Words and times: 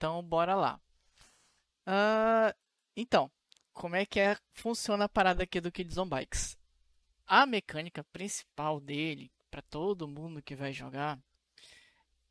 Então, 0.00 0.22
bora 0.22 0.54
lá. 0.54 0.80
Uh, 1.86 2.56
então, 2.96 3.30
como 3.70 3.96
é 3.96 4.06
que 4.06 4.18
é, 4.18 4.34
funciona 4.50 5.04
a 5.04 5.08
parada 5.10 5.42
aqui 5.42 5.60
do 5.60 5.70
Kids 5.70 5.98
on 5.98 6.08
Bikes? 6.08 6.56
A 7.26 7.44
mecânica 7.44 8.02
principal 8.04 8.80
dele, 8.80 9.30
para 9.50 9.60
todo 9.60 10.08
mundo 10.08 10.42
que 10.42 10.56
vai 10.56 10.72
jogar, 10.72 11.18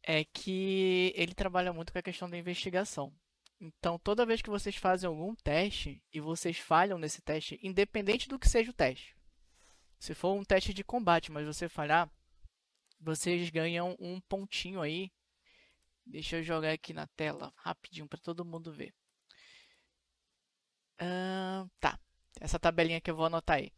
é 0.02 0.24
que 0.24 1.14
ele 1.16 1.36
trabalha 1.36 1.72
muito 1.72 1.94
com 1.94 2.00
a 2.00 2.02
questão 2.02 2.28
da 2.28 2.40
investigação. 2.40 3.14
Então, 3.62 4.00
toda 4.00 4.26
vez 4.26 4.42
que 4.42 4.50
vocês 4.50 4.76
fazem 4.76 5.08
algum 5.08 5.36
teste 5.36 6.02
e 6.12 6.20
vocês 6.20 6.58
falham 6.58 6.98
nesse 6.98 7.22
teste, 7.22 7.60
independente 7.62 8.28
do 8.28 8.40
que 8.40 8.50
seja 8.50 8.72
o 8.72 8.74
teste, 8.74 9.16
se 10.00 10.16
for 10.16 10.34
um 10.34 10.44
teste 10.44 10.74
de 10.74 10.84
combate, 10.84 11.32
mas 11.32 11.46
você 11.46 11.70
falhar, 11.70 12.10
vocês 13.00 13.48
ganham 13.52 13.96
um 14.00 14.20
pontinho 14.22 14.82
aí. 14.82 15.12
Deixa 16.10 16.38
eu 16.38 16.44
jogar 16.44 16.72
aqui 16.72 16.92
na 16.92 17.06
tela 17.16 17.54
rapidinho 17.56 18.08
para 18.08 18.20
todo 18.20 18.44
mundo 18.44 18.74
ver. 18.74 18.92
Uh, 21.00 21.70
tá, 21.80 22.00
essa 22.42 22.60
tabelinha 22.60 23.00
que 23.00 23.12
eu 23.12 23.16
vou 23.16 23.28
anotar 23.28 23.58
aí, 23.58 23.72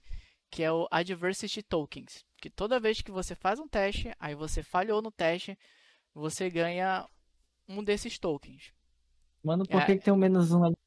que 0.50 0.64
é 0.64 0.72
o 0.72 0.88
Adversity 0.90 1.62
Tokens, 1.62 2.26
que 2.38 2.50
toda 2.50 2.80
vez 2.80 3.02
que 3.02 3.12
você 3.12 3.36
faz 3.36 3.60
um 3.60 3.68
teste, 3.68 4.16
aí 4.18 4.34
você 4.34 4.64
falhou 4.64 5.02
no 5.02 5.12
teste, 5.12 5.60
você 6.14 6.50
ganha 6.50 7.06
um 7.68 7.84
desses 7.84 8.18
tokens. 8.18 8.74
Mano, 9.44 9.66
por 9.68 9.82
é, 9.82 9.86
que, 9.86 9.98
tem 9.98 10.14
um 10.14 10.18
menos 10.18 10.54
um 10.54 10.64
ali? 10.64 10.78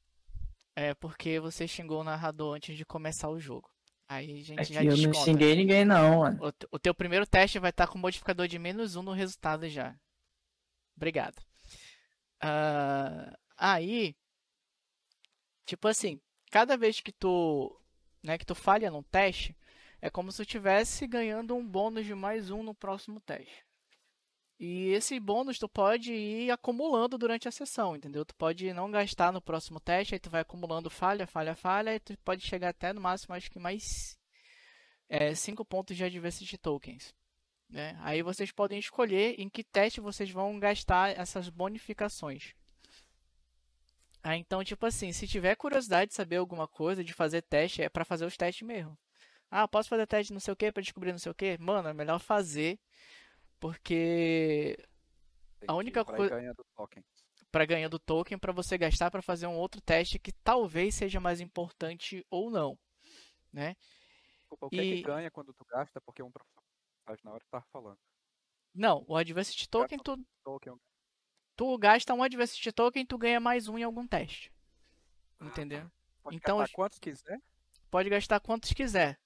É 0.75 0.95
porque 0.95 1.39
você 1.39 1.67
xingou 1.67 2.01
o 2.01 2.03
narrador 2.03 2.55
antes 2.55 2.75
de 2.75 2.83
começar 2.83 3.29
o 3.29 3.39
jogo. 3.39 3.69
Aí 4.07 4.39
a 4.39 4.43
gente 4.43 4.59
é 4.59 4.63
já 4.63 4.83
eu 4.83 4.95
desconta. 4.95 5.17
não 5.17 5.25
xinguei 5.25 5.55
ninguém 5.55 5.85
não, 5.85 6.19
mano. 6.19 6.39
O, 6.41 6.75
o 6.75 6.79
teu 6.79 6.93
primeiro 6.93 7.25
teste 7.27 7.59
vai 7.59 7.69
estar 7.69 7.87
com 7.87 7.99
modificador 7.99 8.47
de 8.47 8.57
menos 8.57 8.95
um 8.95 9.03
no 9.03 9.13
resultado 9.13 9.69
já. 9.69 9.95
Obrigado. 10.95 11.39
Uh, 12.43 13.35
aí, 13.57 14.15
tipo 15.65 15.87
assim, 15.87 16.19
cada 16.51 16.77
vez 16.77 16.99
que 16.99 17.11
tu, 17.11 17.75
né, 18.23 18.37
que 18.37 18.45
tu 18.45 18.55
falha 18.55 18.91
num 18.91 19.03
teste, 19.03 19.55
é 20.01 20.09
como 20.09 20.31
se 20.31 20.37
tu 20.37 20.41
estivesse 20.43 21.07
ganhando 21.07 21.55
um 21.55 21.67
bônus 21.67 22.05
de 22.05 22.13
mais 22.13 22.51
um 22.51 22.61
no 22.61 22.75
próximo 22.75 23.19
teste. 23.21 23.65
E 24.57 24.89
esse 24.89 25.19
bônus 25.19 25.59
tu 25.59 25.67
pode 25.67 26.13
ir 26.13 26.49
acumulando 26.49 27.17
durante 27.17 27.47
a 27.47 27.51
sessão, 27.51 27.95
entendeu? 27.95 28.23
Tu 28.23 28.33
pode 28.35 28.71
não 28.71 28.89
gastar 28.89 29.33
no 29.33 29.41
próximo 29.41 29.81
teste, 29.81 30.15
aí 30.15 30.19
tu 30.19 30.29
vai 30.29 30.41
acumulando 30.41 30.89
falha, 30.89 31.27
falha, 31.27 31.55
falha, 31.55 31.95
e 31.95 31.99
tu 31.99 32.17
pode 32.19 32.41
chegar 32.41 32.69
até 32.69 32.93
no 32.93 33.01
máximo, 33.01 33.35
acho 33.35 33.51
que 33.51 33.59
mais 33.59 34.17
5 35.35 35.61
é, 35.61 35.65
pontos 35.65 35.97
de 35.97 36.05
Adversity 36.05 36.57
Tokens. 36.57 37.13
Né? 37.69 37.97
Aí 38.01 38.21
vocês 38.21 38.51
podem 38.51 38.79
escolher 38.79 39.35
em 39.39 39.49
que 39.49 39.63
teste 39.63 39.99
vocês 39.99 40.29
vão 40.29 40.59
gastar 40.59 41.17
essas 41.17 41.49
bonificações. 41.49 42.53
Ah, 44.23 44.35
então, 44.35 44.63
tipo 44.63 44.85
assim, 44.85 45.11
se 45.11 45.27
tiver 45.27 45.55
curiosidade 45.55 46.09
de 46.09 46.15
saber 46.15 46.37
alguma 46.37 46.67
coisa, 46.67 47.03
de 47.03 47.13
fazer 47.13 47.41
teste, 47.43 47.81
é 47.81 47.89
para 47.89 48.05
fazer 48.05 48.25
os 48.25 48.35
testes 48.35 48.65
mesmo. 48.65 48.97
Ah, 49.51 49.67
posso 49.67 49.87
fazer 49.87 50.07
teste 50.07 50.33
não 50.33 50.39
sei 50.39 50.51
o 50.51 50.55
que 50.55 50.71
para 50.71 50.81
descobrir 50.81 51.11
não 51.11 51.19
sei 51.19 51.31
o 51.31 51.35
que? 51.35 51.57
Mano, 51.59 51.87
é 51.87 51.93
melhor 51.93 52.19
fazer 52.19 52.79
porque 53.59 54.77
a 55.67 55.73
única 55.73 56.03
coisa 56.03 56.35
para 57.51 57.65
ganhar 57.65 57.87
do 57.87 57.97
token 57.97 58.37
para 58.37 58.51
você 58.51 58.77
gastar 58.77 59.09
para 59.09 59.21
fazer 59.21 59.47
um 59.47 59.55
outro 59.55 59.79
teste 59.79 60.19
que 60.19 60.31
talvez 60.31 60.95
seja 60.95 61.19
mais 61.19 61.39
importante 61.39 62.25
ou 62.29 62.49
não, 62.49 62.77
né? 63.53 63.75
o 64.49 64.69
que 64.69 64.75
e... 64.75 64.79
é 64.79 64.95
que 64.95 65.01
ganha 65.03 65.31
quando 65.31 65.53
tu 65.53 65.65
gasta? 65.65 66.01
Porque 66.01 66.21
um 66.21 66.31
professor 66.31 66.64
na 67.23 67.31
hora 67.31 67.39
que 67.43 67.49
tava 67.49 67.65
falando. 67.71 67.99
Não, 68.73 69.05
o 69.07 69.15
Adversity 69.15 69.69
Token 69.69 69.97
tu 69.99 70.17
token. 70.43 70.79
tu 71.55 71.77
gasta 71.77 72.13
um 72.13 72.23
Adversity 72.23 72.71
Token, 72.71 73.05
tu 73.05 73.17
ganha 73.17 73.39
mais 73.39 73.67
um 73.67 73.77
em 73.77 73.83
algum 73.83 74.05
teste. 74.05 74.51
Entendeu? 75.39 75.79
Ah, 75.85 75.91
pode 76.23 76.35
então 76.35 76.57
gastar 76.57 76.75
quantos 76.75 76.99
quiser? 76.99 77.41
Pode 77.89 78.09
gastar 78.09 78.39
quantos 78.39 78.73
quiser. 78.73 79.19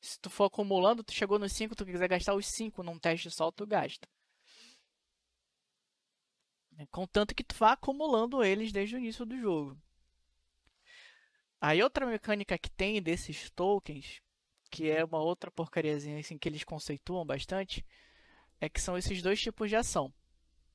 Se 0.00 0.18
tu 0.18 0.30
for 0.30 0.44
acumulando, 0.44 1.04
tu 1.04 1.12
chegou 1.12 1.38
nos 1.38 1.52
5, 1.52 1.74
tu 1.74 1.84
quiser 1.84 2.08
gastar 2.08 2.34
os 2.34 2.46
5 2.46 2.82
num 2.82 2.98
teste 2.98 3.30
só, 3.30 3.50
tu 3.50 3.66
gasta. 3.66 4.08
É, 6.78 6.86
contanto 6.86 7.34
que 7.34 7.44
tu 7.44 7.54
vá 7.56 7.72
acumulando 7.72 8.42
eles 8.42 8.72
desde 8.72 8.96
o 8.96 8.98
início 8.98 9.26
do 9.26 9.38
jogo. 9.38 9.78
Aí 11.60 11.82
outra 11.82 12.06
mecânica 12.06 12.58
que 12.58 12.70
tem 12.70 13.02
desses 13.02 13.50
tokens, 13.50 14.22
que 14.70 14.90
é 14.90 15.04
uma 15.04 15.18
outra 15.18 15.50
porcariazinha 15.50 16.20
assim, 16.20 16.38
que 16.38 16.48
eles 16.48 16.64
conceituam 16.64 17.24
bastante, 17.24 17.84
é 18.60 18.68
que 18.68 18.80
são 18.80 18.96
esses 18.96 19.20
dois 19.22 19.40
tipos 19.40 19.68
de 19.68 19.76
ação. 19.76 20.12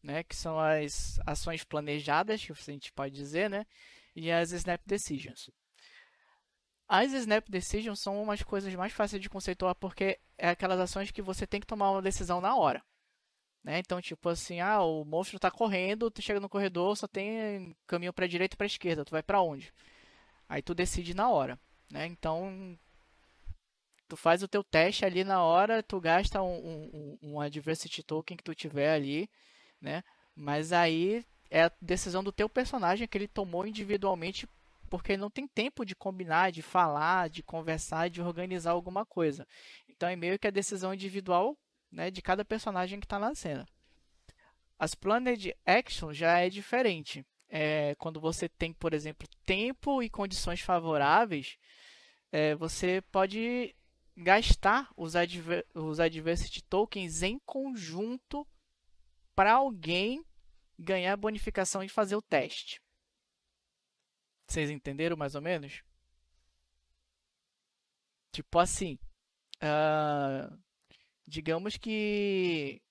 Né, 0.03 0.23
que 0.23 0.35
são 0.35 0.59
as 0.59 1.19
ações 1.25 1.63
planejadas, 1.63 2.45
que 2.45 2.51
a 2.51 2.55
gente 2.71 2.93
pode 2.93 3.15
dizer, 3.15 3.49
né, 3.49 3.65
e 4.15 4.31
as 4.31 4.51
Snap 4.51 4.79
Decisions. 4.85 5.49
As 6.87 7.11
Snap 7.11 7.49
Decisions 7.49 7.99
são 7.99 8.21
umas 8.21 8.43
coisas 8.43 8.71
mais 8.75 8.93
fáceis 8.93 9.19
de 9.19 9.27
conceituar 9.27 9.73
porque 9.73 10.19
é 10.37 10.49
aquelas 10.49 10.79
ações 10.79 11.09
que 11.09 11.23
você 11.23 11.47
tem 11.47 11.59
que 11.59 11.65
tomar 11.65 11.89
uma 11.89 12.03
decisão 12.03 12.39
na 12.39 12.55
hora. 12.55 12.83
Né? 13.63 13.79
Então, 13.79 13.99
tipo 13.99 14.29
assim, 14.29 14.59
ah, 14.59 14.83
o 14.83 15.03
monstro 15.03 15.37
está 15.37 15.49
correndo, 15.49 16.11
tu 16.11 16.21
chega 16.21 16.39
no 16.39 16.47
corredor, 16.47 16.95
só 16.95 17.07
tem 17.07 17.75
caminho 17.87 18.13
para 18.13 18.27
direita 18.27 18.53
e 18.53 18.57
para 18.57 18.67
esquerda, 18.67 19.03
tu 19.03 19.09
vai 19.09 19.23
para 19.23 19.41
onde? 19.41 19.73
Aí 20.47 20.61
tu 20.61 20.75
decide 20.75 21.15
na 21.15 21.31
hora, 21.31 21.59
né? 21.89 22.05
Então, 22.05 22.77
tu 24.07 24.15
faz 24.15 24.43
o 24.43 24.47
teu 24.47 24.63
teste 24.63 25.05
ali 25.05 25.23
na 25.23 25.43
hora, 25.43 25.83
tu 25.83 25.99
gasta 25.99 26.41
um, 26.41 26.87
um, 26.93 27.17
um 27.21 27.41
adversity 27.41 28.03
token 28.03 28.37
que 28.37 28.43
tu 28.43 28.53
tiver 28.53 28.93
ali, 28.93 29.29
né? 29.81 30.03
Mas 30.35 30.71
aí 30.71 31.25
é 31.49 31.63
a 31.63 31.71
decisão 31.81 32.23
do 32.23 32.31
teu 32.31 32.49
personagem 32.49 33.07
que 33.07 33.17
ele 33.17 33.27
tomou 33.27 33.65
individualmente 33.65 34.47
porque 34.89 35.13
ele 35.13 35.21
não 35.21 35.29
tem 35.29 35.47
tempo 35.47 35.85
de 35.85 35.95
combinar, 35.95 36.51
de 36.51 36.61
falar, 36.61 37.29
de 37.29 37.41
conversar, 37.41 38.09
de 38.09 38.21
organizar 38.21 38.71
alguma 38.71 39.05
coisa. 39.05 39.47
Então 39.89 40.07
é 40.07 40.15
meio 40.15 40.37
que 40.37 40.47
a 40.47 40.51
decisão 40.51 40.93
individual 40.93 41.57
né, 41.91 42.11
de 42.11 42.21
cada 42.21 42.45
personagem 42.45 42.99
que 42.99 43.05
está 43.05 43.17
na 43.17 43.33
cena. 43.33 43.65
As 44.77 44.93
Planned 44.93 45.55
Action 45.65 46.13
já 46.13 46.39
é 46.39 46.49
diferente. 46.49 47.25
É, 47.49 47.95
quando 47.95 48.19
você 48.19 48.49
tem, 48.49 48.73
por 48.73 48.93
exemplo, 48.93 49.27
tempo 49.45 50.03
e 50.03 50.09
condições 50.09 50.59
favoráveis, 50.61 51.57
é, 52.31 52.53
você 52.55 53.01
pode 53.11 53.73
gastar 54.15 54.89
os, 54.95 55.15
adver 55.15 55.65
os 55.73 55.99
Adversity 55.99 56.63
Tokens 56.63 57.21
em 57.21 57.39
conjunto 57.39 58.47
para 59.35 59.53
alguém 59.53 60.23
ganhar 60.77 61.15
bonificação 61.17 61.83
e 61.83 61.89
fazer 61.89 62.15
o 62.15 62.21
teste. 62.21 62.81
Vocês 64.47 64.69
entenderam 64.69 65.17
mais 65.17 65.35
ou 65.35 65.41
menos? 65.41 65.83
Tipo 68.31 68.59
assim, 68.59 68.99
uh, 69.57 70.61
digamos 71.27 71.77
que 71.77 72.81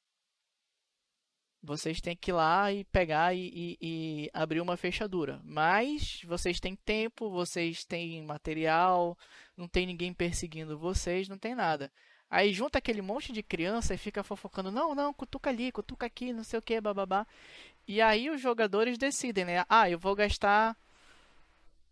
vocês 1.65 2.01
têm 2.01 2.15
que 2.15 2.31
ir 2.31 2.35
lá 2.35 2.71
e 2.73 2.85
pegar 2.85 3.35
e, 3.35 3.49
e, 3.55 3.79
e, 3.81 4.31
abrir 4.33 4.61
uma 4.61 4.77
fechadura. 4.77 5.41
Mas 5.45 6.21
vocês 6.25 6.61
têm 6.61 6.77
tempo, 6.77 7.31
vocês 7.31 7.85
têm 7.85 8.23
material, 8.23 9.17
não 9.57 9.67
tem 9.67 9.87
ninguém 9.87 10.13
perseguindo 10.13 10.79
vocês, 10.79 11.29
não 11.29 11.39
tem 11.39 11.55
nada. 11.55 11.91
Aí 12.31 12.53
junta 12.53 12.79
aquele 12.79 13.01
monte 13.01 13.33
de 13.33 13.43
criança 13.43 13.95
e 13.95 13.99
fica 13.99 14.23
fofocando, 14.23 14.71
não, 14.71 14.95
não, 14.95 15.13
cutuca 15.15 15.51
ali, 15.51 15.73
cutuca 15.73 16.07
aqui, 16.07 16.33
não 16.33 16.45
sei 16.45 16.59
o 16.59 16.63
que, 16.63 16.81
bababá. 16.81 17.27
E 17.87 18.01
aí 18.01 18.31
os 18.31 18.41
jogadores 18.41 18.99
decidem, 18.99 19.45
né? 19.45 19.65
Ah, 19.69 19.89
eu 19.89 19.99
vou 19.99 20.15
gastar 20.15 20.77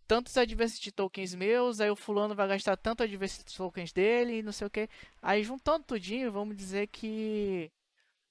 tantos 0.07 0.37
adversity 0.37 0.91
tokens 0.91 1.33
meus, 1.33 1.79
aí 1.79 1.89
o 1.89 1.95
fulano 1.95 2.35
vai 2.35 2.47
gastar 2.47 2.77
tanto 2.77 3.03
adversity 3.03 3.55
tokens 3.55 3.91
dele, 3.91 4.43
não 4.43 4.51
sei 4.51 4.67
o 4.67 4.69
que. 4.69 4.89
Aí 5.21 5.43
juntando 5.43 5.85
tudinho, 5.85 6.31
vamos 6.31 6.55
dizer 6.55 6.87
que 6.87 7.71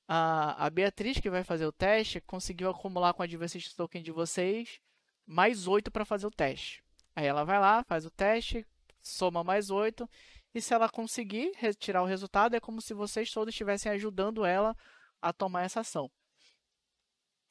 a, 0.09 0.67
a 0.67 0.71
Beatriz 0.71 1.19
que 1.19 1.31
vai 1.31 1.45
fazer 1.45 1.67
o 1.67 1.73
teste 1.73 2.21
conseguiu 2.21 2.69
acumular 2.71 3.15
com 3.15 3.23
a 3.23 3.25
adversity 3.25 3.75
token 3.75 4.03
de 4.03 4.12
vocês 4.12 4.81
mais 5.26 5.67
8 5.67 5.91
para 5.91 6.05
fazer 6.05 6.26
o 6.26 6.31
teste. 6.31 6.82
Aí 7.15 7.26
ela 7.26 7.44
vai 7.44 7.59
lá, 7.59 7.85
faz 7.85 8.05
o 8.05 8.11
teste, 8.11 8.67
soma 9.00 9.44
mais 9.44 9.71
8, 9.71 10.09
e 10.55 10.61
se 10.61 10.75
ela 10.75 10.88
conseguir 10.88 11.53
retirar 11.56 12.03
o 12.03 12.06
resultado, 12.06 12.55
é 12.55 12.61
como 12.61 12.81
se 12.81 12.93
vocês 12.93 13.31
todos 13.31 13.53
estivessem 13.53 13.91
ajudando 13.93 14.44
ela 14.44 14.76
a 15.21 15.32
tomar 15.32 15.62
essa 15.62 15.81
ação. 15.81 16.11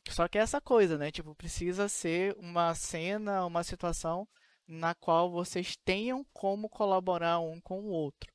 Só 0.09 0.27
que 0.27 0.37
é 0.37 0.41
essa 0.41 0.59
coisa, 0.59 0.97
né? 0.97 1.11
Tipo, 1.11 1.35
precisa 1.35 1.87
ser 1.87 2.35
uma 2.37 2.73
cena, 2.75 3.45
uma 3.45 3.63
situação 3.63 4.27
na 4.67 4.95
qual 4.95 5.31
vocês 5.31 5.75
tenham 5.75 6.25
como 6.33 6.69
colaborar 6.69 7.39
um 7.39 7.59
com 7.61 7.81
o 7.81 7.87
outro. 7.87 8.31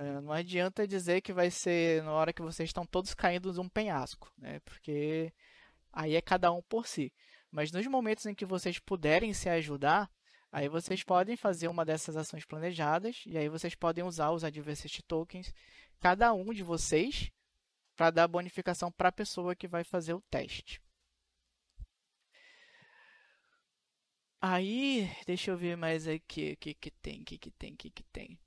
É, 0.00 0.18
não 0.22 0.32
adianta 0.32 0.88
dizer 0.88 1.20
que 1.20 1.30
vai 1.30 1.50
ser 1.50 2.02
na 2.02 2.12
hora 2.12 2.32
que 2.32 2.40
vocês 2.40 2.70
estão 2.70 2.86
todos 2.86 3.12
caindo 3.12 3.52
de 3.52 3.60
um 3.60 3.68
penhasco, 3.68 4.32
né? 4.38 4.58
Porque 4.60 5.30
aí 5.92 6.16
é 6.16 6.22
cada 6.22 6.50
um 6.50 6.62
por 6.62 6.86
si. 6.86 7.12
Mas 7.50 7.70
nos 7.70 7.86
momentos 7.86 8.24
em 8.24 8.34
que 8.34 8.46
vocês 8.46 8.78
puderem 8.78 9.34
se 9.34 9.50
ajudar, 9.50 10.10
aí 10.50 10.70
vocês 10.70 11.02
podem 11.04 11.36
fazer 11.36 11.68
uma 11.68 11.84
dessas 11.84 12.16
ações 12.16 12.46
planejadas 12.46 13.22
e 13.26 13.36
aí 13.36 13.50
vocês 13.50 13.74
podem 13.74 14.02
usar 14.02 14.30
os 14.30 14.42
Adversity 14.42 15.02
Tokens, 15.02 15.52
cada 16.00 16.32
um 16.32 16.54
de 16.54 16.62
vocês, 16.62 17.30
para 17.94 18.10
dar 18.10 18.26
bonificação 18.26 18.90
para 18.90 19.10
a 19.10 19.12
pessoa 19.12 19.54
que 19.54 19.68
vai 19.68 19.84
fazer 19.84 20.14
o 20.14 20.22
teste. 20.30 20.80
Aí, 24.40 25.10
deixa 25.26 25.50
eu 25.50 25.58
ver 25.58 25.76
mais 25.76 26.08
aqui, 26.08 26.52
o 26.52 26.56
que 26.56 26.72
que 26.72 26.90
tem, 26.90 27.20
o 27.20 27.24
que 27.26 27.36
que 27.36 27.50
tem, 27.50 27.74
o 27.74 27.76
que 27.76 27.90
que 27.90 28.02
tem. 28.04 28.38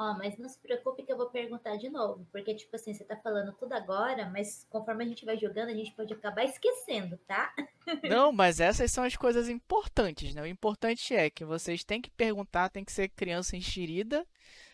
Ó, 0.00 0.14
mas 0.14 0.38
não 0.38 0.48
se 0.48 0.58
preocupe 0.58 1.02
que 1.02 1.12
eu 1.12 1.16
vou 1.18 1.28
perguntar 1.28 1.76
de 1.76 1.90
novo, 1.90 2.26
porque, 2.32 2.54
tipo 2.54 2.74
assim, 2.74 2.94
você 2.94 3.04
tá 3.04 3.18
falando 3.18 3.52
tudo 3.52 3.74
agora, 3.74 4.30
mas 4.30 4.66
conforme 4.70 5.04
a 5.04 5.06
gente 5.06 5.26
vai 5.26 5.36
jogando, 5.36 5.68
a 5.68 5.74
gente 5.74 5.92
pode 5.92 6.14
acabar 6.14 6.42
esquecendo, 6.42 7.18
tá? 7.28 7.54
Não, 8.08 8.32
mas 8.32 8.60
essas 8.60 8.90
são 8.90 9.04
as 9.04 9.14
coisas 9.14 9.46
importantes, 9.50 10.34
né? 10.34 10.40
O 10.40 10.46
importante 10.46 11.14
é 11.14 11.28
que 11.28 11.44
vocês 11.44 11.84
têm 11.84 12.00
que 12.00 12.08
perguntar, 12.08 12.70
tem 12.70 12.82
que 12.82 12.92
ser 12.92 13.10
criança 13.10 13.58
enxerida, 13.58 14.26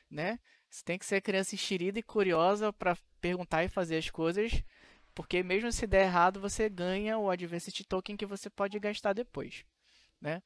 né? 0.08 0.38
Você 0.70 0.84
tem 0.84 0.96
que 0.96 1.04
ser 1.04 1.20
criança 1.20 1.56
enxerida 1.56 1.98
e 1.98 2.04
curiosa 2.04 2.72
para 2.72 2.96
perguntar 3.20 3.64
e 3.64 3.68
fazer 3.68 3.96
as 3.96 4.08
coisas, 4.08 4.62
porque 5.12 5.42
mesmo 5.42 5.72
se 5.72 5.88
der 5.88 6.04
errado, 6.04 6.38
você 6.38 6.68
ganha 6.68 7.18
o 7.18 7.28
Adversity 7.28 7.82
Token 7.82 8.16
que 8.16 8.26
você 8.26 8.48
pode 8.48 8.78
gastar 8.78 9.12
depois, 9.12 9.64
né? 10.20 10.40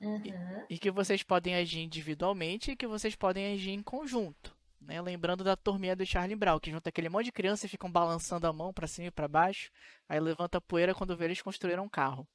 Uhum. 0.00 0.22
E, 0.68 0.74
e 0.74 0.78
que 0.78 0.90
vocês 0.90 1.22
podem 1.22 1.54
agir 1.54 1.80
individualmente 1.80 2.70
e 2.70 2.76
que 2.76 2.86
vocês 2.86 3.14
podem 3.14 3.52
agir 3.52 3.70
em 3.70 3.82
conjunto. 3.82 4.56
Né? 4.80 5.00
Lembrando 5.00 5.44
da 5.44 5.56
turminha 5.56 5.94
do 5.94 6.06
Charlie 6.06 6.36
Brown, 6.36 6.58
que 6.58 6.70
junta 6.70 6.88
aquele 6.88 7.08
monte 7.08 7.26
de 7.26 7.32
criança 7.32 7.66
e 7.66 7.68
ficam 7.68 7.90
balançando 7.90 8.46
a 8.46 8.52
mão 8.52 8.72
para 8.72 8.86
cima 8.86 9.08
e 9.08 9.10
para 9.10 9.28
baixo, 9.28 9.70
aí 10.08 10.18
levanta 10.18 10.58
a 10.58 10.60
poeira 10.60 10.94
quando 10.94 11.16
vê 11.16 11.26
eles 11.26 11.42
construíram 11.42 11.84
um 11.84 11.88
carro. 11.88 12.26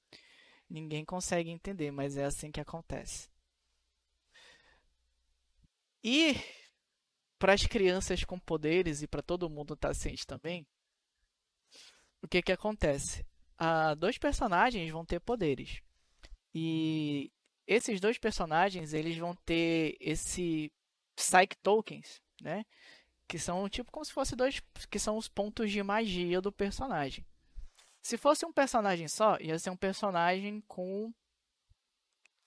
Ninguém 0.69 1.03
consegue 1.03 1.49
entender, 1.49 1.91
mas 1.91 2.17
é 2.17 2.25
assim 2.25 2.51
que 2.51 2.61
acontece. 2.61 3.29
E 6.03 6.35
para 7.39 7.53
as 7.53 7.65
crianças 7.65 8.23
com 8.23 8.39
poderes 8.39 9.01
e 9.01 9.07
para 9.07 9.23
todo 9.23 9.49
mundo 9.49 9.75
tá 9.75 9.93
ciente 9.93 10.25
também, 10.25 10.65
o 12.21 12.27
que 12.27 12.41
que 12.41 12.51
acontece? 12.51 13.25
Ah, 13.57 13.95
dois 13.95 14.17
personagens 14.17 14.89
vão 14.91 15.05
ter 15.05 15.19
poderes. 15.19 15.81
E 16.53 17.31
esses 17.67 17.99
dois 17.99 18.17
personagens, 18.17 18.93
eles 18.93 19.17
vão 19.17 19.35
ter 19.35 19.97
esse 19.99 20.71
Psych 21.15 21.57
Tokens, 21.63 22.21
né? 22.41 22.65
Que 23.27 23.39
são 23.39 23.67
tipo 23.69 23.91
como 23.91 24.05
se 24.05 24.13
fosse 24.13 24.35
dois, 24.35 24.61
que 24.89 24.99
são 24.99 25.17
os 25.17 25.27
pontos 25.27 25.71
de 25.71 25.81
magia 25.81 26.41
do 26.41 26.51
personagem. 26.51 27.25
Se 28.01 28.17
fosse 28.17 28.45
um 28.45 28.53
personagem 28.53 29.07
só, 29.07 29.37
ia 29.39 29.57
ser 29.57 29.71
um 29.71 29.77
personagem 29.77 30.61
com 30.67 31.11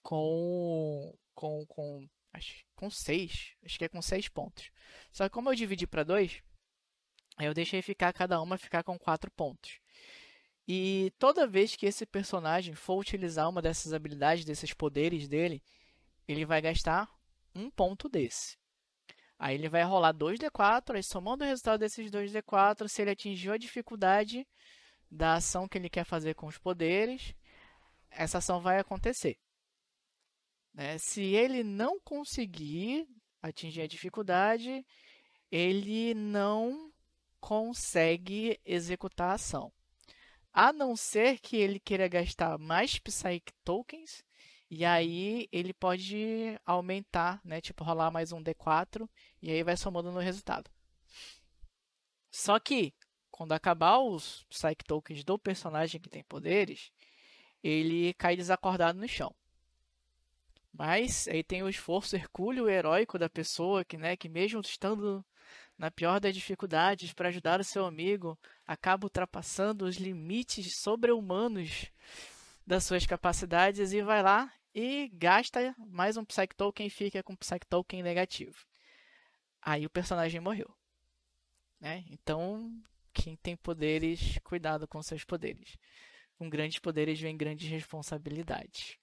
com 0.03 1.19
com 1.35 1.67
com 1.67 2.09
acho, 2.33 2.65
com 2.77 2.89
seis, 2.89 3.57
acho 3.65 3.79
que 3.79 3.85
é 3.85 3.89
com 3.89 4.01
seis 4.01 4.29
pontos. 4.29 4.71
Só 5.11 5.25
que 5.25 5.35
como 5.35 5.51
eu 5.51 5.55
dividi 5.55 5.87
para 5.87 6.05
dois, 6.05 6.41
eu 7.41 7.53
deixei 7.53 7.83
ficar 7.83 8.13
cada 8.13 8.41
uma 8.41 8.57
ficar 8.57 8.85
com 8.85 8.99
quatro 8.99 9.31
pontos. 9.33 9.81
E 10.71 11.11
toda 11.19 11.47
vez 11.47 11.75
que 11.75 11.87
esse 11.87 12.05
personagem 12.05 12.75
for 12.75 12.99
utilizar 12.99 13.49
uma 13.49 13.63
dessas 13.63 13.95
habilidades, 13.95 14.45
desses 14.45 14.75
poderes 14.75 15.27
dele, 15.27 15.63
ele 16.29 16.45
vai 16.45 16.61
gastar 16.61 17.11
um 17.55 17.71
ponto 17.71 18.07
desse. 18.07 18.59
Aí 19.39 19.55
ele 19.55 19.71
vai 19.71 19.83
rolar 19.83 20.13
2d4, 20.13 20.97
aí 20.97 21.03
somando 21.03 21.43
o 21.43 21.47
resultado 21.47 21.81
desses 21.81 22.11
2d4, 22.11 22.87
se 22.87 23.01
ele 23.01 23.13
atingiu 23.13 23.55
a 23.55 23.57
dificuldade 23.57 24.47
da 25.11 25.37
ação 25.37 25.67
que 25.67 25.79
ele 25.79 25.89
quer 25.89 26.05
fazer 26.05 26.35
com 26.35 26.47
os 26.47 26.59
poderes, 26.59 27.35
essa 28.11 28.37
ação 28.37 28.61
vai 28.61 28.79
acontecer. 28.79 29.39
Né? 30.75 30.99
Se 30.99 31.23
ele 31.23 31.65
não 31.65 31.99
conseguir 31.99 33.09
atingir 33.41 33.81
a 33.81 33.87
dificuldade, 33.87 34.85
ele 35.51 36.13
não 36.13 36.93
consegue 37.41 38.61
executar 38.67 39.31
a 39.31 39.35
ação. 39.35 39.73
A 40.61 40.73
não 40.73 40.97
ser 40.97 41.39
que 41.39 41.57
ele 41.57 41.79
queira 41.79 42.09
gastar 42.09 42.59
mais 42.59 42.99
Psychic 42.99 43.53
Tokens. 43.65 44.25
E 44.69 44.85
aí 44.85 45.49
ele 45.53 45.73
pode 45.73 46.59
aumentar, 46.67 47.41
né? 47.45 47.61
Tipo, 47.61 47.85
rolar 47.85 48.11
mais 48.11 48.33
um 48.33 48.43
D4. 48.43 49.09
E 49.41 49.53
aí 49.53 49.63
vai 49.63 49.77
somando 49.77 50.11
no 50.11 50.19
resultado. 50.19 50.69
Só 52.29 52.59
que, 52.59 52.93
quando 53.31 53.53
acabar 53.53 54.01
os 54.01 54.45
Psychic 54.51 54.85
Tokens 54.85 55.23
do 55.23 55.39
personagem 55.39 56.01
que 56.01 56.11
tem 56.11 56.25
poderes, 56.25 56.91
ele 57.63 58.13
cai 58.15 58.35
desacordado 58.35 58.99
no 58.99 59.07
chão. 59.07 59.33
Mas 60.73 61.29
aí 61.29 61.45
tem 61.45 61.63
o 61.63 61.69
esforço 61.69 62.17
hercúleo 62.17 62.69
heróico 62.69 63.17
da 63.17 63.31
pessoa 63.31 63.85
que, 63.85 63.97
né, 63.97 64.17
que 64.17 64.29
mesmo 64.29 64.61
estando 64.61 65.25
na 65.79 65.91
pior 65.91 66.19
das 66.19 66.35
dificuldades 66.35 67.13
para 67.13 67.29
ajudar 67.29 67.61
o 67.61 67.65
seu 67.65 67.87
amigo, 67.87 68.37
acaba 68.67 69.07
ultrapassando 69.07 69.85
os 69.85 69.97
limites 69.97 70.81
sobre-humanos 70.81 71.87
das 72.67 72.85
suas 72.85 73.07
capacidades 73.07 73.93
e 73.93 74.03
vai 74.03 74.23
lá 74.23 74.53
e 74.75 75.09
gasta 75.15 75.75
mais 75.79 76.17
um 76.17 76.25
Psych 76.25 76.55
Token 76.57 76.89
e 76.89 76.91
fica 76.91 77.23
com 77.23 77.37
Psych 77.37 77.67
Token 77.67 78.03
negativo. 78.03 78.67
Aí 79.63 79.87
o 79.87 79.91
personagem 79.91 80.41
morreu. 80.41 80.69
Né? 81.81 82.05
Então, 82.11 82.83
quem 83.13 83.37
tem 83.37 83.57
poderes, 83.57 84.39
cuidado 84.43 84.87
com 84.89 85.01
seus 85.01 85.25
poderes. 85.25 85.77
Com 86.37 86.51
grandes 86.51 86.79
poderes 86.79 87.21
vem 87.21 87.37
grandes 87.37 87.69
responsabilidades. 87.69 88.99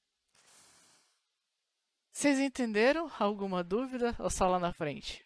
Vocês 2.12 2.40
entenderam? 2.40 3.12
Alguma 3.20 3.64
dúvida 3.64 4.16
ou 4.20 4.30
só 4.30 4.48
lá 4.48 4.60
na 4.60 4.72
frente? 4.72 5.25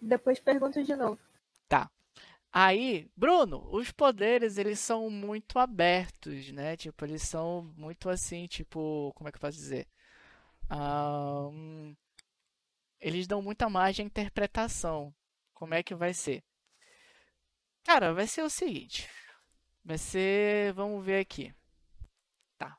Depois 0.00 0.38
pergunto 0.38 0.82
de 0.82 0.94
novo. 0.94 1.18
Tá. 1.68 1.90
Aí, 2.52 3.10
Bruno, 3.16 3.68
os 3.72 3.90
poderes 3.90 4.56
eles 4.58 4.78
são 4.78 5.10
muito 5.10 5.58
abertos, 5.58 6.50
né? 6.52 6.76
Tipo, 6.76 7.04
eles 7.04 7.22
são 7.22 7.62
muito 7.76 8.08
assim, 8.08 8.46
tipo, 8.46 9.12
como 9.14 9.28
é 9.28 9.32
que 9.32 9.36
eu 9.36 9.40
posso 9.40 9.58
dizer? 9.58 9.86
Um, 10.70 11.94
eles 13.00 13.26
dão 13.26 13.42
muita 13.42 13.68
margem 13.68 14.04
à 14.04 14.06
interpretação. 14.06 15.14
Como 15.54 15.74
é 15.74 15.82
que 15.82 15.94
vai 15.94 16.14
ser? 16.14 16.42
Cara, 17.84 18.12
vai 18.14 18.26
ser 18.26 18.42
o 18.42 18.50
seguinte. 18.50 19.08
Vai 19.84 19.98
ser, 19.98 20.72
vamos 20.74 21.04
ver 21.04 21.20
aqui. 21.20 21.54
Tá. 22.58 22.78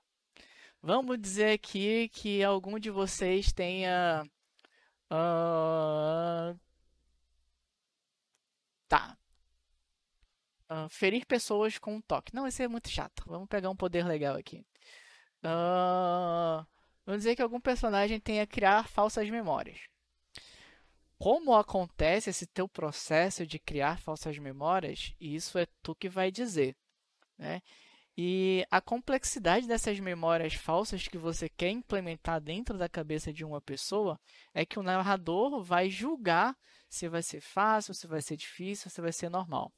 Vamos 0.82 1.20
dizer 1.20 1.52
aqui 1.54 2.10
que 2.10 2.44
algum 2.44 2.80
de 2.80 2.90
vocês 2.90 3.52
tenha 3.52 4.24
uh, 5.12 6.60
Tá. 8.90 9.16
Uh, 10.70 10.88
ferir 10.90 11.26
pessoas 11.26 11.78
com 11.80 11.96
um 11.96 12.02
toque. 12.02 12.34
Não, 12.34 12.46
esse 12.46 12.62
é 12.62 12.68
muito 12.68 12.90
chato. 12.90 13.24
Vamos 13.26 13.48
pegar 13.50 13.70
um 13.70 13.76
poder 13.76 14.06
legal 14.06 14.36
aqui. 14.36 14.64
Uh, 15.44 16.66
vamos 17.06 17.22
dizer 17.22 17.36
que 17.36 17.42
algum 17.42 17.60
personagem 17.60 18.20
tenha 18.20 18.46
criar 18.46 18.88
falsas 18.88 19.30
memórias. 19.30 19.80
Como 21.18 21.56
acontece 21.56 22.30
esse 22.30 22.48
teu 22.48 22.68
processo 22.68 23.46
de 23.46 23.60
criar 23.60 24.00
falsas 24.00 24.38
memórias? 24.38 25.14
Isso 25.20 25.58
é 25.58 25.66
tu 25.82 25.94
que 25.96 26.08
vai 26.08 26.32
dizer, 26.32 26.78
né? 27.38 27.62
E 28.22 28.66
a 28.70 28.82
complexidade 28.82 29.66
dessas 29.66 30.00
memórias 30.00 30.54
falsas 30.54 31.08
que 31.08 31.18
você 31.18 31.48
quer 31.48 31.70
implementar 31.70 32.42
dentro 32.42 32.78
da 32.78 32.90
cabeça 32.90 33.32
de 33.32 33.46
uma 33.46 33.62
pessoa 33.62 34.20
é 34.54 34.66
que 34.66 34.78
o 34.78 34.84
narrador 34.84 35.64
vai 35.64 35.90
julgar 35.90 36.54
se 36.90 37.08
vai 37.08 37.24
ser 37.24 37.40
fácil, 37.40 37.94
se 37.94 38.08
vai 38.08 38.22
ser 38.22 38.36
difícil, 38.36 38.92
se 38.92 39.00
vai 39.00 39.14
ser 39.14 39.30
normal. 39.30 39.74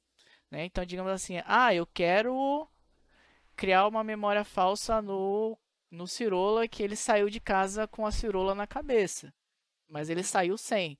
Né? 0.51 0.65
Então, 0.65 0.86
digamos 0.86 1.12
assim, 1.12 1.41
ah, 1.46 1.74
eu 1.74 1.88
quero 1.88 2.67
criar 3.55 3.88
uma 3.88 4.03
memória 4.03 4.43
falsa 4.43 5.01
no, 5.01 5.58
no 5.89 6.05
Cirola 6.08 6.67
que 6.67 6.84
ele 6.84 6.96
saiu 6.96 7.29
de 7.29 7.39
casa 7.39 7.88
com 7.88 8.05
a 8.05 8.12
Cirola 8.12 8.53
na 8.53 8.67
cabeça, 8.67 9.34
mas 9.88 10.10
ele 10.10 10.24
saiu 10.24 10.58
sem. 10.58 11.00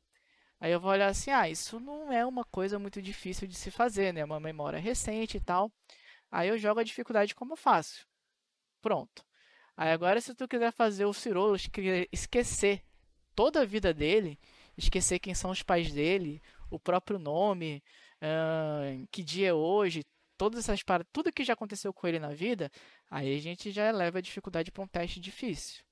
Aí 0.60 0.72
eu 0.72 0.79
vou 0.79 0.91
olhar 0.91 1.08
assim, 1.08 1.31
ah, 1.31 1.50
isso 1.50 1.79
não 1.79 2.12
é 2.12 2.25
uma 2.25 2.46
coisa 2.46 2.79
muito 2.79 3.01
difícil 3.01 3.48
de 3.48 3.55
se 3.55 3.72
fazer, 3.72 4.13
né? 4.13 4.24
Uma 4.24 4.39
memória 4.39 4.79
recente 4.79 5.38
e 5.38 5.41
tal. 5.41 5.72
Aí 6.29 6.50
eu 6.50 6.58
jogo 6.58 6.79
a 6.79 6.84
dificuldade 6.84 7.36
como 7.36 7.55
fácil. 7.55 8.05
Pronto. 8.79 9.25
Aí 9.75 9.89
agora 9.91 10.22
se 10.22 10.36
tu 10.36 10.48
quiser 10.48 10.72
fazer 10.72 11.05
o 11.05 11.13
Cirola 11.13 11.58
esquecer 12.12 12.84
toda 13.36 13.62
a 13.62 13.65
vida 13.65 13.93
dele, 13.93 14.39
esquecer 14.77 15.20
quem 15.20 15.34
são 15.34 15.50
os 15.50 15.63
pais 15.63 15.91
dele, 15.91 16.41
o 16.70 16.79
próprio 16.79 17.17
nome, 17.17 17.84
uh, 18.22 19.08
que 19.12 19.24
dia 19.24 19.50
é 19.50 19.54
hoje, 19.54 20.04
todas 20.38 20.60
essas 20.60 20.82
tudo 21.12 21.32
que 21.32 21.44
já 21.44 21.54
aconteceu 21.54 21.94
com 21.94 22.08
ele 22.08 22.20
na 22.20 22.30
vida, 22.30 22.72
aí 23.10 23.36
a 23.36 23.40
gente 23.40 23.72
já 23.72 23.88
eleva 23.88 24.20
a 24.20 24.22
dificuldade 24.22 24.72
para 24.72 24.84
um 24.84 24.88
teste 24.88 25.20
difícil, 25.20 25.84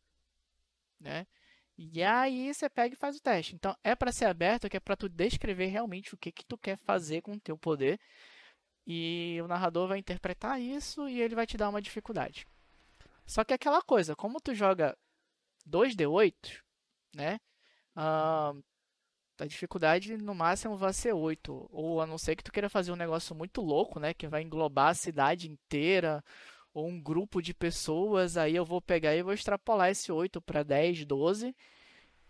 né? 1.00 1.28
E 1.78 2.04
aí 2.04 2.54
você 2.54 2.70
pega 2.70 2.94
e 2.94 2.98
faz 2.98 3.16
o 3.16 3.22
teste. 3.22 3.56
Então 3.56 3.76
é 3.84 3.96
para 3.96 4.12
ser 4.12 4.26
aberto, 4.26 4.70
que 4.70 4.76
é 4.76 4.80
para 4.82 4.98
tu 4.98 5.08
descrever 5.08 5.68
realmente 5.68 6.14
o 6.14 6.18
que 6.18 6.32
que 6.32 6.46
tu 6.46 6.58
quer 6.58 6.78
fazer 6.78 7.22
com 7.22 7.34
o 7.34 7.40
teu 7.40 7.58
poder. 7.58 8.00
E 8.86 9.40
o 9.44 9.48
narrador 9.48 9.88
vai 9.88 10.00
interpretar 10.00 10.60
isso 10.60 11.08
e 11.08 11.22
ele 11.22 11.36
vai 11.36 11.46
te 11.48 11.56
dar 11.56 11.70
uma 11.70 11.82
dificuldade. 11.82 12.46
Só 13.26 13.44
que 13.44 13.54
é 13.54 13.56
aquela 13.56 13.82
coisa, 13.82 14.16
como 14.16 14.42
tu 14.42 14.54
joga 14.56 14.98
2d8, 15.70 16.62
né? 17.16 17.40
Uh, 17.96 18.64
a 19.40 19.46
dificuldade 19.46 20.18
no 20.18 20.36
máximo 20.36 20.78
vai 20.78 20.94
ser 20.94 21.14
8. 21.14 21.70
Ou 21.72 22.02
a 22.02 22.06
não 22.08 22.18
ser 22.18 22.36
que 22.36 22.44
tu 22.44 22.52
queira 22.52 22.70
fazer 22.70 22.92
um 22.92 22.96
negócio 22.96 23.36
muito 23.36 23.62
louco, 23.62 24.00
né? 24.00 24.14
Que 24.14 24.28
vai 24.28 24.42
englobar 24.42 24.90
a 24.90 24.94
cidade 24.94 25.50
inteira. 25.50 26.24
ou 26.74 26.88
um 26.88 27.02
grupo 27.02 27.42
de 27.42 27.54
pessoas, 27.54 28.38
aí 28.38 28.56
eu 28.56 28.66
vou 28.66 28.82
pegar 28.82 29.16
e 29.16 29.24
vou 29.24 29.34
extrapolar 29.34 29.90
esse 29.90 30.12
8 30.12 30.42
para 30.42 30.64
10, 30.64 31.06
12. 31.06 31.56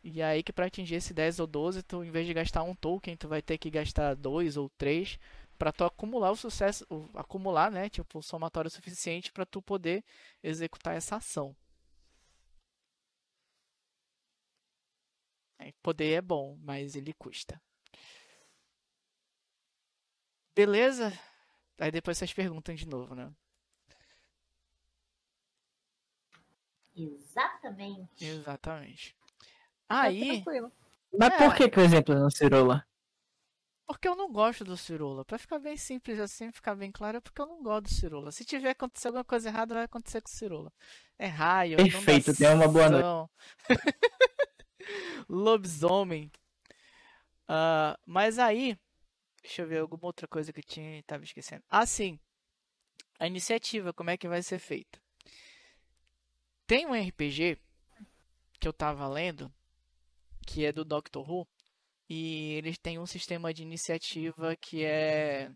E 0.04 0.22
aí 0.22 0.44
que 0.44 0.54
para 0.54 0.66
atingir 0.68 0.96
esse 0.96 1.14
10 1.14 1.40
ou 1.40 1.48
12, 1.48 1.84
tu 1.84 2.04
em 2.04 2.12
vez 2.12 2.26
de 2.28 2.34
gastar 2.34 2.64
um 2.64 2.76
token, 2.76 3.18
tu 3.18 3.28
vai 3.28 3.42
ter 3.42 3.58
que 3.58 3.70
gastar 3.70 4.16
dois 4.16 4.58
ou 4.58 4.70
três 4.78 5.20
para 5.58 5.74
tu 5.74 5.84
acumular 5.84 6.32
o 6.32 6.36
sucesso, 6.38 6.86
acumular, 7.14 7.70
né, 7.70 7.90
tipo, 7.90 8.24
somatório 8.24 8.72
suficiente 8.72 9.32
para 9.32 9.46
tu 9.46 9.62
poder 9.62 10.04
executar 10.42 10.96
essa 10.96 11.18
ação. 11.18 11.54
Poder 15.82 16.14
é 16.14 16.22
bom, 16.22 16.58
mas 16.62 16.96
ele 16.96 17.14
custa. 17.14 17.62
Beleza? 20.56 21.18
Aí 21.80 21.92
depois 21.92 22.18
vocês 22.18 22.34
perguntam 22.34 22.76
de 22.76 22.88
novo, 22.88 23.16
né? 23.16 23.32
Exatamente. 26.96 28.26
Exatamente. 28.26 29.16
Tá 29.88 30.02
Aí. 30.02 30.44
tranquilo. 30.44 30.72
Mas 31.18 31.34
É. 31.34 31.38
por 31.38 31.56
que 31.56 31.70
que 31.70 31.80
o 31.80 31.84
exemplo 31.84 32.14
não 32.16 32.30
Cirola? 32.30 32.86
Porque 33.88 34.08
eu 34.08 34.16
não 34.16 34.32
gosto 34.32 34.64
do 34.64 34.78
Cirola. 34.78 35.26
Pra 35.26 35.40
ficar 35.40 35.58
bem 35.58 35.76
simples 35.76 36.20
assim, 36.20 36.52
ficar 36.52 36.76
bem 36.76 36.92
claro, 36.92 37.18
é 37.18 37.22
porque 37.22 37.42
eu 37.42 37.48
não 37.48 37.64
gosto 37.64 37.84
do 37.86 37.90
Cirola. 37.90 38.32
Se 38.32 38.46
tiver 38.46 38.70
acontecer 38.72 39.08
alguma 39.08 39.24
coisa 39.24 39.50
errada, 39.50 39.74
vai 39.74 39.84
acontecer 39.86 40.22
com 40.22 40.30
o 40.30 40.32
Cirola. 40.32 40.72
É 41.18 41.26
raio, 41.26 41.78
Perfeito, 41.78 42.36
tenha 42.36 42.54
uma 42.54 42.68
boa 42.68 42.90
noite. 42.90 43.32
Lobisomem. 45.28 46.32
Ah, 47.48 47.98
mas 48.06 48.38
aí, 48.40 48.78
deixa 49.42 49.64
eu 49.64 49.68
ver 49.68 49.80
alguma 49.80 50.06
outra 50.06 50.28
coisa 50.28 50.54
que 50.54 50.60
eu 50.60 50.64
tinha 50.64 51.04
tava 51.04 51.24
esquecendo. 51.24 51.64
Ah, 51.70 51.86
sim. 51.86 52.20
A 53.20 53.28
iniciativa, 53.28 53.92
como 53.94 54.10
é 54.10 54.18
que 54.18 54.28
vai 54.28 54.42
ser 54.42 54.60
feita? 54.60 55.02
Tem 56.68 56.86
um 56.86 56.94
RPG 56.94 57.58
que 58.60 58.68
eu 58.68 58.74
tava 58.74 59.08
lendo, 59.08 59.52
que 60.46 60.66
é 60.66 60.72
do 60.72 60.86
Doctor 60.86 61.30
Who, 61.30 61.48
e 62.08 62.54
eles 62.54 62.78
têm 62.78 63.00
um 63.00 63.06
sistema 63.06 63.54
de 63.54 63.64
iniciativa 63.64 64.56
que 64.56 64.84
é 64.84 65.52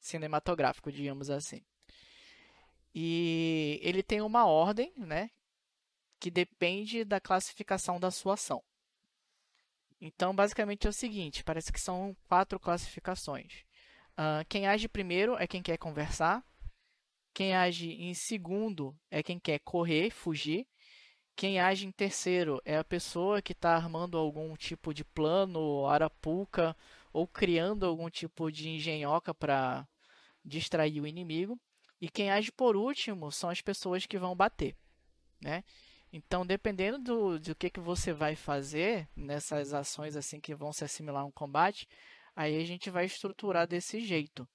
cinematográfico, 0.00 0.90
digamos 0.90 1.30
assim. 1.30 1.62
E 2.94 3.78
ele 3.82 4.02
tem 4.02 4.22
uma 4.22 4.46
ordem, 4.46 4.92
né, 4.96 5.30
que 6.18 6.30
depende 6.30 7.04
da 7.04 7.20
classificação 7.20 8.00
da 8.00 8.10
sua 8.10 8.34
ação. 8.34 8.62
Então, 10.00 10.34
basicamente 10.34 10.86
é 10.86 10.90
o 10.90 10.92
seguinte: 10.92 11.44
parece 11.44 11.72
que 11.72 11.80
são 11.80 12.16
quatro 12.28 12.58
classificações. 12.60 13.64
Ah, 14.16 14.44
quem 14.48 14.66
age 14.66 14.88
primeiro 14.88 15.36
é 15.36 15.46
quem 15.46 15.62
quer 15.62 15.76
conversar. 15.76 16.44
Quem 17.34 17.54
age 17.54 17.90
em 17.90 18.14
segundo 18.14 18.96
é 19.10 19.22
quem 19.22 19.38
quer 19.38 19.58
correr, 19.60 20.10
fugir. 20.10 20.66
Quem 21.36 21.60
age 21.60 21.86
em 21.86 21.92
terceiro 21.92 22.62
é 22.64 22.78
a 22.78 22.84
pessoa 22.84 23.42
que 23.42 23.52
está 23.52 23.76
armando 23.76 24.16
algum 24.16 24.56
tipo 24.56 24.94
de 24.94 25.04
plano, 25.04 25.86
arapuca, 25.86 26.74
ou 27.12 27.26
criando 27.26 27.84
algum 27.84 28.08
tipo 28.08 28.50
de 28.50 28.70
engenhoca 28.70 29.34
para 29.34 29.86
distrair 30.42 30.98
o 31.00 31.06
inimigo. 31.06 31.60
E 32.00 32.08
quem 32.08 32.30
age 32.30 32.50
por 32.50 32.74
último 32.74 33.30
são 33.30 33.50
as 33.50 33.60
pessoas 33.60 34.06
que 34.06 34.18
vão 34.18 34.34
bater, 34.34 34.74
né? 35.40 35.62
Então, 36.16 36.46
dependendo 36.46 36.98
do, 36.98 37.38
do 37.38 37.54
que, 37.54 37.68
que 37.68 37.78
você 37.78 38.10
vai 38.10 38.34
fazer 38.34 39.06
nessas 39.14 39.74
ações 39.74 40.16
assim 40.16 40.40
que 40.40 40.54
vão 40.54 40.72
se 40.72 40.82
assimilar 40.82 41.22
a 41.22 41.26
um 41.26 41.30
combate, 41.30 41.86
aí 42.34 42.56
a 42.56 42.64
gente 42.64 42.88
vai 42.88 43.04
estruturar 43.04 43.66
desse 43.66 44.00
jeito. 44.00 44.48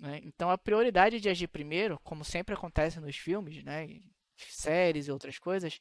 né? 0.00 0.20
Então, 0.24 0.50
a 0.50 0.58
prioridade 0.58 1.20
de 1.20 1.28
agir 1.28 1.46
primeiro, 1.46 1.96
como 2.02 2.24
sempre 2.24 2.56
acontece 2.56 2.98
nos 2.98 3.16
filmes, 3.16 3.62
né, 3.62 4.00
séries 4.36 5.06
e 5.06 5.12
outras 5.12 5.38
coisas, 5.38 5.78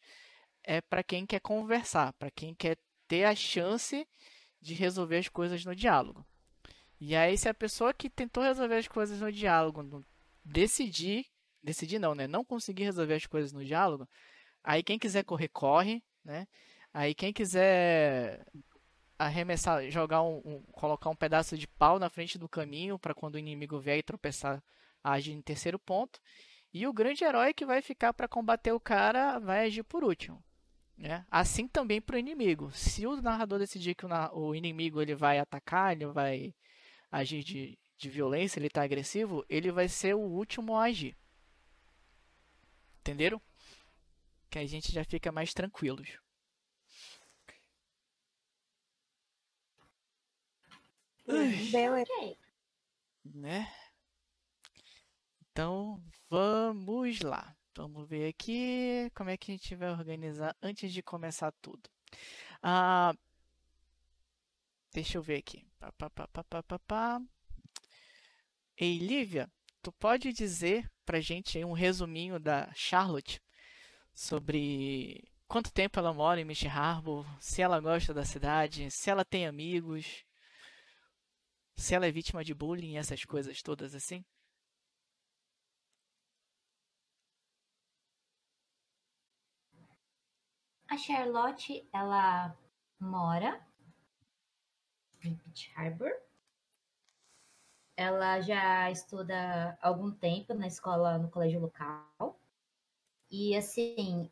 é 0.63 0.79
para 0.79 1.03
quem 1.03 1.25
quer 1.25 1.39
conversar, 1.39 2.13
para 2.13 2.29
quem 2.29 2.53
quer 2.53 2.77
ter 3.07 3.24
a 3.24 3.34
chance 3.34 4.07
de 4.62 4.75
resolver 4.75 5.17
as 5.17 5.27
coisas 5.27 5.65
no 5.65 5.75
diálogo. 5.75 6.24
E 7.01 7.15
aí, 7.15 7.36
se 7.36 7.50
a 7.50 7.53
pessoa 7.53 7.96
que 7.96 8.12
tentou 8.12 8.43
resolver 8.43 8.75
as 8.75 8.88
coisas 8.88 9.19
no 9.19 9.31
diálogo 9.31 10.05
decidir, 10.46 11.25
decidir 11.63 11.98
não, 11.98 12.13
né, 12.13 12.27
não 12.27 12.46
conseguir 12.46 12.84
resolver 12.84 13.15
as 13.15 13.25
coisas 13.25 13.51
no 13.51 13.65
diálogo, 13.65 14.07
Aí 14.67 14.83
quem 14.83 15.00
quiser 15.00 15.24
correr, 15.24 15.47
corre, 15.47 16.03
né? 16.25 16.45
Aí 16.93 17.15
quem 17.15 17.31
quiser 17.31 18.45
arremessar, 19.17 19.89
jogar 19.89 20.21
um, 20.24 20.41
um- 20.45 20.63
colocar 20.74 21.09
um 21.09 21.15
pedaço 21.15 21.57
de 21.57 21.67
pau 21.67 22.00
na 22.00 22.09
frente 22.09 22.38
do 22.38 22.50
caminho 22.50 23.00
para 23.00 23.15
quando 23.15 23.36
o 23.36 23.39
inimigo 23.39 23.79
vier 23.79 23.97
e 24.00 24.03
tropeçar, 24.03 24.62
agir 25.03 25.31
em 25.31 25.41
terceiro 25.41 25.79
ponto. 25.79 26.19
E 26.74 26.86
o 26.88 26.93
grande 26.93 27.24
herói 27.24 27.53
que 27.53 27.65
vai 27.65 27.81
ficar 27.81 28.13
para 28.13 28.27
combater 28.27 28.74
o 28.74 28.79
cara 28.79 29.39
vai 29.39 29.67
agir 29.67 29.83
por 29.83 30.03
último, 30.03 30.43
né? 30.97 31.25
Assim 31.31 31.67
também 31.67 32.01
para 32.01 32.17
o 32.17 32.19
inimigo. 32.19 32.71
Se 32.74 33.07
o 33.07 33.21
narrador 33.21 33.59
decidir 33.59 33.95
que 33.95 34.05
o, 34.05 34.09
o 34.33 34.55
inimigo 34.55 35.01
ele 35.01 35.15
vai 35.15 35.39
atacar, 35.39 35.93
ele 35.93 36.07
vai 36.07 36.53
agir 37.12 37.43
de, 37.43 37.77
de 37.97 38.09
violência, 38.09 38.59
ele 38.59 38.69
tá 38.69 38.83
agressivo, 38.83 39.45
ele 39.50 39.71
vai 39.71 39.88
ser 39.89 40.15
o 40.15 40.19
último 40.19 40.75
a 40.75 40.83
agir. 40.86 41.15
Entenderam? 43.01 43.41
Que 44.50 44.60
a 44.60 44.66
gente 44.66 44.92
já 44.92 45.04
fica 45.04 45.32
mais 45.32 45.54
tranquilos. 45.54 46.20
Beleza. 51.27 51.77
Ok. 52.01 52.38
né? 53.36 53.68
Então, 55.51 56.01
vamos 56.30 57.22
lá. 57.22 57.56
Vamos 57.75 58.08
ver 58.08 58.30
aqui 58.30 59.10
como 59.16 59.30
é 59.30 59.38
que 59.38 59.51
a 59.51 59.56
gente 59.56 59.75
vai 59.75 59.92
organizar 59.92 60.56
antes 60.62 60.92
de 60.92 61.04
começar 61.04 61.51
tudo. 61.62 61.89
Ah, 62.62 63.13
deixa 64.94 65.18
eu 65.18 65.22
ver 65.22 65.38
aqui. 65.38 65.66
Pá, 65.80 65.92
pá, 65.92 66.10
pá, 66.10 66.27
pá, 66.27 66.44
pá, 66.44 66.63
pá, 66.63 66.80
pá. 66.80 67.22
Ei, 68.77 68.98
Lívia, 68.98 69.51
tu 69.82 69.92
pode 69.92 70.32
dizer 70.34 70.89
pra 71.06 71.20
gente 71.20 71.58
aí 71.58 71.66
um 71.66 71.74
resuminho 71.74 72.39
da 72.39 72.72
Charlotte 72.74 73.42
sobre 74.17 75.24
quanto 75.47 75.71
tempo 75.71 76.00
ela 76.00 76.12
mora 76.12 76.41
em 76.41 76.43
Michi 76.45 76.67
Harbor, 76.67 77.24
se 77.39 77.62
ela 77.62 77.79
gosta 77.79 78.13
da 78.15 78.25
cidade, 78.25 78.89
se 78.89 79.12
ela 79.12 79.24
tem 79.24 79.45
amigos, 79.45 80.25
se 81.75 81.93
ela 81.93 82.07
é 82.07 82.12
vítima 82.12 82.43
de 82.43 82.51
bullying, 82.53 82.97
essas 82.97 83.24
coisas 83.24 83.62
todas 83.62 83.93
assim? 83.93 84.25
A 90.89 90.97
Charlotte, 90.97 91.88
ela 91.93 92.57
mora 93.00 93.63
em 95.24 95.36
Peach 95.36 95.71
Harbor. 95.75 96.12
Ela 97.95 98.41
já 98.41 98.89
estuda 98.89 99.77
há 99.79 99.88
algum 99.88 100.12
tempo 100.12 100.55
na 100.55 100.65
escola, 100.65 101.19
no 101.19 101.29
colégio 101.29 101.59
local. 101.59 102.39
E 103.31 103.55
assim, 103.55 104.29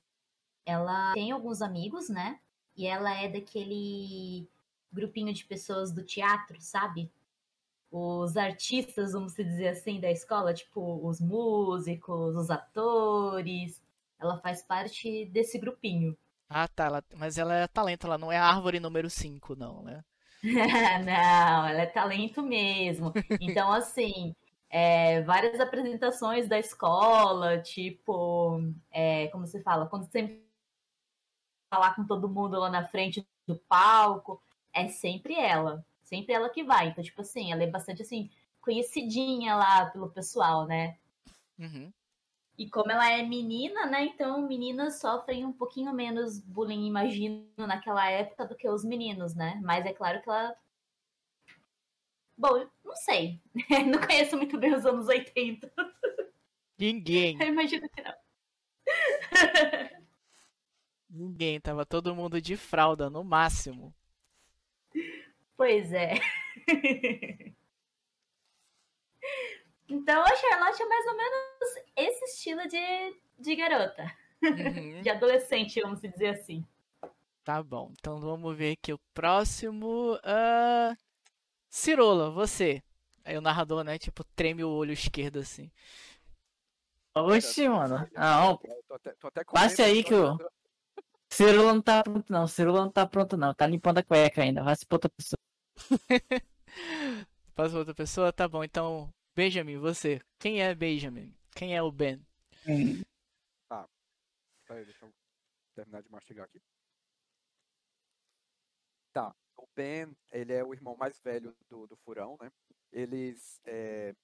ela 0.65 1.13
tem 1.13 1.31
alguns 1.31 1.61
amigos, 1.61 2.09
né? 2.09 2.39
E 2.75 2.87
ela 2.87 3.13
é 3.13 3.29
daquele 3.29 4.47
grupinho 4.91 5.33
de 5.33 5.45
pessoas 5.45 5.91
do 5.93 6.03
teatro, 6.03 6.57
sabe? 6.61 7.11
Os 7.91 8.37
artistas, 8.37 9.13
vamos 9.13 9.35
dizer 9.35 9.69
assim, 9.69 9.99
da 9.99 10.11
escola, 10.11 10.53
tipo 10.53 11.07
os 11.07 11.21
músicos, 11.21 12.35
os 12.35 12.49
atores. 12.51 13.81
Ela 14.19 14.39
faz 14.39 14.61
parte 14.63 15.25
desse 15.27 15.59
grupinho. 15.59 16.17
Ah, 16.49 16.67
tá. 16.67 16.85
ela- 16.85 17.03
mas 17.15 17.37
ela 17.37 17.53
é 17.55 17.67
talento, 17.67 18.05
ela 18.07 18.17
não 18.17 18.31
é 18.31 18.37
a 18.37 18.45
árvore 18.45 18.79
número 18.79 19.09
5, 19.11 19.55
não, 19.55 19.81
né? 19.83 20.03
Não, 21.05 21.67
ela 21.67 21.81
é 21.81 21.85
talento 21.85 22.41
mesmo. 22.43 23.15
Então, 23.39 23.71
assim, 23.71 24.35
é, 24.69 25.21
várias 25.21 25.59
apresentações 25.59 26.47
da 26.47 26.59
escola, 26.59 27.61
tipo, 27.61 28.59
é, 28.91 29.27
como 29.27 29.47
se 29.47 29.61
fala, 29.61 29.87
quando 29.87 30.05
você 30.05 30.41
falar 31.69 31.95
com 31.95 32.05
todo 32.05 32.29
mundo 32.29 32.59
lá 32.59 32.69
na 32.69 32.87
frente 32.87 33.25
do 33.47 33.55
palco, 33.55 34.41
é 34.73 34.87
sempre 34.87 35.35
ela. 35.35 35.85
Sempre 36.03 36.33
ela 36.33 36.49
que 36.49 36.63
vai. 36.63 36.89
Então, 36.89 37.03
tipo 37.03 37.21
assim, 37.21 37.51
ela 37.51 37.63
é 37.63 37.67
bastante 37.67 38.01
assim, 38.01 38.29
conhecidinha 38.61 39.55
lá 39.55 39.85
pelo 39.87 40.09
pessoal, 40.09 40.65
né? 40.65 40.97
Uhum. 41.57 41.91
E 42.57 42.69
como 42.69 42.91
ela 42.91 43.11
é 43.11 43.21
menina, 43.21 43.85
né? 43.85 44.05
Então 44.05 44.47
meninas 44.47 44.99
sofrem 44.99 45.45
um 45.45 45.51
pouquinho 45.51 45.93
menos 45.93 46.39
bullying, 46.39 46.87
imagino, 46.87 47.45
naquela 47.57 48.09
época 48.09 48.45
do 48.45 48.55
que 48.55 48.67
os 48.69 48.83
meninos, 48.83 49.35
né? 49.35 49.59
Mas 49.63 49.85
é 49.85 49.93
claro 49.93 50.21
que 50.21 50.29
ela. 50.29 50.55
Bom, 52.37 52.67
não 52.83 52.95
sei. 52.95 53.41
não 53.87 53.99
conheço 53.99 54.35
muito 54.35 54.57
bem 54.57 54.73
os 54.75 54.85
anos 54.85 55.07
80. 55.07 55.71
Ninguém, 56.77 57.37
Eu 57.41 57.47
imagino 57.47 57.89
que 57.89 58.01
não. 58.01 58.13
ninguém. 61.09 61.59
Tava 61.59 61.85
todo 61.85 62.15
mundo 62.15 62.41
de 62.41 62.57
fralda, 62.57 63.09
no 63.09 63.23
máximo. 63.23 63.93
Pois 65.55 65.91
é. 65.93 66.15
Então 69.87 70.21
a 70.21 70.35
Charlotte 70.35 70.81
é 70.81 70.85
mais 70.85 71.05
ou 71.05 71.15
menos 71.15 71.85
esse 71.95 72.25
estilo 72.25 72.67
de, 72.67 73.15
de 73.37 73.55
garota. 73.55 74.11
Uhum. 74.43 75.01
de 75.01 75.09
adolescente, 75.09 75.81
vamos 75.81 76.01
dizer 76.01 76.27
assim. 76.27 76.65
Tá 77.43 77.63
bom, 77.63 77.91
então 77.99 78.19
vamos 78.19 78.55
ver 78.55 78.73
aqui 78.73 78.93
o 78.93 78.99
próximo. 79.13 80.15
Uh... 80.15 81.04
Cirola, 81.75 82.31
você. 82.31 82.81
Aí 83.25 83.37
o 83.37 83.41
narrador, 83.41 83.83
né, 83.83 83.99
tipo, 83.99 84.23
treme 84.23 84.63
o 84.63 84.69
olho 84.69 84.93
esquerdo 84.93 85.39
assim. 85.39 85.69
Oxi, 87.13 87.67
mano. 87.67 88.09
Não, 88.13 88.57
passe 89.51 89.81
aí 89.81 90.01
que 90.01 90.13
o. 90.13 90.37
Cirula 91.29 91.73
não 91.73 91.81
tá 91.81 92.01
pronto 92.01 92.31
não. 92.31 92.47
Cirula 92.47 92.85
não 92.85 92.91
tá 92.91 93.05
pronto 93.05 93.35
não. 93.35 93.53
Tá 93.53 93.67
limpando 93.67 93.97
a 93.97 94.03
cueca 94.03 94.41
ainda. 94.41 94.63
Vai 94.63 94.73
se 94.77 94.85
pra 94.85 94.95
outra 94.95 95.09
pessoa. 95.09 95.37
Passa 97.53 97.71
pra 97.71 97.79
outra 97.79 97.93
pessoa? 97.93 98.31
Tá 98.31 98.47
bom, 98.47 98.63
então, 98.63 99.13
Benjamin, 99.35 99.77
você. 99.77 100.21
Quem 100.39 100.61
é 100.61 100.73
Benjamin? 100.73 101.35
Quem 101.53 101.75
é 101.75 101.83
o 101.83 101.91
Ben? 101.91 102.25
Peraí, 104.65 104.85
deixa 104.85 105.05
eu 105.05 105.13
terminar 105.75 106.01
de 106.01 106.09
mastigar 106.09 106.45
aqui. 106.45 106.61
Tá, 109.11 109.35
o 109.57 109.67
Ben, 109.75 110.15
ele 110.31 110.53
é 110.53 110.63
o 110.63 110.73
irmão 110.73 110.95
mais 110.97 111.19
velho 111.19 111.55
do, 111.69 111.87
do 111.87 111.95
Furão, 111.97 112.37
né? 112.41 112.51
Eles 112.91 113.59
é, 113.65 114.15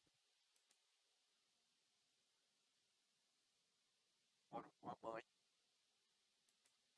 moram 4.52 4.70
com 4.80 4.90
a 4.90 4.98
mãe. 5.02 5.24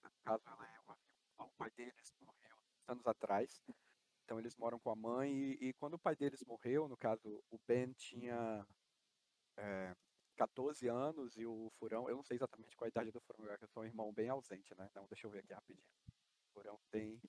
No 0.04 0.12
caso, 0.24 0.44
ela 0.48 0.68
é 0.68 0.80
uma. 0.82 0.98
O 1.40 1.50
pai 1.58 1.72
deles 1.72 2.14
morreu 2.22 2.58
anos 2.88 3.08
atrás. 3.08 3.62
Então 4.24 4.40
eles 4.40 4.56
moram 4.56 4.80
com 4.80 4.90
a 4.90 4.96
mãe 4.96 5.34
e, 5.34 5.70
e 5.70 5.74
quando 5.74 5.96
o 5.96 6.00
pai 6.00 6.16
deles 6.16 6.44
morreu, 6.46 6.88
no 6.88 6.98
caso, 6.98 7.44
o 7.52 7.60
Ben 7.68 7.92
tinha 7.94 8.66
é, 9.58 9.96
14 10.38 10.88
anos 10.88 11.36
e 11.38 11.46
o 11.46 11.70
Furão, 11.78 12.10
eu 12.10 12.16
não 12.16 12.24
sei 12.24 12.36
exatamente 12.36 12.76
qual 12.76 12.86
a 12.86 12.90
idade 12.90 13.12
do 13.12 13.22
Furão, 13.22 13.56
eu 13.60 13.68
sou 13.68 13.84
um 13.84 13.86
irmão 13.86 14.14
bem 14.14 14.30
ausente, 14.30 14.74
né? 14.76 14.88
Então 14.90 15.06
deixa 15.10 15.28
eu 15.28 15.32
ver 15.32 15.40
aqui 15.40 15.54
rapidinho. 15.54 15.86
O 16.08 16.54
Furão 16.54 16.80
tem 16.90 17.22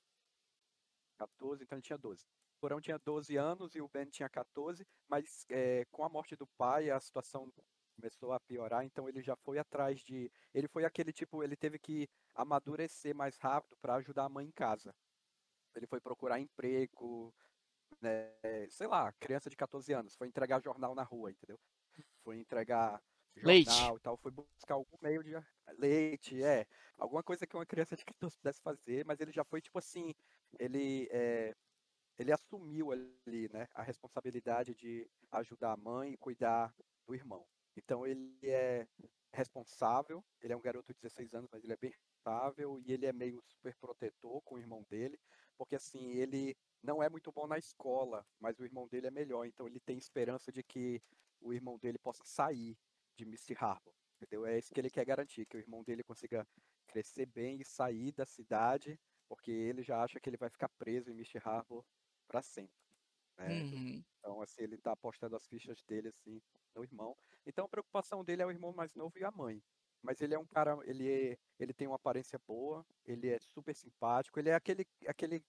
14, 1.14 1.62
então 1.62 1.76
ele 1.76 1.82
tinha 1.82 1.98
12. 1.98 2.24
O 2.24 2.60
Furão 2.60 2.80
tinha 2.80 2.98
12 2.98 3.36
anos 3.36 3.74
e 3.74 3.80
o 3.80 3.88
Ben 3.88 4.06
tinha 4.06 4.28
14, 4.28 4.86
mas 5.08 5.44
é, 5.50 5.84
com 5.90 6.04
a 6.04 6.08
morte 6.08 6.36
do 6.36 6.46
pai 6.58 6.90
a 6.90 7.00
situação 7.00 7.52
começou 7.94 8.32
a 8.32 8.40
piorar, 8.40 8.84
então 8.84 9.08
ele 9.08 9.22
já 9.22 9.36
foi 9.36 9.58
atrás 9.58 10.00
de. 10.00 10.30
Ele 10.52 10.68
foi 10.68 10.84
aquele 10.84 11.12
tipo, 11.12 11.42
ele 11.42 11.56
teve 11.56 11.78
que 11.78 12.08
amadurecer 12.34 13.14
mais 13.14 13.36
rápido 13.38 13.76
para 13.80 13.94
ajudar 13.96 14.24
a 14.24 14.28
mãe 14.28 14.46
em 14.46 14.52
casa. 14.52 14.94
Ele 15.74 15.86
foi 15.86 16.00
procurar 16.00 16.40
emprego, 16.40 17.34
né? 18.00 18.32
sei 18.70 18.86
lá, 18.86 19.12
criança 19.14 19.50
de 19.50 19.56
14 19.56 19.92
anos, 19.92 20.14
foi 20.16 20.28
entregar 20.28 20.62
jornal 20.62 20.94
na 20.94 21.02
rua, 21.02 21.30
entendeu? 21.30 21.58
Foi 22.22 22.38
entregar 22.38 23.02
jornal 23.36 23.54
Leite. 23.54 23.96
e 23.96 24.00
tal, 24.00 24.16
foi 24.16 24.30
buscar 24.30 24.74
algum 24.74 24.96
meio 25.02 25.22
de 25.22 25.32
leite, 25.78 26.42
é, 26.42 26.66
alguma 26.96 27.22
coisa 27.22 27.46
que 27.46 27.56
uma 27.56 27.66
criança 27.66 27.96
de 27.96 28.04
14 28.04 28.36
pudesse 28.38 28.62
fazer, 28.62 29.04
mas 29.04 29.20
ele 29.20 29.32
já 29.32 29.44
foi 29.44 29.60
tipo 29.60 29.78
assim, 29.78 30.14
ele 30.58 31.08
é, 31.10 31.54
ele 32.18 32.32
assumiu 32.32 32.92
ali, 32.92 33.48
né, 33.52 33.66
a 33.74 33.82
responsabilidade 33.82 34.74
de 34.74 35.08
ajudar 35.32 35.72
a 35.72 35.76
mãe 35.76 36.12
e 36.12 36.16
cuidar 36.16 36.74
do 37.06 37.14
irmão. 37.14 37.46
Então 37.76 38.06
ele 38.06 38.38
é 38.42 38.86
responsável, 39.32 40.24
ele 40.40 40.52
é 40.52 40.56
um 40.56 40.60
garoto 40.60 40.92
de 40.92 41.00
16 41.00 41.34
anos, 41.34 41.50
mas 41.50 41.64
ele 41.64 41.72
é 41.72 41.76
bem 41.76 41.90
responsável 41.90 42.80
e 42.80 42.92
ele 42.92 43.06
é 43.06 43.12
meio 43.12 43.42
super 43.46 43.74
protetor 43.76 44.40
com 44.42 44.54
o 44.54 44.58
irmão 44.58 44.84
dele, 44.88 45.18
porque 45.58 45.74
assim, 45.74 46.12
ele 46.12 46.56
não 46.82 47.02
é 47.02 47.08
muito 47.08 47.32
bom 47.32 47.46
na 47.46 47.58
escola, 47.58 48.24
mas 48.38 48.58
o 48.58 48.64
irmão 48.64 48.86
dele 48.86 49.08
é 49.08 49.10
melhor, 49.10 49.44
então 49.44 49.66
ele 49.66 49.80
tem 49.80 49.98
esperança 49.98 50.52
de 50.52 50.62
que 50.62 51.02
o 51.40 51.52
irmão 51.52 51.78
dele 51.78 51.98
possa 51.98 52.22
sair 52.24 52.76
de 53.16 53.24
Misty 53.24 53.54
Harbor, 53.58 53.94
entendeu? 54.16 54.46
É 54.46 54.58
isso 54.58 54.72
que 54.72 54.80
ele 54.80 54.90
quer 54.90 55.04
garantir, 55.04 55.46
que 55.46 55.56
o 55.56 55.60
irmão 55.60 55.82
dele 55.82 56.04
consiga 56.04 56.46
crescer 56.86 57.26
bem 57.26 57.60
e 57.60 57.64
sair 57.64 58.12
da 58.12 58.24
cidade, 58.24 58.98
porque 59.34 59.50
ele 59.50 59.82
já 59.82 60.02
acha 60.02 60.20
que 60.20 60.28
ele 60.28 60.36
vai 60.36 60.50
ficar 60.50 60.68
preso 60.78 61.10
em 61.10 61.14
Misty 61.14 61.38
Harbor 61.38 61.84
para 62.28 62.42
sempre. 62.42 62.74
né? 63.38 63.64
Uhum. 63.64 64.04
Então, 64.18 64.42
assim, 64.42 64.62
ele 64.62 64.78
tá 64.78 64.92
apostando 64.92 65.36
as 65.36 65.46
fichas 65.46 65.82
dele, 65.84 66.08
assim, 66.08 66.40
no 66.74 66.84
irmão. 66.84 67.16
Então, 67.46 67.66
a 67.66 67.68
preocupação 67.68 68.24
dele 68.24 68.42
é 68.42 68.46
o 68.46 68.50
irmão 68.50 68.72
mais 68.72 68.94
novo 68.94 69.18
e 69.18 69.24
a 69.24 69.30
mãe. 69.30 69.62
Mas 70.02 70.20
ele 70.20 70.34
é 70.34 70.38
um 70.38 70.46
cara, 70.46 70.78
ele, 70.84 71.10
é, 71.10 71.38
ele 71.58 71.72
tem 71.74 71.86
uma 71.86 71.96
aparência 71.96 72.38
boa, 72.46 72.86
ele 73.06 73.28
é 73.30 73.38
super 73.40 73.74
simpático, 73.74 74.38
ele 74.38 74.50
é 74.50 74.54
aquele, 74.54 74.86
aquele 75.06 75.42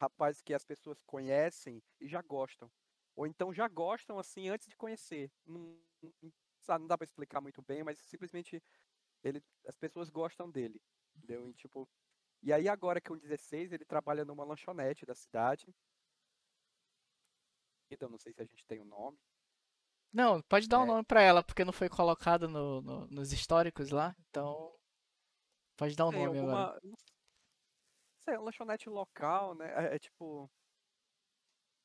rapaz 0.00 0.42
que 0.42 0.54
as 0.54 0.64
pessoas 0.64 1.02
conhecem 1.02 1.82
e 2.00 2.08
já 2.08 2.22
gostam. 2.22 2.70
Ou 3.16 3.26
então 3.26 3.52
já 3.54 3.68
gostam, 3.68 4.18
assim, 4.18 4.48
antes 4.48 4.68
de 4.68 4.76
conhecer. 4.76 5.30
Não, 5.46 5.78
não, 6.02 6.32
não 6.78 6.86
dá 6.86 6.96
pra 6.98 7.04
explicar 7.04 7.40
muito 7.40 7.62
bem, 7.62 7.82
mas 7.82 7.98
simplesmente 8.00 8.62
ele, 9.24 9.42
as 9.66 9.76
pessoas 9.76 10.10
gostam 10.10 10.50
dele. 10.50 10.80
Entendeu? 11.16 11.48
E, 11.50 11.54
tipo, 11.54 11.88
e 12.42 12.52
aí 12.52 12.68
agora 12.68 13.00
que 13.00 13.10
é 13.10 13.14
um 13.14 13.18
16, 13.18 13.72
ele 13.72 13.84
trabalha 13.84 14.24
numa 14.24 14.44
lanchonete 14.44 15.06
da 15.06 15.14
cidade. 15.14 15.72
Então, 17.90 18.08
não 18.08 18.18
sei 18.18 18.32
se 18.32 18.40
a 18.40 18.44
gente 18.44 18.64
tem 18.66 18.80
o 18.80 18.84
nome. 18.84 19.18
Não, 20.12 20.42
pode 20.42 20.68
dar 20.68 20.78
um 20.80 20.84
É. 20.84 20.86
nome 20.86 21.04
pra 21.04 21.22
ela, 21.22 21.42
porque 21.42 21.64
não 21.64 21.72
foi 21.72 21.88
colocado 21.88 22.48
no, 22.48 22.80
no- 22.82 23.06
nos 23.08 23.32
históricos 23.32 23.90
lá, 23.90 24.14
então. 24.28 24.74
Pode 25.76 25.96
dar 25.96 26.06
um 26.06 26.10
Tem 26.10 26.24
nome 26.26 26.38
agora. 26.38 26.72
alguma. 26.72 26.80
Não 26.82 26.96
sei, 28.24 28.34
uma 28.36 28.44
lanchonete 28.44 28.88
local, 28.88 29.54
né? 29.54 29.72
É, 29.90 29.96
é 29.96 29.98
tipo. 29.98 30.50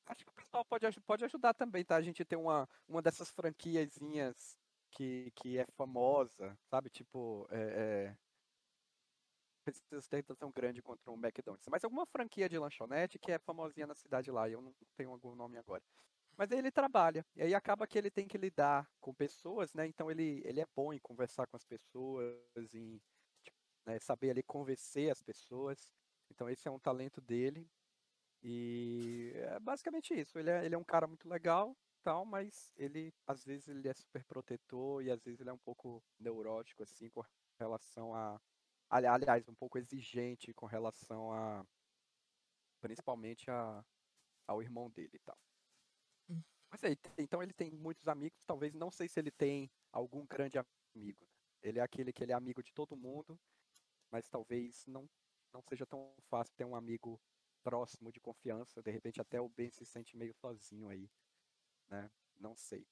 Acho 0.06 0.24
que 0.24 0.30
o 0.32 0.34
pessoal 0.36 0.64
pode, 0.66 1.02
pode 1.02 1.26
ajudar 1.26 1.54
também, 1.54 1.84
tá? 1.84 1.96
A 1.98 2.02
gente 2.02 2.24
tem 2.24 2.38
uma, 2.40 2.68
uma 2.88 3.02
dessas 3.02 3.30
franquiazinhas 3.32 4.58
que, 4.92 5.32
que 5.36 5.58
é 5.58 5.66
famosa, 5.76 6.58
sabe? 6.70 6.90
Tipo, 6.90 7.46
é, 7.52 7.60
é... 8.08 8.18
Precisa 9.68 10.02
ter 10.10 10.24
tão 10.24 10.50
grande 10.50 10.82
contra 10.82 11.12
um 11.12 11.16
McDonald's. 11.16 11.68
Mas 11.70 11.84
alguma 11.84 12.06
franquia 12.06 12.48
de 12.48 12.58
lanchonete 12.58 13.20
que 13.20 13.32
é 13.34 13.38
famosinha 13.38 13.86
na 13.86 13.94
cidade 13.94 14.32
lá, 14.32 14.50
eu 14.50 14.62
não 14.62 14.74
tenho 14.96 15.12
algum 15.12 15.36
nome 15.36 15.58
agora. 15.58 15.84
Mas 16.38 16.52
aí 16.52 16.60
ele 16.60 16.72
trabalha, 16.72 17.26
e 17.36 17.42
aí 17.42 17.54
acaba 17.54 17.88
que 17.88 17.98
ele 17.98 18.12
tem 18.12 18.28
que 18.28 18.38
lidar 18.38 18.90
com 19.02 19.14
pessoas, 19.14 19.74
né? 19.74 19.88
Então 19.88 20.10
ele, 20.10 20.42
ele 20.46 20.62
é 20.62 20.66
bom 20.74 20.94
em 20.94 21.00
conversar 21.00 21.48
com 21.48 21.58
as 21.58 21.66
pessoas, 21.66 22.74
em 22.74 23.02
tipo, 23.44 23.58
né, 23.86 24.00
saber 24.00 24.30
ali 24.30 24.44
convencer 24.44 25.12
as 25.12 25.22
pessoas. 25.22 25.92
Então 26.30 26.50
esse 26.50 26.68
é 26.68 26.72
um 26.72 26.80
talento 26.80 27.20
dele. 27.20 27.68
E 28.44 29.32
é 29.36 29.60
basicamente 29.60 30.14
isso. 30.14 30.38
Ele 30.40 30.50
é, 30.50 30.64
ele 30.64 30.76
é 30.76 30.78
um 30.78 30.84
cara 30.84 31.08
muito 31.08 31.28
legal, 31.28 31.76
tal, 32.04 32.24
mas 32.24 32.72
ele 32.78 33.12
às 33.26 33.44
vezes 33.44 33.68
ele 33.68 33.88
é 33.90 33.94
super 33.94 34.24
protetor 34.24 35.04
e 35.04 35.12
às 35.12 35.22
vezes 35.24 35.42
ele 35.42 35.50
é 35.50 35.54
um 35.54 35.58
pouco 35.58 36.02
neurótico 36.20 36.84
assim 36.84 37.10
com 37.10 37.22
relação 37.60 38.14
a 38.14 38.40
aliás, 38.90 39.48
um 39.48 39.56
pouco 39.56 39.78
exigente 39.78 40.54
com 40.54 40.66
relação 40.66 41.32
a 41.32 41.66
principalmente 42.82 43.50
a 43.52 43.84
ao 44.48 44.62
irmão 44.64 44.90
dele 44.90 45.12
e 45.16 45.20
tal. 45.20 45.38
Mas 46.72 46.84
aí, 46.84 46.96
t- 46.96 47.10
então 47.18 47.42
ele 47.42 47.54
tem 47.54 47.72
muitos 47.72 48.08
amigos, 48.08 48.44
talvez 48.46 48.74
não 48.74 48.92
sei 48.92 49.08
se 49.08 49.20
ele 49.20 49.32
tem 49.32 49.70
algum 49.92 50.26
grande 50.26 50.58
amigo. 50.58 51.26
né? 51.26 51.32
Ele 51.62 51.80
é 51.80 51.82
aquele 51.82 52.12
que 52.14 52.24
ele 52.24 52.32
é 52.32 52.36
amigo 52.36 52.62
de 52.64 52.74
todo 52.74 52.96
mundo, 52.96 53.40
mas 54.12 54.30
talvez 54.30 54.86
não 54.88 55.10
não 55.54 55.62
seja 55.64 55.86
tão 55.88 56.14
fácil 56.30 56.54
ter 56.56 56.66
um 56.66 56.76
amigo 56.76 57.20
próximo 57.64 58.12
de 58.12 58.20
confiança, 58.20 58.82
de 58.84 58.92
repente 58.92 59.22
até 59.22 59.42
o 59.42 59.50
Ben 59.50 59.72
se 59.72 59.86
sente 59.86 60.16
meio 60.16 60.34
sozinho 60.36 60.90
aí, 60.90 61.10
né? 61.90 62.12
Não 62.38 62.56
sei. 62.56 62.88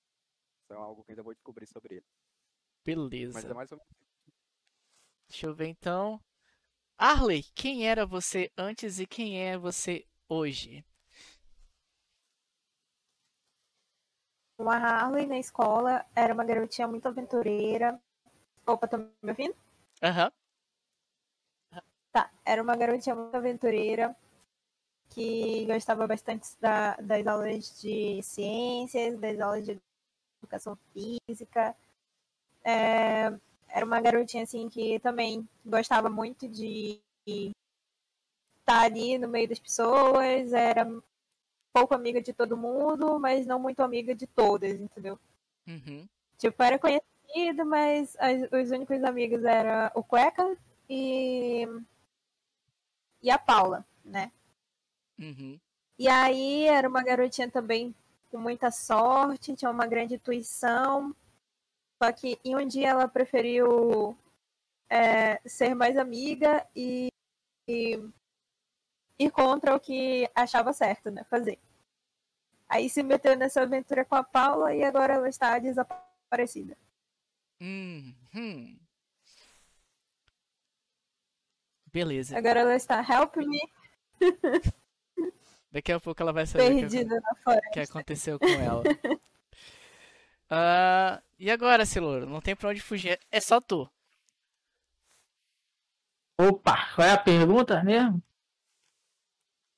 Isso 0.62 0.74
é 0.74 0.78
algo 0.78 1.04
que 1.04 1.12
ainda 1.12 1.24
vou 1.24 1.34
descobrir 1.34 1.68
sobre 1.68 1.98
ele. 1.98 2.06
Mas 3.32 3.46
Beleza. 3.46 3.50
é 3.50 3.54
mais 3.54 3.72
ou 3.72 3.78
menos 3.78 4.05
Deixa 5.30 5.46
eu 5.46 5.54
ver 5.54 5.68
então. 5.68 6.20
Arley, 6.98 7.44
quem 7.56 7.88
era 7.88 8.06
você 8.06 8.52
antes 8.58 9.00
e 9.00 9.08
quem 9.08 9.42
é 9.42 9.58
você 9.58 10.06
hoje? 10.30 10.86
Uma 14.60 14.76
Harley 14.76 15.26
na 15.28 15.40
escola 15.40 16.06
era 16.14 16.34
uma 16.34 16.44
garotinha 16.44 16.90
muito 16.90 17.08
aventureira. 17.08 17.98
Opa, 18.68 18.88
tá 18.88 18.98
me 18.98 19.10
ouvindo? 19.32 19.56
Aham. 20.02 20.32
Tá, 22.12 22.32
era 22.46 22.62
uma 22.62 22.76
garotinha 22.78 23.16
muito 23.16 23.36
aventureira 23.36 24.16
que 25.10 25.66
gostava 25.66 26.08
bastante 26.08 26.48
da- 26.62 26.96
das 26.98 27.28
aulas 27.28 27.82
de 27.82 28.22
ciências, 28.24 29.20
das 29.20 29.40
aulas 29.40 29.66
de 29.66 29.80
educação 30.44 30.78
física. 30.94 31.76
É, 32.66 33.32
era 33.68 33.86
uma 33.86 34.02
garotinha 34.02 34.44
assim 34.44 34.70
que 34.70 35.00
também 35.00 35.48
gostava 35.66 36.10
muito 36.10 36.48
de 36.48 37.00
estar 38.60 38.82
ali 38.82 39.18
no 39.18 39.28
meio 39.28 39.48
das 39.48 39.60
pessoas, 39.60 40.52
era 40.54 40.88
pouco 41.74 41.94
amiga 41.94 42.22
de 42.22 42.34
todo 42.34 42.58
mundo, 42.58 43.20
mas 43.20 43.46
não 43.46 43.60
muito 43.60 43.82
amiga 43.82 44.16
de 44.16 44.26
todas, 44.28 44.80
entendeu? 44.80 45.20
Uhum. 45.68 46.08
Tipo, 46.38 46.64
era 46.64 46.80
conhecido, 46.80 47.66
mas 47.66 48.16
as- 48.20 48.50
os 48.52 48.72
únicos 48.72 49.04
amigos 49.04 49.44
eram 49.44 49.92
o 49.94 50.04
Cueca 50.04 50.58
e, 50.90 51.68
e 53.22 53.30
a 53.30 53.38
Paula, 53.38 53.86
né? 54.04 54.32
Uhum. 55.20 55.60
E 55.98 56.08
aí 56.08 56.64
era 56.66 56.88
uma 56.88 57.04
garotinha 57.04 57.50
também 57.50 57.94
com 58.32 58.38
muita 58.38 58.70
sorte, 58.72 59.56
tinha 59.56 59.72
uma 59.72 59.88
grande 59.88 60.16
intuição. 60.16 61.16
Só 62.02 62.12
que 62.12 62.40
em 62.44 62.56
um 62.56 62.68
dia 62.68 62.90
ela 62.90 63.08
preferiu 63.08 64.18
é, 64.90 65.40
ser 65.48 65.74
mais 65.74 65.98
amiga 65.98 66.66
e, 66.76 67.08
e 67.68 68.00
ir 69.18 69.32
contra 69.32 69.76
o 69.76 69.80
que 69.80 70.30
achava 70.36 70.74
certo, 70.74 71.10
né? 71.10 71.24
Fazer. 71.30 71.60
Aí 72.68 72.90
se 72.90 73.04
meteu 73.04 73.38
nessa 73.38 73.62
aventura 73.62 74.04
com 74.04 74.16
a 74.16 74.24
Paula 74.24 74.74
e 74.74 74.84
agora 74.84 75.14
ela 75.14 75.30
está 75.30 75.58
desaparecida. 75.60 76.78
Hum, 77.62 78.14
hum. 78.34 78.78
Beleza. 81.88 82.38
Agora 82.38 82.60
ela 82.60 82.76
está 82.76 83.00
help 83.00 83.38
me 83.38 83.62
Daqui 85.72 85.92
a 85.92 86.00
pouco 86.00 86.22
ela 86.22 86.34
vai 86.34 86.46
saber 86.46 86.86
o 86.86 86.90
que, 86.90 87.72
que 87.74 87.80
aconteceu 87.80 88.40
com 88.40 88.48
ela. 88.48 88.84
Ah, 90.48 91.24
e 91.40 91.50
agora, 91.52 91.86
Siluro? 91.86 92.26
Não 92.26 92.42
tem 92.42 92.56
pra 92.56 92.70
onde 92.70 92.82
fugir. 92.82 93.20
É 93.32 93.40
só 93.40 93.60
tu. 93.62 93.90
Opa, 96.40 96.94
qual 96.96 97.08
é 97.08 97.12
a 97.12 97.18
pergunta 97.18 97.82
mesmo? 97.84 98.22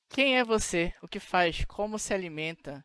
Quem 0.08 0.38
é 0.38 0.44
você? 0.44 0.92
O 1.02 1.08
que 1.08 1.20
faz? 1.20 1.64
Como 1.66 1.98
se 1.98 2.12
alimenta? 2.14 2.84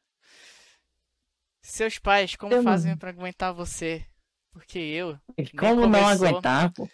Seus 1.61 1.97
pais, 1.97 2.35
como 2.35 2.53
Eu 2.53 2.63
fazem 2.63 2.95
pra 2.97 3.09
aguentar 3.09 3.53
você? 3.53 4.05
Porque 4.51 4.77
eu. 4.77 5.17
Como 5.57 5.87
não 5.87 6.07
aguentar, 6.07 6.71
pô? 6.73 6.87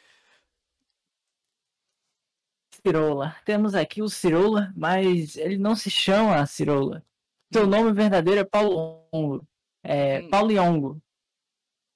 Cirola. 2.85 3.35
Temos 3.43 3.75
aqui 3.75 4.01
o 4.01 4.07
Cirola, 4.09 4.71
mas 4.75 5.35
ele 5.35 5.57
não 5.57 5.75
se 5.75 5.89
chama 5.89 6.45
Cirola. 6.45 7.03
Seu 7.51 7.67
nome 7.67 7.91
verdadeiro 7.91 8.39
é 8.39 8.45
Paulo 8.45 9.05
Longo. 9.11 9.47
É, 9.83 10.21
Hum. 10.21 10.29
Paulo 10.29 10.51
Yongo. 10.51 11.01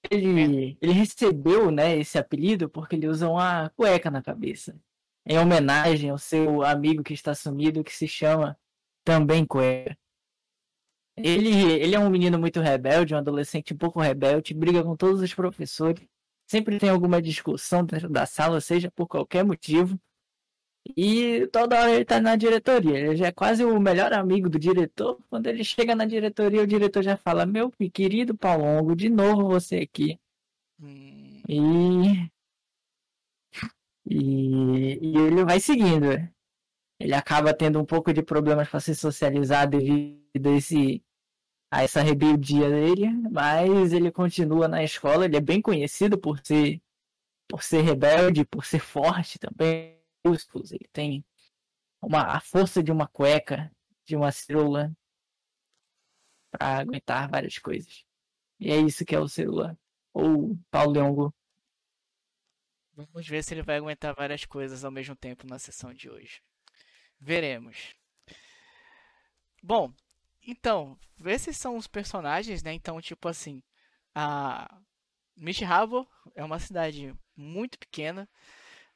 Ele, 0.10 0.78
ele 0.82 0.92
recebeu, 0.92 1.72
né, 1.72 1.98
esse 1.98 2.18
apelido 2.18 2.70
porque 2.70 2.96
ele 2.96 3.08
usa 3.08 3.30
uma 3.30 3.70
cueca 3.70 4.12
na 4.12 4.22
cabeça. 4.22 4.78
Em 5.26 5.40
homenagem 5.40 6.10
ao 6.10 6.18
seu 6.18 6.64
amigo 6.64 7.04
que 7.04 7.14
está 7.14 7.34
sumido, 7.34 7.84
que 7.84 7.94
se 7.94 8.08
chama 8.08 8.58
também 9.06 9.46
Cueca. 9.46 9.98
Ele, 11.16 11.50
ele 11.74 11.96
é 11.96 12.00
um 12.00 12.10
menino 12.10 12.40
muito 12.40 12.60
rebelde, 12.60 13.14
um 13.14 13.18
adolescente 13.18 13.74
um 13.74 13.78
pouco 13.78 14.02
rebelde, 14.02 14.54
briga 14.54 14.84
com 14.84 14.96
todos 14.96 15.22
os 15.22 15.34
professores, 15.34 16.04
sempre 16.48 16.80
tem 16.80 16.90
alguma 16.90 17.22
discussão 17.22 17.86
dentro 17.86 18.10
da 18.10 18.26
sala, 18.26 18.60
seja 18.60 18.92
por 18.92 19.08
qualquer 19.08 19.46
motivo. 19.46 20.00
E 20.98 21.48
toda 21.48 21.80
hora 21.80 21.92
ele 21.92 22.06
tá 22.06 22.20
na 22.20 22.36
diretoria. 22.36 22.98
Ele 23.00 23.16
já 23.16 23.28
é 23.28 23.32
quase 23.32 23.64
o 23.64 23.80
melhor 23.80 24.14
amigo 24.14 24.50
do 24.50 24.60
diretor. 24.60 25.18
Quando 25.30 25.48
ele 25.48 25.64
chega 25.64 25.96
na 25.96 26.06
diretoria, 26.06 26.62
o 26.62 26.68
diretor 26.68 27.02
já 27.02 27.16
fala: 27.16 27.46
Meu 27.46 27.72
querido 27.94 28.38
Paulongo, 28.38 28.96
de 28.96 29.10
novo 29.10 29.48
você 29.48 29.78
aqui. 29.78 30.20
Hum, 30.80 31.42
E. 31.48 32.30
E, 34.06 35.00
e 35.02 35.18
ele 35.18 35.46
vai 35.46 35.60
seguindo. 35.60 36.08
Ele 37.00 37.14
acaba 37.14 37.54
tendo 37.54 37.80
um 37.80 37.86
pouco 37.86 38.14
de 38.14 38.22
problemas 38.22 38.70
para 38.70 38.80
se 38.80 38.94
socializar 38.96 39.68
devido 39.68 40.48
a, 40.48 40.52
esse, 40.58 41.04
a 41.72 41.84
essa 41.84 42.02
rebeldia 42.02 42.70
dele, 42.70 43.08
mas 43.32 43.94
ele 43.94 44.12
continua 44.12 44.68
na 44.68 44.84
escola. 44.84 45.26
Ele 45.26 45.38
é 45.38 45.42
bem 45.42 45.62
conhecido 45.62 46.18
por 46.18 46.40
ser, 46.46 46.82
por 47.48 47.64
ser 47.64 47.82
rebelde, 47.82 48.46
por 48.46 48.66
ser 48.66 48.80
forte 48.80 49.40
também. 49.40 50.03
Músculos, 50.24 50.72
Ele 50.72 50.88
tem 50.92 51.26
uma, 52.02 52.22
a 52.36 52.40
força 52.40 52.84
de 52.84 52.92
uma 52.92 53.08
cueca, 53.08 53.72
de 54.06 54.16
uma 54.16 54.32
cirola, 54.32 54.96
para 56.52 56.80
aguentar 56.80 57.30
várias 57.30 57.58
coisas. 57.58 58.06
E 58.60 58.72
é 58.72 58.78
isso 58.78 59.06
que 59.06 59.16
é 59.16 59.20
o 59.20 59.28
Cirula, 59.28 59.78
ou 60.14 60.58
Paulo 60.70 60.94
Leongo. 60.94 61.36
vamos 62.94 63.28
ver 63.28 63.44
se 63.44 63.54
ele 63.54 63.64
vai 63.64 63.78
aguentar 63.78 64.14
várias 64.16 64.46
coisas 64.46 64.86
ao 64.86 64.92
mesmo 64.92 65.16
tempo 65.16 65.48
na 65.48 65.58
sessão 65.58 65.94
de 65.94 66.10
hoje. 66.10 66.42
Veremos. 67.20 67.96
Bom, 69.62 69.94
então, 70.46 71.00
esses 71.26 71.58
são 71.58 71.78
os 71.78 71.88
personagens, 71.88 72.62
né? 72.62 72.74
Então, 72.74 73.02
tipo 73.02 73.28
assim, 73.28 73.64
a 74.14 74.80
Mish 75.36 75.62
Harbor 75.64 76.08
é 76.36 76.44
uma 76.44 76.60
cidade 76.60 77.16
muito 77.36 77.80
pequena, 77.80 78.30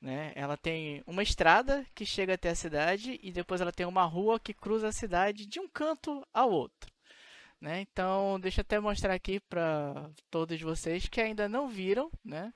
né? 0.01 0.31
Ela 0.35 0.57
tem 0.57 1.03
uma 1.07 1.23
estrada 1.23 1.85
que 1.95 2.05
chega 2.05 2.35
até 2.35 2.49
a 2.49 2.55
cidade 2.55 3.19
e 3.21 3.31
depois 3.31 3.61
ela 3.61 3.71
tem 3.71 3.85
uma 3.85 4.03
rua 4.03 4.39
que 4.39 4.53
cruza 4.53 4.87
a 4.87 4.91
cidade 4.91 5.45
de 5.45 5.59
um 5.59 5.67
canto 5.67 6.25
ao 6.33 6.51
outro, 6.51 6.91
né? 7.59 7.81
Então, 7.81 8.39
deixa 8.39 8.61
eu 8.61 8.63
até 8.63 8.79
mostrar 8.79 9.13
aqui 9.13 9.39
para 9.39 10.09
todos 10.29 10.59
vocês 10.61 11.07
que 11.07 11.21
ainda 11.21 11.49
não 11.49 11.67
viram, 11.67 12.11
né? 12.23 12.53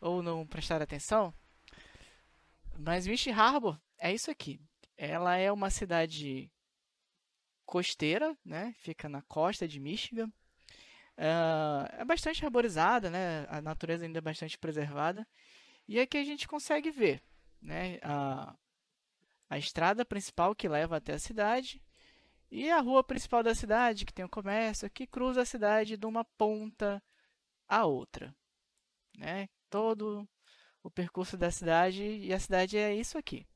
Ou 0.00 0.22
não 0.22 0.46
prestaram 0.46 0.84
atenção. 0.84 1.34
Mas 2.78 3.06
Mish 3.06 3.28
Harbor 3.28 3.78
é 3.98 4.12
isso 4.12 4.30
aqui. 4.30 4.60
Ela 4.96 5.36
é 5.36 5.50
uma 5.50 5.70
cidade 5.70 6.50
costeira, 7.64 8.36
né? 8.44 8.74
Fica 8.78 9.08
na 9.08 9.22
costa 9.22 9.66
de 9.66 9.80
Michigan. 9.80 10.30
Ah, 11.18 11.88
é 11.98 12.04
bastante 12.04 12.44
arborizada, 12.44 13.10
né? 13.10 13.46
A 13.48 13.60
natureza 13.60 14.04
ainda 14.04 14.18
é 14.18 14.22
bastante 14.22 14.58
preservada. 14.58 15.26
E 15.88 16.00
aqui 16.00 16.16
a 16.18 16.24
gente 16.24 16.48
consegue 16.48 16.90
ver, 16.90 17.22
né? 17.60 17.98
A, 18.02 18.56
a 19.48 19.58
estrada 19.58 20.04
principal 20.04 20.54
que 20.54 20.68
leva 20.68 20.96
até 20.96 21.14
a 21.14 21.18
cidade 21.18 21.82
e 22.50 22.70
a 22.70 22.80
rua 22.80 23.02
principal 23.02 23.42
da 23.42 23.54
cidade, 23.54 24.04
que 24.04 24.12
tem 24.12 24.24
o 24.24 24.28
comércio, 24.28 24.90
que 24.90 25.06
cruza 25.06 25.42
a 25.42 25.46
cidade 25.46 25.96
de 25.96 26.06
uma 26.06 26.24
ponta 26.24 27.02
à 27.68 27.84
outra, 27.84 28.34
né? 29.16 29.48
Todo 29.70 30.28
o 30.82 30.90
percurso 30.90 31.36
da 31.36 31.50
cidade 31.50 32.02
e 32.02 32.32
a 32.32 32.38
cidade 32.38 32.76
é 32.78 32.94
isso 32.94 33.18
aqui. 33.18 33.46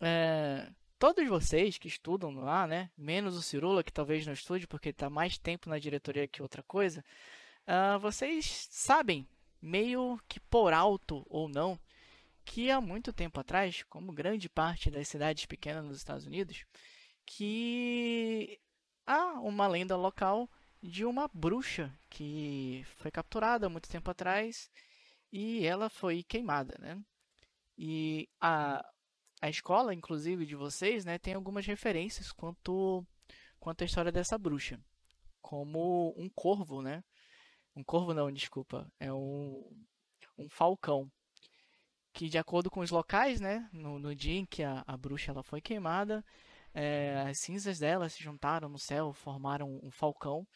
É, 0.00 0.70
todos 0.98 1.26
vocês 1.28 1.78
que 1.78 1.88
estudam 1.88 2.32
lá, 2.32 2.66
né? 2.66 2.90
Menos 2.96 3.36
o 3.36 3.42
Cirula, 3.42 3.82
que 3.82 3.92
talvez 3.92 4.26
não 4.26 4.32
estude 4.32 4.66
porque 4.66 4.90
está 4.90 5.08
mais 5.08 5.38
tempo 5.38 5.68
na 5.68 5.78
diretoria 5.78 6.28
que 6.28 6.42
outra 6.42 6.62
coisa. 6.62 7.04
ah, 7.66 7.98
vocês 7.98 8.68
sabem, 8.70 9.26
meio 9.62 10.20
que 10.28 10.40
por 10.40 10.72
alto 10.72 11.24
ou 11.30 11.48
não, 11.48 11.78
que 12.44 12.70
há 12.70 12.80
muito 12.80 13.12
tempo 13.12 13.38
atrás, 13.40 13.84
como 13.84 14.12
grande 14.12 14.48
parte 14.48 14.90
das 14.90 15.08
cidades 15.08 15.46
pequenas 15.46 15.84
nos 15.84 15.96
Estados 15.96 16.26
Unidos, 16.26 16.64
que 17.24 18.58
há 19.06 19.40
uma 19.40 19.68
lenda 19.68 19.96
local 19.96 20.50
de 20.82 21.04
uma 21.04 21.30
bruxa 21.32 21.96
que 22.10 22.84
foi 22.96 23.10
capturada 23.10 23.66
há 23.66 23.70
muito 23.70 23.88
tempo 23.88 24.10
atrás 24.10 24.68
e 25.32 25.64
ela 25.64 25.88
foi 25.88 26.24
queimada, 26.24 26.76
né? 26.80 27.00
E 27.78 28.28
a, 28.40 28.84
a 29.40 29.48
escola, 29.48 29.94
inclusive, 29.94 30.44
de 30.44 30.56
vocês, 30.56 31.04
né, 31.04 31.18
tem 31.18 31.34
algumas 31.34 31.64
referências 31.66 32.32
quanto, 32.32 33.06
quanto 33.58 33.82
à 33.82 33.84
história 33.84 34.12
dessa 34.12 34.36
bruxa. 34.36 34.78
Como 35.40 36.14
um 36.16 36.28
corvo, 36.28 36.82
né? 36.82 37.02
Um 37.74 37.82
corvo 37.84 38.12
não, 38.14 38.30
desculpa. 38.30 38.90
É 39.00 39.12
um, 39.12 39.62
um 40.38 40.48
falcão. 40.48 41.10
Que 42.12 42.28
de 42.28 42.36
acordo 42.38 42.70
com 42.70 42.80
os 42.80 42.90
locais, 42.90 43.40
né? 43.40 43.68
No, 43.72 43.98
no 43.98 44.14
dia 44.14 44.34
em 44.38 44.44
que 44.46 44.62
a, 44.62 44.84
a 44.86 44.96
bruxa 44.96 45.30
ela 45.30 45.42
foi 45.42 45.60
queimada, 45.62 46.22
é, 46.74 47.24
as 47.28 47.38
cinzas 47.38 47.78
dela 47.78 48.08
se 48.08 48.22
juntaram 48.22 48.68
no 48.68 48.78
céu, 48.78 49.12
formaram 49.12 49.80
um 49.82 49.90
falcão. 49.90 50.46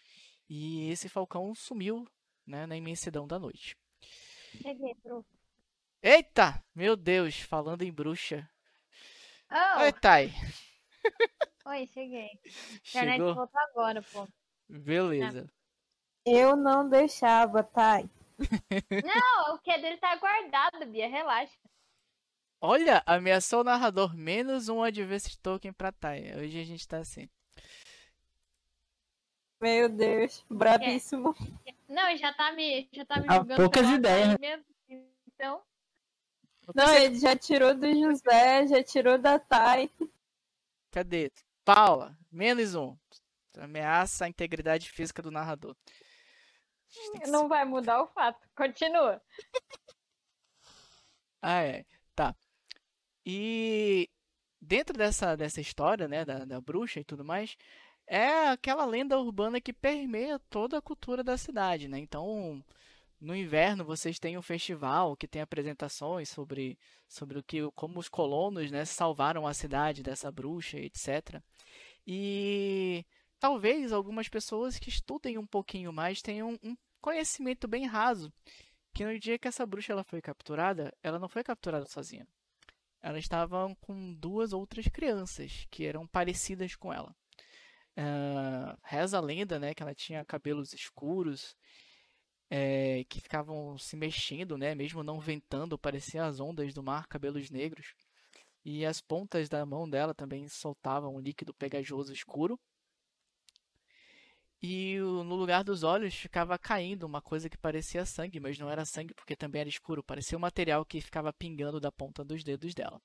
E 0.48 0.88
esse 0.90 1.08
falcão 1.08 1.54
sumiu, 1.54 2.06
né, 2.46 2.66
na 2.66 2.76
imensidão 2.76 3.26
da 3.26 3.38
noite. 3.38 3.76
Cheguei, 4.62 4.94
pro. 5.02 5.24
Eita! 6.02 6.62
Meu 6.74 6.96
Deus, 6.96 7.40
falando 7.40 7.82
em 7.82 7.92
bruxa. 7.92 8.48
Oh, 9.50 9.80
Oi, 9.82 9.92
Thay. 9.92 10.32
oi, 11.66 11.86
cheguei. 11.86 12.30
Internet 12.88 13.16
Chegou? 13.16 13.34
voltou 13.34 13.60
agora, 13.70 14.02
pô. 14.02 14.28
Beleza. 14.68 15.50
Eu 16.26 16.56
não 16.56 16.88
deixava, 16.88 17.62
tá? 17.62 18.02
Não, 18.90 19.54
o 19.54 19.58
que 19.60 19.78
dele 19.78 19.96
tá 19.98 20.16
guardado, 20.16 20.84
Bia, 20.86 21.08
relaxa. 21.08 21.56
Olha, 22.60 23.02
ameaçou 23.06 23.60
o 23.60 23.64
narrador. 23.64 24.14
Menos 24.16 24.68
um 24.68 24.82
adverse 24.82 25.38
token 25.38 25.72
pra 25.72 25.92
Thay. 25.92 26.34
Hoje 26.36 26.60
a 26.60 26.64
gente 26.64 26.86
tá 26.86 26.98
assim. 26.98 27.28
Meu 29.60 29.88
Deus, 29.88 30.44
brabíssimo. 30.50 31.34
Não, 31.88 32.16
já 32.16 32.34
tá 32.34 32.52
me, 32.52 32.88
já 32.92 33.04
tá 33.04 33.20
me 33.20 33.26
Há 33.28 33.36
julgando 33.36 33.62
poucas 33.62 33.88
ideias. 33.88 34.36
Thay 34.36 34.38
mesmo. 34.38 34.64
Então, 35.28 35.62
Não, 36.74 36.94
ele 36.94 37.18
já 37.18 37.36
tirou 37.36 37.72
do 37.74 37.86
José, 37.86 38.66
já 38.66 38.82
tirou 38.82 39.16
da 39.16 39.38
Thay. 39.38 39.90
Cadê? 40.90 41.30
Paula, 41.64 42.18
menos 42.32 42.74
um. 42.74 42.96
Ameaça 43.58 44.24
a 44.24 44.28
integridade 44.28 44.90
física 44.90 45.22
do 45.22 45.30
narrador. 45.30 45.74
A 45.74 45.76
gente 45.76 45.84
tem 45.86 46.75
que 46.75 46.75
não 47.28 47.48
vai 47.48 47.64
mudar 47.64 48.02
o 48.02 48.06
fato. 48.08 48.40
Continua. 48.56 49.20
Ah, 51.42 51.62
é. 51.62 51.84
Tá. 52.14 52.34
E 53.24 54.08
dentro 54.60 54.96
dessa, 54.96 55.36
dessa 55.36 55.60
história, 55.60 56.08
né, 56.08 56.24
da, 56.24 56.44
da 56.44 56.60
bruxa 56.60 57.00
e 57.00 57.04
tudo 57.04 57.24
mais, 57.24 57.56
é 58.06 58.48
aquela 58.48 58.84
lenda 58.84 59.18
urbana 59.18 59.60
que 59.60 59.72
permeia 59.72 60.38
toda 60.50 60.78
a 60.78 60.82
cultura 60.82 61.22
da 61.24 61.36
cidade, 61.36 61.88
né? 61.88 61.98
Então, 61.98 62.64
no 63.20 63.34
inverno 63.34 63.84
vocês 63.84 64.18
têm 64.18 64.38
um 64.38 64.42
festival 64.42 65.16
que 65.16 65.26
tem 65.26 65.42
apresentações 65.42 66.28
sobre, 66.28 66.78
sobre 67.08 67.38
o 67.38 67.42
que, 67.42 67.68
como 67.74 67.98
os 67.98 68.08
colonos, 68.08 68.70
né, 68.70 68.84
salvaram 68.84 69.46
a 69.46 69.54
cidade 69.54 70.02
dessa 70.02 70.30
bruxa, 70.30 70.78
etc. 70.78 71.42
E 72.06 73.04
talvez 73.38 73.92
algumas 73.92 74.28
pessoas 74.28 74.78
que 74.78 74.88
estudem 74.88 75.38
um 75.38 75.46
pouquinho 75.46 75.92
mais 75.92 76.22
tenham 76.22 76.58
um 76.62 76.76
conhecimento 77.00 77.68
bem 77.68 77.86
raso 77.86 78.32
que 78.96 79.04
no 79.04 79.18
dia 79.18 79.38
que 79.38 79.46
essa 79.46 79.66
bruxa 79.66 79.92
ela 79.92 80.02
foi 80.02 80.22
capturada, 80.22 80.90
ela 81.02 81.18
não 81.18 81.28
foi 81.28 81.44
capturada 81.44 81.84
sozinha. 81.84 82.26
Ela 83.02 83.18
estava 83.18 83.76
com 83.82 84.14
duas 84.14 84.54
outras 84.54 84.88
crianças 84.88 85.66
que 85.70 85.84
eram 85.84 86.06
parecidas 86.06 86.74
com 86.74 86.90
ela. 86.90 87.14
Uh, 87.94 88.74
reza 88.82 89.18
a 89.18 89.20
lenda, 89.20 89.58
né, 89.58 89.74
que 89.74 89.82
ela 89.82 89.94
tinha 89.94 90.24
cabelos 90.24 90.72
escuros, 90.72 91.54
é, 92.48 93.04
que 93.04 93.20
ficavam 93.20 93.76
se 93.76 93.96
mexendo, 93.96 94.56
né, 94.56 94.74
mesmo 94.74 95.02
não 95.02 95.20
ventando, 95.20 95.78
pareciam 95.78 96.24
as 96.24 96.40
ondas 96.40 96.72
do 96.72 96.82
mar, 96.82 97.06
cabelos 97.06 97.50
negros. 97.50 97.94
E 98.64 98.86
as 98.86 99.02
pontas 99.02 99.46
da 99.46 99.66
mão 99.66 99.88
dela 99.88 100.14
também 100.14 100.48
soltavam 100.48 101.14
um 101.16 101.20
líquido 101.20 101.52
pegajoso 101.52 102.14
escuro. 102.14 102.58
E 104.62 104.98
no 104.98 105.34
lugar 105.34 105.62
dos 105.62 105.82
olhos 105.82 106.14
ficava 106.14 106.58
caindo 106.58 107.04
uma 107.04 107.20
coisa 107.20 107.48
que 107.48 107.58
parecia 107.58 108.06
sangue, 108.06 108.40
mas 108.40 108.58
não 108.58 108.70
era 108.70 108.84
sangue 108.84 109.14
porque 109.14 109.36
também 109.36 109.60
era 109.60 109.68
escuro, 109.68 110.02
parecia 110.02 110.36
um 110.36 110.40
material 110.40 110.84
que 110.84 111.00
ficava 111.00 111.32
pingando 111.32 111.78
da 111.78 111.92
ponta 111.92 112.24
dos 112.24 112.42
dedos 112.42 112.74
dela. 112.74 113.00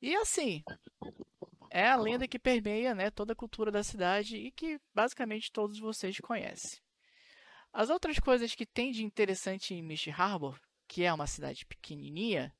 E 0.00 0.14
assim, 0.16 0.62
é 1.70 1.88
a 1.88 1.96
lenda 1.96 2.28
que 2.28 2.38
permeia 2.38 2.94
né, 2.94 3.10
toda 3.10 3.32
a 3.32 3.36
cultura 3.36 3.70
da 3.70 3.82
cidade 3.82 4.36
e 4.36 4.52
que 4.52 4.80
basicamente 4.94 5.50
todos 5.50 5.78
vocês 5.78 6.18
conhecem. 6.20 6.80
As 7.72 7.90
outras 7.90 8.18
coisas 8.18 8.54
que 8.54 8.64
tem 8.64 8.92
de 8.92 9.04
interessante 9.04 9.74
em 9.74 9.82
Misty 9.82 10.10
Harbor, 10.10 10.58
que 10.86 11.02
é 11.02 11.12
uma 11.12 11.26
cidade 11.26 11.66
pequenininha, 11.66 12.54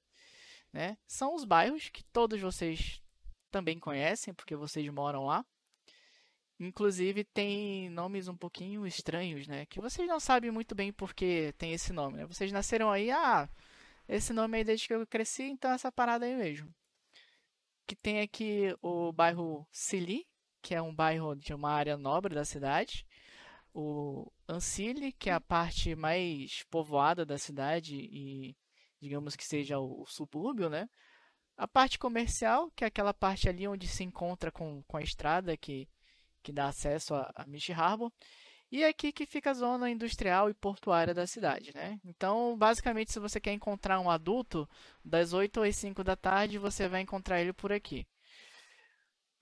né, 0.73 0.99
são 1.07 1.35
os 1.35 1.45
bairros 1.45 1.89
que 1.89 2.03
todos 2.05 2.41
vocês 2.41 3.01
também 3.51 3.79
conhecem, 3.79 4.35
porque 4.35 4.57
vocês 4.57 4.89
moram 4.89 5.27
lá. 5.27 5.45
Inclusive 6.64 7.24
tem 7.24 7.88
nomes 7.90 8.29
um 8.29 8.37
pouquinho 8.37 8.87
estranhos, 8.87 9.46
né? 9.46 9.66
Que 9.66 9.81
vocês 9.81 10.09
não 10.09 10.20
sabem 10.20 10.50
muito 10.50 10.74
bem 10.74 10.92
porque 10.92 11.55
tem 11.59 11.72
esse 11.72 11.92
nome, 11.92 12.18
né? 12.18 12.27
Vocês 12.27 12.50
nasceram 12.53 12.90
aí, 12.90 13.11
ah, 13.11 13.48
esse 14.09 14.33
nome 14.33 14.59
aí 14.59 14.64
desde 14.64 14.88
que 14.88 14.94
eu 14.94 15.07
cresci, 15.07 15.44
então 15.44 15.72
essa 15.72 15.92
parada 15.92 16.27
aí 16.27 16.37
mesmo 16.37 16.72
que 17.87 17.94
tem 17.94 18.20
aqui 18.20 18.74
o 18.83 19.12
bairro 19.12 19.66
Sili, 19.70 20.27
que 20.62 20.74
é 20.74 20.81
um 20.83 20.94
bairro 20.94 21.35
de 21.35 21.53
uma 21.53 21.70
área 21.70 21.96
nobre 21.96 22.35
da 22.35 22.44
cidade. 22.44 23.07
O 23.74 24.31
Ancile, 24.48 25.12
que 25.12 25.29
é 25.31 25.33
a 25.35 25.40
parte 25.40 25.94
mais 25.94 26.62
povoada 26.70 27.27
da 27.27 27.37
cidade 27.38 27.96
e 27.96 28.57
digamos 29.00 29.37
que 29.37 29.44
seja 29.44 29.79
o, 29.79 30.07
subúrbio, 30.07 30.70
né? 30.70 30.88
A 31.57 31.68
parte 31.68 31.98
comercial, 31.98 32.70
que 32.74 32.85
é 32.85 32.87
aquela 32.87 33.12
parte 33.12 33.48
ali 33.48 33.68
onde 33.68 33.87
se 33.87 34.03
encontra 34.03 34.50
com, 34.50 34.83
com 34.85 34.96
a 34.96 35.03
estrada 35.03 35.57
que, 35.57 35.88
que 36.44 36.52
dá 36.52 36.68
acesso 36.68 37.14
a, 37.14 37.33
a 37.35 37.46
Michi 37.46 37.72
Harbor. 37.72 38.12
E 38.70 38.83
é 38.83 38.88
aqui 38.88 39.12
que 39.12 39.24
fica 39.24 39.50
a 39.50 39.54
zona 39.54 39.88
industrial 39.88 40.50
e 40.50 40.54
portuária 40.54 41.14
da 41.14 41.26
cidade, 41.26 41.72
né? 41.74 41.98
Então, 42.04 42.57
basicamente, 42.57 43.12
se 43.12 43.18
você 43.18 43.40
quer 43.40 43.52
encontrar 43.52 44.00
um 44.00 44.11
adulto, 44.11 44.68
das 45.04 45.33
8 45.33 45.62
às 45.62 45.76
5 45.76 46.04
da 46.04 46.16
tarde, 46.16 46.59
você 46.59 46.88
vai 46.88 47.00
encontrar 47.00 47.40
ele 47.40 47.52
por 47.52 47.72
aqui. 47.72 48.07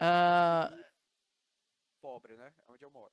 Uh... 0.01 0.83
Pobre, 2.01 2.37
né? 2.37 2.53
É 2.69 2.73
onde 2.73 2.85
eu 2.85 2.91
moro. 2.91 3.13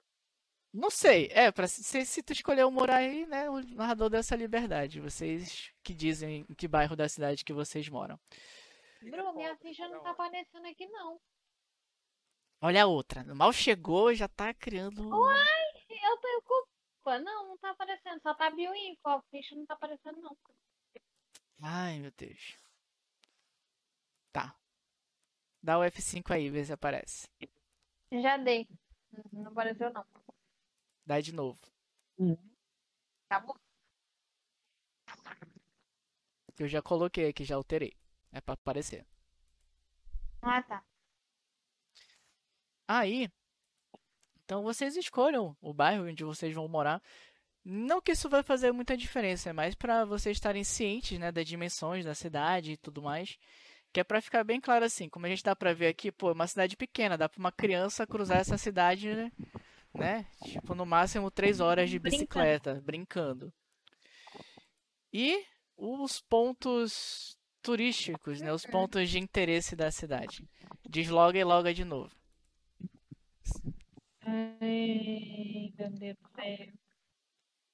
Não 0.74 0.92
sei, 0.92 1.30
é, 1.32 1.52
pra, 1.52 1.68
se, 1.68 2.06
se 2.06 2.22
tu 2.22 2.32
escolheu 2.32 2.70
morar 2.70 2.98
aí, 2.98 3.26
né, 3.26 3.50
o 3.50 3.60
narrador 3.76 4.10
dessa 4.10 4.36
liberdade. 4.36 5.00
Vocês 5.00 5.72
que 5.84 5.96
dizem 5.96 6.46
em 6.48 6.54
que 6.54 6.68
bairro 6.68 6.96
da 6.96 7.10
cidade 7.10 7.44
que 7.44 7.54
vocês 7.54 7.90
moram. 7.90 8.20
Bru, 9.02 9.34
minha 9.34 9.56
ficha 9.58 9.88
não 9.88 10.04
tá 10.04 10.12
aparecendo 10.12 10.68
aqui, 10.68 10.86
não. 10.88 11.20
Olha 12.62 12.84
a 12.84 12.88
outra. 12.88 13.24
Mal 13.34 13.54
chegou, 13.54 14.14
já 14.14 14.28
tá 14.28 14.54
criando. 14.54 15.08
Uai! 15.10 15.60
eu 15.90 16.18
tenho 16.18 16.42
culpa. 16.42 17.20
Não, 17.20 17.48
não 17.50 17.58
tá 17.58 17.72
aparecendo. 17.72 18.22
Só 18.22 18.34
tá 18.34 18.50
bioinfo. 18.50 19.08
A 19.08 19.22
ficha 19.32 19.56
não 19.56 19.66
tá 19.66 19.74
aparecendo, 19.74 20.22
não. 20.22 20.38
Ai, 21.62 22.00
meu 22.00 22.12
Deus. 22.12 22.58
Tá. 24.32 24.56
Dá 25.62 25.78
o 25.78 25.82
F5 25.82 26.32
aí, 26.32 26.50
vê 26.50 26.64
se 26.64 26.74
aparece. 26.74 27.28
Já 28.12 28.38
dei. 28.38 28.68
Não 29.32 29.52
apareceu, 29.52 29.92
não. 29.92 30.06
Dá 31.06 31.20
de 31.20 31.34
novo. 31.34 31.60
Tá 33.28 33.40
bom. 33.40 33.56
Eu 36.58 36.68
já 36.68 36.82
coloquei 36.82 37.30
aqui, 37.30 37.44
já 37.44 37.56
alterei. 37.56 37.96
É 38.32 38.42
pra 38.42 38.54
aparecer. 38.54 39.06
Ah, 40.42 40.62
tá. 40.64 40.84
Aí, 42.90 43.30
então 44.44 44.64
vocês 44.64 44.98
escolham 44.98 45.56
o 45.62 45.72
bairro 45.72 46.08
onde 46.08 46.24
vocês 46.24 46.56
vão 46.56 46.68
morar. 46.68 47.00
Não 47.64 48.02
que 48.02 48.14
isso 48.14 48.28
vai 48.28 48.42
fazer 48.42 48.72
muita 48.72 48.98
diferença, 48.98 49.52
é 49.52 49.54
mais 49.54 49.76
para 49.76 50.06
vocês 50.06 50.36
estarem 50.36 50.64
cientes, 50.64 51.20
né, 51.20 51.32
das 51.32 51.46
dimensões 51.46 52.04
da 52.04 52.16
cidade 52.16 52.72
e 52.72 52.78
tudo 52.78 53.00
mais. 53.00 53.38
Que 53.94 54.00
é 54.00 54.04
para 54.04 54.20
ficar 54.20 54.44
bem 54.44 54.60
claro 54.60 54.86
assim, 54.86 55.08
como 55.08 55.28
a 55.28 55.30
gente 55.30 55.44
dá 55.44 55.56
para 55.56 55.72
ver 55.72 55.86
aqui, 55.86 56.12
pô, 56.12 56.32
é 56.32 56.34
uma 56.34 56.48
cidade 56.48 56.76
pequena, 56.76 57.16
dá 57.16 57.30
para 57.30 57.40
uma 57.40 57.52
criança 57.52 58.08
cruzar 58.08 58.40
essa 58.40 58.58
cidade, 58.58 59.14
né? 59.14 59.32
né? 59.94 60.26
Tipo, 60.46 60.74
no 60.74 60.86
máximo 60.86 61.30
três 61.30 61.60
horas 61.60 61.92
de 61.92 62.00
bicicleta, 62.00 62.82
brincando. 62.84 63.52
brincando. 63.52 63.54
E 65.14 65.46
os 65.78 66.22
pontos 66.22 67.38
turísticos, 67.62 68.42
né? 68.42 68.52
Os 68.52 68.66
pontos 68.66 69.12
de 69.12 69.20
interesse 69.20 69.76
da 69.76 69.92
cidade. 69.92 70.44
Desloga 70.90 71.38
e 71.38 71.44
loga 71.44 71.72
de 71.72 71.86
novo. 71.86 72.19
Ai, 74.22 75.74
meu 75.78 75.90
Deus. 75.92 76.18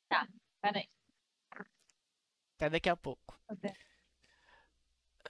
Tá, 0.07 0.27
peraí. 0.61 0.89
Até 2.55 2.69
daqui 2.69 2.89
a 2.89 2.95
pouco. 2.95 3.39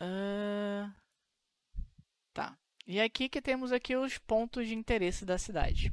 Uh... 0.01 0.91
Tá. 2.33 2.57
E 2.85 3.01
aqui 3.01 3.29
que 3.29 3.41
temos 3.41 3.71
aqui 3.71 3.95
os 3.95 4.17
pontos 4.17 4.67
de 4.67 4.75
interesse 4.75 5.25
da 5.25 5.37
cidade. 5.37 5.91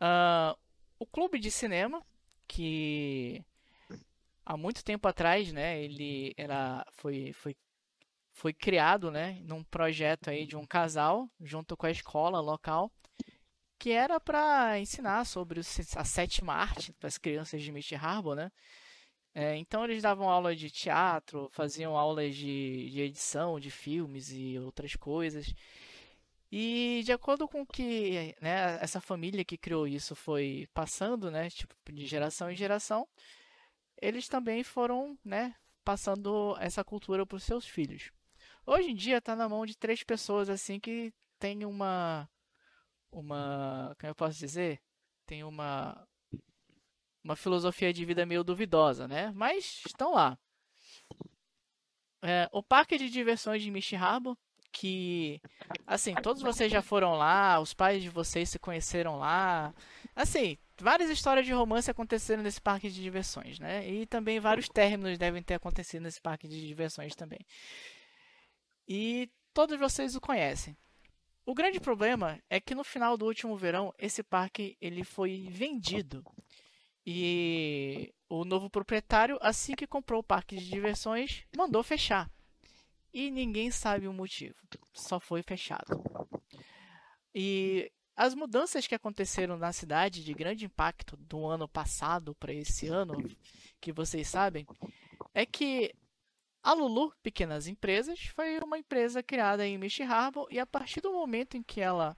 Uh, 0.00 0.58
o 0.98 1.06
clube 1.06 1.38
de 1.38 1.50
cinema, 1.50 2.04
que 2.48 3.44
há 4.44 4.56
muito 4.56 4.82
tempo 4.82 5.06
atrás, 5.06 5.52
né, 5.52 5.80
ele 5.82 6.34
era, 6.36 6.84
foi, 6.94 7.32
foi, 7.34 7.56
foi 8.32 8.52
criado, 8.52 9.10
né, 9.10 9.40
num 9.44 9.62
projeto 9.62 10.30
aí 10.30 10.46
de 10.46 10.56
um 10.56 10.66
casal, 10.66 11.30
junto 11.40 11.76
com 11.76 11.86
a 11.86 11.90
escola 11.90 12.40
local, 12.40 12.90
que 13.80 13.90
era 13.92 14.20
para 14.20 14.78
ensinar 14.78 15.24
sobre 15.24 15.60
a 15.60 16.04
sétima 16.04 16.52
arte 16.52 16.92
para 16.92 17.08
as 17.08 17.16
crianças 17.16 17.62
de 17.62 17.72
Misty 17.72 17.94
Harbor, 17.94 18.36
né? 18.36 18.52
É, 19.34 19.56
então 19.56 19.84
eles 19.84 20.02
davam 20.02 20.28
aula 20.28 20.54
de 20.54 20.70
teatro, 20.70 21.48
faziam 21.50 21.96
aulas 21.96 22.36
de, 22.36 22.90
de, 22.90 23.00
edição 23.00 23.58
de 23.58 23.70
filmes 23.70 24.30
e 24.30 24.58
outras 24.58 24.94
coisas. 24.96 25.54
E 26.52 27.00
de 27.06 27.12
acordo 27.12 27.48
com 27.48 27.64
que 27.64 28.36
né, 28.42 28.78
essa 28.82 29.00
família 29.00 29.44
que 29.44 29.56
criou 29.56 29.86
isso 29.86 30.14
foi 30.14 30.68
passando, 30.74 31.30
né, 31.30 31.48
tipo, 31.48 31.74
de 31.90 32.06
geração 32.06 32.50
em 32.50 32.56
geração, 32.56 33.08
eles 34.02 34.28
também 34.28 34.62
foram 34.62 35.18
né, 35.24 35.54
passando 35.82 36.54
essa 36.60 36.84
cultura 36.84 37.24
para 37.24 37.36
os 37.36 37.44
seus 37.44 37.66
filhos. 37.66 38.10
Hoje 38.66 38.90
em 38.90 38.94
dia 38.94 39.18
está 39.18 39.34
na 39.34 39.48
mão 39.48 39.64
de 39.64 39.76
três 39.76 40.02
pessoas 40.02 40.50
assim 40.50 40.78
que 40.78 41.14
têm 41.38 41.64
uma 41.64 42.28
uma, 43.12 43.94
como 43.98 44.10
eu 44.10 44.14
posso 44.14 44.38
dizer, 44.38 44.80
tem 45.26 45.44
uma 45.44 46.06
uma 47.22 47.36
filosofia 47.36 47.92
de 47.92 48.04
vida 48.04 48.24
meio 48.24 48.42
duvidosa, 48.42 49.06
né? 49.06 49.30
Mas 49.34 49.82
estão 49.86 50.14
lá. 50.14 50.38
É, 52.22 52.48
o 52.52 52.62
parque 52.62 52.98
de 52.98 53.08
diversões 53.08 53.62
de 53.62 53.96
Harbor, 53.96 54.36
que 54.72 55.40
assim, 55.86 56.14
todos 56.14 56.42
vocês 56.42 56.70
já 56.70 56.82
foram 56.82 57.14
lá, 57.14 57.60
os 57.60 57.74
pais 57.74 58.02
de 58.02 58.08
vocês 58.08 58.48
se 58.48 58.58
conheceram 58.58 59.18
lá. 59.18 59.74
Assim, 60.14 60.58
várias 60.78 61.10
histórias 61.10 61.46
de 61.46 61.52
romance 61.52 61.90
aconteceram 61.90 62.42
nesse 62.42 62.60
parque 62.60 62.90
de 62.90 63.02
diversões, 63.02 63.58
né? 63.58 63.88
E 63.88 64.06
também 64.06 64.40
vários 64.40 64.68
términos 64.68 65.18
devem 65.18 65.42
ter 65.42 65.54
acontecido 65.54 66.02
nesse 66.02 66.20
parque 66.20 66.48
de 66.48 66.66
diversões 66.66 67.14
também. 67.14 67.40
E 68.88 69.30
todos 69.54 69.78
vocês 69.78 70.14
o 70.14 70.20
conhecem. 70.20 70.76
O 71.50 71.54
grande 71.54 71.80
problema 71.80 72.40
é 72.48 72.60
que 72.60 72.76
no 72.76 72.84
final 72.84 73.18
do 73.18 73.26
último 73.26 73.56
verão 73.56 73.92
esse 73.98 74.22
parque 74.22 74.76
ele 74.80 75.02
foi 75.02 75.48
vendido 75.50 76.24
e 77.04 78.14
o 78.28 78.44
novo 78.44 78.70
proprietário, 78.70 79.36
assim 79.42 79.74
que 79.74 79.84
comprou 79.84 80.20
o 80.20 80.24
parque 80.24 80.54
de 80.56 80.70
diversões, 80.70 81.44
mandou 81.56 81.82
fechar. 81.82 82.30
E 83.12 83.32
ninguém 83.32 83.68
sabe 83.72 84.06
o 84.06 84.12
motivo. 84.12 84.54
Só 84.92 85.18
foi 85.18 85.42
fechado. 85.42 86.00
E 87.34 87.90
as 88.14 88.32
mudanças 88.32 88.86
que 88.86 88.94
aconteceram 88.94 89.58
na 89.58 89.72
cidade 89.72 90.22
de 90.22 90.32
grande 90.32 90.66
impacto 90.66 91.16
do 91.16 91.44
ano 91.46 91.66
passado 91.66 92.32
para 92.36 92.54
esse 92.54 92.86
ano, 92.86 93.16
que 93.80 93.92
vocês 93.92 94.28
sabem, 94.28 94.64
é 95.34 95.44
que 95.44 95.92
a 96.62 96.72
Lulu 96.72 97.12
Pequenas 97.22 97.66
Empresas 97.66 98.20
foi 98.34 98.58
uma 98.58 98.78
empresa 98.78 99.22
criada 99.22 99.66
em 99.66 99.78
Michi 99.78 100.02
Harbor 100.02 100.46
e 100.50 100.58
a 100.58 100.66
partir 100.66 101.00
do 101.00 101.12
momento 101.12 101.56
em 101.56 101.62
que 101.62 101.80
ela 101.80 102.16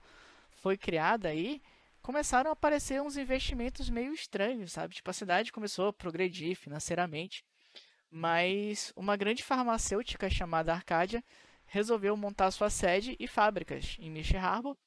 foi 0.51 0.77
criada 0.77 1.29
aí, 1.29 1.61
começaram 2.01 2.49
a 2.49 2.53
aparecer 2.53 3.01
uns 3.01 3.17
investimentos 3.17 3.89
meio 3.89 4.13
estranhos, 4.13 4.73
sabe? 4.73 4.95
Tipo, 4.95 5.09
a 5.09 5.13
cidade 5.13 5.51
começou 5.51 5.87
a 5.87 5.93
progredir 5.93 6.55
financeiramente, 6.55 7.43
mas 8.11 8.91
uma 8.95 9.15
grande 9.15 9.43
farmacêutica 9.43 10.29
chamada 10.29 10.73
Arcadia 10.73 11.23
resolveu 11.65 12.15
montar 12.15 12.51
sua 12.51 12.69
sede 12.69 13.15
e 13.19 13.27
fábricas 13.27 13.95
em 13.99 14.09
Michi 14.09 14.35
Harbor 14.35 14.77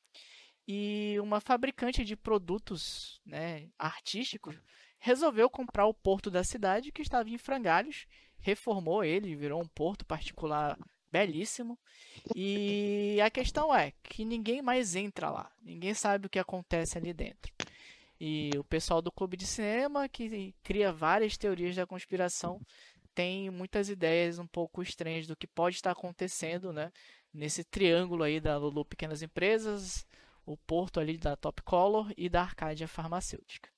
e 0.68 1.16
uma 1.20 1.40
fabricante 1.40 2.04
de 2.04 2.16
produtos 2.16 3.20
né, 3.24 3.68
artísticos 3.78 4.60
resolveu 4.98 5.48
comprar 5.48 5.86
o 5.86 5.94
porto 5.94 6.30
da 6.30 6.42
cidade 6.42 6.90
que 6.90 7.02
estava 7.02 7.28
em 7.28 7.38
frangalhos, 7.38 8.06
reformou 8.46 9.02
ele, 9.02 9.34
virou 9.34 9.60
um 9.60 9.66
porto 9.66 10.04
particular 10.06 10.78
belíssimo. 11.10 11.78
E 12.34 13.18
a 13.20 13.28
questão 13.28 13.74
é 13.74 13.92
que 14.04 14.24
ninguém 14.24 14.62
mais 14.62 14.94
entra 14.94 15.30
lá, 15.30 15.50
ninguém 15.60 15.94
sabe 15.94 16.26
o 16.26 16.30
que 16.30 16.38
acontece 16.38 16.96
ali 16.96 17.12
dentro. 17.12 17.52
E 18.20 18.50
o 18.56 18.64
pessoal 18.64 19.02
do 19.02 19.12
clube 19.12 19.36
de 19.36 19.46
cinema, 19.46 20.08
que 20.08 20.54
cria 20.62 20.92
várias 20.92 21.36
teorias 21.36 21.76
da 21.76 21.86
conspiração, 21.86 22.60
tem 23.14 23.50
muitas 23.50 23.88
ideias 23.88 24.38
um 24.38 24.46
pouco 24.46 24.80
estranhas 24.80 25.26
do 25.26 25.36
que 25.36 25.46
pode 25.46 25.76
estar 25.76 25.90
acontecendo, 25.90 26.72
né? 26.72 26.92
Nesse 27.32 27.64
triângulo 27.64 28.22
aí 28.22 28.40
da 28.40 28.56
Lulu 28.56 28.84
Pequenas 28.84 29.22
Empresas, 29.22 30.06
o 30.46 30.56
porto 30.56 31.00
ali 31.00 31.18
da 31.18 31.36
Top 31.36 31.60
Color 31.62 32.12
e 32.16 32.28
da 32.28 32.42
Arcadia 32.42 32.88
Farmacêutica. 32.88 33.68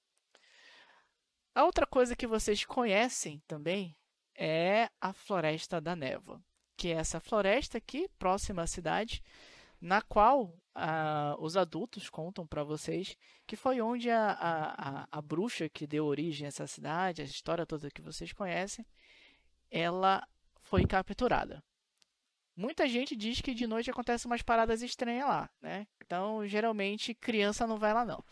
A 1.55 1.65
outra 1.65 1.87
coisa 1.87 2.15
que 2.15 2.27
vocês 2.27 2.65
conhecem 2.65 3.43
também 3.49 3.97
é 4.39 4.89
a 5.01 5.13
Floresta 5.13 5.81
da 5.81 5.97
Névoa, 5.97 6.41
que 6.77 6.89
é 6.89 6.93
essa 6.93 7.19
floresta 7.19 7.79
aqui, 7.79 8.09
próxima 8.19 8.63
à 8.63 8.67
cidade, 8.67 9.21
na 9.81 10.01
qual 10.01 10.57
ah, 10.75 11.37
os 11.41 11.57
adultos 11.57 12.09
contam 12.09 12.47
para 12.47 12.63
vocês 12.63 13.17
que 13.47 13.57
foi 13.57 13.81
onde 13.81 14.09
a, 14.11 14.31
a, 14.31 15.09
a, 15.11 15.23
bruxa 15.23 15.69
que 15.69 15.87
deu 15.87 16.05
origem 16.07 16.47
a 16.47 16.49
essa 16.49 16.67
cidade, 16.67 17.21
a 17.21 17.25
história 17.25 17.67
toda 17.67 17.91
que 17.91 18.01
vocês 18.01 18.33
conhecem, 18.33 18.87
ela 19.71 20.27
foi 20.61 20.87
capturada. 20.87 21.63
Muita 22.57 22.89
gente 22.89 23.15
diz 23.17 23.41
que 23.41 23.55
de 23.55 23.67
noite 23.67 23.91
acontecem 23.91 24.29
umas 24.29 24.43
paradas 24.43 24.83
estranhas 24.83 25.29
lá, 25.29 25.51
né? 25.61 25.87
Então, 26.05 26.47
geralmente, 26.47 27.15
criança 27.15 27.67
não 27.67 27.79
vai 27.79 27.95
lá 27.95 28.05
não. 28.05 28.23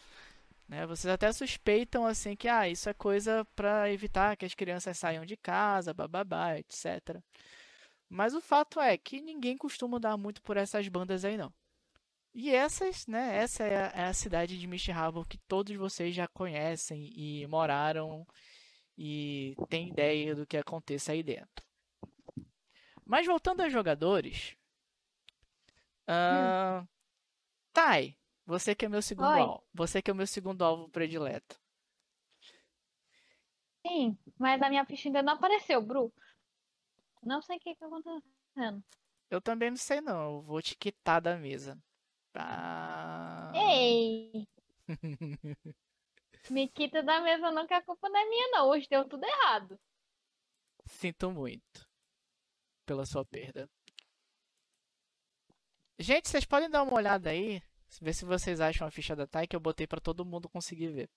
Né? 0.68 0.86
Vocês 0.86 1.12
até 1.12 1.32
suspeitam 1.32 2.06
assim 2.06 2.34
que 2.34 2.48
ah, 2.48 2.68
isso 2.68 2.88
é 2.88 2.94
coisa 2.94 3.44
para 3.54 3.90
evitar 3.92 4.36
que 4.36 4.44
as 4.44 4.54
crianças 4.54 4.98
saiam 4.98 5.24
de 5.24 5.36
casa, 5.36 5.94
bababá, 5.94 6.58
etc. 6.58 7.20
Mas 8.08 8.34
o 8.34 8.40
fato 8.40 8.80
é 8.80 8.96
que 8.96 9.20
ninguém 9.20 9.56
costuma 9.56 9.98
dar 9.98 10.16
muito 10.16 10.42
por 10.42 10.56
essas 10.56 10.88
bandas 10.88 11.24
aí 11.24 11.36
não. 11.36 11.52
E 12.34 12.54
essas, 12.54 13.06
né, 13.06 13.36
essa 13.38 13.64
é 13.64 13.76
a, 13.76 14.02
é 14.02 14.04
a 14.08 14.12
cidade 14.12 14.58
de 14.58 14.66
Mist 14.66 14.90
Harbor 14.90 15.26
que 15.26 15.38
todos 15.38 15.74
vocês 15.76 16.14
já 16.14 16.28
conhecem 16.28 17.10
e 17.16 17.46
moraram 17.46 18.26
e 18.98 19.54
têm 19.68 19.88
ideia 19.88 20.34
do 20.34 20.46
que 20.46 20.56
aconteça 20.56 21.12
aí 21.12 21.22
dentro. 21.22 21.64
Mas 23.04 23.26
voltando 23.26 23.62
aos 23.62 23.72
jogadores, 23.72 24.56
uh, 26.08 26.82
hum. 26.82 26.86
Tai, 27.72 28.16
você 28.46 28.74
que 28.74 28.84
é 28.84 28.88
meu 28.88 29.02
segundo 29.02 29.28
Oi. 29.28 29.40
alvo. 29.40 29.64
Você 29.74 30.00
que 30.00 30.10
é 30.10 30.14
o 30.14 30.16
meu 30.16 30.26
segundo 30.26 30.62
alvo 30.62 30.88
predileto. 30.88 31.60
Sim, 33.84 34.16
mas 34.38 34.62
a 34.62 34.68
minha 34.68 34.84
ficha 34.86 35.08
ainda 35.08 35.22
não 35.22 35.34
apareceu, 35.34 35.82
Bru. 35.82 36.12
Não 37.22 37.42
sei 37.42 37.56
o 37.56 37.60
que 37.60 37.70
está 37.70 37.86
acontecendo. 37.86 38.84
Eu 39.28 39.40
também 39.40 39.70
não 39.70 39.76
sei 39.76 40.00
não. 40.00 40.36
Eu 40.36 40.42
vou 40.42 40.62
te 40.62 40.76
quitar 40.76 41.20
da 41.20 41.36
mesa. 41.36 41.76
Ah... 42.34 43.52
Ei! 43.54 44.46
Me 46.50 46.68
quita 46.68 47.02
da 47.02 47.20
mesa 47.20 47.50
não, 47.50 47.66
que 47.66 47.74
a 47.74 47.82
culpa 47.82 48.08
não 48.08 48.20
é 48.20 48.28
minha 48.28 48.48
não. 48.52 48.68
Hoje 48.68 48.86
deu 48.88 49.04
tudo 49.08 49.24
errado. 49.24 49.78
Sinto 50.86 51.32
muito 51.32 51.88
pela 52.84 53.04
sua 53.04 53.24
perda. 53.24 53.68
Gente, 55.98 56.28
vocês 56.28 56.44
podem 56.44 56.70
dar 56.70 56.84
uma 56.84 56.94
olhada 56.94 57.30
aí 57.30 57.60
Ver 58.00 58.12
se 58.12 58.24
vocês 58.24 58.60
acham 58.60 58.86
a 58.86 58.90
ficha 58.90 59.14
da 59.16 59.26
Tai 59.26 59.46
que 59.46 59.56
eu 59.56 59.60
botei 59.60 59.86
para 59.86 60.00
todo 60.00 60.24
mundo 60.24 60.48
conseguir 60.48 60.88
ver. 60.88 61.10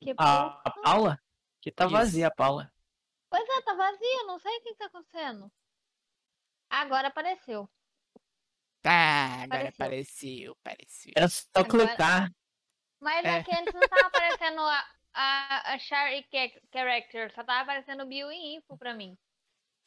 Que 0.00 0.14
A, 0.18 0.60
a 0.64 0.70
Paula? 0.82 1.18
Que 1.60 1.70
tá 1.72 1.84
Isso. 1.84 1.92
vazia 1.92 2.26
a 2.28 2.30
Paula. 2.34 2.72
Pois 3.30 3.48
é, 3.48 3.62
tá 3.62 3.74
vazia, 3.74 4.24
não 4.26 4.38
sei 4.38 4.56
o 4.56 4.62
que 4.62 4.74
tá 4.76 4.86
acontecendo. 4.86 5.52
Agora 6.70 7.08
apareceu. 7.08 7.68
Ah, 8.84 9.42
agora 9.42 9.68
Apareceu. 9.68 10.52
apareceu. 10.60 11.12
Era 11.16 11.28
só 11.28 11.44
Agora- 11.54 11.86
clicar. 11.88 12.30
Mas 13.00 13.24
É. 13.24 13.38
aqui 13.40 13.50
antes 13.54 13.74
não 13.74 13.80
tava 13.80 14.06
aparecendo 14.06 14.60
a, 14.60 14.90
a, 15.12 15.74
a 15.74 15.78
Char 15.78 16.12
e 16.14 16.22
Ca- 16.24 16.60
Character, 16.72 17.32
só 17.34 17.42
tava 17.44 17.60
aparecendo 17.62 18.04
o 18.04 18.06
Bio 18.06 18.30
e 18.30 18.56
Info 18.56 18.76
pra 18.78 18.94
mim. 18.94 19.16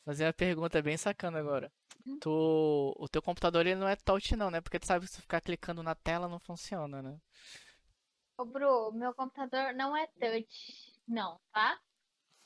Fazer 0.10 0.26
uma 0.26 0.34
pergunta 0.34 0.82
bem 0.82 0.98
sacana 0.98 1.38
agora. 1.38 1.72
Hum. 2.04 2.17
Tu, 2.19 2.95
o 2.98 3.08
teu 3.08 3.22
computador 3.22 3.67
ele 3.67 3.76
não 3.76 3.88
é 3.88 3.95
touch 3.95 4.36
não, 4.36 4.50
né? 4.50 4.60
Porque 4.60 4.80
tu 4.80 4.88
sabe 4.88 5.06
que 5.06 5.12
se 5.12 5.17
tu 5.17 5.22
ficar 5.22 5.39
clicando 5.39 5.84
na 5.84 5.93
tela 5.93 6.28
não 6.28 6.39
funciona, 6.39 7.00
né? 7.00 7.15
Ô, 8.36 8.43
Bru, 8.43 8.91
meu 8.91 9.13
computador 9.13 9.72
não 9.76 9.95
é 9.95 10.08
touch, 10.08 11.00
não, 11.08 11.39
tá? 11.54 11.80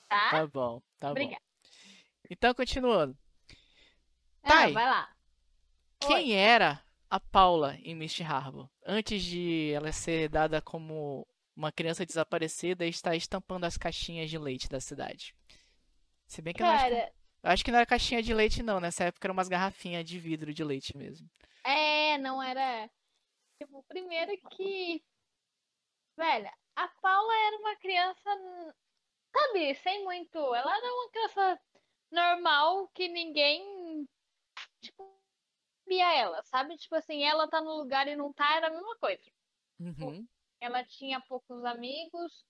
Tá? 0.10 0.30
Tá 0.32 0.48
bom, 0.48 0.82
tá 1.00 1.08
bom. 1.08 1.12
Obrigada. 1.12 1.42
Então, 2.30 2.54
continuando. 2.54 3.18
Ah, 4.44 4.50
Tai. 4.50 4.74
vai 4.74 4.86
lá. 4.86 5.16
Oi. 6.04 6.08
Quem 6.10 6.36
era 6.36 6.84
a 7.10 7.18
Paula 7.18 7.78
em 7.82 7.96
Mist 7.96 8.22
Harbor? 8.22 8.70
Antes 8.86 9.24
de 9.24 9.72
ela 9.72 9.94
ser 9.94 10.28
dada 10.28 10.62
como 10.62 11.26
uma 11.56 11.72
criança 11.72 12.06
desaparecida 12.06 12.86
e 12.86 12.90
estar 12.90 13.16
estampando 13.16 13.66
as 13.66 13.78
caixinhas 13.78 14.30
de 14.30 14.38
leite 14.38 14.68
da 14.68 14.82
cidade. 14.82 15.34
Se 16.28 16.42
bem 16.42 16.54
que, 16.54 16.60
Cara, 16.60 17.10
eu 17.44 17.52
acho 17.52 17.64
que 17.64 17.72
não 17.72 17.78
era 17.78 17.86
caixinha 17.86 18.24
de 18.24 18.34
leite 18.34 18.64
não, 18.64 18.80
nessa 18.80 19.06
época 19.06 19.28
eram 19.28 19.34
umas 19.34 19.50
garrafinhas 19.50 20.06
de 20.06 20.18
vidro 20.18 20.54
de 20.54 20.64
leite 20.64 20.96
mesmo. 20.98 21.30
é, 21.64 22.18
não 22.18 22.42
era. 22.42 22.90
Tipo, 23.62 23.84
primeiro 23.84 24.32
que. 24.52 25.04
Velha, 26.18 26.54
a 26.76 26.88
Paula 26.88 27.34
era 27.48 27.58
uma 27.58 27.76
criança. 27.76 28.30
Sabe, 29.36 29.76
sem 29.76 30.04
muito. 30.04 30.38
Ela 30.38 30.78
era 30.78 30.94
uma 30.94 31.10
criança 31.10 31.60
normal 32.12 32.88
que 32.90 33.08
ninguém. 33.08 34.08
Tipo, 34.82 35.14
via 35.88 36.14
ela, 36.16 36.42
sabe? 36.44 36.78
Tipo 36.78 36.96
assim, 36.96 37.24
ela 37.24 37.48
tá 37.48 37.62
no 37.62 37.76
lugar 37.78 38.08
e 38.08 38.16
não 38.16 38.32
tá, 38.32 38.56
era 38.56 38.68
a 38.68 38.72
mesma 38.72 38.96
coisa. 38.98 39.24
Uhum. 39.80 40.28
Ela 40.62 40.84
tinha 40.84 41.20
poucos 41.22 41.64
amigos. 41.66 42.46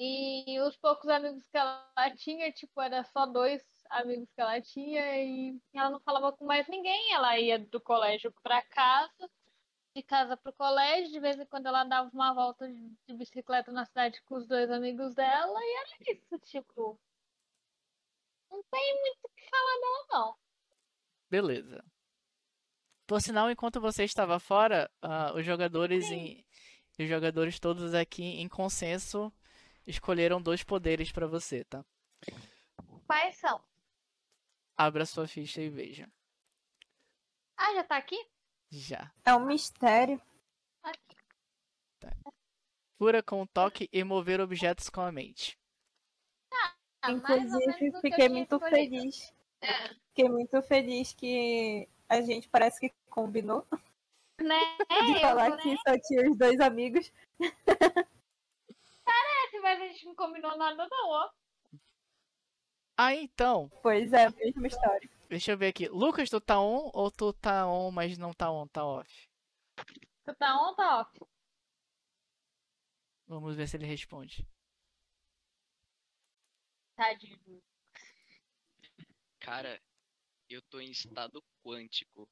E 0.00 0.58
os 0.60 0.76
poucos 0.76 1.08
amigos 1.08 1.46
que 1.48 1.56
ela 1.56 1.86
tinha, 2.16 2.50
tipo, 2.50 2.80
era 2.80 3.04
só 3.04 3.24
dois 3.26 3.62
amigos 3.92 4.28
que 4.34 4.40
ela 4.40 4.60
tinha 4.60 5.22
e 5.22 5.60
ela 5.74 5.90
não 5.90 6.00
falava 6.00 6.32
com 6.32 6.44
mais 6.44 6.66
ninguém. 6.68 7.12
Ela 7.12 7.38
ia 7.38 7.58
do 7.58 7.80
colégio 7.80 8.32
pra 8.42 8.62
casa, 8.62 9.30
de 9.94 10.02
casa 10.02 10.36
pro 10.36 10.52
colégio, 10.52 11.12
de 11.12 11.20
vez 11.20 11.38
em 11.38 11.46
quando 11.46 11.66
ela 11.66 11.84
dava 11.84 12.10
uma 12.12 12.32
volta 12.34 12.66
de 12.68 13.14
bicicleta 13.14 13.70
na 13.70 13.84
cidade 13.84 14.22
com 14.22 14.36
os 14.36 14.46
dois 14.46 14.70
amigos 14.70 15.14
dela 15.14 15.58
e 15.60 15.76
era 15.76 16.16
isso, 16.16 16.38
tipo. 16.40 16.98
Não 18.50 18.62
tem 18.64 19.00
muito 19.00 19.18
o 19.24 19.28
que 19.30 19.48
falar 19.48 19.80
dela, 19.80 20.06
não. 20.10 20.36
Beleza. 21.30 21.84
Por 23.06 23.20
sinal, 23.20 23.50
enquanto 23.50 23.80
você 23.80 24.04
estava 24.04 24.38
fora, 24.38 24.90
ah, 25.00 25.32
os 25.34 25.44
jogadores 25.44 26.10
em, 26.10 26.44
os 26.98 27.08
jogadores 27.08 27.58
todos 27.58 27.94
aqui 27.94 28.22
em 28.22 28.48
consenso 28.48 29.32
escolheram 29.86 30.40
dois 30.40 30.62
poderes 30.62 31.10
para 31.10 31.26
você, 31.26 31.64
tá? 31.64 31.84
Quais 33.06 33.36
são? 33.36 33.62
Abra 34.84 35.06
sua 35.06 35.28
ficha 35.28 35.60
e 35.62 35.68
veja. 35.70 36.10
Ah, 37.56 37.72
já 37.74 37.84
tá 37.84 37.96
aqui? 37.96 38.20
Já. 38.68 39.12
É 39.24 39.32
um 39.32 39.46
mistério. 39.46 40.20
Aqui. 40.82 41.16
Cura 42.98 43.22
com 43.22 43.46
toque 43.46 43.88
e 43.92 44.02
mover 44.02 44.40
objetos 44.40 44.90
com 44.90 45.00
a 45.00 45.12
mente. 45.12 45.56
Ah, 47.00 47.12
Inclusive, 47.12 47.86
eu 47.94 48.00
fiquei 48.00 48.28
muito 48.28 48.56
escolhido. 48.56 48.76
feliz. 48.76 49.32
Fiquei 50.08 50.28
muito 50.28 50.60
feliz 50.62 51.12
que 51.12 51.88
a 52.08 52.20
gente 52.20 52.48
parece 52.48 52.80
que 52.80 52.92
combinou 53.08 53.64
Né? 54.40 54.58
de 55.06 55.12
eu, 55.12 55.20
falar 55.20 55.50
né? 55.50 55.56
que 55.62 55.76
só 55.76 55.96
tinha 56.08 56.28
os 56.28 56.36
dois 56.36 56.58
amigos. 56.60 57.12
Parece, 59.04 59.60
mas 59.62 59.80
a 59.80 59.86
gente 59.86 60.06
não 60.06 60.14
combinou 60.16 60.56
nada 60.58 60.88
não, 60.90 61.08
ó. 61.08 61.30
Ah, 63.04 63.16
então, 63.16 63.68
Pois 63.82 64.12
é, 64.12 64.30
mesma 64.30 64.68
história. 64.68 65.10
Deixa 65.28 65.50
eu 65.50 65.58
ver 65.58 65.66
aqui. 65.68 65.88
Lucas, 65.88 66.30
tu 66.30 66.40
tá 66.40 66.60
on 66.60 66.88
ou 66.94 67.10
tu 67.10 67.32
tá 67.32 67.66
on, 67.66 67.90
mas 67.90 68.16
não 68.16 68.32
tá 68.32 68.48
on, 68.48 68.68
tá 68.68 68.84
off? 68.84 69.28
Tu 70.24 70.32
tá 70.36 70.54
on 70.56 70.68
ou 70.68 70.74
tá 70.76 71.00
off? 71.00 71.18
Vamos 73.26 73.56
ver 73.56 73.66
se 73.66 73.76
ele 73.76 73.86
responde. 73.86 74.46
Tadinho. 76.96 77.60
Cara, 79.40 79.80
eu 80.48 80.62
tô 80.70 80.78
em 80.78 80.92
estado 80.92 81.42
quântico. 81.64 82.28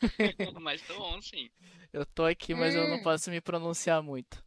Mas 0.62 0.80
tô 0.82 0.98
on, 1.02 1.20
sim. 1.20 1.50
Eu 1.92 2.06
tô 2.06 2.24
aqui, 2.24 2.54
mas 2.54 2.74
eu 2.74 2.86
não 2.86 2.96
Hum. 2.96 3.02
posso 3.02 3.30
me 3.30 3.40
pronunciar 3.40 4.02
muito. 4.02 4.42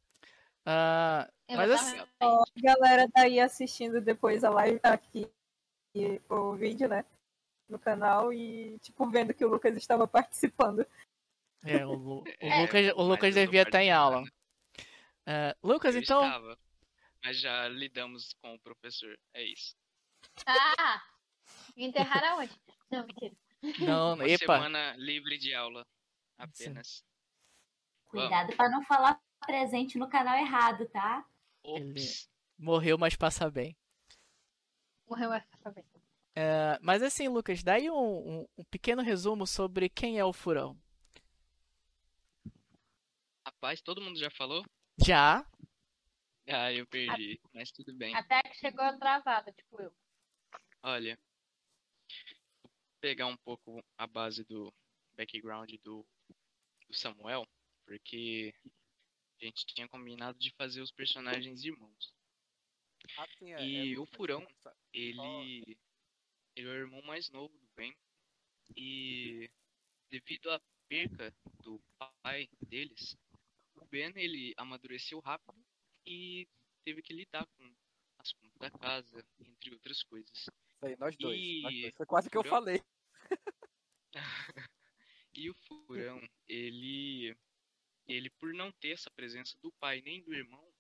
Ah, 0.66 1.30
mas 1.56 1.72
assim. 1.72 2.00
Ó, 2.22 2.44
a 2.44 2.62
galera 2.62 3.10
tá 3.10 3.22
aí 3.24 3.40
assistindo 3.40 4.00
depois 4.02 4.44
a 4.44 4.50
live 4.50 4.80
aqui, 4.84 5.30
e 5.96 6.22
o 6.30 6.54
vídeo, 6.56 6.88
né? 6.88 7.06
No 7.70 7.80
canal 7.80 8.34
e, 8.34 8.78
tipo, 8.80 9.10
vendo 9.10 9.34
que 9.34 9.46
o 9.46 9.50
Lucas 9.50 9.76
estava 9.78 10.08
participando. 10.08 10.86
é, 11.64 11.86
o, 11.86 11.94
Lu- 11.94 12.22
o 12.22 12.24
É, 12.40 12.62
Lucas, 12.62 12.88
o 12.96 13.02
Lucas 13.04 13.34
devia 13.36 13.62
estar 13.64 13.82
em 13.82 13.92
aula. 13.92 14.24
Ah, 15.26 15.56
Lucas, 15.64 15.96
Eu 15.96 16.02
então. 16.02 16.24
estava, 16.24 16.58
mas 17.24 17.40
já 17.40 17.68
lidamos 17.70 18.34
com 18.42 18.56
o 18.56 18.60
professor. 18.60 19.18
É 19.34 19.44
isso. 19.44 19.76
Ah! 20.46 21.02
Enterrar 21.78 22.24
aonde? 22.34 22.52
Não, 22.90 23.06
mentira. 23.06 23.36
Não, 23.80 24.14
Uma 24.16 24.28
epa. 24.28 24.56
semana 24.56 24.96
livre 24.98 25.38
de 25.38 25.54
aula. 25.54 25.86
Apenas. 26.38 27.04
Cuidado 28.08 28.56
pra 28.58 28.68
não 28.70 28.84
falar 28.84 29.18
presente 29.46 29.98
no 29.98 30.10
canal 30.10 30.36
errado, 30.38 30.86
tá? 30.90 31.24
Ops. 31.64 32.30
Morreu, 32.58 32.98
mas 32.98 33.16
passa 33.16 33.50
bem. 33.50 33.76
Morreu 35.08 35.30
mais 35.30 35.46
pra 35.46 35.60
saber. 35.60 35.86
Ah, 36.36 36.80
mas 36.82 37.02
assim, 37.04 37.28
Lucas, 37.28 37.62
dá 37.64 37.74
aí 37.74 37.90
um, 37.90 37.96
um- 38.42 38.48
um 38.60 38.64
pequeno 38.66 39.02
resumo 39.02 39.46
sobre 39.46 39.90
quem 39.90 40.18
é 40.20 40.26
o 40.26 40.32
Furão. 40.34 40.78
Rapaz, 43.46 43.82
todo 43.82 44.02
mundo 44.02 44.18
já 44.20 44.30
falou? 44.32 44.64
Já, 45.04 45.46
Ah, 46.48 46.72
eu 46.72 46.86
perdi, 46.88 47.40
mas 47.54 47.72
tudo 47.72 47.94
bem. 47.94 48.14
Até 48.16 48.42
que 48.44 48.56
chegou 48.58 48.84
atrasada, 48.84 49.52
tipo 49.52 49.82
eu. 49.82 49.94
Olha, 50.84 51.18
vou 52.64 52.72
pegar 53.00 53.28
um 53.28 53.38
pouco 53.38 53.84
a 53.98 54.06
base 54.08 54.44
do 54.44 54.74
background 55.16 55.72
do, 55.84 56.06
do 56.88 56.94
Samuel, 56.94 57.48
porque 57.86 58.54
a 59.42 59.46
gente 59.46 59.66
tinha 59.66 59.88
combinado 59.88 60.38
de 60.38 60.52
fazer 60.52 60.82
os 60.82 60.92
personagens 60.92 61.64
irmãos. 61.64 62.14
Ah, 63.18 63.28
sim, 63.38 63.52
é- 63.54 63.66
E 63.66 63.94
é- 63.94 64.00
o 64.00 64.06
Furão, 64.06 64.46
Ele, 64.94 65.78
ele 66.56 66.68
é 66.68 66.72
o 66.72 66.76
irmão 66.76 67.02
mais 67.02 67.30
novo 67.30 67.58
do 67.58 67.68
Ben 67.76 67.96
e 68.76 69.50
devido 70.10 70.52
à 70.52 70.62
perca 70.88 71.34
do 71.64 71.82
pai 72.24 72.48
deles, 72.68 73.16
o 73.76 73.86
Ben 73.86 74.12
ele 74.16 74.54
amadureceu 74.58 75.20
rápido 75.20 75.58
e 76.06 76.48
teve 76.84 77.02
que 77.02 77.14
lidar 77.14 77.46
com 77.58 77.74
as 78.20 78.32
contas 78.34 78.60
da 78.60 78.70
casa, 78.70 79.26
entre 79.40 79.74
outras 79.74 80.04
coisas. 80.04 80.50
Aí, 80.82 80.96
nós 80.98 81.16
dois. 81.18 81.40
nós 81.64 81.74
E- 81.74 81.82
dois. 81.82 81.96
Foi 81.96 82.06
quase 82.06 82.30
que 82.30 82.38
eu 82.38 82.44
Furão? 82.44 82.58
falei. 82.58 82.84
E 85.34 85.50
o 85.50 85.54
Furão, 85.54 86.22
ele, 86.48 87.34
ele 88.08 88.30
por 88.32 88.54
não 88.54 88.72
ter 88.74 88.90
essa 88.92 89.10
presença 89.12 89.58
do 89.62 89.72
pai 89.74 90.02
nem 90.02 90.22
do 90.24 90.34
irmão, 90.34 90.72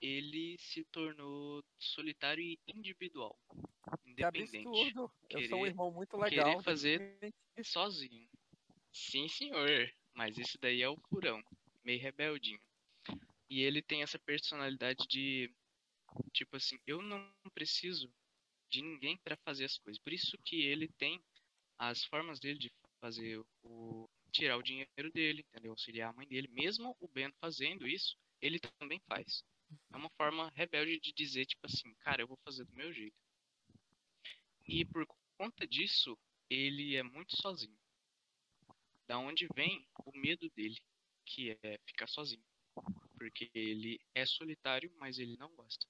ele 0.00 0.56
se 0.58 0.84
tornou 0.86 1.64
solitário 1.78 2.42
e 2.42 2.58
individual, 2.68 3.38
Que 4.02 4.10
independente, 4.10 4.58
absurdo. 4.68 5.12
Eu 5.30 5.42
sou 5.48 5.58
um 5.58 5.62
Querer- 5.62 5.66
irmão 5.70 5.90
muito 5.92 6.16
querer 6.18 6.30
legal. 6.44 6.62
fazer- 6.62 6.98
definitivamente. 6.98 7.36
sozinho. 7.72 8.30
Sim, 8.92 9.28
senhor, 9.28 9.92
mas 10.14 10.36
isso 10.38 10.58
daí 10.60 10.82
é 10.82 10.88
o 10.88 10.96
Furão, 11.08 11.42
meio 11.84 12.00
rebeldinho. 12.00 12.60
E 13.48 13.60
ele 13.62 13.80
tem 13.82 14.02
essa 14.02 14.18
personalidade 14.18 15.06
de 15.08 15.54
tipo 16.32 16.56
assim, 16.56 16.78
eu 16.86 17.00
não 17.02 17.30
preciso 17.54 18.12
de 18.70 18.82
ninguém 18.82 19.16
para 19.18 19.36
fazer 19.38 19.64
as 19.64 19.78
coisas. 19.78 20.02
Por 20.02 20.12
isso 20.12 20.36
que 20.44 20.62
ele 20.62 20.88
tem 20.98 21.22
as 21.78 22.04
formas 22.04 22.38
dele 22.40 22.58
de 22.58 22.70
fazer 23.00 23.42
o 23.62 24.08
tirar 24.36 24.56
o 24.58 24.62
dinheiro 24.62 25.10
dele, 25.12 25.42
entendeu? 25.48 25.72
Auxiliar 25.72 26.10
a 26.10 26.12
mãe 26.12 26.26
dele, 26.28 26.48
mesmo 26.48 26.94
o 27.00 27.08
Ben 27.08 27.32
fazendo 27.40 27.88
isso, 27.88 28.16
ele 28.40 28.58
também 28.78 29.00
faz. 29.08 29.42
É 29.92 29.96
uma 29.96 30.10
forma 30.10 30.52
rebelde 30.54 31.00
de 31.00 31.12
dizer 31.12 31.46
tipo 31.46 31.66
assim, 31.66 31.94
cara, 31.96 32.22
eu 32.22 32.28
vou 32.28 32.38
fazer 32.44 32.64
do 32.64 32.74
meu 32.74 32.92
jeito. 32.92 33.16
E 34.66 34.84
por 34.84 35.06
conta 35.38 35.66
disso, 35.66 36.18
ele 36.50 36.96
é 36.96 37.02
muito 37.02 37.36
sozinho. 37.40 37.78
Da 39.06 39.18
onde 39.18 39.48
vem 39.54 39.86
o 40.04 40.12
medo 40.18 40.50
dele, 40.50 40.78
que 41.24 41.56
é 41.62 41.78
ficar 41.86 42.08
sozinho. 42.08 42.44
Porque 43.16 43.50
ele 43.54 43.98
é 44.14 44.26
solitário, 44.26 44.92
mas 44.98 45.18
ele 45.18 45.36
não 45.38 45.54
gosta. 45.54 45.86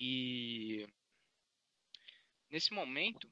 E 0.00 0.86
nesse 2.50 2.72
momento, 2.72 3.30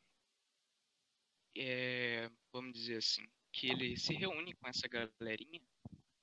é, 1.57 2.29
vamos 2.53 2.73
dizer 2.73 2.99
assim, 2.99 3.25
que 3.55 3.69
ele 3.71 3.97
se 3.97 4.13
reúne 4.13 4.53
com 4.55 4.67
essa 4.67 4.89
galerinha, 4.89 5.63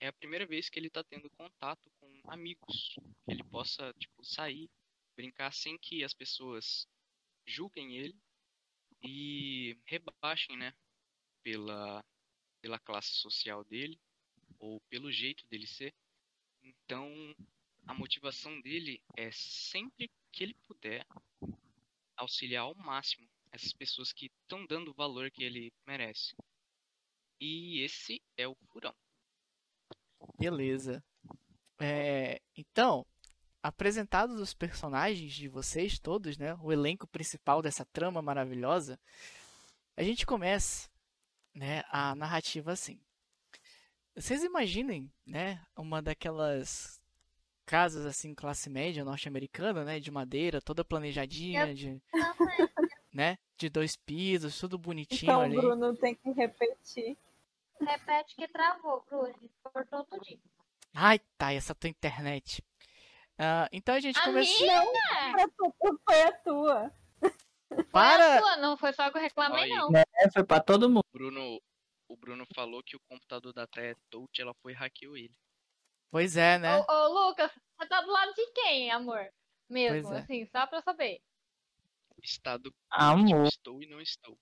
é 0.01 0.07
a 0.07 0.13
primeira 0.13 0.45
vez 0.45 0.69
que 0.69 0.77
ele 0.77 0.87
está 0.87 1.01
tendo 1.01 1.29
contato 1.29 1.89
com 1.99 2.21
amigos, 2.25 2.95
que 3.23 3.31
ele 3.31 3.43
possa 3.45 3.93
tipo 3.93 4.23
sair, 4.23 4.69
brincar 5.15 5.53
sem 5.53 5.77
que 5.77 6.03
as 6.03 6.13
pessoas 6.13 6.85
julguem 7.47 7.95
ele 7.95 8.19
e 9.01 9.77
rebaixem, 9.85 10.57
né, 10.57 10.73
pela 11.41 12.03
pela 12.61 12.77
classe 12.77 13.13
social 13.13 13.63
dele 13.63 13.99
ou 14.59 14.79
pelo 14.81 15.11
jeito 15.11 15.47
dele 15.47 15.65
ser. 15.65 15.95
Então, 16.61 17.09
a 17.87 17.93
motivação 17.93 18.61
dele 18.61 19.01
é 19.17 19.31
sempre 19.31 20.11
que 20.31 20.43
ele 20.43 20.53
puder 20.67 21.07
auxiliar 22.15 22.63
ao 22.63 22.75
máximo 22.75 23.27
essas 23.51 23.73
pessoas 23.73 24.13
que 24.13 24.27
estão 24.27 24.65
dando 24.67 24.91
o 24.91 24.93
valor 24.93 25.31
que 25.31 25.43
ele 25.43 25.73
merece. 25.87 26.35
E 27.41 27.83
esse 27.83 28.21
é 28.37 28.47
o 28.47 28.55
furão. 28.71 28.93
beleza. 30.37 31.03
É, 31.79 32.39
então, 32.55 33.03
apresentados 33.63 34.39
os 34.39 34.53
personagens 34.53 35.33
de 35.33 35.47
vocês 35.47 35.97
todos, 35.97 36.37
né? 36.37 36.55
O 36.61 36.71
elenco 36.71 37.07
principal 37.07 37.59
dessa 37.59 37.83
trama 37.83 38.21
maravilhosa, 38.21 38.99
a 39.97 40.03
gente 40.03 40.23
começa, 40.23 40.87
né, 41.55 41.83
a 41.89 42.13
narrativa 42.13 42.71
assim. 42.71 42.99
Vocês 44.15 44.43
imaginem, 44.43 45.11
né, 45.25 45.65
uma 45.75 45.99
daquelas 45.99 47.01
casas 47.65 48.05
assim 48.05 48.35
classe 48.35 48.69
média 48.69 49.03
norte-americana, 49.03 49.83
né, 49.83 49.99
de 49.99 50.11
madeira, 50.11 50.61
toda 50.61 50.85
planejadinha, 50.85 51.73
de, 51.73 51.99
né, 53.11 53.39
de 53.57 53.67
dois 53.67 53.95
pisos, 53.95 54.59
tudo 54.59 54.77
bonitinho 54.77 55.31
Então 55.31 55.39
o 55.39 55.43
ali. 55.43 55.55
Bruno 55.55 55.95
tem 55.95 56.13
que 56.13 56.29
repetir. 56.31 57.17
Repete 57.85 58.35
que 58.35 58.47
travou, 58.47 59.01
Cruz. 59.01 59.35
Cortou 59.63 60.05
tudinho. 60.05 60.41
Ai, 60.93 61.19
tá, 61.37 61.53
essa 61.53 61.73
tua 61.73 61.89
internet. 61.89 62.63
Ah, 63.37 63.67
então 63.71 63.95
a 63.95 63.99
gente 63.99 64.19
A 64.19 64.25
começa. 64.25 64.59
minha? 64.59 64.83
Foi 66.05 66.21
a 66.23 66.31
tua. 66.39 66.91
Foi 67.19 67.83
Para! 67.85 68.35
a 68.35 68.39
sua, 68.39 68.57
não 68.57 68.77
foi 68.77 68.93
só 68.93 69.09
que 69.09 69.17
eu 69.17 69.21
reclamei, 69.21 69.63
aí. 69.63 69.69
não. 69.69 69.89
É, 69.95 70.29
foi 70.31 70.43
pra 70.43 70.59
todo 70.59 70.89
mundo. 70.89 71.03
O 71.13 71.17
Bruno, 71.17 71.61
o 72.07 72.17
Bruno 72.17 72.45
falou 72.53 72.83
que 72.83 72.95
o 72.95 73.01
computador 73.09 73.53
da 73.53 73.65
Té 73.65 73.95
touch, 74.09 74.41
ela 74.41 74.53
foi 74.61 74.73
e 74.73 74.75
hackeou 74.75 75.15
ele. 75.17 75.35
Pois 76.11 76.35
é, 76.35 76.59
né? 76.59 76.77
Ô, 76.77 76.85
ô, 76.91 77.07
Lucas, 77.27 77.49
você 77.79 77.87
tá 77.87 78.01
do 78.01 78.11
lado 78.11 78.33
de 78.33 78.45
quem, 78.51 78.91
amor? 78.91 79.25
Mesmo, 79.69 80.09
Pois 80.09 80.17
é. 80.19 80.21
assim, 80.21 80.45
só 80.47 80.67
pra 80.67 80.81
saber. 80.81 81.21
Estado 82.21 82.71
Amor. 82.91 83.47
estou 83.47 83.81
e 83.81 83.87
não 83.87 84.01
estou. 84.01 84.37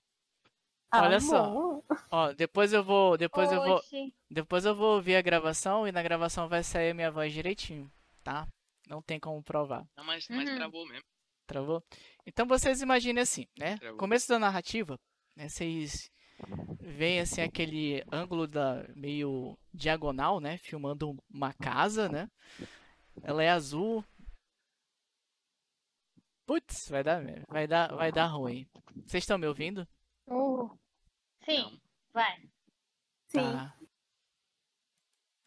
Olha 0.92 1.20
só. 1.20 1.82
Ó, 2.10 2.32
depois 2.32 2.72
eu 2.72 2.82
vou, 2.82 3.16
depois 3.16 3.50
eu 3.52 3.62
vou, 3.62 3.76
Oxi. 3.76 4.12
depois 4.30 4.64
eu 4.64 4.74
vou 4.74 4.96
ouvir 4.96 5.16
a 5.16 5.22
gravação 5.22 5.86
e 5.86 5.92
na 5.92 6.02
gravação 6.02 6.48
vai 6.48 6.62
sair 6.64 6.90
a 6.90 6.94
minha 6.94 7.10
voz 7.10 7.32
direitinho, 7.32 7.90
tá? 8.24 8.46
Não 8.88 9.00
tem 9.00 9.20
como 9.20 9.42
provar. 9.42 9.86
Não, 9.96 10.04
mas, 10.04 10.26
mas 10.28 10.48
Uhum. 10.48 10.56
travou 10.56 10.86
mesmo. 10.86 11.04
Travou? 11.46 11.82
Então 12.26 12.46
vocês 12.46 12.82
imaginem 12.82 13.22
assim, 13.22 13.46
né? 13.58 13.76
Travou. 13.78 13.98
Começo 13.98 14.28
da 14.28 14.38
narrativa, 14.38 14.98
né? 15.36 15.48
Vocês 15.48 16.10
veem 16.80 17.20
assim 17.20 17.40
aquele 17.42 18.02
ângulo 18.10 18.46
da 18.48 18.84
meio 18.96 19.56
diagonal, 19.72 20.40
né? 20.40 20.58
Filmando 20.58 21.16
uma 21.32 21.52
casa, 21.54 22.08
né? 22.08 22.28
Ela 23.22 23.42
é 23.44 23.50
azul. 23.50 24.04
Putz, 26.46 26.88
vai 26.88 27.04
dar, 27.04 27.22
vai 27.48 27.66
dar, 27.68 27.94
vai 27.94 28.10
dar 28.10 28.26
ruim. 28.26 28.66
Vocês 29.06 29.22
estão 29.22 29.38
me 29.38 29.46
ouvindo? 29.46 29.86
Uh. 30.30 30.70
Sim, 31.44 31.62
Não. 31.62 31.80
vai. 32.12 32.36
Sim. 33.28 33.40
Tá. 33.40 33.76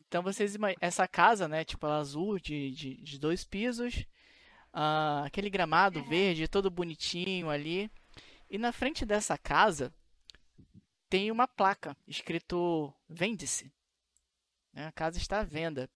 Então 0.08 0.22
vocês 0.22 0.54
imaginam 0.54 0.80
essa 0.82 1.08
casa, 1.08 1.48
né? 1.48 1.66
Tipo 1.66 1.88
ela 1.88 1.98
azul 1.98 2.38
de, 2.40 2.72
de, 2.72 2.98
de 2.98 3.18
dois 3.18 3.44
pisos, 3.44 4.06
ah, 4.72 5.24
aquele 5.26 5.50
gramado 5.50 6.04
verde 6.04 6.48
todo 6.48 6.70
bonitinho 6.70 7.50
ali. 7.50 7.90
E 8.50 8.58
na 8.58 8.72
frente 8.72 9.06
dessa 9.06 9.38
casa 9.38 9.92
tem 11.10 11.32
uma 11.32 11.48
placa 11.48 11.98
escrito 12.08 12.94
vende-se. 13.10 13.72
Né? 14.72 14.88
A 14.88 14.92
casa 14.92 15.18
está 15.18 15.40
à 15.40 15.44
venda. 15.44 15.90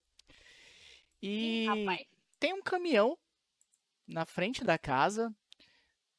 E 1.21 1.65
Rapaz. 1.67 2.07
tem 2.39 2.53
um 2.53 2.61
caminhão 2.61 3.17
na 4.07 4.25
frente 4.25 4.63
da 4.63 4.77
casa. 4.77 5.35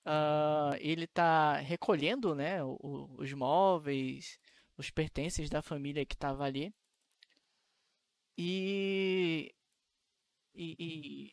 Ah, 0.05 0.73
ele 0.81 1.05
está 1.05 1.57
recolhendo 1.59 2.35
né, 2.35 2.63
o- 2.65 2.79
o- 2.83 3.17
os 3.23 3.33
móveis, 3.33 4.39
os 4.77 4.91
pertences 4.91 5.51
da 5.51 5.63
família 5.63 6.07
que 6.07 6.15
estava 6.15 6.45
ali. 6.45 6.73
E, 8.37 9.53
e, 10.55 10.77
e, 10.79 11.33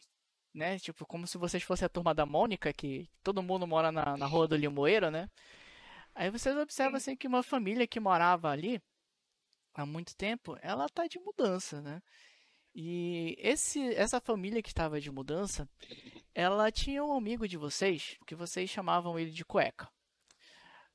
né, 0.53 0.79
tipo, 0.79 1.05
como 1.05 1.27
se 1.27 1.37
vocês 1.37 1.63
fossem 1.63 1.85
a 1.85 1.89
turma 1.89 2.13
da 2.13 2.25
Mônica, 2.25 2.73
que 2.73 3.09
todo 3.23 3.43
mundo 3.43 3.67
mora 3.67 3.91
na, 3.91 4.17
na 4.17 4.25
rua 4.25 4.47
do 4.47 4.55
Limoeiro, 4.55 5.11
né? 5.11 5.29
Aí 6.15 6.29
vocês 6.31 6.55
observam 6.57 6.97
assim 6.97 7.15
que 7.15 7.27
uma 7.27 7.43
família 7.43 7.87
que 7.87 7.99
morava 7.99 8.49
ali 8.49 8.81
há 9.73 9.85
muito 9.85 10.15
tempo, 10.15 10.57
ela 10.61 10.89
tá 10.89 11.07
de 11.07 11.19
mudança, 11.19 11.81
né? 11.81 12.01
E 12.75 13.35
esse, 13.39 13.81
essa 13.95 14.21
família 14.21 14.61
que 14.63 14.69
estava 14.69 15.01
de 15.01 15.11
mudança, 15.11 15.69
ela 16.35 16.69
tinha 16.69 17.01
um 17.01 17.13
amigo 17.13 17.47
de 17.47 17.55
vocês, 17.55 18.17
que 18.27 18.35
vocês 18.35 18.69
chamavam 18.69 19.17
ele 19.17 19.31
de 19.31 19.45
cueca. 19.45 19.89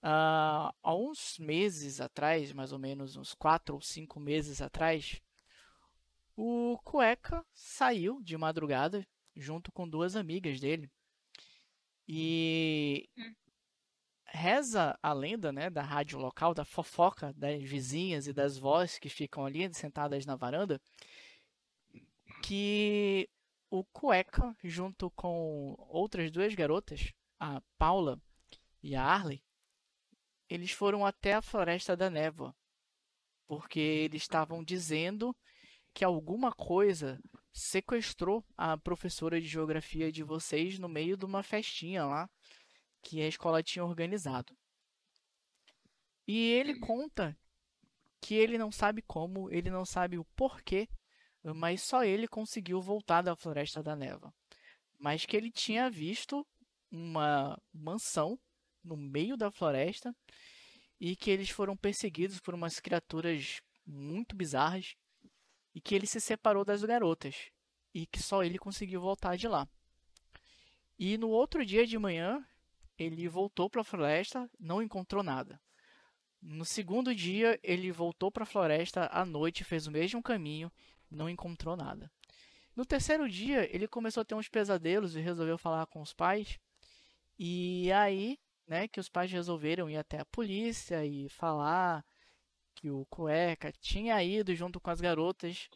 Ah, 0.02 0.72
há 0.82 0.94
uns 0.94 1.38
meses 1.38 1.98
atrás, 1.98 2.52
mais 2.52 2.72
ou 2.72 2.78
menos 2.78 3.16
uns 3.16 3.34
quatro 3.34 3.74
ou 3.74 3.80
cinco 3.80 4.20
meses 4.20 4.60
atrás, 4.60 5.20
o 6.36 6.78
cueca 6.84 7.44
saiu 7.54 8.20
de 8.22 8.36
madrugada 8.36 9.06
junto 9.34 9.72
com 9.72 9.88
duas 9.88 10.14
amigas 10.14 10.60
dele. 10.60 10.90
E 12.06 13.08
reza 14.26 14.98
a 15.02 15.12
lenda, 15.12 15.50
né, 15.52 15.70
da 15.70 15.82
rádio 15.82 16.18
local, 16.18 16.52
da 16.52 16.66
fofoca 16.66 17.32
das 17.34 17.62
vizinhas 17.62 18.26
e 18.26 18.32
das 18.32 18.58
vozes 18.58 18.98
que 18.98 19.08
ficam 19.08 19.46
ali 19.46 19.72
sentadas 19.72 20.26
na 20.26 20.36
varanda, 20.36 20.80
que 22.42 23.28
o 23.70 23.84
Cueca, 23.84 24.54
junto 24.64 25.10
com 25.12 25.76
outras 25.78 26.30
duas 26.30 26.54
garotas, 26.54 27.12
a 27.38 27.62
Paula 27.78 28.20
e 28.82 28.96
a 28.96 29.02
Arley, 29.02 29.42
eles 30.48 30.72
foram 30.72 31.06
até 31.06 31.34
a 31.34 31.42
Floresta 31.42 31.96
da 31.96 32.10
Névoa, 32.10 32.54
porque 33.46 33.78
eles 33.78 34.22
estavam 34.22 34.64
dizendo 34.64 35.34
que 35.94 36.04
alguma 36.04 36.52
coisa 36.52 37.20
sequestrou 37.52 38.44
a 38.56 38.76
professora 38.76 39.40
de 39.40 39.46
geografia 39.46 40.10
de 40.10 40.24
vocês 40.24 40.78
no 40.78 40.88
meio 40.88 41.16
de 41.16 41.24
uma 41.24 41.42
festinha 41.42 42.04
lá 42.04 42.28
que 43.02 43.22
a 43.22 43.28
escola 43.28 43.62
tinha 43.62 43.84
organizado. 43.84 44.56
E 46.26 46.52
ele 46.52 46.78
conta 46.78 47.38
que 48.20 48.34
ele 48.34 48.58
não 48.58 48.70
sabe 48.70 49.02
como, 49.02 49.50
ele 49.50 49.70
não 49.70 49.84
sabe 49.84 50.18
o 50.18 50.24
porquê, 50.36 50.88
mas 51.42 51.82
só 51.82 52.04
ele 52.04 52.28
conseguiu 52.28 52.80
voltar 52.80 53.22
da 53.22 53.36
Floresta 53.36 53.82
da 53.82 53.96
Neva. 53.96 54.32
Mas 54.98 55.24
que 55.24 55.36
ele 55.36 55.50
tinha 55.50 55.90
visto 55.90 56.46
uma 56.90 57.60
mansão 57.72 58.38
no 58.82 58.96
meio 58.96 59.36
da 59.36 59.50
floresta 59.50 60.14
e 60.98 61.16
que 61.16 61.30
eles 61.30 61.50
foram 61.50 61.76
perseguidos 61.76 62.40
por 62.40 62.54
umas 62.54 62.80
criaturas 62.80 63.60
muito 63.86 64.36
bizarras 64.36 64.94
e 65.74 65.80
que 65.80 65.94
ele 65.94 66.06
se 66.06 66.20
separou 66.20 66.64
das 66.64 66.84
garotas 66.84 67.50
e 67.94 68.06
que 68.06 68.22
só 68.22 68.42
ele 68.42 68.58
conseguiu 68.58 69.00
voltar 69.00 69.36
de 69.36 69.48
lá. 69.48 69.68
E 70.98 71.16
no 71.16 71.28
outro 71.28 71.64
dia 71.64 71.86
de 71.86 71.98
manhã, 71.98 72.44
ele 72.98 73.26
voltou 73.28 73.70
para 73.70 73.80
a 73.80 73.84
floresta, 73.84 74.50
não 74.58 74.82
encontrou 74.82 75.22
nada. 75.22 75.58
No 76.42 76.64
segundo 76.64 77.14
dia, 77.14 77.58
ele 77.62 77.90
voltou 77.90 78.30
para 78.30 78.42
a 78.42 78.46
floresta 78.46 79.08
à 79.12 79.24
noite, 79.24 79.64
fez 79.64 79.86
o 79.86 79.90
mesmo 79.90 80.22
caminho, 80.22 80.70
não 81.10 81.28
encontrou 81.28 81.76
nada. 81.76 82.10
No 82.74 82.84
terceiro 82.86 83.28
dia, 83.28 83.68
ele 83.74 83.88
começou 83.88 84.20
a 84.20 84.24
ter 84.24 84.34
uns 84.34 84.48
pesadelos 84.48 85.16
e 85.16 85.20
resolveu 85.20 85.58
falar 85.58 85.86
com 85.86 86.00
os 86.00 86.12
pais. 86.12 86.58
E 87.38 87.90
aí, 87.92 88.38
né, 88.66 88.86
que 88.88 89.00
os 89.00 89.08
pais 89.08 89.30
resolveram 89.30 89.90
ir 89.90 89.96
até 89.96 90.20
a 90.20 90.24
polícia 90.26 91.04
e 91.04 91.28
falar 91.28 92.04
que 92.74 92.90
o 92.90 93.04
cueca 93.06 93.72
tinha 93.72 94.22
ido 94.22 94.54
junto 94.54 94.80
com 94.80 94.90
as 94.90 95.00
garotas 95.00 95.68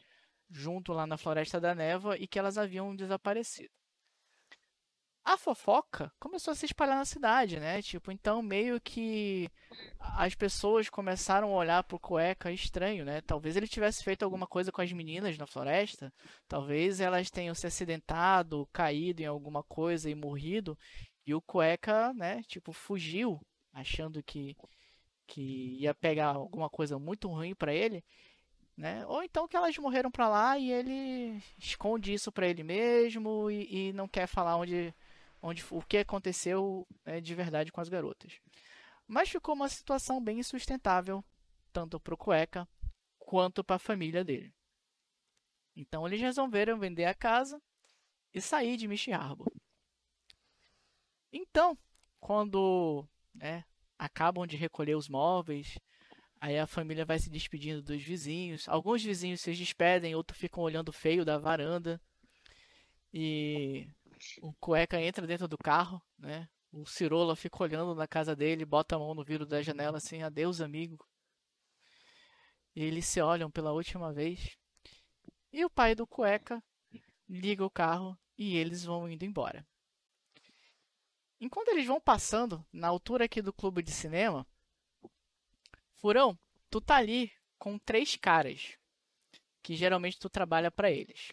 junto 0.51 0.93
lá 0.93 1.07
na 1.07 1.17
Floresta 1.17 1.61
da 1.61 1.75
Neva 1.75 2.17
e 2.17 2.27
que 2.27 2.39
elas 2.39 2.57
haviam 2.57 2.95
desaparecido. 2.95 3.84
A 5.25 5.39
fofoca 5.39 6.13
começou 6.21 6.53
a 6.53 6.55
se 6.55 6.67
espalhar 6.67 6.97
na 6.99 7.05
cidade, 7.07 7.59
né? 7.59 7.81
Tipo, 7.81 8.13
então 8.13 8.43
meio 8.43 8.79
que 8.79 9.49
as 9.99 10.35
pessoas 10.35 10.91
começaram 10.91 11.49
a 11.49 11.57
olhar 11.57 11.83
pro 11.85 11.99
cueca 11.99 12.53
estranho, 12.53 13.07
né? 13.07 13.23
Talvez 13.23 13.57
ele 13.57 13.67
tivesse 13.67 14.05
feito 14.05 14.23
alguma 14.23 14.47
coisa 14.47 14.71
com 14.71 14.83
as 14.83 14.93
meninas 14.93 15.39
na 15.39 15.47
floresta, 15.47 16.13
talvez 16.47 17.01
elas 17.01 17.31
tenham 17.31 17.55
se 17.55 17.67
acidentado, 17.67 18.69
caído 18.71 19.23
em 19.23 19.27
alguma 19.27 19.63
coisa 19.63 20.11
e 20.11 20.15
morrido, 20.15 20.79
e 21.27 21.35
o 21.35 21.41
cueca, 21.41 22.13
né, 22.13 22.43
tipo, 22.43 22.73
fugiu, 22.73 23.41
achando 23.73 24.23
que 24.23 24.55
que 25.27 25.79
ia 25.81 25.95
pegar 25.95 26.35
alguma 26.35 26.69
coisa 26.69 26.99
muito 26.99 27.29
ruim 27.29 27.55
pra 27.55 27.73
ele, 27.73 28.05
né? 28.77 29.07
Ou 29.07 29.23
então 29.23 29.49
que 29.49 29.57
elas 29.57 29.77
morreram 29.79 30.11
pra 30.11 30.29
lá 30.29 30.59
e 30.59 30.71
ele 30.71 31.43
esconde 31.59 32.13
isso 32.13 32.31
pra 32.33 32.47
ele 32.47 32.63
mesmo 32.63 33.51
e, 33.51 33.89
e 33.89 33.93
não 33.93 34.09
quer 34.09 34.27
falar 34.27 34.57
onde, 34.57 34.95
onde 35.45 35.63
o 35.71 35.83
que 35.83 35.99
aconteceu 35.99 36.89
né, 37.05 37.21
de 37.21 37.35
verdade 37.35 37.71
com 37.71 37.79
as 37.79 37.91
garotas. 37.91 38.41
Mas 39.07 39.29
ficou 39.29 39.55
uma 39.55 39.69
situação 39.69 40.19
bem 40.19 40.39
insustentável, 40.39 41.23
tanto 41.71 42.01
pro 42.01 42.17
cueca 42.17 42.67
quanto 43.19 43.63
para 43.63 43.77
a 43.77 43.79
família 43.79 44.25
dele. 44.25 44.55
Então 45.77 46.07
eles 46.07 46.21
resolveram 46.21 46.79
vender 46.79 47.05
a 47.05 47.13
casa 47.13 47.61
e 48.33 48.41
sair 48.41 48.79
de 48.79 48.89
Michi. 48.89 49.11
Então, 51.31 51.77
quando 52.19 53.07
né, 53.35 53.67
acabam 53.99 54.47
de 54.47 54.57
recolher 54.57 54.95
os 54.95 55.11
móveis, 55.11 55.79
aí 56.41 56.59
a 56.59 56.67
família 56.67 57.05
vai 57.05 57.19
se 57.19 57.29
despedindo 57.29 57.83
dos 57.83 58.03
vizinhos. 58.03 58.67
Alguns 58.67 59.05
vizinhos 59.05 59.43
se 59.43 59.53
despedem, 59.53 60.15
outros 60.15 60.39
ficam 60.39 60.63
olhando 60.63 60.91
feio 60.91 61.23
da 61.23 61.37
varanda. 61.37 62.01
E 63.13 63.87
o 64.41 64.53
cueca 64.55 65.01
entra 65.01 65.27
dentro 65.27 65.49
do 65.49 65.59
carro, 65.59 66.03
né? 66.19 66.49
O 66.73 66.87
Cirola 66.87 67.37
fica 67.37 67.63
olhando 67.63 67.95
na 67.95 68.07
casa 68.07 68.35
dele, 68.35 68.65
bota 68.65 68.97
a 68.97 68.99
mão 68.99 69.15
no 69.15 69.25
vidro 69.25 69.47
da 69.47 69.63
janela 69.63 69.99
assim, 69.99 70.23
adeus 70.23 70.61
amigo. 70.61 71.07
E 72.75 72.83
eles 72.83 73.07
se 73.07 73.21
olham 73.21 73.51
pela 73.51 73.73
última 73.73 74.13
vez. 74.13 74.57
E 75.53 75.65
o 75.65 75.71
pai 75.71 75.95
do 75.95 76.07
cueca 76.07 76.63
liga 77.29 77.65
o 77.65 77.71
carro 77.71 78.19
e 78.37 78.57
eles 78.57 78.85
vão 78.85 79.09
indo 79.09 79.25
embora. 79.25 79.65
Enquanto 81.41 81.69
eles 81.69 81.87
vão 81.87 82.01
passando 82.01 82.65
na 82.73 82.89
altura 82.89 83.27
aqui 83.27 83.41
do 83.41 83.53
clube 83.53 83.83
de 83.83 83.93
cinema, 83.93 84.47
Furão, 85.97 86.39
tu 86.69 86.81
tá 86.81 86.97
ali 86.97 87.33
com 87.59 87.79
três 87.79 88.17
caras 88.17 88.77
que 89.63 89.75
geralmente 89.75 90.19
tu 90.19 90.29
trabalha 90.29 90.71
para 90.71 90.91
eles. 90.91 91.33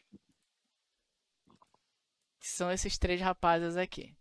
Que 2.41 2.47
são 2.47 2.69
esses 2.69 2.97
três 2.97 3.21
rapazes 3.21 3.77
aqui. 3.77 4.13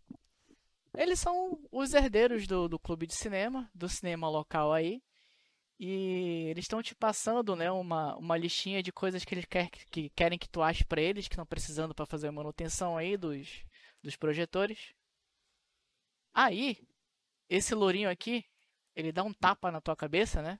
Eles 0.95 1.19
são 1.19 1.59
os 1.71 1.93
herdeiros 1.93 2.47
do, 2.47 2.69
do 2.69 2.79
clube 2.79 3.07
de 3.07 3.15
cinema, 3.15 3.69
do 3.73 3.89
cinema 3.89 4.29
local 4.29 4.71
aí. 4.71 5.01
E 5.79 6.45
eles 6.49 6.65
estão 6.65 6.83
te 6.83 6.93
passando, 6.93 7.55
né, 7.55 7.71
uma, 7.71 8.15
uma 8.15 8.37
listinha 8.37 8.83
de 8.83 8.91
coisas 8.91 9.25
que 9.25 9.33
eles 9.33 9.45
quer, 9.45 9.67
que 9.71 10.09
querem 10.11 10.37
que 10.37 10.47
tu 10.47 10.61
ache 10.61 10.85
para 10.85 11.01
eles, 11.01 11.27
que 11.27 11.33
estão 11.33 11.45
precisando 11.45 11.95
para 11.95 12.05
fazer 12.05 12.27
a 12.27 12.31
manutenção 12.31 12.95
aí 12.95 13.17
dos, 13.17 13.65
dos 14.03 14.15
projetores. 14.15 14.93
Aí, 16.33 16.77
esse 17.49 17.73
lourinho 17.73 18.09
aqui, 18.09 18.45
ele 18.95 19.11
dá 19.11 19.23
um 19.23 19.33
tapa 19.33 19.71
na 19.71 19.81
tua 19.81 19.95
cabeça, 19.95 20.41
né? 20.41 20.59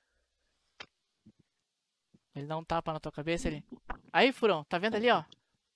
Ele 2.33 2.47
dá 2.47 2.57
um 2.57 2.63
tapa 2.63 2.91
na 2.91 2.99
tua 2.99 3.11
cabeça, 3.11 3.47
ele. 3.47 3.63
Aí, 4.11 4.31
furão, 4.31 4.63
tá 4.63 4.79
vendo 4.79 4.95
ali, 4.95 5.11
ó? 5.11 5.23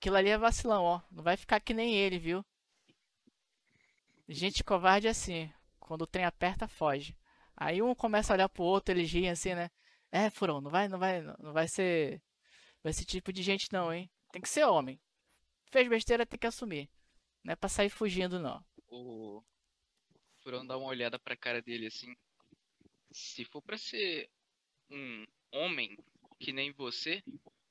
Aquilo 0.05 0.17
ali 0.17 0.29
é 0.29 0.37
vacilão, 0.37 0.83
ó. 0.83 1.01
Não 1.09 1.23
vai 1.23 1.35
ficar 1.35 1.59
que 1.59 1.73
nem 1.73 1.95
ele, 1.95 2.19
viu? 2.19 2.45
Gente 4.29 4.63
covarde 4.63 5.07
é 5.07 5.09
assim. 5.09 5.51
Quando 5.79 6.03
o 6.03 6.07
trem 6.07 6.25
aperta, 6.25 6.67
foge. 6.67 7.17
Aí 7.57 7.81
um 7.81 7.95
começa 7.95 8.31
a 8.31 8.35
olhar 8.35 8.47
pro 8.47 8.61
outro, 8.61 8.93
eles 8.93 9.11
riem 9.11 9.31
assim, 9.31 9.55
né? 9.55 9.67
É, 10.11 10.29
furão, 10.29 10.61
não 10.61 10.69
vai, 10.69 10.87
não 10.87 10.99
vai, 10.99 11.23
não 11.39 11.51
vai 11.51 11.67
ser. 11.67 12.21
Vai 12.83 12.93
ser 12.93 13.03
tipo 13.03 13.33
de 13.33 13.41
gente 13.41 13.73
não, 13.73 13.91
hein? 13.91 14.07
Tem 14.31 14.39
que 14.39 14.47
ser 14.47 14.65
homem. 14.65 15.01
Fez 15.71 15.89
besteira, 15.89 16.23
tem 16.23 16.37
que 16.37 16.45
assumir. 16.45 16.87
Não 17.43 17.53
é 17.53 17.55
pra 17.55 17.67
sair 17.67 17.89
fugindo, 17.89 18.39
não. 18.39 18.63
O 18.87 19.41
Furão 20.43 20.67
dá 20.67 20.77
uma 20.77 20.89
olhada 20.89 21.17
pra 21.17 21.35
cara 21.35 21.63
dele 21.63 21.87
assim. 21.87 22.15
Se 23.11 23.43
for 23.45 23.63
pra 23.63 23.75
ser 23.75 24.29
um 24.87 25.25
homem 25.51 25.97
que 26.39 26.53
nem 26.53 26.71
você, 26.73 27.23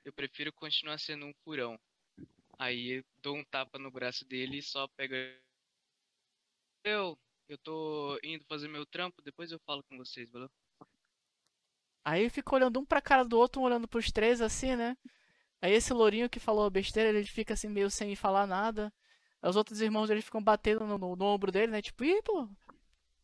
eu 0.05 0.13
prefiro 0.13 0.53
continuar 0.53 0.99
sendo 0.99 1.27
um 1.27 1.35
furão. 1.45 1.79
Aí 2.59 3.05
dou 3.23 3.37
um 3.37 3.45
tapa 3.45 3.79
no 3.79 3.91
braço 3.93 4.25
dele 4.25 4.59
e 4.59 4.63
só 4.63 4.89
pega. 4.89 5.17
Eu, 6.83 7.19
Eu 7.49 7.59
tô 7.59 8.19
indo 8.23 8.45
fazer 8.47 8.69
meu 8.69 8.87
trampo, 8.87 9.21
depois 9.23 9.51
eu 9.53 9.61
falo 9.67 9.83
com 9.85 9.97
vocês, 9.99 10.31
valeu? 10.31 10.51
Aí 12.05 12.29
fica 12.29 12.55
olhando 12.55 12.81
um 12.81 12.85
pra 12.85 13.01
cara 13.01 13.25
do 13.25 13.39
outro, 13.39 13.61
um 13.61 13.65
olhando 13.65 13.89
pros 13.89 14.11
três 14.13 14.41
assim, 14.41 14.77
né? 14.77 14.97
Aí 15.63 15.73
esse 15.73 15.93
lourinho 15.95 16.31
que 16.31 16.41
falou 16.41 16.67
a 16.67 16.71
besteira, 16.71 17.11
ele 17.11 17.25
fica 17.27 17.55
assim 17.55 17.69
meio 17.69 17.91
sem 17.91 18.17
falar 18.17 18.47
nada. 18.47 18.93
Aí 19.43 19.51
os 19.51 19.57
outros 19.57 19.81
irmãos 19.83 20.11
eles 20.11 20.25
ficam 20.25 20.43
batendo 20.43 20.87
no, 20.87 20.99
no, 20.99 21.17
no 21.17 21.25
ombro 21.27 21.53
dele, 21.53 21.73
né? 21.73 21.83
Tipo, 21.83 22.05
ih, 22.05 22.23
pô, 22.23 22.49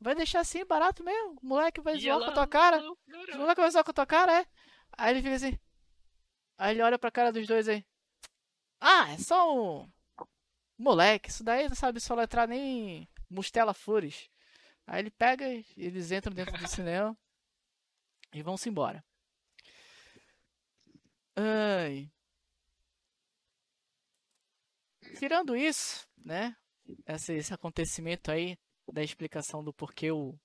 vai 0.00 0.14
deixar 0.16 0.40
assim 0.40 0.64
barato 0.66 1.04
mesmo? 1.04 1.38
O 1.42 1.46
moleque 1.46 1.80
vai 1.82 1.96
E 1.96 1.98
zoar 1.98 2.08
ela 2.08 2.22
com 2.22 2.30
a 2.30 2.32
tua 2.32 2.46
cara? 2.48 2.86
não, 3.06 3.26
O 3.32 3.38
não, 3.38 3.38
moleque 3.38 3.60
vai 3.62 3.70
zoar 3.70 3.84
com 3.84 3.92
a 3.92 3.94
tua 3.94 4.06
cara, 4.06 4.40
é? 4.42 4.46
Aí 4.98 5.12
ele 5.14 5.22
fica 5.22 5.36
assim. 5.36 5.58
Aí 6.58 6.74
ele 6.74 6.82
olha 6.82 6.98
pra 6.98 7.10
cara 7.10 7.32
dos 7.32 7.46
dois 7.46 7.68
aí. 7.68 7.84
Ah, 8.80 9.12
é 9.12 9.18
só 9.18 9.54
um. 9.82 9.90
Moleque, 10.78 11.30
isso 11.30 11.44
daí 11.44 11.68
não 11.68 11.76
sabe 11.76 12.00
soletrar 12.00 12.48
nem 12.48 13.08
Mustela 13.28 13.74
Flores. 13.74 14.30
Aí 14.86 15.00
ele 15.00 15.10
pega 15.10 15.46
eles 15.76 16.10
entram 16.12 16.34
dentro 16.34 16.56
do 16.58 16.68
cinema 16.68 17.16
e 18.32 18.42
vão-se 18.42 18.68
embora. 18.68 19.04
Ai. 21.36 22.10
Tirando 25.18 25.56
isso, 25.56 26.06
né? 26.16 26.56
Esse, 27.06 27.34
esse 27.34 27.54
acontecimento 27.54 28.30
aí 28.30 28.58
da 28.92 29.02
explicação 29.02 29.62
do 29.62 29.72
porquê 29.72 30.10
o, 30.10 30.38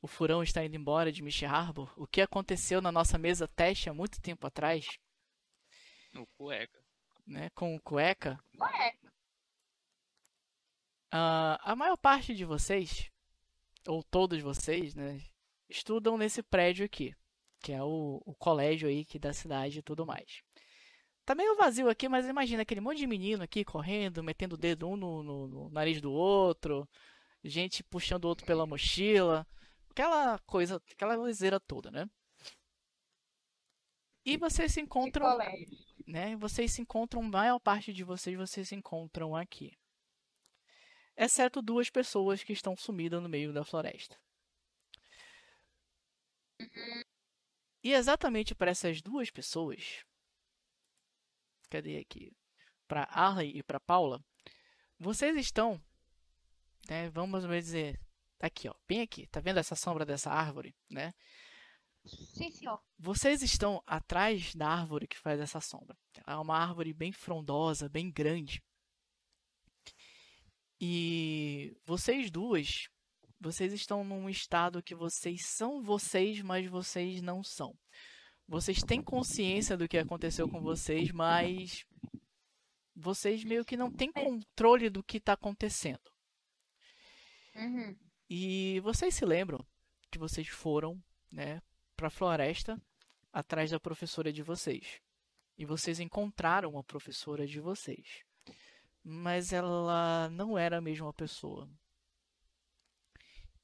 o 0.00 0.06
furão 0.06 0.42
está 0.42 0.64
indo 0.64 0.76
embora 0.76 1.12
de 1.12 1.22
Michi 1.22 1.44
Harbour, 1.44 1.92
o 1.96 2.06
que 2.06 2.20
aconteceu 2.20 2.80
na 2.80 2.92
nossa 2.92 3.18
mesa 3.18 3.48
teste 3.48 3.90
há 3.90 3.94
muito 3.94 4.20
tempo 4.20 4.46
atrás, 4.46 4.86
O 6.14 6.26
cueca. 6.36 6.87
Né, 7.28 7.50
com 7.50 7.76
o 7.76 7.80
Cueca, 7.80 8.38
Ué, 8.58 8.94
ah, 11.12 11.58
a 11.62 11.76
maior 11.76 11.96
parte 11.96 12.34
de 12.34 12.44
vocês, 12.44 13.10
ou 13.86 14.02
todos 14.02 14.40
vocês, 14.42 14.94
né, 14.94 15.20
estudam 15.68 16.16
nesse 16.18 16.42
prédio 16.42 16.84
aqui, 16.84 17.14
que 17.60 17.72
é 17.72 17.82
o, 17.82 18.22
o 18.24 18.34
colégio 18.34 18.88
aí 18.88 19.04
que 19.04 19.18
da 19.18 19.32
cidade 19.32 19.78
e 19.78 19.82
tudo 19.82 20.06
mais. 20.06 20.42
Tá 21.24 21.34
meio 21.34 21.56
vazio 21.56 21.90
aqui, 21.90 22.08
mas 22.08 22.26
imagina 22.26 22.62
aquele 22.62 22.80
monte 22.80 22.98
de 22.98 23.06
menino 23.06 23.42
aqui 23.42 23.64
correndo, 23.64 24.22
metendo 24.24 24.54
o 24.54 24.58
dedo 24.58 24.88
um 24.88 24.96
no, 24.96 25.22
no- 25.22 25.46
no 25.48 25.70
nariz 25.70 26.00
do 26.00 26.10
outro, 26.10 26.88
gente 27.44 27.84
puxando 27.84 28.24
o 28.24 28.28
outro 28.28 28.46
pela 28.46 28.66
mochila, 28.66 29.46
aquela 29.90 30.38
coisa, 30.40 30.80
aquela 30.90 31.16
liseira 31.16 31.60
toda, 31.60 31.90
né? 31.90 32.08
E 34.24 34.36
vocês 34.36 34.72
se 34.72 34.80
que 34.80 34.84
encontram 34.84 35.26
colégio. 35.30 35.87
Né? 36.08 36.34
Vocês 36.36 36.72
se 36.72 36.80
encontram, 36.80 37.20
a 37.20 37.28
maior 37.28 37.58
parte 37.58 37.92
de 37.92 38.02
vocês, 38.02 38.36
vocês 38.36 38.68
se 38.68 38.74
encontram 38.74 39.36
aqui. 39.36 39.78
Exceto 41.14 41.60
duas 41.60 41.90
pessoas 41.90 42.42
que 42.42 42.52
estão 42.52 42.76
sumidas 42.76 43.22
no 43.22 43.28
meio 43.28 43.52
da 43.52 43.64
floresta. 43.64 44.18
E 47.84 47.92
exatamente 47.92 48.54
para 48.54 48.70
essas 48.70 49.02
duas 49.02 49.30
pessoas, 49.30 50.04
cadê 51.68 51.98
aqui? 51.98 52.32
Para 52.86 53.04
Arley 53.10 53.58
e 53.58 53.62
para 53.62 53.78
Paula, 53.78 54.24
vocês 54.98 55.36
estão, 55.36 55.80
né, 56.88 57.10
vamos 57.10 57.46
dizer, 57.46 58.00
aqui, 58.40 58.68
ó, 58.68 58.74
bem 58.86 59.02
aqui. 59.02 59.26
Tá 59.26 59.40
vendo 59.40 59.58
essa 59.58 59.76
sombra 59.76 60.06
dessa 60.06 60.30
árvore, 60.30 60.74
né? 60.90 61.12
Sim, 62.08 62.50
senhor. 62.50 62.82
Vocês 62.98 63.42
estão 63.42 63.82
atrás 63.86 64.54
da 64.54 64.68
árvore 64.68 65.06
que 65.06 65.18
faz 65.18 65.40
essa 65.40 65.60
sombra. 65.60 65.96
Ela 66.26 66.38
é 66.38 66.42
uma 66.42 66.58
árvore 66.58 66.92
bem 66.92 67.12
frondosa, 67.12 67.88
bem 67.88 68.10
grande. 68.10 68.62
E 70.80 71.76
vocês 71.84 72.30
duas, 72.30 72.88
vocês 73.40 73.72
estão 73.72 74.04
num 74.04 74.28
estado 74.28 74.82
que 74.82 74.94
vocês 74.94 75.46
são 75.46 75.82
vocês, 75.82 76.40
mas 76.40 76.68
vocês 76.68 77.20
não 77.20 77.42
são. 77.42 77.76
Vocês 78.46 78.82
têm 78.82 79.02
consciência 79.02 79.76
do 79.76 79.88
que 79.88 79.98
aconteceu 79.98 80.48
com 80.48 80.60
vocês, 80.60 81.10
mas 81.10 81.84
vocês 82.94 83.44
meio 83.44 83.64
que 83.64 83.76
não 83.76 83.92
têm 83.92 84.10
controle 84.10 84.88
do 84.88 85.02
que 85.02 85.18
está 85.18 85.34
acontecendo. 85.34 86.10
Uhum. 87.54 87.96
E 88.30 88.80
vocês 88.80 89.14
se 89.14 89.24
lembram 89.24 89.64
que 90.10 90.18
vocês 90.18 90.48
foram, 90.48 91.02
né, 91.30 91.60
para 91.98 92.06
a 92.06 92.10
floresta 92.10 92.80
atrás 93.32 93.72
da 93.72 93.80
professora 93.80 94.32
de 94.32 94.40
vocês. 94.40 95.00
E 95.58 95.64
vocês 95.64 95.98
encontraram 95.98 96.78
a 96.78 96.84
professora 96.84 97.44
de 97.44 97.58
vocês. 97.58 98.22
Mas 99.02 99.52
ela 99.52 100.28
não 100.30 100.56
era 100.56 100.78
a 100.78 100.80
mesma 100.80 101.12
pessoa. 101.12 101.68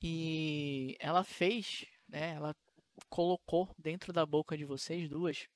E 0.02 0.96
ela 0.98 1.22
fez, 1.22 1.86
né, 2.08 2.34
ela 2.34 2.56
colocou 3.08 3.72
dentro 3.78 4.12
da 4.12 4.26
boca 4.26 4.58
de 4.58 4.64
vocês 4.64 5.08
duas 5.08 5.48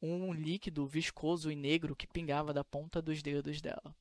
um 0.00 0.32
líquido 0.32 0.86
viscoso 0.86 1.50
e 1.50 1.56
negro 1.56 1.96
que 1.96 2.06
pingava 2.06 2.54
da 2.54 2.64
ponta 2.64 3.02
dos 3.02 3.20
dedos 3.20 3.60
dela. 3.60 3.94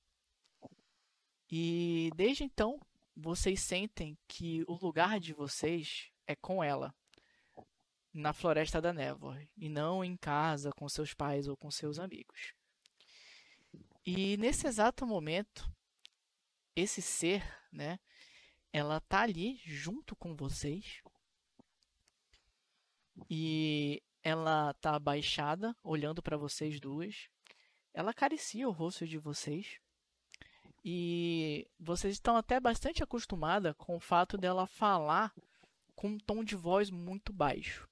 E 1.52 2.12
desde 2.16 2.44
então, 2.44 2.80
vocês 3.16 3.62
sentem 3.62 4.16
que 4.28 4.64
o 4.68 4.76
lugar 4.76 5.20
de 5.20 5.34
vocês 5.34 6.10
é 6.28 6.36
com 6.36 6.64
ela, 6.64 6.94
na 8.14 8.34
Floresta 8.34 8.82
da 8.82 8.92
Névoa, 8.92 9.40
e 9.58 9.70
não 9.70 10.04
em 10.04 10.18
casa 10.18 10.72
com 10.72 10.90
seus 10.90 11.14
pais 11.14 11.48
ou 11.48 11.56
com 11.56 11.70
seus 11.70 12.00
amigos. 12.00 12.54
E 14.06 14.38
nesse 14.38 14.68
exato 14.68 15.06
momento, 15.06 15.72
esse 16.76 17.02
ser, 17.02 17.44
né, 17.72 18.00
ela 18.72 19.00
tá 19.02 19.22
ali 19.22 19.60
junto 19.66 20.16
com 20.16 20.36
vocês. 20.36 21.02
E 23.30 24.02
ela 24.24 24.74
tá 24.76 24.96
abaixada, 24.96 25.76
olhando 25.84 26.22
para 26.22 26.38
vocês 26.38 26.80
duas. 26.80 27.28
Ela 27.94 28.12
acaricia 28.12 28.68
o 28.68 28.72
rosto 28.72 29.06
de 29.06 29.18
vocês. 29.18 29.80
E 30.84 31.68
vocês 31.78 32.14
estão 32.14 32.38
até 32.38 32.60
bastante 32.60 33.04
acostumadas 33.04 33.76
com 33.78 33.98
o 33.98 34.00
fato 34.00 34.38
dela 34.38 34.66
falar 34.66 35.34
com 35.96 36.10
um 36.10 36.18
tom 36.18 36.44
de 36.44 36.56
voz 36.56 36.90
muito 36.90 37.34
baixo. 37.34 37.89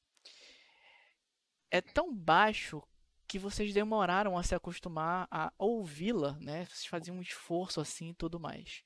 É 1.70 1.82
tão 1.82 2.16
baixo 2.16 2.82
que 3.28 3.38
vocês 3.38 3.74
demoraram 3.74 4.38
a 4.38 4.44
se 4.44 4.56
acostumar 4.56 5.28
a 5.30 5.52
ouvi-la, 5.58 6.38
né? 6.40 6.66
Vocês 6.66 6.86
faziam 6.86 7.18
um 7.18 7.22
esforço 7.22 7.82
assim 7.82 8.10
e 8.10 8.14
tudo 8.14 8.40
mais. 8.40 8.84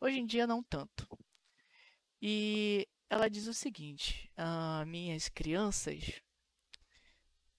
Hoje 0.00 0.18
em 0.18 0.26
dia 0.26 0.46
não 0.46 0.62
tanto. 0.62 1.08
E 2.20 2.86
ela 3.08 3.30
diz 3.30 3.46
o 3.46 3.54
seguinte: 3.54 4.30
ah, 4.36 4.84
minhas 4.86 5.28
crianças, 5.28 6.20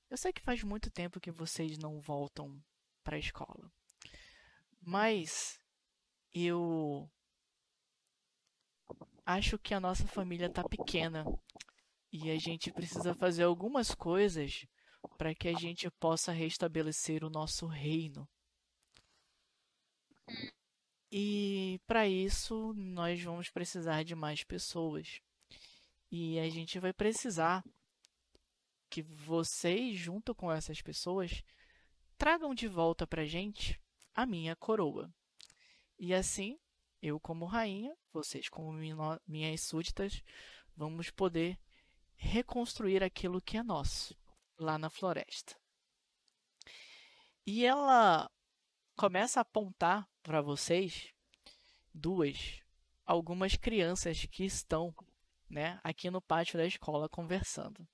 eu 0.10 0.18
sei 0.18 0.32
que 0.32 0.42
faz 0.42 0.64
muito 0.64 0.92
tempo 0.92 1.20
que 1.20 1.32
vocês 1.32 1.78
não 1.78 2.00
voltam 2.00 2.64
para 3.04 3.16
a 3.16 3.20
escola. 3.20 3.72
Mas 4.82 5.60
eu 6.32 7.10
acho 9.26 9.58
que 9.58 9.74
a 9.74 9.80
nossa 9.80 10.08
família 10.08 10.50
tá 10.50 10.64
pequena 10.64 11.26
e 12.24 12.32
a 12.32 12.38
gente 12.40 12.72
precisa 12.72 13.14
fazer 13.14 13.44
algumas 13.44 13.94
coisas 13.94 14.66
para 15.18 15.36
que 15.36 15.48
a 15.48 15.54
gente 15.54 15.90
possa 15.92 16.32
restabelecer 16.32 17.24
o 17.24 17.30
nosso 17.30 17.68
reino. 17.68 18.28
E 21.12 21.80
para 21.86 22.08
isso 22.08 22.74
nós 22.74 23.22
vamos 23.22 23.50
precisar 23.50 24.04
de 24.04 24.16
mais 24.16 24.44
pessoas. 24.44 25.22
E 26.12 26.40
a 26.40 26.50
gente 26.50 26.80
vai 26.80 26.92
precisar 26.92 27.64
que 28.90 29.04
vocês, 29.04 29.96
junto 29.96 30.34
com 30.34 30.52
essas 30.52 30.82
pessoas, 30.82 31.44
tragam 32.18 32.56
de 32.56 32.68
volta 32.68 33.06
pra 33.06 33.26
gente 33.26 33.80
a 34.16 34.26
minha 34.26 34.56
coroa. 34.56 35.14
E 36.00 36.14
assim, 36.14 36.58
eu 37.00 37.20
como 37.20 37.46
rainha, 37.46 37.96
vocês 38.12 38.50
como 38.50 38.74
minhas 39.28 39.62
súditas, 39.62 40.24
vamos 40.76 41.12
poder 41.12 41.60
reconstruir 42.18 43.04
aquilo 43.04 43.42
que 43.42 43.58
é 43.58 43.64
nosso 43.64 44.18
lá 44.58 44.78
na 44.78 44.90
floresta. 44.90 45.56
E 47.46 47.66
ela 47.66 48.30
começa 48.96 49.40
a 49.40 49.42
apontar 49.42 50.08
para 50.22 50.42
vocês 50.42 51.14
duas, 51.94 52.60
algumas 53.06 53.56
crianças 53.56 54.26
que 54.26 54.44
estão, 54.44 54.94
né, 55.50 55.80
aqui 55.84 56.10
no 56.10 56.22
pátio 56.22 56.58
da 56.58 56.66
escola 56.66 57.08
conversando. 57.08 57.88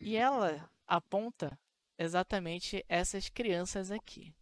E 0.00 0.16
ela 0.16 0.68
aponta 0.86 1.58
exatamente 1.98 2.84
essas 2.88 3.28
crianças 3.28 3.90
aqui. 3.90 4.34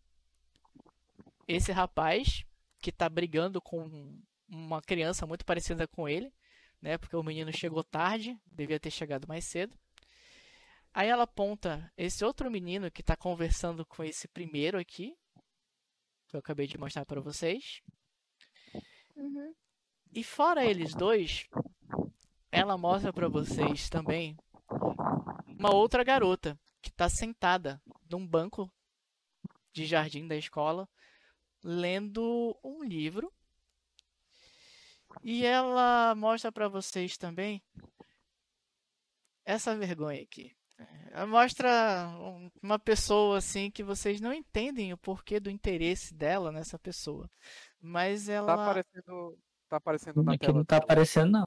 Esse 1.46 1.72
rapaz 1.72 2.44
que 2.80 2.90
tá 2.90 3.08
brigando 3.08 3.60
com 3.60 4.18
uma 4.48 4.80
criança 4.80 5.26
muito 5.26 5.44
parecida 5.44 5.86
com 5.86 6.08
ele, 6.08 6.32
né? 6.84 6.98
Porque 6.98 7.16
o 7.16 7.22
menino 7.22 7.50
chegou 7.50 7.82
tarde, 7.82 8.38
devia 8.52 8.78
ter 8.78 8.90
chegado 8.90 9.26
mais 9.26 9.46
cedo. 9.46 9.74
Aí 10.92 11.08
ela 11.08 11.22
aponta 11.22 11.90
esse 11.96 12.22
outro 12.22 12.50
menino 12.50 12.90
que 12.90 13.02
tá 13.02 13.16
conversando 13.16 13.86
com 13.86 14.04
esse 14.04 14.28
primeiro 14.28 14.78
aqui, 14.78 15.16
que 16.28 16.36
eu 16.36 16.40
acabei 16.40 16.66
de 16.66 16.76
mostrar 16.76 17.06
para 17.06 17.22
vocês. 17.22 17.80
Uhum. 19.16 19.54
E 20.12 20.22
fora 20.22 20.62
eles 20.62 20.94
dois, 20.94 21.48
ela 22.52 22.76
mostra 22.76 23.14
pra 23.14 23.28
vocês 23.28 23.88
também 23.88 24.36
uma 25.58 25.74
outra 25.74 26.04
garota 26.04 26.60
que 26.82 26.92
tá 26.92 27.08
sentada 27.08 27.82
num 28.10 28.26
banco 28.26 28.70
de 29.72 29.86
jardim 29.86 30.28
da 30.28 30.36
escola, 30.36 30.86
lendo 31.62 32.54
um 32.62 32.84
livro. 32.84 33.32
E 35.22 35.44
ela 35.44 36.14
mostra 36.16 36.50
pra 36.52 36.68
vocês 36.68 37.16
também 37.16 37.62
essa 39.44 39.76
vergonha 39.76 40.22
aqui. 40.22 40.54
Ela 41.12 41.26
mostra 41.26 42.08
um- 42.18 42.50
uma 42.62 42.78
pessoa 42.78 43.38
assim 43.38 43.70
que 43.70 43.82
vocês 43.84 44.20
não 44.20 44.32
entendem 44.32 44.92
o 44.92 44.98
porquê 44.98 45.38
do 45.38 45.48
interesse 45.50 46.12
dela 46.12 46.50
nessa 46.50 46.78
pessoa. 46.78 47.30
Mas 47.80 48.26
Tá 48.26 48.32
ela. 48.32 48.54
aparecendo, 48.54 49.38
tá 49.68 49.76
aparecendo 49.76 50.22
na 50.22 50.32
Aqui 50.34 50.46
tela. 50.46 50.58
não 50.58 50.64
tá 50.64 50.76
aparecendo, 50.78 51.30
não. 51.30 51.44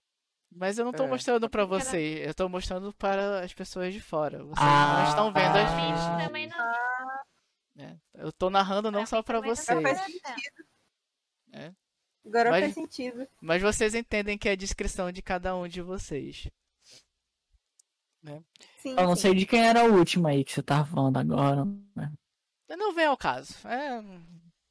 Mas 0.50 0.78
eu 0.80 0.86
não 0.86 0.94
tô 0.94 1.04
É. 1.04 1.08
mostrando 1.08 1.50
pra 1.50 1.68
Porque 1.68 1.82
ela- 1.84 1.92
você, 1.92 2.24
eu 2.26 2.34
tô 2.34 2.48
mostrando 2.48 2.94
para 2.94 3.42
as 3.44 3.54
pessoas 3.54 3.94
de 3.94 4.00
fora. 4.00 4.42
Vocês 4.46 4.58
Ah, 4.66 5.00
não 5.02 5.10
estão 5.10 5.34
vendo 5.34 5.58
as 5.58 5.70
ah. 5.72 5.76
minhas. 5.76 6.26
Também 6.28 6.48
não. 6.48 6.68
né? 7.76 8.00
Eu 8.16 8.32
tô 8.32 8.50
narrando 8.50 8.90
não 8.90 9.06
só 9.06 9.22
não 9.42 9.50
vocês, 9.50 9.82
faz 9.84 9.98
tá 10.00 10.06
sentido. 10.06 10.66
É. 11.54 11.74
Agora 12.28 12.50
Mas- 12.52 12.64
faz 12.64 12.74
sentido. 12.74 13.28
mas 13.42 13.62
vocês 13.62 13.96
entendem 13.96 14.38
que 14.38 14.50
é 14.50 14.52
a 14.52 14.56
descrição 14.56 15.12
de 15.12 15.22
cada 15.22 15.56
um 15.56 15.68
de 15.68 15.82
vocês. 15.82 16.48
Sim, 18.80 18.90
Eu 18.90 19.04
não 19.08 19.16
sim. 19.16 19.22
sei 19.22 19.36
de 19.36 19.46
quem 19.46 19.62
era 19.66 19.86
o 19.86 19.98
último 19.98 20.28
aí 20.28 20.44
que 20.44 20.52
você 20.52 20.62
tava 20.62 20.86
falando 20.86 21.18
agora. 21.18 21.64
né? 21.96 22.12
Não 22.70 22.94
vem 22.94 23.06
ao 23.06 23.16
caso. 23.18 23.54
É, 23.68 24.02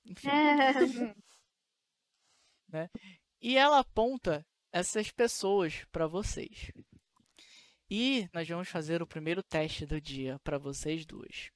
enfim. 0.04 0.28
E 3.40 3.56
ela 3.56 3.78
aponta 3.78 4.44
essas 4.72 5.10
pessoas 5.10 5.84
pra 5.92 6.06
vocês. 6.06 6.70
E 7.88 8.28
nós 8.34 8.46
vamos 8.48 8.68
fazer 8.68 9.00
o 9.02 9.06
primeiro 9.06 9.42
teste 9.42 9.86
do 9.86 10.00
dia 10.00 10.38
pra 10.40 10.58
vocês 10.58 11.06
duas. 11.06 11.50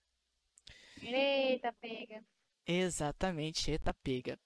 Eita, 1.02 1.72
pega. 1.80 2.24
Exatamente, 2.66 3.70
eita 3.70 3.92
pega. 4.02 4.38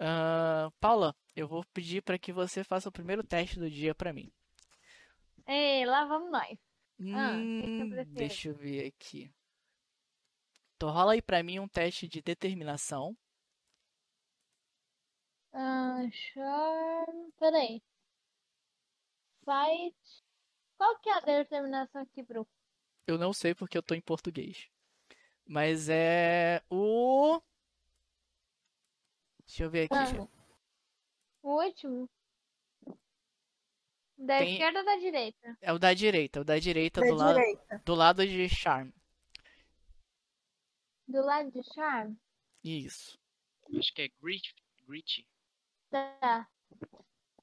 Ah, 0.00 0.72
Paula, 0.80 1.14
eu 1.36 1.46
vou 1.46 1.64
pedir 1.72 2.02
para 2.02 2.18
que 2.18 2.32
você 2.32 2.64
faça 2.64 2.88
o 2.88 2.92
primeiro 2.92 3.22
teste 3.22 3.58
do 3.60 3.70
dia 3.70 3.94
para 3.94 4.12
mim. 4.12 4.32
Ei, 5.46 5.84
lá 5.86 6.04
vamos 6.06 6.30
nós. 6.30 6.58
Ah, 7.12 7.46
Hum, 7.74 7.88
preciso? 7.88 8.14
deixa 8.14 8.48
eu 8.48 8.54
ver 8.54 8.86
aqui. 8.86 9.32
Então 10.74 10.90
rola 10.90 11.12
aí 11.12 11.22
para 11.22 11.44
mim 11.44 11.60
um 11.60 11.68
teste 11.68 12.08
de 12.08 12.20
determinação. 12.20 13.16
Ah, 15.54 16.02
charm. 16.12 17.30
Peraí. 17.38 17.80
Fight. 19.44 19.94
Qual 20.78 20.98
que 21.00 21.10
é 21.10 21.14
a 21.14 21.20
determinação 21.20 22.02
aqui, 22.02 22.22
Bru? 22.22 22.48
Eu 23.06 23.18
não 23.18 23.32
sei 23.32 23.54
porque 23.54 23.76
eu 23.76 23.82
tô 23.82 23.94
em 23.94 24.00
português. 24.00 24.68
Mas 25.46 25.88
é 25.90 26.62
o 26.70 27.40
Deixa 29.50 29.64
eu 29.64 29.70
ver 29.70 29.90
aqui. 29.90 29.94
Ah, 29.96 30.28
o 31.42 31.60
último? 31.60 32.08
Da 34.16 34.38
Tem- 34.38 34.52
esquerda 34.52 34.78
ou 34.78 34.84
da 34.84 34.96
direita? 34.96 35.58
É 35.60 35.72
o 35.72 35.78
da 35.78 35.92
direita, 35.92 36.40
o 36.40 36.44
da 36.44 36.56
direita 36.60 37.00
Da 37.00 37.06
do 37.08 37.14
lado 37.16 37.34
direita. 37.34 37.82
do 37.84 37.94
lado 37.96 38.24
de 38.26 38.48
Charm. 38.48 38.90
Do 41.08 41.20
lado 41.24 41.50
de 41.50 41.62
charm? 41.74 42.14
Isso. 42.62 43.18
Acho 43.76 43.92
que 43.92 44.02
é 44.02 44.08
Grit. 44.22 44.54
Grit. 44.86 45.26
Tá. 45.90 46.48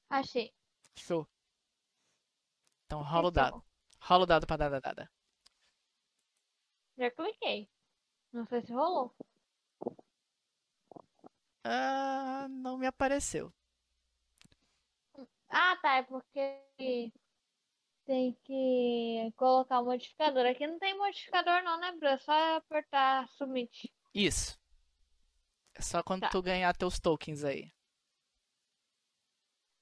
Achei. 0.08 0.50
Show. 0.96 1.28
Então 2.86 3.02
rola 3.02 3.28
o 3.28 3.32
Fechou. 3.32 3.32
dado. 3.32 3.64
Rola 4.00 4.22
o 4.22 4.26
dado 4.26 4.46
pra 4.46 4.56
dar 4.56 4.80
dada. 4.80 5.12
Já 6.96 7.10
cliquei. 7.10 7.68
Não 8.32 8.46
sei 8.46 8.62
se 8.62 8.72
rolou. 8.72 9.14
Ah, 11.70 12.46
não 12.48 12.78
me 12.78 12.86
apareceu. 12.86 13.52
Ah, 15.50 15.76
tá. 15.82 15.96
É 15.96 16.02
porque 16.02 17.12
tem 18.06 18.32
que 18.44 19.30
colocar 19.36 19.80
o 19.80 19.84
modificador. 19.84 20.46
Aqui 20.46 20.66
não 20.66 20.78
tem 20.78 20.96
modificador 20.96 21.62
não, 21.62 21.78
né, 21.78 21.92
Bru? 21.92 22.08
É 22.08 22.18
só 22.18 22.56
apertar 22.56 23.28
submit. 23.30 23.92
Isso. 24.14 24.58
É 25.74 25.82
só 25.82 26.02
quando 26.02 26.22
Tá. 26.22 26.30
tu 26.30 26.40
ganhar 26.40 26.74
teus 26.74 26.98
tokens 26.98 27.44
aí. 27.44 27.70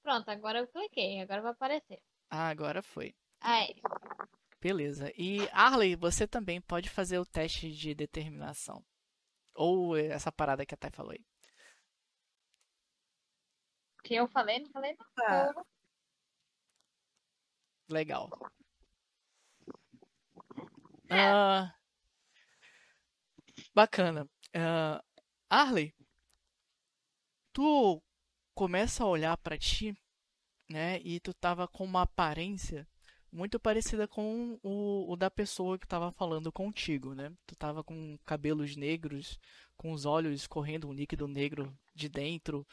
Pronto, 0.03 0.29
agora 0.29 0.59
eu 0.59 0.67
cliquei. 0.69 1.21
Agora 1.21 1.43
vai 1.43 1.53
aparecer. 1.53 2.01
Ah, 2.29 2.49
agora 2.49 2.83
foi. 2.83 3.15
Aí. 3.41 3.77
Beleza. 4.61 5.13
E 5.17 5.49
Arley, 5.53 5.95
você 5.95 6.27
também 6.27 6.61
pode 6.61 6.91
fazer 6.91 7.19
o 7.21 7.27
teste 7.27 7.71
de 7.71 7.95
determinação. 7.95 8.85
Ou 9.55 9.97
essa 9.97 10.33
parada 10.33 10.67
que 10.67 10.75
a 10.75 10.77
Thay 10.77 10.91
falou 10.91 11.13
aí. 11.13 11.25
Que 14.07 14.15
eu 14.15 14.29
falei, 14.29 14.61
não 14.61 14.71
falei 14.71 14.97
não. 14.97 15.07
Tá. 15.17 15.53
Legal. 17.89 18.31
Ah, 21.11 21.75
bacana. 23.75 24.29
Ah, 24.55 25.03
Arley, 25.51 25.93
tu 27.53 28.01
começa 28.55 29.03
a 29.03 29.09
olhar 29.09 29.37
pra 29.39 29.59
ti, 29.59 29.97
né? 30.71 31.01
E 31.03 31.19
tu 31.19 31.35
tava 31.35 31.67
com 31.67 31.85
uma 31.85 32.03
aparência 32.03 32.87
muito 33.33 33.59
parecida 33.59 34.07
com 34.09 34.59
o, 34.63 35.13
o 35.13 35.17
da 35.17 35.31
pessoa 35.31 35.79
que 35.79 35.87
tava 35.87 36.11
falando 36.13 36.53
contigo, 36.53 37.15
né? 37.15 37.33
Tu 37.47 37.57
tava 37.57 37.85
com 37.85 38.17
cabelos 38.25 38.77
negros, 38.77 39.39
com 39.77 39.93
os 39.93 40.05
olhos 40.07 40.41
escorrendo 40.41 40.89
um 40.89 40.93
líquido 40.93 41.29
negro 41.29 41.77
de 41.95 42.09
dentro, 42.09 42.67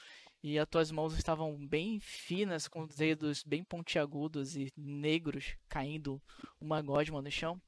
e 0.43 0.59
as 0.59 0.67
tuas 0.67 0.91
mãos 0.91 1.13
estavam 1.13 1.55
bem 1.65 1.99
finas, 1.99 2.67
com 2.67 2.81
os 2.81 2.95
dedos 2.95 3.43
bem 3.43 3.63
pontiagudos 3.63 4.55
e 4.55 4.71
negros 4.77 5.55
caindo 5.69 6.21
uma 6.59 6.81
gosma 6.81 7.21
no 7.21 7.31
chão. 7.31 7.59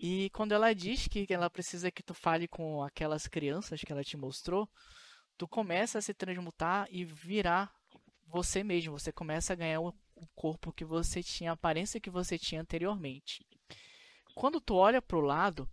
E 0.00 0.30
quando 0.30 0.52
ela 0.52 0.74
diz 0.74 1.06
que 1.06 1.26
ela 1.28 1.50
precisa 1.50 1.90
que 1.90 2.02
tu 2.02 2.14
fale 2.14 2.48
com 2.48 2.82
aquelas 2.82 3.26
crianças 3.26 3.80
que 3.80 3.92
ela 3.92 4.02
te 4.02 4.16
mostrou, 4.16 4.68
tu 5.36 5.46
começa 5.46 5.98
a 5.98 6.02
se 6.02 6.14
transmutar 6.14 6.88
e 6.90 7.04
virar 7.04 7.72
você 8.26 8.64
mesmo. 8.64 8.98
Você 8.98 9.12
começa 9.12 9.52
a 9.52 9.56
ganhar 9.56 9.80
o 9.80 9.92
o 10.20 10.26
corpo 10.34 10.72
que 10.72 10.84
você 10.84 11.22
tinha, 11.22 11.50
a 11.50 11.54
aparência 11.54 12.00
que 12.00 12.10
você 12.10 12.38
tinha 12.38 12.60
anteriormente. 12.60 13.46
Quando 14.34 14.60
tu 14.60 14.74
olha 14.74 15.00
pro 15.00 15.20
lado, 15.20 15.68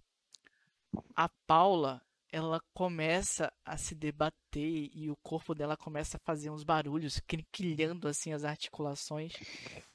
a 1.15 1.27
Paula, 1.27 2.01
ela 2.36 2.59
começa 2.73 3.49
a 3.63 3.77
se 3.77 3.95
debater 3.95 4.89
e 4.93 5.09
o 5.09 5.15
corpo 5.23 5.55
dela 5.55 5.77
começa 5.77 6.17
a 6.17 6.19
fazer 6.19 6.49
uns 6.49 6.65
barulhos, 6.65 7.17
crinquilhando 7.21 8.09
assim 8.09 8.33
as 8.33 8.43
articulações, 8.43 9.31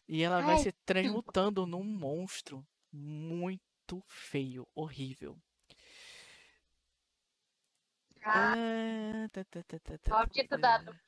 e 0.09 0.23
ela 0.23 0.41
vai 0.41 0.55
Ai. 0.55 0.63
se 0.63 0.73
transmutando 0.87 1.67
num 1.67 1.85
monstro 1.85 2.67
muito 2.91 4.03
feio, 4.09 4.67
horrível. 4.75 5.37
Ah, 8.25 8.55
Ah, 8.55 9.29
tá, 9.31 9.45
tá, 9.45 9.63
tá, 9.63 9.79
tá, 9.79 9.99
tá, 9.99 10.11
maldito 10.11 10.49
tá. 10.49 10.57
dado. 10.57 10.99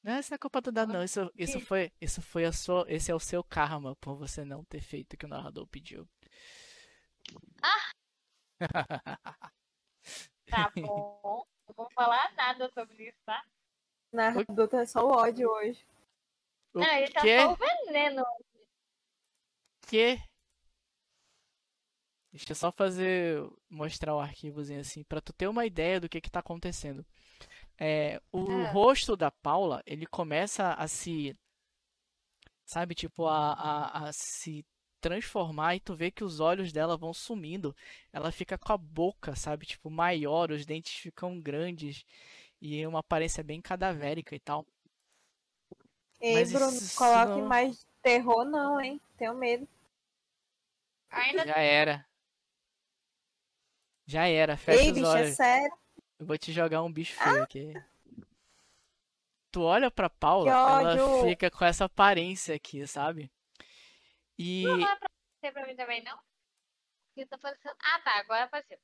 Não, 0.00 0.20
isso 0.20 0.30
não 0.30 0.36
é 0.36 0.38
culpa 0.38 0.60
do 0.60 0.70
dado, 0.70 0.92
não. 0.92 1.02
Isso, 1.02 1.28
isso 1.36 1.58
foi, 1.58 1.90
isso 2.00 2.22
foi 2.22 2.44
a 2.44 2.52
sua, 2.52 2.84
esse 2.88 3.10
é 3.10 3.14
o 3.16 3.18
seu 3.18 3.42
karma 3.42 3.96
por 3.96 4.14
você 4.14 4.44
não 4.44 4.64
ter 4.64 4.80
feito 4.80 5.14
o 5.14 5.16
que 5.16 5.26
o 5.26 5.28
narrador 5.28 5.66
pediu. 5.66 6.08
Tá 8.58 8.58
bom. 10.76 11.44
Não 11.68 11.74
vou 11.76 11.90
falar 11.90 12.32
nada 12.34 12.70
sobre 12.72 13.08
isso, 13.08 13.18
tá? 13.24 13.44
Narrador 14.12 14.68
tá 14.68 14.86
só 14.86 15.04
o 15.04 15.10
ódio 15.10 15.50
hoje. 15.50 15.84
O 16.74 16.78
Não, 16.80 16.94
ele 16.94 17.12
tá 17.12 17.20
quê? 17.22 17.40
só 17.40 17.52
o 17.52 17.56
veneno. 17.56 18.24
Que? 19.88 20.18
Deixa 22.32 22.52
eu 22.52 22.56
só 22.56 22.70
fazer, 22.70 23.40
mostrar 23.70 24.14
o 24.14 24.20
arquivozinho 24.20 24.80
assim, 24.80 25.02
pra 25.04 25.20
tu 25.22 25.32
ter 25.32 25.48
uma 25.48 25.64
ideia 25.64 25.98
do 26.00 26.08
que 26.08 26.20
que 26.20 26.30
tá 26.30 26.40
acontecendo. 26.40 27.04
É, 27.78 28.20
o 28.30 28.40
Ah. 28.50 28.70
rosto 28.72 29.16
da 29.16 29.30
Paula, 29.30 29.82
ele 29.86 30.06
começa 30.06 30.74
a 30.74 30.86
se, 30.86 31.34
sabe, 32.66 32.94
tipo, 32.94 33.26
a, 33.26 33.52
a, 33.52 34.08
a 34.08 34.12
se 34.12 34.64
transformar 35.00 35.76
e 35.76 35.80
tu 35.80 35.94
vê 35.94 36.10
que 36.10 36.24
os 36.24 36.40
olhos 36.40 36.72
dela 36.72 36.96
vão 36.96 37.12
sumindo. 37.12 37.74
Ela 38.12 38.32
fica 38.32 38.56
com 38.58 38.72
a 38.72 38.76
boca, 38.76 39.34
sabe, 39.36 39.66
tipo, 39.66 39.90
maior, 39.90 40.50
os 40.50 40.64
dentes 40.66 40.94
ficam 40.94 41.40
grandes 41.40 42.04
e 42.60 42.80
é 42.80 42.88
uma 42.88 43.00
aparência 43.00 43.42
bem 43.44 43.60
cadavérica 43.60 44.34
e 44.34 44.40
tal. 44.40 44.66
Ei, 46.20 46.34
Mas 46.34 46.52
Bruno, 46.52 46.72
isso 46.72 46.96
coloque 46.96 47.42
mais 47.42 47.86
terror 48.02 48.44
não, 48.44 48.80
hein? 48.80 49.00
Tenho 49.18 49.34
medo. 49.34 49.68
Ainda 51.10 51.46
Já 51.46 51.58
era. 51.58 52.06
Já 54.06 54.26
era, 54.28 54.56
fecha 54.56 54.82
Ei, 54.82 54.90
os 54.90 54.94
bicho, 54.94 55.06
é 55.06 55.10
olhos. 55.10 55.36
sério. 55.36 55.76
Eu 56.18 56.26
vou 56.26 56.38
te 56.38 56.52
jogar 56.52 56.82
um 56.82 56.92
bicho 56.92 57.14
feio 57.14 57.42
aqui. 57.42 57.72
tu 59.50 59.62
olha 59.62 59.90
pra 59.90 60.08
Paula, 60.08 60.50
ela 60.50 61.24
fica 61.24 61.50
com 61.50 61.64
essa 61.64 61.84
aparência 61.86 62.54
aqui, 62.54 62.86
sabe? 62.86 63.30
E 64.38 64.64
Não 64.64 64.78
vai 64.78 64.92
aparecer 64.92 65.52
pra 65.52 65.66
mim 65.66 65.76
também, 65.76 66.02
não? 66.04 66.16
Porque 67.14 67.26
tá 67.26 67.38
parecendo. 67.38 67.74
Ah, 67.82 68.00
tá, 68.00 68.18
agora 68.20 68.44
apareceu. 68.44 68.78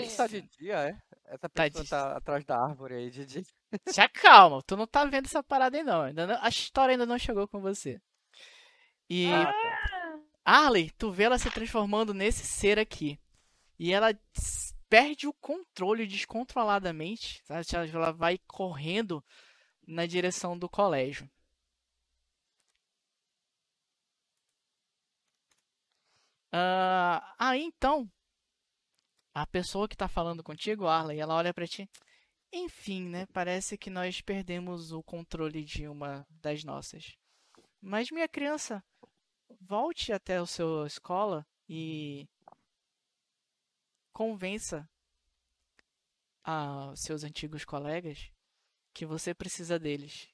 Isso 0.00 0.16
tá 0.16 0.26
de 0.26 0.42
dia, 0.42 0.88
é? 0.88 0.98
Essa 1.26 1.48
Tá 1.48 1.68
de 1.68 1.78
pessoa 1.78 1.86
tá 2.10 2.16
atrás 2.16 2.44
da 2.44 2.58
árvore 2.58 2.94
aí 2.94 3.10
de 3.10 3.24
dia. 3.24 3.42
se 3.86 4.00
acalma, 4.00 4.60
tu 4.66 4.76
não 4.76 4.86
tá 4.86 5.04
vendo 5.04 5.26
essa 5.26 5.42
parada 5.42 5.76
aí 5.76 5.84
não. 5.84 6.02
Ainda 6.02 6.26
não- 6.26 6.42
a 6.42 6.48
história 6.48 6.92
ainda 6.92 7.06
não 7.06 7.18
chegou 7.18 7.46
com 7.46 7.60
você. 7.60 8.00
E 9.08 9.26
Ah, 9.32 9.52
tá. 9.52 10.20
Arley, 10.44 10.90
tu 10.92 11.12
vê 11.12 11.24
ela 11.24 11.38
se 11.38 11.50
transformando 11.50 12.12
nesse 12.14 12.44
ser 12.46 12.78
aqui. 12.78 13.20
E 13.78 13.92
ela 13.92 14.08
perde 14.88 15.28
o 15.28 15.32
controle 15.34 16.06
descontroladamente. 16.06 17.42
Sabe? 17.44 17.64
Ela 17.94 18.12
vai 18.12 18.38
correndo 18.46 19.24
na 19.86 20.06
direção 20.06 20.58
do 20.58 20.68
colégio. 20.68 21.30
Ah, 26.52 27.34
aí 27.38 27.62
então, 27.62 28.10
a 29.32 29.46
pessoa 29.46 29.88
que 29.88 29.96
tá 29.96 30.08
falando 30.08 30.42
contigo, 30.42 30.86
Arley, 30.86 31.20
ela 31.20 31.34
olha 31.34 31.54
pra 31.54 31.66
ti. 31.66 31.88
Enfim, 32.52 33.08
né? 33.08 33.26
Parece 33.32 33.78
que 33.78 33.88
nós 33.88 34.20
perdemos 34.20 34.90
o 34.92 35.02
controle 35.02 35.64
de 35.64 35.86
uma 35.86 36.26
das 36.30 36.64
nossas. 36.64 37.16
Mas 37.80 38.10
minha 38.10 38.28
criança, 38.28 38.82
volte 39.60 40.12
até 40.12 40.36
a 40.36 40.46
sua 40.46 40.86
escola 40.86 41.46
e 41.68 42.28
convença 44.12 44.88
a 46.42 46.92
seus 46.96 47.22
antigos 47.22 47.64
colegas 47.64 48.30
que 48.92 49.06
você 49.06 49.32
precisa 49.32 49.78
deles 49.78 50.28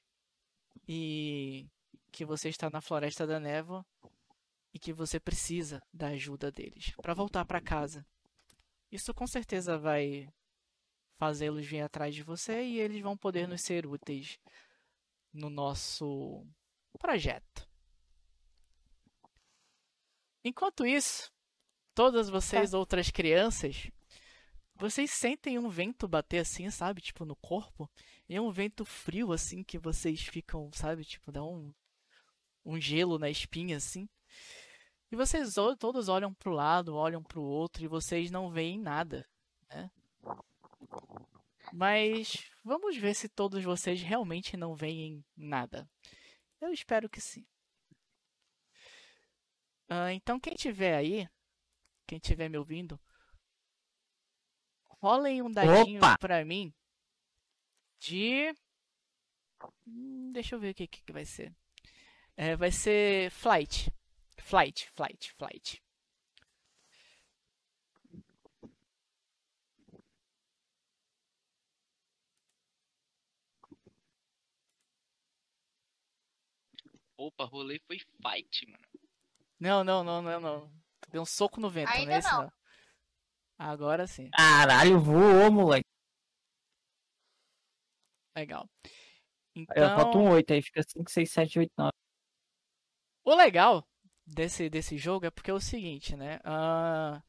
e 0.87 1.67
que 2.11 2.25
você 2.25 2.49
está 2.49 2.69
na 2.69 2.81
Floresta 2.81 3.27
da 3.27 3.39
Névoa 3.39 3.85
e 4.73 4.79
que 4.79 4.93
você 4.93 5.19
precisa 5.19 5.81
da 5.93 6.07
ajuda 6.07 6.51
deles 6.51 6.93
para 7.01 7.13
voltar 7.13 7.45
para 7.45 7.61
casa. 7.61 8.05
Isso 8.91 9.13
com 9.13 9.27
certeza 9.27 9.77
vai 9.77 10.29
fazê-los 11.17 11.65
vir 11.65 11.81
atrás 11.81 12.13
de 12.13 12.23
você 12.23 12.63
e 12.63 12.79
eles 12.79 13.01
vão 13.01 13.17
poder 13.17 13.47
nos 13.47 13.61
ser 13.61 13.85
úteis 13.85 14.39
no 15.33 15.49
nosso 15.49 16.45
projeto. 16.99 17.67
Enquanto 20.43 20.85
isso, 20.85 21.31
todas 21.93 22.29
vocês 22.29 22.73
outras 22.73 23.09
crianças, 23.09 23.89
vocês 24.75 25.11
sentem 25.11 25.57
um 25.57 25.69
vento 25.69 26.07
bater 26.07 26.39
assim, 26.39 26.69
sabe, 26.69 27.01
tipo 27.01 27.25
no 27.25 27.35
corpo, 27.35 27.89
e 28.29 28.35
é 28.35 28.41
um 28.41 28.51
vento 28.51 28.85
frio 28.85 29.33
assim 29.33 29.63
que 29.63 29.77
vocês 29.77 30.21
ficam, 30.21 30.71
sabe, 30.71 31.03
tipo 31.03 31.31
dá 31.31 31.43
um 31.43 31.73
um 32.63 32.79
gelo 32.79 33.17
na 33.17 33.29
espinha 33.29 33.77
assim. 33.77 34.09
E 35.11 35.15
vocês 35.15 35.57
o- 35.57 35.75
todos 35.77 36.09
olham 36.09 36.33
pro 36.33 36.51
lado, 36.51 36.95
olham 36.95 37.23
pro 37.23 37.41
outro 37.41 37.83
e 37.83 37.87
vocês 37.87 38.29
não 38.29 38.49
veem 38.51 38.79
nada, 38.79 39.27
né? 39.69 39.89
Mas 41.73 42.49
vamos 42.63 42.95
ver 42.97 43.13
se 43.13 43.27
todos 43.29 43.63
vocês 43.63 44.01
realmente 44.01 44.55
não 44.57 44.75
veem 44.75 45.23
nada. 45.35 45.89
Eu 46.59 46.71
espero 46.71 47.09
que 47.09 47.21
sim. 47.21 47.45
Ah, 49.89 50.11
então 50.13 50.39
quem 50.39 50.53
tiver 50.55 50.95
aí, 50.95 51.27
quem 52.05 52.19
tiver 52.19 52.49
me 52.49 52.57
ouvindo, 52.57 52.99
rolem 55.01 55.41
um 55.41 55.51
dadinho 55.51 55.99
Opa! 55.99 56.17
pra 56.17 56.43
mim 56.43 56.73
de. 57.99 58.53
Hum, 59.87 60.31
deixa 60.33 60.55
eu 60.55 60.59
ver 60.59 60.71
o 60.71 60.75
que, 60.75 60.87
que 60.87 61.01
que 61.03 61.13
vai 61.13 61.25
ser. 61.25 61.53
É, 62.35 62.55
vai 62.55 62.71
ser 62.71 63.31
flight. 63.31 63.91
Flight, 64.47 64.89
flight, 64.95 65.33
flight. 65.37 65.83
Opa, 77.17 77.43
rolê 77.43 77.77
foi 77.85 77.99
fight, 77.99 78.65
mano. 78.71 78.85
Não, 79.59 79.83
não, 79.83 80.01
não, 80.01 80.21
não, 80.21 80.39
não. 80.39 80.71
Tu 81.01 81.09
deu 81.11 81.23
um 81.23 81.25
soco 81.25 81.59
no 81.59 81.69
vento, 81.69 81.89
não 81.89 81.95
Ainda 81.97 82.13
é 82.13 82.17
esse 82.19 82.31
não. 82.31 82.43
não. 82.43 82.51
Agora 83.59 84.07
sim. 84.07 84.29
Caralho, 84.29 84.97
voou, 84.97 85.51
moleque. 85.51 85.89
Legal. 88.33 88.69
Aí, 89.57 89.83
ó, 89.83 89.89
falta 89.89 90.09
Então, 90.11 90.21
um 90.21 90.31
8, 90.31 90.53
aí 90.53 90.61
fica 90.61 90.81
5, 90.83 91.11
6, 91.11 91.29
7, 91.29 91.59
8, 91.59 91.73
9. 91.77 91.91
o 93.25 93.35
legal 93.35 93.85
desse, 94.27 94.69
desse 94.69 94.97
jogo 94.97 95.25
é 95.25 95.31
porque 95.31 95.49
é 95.49 95.53
o 95.53 95.59
seguinte, 95.59 96.15
né? 96.15 96.39
Ah, 96.43 97.21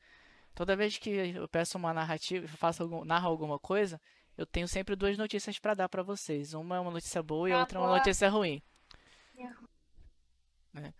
toda 0.54 0.76
vez 0.76 0.98
que 0.98 1.10
eu 1.10 1.48
peço 1.48 1.78
uma 1.78 1.94
narrativa, 1.94 2.46
faço 2.48 2.82
algum, 2.82 3.04
narro 3.04 3.28
alguma 3.28 3.58
coisa, 3.58 4.00
eu 4.36 4.44
tenho 4.44 4.66
sempre 4.68 4.96
duas 4.96 5.16
notícias 5.16 5.58
pra 5.58 5.74
dar 5.74 5.88
pra 5.88 6.02
vocês. 6.02 6.54
Uma 6.54 6.76
é 6.76 6.80
uma 6.80 6.90
notícia 6.90 7.22
boa 7.22 7.48
e 7.48 7.52
a 7.52 7.60
outra 7.60 7.78
é 7.78 7.82
uma 7.82 7.96
notícia 7.96 8.28
ruim. 8.28 8.62
né? 10.72 10.92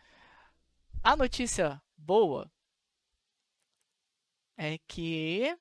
A 1.03 1.17
notícia 1.17 1.83
boa 1.97 2.51
é 4.57 4.79
que 4.87 5.57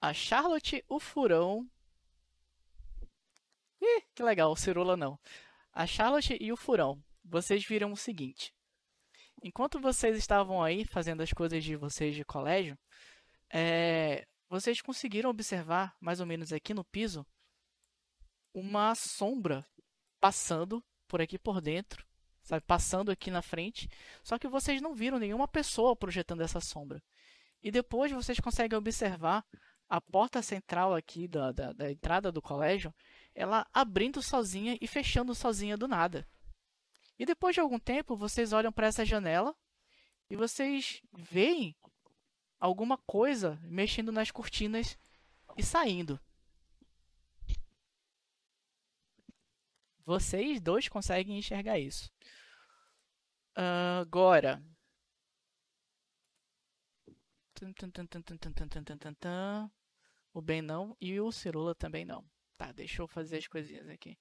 a 0.00 0.12
Charlotte, 0.12 0.84
o 0.88 0.98
Furão. 1.00 1.68
Ih, 3.80 4.02
que 4.14 4.22
legal, 4.22 4.50
o 4.52 4.56
Cirula 4.56 4.96
não. 4.96 5.18
A 5.72 5.86
Charlotte 5.86 6.36
e 6.40 6.52
o 6.52 6.56
Furão. 6.56 7.02
Vocês 7.24 7.64
viram 7.64 7.92
o 7.92 7.96
seguinte. 7.96 8.52
Enquanto 9.42 9.80
vocês 9.80 10.16
estavam 10.16 10.62
aí 10.62 10.84
fazendo 10.84 11.22
as 11.22 11.32
coisas 11.32 11.62
de 11.62 11.76
vocês 11.76 12.14
de 12.14 12.24
colégio, 12.24 12.76
é, 13.52 14.26
vocês 14.48 14.80
conseguiram 14.80 15.30
observar, 15.30 15.94
mais 16.00 16.20
ou 16.20 16.26
menos 16.26 16.52
aqui 16.52 16.74
no 16.74 16.84
piso, 16.84 17.26
uma 18.52 18.94
sombra 18.94 19.66
passando 20.20 20.84
por 21.06 21.20
aqui 21.20 21.38
por 21.38 21.60
dentro, 21.60 22.04
sabe? 22.42 22.64
Passando 22.66 23.10
aqui 23.10 23.30
na 23.30 23.42
frente. 23.42 23.88
Só 24.24 24.38
que 24.38 24.48
vocês 24.48 24.80
não 24.80 24.94
viram 24.94 25.18
nenhuma 25.18 25.46
pessoa 25.46 25.96
projetando 25.96 26.42
essa 26.42 26.60
sombra. 26.60 27.02
E 27.62 27.70
depois 27.70 28.10
vocês 28.10 28.40
conseguem 28.40 28.78
observar 28.78 29.44
a 29.88 30.00
porta 30.00 30.42
central 30.42 30.94
aqui 30.94 31.26
da, 31.26 31.52
da, 31.52 31.72
da 31.72 31.90
entrada 31.90 32.30
do 32.30 32.42
colégio, 32.42 32.94
ela 33.38 33.64
abrindo 33.72 34.20
sozinha 34.20 34.76
e 34.80 34.88
fechando 34.88 35.32
sozinha 35.32 35.76
do 35.76 35.86
nada. 35.86 36.28
E 37.16 37.24
depois 37.24 37.54
de 37.54 37.60
algum 37.60 37.78
tempo, 37.78 38.16
vocês 38.16 38.52
olham 38.52 38.72
para 38.72 38.88
essa 38.88 39.04
janela 39.04 39.56
e 40.28 40.34
vocês 40.34 41.00
veem 41.12 41.76
alguma 42.58 42.98
coisa 42.98 43.56
mexendo 43.62 44.10
nas 44.10 44.32
cortinas 44.32 44.98
e 45.56 45.62
saindo. 45.62 46.20
Vocês 50.04 50.60
dois 50.60 50.88
conseguem 50.88 51.38
enxergar 51.38 51.78
isso. 51.78 52.10
Agora. 53.54 54.60
O 60.32 60.42
Ben 60.42 60.60
não 60.60 60.96
e 61.00 61.20
o 61.20 61.30
Cirula 61.30 61.72
também 61.72 62.04
não. 62.04 62.28
Tá, 62.58 62.72
deixa 62.72 63.00
eu 63.00 63.08
fazer 63.08 63.38
as 63.38 63.46
coisinhas 63.46 63.88
aqui. 63.88 64.18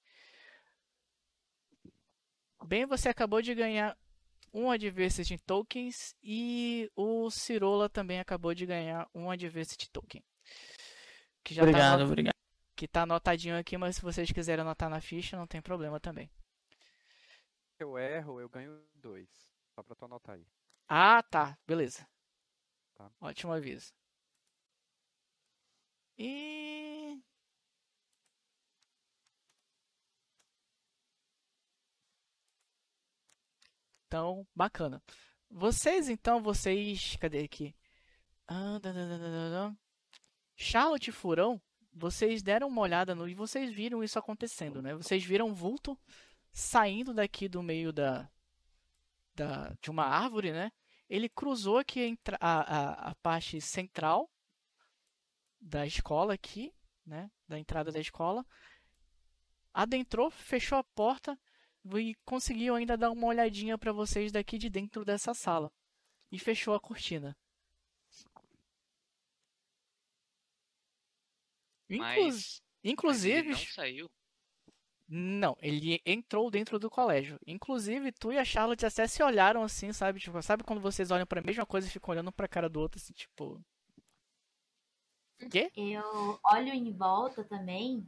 Bem, 2.64 2.86
você 2.86 3.10
acabou 3.10 3.42
de 3.42 3.54
ganhar 3.54 3.98
um 4.54 4.72
Adversity 4.72 5.38
Tokens 5.40 6.16
e 6.24 6.90
o 6.96 7.30
Cirola 7.32 7.90
também 7.90 8.20
acabou 8.20 8.54
de 8.54 8.66
ganhar 8.66 9.10
um 9.14 9.30
Adversity 9.30 9.90
Token. 9.92 10.24
Que 11.44 11.54
já 11.54 11.64
tá 11.64 11.68
Obrigado, 11.68 11.94
anot- 12.02 12.08
obrigado. 12.12 12.34
que 12.76 12.88
tá 12.88 13.02
anotadinho 13.04 13.58
aqui, 13.58 13.78
mas 13.78 13.96
se 13.96 14.02
vocês 14.02 14.32
quiserem 14.32 14.62
anotar 14.62 14.90
na 14.90 15.02
ficha, 15.02 15.36
não 15.36 15.48
tem 15.48 15.62
problema 15.62 16.00
também. 16.00 16.30
Se 17.78 17.84
eu 17.84 17.98
erro, 17.98 18.40
eu 18.40 18.50
ganho 18.50 18.84
dois. 18.96 19.30
Só 19.76 19.82
pra 19.84 19.96
tu 19.96 20.06
anotar 20.06 20.36
aí. 20.36 20.48
Ah, 20.88 21.22
tá, 21.24 21.58
beleza. 21.68 22.08
Tá. 22.96 23.12
Ótimo 23.20 23.52
aviso. 23.54 23.94
E 26.18 27.22
Então, 34.08 34.48
bacana. 34.56 35.02
Vocês, 35.50 36.10
então, 36.10 36.42
vocês. 36.42 37.18
Cadê 37.18 37.44
aqui? 37.44 37.76
Dan, 38.48 38.80
dan, 38.80 38.94
dan, 38.94 39.52
dan. 39.52 39.78
Charlotte 40.56 41.12
Furão, 41.12 41.62
vocês 41.94 42.42
deram 42.42 42.68
uma 42.68 42.82
olhada 42.82 43.14
no. 43.14 43.28
E 43.28 43.34
vocês 43.34 43.72
viram 43.74 44.04
isso 44.04 44.18
acontecendo, 44.18 44.82
né? 44.82 44.96
Vocês 44.96 45.24
viram 45.24 45.50
um 45.50 45.54
vulto 45.54 46.00
saindo 46.52 47.14
daqui 47.14 47.48
do 47.50 47.62
meio 47.62 47.92
da. 47.92 48.30
da 49.36 49.76
de 49.82 49.92
uma 49.92 50.06
árvore, 50.06 50.52
né? 50.52 50.72
Ele 51.10 51.30
cruzou 51.30 51.78
aqui 51.78 52.18
a, 52.40 52.60
a, 52.60 53.10
a 53.12 53.16
parte 53.16 53.60
central 53.62 54.30
da 55.60 55.86
escola 55.86 56.34
aqui, 56.34 56.74
né? 57.06 57.30
da 57.48 57.58
entrada 57.58 57.92
da 57.92 58.00
escola, 58.00 58.46
adentrou, 59.74 60.30
fechou 60.30 60.78
a 60.78 60.84
porta 60.84 61.40
e 61.96 62.16
conseguiu 62.26 62.76
ainda 62.76 62.98
dar 62.98 63.12
uma 63.12 63.28
olhadinha 63.28 63.78
para 63.78 63.92
vocês 63.92 64.32
daqui 64.32 64.58
de 64.58 64.70
dentro 64.70 65.06
dessa 65.06 65.34
sala 65.34 65.72
e 66.32 66.40
fechou 66.40 66.74
a 66.74 66.80
cortina. 66.80 67.36
Inclu- 71.90 72.00
Mas, 72.00 72.18
mas 72.18 72.62
inclusive, 72.84 73.38
ele 73.40 73.50
não 73.52 73.58
saiu. 73.58 74.10
Não, 75.10 75.56
ele 75.62 76.02
entrou 76.06 76.52
dentro 76.52 76.78
do 76.78 76.90
colégio. 76.90 77.40
Inclusive, 77.48 78.12
tu 78.12 78.34
e 78.34 78.38
a 78.38 78.44
Charlotte 78.44 78.86
até 78.86 79.08
se 79.08 79.24
olharam 79.24 79.64
assim, 79.64 79.94
sabe? 79.94 80.20
Tipo, 80.20 80.42
sabe 80.42 80.64
quando 80.64 80.82
vocês 80.82 81.12
olham 81.12 81.26
pra 81.26 81.42
mesma 81.42 81.66
coisa 81.66 81.88
e 81.88 81.90
ficam 81.90 82.12
olhando 82.12 82.32
pra 82.32 82.48
cara 82.48 82.68
do 82.68 82.82
outro, 82.82 83.00
assim, 83.00 83.14
tipo. 83.14 83.62
Quê? 85.50 85.72
Eu 85.78 86.38
olho 86.44 86.74
em 86.74 86.92
volta 86.92 87.44
também 87.46 88.06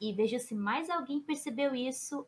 e 0.00 0.12
vejo 0.12 0.36
se 0.40 0.54
mais 0.54 0.90
alguém 0.90 1.20
percebeu 1.20 1.76
isso 1.76 2.26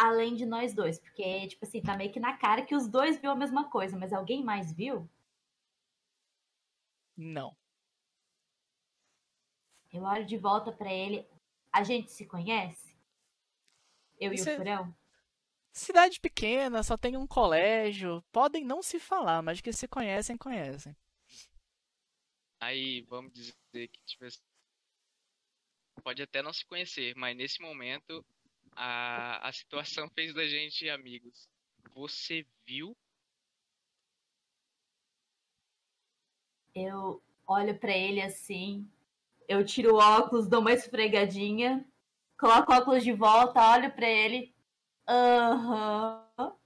além 0.00 0.34
de 0.34 0.46
nós 0.46 0.72
dois. 0.74 0.98
Porque, 0.98 1.46
tipo 1.48 1.64
assim, 1.64 1.82
tá 1.82 1.94
meio 1.96 2.10
que 2.10 2.18
na 2.18 2.36
cara 2.36 2.64
que 2.64 2.74
os 2.74 2.88
dois 2.88 3.18
viu 3.20 3.30
a 3.30 3.36
mesma 3.36 3.68
coisa, 3.68 3.98
mas 3.98 4.12
alguém 4.12 4.42
mais 4.42 4.72
viu? 4.72 5.08
Não. 7.16 7.54
Eu 9.92 10.02
olho 10.04 10.24
de 10.24 10.38
volta 10.38 10.72
pra 10.72 10.90
ele. 10.90 11.28
A 11.70 11.84
gente 11.84 12.10
se 12.10 12.24
conhece? 12.24 12.96
Eu 14.18 14.32
e 14.32 14.38
Você- 14.38 14.54
o 14.54 14.56
Furão? 14.56 14.96
Cidade 15.72 16.18
pequena, 16.18 16.82
só 16.82 16.96
tem 16.96 17.16
um 17.16 17.26
colégio. 17.26 18.22
Podem 18.32 18.64
não 18.64 18.82
se 18.82 18.98
falar, 18.98 19.42
mas 19.42 19.60
que 19.60 19.72
se 19.72 19.86
conhecem, 19.86 20.36
conhecem. 20.36 20.96
Aí 22.60 23.02
vamos 23.02 23.32
dizer 23.32 23.88
que 23.88 24.00
tipo, 24.04 24.24
pode 26.02 26.22
até 26.22 26.42
não 26.42 26.52
se 26.52 26.64
conhecer, 26.66 27.14
mas 27.16 27.36
nesse 27.36 27.60
momento 27.60 28.24
a, 28.82 29.48
a 29.48 29.52
situação 29.52 30.08
fez 30.14 30.32
da 30.32 30.46
gente 30.46 30.88
amigos. 30.88 31.48
Você 31.94 32.46
viu? 32.66 32.96
Eu 36.74 37.22
olho 37.46 37.78
pra 37.78 37.96
ele 37.96 38.20
assim. 38.22 38.88
Eu 39.48 39.64
tiro 39.64 39.94
o 39.94 39.98
óculos, 39.98 40.48
dou 40.48 40.60
uma 40.60 40.72
esfregadinha. 40.72 41.84
Coloco 42.38 42.72
o 42.72 42.76
óculos 42.76 43.02
de 43.04 43.12
volta, 43.12 43.60
olho 43.72 43.92
pra 43.92 44.08
ele. 44.08 44.54
Aham. 45.08 46.56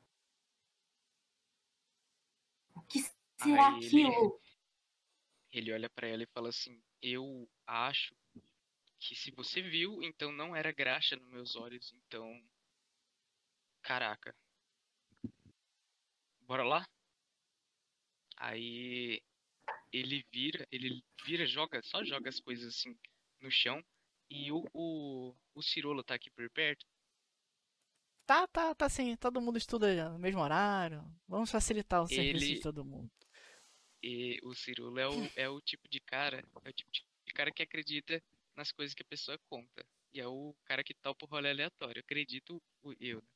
O 2.76 2.80
que 2.82 3.00
será 3.42 3.68
Aí 3.68 3.76
ele- 3.78 3.86
aquilo? 3.86 4.40
Ele 5.52 5.72
olha 5.72 5.88
pra 5.88 6.08
ela 6.08 6.24
e 6.24 6.26
fala 6.34 6.48
assim: 6.48 6.82
Eu 7.00 7.48
acho 7.64 8.12
que 9.04 9.14
se 9.14 9.30
você 9.30 9.60
viu, 9.60 10.02
então 10.02 10.32
não 10.32 10.56
era 10.56 10.72
graxa 10.72 11.14
nos 11.16 11.30
meus 11.30 11.56
olhos, 11.56 11.92
então. 11.92 12.42
Caraca. 13.82 14.34
Bora 16.40 16.64
lá? 16.64 16.88
Aí 18.38 19.22
ele 19.92 20.24
vira, 20.32 20.66
ele 20.72 21.04
vira, 21.24 21.46
joga, 21.46 21.82
só 21.82 22.02
joga 22.02 22.30
as 22.30 22.40
coisas 22.40 22.74
assim 22.74 22.96
no 23.42 23.50
chão. 23.50 23.84
E 24.30 24.50
o, 24.50 24.64
o, 24.72 25.36
o 25.54 25.62
Cirola 25.62 26.02
tá 26.02 26.14
aqui 26.14 26.30
por 26.30 26.48
perto. 26.50 26.86
Tá, 28.26 28.48
tá, 28.48 28.74
tá 28.74 28.88
sim. 28.88 29.16
Todo 29.16 29.40
mundo 29.40 29.58
estuda 29.58 30.08
no 30.08 30.18
mesmo 30.18 30.40
horário. 30.40 31.04
Vamos 31.28 31.50
facilitar 31.50 32.02
o 32.02 32.08
serviço 32.08 32.44
Ele- 32.44 32.54
de 32.54 32.62
todo 32.62 32.84
mundo. 32.84 33.10
E 34.02 34.40
o 34.42 34.54
Cirola 34.54 35.00
é 35.00 35.08
o, 35.08 35.30
é 35.36 35.48
o 35.48 35.60
tipo 35.60 35.88
de 35.88 36.00
cara, 36.00 36.42
é 36.64 36.68
o 36.68 36.72
tipo 36.72 36.90
de 36.90 37.32
cara 37.34 37.50
que 37.50 37.62
acredita 37.62 38.22
nas 38.56 38.70
coisas 38.72 38.94
que 38.94 39.02
a 39.02 39.06
pessoa 39.06 39.38
conta. 39.48 39.84
E 40.12 40.20
é 40.20 40.26
o 40.26 40.54
cara 40.64 40.84
que 40.84 40.94
topa 40.94 41.26
o 41.26 41.28
rolê 41.28 41.50
aleatório. 41.50 42.00
Acredito 42.00 42.62
o- 42.82 42.94
eu, 43.00 43.20
né? 43.20 43.28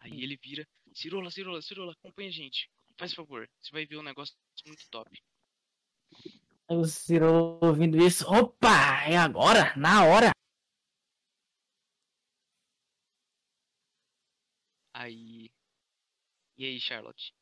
Aí 0.00 0.22
ele 0.22 0.36
vira, 0.36 0.66
Cirola, 0.94 1.30
Cirola, 1.30 1.60
Cirola, 1.62 1.92
acompanha 1.92 2.28
a 2.28 2.32
gente. 2.32 2.70
Faz 2.96 3.12
favor, 3.14 3.48
você 3.60 3.70
vai 3.70 3.86
ver 3.86 3.96
um 3.96 4.02
negócio 4.02 4.34
muito 4.66 4.88
top. 4.90 5.10
Aí 6.68 6.76
o 6.76 6.84
Ciro 6.84 7.58
ouvindo 7.62 7.96
isso, 7.96 8.26
opa, 8.28 9.04
é 9.08 9.16
agora, 9.16 9.74
na 9.76 10.04
hora. 10.04 10.30
Aí. 14.92 15.50
E 16.56 16.64
aí, 16.64 16.80
Charlotte? 16.80 17.32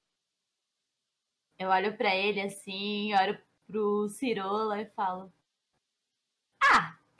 Eu 1.59 1.71
olho 1.71 1.97
pra 1.97 2.15
ele 2.15 2.41
assim, 2.41 3.15
olho 3.15 3.43
pro 3.67 4.09
Cirola 4.11 4.81
e 4.83 4.87
falo: 4.91 5.33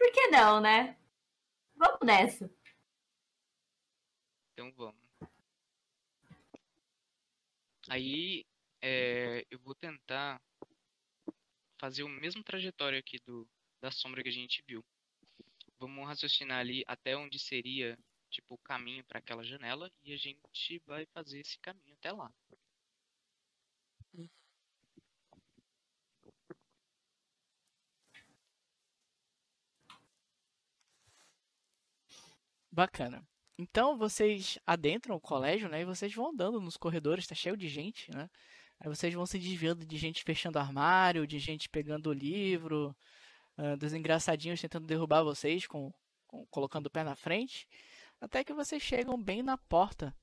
por 0.07 0.13
que 0.13 0.29
não, 0.29 0.61
né? 0.61 0.97
Vamos 1.75 1.99
nessa. 2.05 2.49
Então 4.53 4.73
vamos. 4.73 4.95
Aí 7.89 8.47
é, 8.81 9.45
eu 9.51 9.59
vou 9.59 9.75
tentar 9.75 10.41
fazer 11.79 12.05
o 12.05 12.09
mesmo 12.09 12.45
trajetório 12.45 12.99
aqui 12.99 13.19
do 13.27 13.49
da 13.81 13.91
sombra 13.91 14.23
que 14.23 14.29
a 14.29 14.33
gente 14.33 14.63
viu. 14.67 14.85
Vamos 15.79 16.07
raciocinar 16.07 16.61
ali 16.61 16.85
até 16.87 17.17
onde 17.17 17.39
seria 17.39 17.99
tipo 18.31 18.55
o 18.55 18.59
caminho 18.59 19.05
para 19.05 19.19
aquela 19.19 19.43
janela 19.43 19.91
e 20.05 20.13
a 20.13 20.17
gente 20.17 20.81
vai 20.87 21.05
fazer 21.07 21.41
esse 21.41 21.59
caminho 21.59 21.95
até 21.95 22.13
lá. 22.13 22.33
Bacana. 32.77 33.27
Então 33.57 33.97
vocês 33.97 34.59
adentram 34.67 35.17
o 35.17 35.21
colégio, 35.21 35.67
né? 35.67 35.81
E 35.81 35.85
vocês 35.87 36.15
vão 36.15 36.29
andando 36.29 36.61
nos 36.61 36.77
corredores, 36.77 37.27
tá 37.27 37.35
cheio 37.35 37.57
de 37.57 37.69
gente, 37.69 38.15
né? 38.15 38.29
Aí 38.79 38.87
vocês 38.87 39.15
vão 39.15 39.25
se 39.25 39.39
desviando 39.39 39.87
de 39.87 39.97
gente 39.97 40.23
fechando 40.23 40.59
armário, 40.59 41.27
de 41.27 41.39
gente 41.39 41.71
pegando 41.71 42.13
livro, 42.13 42.95
ah, 43.57 43.77
dos 43.77 43.95
engraçadinhos 43.95 44.61
tentando 44.61 44.87
derrubar 44.87 45.23
vocês 45.23 45.67
com, 45.67 45.91
com- 46.27 46.45
colocando 46.51 46.89
o 46.89 46.91
pé 46.91 47.03
na 47.03 47.15
frente, 47.15 47.67
até 48.21 48.45
que 48.45 48.53
vocês 48.53 48.83
chegam 48.83 49.17
bem 49.17 49.43
na 49.43 49.57
porta, 49.57 50.15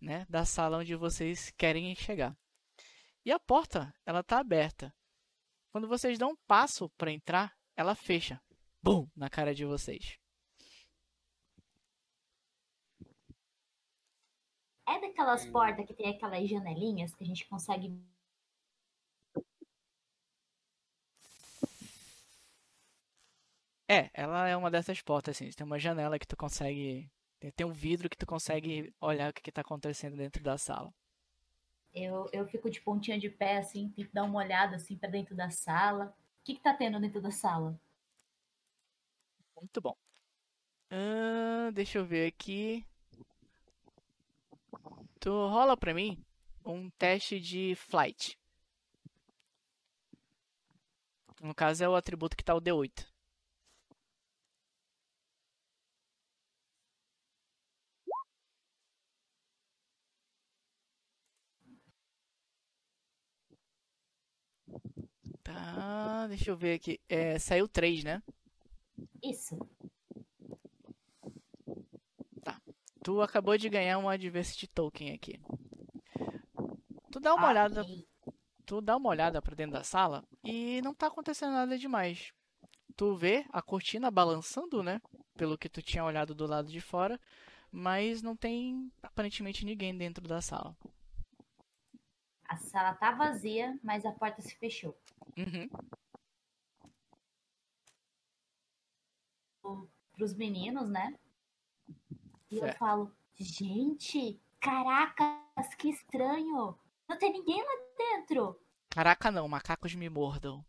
né, 0.00 0.24
da 0.28 0.44
sala 0.44 0.78
onde 0.78 0.94
vocês 0.94 1.50
querem 1.58 1.92
chegar. 1.96 2.36
E 3.24 3.32
a 3.32 3.40
porta, 3.40 3.92
ela 4.06 4.22
tá 4.22 4.38
aberta. 4.38 4.94
Quando 5.72 5.88
vocês 5.88 6.16
dão 6.16 6.30
um 6.30 6.36
passo 6.46 6.88
para 6.90 7.10
entrar, 7.10 7.52
ela 7.74 7.96
fecha. 7.96 8.40
Bum, 8.80 9.08
na 9.16 9.28
cara 9.28 9.52
de 9.52 9.64
vocês. 9.64 10.21
É 14.86 15.00
daquelas 15.00 15.46
portas 15.46 15.86
que 15.86 15.94
tem 15.94 16.08
aquelas 16.08 16.48
janelinhas 16.48 17.14
que 17.14 17.22
a 17.22 17.26
gente 17.26 17.46
consegue. 17.48 17.96
É, 23.88 24.10
ela 24.14 24.48
é 24.48 24.56
uma 24.56 24.70
dessas 24.70 25.00
portas, 25.02 25.36
assim. 25.36 25.50
Tem 25.50 25.66
uma 25.66 25.78
janela 25.78 26.18
que 26.18 26.26
tu 26.26 26.36
consegue. 26.36 27.10
Tem, 27.56 27.66
um 27.66 27.72
vidro 27.72 28.08
que 28.08 28.16
tu 28.16 28.26
consegue 28.26 28.94
olhar 29.00 29.30
o 29.30 29.34
que, 29.34 29.42
que 29.42 29.52
tá 29.52 29.60
acontecendo 29.60 30.16
dentro 30.16 30.42
da 30.42 30.56
sala. 30.56 30.92
Eu, 31.92 32.28
eu 32.32 32.46
fico 32.46 32.70
de 32.70 32.80
pontinha 32.80 33.18
de 33.18 33.28
pé, 33.28 33.58
assim, 33.58 33.90
tento 33.90 34.12
dar 34.12 34.24
uma 34.24 34.38
olhada 34.38 34.76
assim 34.76 34.96
pra 34.96 35.10
dentro 35.10 35.34
da 35.34 35.50
sala. 35.50 36.14
O 36.40 36.44
que, 36.44 36.54
que 36.54 36.62
tá 36.62 36.72
tendo 36.72 36.98
dentro 37.00 37.20
da 37.20 37.30
sala? 37.30 37.78
Muito 39.56 39.80
bom. 39.80 39.96
Deixa 41.72 41.98
eu 41.98 42.04
ver 42.04 42.26
aqui. 42.26 42.84
Tu 45.22 45.30
rola 45.30 45.76
pra 45.76 45.94
mim 45.94 46.20
um 46.64 46.90
teste 46.90 47.38
de 47.38 47.76
flight. 47.76 48.36
No 51.40 51.54
caso 51.54 51.84
é 51.84 51.88
o 51.88 51.94
atributo 51.94 52.36
que 52.36 52.42
tá 52.42 52.52
o 52.56 52.60
D8. 52.60 53.06
Tá, 65.44 66.26
deixa 66.26 66.50
eu 66.50 66.56
ver 66.56 66.74
aqui. 66.74 67.00
É, 67.08 67.38
saiu 67.38 67.68
3, 67.68 68.02
né? 68.02 68.20
Isso. 69.22 69.56
Tu 73.02 73.20
acabou 73.20 73.58
de 73.58 73.68
ganhar 73.68 73.98
um 73.98 74.08
Adversity 74.08 74.66
Token 74.66 75.12
aqui. 75.12 75.40
Tu 77.10 77.20
dá 77.20 77.34
uma 77.34 77.48
olhada, 77.48 77.82
Ok. 77.82 78.06
tu 78.64 78.80
dá 78.80 78.96
uma 78.96 79.08
olhada 79.10 79.42
pra 79.42 79.54
dentro 79.54 79.72
da 79.72 79.84
sala 79.84 80.24
e 80.44 80.80
não 80.82 80.94
tá 80.94 81.08
acontecendo 81.08 81.52
nada 81.52 81.76
demais. 81.76 82.32
Tu 82.96 83.14
vê 83.16 83.44
a 83.52 83.60
cortina 83.60 84.10
balançando, 84.10 84.82
né? 84.82 85.00
Pelo 85.36 85.58
que 85.58 85.68
tu 85.68 85.82
tinha 85.82 86.04
olhado 86.04 86.34
do 86.34 86.46
lado 86.46 86.70
de 86.70 86.80
fora, 86.80 87.20
mas 87.70 88.22
não 88.22 88.36
tem 88.36 88.90
aparentemente 89.02 89.64
ninguém 89.64 89.96
dentro 89.96 90.26
da 90.28 90.40
sala. 90.40 90.76
A 92.44 92.56
sala 92.56 92.94
tá 92.94 93.10
vazia, 93.12 93.78
mas 93.82 94.04
a 94.04 94.12
porta 94.12 94.42
se 94.42 94.54
fechou. 94.56 94.96
Uhum. 95.36 95.68
pros 100.14 100.34
meninos, 100.34 100.88
né? 100.88 101.18
E 102.52 102.56
eu 102.56 102.64
Certo. 102.64 102.78
falo, 102.78 103.16
gente, 103.34 104.38
caracas, 104.60 105.74
que 105.78 105.88
estranho. 105.88 106.78
Não 107.08 107.18
tem 107.18 107.32
ninguém 107.32 107.62
lá 107.62 107.72
dentro. 107.96 108.60
Caraca, 108.90 109.30
não, 109.30 109.48
macacos 109.48 109.94
me 109.94 110.06
mordam. 110.10 110.62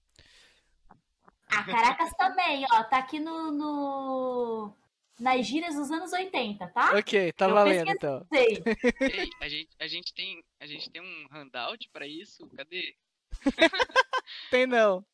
Ah, 1.49 1.65
Caracas 1.65 2.13
também, 2.17 2.65
ó. 2.71 2.83
Tá 2.85 2.99
aqui 2.99 3.19
no, 3.19 3.51
no... 3.51 4.73
nas 5.19 5.45
gírias 5.45 5.75
dos 5.75 5.91
anos 5.91 6.13
80, 6.13 6.65
tá? 6.69 6.97
Ok, 6.97 7.33
tá 7.33 7.49
Eu 7.49 7.53
valendo 7.53 7.91
então. 7.91 8.25
Ei, 8.31 9.29
a 9.41 9.49
gente, 9.49 9.75
a 9.77 9.87
gente 9.87 10.13
tem, 10.13 10.41
a 10.61 10.65
gente 10.65 10.89
tem 10.89 11.01
um 11.01 11.27
handout 11.31 11.89
pra 11.91 12.07
isso? 12.07 12.47
Cadê? 12.55 12.95
Tem 14.49 14.65
não. 14.65 15.05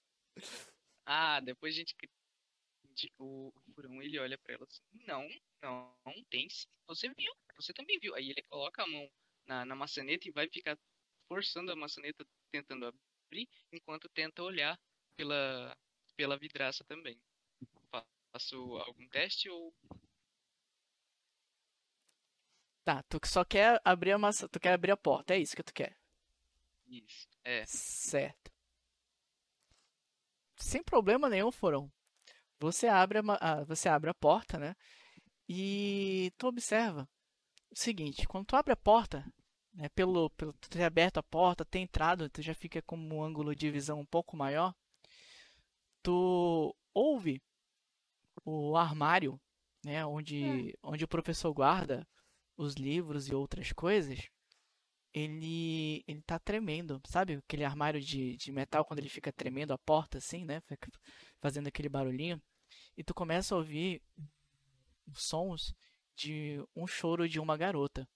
Ah, 1.04 1.40
depois 1.40 1.74
a 1.74 1.78
gente. 1.78 1.96
o 3.18 3.52
furão 3.74 4.02
ele 4.04 4.20
olha 4.20 4.38
pra 4.38 4.54
ela 4.54 4.66
assim: 4.66 4.82
Não, 5.08 5.28
não, 5.62 5.94
tem 6.30 6.50
sim. 6.50 6.68
Você 6.88 7.10
viu, 7.10 7.32
você 7.56 7.74
também 7.74 8.00
viu. 8.00 8.16
Aí 8.16 8.30
ele 8.30 8.42
coloca 8.50 8.84
a 8.84 8.88
mão 8.88 9.10
na, 9.48 9.66
na 9.66 9.76
maçaneta 9.76 10.28
e 10.28 10.32
vai 10.32 10.48
ficar 10.50 10.78
forçando 11.28 11.72
a 11.72 11.76
maçaneta, 11.76 12.26
tentando 12.52 12.86
abrir, 12.88 13.48
enquanto 13.72 14.10
tenta 14.10 14.44
olhar 14.44 14.80
pela, 15.16 15.78
pela 16.16 16.38
vidraça 16.38 16.84
também. 16.86 17.20
Fa- 17.92 18.06
Faço 18.34 18.58
algum 18.80 19.08
teste 19.10 19.50
ou. 19.50 19.74
Tá, 22.84 23.02
tu 23.04 23.20
só 23.26 23.46
quer 23.46 23.80
abrir 23.86 24.12
a 24.12 24.18
maçã, 24.18 24.46
tu 24.50 24.60
quer 24.60 24.74
abrir 24.74 24.92
a 24.92 24.98
porta, 24.98 25.34
é 25.34 25.40
isso 25.40 25.56
que 25.56 25.64
tu 25.64 25.74
quer. 25.74 25.96
Isso. 26.88 27.28
É. 27.46 27.66
Certo. 27.66 28.52
Sem 30.58 30.84
problema 30.84 31.30
nenhum, 31.30 31.52
Furão. 31.52 31.92
Você 32.60 32.88
abre 32.88 33.20
a, 33.20 33.24
ma- 33.24 33.40
a- 33.42 33.64
você 33.66 33.90
abre 33.90 34.10
a 34.10 34.14
porta, 34.16 34.58
né? 34.60 34.76
E 35.50 36.32
tu 36.38 36.48
observa 36.48 37.10
o 37.72 37.76
seguinte, 37.76 38.28
quando 38.28 38.46
tu 38.46 38.56
abre 38.56 38.72
a 38.72 38.78
porta, 38.78 39.26
né, 39.74 39.90
pelo, 39.90 40.30
pelo 40.32 40.54
tu 40.54 40.70
ter 40.70 40.84
aberto 40.84 41.18
a 41.18 41.24
porta, 41.24 41.66
ter 41.66 41.80
entrado, 41.80 42.30
tu 42.30 42.42
já 42.42 42.54
fica 42.54 42.82
com 42.84 42.96
um 42.96 43.24
ângulo 43.24 43.56
de 43.56 43.72
visão 43.72 44.00
um 44.00 44.06
pouco 44.06 44.38
maior. 44.38 44.76
Tu 46.04 46.76
ouve 46.94 47.42
o 48.46 48.78
armário, 48.78 49.42
né, 49.84 50.06
onde, 50.06 50.78
onde 50.84 51.04
o 51.04 51.08
professor 51.08 51.52
guarda 51.52 52.08
os 52.56 52.76
livros 52.76 53.28
e 53.28 53.34
outras 53.34 53.72
coisas 53.72 54.20
ele 55.14 56.04
ele 56.08 56.22
tá 56.22 56.38
tremendo, 56.38 57.02
sabe? 57.08 57.36
Aquele 57.36 57.64
armário 57.64 58.00
de, 58.00 58.36
de 58.38 58.52
metal 58.52 58.86
quando 58.86 59.00
ele 59.00 59.10
fica 59.10 59.34
tremendo 59.34 59.74
a 59.74 59.78
porta 59.78 60.20
assim, 60.20 60.46
né? 60.46 60.62
Fazendo 61.42 61.68
aquele 61.68 61.90
barulhinho. 61.90 62.42
E 62.96 63.04
tu 63.04 63.14
começa 63.14 63.56
a 63.56 63.58
ouvir 63.58 64.02
sons 65.16 65.74
de 66.16 66.58
um 66.76 66.86
choro 66.86 67.28
de 67.28 67.40
uma 67.40 67.58
garota. 67.58 68.08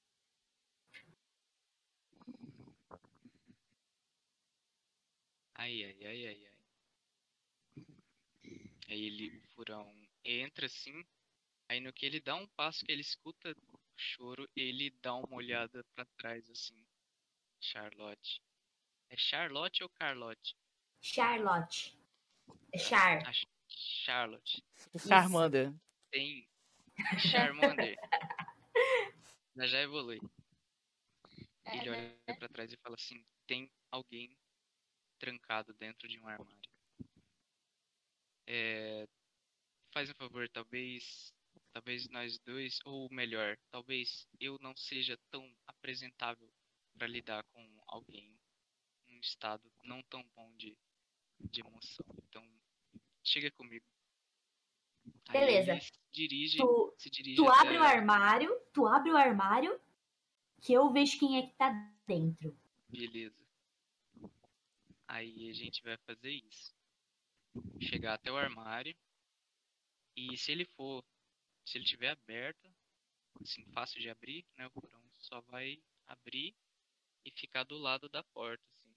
Ai, 5.55 5.83
ai, 5.83 6.05
ai, 6.05 6.27
ai, 6.27 6.47
ai. 6.47 6.53
Aí 8.89 9.05
ele, 9.05 9.37
o 9.37 9.41
furão, 9.53 9.89
entra 10.23 10.65
assim. 10.65 11.05
Aí 11.69 11.79
no 11.79 11.93
que 11.93 12.05
ele 12.05 12.19
dá 12.19 12.35
um 12.35 12.47
passo 12.47 12.85
que 12.85 12.91
ele 12.91 13.01
escuta 13.01 13.55
o 13.71 13.79
choro, 13.95 14.49
ele 14.55 14.89
dá 15.01 15.15
uma 15.15 15.35
olhada 15.35 15.83
pra 15.95 16.05
trás 16.17 16.49
assim. 16.49 16.85
Charlotte. 17.61 18.41
É 19.09 19.15
Charlotte 19.15 19.83
ou 19.83 19.89
Carlotte? 19.89 20.57
Charlotte. 21.01 21.97
É 22.71 22.77
Char. 22.77 23.27
Acho 23.27 23.47
Charlotte. 23.67 24.63
Charmander. 24.97 25.73
Tem 26.11 26.47
Charmander. 27.19 27.95
Já 29.55 29.67
já 29.67 29.81
evolui. 29.81 30.19
É, 31.65 31.77
Ele 31.77 31.89
né? 31.89 32.17
olha 32.27 32.37
pra 32.37 32.49
trás 32.49 32.71
e 32.71 32.77
fala 32.77 32.95
assim: 32.95 33.23
tem 33.47 33.71
alguém 33.91 34.35
trancado 35.19 35.73
dentro 35.73 36.07
de 36.07 36.19
um 36.19 36.27
armário. 36.27 36.71
É, 38.45 39.07
faz 39.93 40.09
um 40.09 40.13
favor, 40.15 40.49
talvez, 40.49 41.33
talvez 41.71 42.09
nós 42.09 42.37
dois, 42.39 42.79
ou 42.83 43.09
melhor, 43.09 43.57
talvez 43.71 44.27
eu 44.39 44.57
não 44.59 44.75
seja 44.75 45.17
tão 45.31 45.49
apresentável 45.65 46.51
para 46.97 47.07
lidar 47.07 47.43
com 47.45 47.83
alguém 47.87 48.37
num 49.07 49.19
estado 49.19 49.71
não 49.83 50.01
tão 50.03 50.23
bom 50.35 50.51
de, 50.55 50.77
de 51.39 51.61
emoção. 51.61 52.05
Então, 52.27 52.45
chega 53.23 53.51
comigo. 53.51 53.85
Beleza. 55.31 55.79
dirige, 56.11 56.57
Tu, 56.57 56.95
se 56.97 57.09
dirige 57.09 57.35
tu 57.35 57.49
abre 57.49 57.77
o 57.77 57.83
armário, 57.83 58.61
tu 58.71 58.85
abre 58.87 59.11
o 59.11 59.17
armário, 59.17 59.79
que 60.61 60.73
eu 60.73 60.91
vejo 60.91 61.19
quem 61.19 61.37
é 61.37 61.47
que 61.47 61.53
tá 61.55 61.71
dentro. 62.05 62.55
Beleza. 62.87 63.43
Aí 65.07 65.49
a 65.49 65.53
gente 65.53 65.81
vai 65.83 65.97
fazer 65.97 66.31
isso. 66.31 66.73
Chegar 67.79 68.13
até 68.15 68.31
o 68.31 68.37
armário. 68.37 68.95
E 70.15 70.37
se 70.37 70.51
ele 70.51 70.65
for, 70.65 71.03
se 71.65 71.77
ele 71.77 71.85
tiver 71.85 72.09
aberto, 72.09 72.69
assim, 73.41 73.65
fácil 73.73 73.99
de 73.99 74.09
abrir, 74.09 74.45
né? 74.57 74.67
O 74.67 74.71
porão 74.71 75.01
só 75.11 75.41
vai 75.41 75.81
abrir 76.07 76.55
e 77.25 77.31
ficar 77.31 77.63
do 77.63 77.77
lado 77.77 78.07
da 78.09 78.23
porta, 78.23 78.63
assim. 78.71 78.93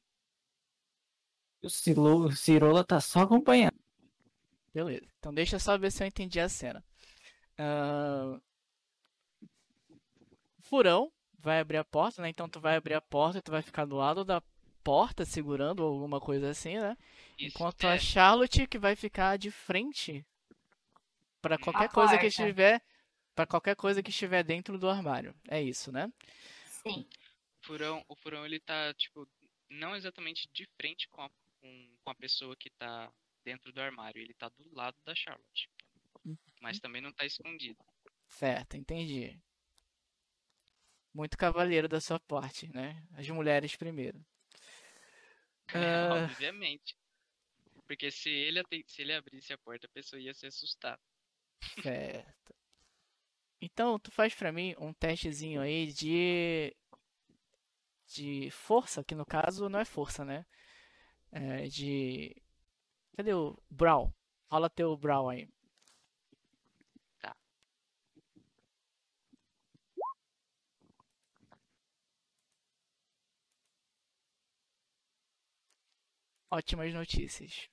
O 1.62 2.30
Cirola 2.30 2.84
tá 2.84 3.00
só 3.00 3.20
acompanhando. 3.20 3.85
Beleza. 4.76 5.06
Então 5.18 5.32
deixa 5.32 5.56
eu 5.56 5.60
só 5.60 5.78
ver 5.78 5.90
se 5.90 6.02
eu 6.02 6.06
entendi 6.06 6.38
a 6.38 6.50
cena. 6.50 6.84
O 10.58 10.62
furão 10.62 11.10
vai 11.38 11.60
abrir 11.60 11.78
a 11.78 11.84
porta, 11.84 12.20
né? 12.20 12.28
Então 12.28 12.46
tu 12.46 12.60
vai 12.60 12.76
abrir 12.76 12.92
a 12.92 13.00
porta 13.00 13.38
e 13.38 13.42
tu 13.42 13.50
vai 13.50 13.62
ficar 13.62 13.86
do 13.86 13.96
lado 13.96 14.22
da 14.22 14.42
porta 14.84 15.24
segurando 15.24 15.82
alguma 15.82 16.20
coisa 16.20 16.50
assim, 16.50 16.76
né? 16.76 16.94
Isso 17.38 17.56
Enquanto 17.56 17.84
é, 17.84 17.94
a 17.94 17.98
Charlotte 17.98 18.66
que 18.66 18.78
vai 18.78 18.94
ficar 18.94 19.38
de 19.38 19.50
frente 19.50 20.22
para 21.40 21.56
qualquer 21.56 21.84
A 21.86 21.88
coisa 21.88 22.18
que 22.18 22.26
porta. 22.26 22.26
estiver 22.26 22.82
para 23.34 23.46
qualquer 23.46 23.76
coisa 23.76 24.02
que 24.02 24.10
estiver 24.10 24.42
dentro 24.44 24.78
do 24.78 24.90
armário. 24.90 25.34
É 25.48 25.62
isso, 25.62 25.90
né? 25.90 26.12
Sim. 26.66 27.08
o 27.62 27.66
furão, 27.66 28.04
o 28.08 28.14
furão 28.14 28.44
ele 28.44 28.60
tá, 28.60 28.92
tipo, 28.92 29.26
não 29.70 29.96
exatamente 29.96 30.50
de 30.52 30.66
frente 30.76 31.08
com 31.08 31.22
a, 31.22 31.30
com, 31.60 31.88
com 32.04 32.10
a 32.10 32.14
pessoa 32.14 32.54
que 32.56 32.68
tá 32.68 33.10
dentro 33.46 33.72
do 33.72 33.80
armário. 33.80 34.20
Ele 34.20 34.34
tá 34.34 34.48
do 34.48 34.74
lado 34.74 34.96
da 35.04 35.14
Charlotte. 35.14 35.70
Mas 36.60 36.80
também 36.80 37.00
não 37.00 37.12
tá 37.12 37.24
escondido. 37.24 37.78
Certo, 38.26 38.76
entendi. 38.76 39.40
Muito 41.14 41.38
cavalheiro 41.38 41.88
da 41.88 42.00
sua 42.00 42.18
parte, 42.18 42.68
né? 42.74 43.06
As 43.12 43.28
mulheres 43.28 43.76
primeiro. 43.76 44.20
Ah. 45.68 46.24
Obviamente. 46.24 46.96
Porque 47.86 48.10
se 48.10 48.28
ele, 48.28 48.62
se 48.88 49.02
ele 49.02 49.12
abrisse 49.12 49.52
a 49.52 49.58
porta, 49.58 49.86
a 49.86 49.90
pessoa 49.90 50.20
ia 50.20 50.34
se 50.34 50.46
assustar. 50.46 51.00
Certo. 51.80 52.54
Então, 53.60 53.98
tu 53.98 54.10
faz 54.10 54.34
pra 54.34 54.50
mim 54.50 54.74
um 54.78 54.92
testezinho 54.92 55.60
aí 55.60 55.92
de 55.92 56.76
de 58.08 58.50
força, 58.50 59.04
que 59.04 59.14
no 59.14 59.24
caso 59.24 59.68
não 59.68 59.78
é 59.80 59.84
força, 59.84 60.24
né? 60.24 60.44
É 61.32 61.66
de 61.68 62.34
Cadê 63.16 63.34
o 63.34 63.56
Brawl? 63.70 64.12
Rola 64.50 64.70
teu 64.70 64.96
Brawl 64.96 65.28
aí. 65.30 65.48
Tá. 67.20 67.36
Ótimas 76.50 76.92
notícias. 76.92 77.68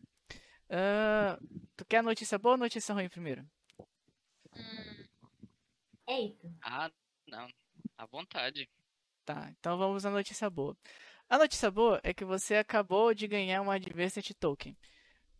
Ah, 0.69 1.37
tu 1.75 1.85
quer 1.85 2.03
notícia 2.03 2.37
boa 2.39 2.53
ou 2.55 2.59
notícia 2.59 2.93
ruim 2.93 3.09
primeiro? 3.09 3.45
Hum, 4.55 5.05
Eita. 6.07 6.49
Ah, 6.63 6.91
não. 7.27 7.47
À 7.97 8.05
vontade. 8.05 8.69
Tá, 9.25 9.49
então 9.59 9.77
vamos 9.77 10.05
à 10.05 10.09
notícia 10.11 10.49
boa. 10.49 10.77
A 11.29 11.37
notícia 11.37 11.71
boa 11.71 11.99
é 12.03 12.13
que 12.13 12.25
você 12.25 12.55
acabou 12.55 13.13
de 13.13 13.27
ganhar 13.27 13.61
um 13.61 13.71
Adversity 13.71 14.33
Token. 14.33 14.77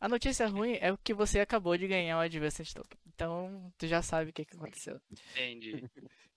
A 0.04 0.10
notícia 0.10 0.46
ruim 0.50 0.74
é 0.82 0.94
que 1.02 1.14
você 1.14 1.40
acabou 1.40 1.78
de 1.78 1.88
ganhar 1.88 2.18
um 2.18 2.20
Adversity 2.20 2.76
Token. 2.76 3.00
Então, 3.08 3.72
tu 3.78 3.88
já 3.88 4.02
sabe 4.02 4.32
o 4.32 4.34
que, 4.34 4.44
que 4.44 4.54
aconteceu. 4.54 5.00
Entendi. 5.10 5.72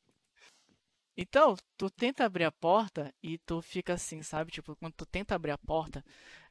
Então, 1.19 1.57
tu 1.79 1.89
tenta 1.89 2.27
abrir 2.27 2.45
a 2.45 2.53
porta 2.53 3.11
e 3.23 3.39
tu 3.39 3.63
fica 3.63 3.95
assim, 3.95 4.23
sabe? 4.23 4.53
Tipo, 4.53 4.77
quando 4.77 4.93
tu 4.93 5.07
tenta 5.07 5.35
abrir 5.35 5.51
a 5.53 5.57
porta, 5.57 6.05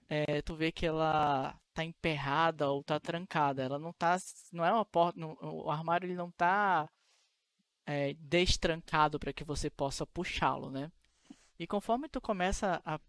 é, 0.10 0.42
tu 0.42 0.56
vê 0.56 0.72
que 0.72 0.88
ela 0.88 1.56
tá 1.72 1.84
emperrada 1.86 2.72
ou 2.72 2.84
tá 2.84 3.00
trancada. 3.00 3.62
Ela 3.62 3.78
não 3.78 3.94
tá, 3.94 4.18
não 4.52 4.66
é 4.66 4.74
uma 4.74 4.84
porta, 4.84 5.20
não- 5.20 5.38
o 5.40 5.70
armário 5.70 6.08
ele 6.08 6.16
não 6.16 6.32
tá 6.32 6.90
é, 7.86 8.16
destrancado 8.16 9.20
para 9.20 9.32
que 9.32 9.44
você 9.44 9.70
possa 9.70 10.06
puxá-lo, 10.08 10.72
né? 10.72 10.92
E 11.60 11.68
conforme 11.68 12.10
tu 12.10 12.20
começa 12.20 12.82
a 12.84 13.00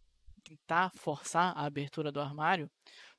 tentar 0.44 0.90
forçar 0.94 1.56
a 1.56 1.64
abertura 1.64 2.12
do 2.12 2.20
armário, 2.20 2.70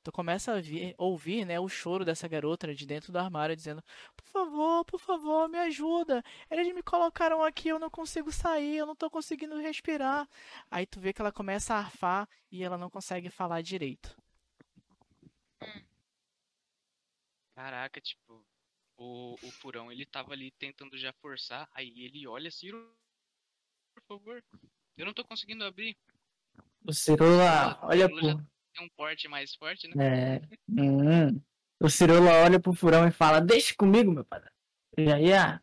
tu 0.08 0.12
começa 0.12 0.52
a 0.54 0.60
vir- 0.60 0.94
ouvir, 0.96 1.44
né, 1.44 1.60
o 1.60 1.68
choro 1.68 2.02
dessa 2.02 2.26
garota 2.26 2.74
de 2.74 2.86
dentro 2.86 3.12
do 3.12 3.18
armário 3.18 3.54
dizendo: 3.54 3.82
"Por 4.16 4.26
favor, 4.26 4.84
por 4.86 4.98
favor, 4.98 5.48
me 5.50 5.58
ajuda. 5.58 6.24
Eles 6.50 6.74
me 6.74 6.82
colocaram 6.82 7.42
aqui, 7.44 7.68
eu 7.68 7.78
não 7.78 7.90
consigo 7.90 8.32
sair, 8.32 8.78
eu 8.78 8.86
não 8.86 8.96
tô 8.96 9.10
conseguindo 9.10 9.58
respirar". 9.58 10.26
Aí 10.70 10.86
tu 10.86 10.98
vê 10.98 11.12
que 11.12 11.20
ela 11.20 11.30
começa 11.30 11.74
a 11.74 11.78
arfar 11.78 12.26
e 12.50 12.64
ela 12.64 12.78
não 12.78 12.88
consegue 12.88 13.28
falar 13.28 13.60
direito. 13.60 14.16
Caraca, 17.54 18.00
tipo, 18.00 18.42
o, 18.96 19.34
o 19.34 19.50
furão 19.60 19.92
ele 19.92 20.06
tava 20.06 20.32
ali 20.32 20.50
tentando 20.52 20.96
já 20.96 21.12
forçar, 21.12 21.68
aí 21.74 21.92
ele 21.98 22.26
olha 22.26 22.48
assim, 22.48 22.70
por 23.94 24.02
favor, 24.08 24.42
eu 24.96 25.04
não 25.04 25.12
tô 25.12 25.22
conseguindo 25.22 25.64
abrir. 25.64 25.98
O 26.86 26.94
Cirola 26.94 27.78
olha 27.82 28.08
já 28.08 28.08
pro. 28.08 28.57
Tem 28.78 28.86
um 28.86 28.90
porte 28.96 29.28
mais 29.28 29.54
forte, 29.54 29.88
né? 29.88 30.36
É. 30.36 30.40
Hum. 30.68 31.40
O 31.80 31.88
Cirola 31.88 32.44
olha 32.44 32.60
pro 32.60 32.72
furão 32.72 33.06
e 33.06 33.10
fala: 33.10 33.40
Deixa 33.40 33.74
comigo, 33.74 34.10
meu 34.10 34.24
padrão. 34.24 34.50
Eu 34.96 35.04
Já 35.04 35.20
ia, 35.20 35.62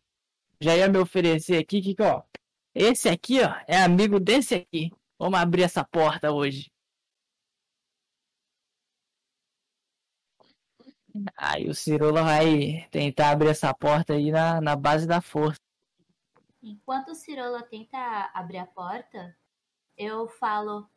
já 0.61 0.75
ia 0.75 0.89
me 0.89 0.97
oferecer 0.97 1.57
aqui 1.57 1.81
que, 1.81 1.95
ó. 2.01 2.23
Esse 2.73 3.07
aqui, 3.07 3.41
ó, 3.41 3.55
é 3.67 3.81
amigo 3.81 4.19
desse 4.19 4.55
aqui. 4.55 4.91
Vamos 5.17 5.39
abrir 5.39 5.63
essa 5.63 5.83
porta 5.83 6.31
hoje. 6.31 6.69
Aí 11.37 11.69
o 11.69 11.73
Cirola 11.73 12.23
vai 12.23 12.85
tentar 12.91 13.29
abrir 13.29 13.47
essa 13.47 13.73
porta 13.73 14.13
aí 14.13 14.31
na, 14.31 14.59
na 14.59 14.75
base 14.75 15.07
da 15.07 15.21
força. 15.21 15.61
Enquanto 16.61 17.09
o 17.09 17.15
Cirola 17.15 17.63
tenta 17.63 17.97
abrir 18.33 18.57
a 18.57 18.65
porta, 18.65 19.37
eu 19.97 20.27
falo: 20.27 20.89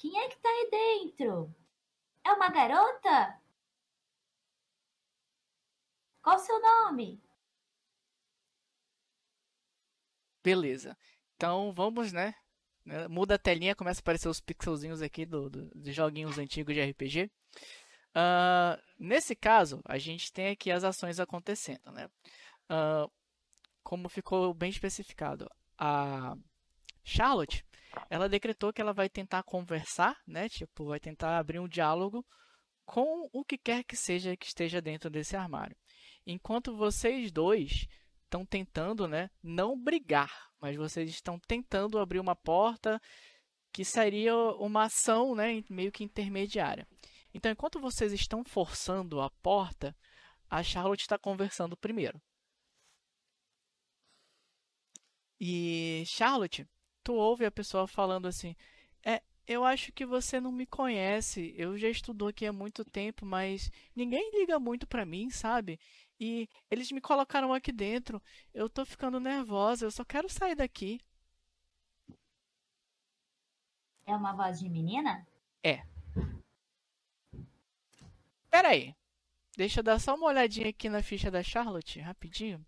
Quem 0.00 0.18
é 0.18 0.28
que 0.28 0.36
tá 0.38 0.48
aí 0.48 0.68
dentro? 0.70 1.54
É 2.24 2.32
uma 2.32 2.50
garota? 2.50 3.40
Qual 6.22 6.36
o 6.36 6.38
seu 6.38 6.58
nome? 6.62 7.20
Beleza. 10.42 10.96
Então 11.36 11.72
vamos, 11.72 12.12
né? 12.12 12.34
né, 12.84 13.08
Muda 13.08 13.34
a 13.34 13.38
telinha, 13.38 13.74
começa 13.74 14.00
a 14.00 14.02
aparecer 14.02 14.28
os 14.28 14.40
pixelzinhos 14.40 15.02
aqui 15.02 15.26
do, 15.26 15.50
do- 15.50 15.70
dos 15.74 15.94
joguinhos 15.94 16.38
antigos 16.38 16.74
de 16.74 16.80
RPG. 16.80 17.30
Ah, 18.14 18.78
nesse 18.98 19.36
caso, 19.36 19.80
a 19.84 19.98
gente 19.98 20.32
tem 20.32 20.48
aqui 20.50 20.70
as 20.70 20.84
ações 20.84 21.20
acontecendo, 21.20 21.92
né? 21.92 22.08
Ah, 22.68 23.08
como 23.84 24.08
ficou 24.08 24.54
bem 24.54 24.70
especificado, 24.70 25.48
a 25.78 26.36
Charlotte, 27.04 27.64
ela 28.08 28.28
decretou 28.28 28.72
que 28.72 28.80
ela 28.80 28.92
vai 28.92 29.08
tentar 29.08 29.42
conversar, 29.42 30.16
né? 30.26 30.48
Tipo, 30.48 30.86
vai 30.86 31.00
tentar 31.00 31.38
abrir 31.38 31.58
um 31.58 31.68
diálogo 31.68 32.24
com 32.84 33.28
o 33.32 33.44
que 33.44 33.56
quer 33.56 33.84
que 33.84 33.96
seja 33.96 34.36
que 34.36 34.46
esteja 34.46 34.80
dentro 34.80 35.08
desse 35.08 35.36
armário. 35.36 35.76
Enquanto 36.26 36.76
vocês 36.76 37.30
dois 37.30 37.86
estão 38.24 38.44
tentando, 38.44 39.08
né, 39.08 39.30
não 39.42 39.80
brigar, 39.80 40.30
mas 40.60 40.76
vocês 40.76 41.10
estão 41.10 41.38
tentando 41.38 41.98
abrir 41.98 42.20
uma 42.20 42.36
porta 42.36 43.00
que 43.72 43.84
seria 43.84 44.34
uma 44.56 44.84
ação, 44.84 45.34
né, 45.34 45.62
meio 45.68 45.92
que 45.92 46.04
intermediária. 46.04 46.86
Então, 47.32 47.50
enquanto 47.50 47.80
vocês 47.80 48.12
estão 48.12 48.44
forçando 48.44 49.20
a 49.20 49.30
porta, 49.42 49.96
a 50.48 50.62
Charlotte 50.62 51.02
está 51.02 51.18
conversando 51.18 51.76
primeiro. 51.76 52.20
E 55.40 56.04
Charlotte, 56.06 56.66
tu 57.10 57.14
ouve 57.14 57.44
a 57.44 57.50
pessoa 57.50 57.88
falando 57.88 58.28
assim: 58.28 58.54
"É, 59.04 59.20
eu 59.46 59.64
acho 59.64 59.92
que 59.92 60.06
você 60.06 60.40
não 60.40 60.52
me 60.52 60.64
conhece. 60.66 61.52
Eu 61.56 61.76
já 61.76 61.88
estou 61.88 62.28
aqui 62.28 62.46
há 62.46 62.52
muito 62.52 62.84
tempo, 62.84 63.26
mas 63.26 63.70
ninguém 63.96 64.30
liga 64.38 64.60
muito 64.60 64.86
pra 64.86 65.04
mim, 65.04 65.28
sabe? 65.30 65.78
E 66.20 66.48
eles 66.70 66.92
me 66.92 67.00
colocaram 67.00 67.52
aqui 67.52 67.72
dentro. 67.72 68.22
Eu 68.54 68.68
tô 68.68 68.84
ficando 68.84 69.18
nervosa, 69.18 69.86
eu 69.86 69.90
só 69.90 70.04
quero 70.04 70.28
sair 70.28 70.54
daqui." 70.54 71.00
É 74.06 74.14
uma 74.14 74.32
voz 74.32 74.60
de 74.60 74.68
menina? 74.68 75.26
Pera 78.50 78.68
aí. 78.68 78.94
Deixa 79.56 79.80
eu 79.80 79.84
dar 79.84 79.98
só 80.00 80.14
uma 80.14 80.26
olhadinha 80.26 80.68
aqui 80.68 80.88
na 80.88 81.02
ficha 81.02 81.30
da 81.30 81.42
Charlotte, 81.42 82.00
rapidinho. 82.00 82.64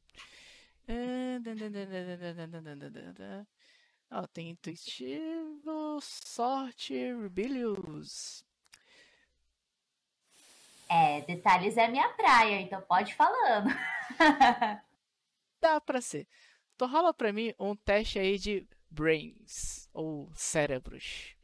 Ó, 4.12 4.26
tem 4.28 4.50
intuitivo, 4.50 5.98
sorte, 6.00 6.94
rebellious. 6.94 8.44
É, 10.88 11.22
detalhes 11.22 11.76
é 11.76 11.88
minha 11.88 12.08
praia, 12.10 12.60
então 12.60 12.80
pode 12.82 13.12
ir 13.12 13.14
falando. 13.16 13.68
Dá 15.60 15.80
pra 15.80 16.00
ser. 16.00 16.28
Então 16.74 16.88
rola 16.88 17.14
pra 17.14 17.32
mim 17.32 17.54
um 17.58 17.74
teste 17.76 18.18
aí 18.18 18.38
de 18.38 18.66
brains, 18.90 19.88
ou 19.92 20.30
cérebros. 20.34 21.34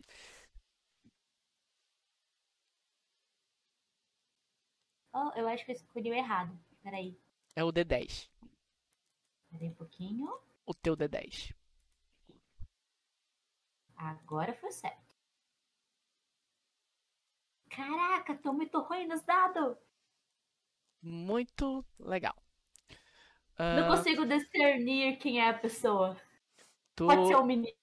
Oh, 5.13 5.31
eu 5.37 5.47
acho 5.49 5.65
que 5.67 5.73
eu 5.73 5.77
escolhi 5.77 6.11
o 6.11 6.15
errado. 6.15 6.59
Peraí, 6.83 7.15
É 7.57 7.63
o 7.65 7.71
D10. 7.73 8.29
peraí 9.51 9.69
um 9.69 9.75
pouquinho. 9.75 10.29
O 10.67 10.73
teu 10.75 10.97
D10. 10.97 11.53
Agora 13.99 14.55
foi 14.55 14.71
certo. 14.71 15.09
Caraca, 17.71 18.35
tô 18.37 18.53
muito 18.53 18.81
ruim 18.81 19.07
nos 19.07 19.23
dados. 19.23 19.77
Muito 21.03 21.85
legal. 21.99 22.35
Não 23.59 23.85
Ah, 23.85 23.97
consigo 23.97 24.25
discernir 24.25 25.17
quem 25.19 25.41
é 25.41 25.49
a 25.51 25.59
pessoa. 25.59 26.17
tu, 26.95 27.07
Pode 27.07 27.27
ser 27.27 27.37
um 27.37 27.45
menino. 27.45 27.75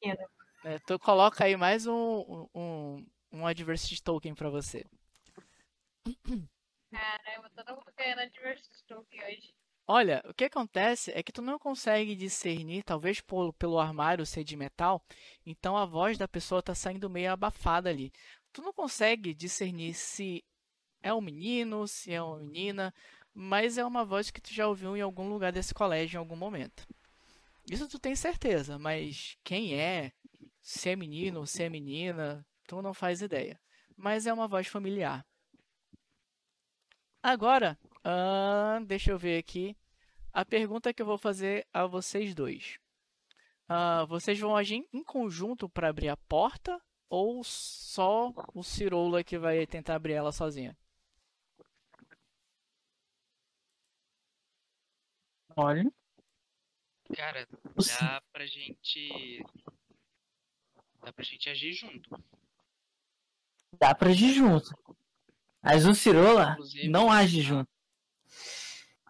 é, 0.63 0.79
tu 0.79 0.97
coloca 0.99 1.43
aí 1.43 1.55
mais 1.55 1.85
um, 1.85 2.47
um, 2.55 3.05
um 3.31 3.45
adversity 3.47 4.01
token 4.01 4.33
pra 4.33 4.49
você. 4.49 4.83
Caramba, 6.91 7.49
todo 7.55 7.75
mundo 7.75 7.93
ganhando 7.97 8.19
Adversity 8.21 8.85
Token 8.87 9.23
hoje. 9.25 9.53
Olha, 9.87 10.23
o 10.27 10.33
que 10.33 10.45
acontece 10.45 11.11
é 11.11 11.21
que 11.21 11.31
tu 11.31 11.43
não 11.43 11.59
consegue 11.59 12.15
discernir, 12.15 12.83
talvez 12.83 13.21
por, 13.21 13.53
pelo 13.53 13.79
armário 13.79 14.25
ser 14.25 14.43
de 14.43 14.57
metal, 14.57 15.03
então 15.45 15.77
a 15.77 15.85
voz 15.85 16.17
da 16.17 16.27
pessoa 16.27 16.63
tá 16.63 16.73
saindo 16.73 17.09
meio 17.09 17.31
abafada 17.31 17.89
ali. 17.89 18.11
Tu 18.51 18.63
não 18.63 18.73
consegue 18.73 19.33
discernir 19.33 19.93
se 19.93 20.43
é 21.03 21.13
um 21.13 21.21
menino, 21.21 21.87
se 21.87 22.11
é 22.11 22.21
uma 22.21 22.39
menina, 22.39 22.91
mas 23.31 23.77
é 23.77 23.85
uma 23.85 24.03
voz 24.03 24.31
que 24.31 24.41
tu 24.41 24.51
já 24.51 24.67
ouviu 24.67 24.97
em 24.97 25.01
algum 25.01 25.29
lugar 25.29 25.51
desse 25.51 25.73
colégio 25.73 26.17
em 26.17 26.19
algum 26.19 26.35
momento. 26.35 26.87
Isso 27.69 27.87
tu 27.87 27.99
tem 27.99 28.15
certeza, 28.15 28.79
mas 28.79 29.37
quem 29.43 29.79
é, 29.79 30.11
se 30.63 30.89
é 30.89 30.95
menino 30.95 31.41
ou 31.41 31.45
se 31.45 31.61
é 31.61 31.69
menina, 31.69 32.43
tu 32.67 32.81
não 32.81 32.93
faz 32.93 33.21
ideia. 33.21 33.59
Mas 33.95 34.25
é 34.25 34.33
uma 34.33 34.47
voz 34.47 34.65
familiar. 34.65 35.23
Agora, 37.21 37.77
ah, 38.07 38.79
deixa 38.85 39.09
eu 39.09 39.17
ver 39.17 39.39
aqui. 39.39 39.75
A 40.31 40.45
pergunta 40.45 40.93
que 40.93 41.01
eu 41.01 41.05
vou 41.07 41.17
fazer 41.17 41.67
a 41.73 41.87
vocês 41.87 42.35
dois. 42.35 42.77
Ah, 43.67 44.05
vocês 44.05 44.39
vão 44.39 44.55
agir 44.55 44.87
em 44.93 45.03
conjunto 45.03 45.67
para 45.67 45.89
abrir 45.89 46.09
a 46.09 46.17
porta 46.17 46.79
ou 47.09 47.43
só 47.43 48.31
o 48.53 48.61
Cirola 48.63 49.23
que 49.23 49.39
vai 49.39 49.65
tentar 49.65 49.95
abrir 49.95 50.13
ela 50.13 50.31
sozinha? 50.31 50.77
Olha. 55.55 55.91
Cara, 57.15 57.47
dá 57.99 58.21
pra 58.31 58.45
gente. 58.45 59.43
Dá 61.01 61.11
pra 61.11 61.23
gente 61.23 61.49
agir 61.49 61.73
junto. 61.73 62.23
Dá 63.79 63.95
pra 63.95 64.09
agir 64.09 64.31
junto. 64.31 64.69
Mas 65.63 65.87
o 65.87 65.95
Cirola 65.95 66.51
Inclusive, 66.51 66.87
não 66.87 67.11
age 67.11 67.41
junto. 67.41 67.74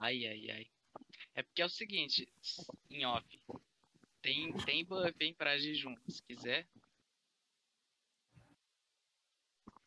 Ai, 0.05 0.23
ai, 0.27 0.51
ai. 0.51 0.67
É 1.33 1.41
porque 1.41 1.63
é 1.63 1.65
o 1.65 1.69
seguinte, 1.69 2.29
em 2.91 3.03
off. 3.07 3.25
Tem, 4.21 4.53
tem 4.63 4.85
buff, 4.85 5.15
hein, 5.19 5.33
pra 5.35 5.53
agir 5.53 5.73
junto. 5.73 5.99
Se 6.11 6.21
quiser. 6.21 6.67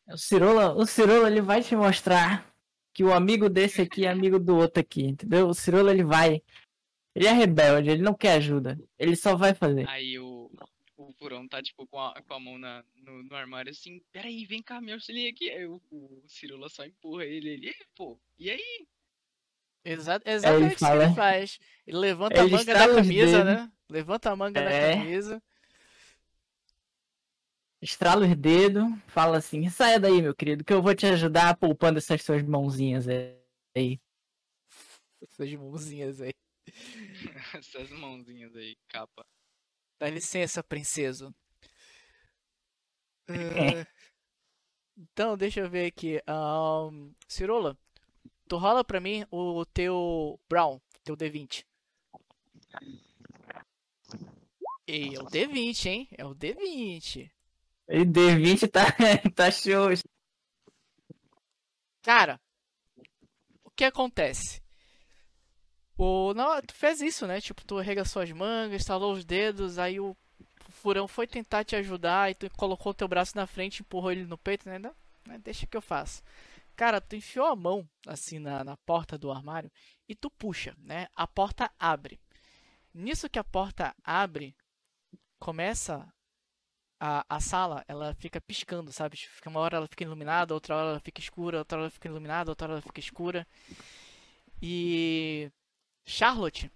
O 0.07 0.17
Cirola, 0.17 0.73
o 0.75 0.85
Cirola 0.85 1.29
ele 1.29 1.39
vai 1.39 1.63
te 1.63 1.73
mostrar 1.73 2.53
que 2.93 3.01
o 3.01 3.13
amigo 3.13 3.49
desse 3.49 3.81
aqui 3.81 4.05
é 4.05 4.09
amigo 4.09 4.37
do 4.37 4.57
outro 4.57 4.81
aqui, 4.81 5.03
entendeu? 5.03 5.47
O 5.47 5.53
Cirola 5.53 5.91
ele 5.91 6.03
vai. 6.03 6.43
Ele 7.15 7.27
é 7.27 7.31
rebelde, 7.31 7.89
ele 7.89 8.01
não 8.01 8.13
quer 8.13 8.33
ajuda. 8.33 8.77
Ele 8.97 9.15
só 9.15 9.37
vai 9.37 9.55
fazer. 9.55 9.87
Aí 9.87 10.19
o, 10.19 10.51
o 10.97 11.13
furão 11.13 11.47
tá, 11.47 11.61
tipo, 11.61 11.87
com 11.87 11.97
a, 12.01 12.21
com 12.21 12.33
a 12.33 12.39
mão 12.41 12.57
na, 12.57 12.83
no, 12.97 13.23
no 13.23 13.35
armário 13.37 13.71
assim. 13.71 14.01
Peraí, 14.11 14.45
vem 14.45 14.61
cá, 14.61 14.81
me 14.81 14.91
auxilia 14.91 15.29
aqui. 15.29 15.49
Aí 15.49 15.65
o, 15.65 15.81
o 15.89 16.23
Cirula 16.27 16.67
só 16.67 16.85
empurra 16.85 17.23
ele. 17.23 17.51
Ele, 17.51 17.69
"Ih, 17.69 17.85
pô, 17.95 18.19
e 18.37 18.51
aí? 18.51 18.85
Exa 19.91 20.21
exatamente 20.25 20.75
o 20.75 20.77
que 20.77 20.85
ele 20.85 21.15
faz. 21.15 21.59
Ele 21.87 21.97
levanta 21.97 22.41
a 22.41 22.43
Ele 22.43 22.51
manga 22.55 22.73
da 22.73 22.87
camisa, 22.87 23.43
dedos. 23.43 23.45
né? 23.45 23.71
Levanta 23.89 24.31
a 24.31 24.35
manga 24.35 24.61
da 24.61 24.69
É. 24.69 24.95
camisa. 24.95 25.41
estrala 27.81 28.25
os 28.27 28.35
dedos, 28.35 28.83
fala 29.07 29.37
assim: 29.37 29.67
saia 29.69 29.99
daí, 29.99 30.21
meu 30.21 30.35
querido, 30.35 30.63
que 30.63 30.73
eu 30.73 30.81
vou 30.81 30.93
te 30.93 31.05
ajudar 31.07 31.57
poupando 31.57 31.97
essas 31.97 32.21
suas 32.21 32.43
mãozinhas 32.43 33.07
aí. 33.07 33.99
Essas 35.21 35.51
mãozinhas 35.53 36.21
aí. 36.21 36.33
Essas 37.57 37.89
mãozinhas 37.89 38.55
aí, 38.55 38.75
capa. 38.89 39.25
Dá 39.99 40.09
licença, 40.09 40.63
princeso. 40.63 41.33
É. 43.27 43.33
Ah, 43.85 43.99
Então, 44.97 45.37
deixa 45.37 45.61
eu 45.61 45.69
ver 45.69 45.85
aqui. 45.87 46.21
Ahn, 46.27 47.11
Cirola, 47.27 47.77
tu 48.49 48.57
rola 48.57 48.83
pra 48.83 48.99
mim 48.99 49.25
o 49.31 49.63
teu 49.67 50.39
Brown, 50.49 50.81
teu 51.03 51.15
D20. 51.15 51.63
E 54.87 55.15
é 55.15 55.19
o 55.21 55.25
D20, 55.25 55.85
hein? 55.85 56.07
É 56.17 56.25
o 56.25 56.33
D20. 56.33 57.31
E 57.87 58.05
D20 58.05 58.69
tá, 58.69 58.85
tá 59.35 59.51
show. 59.51 59.89
Cara, 62.01 62.39
o 63.63 63.69
que 63.69 63.83
acontece? 63.83 64.61
O, 65.95 66.33
não, 66.33 66.59
tu 66.61 66.73
fez 66.73 67.01
isso, 67.01 67.27
né? 67.27 67.39
Tipo, 67.39 67.63
tu 67.63 67.77
arregaçou 67.77 68.21
as 68.21 68.31
mangas, 68.31 68.81
estalou 68.81 69.13
os 69.13 69.23
dedos, 69.23 69.77
aí 69.77 69.99
o 69.99 70.17
furão 70.69 71.07
foi 71.07 71.27
tentar 71.27 71.63
te 71.63 71.75
ajudar 71.75 72.31
e 72.31 72.35
tu 72.35 72.49
colocou 72.51 72.91
o 72.91 72.95
teu 72.95 73.07
braço 73.07 73.35
na 73.35 73.45
frente, 73.45 73.81
empurrou 73.81 74.11
ele 74.11 74.25
no 74.25 74.37
peito, 74.37 74.67
né? 74.67 74.79
Não, 74.79 74.95
né, 75.27 75.37
Deixa 75.43 75.67
que 75.67 75.77
eu 75.77 75.81
faço. 75.81 76.23
Cara, 76.79 77.01
tu 77.01 77.13
enfiou 77.13 77.45
a 77.45 77.57
mão 77.57 77.85
assim 78.07 78.39
na, 78.39 78.63
na 78.63 78.77
porta 78.77 79.17
do 79.17 79.29
armário 79.29 79.69
e 80.07 80.15
tu 80.15 80.31
puxa, 80.31 80.73
né? 80.77 81.09
A 81.13 81.27
porta 81.27 81.69
abre. 81.77 82.21
Nisso 82.93 83.29
que 83.29 83.37
a 83.37 83.43
porta 83.43 83.93
abre, 84.01 84.55
começa 85.37 86.07
a, 86.97 87.25
a 87.27 87.41
sala, 87.41 87.83
ela 87.85 88.15
fica 88.15 88.39
piscando, 88.39 88.93
sabe? 88.93 89.17
Fica 89.17 89.49
uma 89.49 89.59
hora 89.59 89.75
ela 89.75 89.87
fica 89.89 90.05
iluminada, 90.05 90.53
outra 90.53 90.77
hora 90.77 90.89
ela 90.91 90.99
fica 91.01 91.19
escura, 91.19 91.57
outra 91.59 91.79
hora 91.79 91.83
ela 91.87 91.91
fica 91.91 92.07
iluminada, 92.07 92.49
outra 92.49 92.67
hora 92.67 92.73
ela 92.75 92.81
fica 92.81 93.01
escura. 93.01 93.45
E 94.61 95.51
Charlotte, 96.05 96.71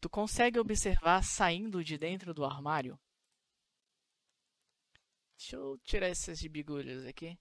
tu 0.00 0.08
consegue 0.08 0.60
observar 0.60 1.24
saindo 1.24 1.82
de 1.82 1.98
dentro 1.98 2.32
do 2.32 2.44
armário? 2.44 2.96
Deixa 5.36 5.56
eu 5.56 5.76
tirar 5.78 6.06
essas 6.06 6.40
bigulhas 6.42 7.04
aqui. 7.04 7.36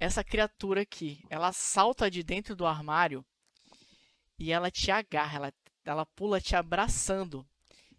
Essa 0.00 0.24
criatura 0.24 0.80
aqui, 0.80 1.22
ela 1.28 1.52
salta 1.52 2.10
de 2.10 2.22
dentro 2.22 2.56
do 2.56 2.66
armário 2.66 3.22
e 4.38 4.50
ela 4.50 4.70
te 4.70 4.90
agarra, 4.90 5.36
ela, 5.36 5.54
ela 5.84 6.06
pula 6.06 6.40
te 6.40 6.56
abraçando. 6.56 7.46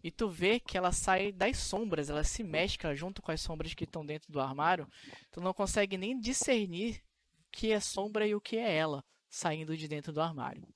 E 0.03 0.09
tu 0.09 0.27
vê 0.27 0.59
que 0.59 0.75
ela 0.75 0.91
sai 0.91 1.31
das 1.31 1.57
sombras, 1.57 2.09
ela 2.09 2.23
se 2.23 2.41
mescla 2.41 2.95
junto 2.95 3.21
com 3.21 3.31
as 3.31 3.39
sombras 3.39 3.75
que 3.75 3.83
estão 3.83 4.03
dentro 4.03 4.31
do 4.31 4.41
armário. 4.41 4.87
Tu 5.29 5.39
não 5.39 5.53
consegue 5.53 5.95
nem 5.95 6.19
discernir 6.19 7.03
o 7.37 7.51
que 7.51 7.71
é 7.71 7.79
sombra 7.79 8.25
e 8.25 8.33
o 8.33 8.41
que 8.41 8.57
é 8.57 8.73
ela 8.73 9.05
saindo 9.29 9.77
de 9.77 9.87
dentro 9.87 10.11
do 10.11 10.19
armário. 10.19 10.67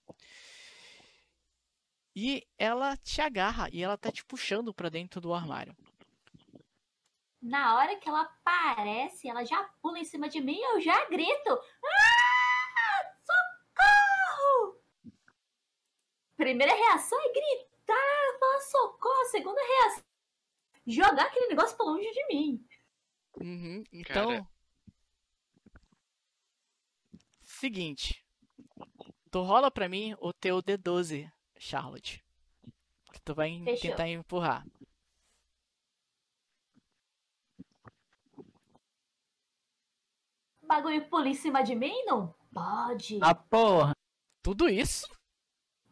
E 2.15 2.45
ela 2.55 2.95
te 2.97 3.19
agarra 3.19 3.67
e 3.73 3.81
ela 3.81 3.97
tá 3.97 4.11
te 4.11 4.23
puxando 4.23 4.71
pra 4.75 4.89
dentro 4.89 5.19
do 5.19 5.33
armário. 5.33 5.75
Na 7.47 7.75
hora 7.75 7.95
que 7.97 8.09
ela 8.09 8.21
aparece, 8.21 9.27
ela 9.29 9.43
já 9.45 9.63
pula 9.79 9.99
em 9.99 10.03
cima 10.03 10.27
de 10.27 10.41
mim 10.41 10.57
e 10.57 10.63
eu 10.73 10.81
já 10.81 11.05
grito: 11.05 11.49
Ah! 11.83 13.15
Socorro! 13.23 14.81
Primeira 16.35 16.73
reação 16.73 17.19
é 17.21 17.31
gritar, 17.31 18.39
falar 18.39 18.59
socorro. 18.61 19.25
Segunda 19.29 19.61
reação, 19.61 20.03
jogar 20.87 21.25
aquele 21.27 21.47
negócio 21.49 21.77
pra 21.77 21.85
longe 21.85 22.09
de 22.11 22.25
mim. 22.27 22.67
Uhum, 23.39 23.83
Então, 23.93 24.29
Cara. 24.29 24.47
seguinte, 27.43 28.25
tu 29.29 29.43
rola 29.43 29.69
pra 29.69 29.87
mim 29.87 30.15
o 30.19 30.33
teu 30.33 30.63
D12, 30.63 31.31
Charlotte. 31.59 32.23
Que 33.13 33.21
tu 33.21 33.35
vai 33.35 33.61
Fechou. 33.63 33.91
tentar 33.91 34.07
empurrar. 34.09 34.65
bagulho 40.65 41.07
pula 41.09 41.27
em 41.27 41.33
cima 41.33 41.63
de 41.63 41.75
mim? 41.75 41.93
Não 42.05 42.33
pode. 42.53 43.19
Ah, 43.21 43.35
porra. 43.35 43.93
Tudo 44.41 44.69
isso? 44.69 45.07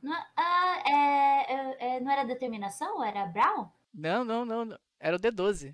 Não, 0.01 0.13
ah, 0.35 0.83
é, 0.85 1.53
é, 1.53 1.95
é, 1.95 1.99
não 1.99 2.11
era 2.11 2.23
determinação? 2.23 3.03
Era 3.03 3.25
Brown? 3.25 3.69
Não, 3.93 4.23
não, 4.23 4.45
não, 4.45 4.65
não. 4.65 4.79
Era 4.99 5.15
o 5.15 5.19
D12. 5.19 5.73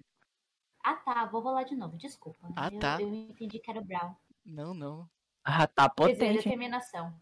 Ah, 0.83 0.95
tá. 0.95 1.25
Vou 1.25 1.41
rolar 1.41 1.63
de 1.63 1.75
novo. 1.75 1.97
Desculpa. 1.97 2.47
Ah, 2.55 2.69
eu, 2.71 2.79
tá. 2.79 3.01
Eu 3.01 3.13
entendi 3.13 3.59
que 3.59 3.69
era 3.69 3.79
o 3.79 3.83
Brown. 3.83 4.15
Não, 4.45 4.73
não. 4.73 5.09
Ah, 5.43 5.67
tá 5.67 5.89
potente. 5.89 6.19
Dizer, 6.19 6.33
determinação. 6.33 7.13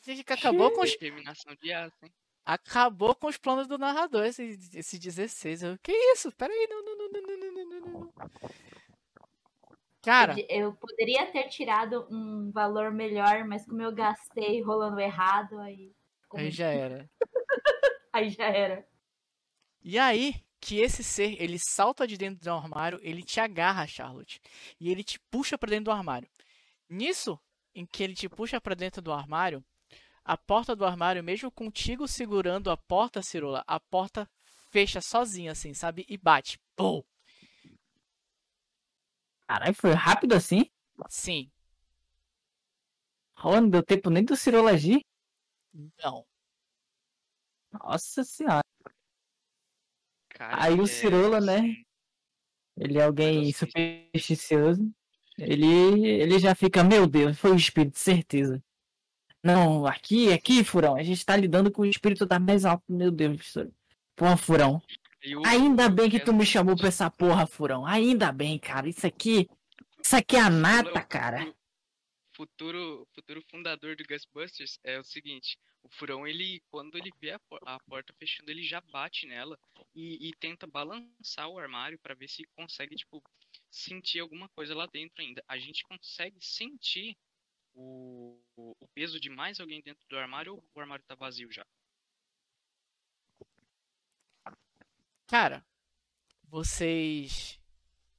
Você 0.00 0.22
que 0.22 0.32
acabou 0.32 0.70
com 0.70 0.82
os... 0.82 0.90
Determinação 0.90 1.54
de 1.56 1.72
aço, 1.72 1.96
hein? 2.02 2.12
Acabou 2.44 3.14
com 3.14 3.26
os 3.26 3.36
planos 3.36 3.66
do 3.66 3.76
narrador, 3.76 4.24
esse, 4.24 4.58
esse 4.74 4.98
16. 4.98 5.62
Eu, 5.62 5.78
que 5.82 5.92
isso? 5.92 6.32
Peraí, 6.32 6.66
não, 6.70 6.82
não, 6.82 6.96
não, 6.96 7.10
não, 7.10 7.20
não, 7.20 7.64
não, 7.64 7.80
não. 7.80 8.12
Cara, 10.02 10.36
Eu 10.48 10.72
poderia 10.74 11.26
ter 11.30 11.48
tirado 11.48 12.06
um 12.10 12.50
valor 12.52 12.92
melhor, 12.92 13.44
mas 13.44 13.66
como 13.66 13.82
eu 13.82 13.92
gastei 13.92 14.62
rolando 14.62 15.00
errado, 15.00 15.58
aí. 15.58 15.92
ficou 16.22 16.38
aí 16.40 16.50
já 16.50 16.68
era. 16.68 17.10
Aí 18.10 18.30
já 18.30 18.46
era. 18.46 18.88
E 19.82 19.98
aí 19.98 20.34
que 20.60 20.80
esse 20.80 21.04
ser, 21.04 21.40
ele 21.40 21.58
salta 21.58 22.06
de 22.06 22.16
dentro 22.16 22.42
do 22.42 22.50
armário, 22.50 22.98
ele 23.02 23.22
te 23.22 23.38
agarra, 23.38 23.86
Charlotte, 23.86 24.40
e 24.80 24.90
ele 24.90 25.04
te 25.04 25.20
puxa 25.30 25.56
pra 25.56 25.70
dentro 25.70 25.86
do 25.86 25.90
armário. 25.92 26.28
Nisso, 26.88 27.38
em 27.74 27.86
que 27.86 28.02
ele 28.02 28.14
te 28.14 28.28
puxa 28.28 28.60
pra 28.60 28.74
dentro 28.74 29.00
do 29.00 29.12
armário, 29.12 29.64
a 30.24 30.36
porta 30.36 30.74
do 30.74 30.84
armário, 30.84 31.22
mesmo 31.22 31.50
contigo 31.50 32.08
segurando 32.08 32.70
a 32.70 32.76
porta, 32.76 33.22
Cirula, 33.22 33.62
a 33.66 33.78
porta 33.78 34.28
fecha 34.70 35.00
sozinha 35.00 35.52
assim, 35.52 35.72
sabe? 35.72 36.04
E 36.08 36.18
bate. 36.18 36.58
Pum! 36.76 37.02
Caralho, 39.48 39.74
foi 39.74 39.92
rápido 39.92 40.34
assim? 40.34 40.66
Sim. 41.08 41.50
Oh, 43.42 43.58
não 43.60 43.70
deu 43.70 43.82
tempo 43.82 44.10
nem 44.10 44.22
do 44.22 44.36
Cirola 44.36 44.72
agir. 44.72 45.00
Não. 46.04 46.26
Nossa 47.72 48.24
senhora. 48.24 48.62
Cara, 50.28 50.64
Aí 50.64 50.74
o 50.74 50.82
é, 50.82 50.86
Cirola, 50.86 51.40
né? 51.40 51.58
assim, 51.60 51.84
Ele 52.76 52.98
é 52.98 53.04
alguém 53.04 53.50
sei. 53.52 53.52
supersticioso. 53.54 54.92
Ele, 55.38 56.06
ele 56.06 56.38
já 56.38 56.54
fica, 56.54 56.84
meu 56.84 57.06
Deus, 57.06 57.38
foi 57.38 57.52
o 57.52 57.56
espírito, 57.56 57.98
certeza. 57.98 58.62
Não, 59.42 59.86
aqui, 59.86 60.32
aqui, 60.32 60.62
furão. 60.62 60.96
A 60.96 61.02
gente 61.02 61.24
tá 61.24 61.36
lidando 61.36 61.70
com 61.70 61.82
o 61.82 61.86
espírito 61.86 62.26
da 62.26 62.38
mais 62.38 62.64
alta, 62.66 62.84
meu 62.88 63.10
Deus. 63.10 63.54
Porra, 64.14 64.36
furão. 64.36 64.82
E 65.22 65.36
o- 65.36 65.46
Ainda 65.46 65.88
bem 65.88 66.08
que 66.10 66.20
tu 66.20 66.32
me 66.32 66.46
chamou 66.46 66.76
pra 66.76 66.88
essa 66.88 67.10
porra, 67.10 67.46
furão. 67.46 67.84
Ainda 67.86 68.30
bem, 68.32 68.58
cara. 68.58 68.88
Isso 68.88 69.06
aqui. 69.06 69.48
Isso 70.02 70.16
aqui 70.16 70.36
é 70.36 70.40
a 70.40 70.50
nata, 70.50 71.02
cara. 71.02 71.48
o 71.48 71.54
Futuro, 72.34 73.06
futuro 73.12 73.42
fundador 73.50 73.96
do 73.96 74.04
Ghostbusters 74.04 74.78
é 74.84 74.96
o 74.98 75.02
seguinte: 75.04 75.58
o 75.82 75.88
furão, 75.88 76.24
ele, 76.24 76.62
quando 76.70 76.96
ele 76.96 77.10
vê 77.20 77.32
a, 77.32 77.40
a 77.66 77.80
porta 77.80 78.14
fechando, 78.16 78.48
ele 78.50 78.62
já 78.62 78.80
bate 78.80 79.26
nela 79.26 79.58
e, 79.92 80.28
e 80.28 80.32
tenta 80.38 80.64
balançar 80.64 81.48
o 81.48 81.58
armário 81.58 81.98
pra 81.98 82.14
ver 82.14 82.28
se 82.28 82.44
consegue, 82.54 82.94
tipo, 82.94 83.20
sentir 83.68 84.20
alguma 84.20 84.48
coisa 84.50 84.72
lá 84.74 84.86
dentro 84.86 85.20
ainda. 85.20 85.42
A 85.48 85.58
gente 85.58 85.82
consegue 85.82 86.38
sentir 86.40 87.16
o, 87.74 88.40
o, 88.56 88.76
o 88.78 88.88
peso 88.94 89.18
de 89.18 89.28
mais 89.30 89.58
alguém 89.58 89.82
dentro 89.82 90.06
do 90.08 90.16
armário 90.16 90.54
ou 90.54 90.64
o 90.74 90.80
armário 90.80 91.04
tá 91.08 91.16
vazio 91.16 91.50
já? 91.50 91.66
Cara, 95.28 95.62
vocês 96.44 97.60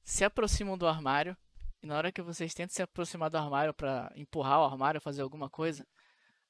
se 0.03 0.23
aproximam 0.23 0.77
do 0.77 0.87
armário 0.87 1.35
e 1.81 1.87
na 1.87 1.97
hora 1.97 2.11
que 2.11 2.21
vocês 2.21 2.53
tentam 2.53 2.75
se 2.75 2.83
aproximar 2.83 3.31
do 3.31 3.37
armário 3.37 3.73
pra 3.73 4.11
empurrar 4.15 4.59
o 4.59 4.65
armário, 4.65 5.01
fazer 5.01 5.23
alguma 5.23 5.49
coisa, 5.49 5.87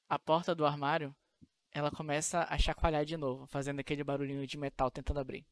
a 0.08 0.18
porta 0.18 0.54
do 0.54 0.66
armário 0.66 1.16
ela 1.72 1.90
começa 1.90 2.46
a 2.50 2.58
chacoalhar 2.58 3.04
de 3.06 3.16
novo, 3.16 3.46
fazendo 3.46 3.80
aquele 3.80 4.04
barulhinho 4.04 4.46
de 4.46 4.58
metal 4.58 4.90
tentando 4.90 5.20
abrir. 5.20 5.46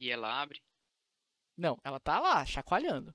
E 0.00 0.10
ela 0.10 0.42
abre. 0.42 0.62
Não, 1.56 1.78
ela 1.84 2.00
tá 2.00 2.18
lá, 2.20 2.44
chacoalhando. 2.44 3.14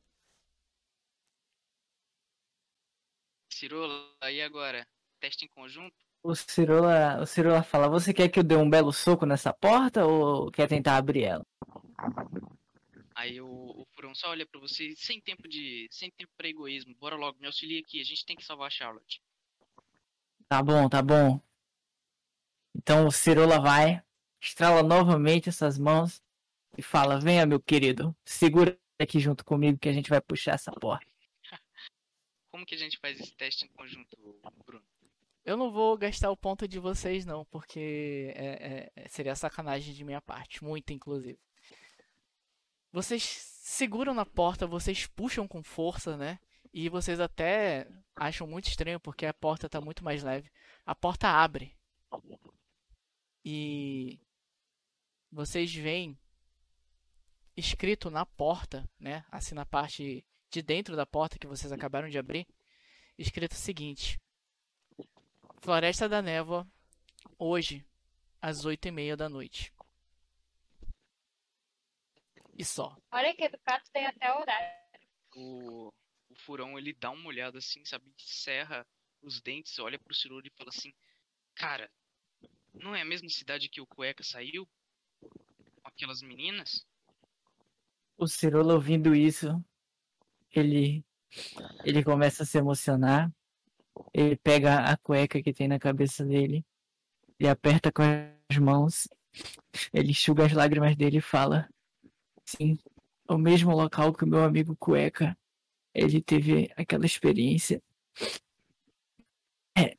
Cirola, 3.49 4.15
aí 4.21 4.41
agora? 4.41 4.87
Teste 5.19 5.45
em 5.45 5.47
conjunto? 5.49 6.10
O 6.23 6.35
Cirola, 6.35 7.19
o 7.21 7.25
Cirola 7.25 7.63
fala: 7.63 7.89
Você 7.89 8.13
quer 8.13 8.29
que 8.29 8.39
eu 8.39 8.43
dê 8.43 8.55
um 8.55 8.69
belo 8.69 8.93
soco 8.93 9.25
nessa 9.25 9.51
porta 9.51 10.05
ou 10.05 10.51
quer 10.51 10.67
tentar 10.67 10.97
abrir 10.97 11.23
ela? 11.23 11.45
Aí 13.15 13.41
o, 13.41 13.47
o 13.47 13.85
furão 13.93 14.13
só 14.13 14.29
olha 14.29 14.45
pra 14.45 14.59
você 14.59 14.95
sem 14.95 15.19
tempo 15.19 15.47
de. 15.47 15.87
sem 15.89 16.11
tempo 16.11 16.31
pra 16.37 16.47
egoísmo. 16.47 16.95
Bora 16.95 17.15
logo, 17.15 17.39
me 17.39 17.47
auxilia 17.47 17.79
aqui, 17.79 17.99
a 17.99 18.03
gente 18.03 18.25
tem 18.25 18.35
que 18.35 18.43
salvar 18.43 18.67
a 18.67 18.71
Charlotte. 18.71 19.21
Tá 20.47 20.61
bom, 20.61 20.87
tá 20.87 21.01
bom. 21.01 21.41
Então 22.75 23.07
o 23.07 23.11
Cirola 23.11 23.59
vai, 23.59 24.03
estrala 24.39 24.83
novamente 24.83 25.49
essas 25.49 25.79
mãos 25.79 26.21
e 26.77 26.83
fala: 26.83 27.19
Venha, 27.19 27.47
meu 27.47 27.59
querido, 27.59 28.15
segura 28.23 28.79
aqui 28.99 29.19
junto 29.19 29.43
comigo 29.43 29.79
que 29.79 29.89
a 29.89 29.93
gente 29.93 30.09
vai 30.09 30.21
puxar 30.21 30.53
essa 30.53 30.71
porta. 30.71 31.05
Como 32.51 32.63
que 32.63 32.75
a 32.75 32.77
gente 32.77 32.99
faz 32.99 33.19
esse 33.19 33.35
teste 33.35 33.65
em 33.65 33.69
conjunto, 33.69 34.15
Bruno? 34.63 34.85
Eu 35.43 35.57
não 35.57 35.71
vou 35.71 35.97
gastar 35.97 36.29
o 36.29 36.37
ponto 36.37 36.67
de 36.67 36.79
vocês, 36.79 37.25
não, 37.25 37.45
porque 37.45 38.31
é, 38.35 38.91
é, 38.95 39.07
seria 39.07 39.35
sacanagem 39.35 39.93
de 39.93 40.03
minha 40.03 40.21
parte, 40.21 40.63
muito 40.63 40.93
inclusive. 40.93 41.39
Vocês 42.91 43.23
seguram 43.23 44.13
na 44.13 44.25
porta, 44.25 44.67
vocês 44.67 45.07
puxam 45.07 45.47
com 45.47 45.63
força, 45.63 46.15
né? 46.15 46.39
E 46.73 46.89
vocês 46.89 47.19
até 47.19 47.87
acham 48.15 48.45
muito 48.45 48.67
estranho 48.67 48.99
porque 48.99 49.25
a 49.25 49.33
porta 49.33 49.65
está 49.65 49.81
muito 49.81 50.03
mais 50.03 50.23
leve. 50.23 50.49
A 50.85 50.93
porta 50.93 51.27
abre. 51.27 51.75
E 53.43 54.19
vocês 55.31 55.73
veem 55.73 56.17
escrito 57.57 58.11
na 58.11 58.25
porta, 58.25 58.87
né? 58.99 59.25
Assim 59.31 59.55
na 59.55 59.65
parte 59.65 60.23
de 60.49 60.61
dentro 60.61 60.95
da 60.95 61.05
porta 61.05 61.39
que 61.39 61.47
vocês 61.47 61.71
acabaram 61.71 62.09
de 62.09 62.17
abrir, 62.17 62.47
escrito 63.17 63.53
o 63.53 63.55
seguinte: 63.55 64.20
Floresta 65.61 66.09
da 66.09 66.23
Névoa, 66.23 66.67
hoje, 67.37 67.85
às 68.41 68.65
oito 68.65 68.87
e 68.87 68.91
meia 68.91 69.15
da 69.15 69.29
noite. 69.29 69.71
E 72.57 72.65
só. 72.65 72.97
Olha 73.11 73.35
que 73.35 73.43
educado 73.43 73.83
tem 73.93 74.07
até 74.07 74.33
horário. 74.33 74.67
O, 75.35 75.93
o 76.29 76.35
furão 76.35 76.79
ele 76.79 76.93
dá 76.93 77.11
uma 77.11 77.27
olhada 77.27 77.59
assim, 77.59 77.85
sabe? 77.85 78.11
Cerra 78.17 78.85
os 79.21 79.39
dentes, 79.39 79.77
olha 79.77 79.99
pro 79.99 80.15
Cirolo 80.15 80.41
e 80.45 80.51
fala 80.57 80.69
assim: 80.69 80.91
Cara, 81.53 81.91
não 82.73 82.95
é 82.95 83.01
a 83.01 83.05
mesma 83.05 83.29
cidade 83.29 83.69
que 83.69 83.79
o 83.79 83.85
Cueca 83.85 84.23
saiu? 84.23 84.67
Com 85.19 85.29
aquelas 85.85 86.23
meninas? 86.23 86.85
O 88.17 88.27
Cirola 88.27 88.73
ouvindo 88.73 89.13
isso, 89.13 89.63
ele 90.49 91.05
ele 91.85 92.03
começa 92.03 92.41
a 92.41 92.45
se 92.47 92.57
emocionar. 92.57 93.31
Ele 94.13 94.35
pega 94.35 94.79
a 94.79 94.97
cueca 94.97 95.41
que 95.41 95.53
tem 95.53 95.67
na 95.67 95.79
cabeça 95.79 96.25
dele 96.25 96.65
e 97.39 97.47
aperta 97.47 97.91
com 97.91 98.01
as 98.03 98.57
mãos. 98.57 99.07
Ele 99.93 100.11
enxuga 100.11 100.45
as 100.45 100.53
lágrimas 100.53 100.95
dele 100.95 101.17
e 101.17 101.21
fala: 101.21 101.69
Sim, 102.45 102.77
o 103.27 103.37
mesmo 103.37 103.73
local 103.73 104.13
que 104.13 104.23
o 104.23 104.27
meu 104.27 104.43
amigo 104.43 104.75
Cueca. 104.75 105.37
Ele 105.93 106.21
teve 106.21 106.71
aquela 106.77 107.05
experiência. 107.05 107.81
É, 109.77 109.97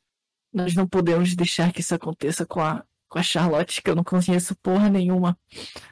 nós 0.53 0.75
não 0.75 0.89
podemos 0.89 1.35
deixar 1.37 1.73
que 1.73 1.81
isso 1.81 1.95
aconteça 1.95 2.47
com 2.47 2.61
a, 2.61 2.85
com 3.09 3.19
a 3.19 3.23
Charlotte, 3.23 3.83
que 3.83 3.91
eu 3.91 3.95
não 3.95 4.05
conheço 4.05 4.57
porra 4.57 4.89
nenhuma, 4.89 5.39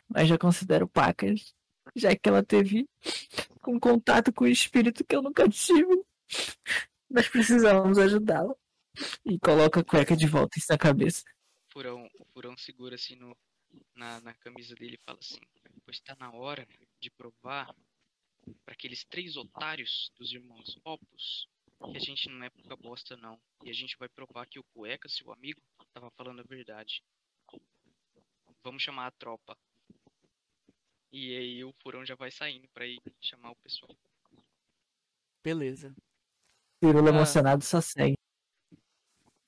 mas 0.09 0.29
já 0.29 0.39
considero 0.39 0.89
pacas, 0.89 1.55
já 1.95 2.17
que 2.17 2.29
ela 2.29 2.43
teve 2.43 2.89
um 3.69 3.79
contato 3.79 4.33
com 4.33 4.45
o 4.45 4.49
espírito 4.49 5.05
que 5.05 5.15
eu 5.15 5.23
nunca 5.23 5.47
tive. 5.49 6.03
Nós 7.11 7.29
precisamos 7.29 7.99
ajudá-la. 7.99 8.55
E 9.25 9.39
coloca 9.39 9.81
a 9.81 9.85
cueca 9.85 10.17
de 10.17 10.27
volta 10.27 10.59
em 10.59 10.63
sua 10.63 10.77
cabeça. 10.77 11.23
O 11.69 11.73
furão, 11.73 12.09
o 12.19 12.25
furão 12.33 12.57
segura 12.57 12.97
assim 12.97 13.15
no, 13.17 13.37
na, 13.95 14.21
na 14.21 14.35
camisa 14.35 14.75
dele 14.75 14.97
e 14.97 15.05
fala 15.05 15.19
assim: 15.19 15.41
Pois 15.85 16.01
tá 16.01 16.17
na 16.19 16.33
hora 16.33 16.67
de 17.01 17.11
provar 17.11 17.73
para 18.65 18.75
aqueles 18.75 19.05
três 19.05 19.37
otários 19.37 20.11
dos 20.19 20.33
irmãos 20.33 20.79
Opus 20.85 21.49
que 21.89 21.97
a 21.97 22.01
gente 22.01 22.29
não 22.29 22.45
é 22.45 22.51
pouca 22.51 22.77
bosta, 22.77 23.17
não. 23.17 23.41
E 23.65 23.71
a 23.71 23.73
gente 23.73 23.97
vai 23.99 24.09
provar 24.09 24.47
que 24.47 24.59
o 24.59 24.65
Cueca, 24.65 25.09
seu 25.09 25.33
amigo, 25.33 25.61
tava 25.95 26.11
falando 26.11 26.41
a 26.41 26.45
verdade. 26.45 27.03
Vamos 28.63 28.83
chamar 28.83 29.07
a 29.07 29.11
tropa. 29.13 29.57
E 31.11 31.37
aí 31.37 31.65
o 31.65 31.73
furão 31.83 32.05
já 32.05 32.15
vai 32.15 32.31
saindo 32.31 32.69
pra 32.69 32.87
ir 32.87 33.01
chamar 33.21 33.53
o 33.53 33.57
pessoal. 33.57 33.97
Beleza. 35.43 35.95
Cirula 36.83 37.11
Ah. 37.11 37.15
emocionado 37.15 37.65
só 37.65 37.81
segue. 37.81 38.17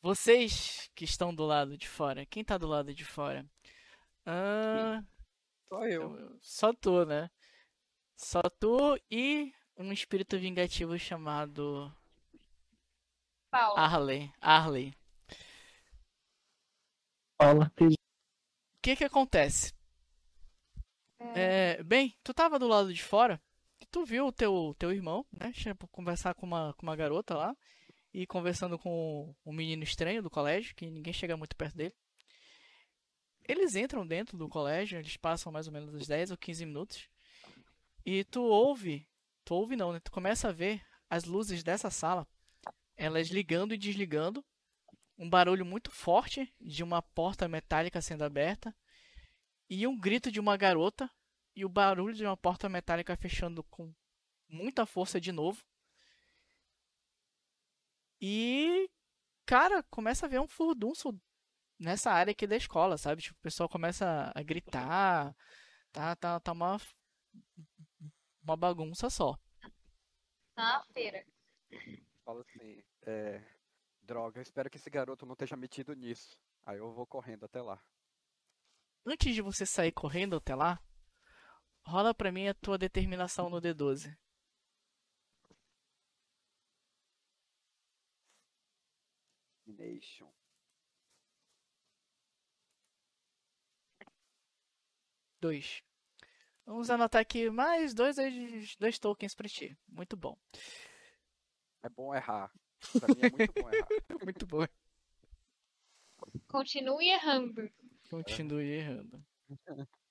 Vocês 0.01 0.91
que 0.95 1.05
estão 1.05 1.35
do 1.35 1.45
lado 1.45 1.77
de 1.77 1.89
fora, 1.89 2.27
quem 2.27 2.45
tá 2.45 2.59
do 2.59 2.67
lado 2.67 2.93
de 2.93 3.05
fora? 3.05 3.49
Ah, 4.27 5.03
Só 5.69 5.85
eu. 5.87 6.17
eu- 6.19 6.39
só 6.41 6.73
tu, 6.73 7.05
né? 7.07 7.31
Só 8.17 8.43
tu 8.43 8.99
e 9.11 9.53
um 9.77 9.93
espírito 9.93 10.39
vingativo 10.39 10.99
chamado 10.99 11.93
Paulo. 13.51 13.79
Arley. 13.79 14.33
Arley. 14.41 14.95
Paula. 17.39 17.73
O 17.81 17.95
que 18.83 18.97
que 18.97 19.05
acontece? 19.05 19.73
É, 21.37 21.83
bem, 21.85 22.17
tu 22.25 22.35
tava 22.35 22.59
do 22.59 22.67
lado 22.67 22.93
de 22.93 23.03
fora 23.03 23.41
tu 23.93 24.05
viu 24.07 24.27
o 24.27 24.33
teu, 24.33 24.75
teu 24.79 24.91
irmão, 24.91 25.25
né? 25.31 25.53
Conversar 25.93 26.35
com 26.35 26.47
uma, 26.47 26.73
com 26.75 26.83
uma 26.83 26.97
garota 26.97 27.37
lá 27.37 27.57
e 28.13 28.27
conversando 28.27 28.79
com 28.79 29.35
um 29.45 29.53
menino 29.53 29.85
estranho 29.85 30.23
do 30.23 30.31
colégio, 30.31 30.75
que 30.75 30.91
ninguém 30.91 31.13
chega 31.13 31.37
muito 31.37 31.55
perto 31.55 31.77
dele. 31.77 31.95
Eles 33.47 33.77
entram 33.77 34.07
dentro 34.07 34.39
do 34.39 34.49
colégio, 34.49 34.99
eles 34.99 35.17
passam 35.17 35.53
mais 35.53 35.67
ou 35.67 35.73
menos 35.73 35.95
uns 35.95 36.07
10 36.07 36.31
ou 36.31 36.39
15 36.39 36.67
minutos. 36.67 37.09
E 38.05 38.25
tu 38.25 38.43
ouve, 38.43 39.07
tu 39.45 39.55
ouve 39.55 39.77
não, 39.77 39.93
né? 39.93 40.01
Tu 40.01 40.11
começa 40.11 40.49
a 40.49 40.53
ver 40.53 40.83
as 41.09 41.25
luzes 41.25 41.63
dessa 41.63 41.91
sala, 41.91 42.27
elas 42.97 43.29
ligando 43.29 43.75
e 43.75 43.79
desligando. 43.79 44.45
Um 45.19 45.29
barulho 45.29 45.67
muito 45.67 45.91
forte 45.91 46.53
de 46.59 46.83
uma 46.83 47.03
porta 47.03 47.47
metálica 47.47 48.01
sendo 48.01 48.25
aberta 48.25 48.75
e 49.69 49.87
um 49.87 49.97
grito 49.97 50.33
de 50.33 50.41
uma 50.41 50.57
garota 50.57 51.11
e 51.55 51.65
o 51.65 51.69
barulho 51.69 52.15
de 52.15 52.25
uma 52.25 52.37
porta 52.37 52.69
metálica 52.69 53.17
fechando 53.17 53.63
com 53.65 53.93
muita 54.49 54.87
força 54.87 55.21
de 55.21 55.33
novo. 55.33 55.63
E 58.21 58.89
cara, 59.45 59.83
começa 59.85 60.27
a 60.27 60.29
ver 60.29 60.41
um 60.41 60.49
furdunço 60.49 61.19
nessa 61.79 62.11
área 62.13 62.31
aqui 62.31 62.47
da 62.47 62.57
escola, 62.57 62.97
sabe? 62.97 63.23
Tipo, 63.23 63.39
o 63.39 63.43
pessoal 63.43 63.69
começa 63.69 64.33
a 64.35 64.43
gritar, 64.43 65.35
tá 65.93 66.17
tá 66.17 66.41
tá 66.41 66.53
uma 66.53 66.79
uma 68.43 68.57
bagunça 68.57 69.11
só. 69.11 69.39
Na 70.57 70.83
feira. 70.93 71.25
Fala 72.25 72.41
assim, 72.43 72.83
é. 73.07 73.43
Droga, 74.01 74.39
eu 74.39 74.43
espero 74.43 74.69
que 74.69 74.77
esse 74.77 74.91
garoto 74.91 75.25
não 75.25 75.35
esteja 75.35 75.57
metido 75.57 75.95
nisso. 75.95 76.37
Aí 76.65 76.79
eu 76.79 76.93
vou 76.93 77.07
correndo 77.07 77.45
até 77.45 77.63
lá. 77.63 77.81
Antes 79.07 79.35
de 79.35 79.41
você 79.41 79.65
sair 79.65 79.93
correndo 79.93 80.37
até 80.37 80.55
lá, 80.55 80.81
rola 81.85 82.15
pra 82.15 82.33
mim 82.33 82.49
a 82.49 82.55
tua 82.55 82.79
determinação 82.79 83.49
no 83.51 83.61
D12. 83.61 84.17
Nation. 89.67 90.29
Dois. 95.41 95.83
Vamos 96.65 96.89
anotar 96.89 97.21
aqui 97.21 97.51
mais 97.51 97.93
dois, 97.95 98.17
dois 98.79 98.99
tokens 98.99 99.35
pra 99.35 99.49
ti. 99.49 99.77
Muito 99.89 100.17
bom. 100.17 100.39
É 101.83 101.89
bom 101.89 102.15
errar. 102.15 102.53
Pra 102.99 103.09
mim 103.09 103.21
é 103.23 103.31
muito 103.31 103.53
bom 103.53 103.71
errar. 103.71 103.89
Muito 104.25 104.47
bom. 104.47 104.67
Continue 106.47 107.09
errando. 107.09 107.71
Continue 108.09 108.71
errando. 108.71 109.25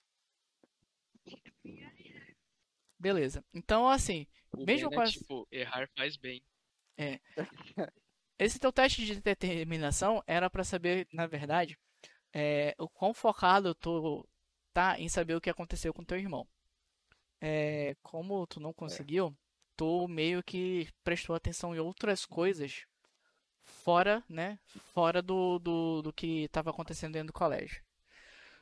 Beleza. 3.00 3.44
Então, 3.54 3.88
assim, 3.90 4.28
O 4.54 4.66
Mesmo 4.66 4.90
Ben 4.90 4.98
com 4.98 5.04
é 5.04 5.06
as- 5.06 5.12
tipo, 5.14 5.48
errar 5.52 5.90
faz 5.98 6.18
bem. 6.18 6.44
esse 8.38 8.60
teu 8.60 8.72
teste 8.72 9.06
de 9.06 9.20
determinação 9.22 10.24
era 10.28 10.50
pra 10.50 10.64
saber, 10.64 11.08
na 11.12 11.26
verdade, 11.28 11.78
é, 12.34 12.76
o 12.78 12.88
quão 12.88 13.14
focado 13.14 13.74
tu 13.76 14.28
tá 14.74 15.00
em 15.00 15.10
saber 15.10 15.36
o 15.36 15.42
que 15.42 15.50
aconteceu 15.50 15.94
com 15.94 16.04
teu 16.04 16.18
irmão. 16.18 16.48
É, 17.40 17.96
como 18.04 18.46
tu 18.46 18.60
não 18.60 18.72
conseguiu, 18.74 19.36
tu 19.76 20.08
meio 20.08 20.44
que 20.44 20.88
prestou 21.04 21.36
atenção 21.36 21.76
em 21.76 21.80
outras 21.80 22.24
coisas 22.26 22.86
fora, 23.64 24.24
né? 24.30 24.60
Fora 24.94 25.22
do, 25.24 25.58
do, 25.60 26.02
do 26.04 26.14
que 26.14 26.44
estava 26.44 26.70
acontecendo 26.70 27.14
dentro 27.14 27.28
do 27.28 27.34
colégio. 27.34 27.84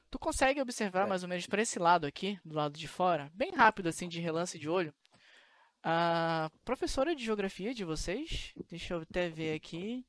Tu 0.09 0.17
consegue 0.17 0.59
observar 0.61 1.05
É. 1.05 1.09
mais 1.09 1.23
ou 1.23 1.29
menos 1.29 1.45
para 1.45 1.61
esse 1.61 1.77
lado 1.79 2.05
aqui, 2.07 2.39
do 2.43 2.55
lado 2.55 2.77
de 2.77 2.87
fora, 2.87 3.29
bem 3.33 3.51
rápido 3.51 3.87
assim, 3.89 4.07
de 4.07 4.19
relance 4.19 4.57
de 4.57 4.67
olho, 4.67 4.93
a 5.83 6.51
professora 6.65 7.15
de 7.15 7.23
geografia 7.23 7.73
de 7.73 7.83
vocês, 7.85 8.53
deixa 8.69 8.95
eu 8.95 9.01
até 9.01 9.29
ver 9.29 9.53
aqui, 9.55 10.05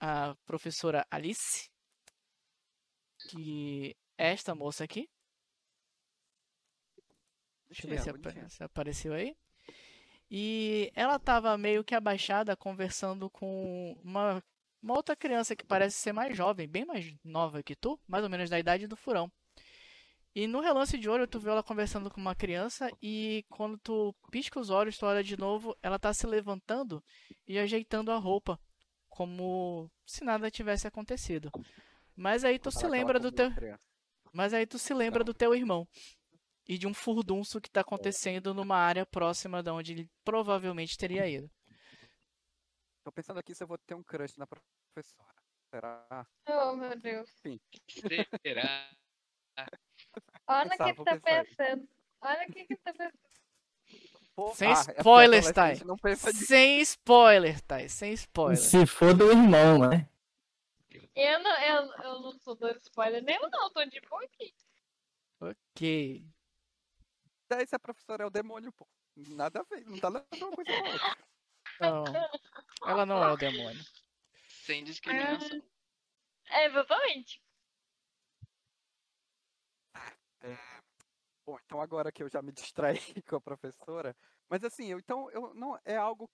a 0.00 0.36
professora 0.44 1.06
Alice, 1.10 1.70
que 3.30 3.96
é 4.18 4.32
esta 4.32 4.54
moça 4.54 4.84
aqui. 4.84 5.08
Deixa 7.68 7.86
eu 7.86 7.90
ver 7.90 8.00
se, 8.00 8.10
apa- 8.10 8.18
bonitinha. 8.18 8.48
se 8.48 8.62
apareceu 8.62 9.12
aí. 9.12 9.34
E 10.30 10.90
ela 10.94 11.16
estava 11.16 11.56
meio 11.56 11.84
que 11.84 11.94
abaixada 11.94 12.56
conversando 12.56 13.30
com 13.30 13.96
uma, 14.04 14.42
uma 14.86 14.94
outra 14.94 15.16
criança 15.16 15.56
que 15.56 15.66
parece 15.66 15.96
ser 15.96 16.12
mais 16.12 16.36
jovem, 16.36 16.68
bem 16.68 16.84
mais 16.84 17.12
nova 17.24 17.60
que 17.60 17.74
tu, 17.74 17.98
mais 18.06 18.22
ou 18.22 18.30
menos 18.30 18.48
da 18.48 18.56
idade 18.56 18.86
do 18.86 18.96
furão. 18.96 19.30
E 20.32 20.46
no 20.46 20.60
relance 20.60 20.96
de 20.96 21.08
olho, 21.08 21.26
tu 21.26 21.40
vê 21.40 21.50
ela 21.50 21.62
conversando 21.62 22.08
com 22.08 22.20
uma 22.20 22.36
criança 22.36 22.88
e 23.02 23.44
quando 23.48 23.76
tu 23.78 24.14
pisca 24.30 24.60
os 24.60 24.70
olhos, 24.70 24.96
tu 24.96 25.04
olha 25.04 25.24
de 25.24 25.36
novo, 25.36 25.76
ela 25.82 25.98
tá 25.98 26.14
se 26.14 26.24
levantando 26.24 27.02
e 27.48 27.58
ajeitando 27.58 28.12
a 28.12 28.16
roupa, 28.16 28.60
como 29.08 29.90
se 30.06 30.22
nada 30.22 30.52
tivesse 30.52 30.86
acontecido. 30.86 31.50
Mas 32.14 32.44
aí 32.44 32.56
tu 32.56 32.70
se 32.70 32.86
lembra 32.86 33.18
do 33.18 33.32
teu, 33.32 33.50
mas 34.32 34.54
aí 34.54 34.66
tu 34.66 34.78
se 34.78 34.94
lembra 34.94 35.24
do 35.24 35.34
teu 35.34 35.52
irmão 35.52 35.88
e 36.68 36.78
de 36.78 36.86
um 36.86 36.94
furdunço 36.94 37.60
que 37.60 37.70
tá 37.70 37.80
acontecendo 37.80 38.54
numa 38.54 38.76
área 38.76 39.04
próxima 39.04 39.64
de 39.64 39.70
onde 39.70 39.92
ele 39.92 40.10
provavelmente 40.24 40.96
teria 40.96 41.28
ido. 41.28 41.50
Tô 43.06 43.12
pensando 43.12 43.38
aqui 43.38 43.54
se 43.54 43.62
eu 43.62 43.68
vou 43.68 43.78
ter 43.78 43.94
um 43.94 44.02
crush 44.02 44.36
na 44.36 44.48
professora. 44.48 45.32
Será? 45.70 46.26
Oh, 46.48 46.74
meu 46.74 46.98
Deus. 46.98 47.30
Será? 48.42 48.90
Olha 50.48 50.74
o 50.74 50.84
que 50.84 50.92
vou 50.92 51.04
tá 51.04 51.20
pensando. 51.20 51.88
Olha 52.20 52.48
o 52.48 52.52
que 52.52 52.64
que 52.66 52.76
tá 52.78 52.92
pensando. 52.92 54.56
Sem 54.56 54.72
spoilers, 54.72 55.52
Thay. 55.52 55.76
Sem 56.34 56.80
spoiler, 56.80 57.60
Thay, 57.60 57.88
sem 57.88 58.12
spoiler. 58.14 58.56
Se 58.56 58.84
for 58.84 59.14
do 59.14 59.30
irmão, 59.30 59.88
né? 59.88 60.08
Eu 61.14 61.38
não, 61.38 61.62
eu, 61.62 61.92
eu 62.02 62.20
não 62.22 62.32
sou 62.40 62.56
do 62.56 62.68
spoiler 62.78 63.22
nenhum, 63.22 63.48
não. 63.48 63.70
Tô 63.70 63.84
de 63.84 64.00
boa 64.00 64.24
aqui. 64.24 64.52
Ok. 65.38 66.26
Daí 67.48 67.68
se 67.68 67.76
a 67.76 67.78
professora 67.78 68.24
é 68.24 68.26
o 68.26 68.30
demônio, 68.30 68.72
pô. 68.72 68.84
Nada 69.28 69.60
a 69.60 69.62
ver. 69.62 69.84
Não 69.84 69.96
tá 70.00 70.08
levando 70.08 70.42
uma 70.42 70.56
coisa 70.56 70.72
outra. 70.72 71.16
Não, 71.80 72.04
ela 72.86 73.06
não 73.06 73.22
é 73.22 73.32
o 73.32 73.36
demônio. 73.36 73.84
Sem 74.48 74.84
discriminação. 74.84 75.62
É, 76.48 76.66
exatamente. 76.66 77.42
Bom, 81.44 81.58
então 81.64 81.80
agora 81.80 82.10
que 82.10 82.22
eu 82.22 82.28
já 82.28 82.42
me 82.42 82.52
distraí 82.52 82.98
com 83.28 83.36
a 83.36 83.40
professora, 83.40 84.16
mas 84.48 84.64
assim, 84.64 84.86
eu, 84.90 84.98
então 84.98 85.30
eu 85.30 85.54
não 85.54 85.78
é 85.84 85.96
algo 85.96 86.28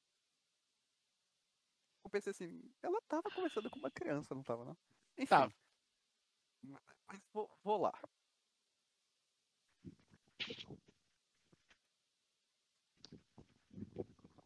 eu 2.04 2.10
pensei 2.10 2.30
assim, 2.30 2.74
ela 2.82 3.00
tava 3.02 3.30
conversando 3.34 3.70
com 3.70 3.78
uma 3.78 3.90
criança, 3.90 4.34
não 4.34 4.42
tava 4.42 4.64
não? 4.64 4.76
Enfim. 5.16 5.26
Tava. 5.26 5.52
Mas 7.06 7.20
vou, 7.32 7.50
vou 7.62 7.80
lá. 7.80 7.92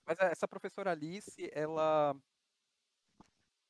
Mas 0.07 0.19
essa 0.21 0.47
professora 0.47 0.93
Alice, 0.93 1.51
ela 1.53 2.15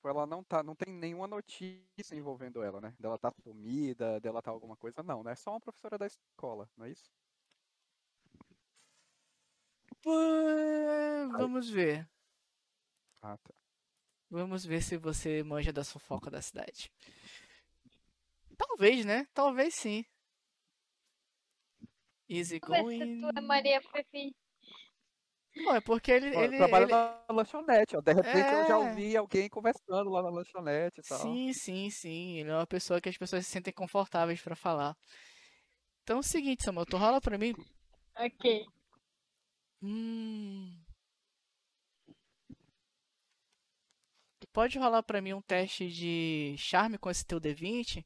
ela 0.04 0.26
não 0.26 0.44
tá, 0.44 0.62
não 0.62 0.76
tem 0.76 0.92
nenhuma 0.94 1.26
notícia 1.26 2.14
envolvendo 2.14 2.62
ela, 2.62 2.80
né? 2.80 2.94
Dela 2.98 3.18
tá 3.18 3.32
sumida, 3.42 4.20
dela 4.20 4.40
tá 4.40 4.50
alguma 4.50 4.76
coisa, 4.76 5.02
não, 5.02 5.24
né? 5.24 5.32
É 5.32 5.34
só 5.34 5.50
uma 5.50 5.60
professora 5.60 5.98
da 5.98 6.06
escola, 6.06 6.70
não 6.76 6.86
é 6.86 6.90
isso? 6.90 7.10
Vamos 11.32 11.68
ver. 11.68 12.08
Ah, 13.20 13.36
tá. 13.36 13.54
Vamos 14.30 14.64
ver 14.64 14.82
se 14.82 14.96
você 14.96 15.42
manja 15.42 15.72
da 15.72 15.84
fofoca 15.84 16.30
da 16.30 16.40
cidade. 16.40 16.92
Talvez, 18.56 19.04
né? 19.04 19.26
Talvez 19.34 19.74
sim. 19.74 20.04
Easy 22.28 22.58
ver 22.58 22.60
se 22.60 22.82
going. 22.82 23.20
tu 23.20 23.38
é 23.38 23.40
Maria 23.40 23.80
Fefi. 23.80 24.34
Não, 25.56 25.74
é 25.74 25.80
porque 25.80 26.12
ele. 26.12 26.36
Ele, 26.36 26.56
trabalha 26.58 26.84
ele- 26.84 26.92
na 26.92 27.24
lanchonete, 27.30 27.96
ó. 27.96 28.00
De 28.00 28.12
repente 28.12 28.36
eu 28.36 28.66
já 28.68 28.74
É. 28.74 28.76
ouvi 28.76 29.16
alguém 29.16 29.48
conversando 29.48 30.10
lá 30.10 30.22
na 30.22 30.28
lanchonete 30.30 31.00
e 31.00 31.02
tal. 31.02 31.18
Sim, 31.18 31.52
sim, 31.52 31.90
sim. 31.90 32.38
Ele 32.38 32.50
é 32.50 32.54
uma 32.54 32.66
pessoa 32.66 33.00
que 33.00 33.08
as 33.08 33.16
pessoas 33.16 33.44
se 33.46 33.52
sentem 33.52 33.72
confortáveis 33.72 34.40
pra 34.40 34.54
falar. 34.54 34.96
Então 36.02 36.18
é 36.18 36.20
o 36.20 36.22
seguinte, 36.22 36.62
Samuel, 36.62 36.86
tu 36.86 36.96
rola 36.96 37.20
pra 37.20 37.38
mim. 37.38 37.54
Ok. 38.16 38.66
Hum. 39.82 40.78
Tu 44.40 44.46
pode 44.52 44.78
rolar 44.78 45.02
pra 45.02 45.20
mim 45.20 45.32
um 45.32 45.42
teste 45.42 45.88
de 45.90 46.54
charme 46.58 46.98
com 46.98 47.10
esse 47.10 47.24
teu 47.24 47.40
D20 47.40 48.04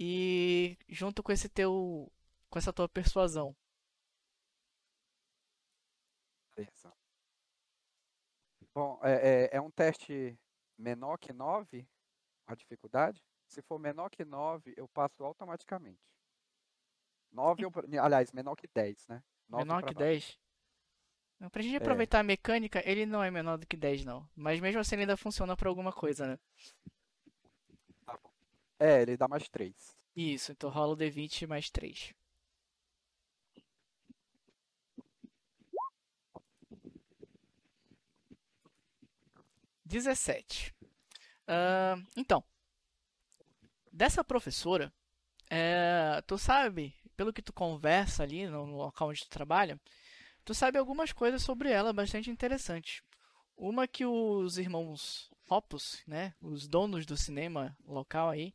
e 0.00 0.76
junto 0.88 1.22
com 1.22 1.32
esse 1.32 1.48
teu 1.48 2.10
com 2.48 2.58
essa 2.58 2.72
tua 2.72 2.88
persuasão. 2.88 3.54
Beleza. 6.56 6.92
Bom, 8.74 9.00
é, 9.02 9.48
é, 9.52 9.56
é 9.56 9.60
um 9.60 9.70
teste 9.70 10.38
menor 10.78 11.18
que 11.18 11.32
9, 11.32 11.86
a 12.46 12.54
dificuldade. 12.54 13.22
Se 13.46 13.60
for 13.62 13.78
menor 13.78 14.10
que 14.10 14.24
9, 14.24 14.74
eu 14.76 14.88
passo 14.88 15.24
automaticamente. 15.24 16.00
9, 17.32 17.66
ou, 17.66 17.72
aliás, 18.00 18.32
menor 18.32 18.56
que 18.56 18.68
10, 18.68 19.06
né? 19.08 19.22
9 19.48 19.64
Menor 19.64 19.82
que 19.82 19.94
baixo. 19.94 19.98
10. 19.98 20.38
Não, 21.40 21.48
Pra 21.48 21.62
gente 21.62 21.76
aproveitar 21.76 22.20
a 22.20 22.22
mecânica, 22.22 22.82
ele 22.84 23.06
não 23.06 23.22
é 23.22 23.30
menor 23.30 23.56
do 23.56 23.66
que 23.66 23.76
10 23.76 24.04
não. 24.04 24.28
Mas 24.36 24.60
mesmo 24.60 24.80
assim 24.80 24.94
ele 24.94 25.02
ainda 25.02 25.16
funciona 25.16 25.56
pra 25.56 25.68
alguma 25.68 25.92
coisa, 25.92 26.26
né? 26.26 26.38
Tá 28.04 28.18
bom. 28.22 28.30
É, 28.78 29.02
ele 29.02 29.16
dá 29.16 29.26
mais 29.26 29.48
3. 29.48 29.96
Isso, 30.14 30.52
então 30.52 30.68
rola 30.68 30.92
o 30.92 30.96
D20 30.96 31.46
mais 31.46 31.70
3. 31.70 32.14
Dezessete. 39.90 40.72
Ahn, 41.48 42.04
então, 42.16 42.44
dessa 43.90 44.22
professora, 44.22 44.92
é, 45.50 46.22
tu 46.28 46.38
sabe, 46.38 46.94
pelo 47.16 47.32
que 47.32 47.42
tu 47.42 47.52
conversa 47.52 48.22
ali 48.22 48.46
no 48.46 48.66
no 48.66 48.76
local 48.76 49.08
onde 49.08 49.22
tu 49.22 49.28
trabalha, 49.28 49.80
tu 50.44 50.54
sabe 50.54 50.78
algumas 50.78 51.12
coisas 51.12 51.42
sobre 51.42 51.72
ela 51.72 51.92
bastante 51.92 52.30
interessantes. 52.30 53.02
Uma 53.56 53.88
que 53.88 54.06
os 54.06 54.58
irmãos 54.58 55.28
Hoppus, 55.48 56.04
né, 56.06 56.34
os 56.40 56.68
donos 56.68 57.04
do 57.04 57.16
cinema 57.16 57.76
local 57.84 58.30
aí, 58.30 58.54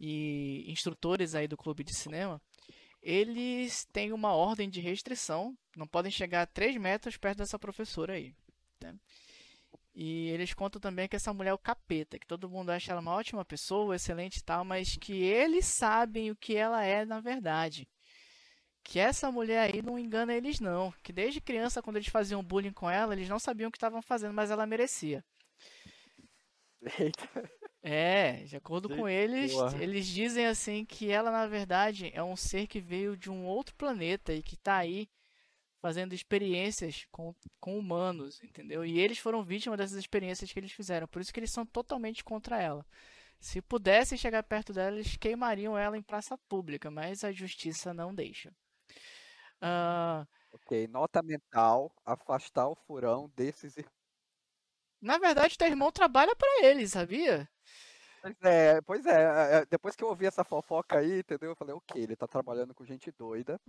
e 0.00 0.64
instrutores 0.68 1.34
aí 1.34 1.46
do 1.46 1.56
clube 1.56 1.84
de 1.84 1.94
cinema, 1.94 2.40
eles 3.02 3.84
têm 3.92 4.10
uma 4.10 4.32
ordem 4.32 4.70
de 4.70 4.80
restrição, 4.80 5.54
não 5.76 5.86
podem 5.86 6.10
chegar 6.10 6.42
a 6.42 6.46
3 6.46 6.78
metros 6.78 7.18
perto 7.18 7.38
dessa 7.38 7.58
professora 7.58 8.14
aí. 8.14 8.34
né? 8.80 8.96
E 9.94 10.28
eles 10.30 10.54
contam 10.54 10.80
também 10.80 11.06
que 11.06 11.16
essa 11.16 11.34
mulher 11.34 11.50
é 11.50 11.54
o 11.54 11.58
capeta, 11.58 12.18
que 12.18 12.26
todo 12.26 12.48
mundo 12.48 12.70
acha 12.70 12.92
ela 12.92 13.00
uma 13.00 13.14
ótima 13.14 13.44
pessoa, 13.44 13.94
excelente 13.94 14.38
e 14.38 14.42
tal, 14.42 14.64
mas 14.64 14.96
que 14.96 15.22
eles 15.22 15.66
sabem 15.66 16.30
o 16.30 16.36
que 16.36 16.56
ela 16.56 16.82
é 16.82 17.04
na 17.04 17.20
verdade. 17.20 17.86
Que 18.82 18.98
essa 18.98 19.30
mulher 19.30 19.70
aí 19.70 19.82
não 19.82 19.98
engana 19.98 20.34
eles 20.34 20.58
não, 20.60 20.92
que 21.02 21.12
desde 21.12 21.40
criança 21.40 21.82
quando 21.82 21.96
eles 21.96 22.08
faziam 22.08 22.42
bullying 22.42 22.72
com 22.72 22.90
ela, 22.90 23.12
eles 23.12 23.28
não 23.28 23.38
sabiam 23.38 23.68
o 23.68 23.70
que 23.70 23.76
estavam 23.76 24.02
fazendo, 24.02 24.32
mas 24.32 24.50
ela 24.50 24.66
merecia. 24.66 25.22
Eita. 26.98 27.50
É, 27.84 28.44
de 28.44 28.56
acordo 28.56 28.88
com 28.88 29.08
eles, 29.08 29.52
boa. 29.52 29.76
eles 29.82 30.06
dizem 30.06 30.46
assim 30.46 30.84
que 30.84 31.10
ela 31.10 31.32
na 31.32 31.48
verdade 31.48 32.12
é 32.14 32.22
um 32.22 32.36
ser 32.36 32.68
que 32.68 32.80
veio 32.80 33.16
de 33.16 33.28
um 33.28 33.44
outro 33.44 33.74
planeta 33.74 34.32
e 34.32 34.40
que 34.40 34.56
tá 34.56 34.76
aí 34.76 35.08
fazendo 35.82 36.14
experiências 36.14 37.06
com, 37.12 37.34
com 37.60 37.78
humanos, 37.78 38.42
entendeu? 38.44 38.84
E 38.86 38.98
eles 39.00 39.18
foram 39.18 39.44
vítimas 39.44 39.78
dessas 39.78 39.98
experiências 39.98 40.52
que 40.52 40.60
eles 40.60 40.72
fizeram, 40.72 41.08
por 41.08 41.20
isso 41.22 41.32
que 41.34 41.40
eles 41.40 41.52
são 41.52 41.66
totalmente 41.66 42.24
contra 42.24 42.62
ela. 42.62 42.86
Se 43.40 43.62
pudessem 43.62 44.18
chegar 44.18 44.42
perto 44.44 44.72
dela, 44.74 44.96
eles 44.96 45.16
queimariam 45.16 45.76
ela 45.78 45.98
em 45.98 46.02
praça 46.02 46.38
pública, 46.48 46.90
mas 46.90 47.24
a 47.24 47.32
justiça 47.32 47.94
não 47.94 48.14
deixa. 48.14 48.54
Ah, 49.60 50.26
Ok, 50.50 50.86
nota 50.88 51.22
mental, 51.22 51.94
afastar 52.06 52.66
o 52.68 52.74
furão 52.74 53.28
desses 53.36 53.76
irmãos. 53.76 53.92
na 55.02 55.18
verdade, 55.18 55.58
teu 55.58 55.66
irmão 55.68 55.90
trabalha 55.92 56.34
pra 56.36 56.48
eles, 56.62 56.92
sabia? 56.92 57.46
Pois 58.20 58.36
é, 58.42 58.80
pois 58.82 59.06
é, 59.06 59.60
é, 59.62 59.66
depois 59.66 59.96
que 59.96 60.04
eu 60.04 60.08
ouvi 60.08 60.26
essa 60.26 60.44
fofoca 60.44 60.98
aí, 60.98 61.18
entendeu? 61.20 61.50
Eu 61.50 61.56
falei, 61.56 61.74
ok, 61.74 62.00
ele 62.02 62.14
tá 62.16 62.26
trabalhando 62.28 62.72
com 62.74 62.84
gente 62.84 63.10
doida. 63.10 63.60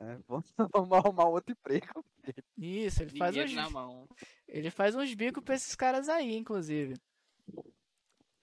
Né, 0.00 0.18
vamos, 0.26 0.52
vamos 0.72 0.92
arrumar 0.92 1.26
outro 1.26 1.52
emprego. 1.52 2.04
Isso, 2.56 3.02
ele 3.02 3.16
faz 3.16 3.32
Dinheiro 3.34 3.52
uns, 3.52 3.56
na 3.56 3.70
mão. 3.70 4.08
Ele 4.48 4.70
faz 4.70 4.94
uns 4.94 5.12
bicos 5.14 5.44
pra 5.44 5.54
esses 5.54 5.74
caras 5.74 6.08
aí, 6.08 6.36
inclusive. 6.36 6.94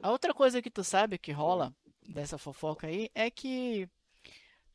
A 0.01 0.11
outra 0.11 0.33
coisa 0.33 0.61
que 0.61 0.69
tu 0.69 0.83
sabe 0.83 1.17
que 1.17 1.31
rola 1.31 1.73
dessa 2.07 2.37
fofoca 2.37 2.87
aí 2.87 3.09
é 3.15 3.31
que 3.31 3.89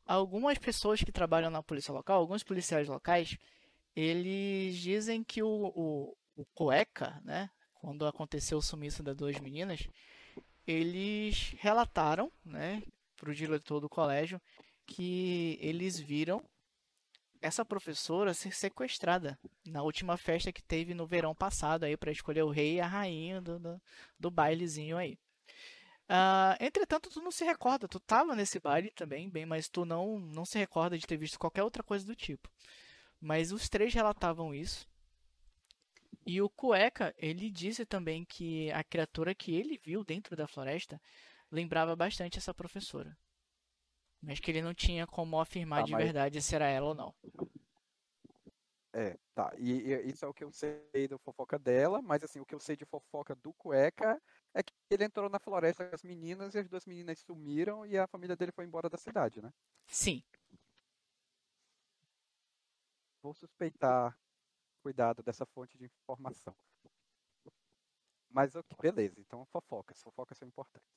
algumas 0.05 0.57
pessoas 0.57 1.01
que 1.01 1.11
trabalham 1.11 1.49
na 1.49 1.63
polícia 1.63 1.93
local, 1.93 2.19
alguns 2.19 2.43
policiais 2.43 2.87
locais, 2.87 3.37
eles 3.95 4.77
dizem 4.77 5.23
que 5.23 5.41
o, 5.41 5.71
o, 5.75 6.17
o 6.35 6.45
cueca, 6.53 7.21
né? 7.23 7.49
Quando 7.75 8.05
aconteceu 8.05 8.57
o 8.57 8.61
sumiço 8.61 9.03
das 9.03 9.15
duas 9.15 9.39
meninas, 9.39 9.87
eles 10.65 11.53
relataram, 11.59 12.31
né, 12.45 12.81
pro 13.17 13.35
diretor 13.35 13.79
do 13.81 13.89
colégio 13.89 14.41
que 14.85 15.57
eles 15.61 15.99
viram 15.99 16.43
essa 17.43 17.65
professora 17.65 18.33
ser 18.33 18.53
sequestrada 18.53 19.37
na 19.65 19.83
última 19.83 20.15
festa 20.15 20.51
que 20.51 20.63
teve 20.63 20.93
no 20.93 21.05
verão 21.05 21.35
passado 21.35 21.83
aí 21.83 21.97
para 21.97 22.11
escolher 22.11 22.43
o 22.43 22.49
rei 22.49 22.75
e 22.75 22.81
a 22.81 22.87
rainha 22.87 23.41
do, 23.41 23.59
do, 23.59 23.81
do 24.17 24.31
bailezinho 24.31 24.97
aí. 24.97 25.17
Ah, 26.07 26.57
entretanto, 26.61 27.09
tu 27.09 27.21
não 27.21 27.31
se 27.31 27.43
recorda, 27.43 27.87
tu 27.87 27.99
tava 27.99 28.33
nesse 28.33 28.59
baile 28.59 28.91
também, 28.91 29.29
bem, 29.29 29.45
mas 29.45 29.67
tu 29.67 29.83
não, 29.83 30.19
não 30.19 30.45
se 30.45 30.57
recorda 30.57 30.97
de 30.97 31.05
ter 31.05 31.17
visto 31.17 31.37
qualquer 31.37 31.63
outra 31.63 31.83
coisa 31.83 32.05
do 32.05 32.15
tipo. 32.15 32.49
Mas 33.19 33.51
os 33.51 33.67
três 33.67 33.93
relatavam 33.93 34.55
isso. 34.55 34.87
E 36.25 36.41
o 36.41 36.49
Cueca, 36.49 37.13
ele 37.17 37.49
disse 37.49 37.85
também 37.85 38.23
que 38.23 38.71
a 38.71 38.83
criatura 38.85 39.35
que 39.35 39.53
ele 39.53 39.77
viu 39.83 40.05
dentro 40.05 40.35
da 40.35 40.47
floresta 40.47 41.01
lembrava 41.51 41.93
bastante 41.93 42.37
essa 42.37 42.53
professora. 42.53 43.17
Mas 44.23 44.39
que 44.39 44.49
ele 44.51 44.61
não 44.61 44.73
tinha 44.73 45.05
como 45.05 45.39
afirmar 45.39 45.81
Tá, 45.81 45.85
de 45.85 45.91
mas- 45.91 46.03
verdade 46.03 46.41
se 46.41 46.55
era 46.55 46.67
ela 46.67 46.87
ou 46.87 46.95
não. 46.95 47.13
É, 48.95 49.17
tá. 49.33 49.51
E, 49.57 49.71
e 49.91 50.09
isso 50.09 50.23
é 50.23 50.27
o 50.27 50.33
que 50.33 50.43
eu 50.43 50.51
sei 50.51 51.07
da 51.09 51.17
fofoca 51.17 51.57
dela, 51.57 52.01
mas 52.01 52.23
assim, 52.23 52.39
o 52.39 52.45
que 52.45 52.53
eu 52.53 52.59
sei 52.59 52.75
de 52.75 52.85
fofoca 52.85 53.35
do 53.35 53.51
Cueca 53.53 54.21
é 54.53 54.61
que 54.61 54.71
ele 54.89 55.03
entrou 55.03 55.29
na 55.29 55.39
floresta 55.39 55.89
com 55.89 55.95
as 55.95 56.03
meninas 56.03 56.53
e 56.53 56.59
as 56.59 56.69
duas 56.69 56.85
meninas 56.85 57.19
sumiram 57.19 57.85
e 57.85 57.97
a 57.97 58.07
família 58.07 58.35
dele 58.35 58.51
foi 58.51 58.65
embora 58.65 58.89
da 58.89 58.97
cidade, 58.97 59.41
né? 59.41 59.51
Sim, 59.87 60.23
Vou 63.21 63.33
suspeitar 63.33 64.15
cuidado 64.83 65.23
dessa 65.23 65.45
fonte 65.45 65.77
de 65.77 65.85
informação. 65.85 66.53
Mas 68.29 68.55
ok, 68.55 68.75
beleza, 68.79 69.19
então 69.19 69.45
fofocas, 69.45 70.01
fofocas 70.01 70.37
são 70.37 70.47
importantes. 70.47 70.87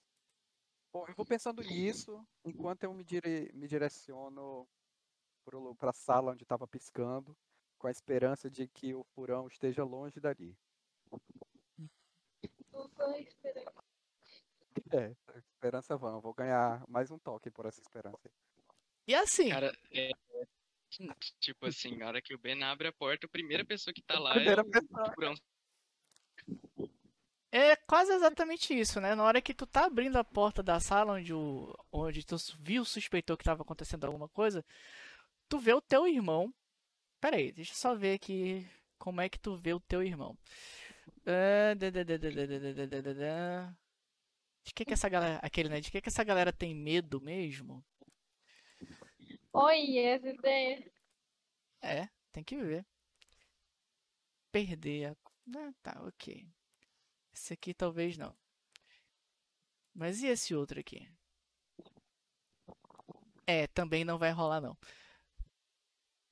Bom, 0.93 1.05
eu 1.09 1.15
vou 1.15 1.27
pensando 1.27 1.63
nisso 1.63 2.27
enquanto 2.45 2.85
eu 2.85 2.95
me, 2.95 3.05
dire... 3.05 3.51
me 3.53 3.67
direciono 3.67 4.67
para 5.79 5.91
a 5.91 5.93
sala 5.93 6.33
onde 6.33 6.43
estava 6.43 6.67
piscando, 6.67 7.37
com 7.79 7.87
a 7.87 7.91
esperança 7.91 8.51
de 8.51 8.67
que 8.67 8.95
o 8.95 9.05
furão 9.15 9.47
esteja 9.47 9.85
longe 9.85 10.19
dali. 10.19 10.57
É, 14.93 15.15
esperança 15.39 15.97
vã, 15.97 16.13
eu 16.13 16.21
vou 16.21 16.35
ganhar 16.35 16.85
mais 16.89 17.11
um 17.11 17.19
toque 17.19 17.51
por 17.51 17.67
essa 17.67 17.81
esperança. 17.81 18.19
aí. 18.25 18.33
E 19.09 19.15
assim, 19.15 19.51
Cara, 19.51 19.73
é. 19.93 20.11
Tipo 21.41 21.67
assim, 21.67 21.97
na 21.97 22.07
hora 22.07 22.23
que 22.23 22.35
o 22.35 22.39
Ben 22.39 22.63
abre 22.63 22.89
a 22.89 22.93
porta, 22.93 23.27
a 23.27 23.31
primeira 23.31 23.65
pessoa 23.65 23.93
que 23.93 24.03
tá 24.03 24.19
lá 24.19 24.33
Primeira 24.35 24.63
é 24.63 24.65
o 24.65 24.71
pessoa. 24.71 25.15
furão 25.15 25.35
quase 27.87 28.13
exatamente 28.13 28.75
isso, 28.79 29.01
né? 29.01 29.15
Na 29.15 29.25
hora 29.25 29.41
que 29.41 29.55
tu 29.55 29.67
tá 29.67 29.87
abrindo 29.87 30.17
a 30.17 30.25
porta 30.25 30.63
da 30.63 30.81
sala 30.81 31.15
onde, 31.15 31.33
o, 31.33 31.75
onde 31.93 32.25
tu 32.25 32.37
viu, 32.61 32.85
suspeitou 32.85 33.37
que 33.37 33.45
tava 33.45 33.63
acontecendo 33.63 34.05
alguma 34.05 34.29
coisa, 34.29 34.65
tu 35.49 35.59
vê 35.59 35.73
o 35.73 35.81
teu 35.81 36.07
irmão. 36.07 36.53
Pera 37.21 37.37
aí, 37.37 37.53
deixa 37.53 37.73
eu 37.73 37.77
só 37.77 37.95
ver 37.95 38.15
aqui 38.15 38.67
como 38.99 39.21
é 39.21 39.29
que 39.29 39.39
tu 39.39 39.57
vê 39.57 39.73
o 39.73 39.81
teu 39.81 40.03
irmão. 40.03 40.37
De 44.65 44.75
que 44.75 44.85
que 44.85 44.93
essa 44.93 45.09
galera, 45.09 45.39
aquele, 45.43 45.69
né? 45.69 45.81
De 45.81 45.91
que 45.91 46.01
que 46.01 46.09
essa 46.09 46.25
galera 46.25 46.53
tem 46.53 46.75
medo 46.75 47.21
mesmo? 47.21 47.85
Oi, 49.53 49.99
SD. 49.99 50.93
É, 51.83 52.09
tem 52.33 52.43
que 52.45 52.57
ver. 52.57 52.85
Perder 54.51 55.13
a... 55.13 55.17
Ah, 55.57 55.73
tá, 55.83 56.03
ok. 56.05 56.49
Esse 57.37 57.53
aqui 57.53 57.75
talvez 57.75 58.17
não. 58.17 58.35
Mas 59.95 60.23
e 60.23 60.27
esse 60.27 60.55
outro 60.55 60.81
aqui? 60.81 61.07
É, 63.47 63.67
também 63.69 64.05
não 64.05 64.19
vai 64.19 64.33
rolar 64.33 64.61
não. 64.61 64.77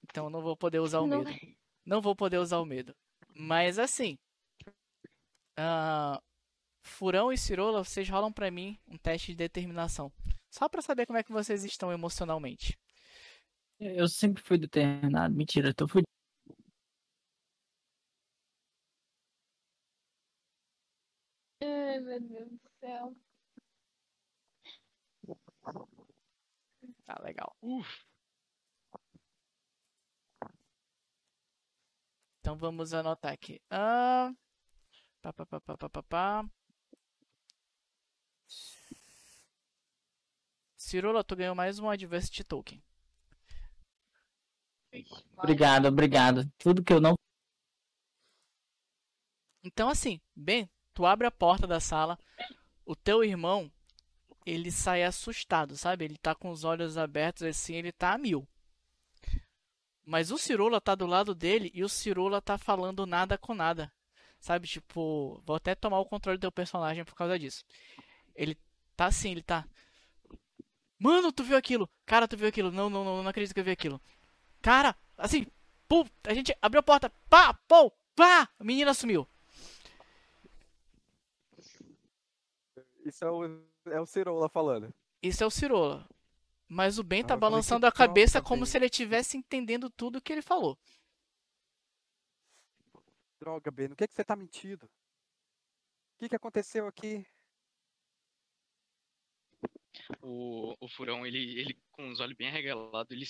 Então 0.02 0.24
eu 0.24 0.31
não 0.31 0.40
vou 0.40 0.56
poder 0.56 0.81
usar 0.81 1.01
o 1.01 1.06
Não 1.06 1.22
medo. 1.22 1.56
Não 1.85 2.01
vou 2.01 2.16
poder 2.16 2.39
usar 2.39 2.59
o 2.59 2.64
medo. 2.64 2.97
Mas 3.35 3.78
assim. 3.78 4.18
ah, 5.59 6.20
Furão 6.82 7.31
e 7.31 7.36
Cirola, 7.36 7.85
vocês 7.85 8.09
rolam 8.09 8.32
pra 8.32 8.51
mim 8.51 8.78
um 8.89 8.97
teste 8.97 9.32
de 9.32 9.36
determinação. 9.36 10.10
Só 10.51 10.68
pra 10.68 10.81
saber 10.81 11.05
como 11.06 11.18
é 11.18 11.22
que 11.22 11.32
vocês 11.32 11.64
estão 11.64 11.93
emocionalmente. 11.93 12.78
Eu 13.78 14.09
sempre 14.09 14.43
fui 14.43 14.56
determinado. 14.56 15.35
Mentira, 15.35 15.68
eu 15.68 15.74
tô 15.74 15.86
fudido. 15.86 16.14
Ai, 21.95 22.01
meu 22.01 22.21
Deus 22.21 22.51
do 22.51 22.71
céu. 22.81 23.16
Tá 27.07 27.23
legal. 27.23 27.57
Então 32.41 32.57
vamos 32.57 32.93
anotar 32.93 33.33
aqui. 33.33 33.62
Ah, 33.71 34.35
pá, 35.23 35.33
pá, 35.33 35.47
pá, 35.47 35.61
pá, 35.61 35.77
pá, 35.77 35.89
pá, 35.89 36.03
pá. 36.03 36.51
Cirola, 40.77 41.23
tu 41.23 41.37
ganhou 41.37 41.55
mais 41.55 41.79
um 41.79 41.89
Adversity 41.89 42.43
Token. 42.43 42.83
Obrigado, 45.37 45.87
obrigado. 45.87 46.51
Tudo 46.59 46.83
que 46.83 46.93
eu 46.93 47.01
não. 47.01 47.15
Então 49.62 49.89
assim, 49.89 50.21
bem, 50.35 50.69
tu 50.95 51.05
abre 51.05 51.27
a 51.27 51.31
porta 51.31 51.66
da 51.66 51.81
sala, 51.81 52.19
o 52.87 52.95
teu 52.95 53.25
irmão, 53.25 53.71
ele 54.47 54.71
sai 54.71 55.03
assustado, 55.03 55.77
sabe? 55.77 56.05
Ele 56.05 56.16
tá 56.16 56.35
com 56.35 56.51
os 56.51 56.65
olhos 56.65 56.97
abertos 56.97 57.43
assim, 57.43 57.75
ele 57.75 57.93
tá 57.93 58.12
a 58.12 58.19
mil. 58.19 58.47
Mas 60.07 60.31
o 60.31 60.39
Cirola 60.39 60.81
tá 60.81 60.95
do 60.95 61.07
lado 61.07 61.35
dele 61.35 61.71
e 61.75 61.83
o 61.83 61.89
Cirola 61.89 62.41
tá 62.41 62.59
falando 62.59 63.07
nada 63.07 63.39
com 63.39 63.55
nada. 63.55 63.93
Sabe? 64.39 64.69
Tipo, 64.69 65.43
vou 65.47 65.57
até 65.57 65.75
tomar 65.75 65.99
o 65.99 66.05
controle 66.05 66.37
do 66.37 66.43
teu 66.43 66.53
personagem 66.53 67.05
por 67.05 67.15
causa 67.15 67.39
disso. 67.39 67.65
Ele 68.35 68.57
tá 68.95 69.07
assim, 69.07 69.31
ele 69.31 69.43
tá. 69.43 69.66
Mano, 70.99 71.33
tu 71.33 71.43
viu 71.43 71.57
aquilo? 71.57 71.89
Cara, 72.05 72.29
tu 72.29 72.37
viu 72.37 72.49
aquilo? 72.49 72.71
Não, 72.71 72.91
não, 72.91 73.03
não, 73.03 73.23
não 73.23 73.31
acredito 73.31 73.55
que 73.55 73.61
eu 73.61 73.65
vi 73.65 73.71
aquilo. 73.71 74.01
Cara, 74.61 74.95
assim, 75.16 75.47
pum, 75.89 76.07
a 76.25 76.35
gente 76.35 76.55
abriu 76.61 76.81
a 76.81 76.83
porta, 76.83 77.11
pá, 77.29 77.55
pô, 77.66 77.91
pá, 78.15 78.49
a 78.59 78.65
menina 78.65 78.93
sumiu. 78.93 79.27
Isso 83.15 83.24
é 83.24 83.31
o, 83.31 83.65
é 83.86 84.01
o 84.01 84.05
Cirola 84.07 84.47
falando. 84.51 84.93
Isso 85.23 85.43
é 85.43 85.47
o 85.47 85.51
Cirola. 85.51 86.09
Mas 86.69 86.99
o 86.99 87.05
Ben 87.05 87.24
tá 87.24 87.35
Ah, 87.35 87.36
balançando 87.36 87.86
a 87.86 87.93
cabeça 87.93 88.41
droga, 88.41 88.43
como 88.43 88.65
Ben. 88.65 88.66
se 88.66 88.78
ele 88.78 88.86
estivesse 88.86 89.36
entendendo 89.36 89.91
tudo 89.91 90.20
que 90.23 90.32
ele 90.32 90.43
falou. 90.43 90.78
Droga, 93.41 93.70
Ben, 93.70 93.93
o 93.93 93.97
que, 93.97 94.09
que 94.09 94.15
você 94.15 94.24
tá 94.24 94.35
mentindo? 94.35 94.86
O 94.86 94.91
que, 96.19 96.28
que 96.28 96.35
aconteceu 96.36 96.89
aqui? 96.89 97.24
O, 100.23 100.74
o 100.81 100.89
furão, 100.89 101.27
ele, 101.27 101.39
ele 101.61 101.78
com 101.93 102.09
os 102.11 102.20
olhos 102.20 102.36
bem 102.36 102.49
arregalados, 102.49 103.11
ele, 103.11 103.24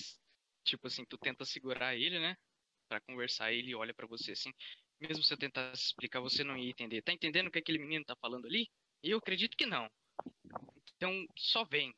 tipo 0.65 0.87
assim, 0.87 1.05
tu 1.05 1.19
tenta 1.19 1.45
segurar 1.45 1.95
ele, 1.97 2.19
né? 2.19 2.37
Pra 2.89 3.01
conversar, 3.01 3.53
ele 3.53 3.75
olha 3.75 3.95
pra 3.95 4.07
você 4.07 4.33
assim. 4.33 4.53
Mesmo 5.01 5.23
se 5.25 5.33
eu 5.35 5.39
tentasse 5.39 5.83
explicar, 5.87 6.21
você 6.21 6.45
não 6.45 6.57
ia 6.57 6.71
entender. 6.71 7.03
Tá 7.03 7.13
entendendo 7.13 7.49
o 7.49 7.51
que 7.51 7.59
aquele 7.59 7.79
menino 7.79 8.05
tá 8.05 8.17
falando 8.17 8.47
ali? 8.47 8.69
Eu 9.07 9.19
acredito 9.19 9.55
que 9.55 9.67
não. 9.67 9.91
Então, 10.97 11.27
só 11.37 11.63
vem. 11.63 11.95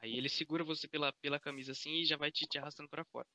Aí 0.00 0.18
ele 0.18 0.28
segura 0.28 0.62
você 0.62 0.86
pela, 0.86 1.10
pela 1.14 1.40
camisa 1.40 1.72
assim 1.72 2.02
e 2.02 2.04
já 2.04 2.18
vai 2.18 2.30
te, 2.30 2.46
te 2.46 2.58
arrastando 2.58 2.90
pra 2.90 3.06
fora. 3.06 3.26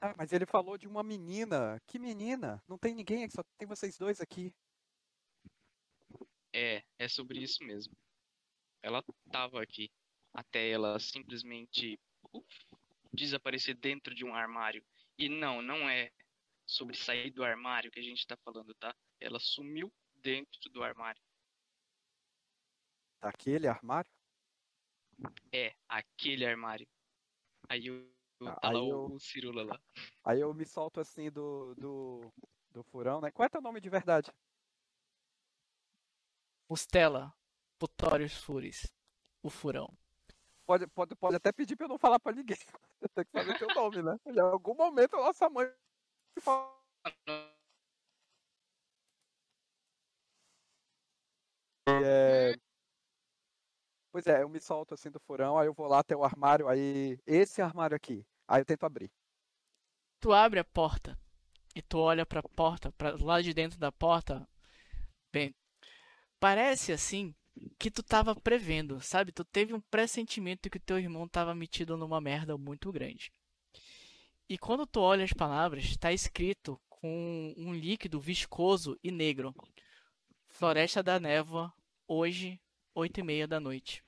Ah, 0.00 0.14
mas 0.16 0.32
ele 0.32 0.46
falou 0.46 0.78
de 0.78 0.88
uma 0.88 1.02
menina. 1.02 1.78
Que 1.86 1.98
menina? 1.98 2.62
Não 2.66 2.78
tem 2.78 2.94
ninguém 2.94 3.24
aqui, 3.24 3.34
só 3.34 3.44
tem 3.58 3.68
vocês 3.68 3.98
dois 3.98 4.22
aqui. 4.22 4.50
É, 6.54 6.82
é 6.98 7.08
sobre 7.08 7.42
isso 7.42 7.62
mesmo. 7.62 7.94
Ela 8.82 9.04
tava 9.30 9.62
aqui 9.62 9.90
até 10.32 10.70
ela 10.70 10.98
simplesmente 10.98 12.00
uf, 12.32 12.46
desaparecer 13.12 13.76
dentro 13.76 14.14
de 14.14 14.24
um 14.24 14.34
armário. 14.34 14.82
E 15.18 15.28
não, 15.28 15.60
não 15.60 15.88
é 15.88 16.10
sobre 16.66 16.96
sair 16.96 17.30
do 17.30 17.44
armário 17.44 17.90
que 17.90 18.00
a 18.00 18.02
gente 18.02 18.26
tá 18.26 18.36
falando, 18.44 18.74
tá? 18.74 18.94
Ela 19.20 19.38
sumiu 19.38 19.92
dentro 20.16 20.68
do 20.70 20.82
armário. 20.82 21.20
Daquele 23.22 23.68
armário? 23.68 24.10
É, 25.52 25.74
aquele 25.88 26.44
armário. 26.44 26.86
Aí 27.68 27.86
eu, 27.86 28.08
Ah, 28.42 28.54
tá 28.56 28.68
lá 28.70 28.78
aí 28.78 28.86
o, 28.86 28.90
eu- 28.90 29.14
o 29.14 29.20
Cirula 29.20 29.64
lá. 29.64 29.80
Aí 30.24 30.40
eu 30.40 30.52
me 30.52 30.66
solto 30.66 31.00
assim 31.00 31.30
do, 31.30 31.74
do, 31.76 32.32
do 32.70 32.82
furão, 32.84 33.20
né? 33.20 33.30
Qual 33.30 33.46
é 33.46 33.48
teu 33.48 33.60
nome 33.62 33.80
de 33.80 33.88
verdade? 33.88 34.30
Mustela, 36.68 37.32
Putórios 37.78 38.36
Furis, 38.36 38.92
o 39.42 39.48
furão. 39.48 39.96
Pode, 40.66 40.86
pode, 40.88 41.14
pode 41.14 41.36
até 41.36 41.52
pedir 41.52 41.76
pra 41.76 41.84
eu 41.86 41.90
não 41.90 41.98
falar 41.98 42.18
pra 42.18 42.32
ninguém. 42.32 42.56
Tem 43.14 43.24
que 43.24 43.30
fazer 43.30 43.56
teu 43.58 43.68
nome, 43.72 44.02
né? 44.02 44.18
Em 44.26 44.38
algum 44.40 44.74
momento 44.74 45.14
a 45.14 45.20
nossa 45.26 45.48
mãe. 45.48 45.72
É... 51.88 52.54
Pois 54.10 54.26
é, 54.26 54.42
eu 54.42 54.48
me 54.48 54.58
solto 54.60 54.94
assim 54.94 55.10
do 55.10 55.20
furão, 55.20 55.58
aí 55.58 55.66
eu 55.66 55.74
vou 55.74 55.86
lá 55.86 55.98
até 56.00 56.16
o 56.16 56.24
armário, 56.24 56.68
aí. 56.68 57.18
Esse 57.26 57.60
armário 57.60 57.94
aqui. 57.94 58.26
Aí 58.48 58.60
eu 58.60 58.64
tento 58.64 58.84
abrir. 58.84 59.10
Tu 60.20 60.32
abre 60.32 60.58
a 60.58 60.64
porta 60.64 61.18
e 61.74 61.82
tu 61.82 61.98
olha 61.98 62.24
pra 62.24 62.42
porta, 62.42 62.90
para 62.92 63.14
lá 63.22 63.42
de 63.42 63.52
dentro 63.52 63.78
da 63.78 63.92
porta. 63.92 64.48
Bem, 65.32 65.54
parece 66.40 66.92
assim 66.92 67.34
que 67.78 67.90
tu 67.90 68.02
tava 68.02 68.34
prevendo, 68.34 69.00
sabe? 69.00 69.32
Tu 69.32 69.44
teve 69.44 69.74
um 69.74 69.80
pressentimento 69.80 70.70
que 70.70 70.80
teu 70.80 70.98
irmão 70.98 71.28
tava 71.28 71.54
metido 71.54 71.96
numa 71.96 72.20
merda 72.20 72.56
muito 72.56 72.90
grande. 72.90 73.32
E 74.48 74.58
quando 74.58 74.86
tu 74.86 75.00
olha 75.00 75.24
as 75.24 75.32
palavras, 75.32 75.84
está 75.84 76.12
escrito 76.12 76.80
com 76.88 77.54
um 77.56 77.72
líquido 77.72 78.20
viscoso 78.20 78.98
e 79.02 79.10
negro. 79.12 79.54
Floresta 80.48 81.02
da 81.02 81.20
Névoa, 81.20 81.72
hoje, 82.08 82.60
oito 82.94 83.20
e 83.20 83.22
meia 83.22 83.46
da 83.46 83.60
noite. 83.60 84.04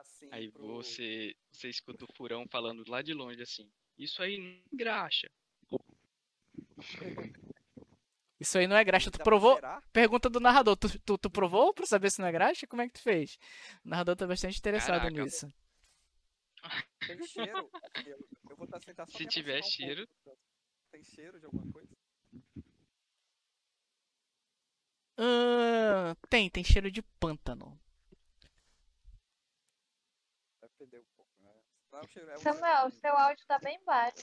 Assim. 0.00 0.28
Aí 0.32 0.50
pro- 0.50 0.66
você, 0.66 1.34
você 1.52 1.68
escuta 1.68 2.04
o 2.04 2.12
furão 2.16 2.46
falando 2.50 2.82
lá 2.88 3.02
de 3.02 3.12
longe 3.12 3.42
assim. 3.42 3.70
Isso 3.98 4.22
aí 4.22 4.38
não 4.38 4.60
engraxa. 4.72 5.28
Isso 8.38 8.58
aí 8.58 8.66
não 8.66 8.76
é 8.76 8.84
graxa. 8.84 9.10
Tu 9.10 9.18
provou? 9.18 9.58
Pergunta 9.92 10.28
do 10.28 10.38
narrador. 10.40 10.76
Tu, 10.76 10.98
tu, 11.00 11.16
tu 11.16 11.30
provou 11.30 11.72
pra 11.72 11.86
saber 11.86 12.10
se 12.10 12.20
não 12.20 12.28
é 12.28 12.32
graxa? 12.32 12.66
Como 12.66 12.82
é 12.82 12.86
que 12.86 12.94
tu 12.94 13.02
fez? 13.02 13.38
O 13.84 13.88
narrador 13.88 14.14
tá 14.16 14.26
bastante 14.26 14.58
interessado 14.58 14.98
Caraca. 15.00 15.10
nisso. 15.22 15.52
Tem 17.06 17.22
cheiro? 17.26 17.70
Eu, 18.04 18.28
eu 18.50 18.56
vou 18.56 18.66
tá- 18.66 18.78
tentar 18.80 19.06
só 19.06 19.16
Se 19.16 19.24
tiver 19.26 19.60
um 19.60 19.62
cheiro. 19.62 20.06
pouco. 20.24 20.38
Tem 20.90 21.02
cheiro 21.04 21.38
de 21.40 21.46
alguma 21.46 21.72
coisa? 21.72 21.94
Ah, 25.18 26.14
tem, 26.28 26.50
tem 26.50 26.62
cheiro 26.64 26.90
de 26.90 27.00
pântano. 27.02 27.80
Vai 30.60 30.68
perder 30.76 31.00
um 31.00 31.04
pouco, 31.16 31.32
né? 31.42 31.52
Não, 31.92 32.00
o 32.00 32.08
cheiro 32.08 32.30
é 32.30 32.36
Samuel, 32.38 32.90
seu 32.90 33.16
áudio 33.16 33.46
tá 33.46 33.58
bem 33.58 33.82
baixo. 33.84 34.22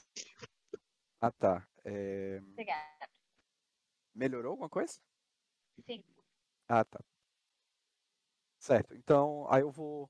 Ah, 1.21 1.31
tá. 1.31 1.67
É, 1.85 2.39
Obrigada. 2.51 3.07
Melhorou 4.13 4.51
alguma 4.51 4.69
coisa? 4.69 4.99
Sim. 5.85 6.03
Ah, 6.67 6.83
tá. 6.85 6.99
Certo. 8.59 8.95
Então, 8.95 9.45
aí 9.49 9.61
eu 9.61 9.71
vou. 9.71 10.09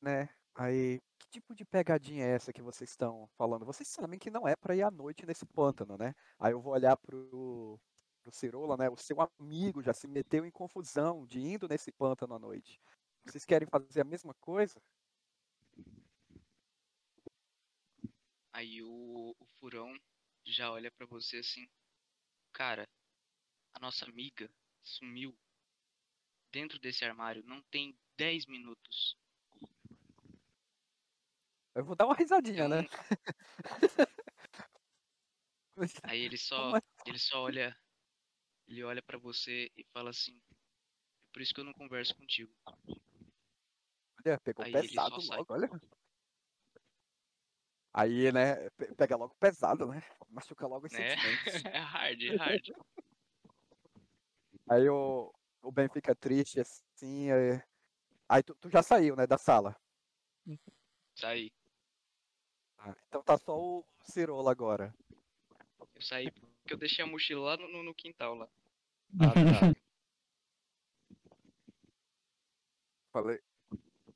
Né? 0.00 0.28
Aí, 0.54 1.00
que 1.18 1.28
tipo 1.30 1.54
de 1.54 1.64
pegadinha 1.64 2.24
é 2.24 2.30
essa 2.30 2.52
que 2.52 2.62
vocês 2.62 2.90
estão 2.90 3.28
falando? 3.36 3.66
Vocês 3.66 3.88
sabem 3.88 4.18
que 4.18 4.30
não 4.30 4.46
é 4.46 4.54
pra 4.56 4.76
ir 4.76 4.82
à 4.82 4.90
noite 4.90 5.26
nesse 5.26 5.44
pântano, 5.46 5.96
né? 5.98 6.14
Aí 6.38 6.52
eu 6.52 6.60
vou 6.60 6.72
olhar 6.72 6.96
pro, 6.96 7.78
pro 8.22 8.32
Cirola, 8.32 8.76
né? 8.76 8.88
O 8.88 8.96
seu 8.96 9.16
amigo 9.20 9.82
já 9.82 9.92
se 9.92 10.06
meteu 10.06 10.46
em 10.46 10.50
confusão 10.50 11.26
de 11.26 11.40
indo 11.40 11.68
nesse 11.68 11.90
pântano 11.92 12.34
à 12.34 12.38
noite. 12.38 12.80
Vocês 13.26 13.44
querem 13.44 13.68
fazer 13.68 14.02
a 14.02 14.04
mesma 14.04 14.34
coisa? 14.34 14.80
Aí 18.52 18.82
o, 18.82 19.34
o 19.38 19.46
furão 19.58 19.92
já 20.52 20.70
olha 20.70 20.90
pra 20.90 21.06
você 21.06 21.38
assim. 21.38 21.66
Cara, 22.52 22.88
a 23.74 23.80
nossa 23.80 24.04
amiga 24.06 24.50
sumiu 24.82 25.38
dentro 26.50 26.78
desse 26.78 27.04
armário. 27.04 27.42
Não 27.44 27.62
tem 27.70 27.98
10 28.16 28.46
minutos. 28.46 29.14
Eu 31.74 31.84
vou 31.84 31.96
dar 31.96 32.06
uma 32.06 32.14
risadinha, 32.14 32.68
né? 32.68 32.84
Aí 36.02 36.20
ele 36.20 36.36
só, 36.36 36.76
é? 36.76 36.80
ele 37.06 37.18
só 37.18 37.42
olha, 37.42 37.76
ele 38.68 38.84
olha 38.84 39.02
para 39.02 39.18
você 39.18 39.70
e 39.76 39.84
fala 39.92 40.10
assim: 40.10 40.40
"É 40.50 40.54
por 41.32 41.42
isso 41.42 41.54
que 41.54 41.60
eu 41.60 41.64
não 41.64 41.72
converso 41.74 42.14
contigo". 42.16 42.52
Olha, 44.24 44.38
pegou 44.40 44.64
Aí 44.64 44.72
pesado 44.72 45.20
logo, 45.20 45.52
olha. 45.52 45.70
Aí, 47.96 48.32
né, 48.32 48.68
pe- 48.70 48.92
pega 48.96 49.14
logo 49.14 49.36
pesado, 49.36 49.86
né? 49.86 50.02
Machuca 50.28 50.66
logo 50.66 50.84
os 50.86 50.92
Né? 50.92 51.10
sentimentos. 51.16 51.64
É 51.64 51.78
hard, 51.78 52.22
é 52.22 52.36
hard. 52.36 52.68
Aí 54.68 54.88
o, 54.88 55.32
o 55.62 55.70
Ben 55.70 55.88
fica 55.88 56.12
triste, 56.14 56.58
assim. 56.60 57.30
é- 57.30 57.64
Aí 58.28 58.42
tu, 58.42 58.52
tu 58.56 58.68
já 58.68 58.82
saiu, 58.82 59.14
né, 59.14 59.28
da 59.28 59.38
sala. 59.38 59.76
Saí. 61.14 61.52
Ah, 62.78 62.96
Então 63.06 63.22
tá 63.22 63.38
só 63.38 63.56
o 63.56 63.84
Cirola 64.02 64.50
agora. 64.50 64.92
Eu 65.94 66.02
saí 66.02 66.28
porque 66.32 66.74
eu 66.74 66.78
deixei 66.78 67.04
a 67.04 67.06
mochila 67.06 67.44
lá 67.50 67.56
no, 67.58 67.68
no- 67.68 67.84
no 67.84 67.94
quintal 67.94 68.34
lá. 68.34 68.48
Ah, 69.20 69.34
tá. 69.34 69.74
Falei. 73.12 73.40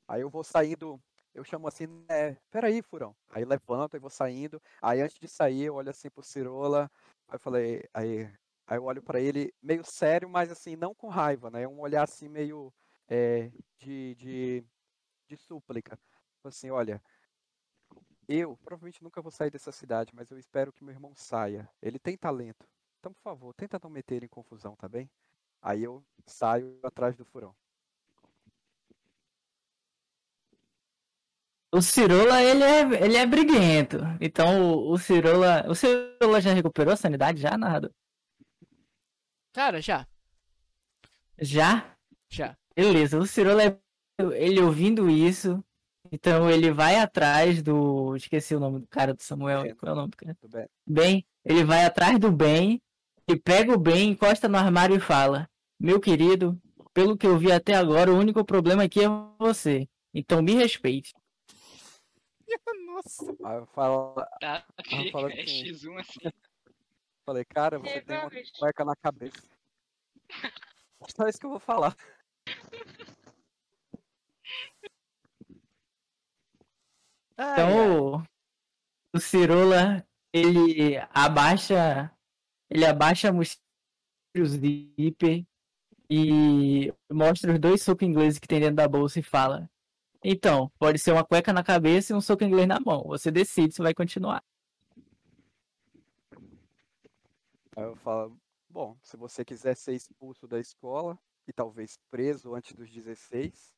Aí 0.05 0.19
eu 0.21 0.29
vou 0.29 0.43
saindo, 0.43 1.01
eu 1.33 1.43
chamo 1.43 1.67
assim, 1.67 1.87
né? 2.09 2.35
Peraí, 2.51 2.81
furão. 2.81 3.15
Aí 3.29 3.45
levanto 3.45 3.95
e 3.95 3.99
vou 3.99 4.09
saindo. 4.09 4.61
Aí 4.81 5.01
antes 5.01 5.17
de 5.19 5.27
sair, 5.27 5.63
eu 5.65 5.75
olho 5.75 5.89
assim 5.89 6.09
pro 6.09 6.23
Cirola. 6.23 6.91
Aí 7.27 7.35
eu 7.35 7.39
falei, 7.39 7.83
aí, 7.93 8.23
aí 8.67 8.77
eu 8.77 8.83
olho 8.83 9.01
pra 9.01 9.19
ele 9.19 9.53
meio 9.61 9.83
sério, 9.83 10.29
mas 10.29 10.51
assim, 10.51 10.75
não 10.75 10.93
com 10.93 11.07
raiva, 11.07 11.49
né? 11.49 11.67
Um 11.67 11.79
olhar 11.79 12.03
assim 12.03 12.27
meio 12.27 12.73
é, 13.07 13.51
de, 13.77 14.15
de, 14.15 14.65
de 15.27 15.37
súplica. 15.37 15.97
Assim, 16.43 16.69
olha, 16.71 17.01
eu 18.27 18.55
provavelmente 18.57 19.03
nunca 19.03 19.21
vou 19.21 19.31
sair 19.31 19.49
dessa 19.49 19.71
cidade, 19.71 20.13
mas 20.15 20.29
eu 20.31 20.37
espero 20.37 20.71
que 20.71 20.83
meu 20.83 20.93
irmão 20.93 21.13
saia. 21.15 21.69
Ele 21.81 21.99
tem 21.99 22.17
talento. 22.17 22.67
Então, 22.99 23.13
por 23.13 23.21
favor, 23.21 23.53
tenta 23.53 23.79
não 23.81 23.89
meter 23.89 24.15
ele 24.15 24.25
em 24.25 24.29
confusão, 24.29 24.75
tá 24.75 24.87
bem? 24.87 25.09
Aí 25.61 25.83
eu 25.83 26.03
saio 26.25 26.79
atrás 26.83 27.15
do 27.17 27.25
furão. 27.25 27.55
O 31.71 31.81
Cirola, 31.81 32.41
ele 32.41 32.63
é, 32.63 32.81
ele 33.05 33.17
é 33.17 33.25
briguento. 33.25 33.97
Então, 34.19 34.61
o, 34.73 34.91
o 34.93 34.97
Cirola... 34.97 35.65
O 35.67 35.75
Cirola 35.75 36.41
já 36.41 36.51
recuperou 36.53 36.93
a 36.93 36.97
sanidade 36.97 37.39
já, 37.39 37.57
narrador? 37.57 37.91
Cara, 39.53 39.81
já, 39.81 40.07
Já? 41.41 41.95
já. 42.29 42.55
Beleza, 42.75 43.17
o 43.17 43.25
Cirola, 43.25 43.63
é- 43.63 43.79
ele 44.35 44.61
ouvindo 44.61 45.09
isso, 45.09 45.63
então 46.11 46.49
ele 46.49 46.71
vai 46.71 46.95
atrás 46.97 47.61
do... 47.61 48.15
Esqueci 48.15 48.55
o 48.55 48.59
nome 48.59 48.79
do 48.79 48.87
cara 48.87 49.13
do 49.13 49.21
Samuel. 49.21 49.63
Ben. 49.63 49.75
Qual 49.75 49.89
é 49.89 49.93
o 49.93 49.95
nome 49.95 50.09
do 50.11 50.17
cara? 50.17 50.37
Bem? 50.47 50.67
Ben, 50.87 51.25
ele 51.45 51.63
vai 51.63 51.85
atrás 51.85 52.17
do 52.19 52.31
Ben 52.31 52.81
e 53.27 53.35
pega 53.35 53.73
o 53.73 53.77
Ben, 53.79 54.09
encosta 54.09 54.47
no 54.47 54.57
armário 54.57 54.95
e 54.95 54.99
fala: 54.99 55.47
Meu 55.79 55.99
querido, 55.99 56.59
pelo 56.93 57.17
que 57.17 57.27
eu 57.27 57.37
vi 57.37 57.51
até 57.51 57.75
agora, 57.75 58.11
o 58.11 58.17
único 58.17 58.43
problema 58.43 58.83
aqui 58.83 59.01
é 59.03 59.07
você. 59.37 59.87
Então 60.13 60.41
me 60.41 60.53
respeite. 60.53 61.13
Nossa. 62.87 63.37
Aí 63.43 63.57
eu 63.57 63.65
falo, 63.67 64.15
Tá? 64.39 64.65
Fala 65.11 65.31
é 65.33 65.41
assim. 65.41 65.63
X1 65.65 65.99
assim. 65.99 66.19
falei, 67.25 67.45
cara, 67.45 67.79
você 67.79 67.95
Ei, 67.95 68.01
tem 68.01 68.17
uma 68.17 68.29
cueca 68.57 68.85
na 68.85 68.95
cabeça. 68.95 69.41
Só 71.15 71.27
isso 71.27 71.39
que 71.39 71.45
eu 71.45 71.51
vou 71.51 71.59
falar. 71.59 71.95
Então 77.33 78.17
o, 78.17 78.23
o 79.15 79.19
Cirola, 79.19 80.05
ele 80.33 80.97
abaixa. 81.13 82.11
Ele 82.69 82.85
abaixa 82.85 83.29
a 83.29 83.33
mochila, 83.33 83.63
o 84.37 84.45
zíper 84.45 85.45
e 86.09 86.93
mostra 87.11 87.53
os 87.53 87.59
dois 87.59 87.81
socos 87.81 88.07
ingleses 88.07 88.39
que 88.39 88.47
tem 88.47 88.59
dentro 88.59 88.75
da 88.75 88.87
bolsa 88.87 89.19
e 89.19 89.23
fala: 89.23 89.69
Então, 90.23 90.69
pode 90.77 90.99
ser 90.99 91.11
uma 91.11 91.23
cueca 91.23 91.53
na 91.53 91.63
cabeça 91.63 92.11
e 92.11 92.15
um 92.15 92.21
soco 92.21 92.43
inglês 92.43 92.67
na 92.67 92.79
mão. 92.79 93.03
Você 93.07 93.31
decide 93.31 93.73
se 93.73 93.81
vai 93.81 93.93
continuar. 93.93 94.43
Aí 97.75 97.83
eu 97.83 97.95
falo, 97.95 98.37
bom, 98.69 98.97
se 99.01 99.15
você 99.15 99.45
quiser 99.45 99.75
ser 99.75 99.93
expulso 99.93 100.45
da 100.47 100.59
escola 100.59 101.17
e 101.47 101.53
talvez 101.53 101.97
preso 102.11 102.53
antes 102.53 102.75
dos 102.75 102.91
16, 102.91 103.73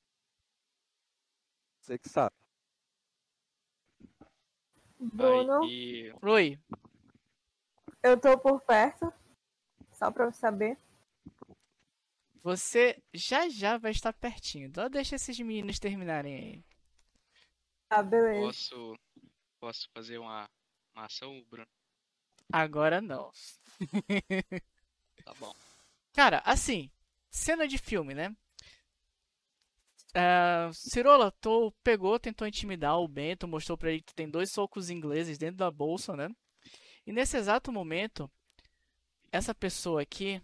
você 1.80 2.00
que 2.00 2.10
sabe. 2.10 2.36
Bruno, 5.00 5.64
Aí, 5.64 6.14
Oi, 6.22 6.60
eu 8.04 8.20
tô 8.20 8.38
por 8.38 8.62
perto. 8.62 9.12
Só 9.92 10.12
pra 10.12 10.26
eu 10.26 10.32
saber. 10.32 10.78
Você 12.44 13.02
já 13.14 13.48
já 13.50 13.78
vai 13.78 13.92
estar 13.92 14.14
pertinho. 14.14 14.72
Só 14.74 14.90
deixa 14.90 15.16
esses 15.16 15.40
meninos 15.40 15.80
terminarem 15.80 16.36
aí. 16.36 16.66
Ah, 17.90 18.02
beleza. 18.02 18.40
posso 18.40 18.96
posso 19.60 19.90
fazer 19.94 20.18
uma, 20.18 20.50
uma 20.96 21.06
ação, 21.06 21.44
Bruno? 21.50 21.68
Agora 22.52 23.00
não. 23.02 23.32
Tá 25.24 25.34
bom. 25.40 25.54
Cara, 26.14 26.42
assim, 26.44 26.90
cena 27.30 27.68
de 27.68 27.78
filme, 27.78 28.14
né? 28.14 28.36
Ah, 30.14 30.70
Cirola, 30.74 31.32
tu 31.40 31.72
pegou, 31.84 32.20
tentou 32.20 32.48
intimidar 32.48 33.00
o 33.00 33.08
Bento, 33.08 33.48
mostrou 33.48 33.78
pra 33.78 33.92
ele 33.92 34.02
que 34.02 34.08
tu 34.08 34.16
tem 34.16 34.30
dois 34.30 34.52
socos 34.52 34.90
ingleses 34.90 35.38
dentro 35.38 35.58
da 35.58 35.72
bolsa, 35.72 36.16
né? 36.16 36.30
E 37.06 37.12
nesse 37.12 37.38
exato 37.38 37.72
momento, 37.72 38.30
essa 39.32 39.56
pessoa 39.56 40.02
aqui 40.02 40.42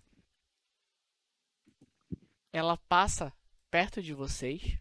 ela 2.51 2.77
passa 2.89 3.33
perto 3.69 4.01
de 4.01 4.13
vocês 4.13 4.79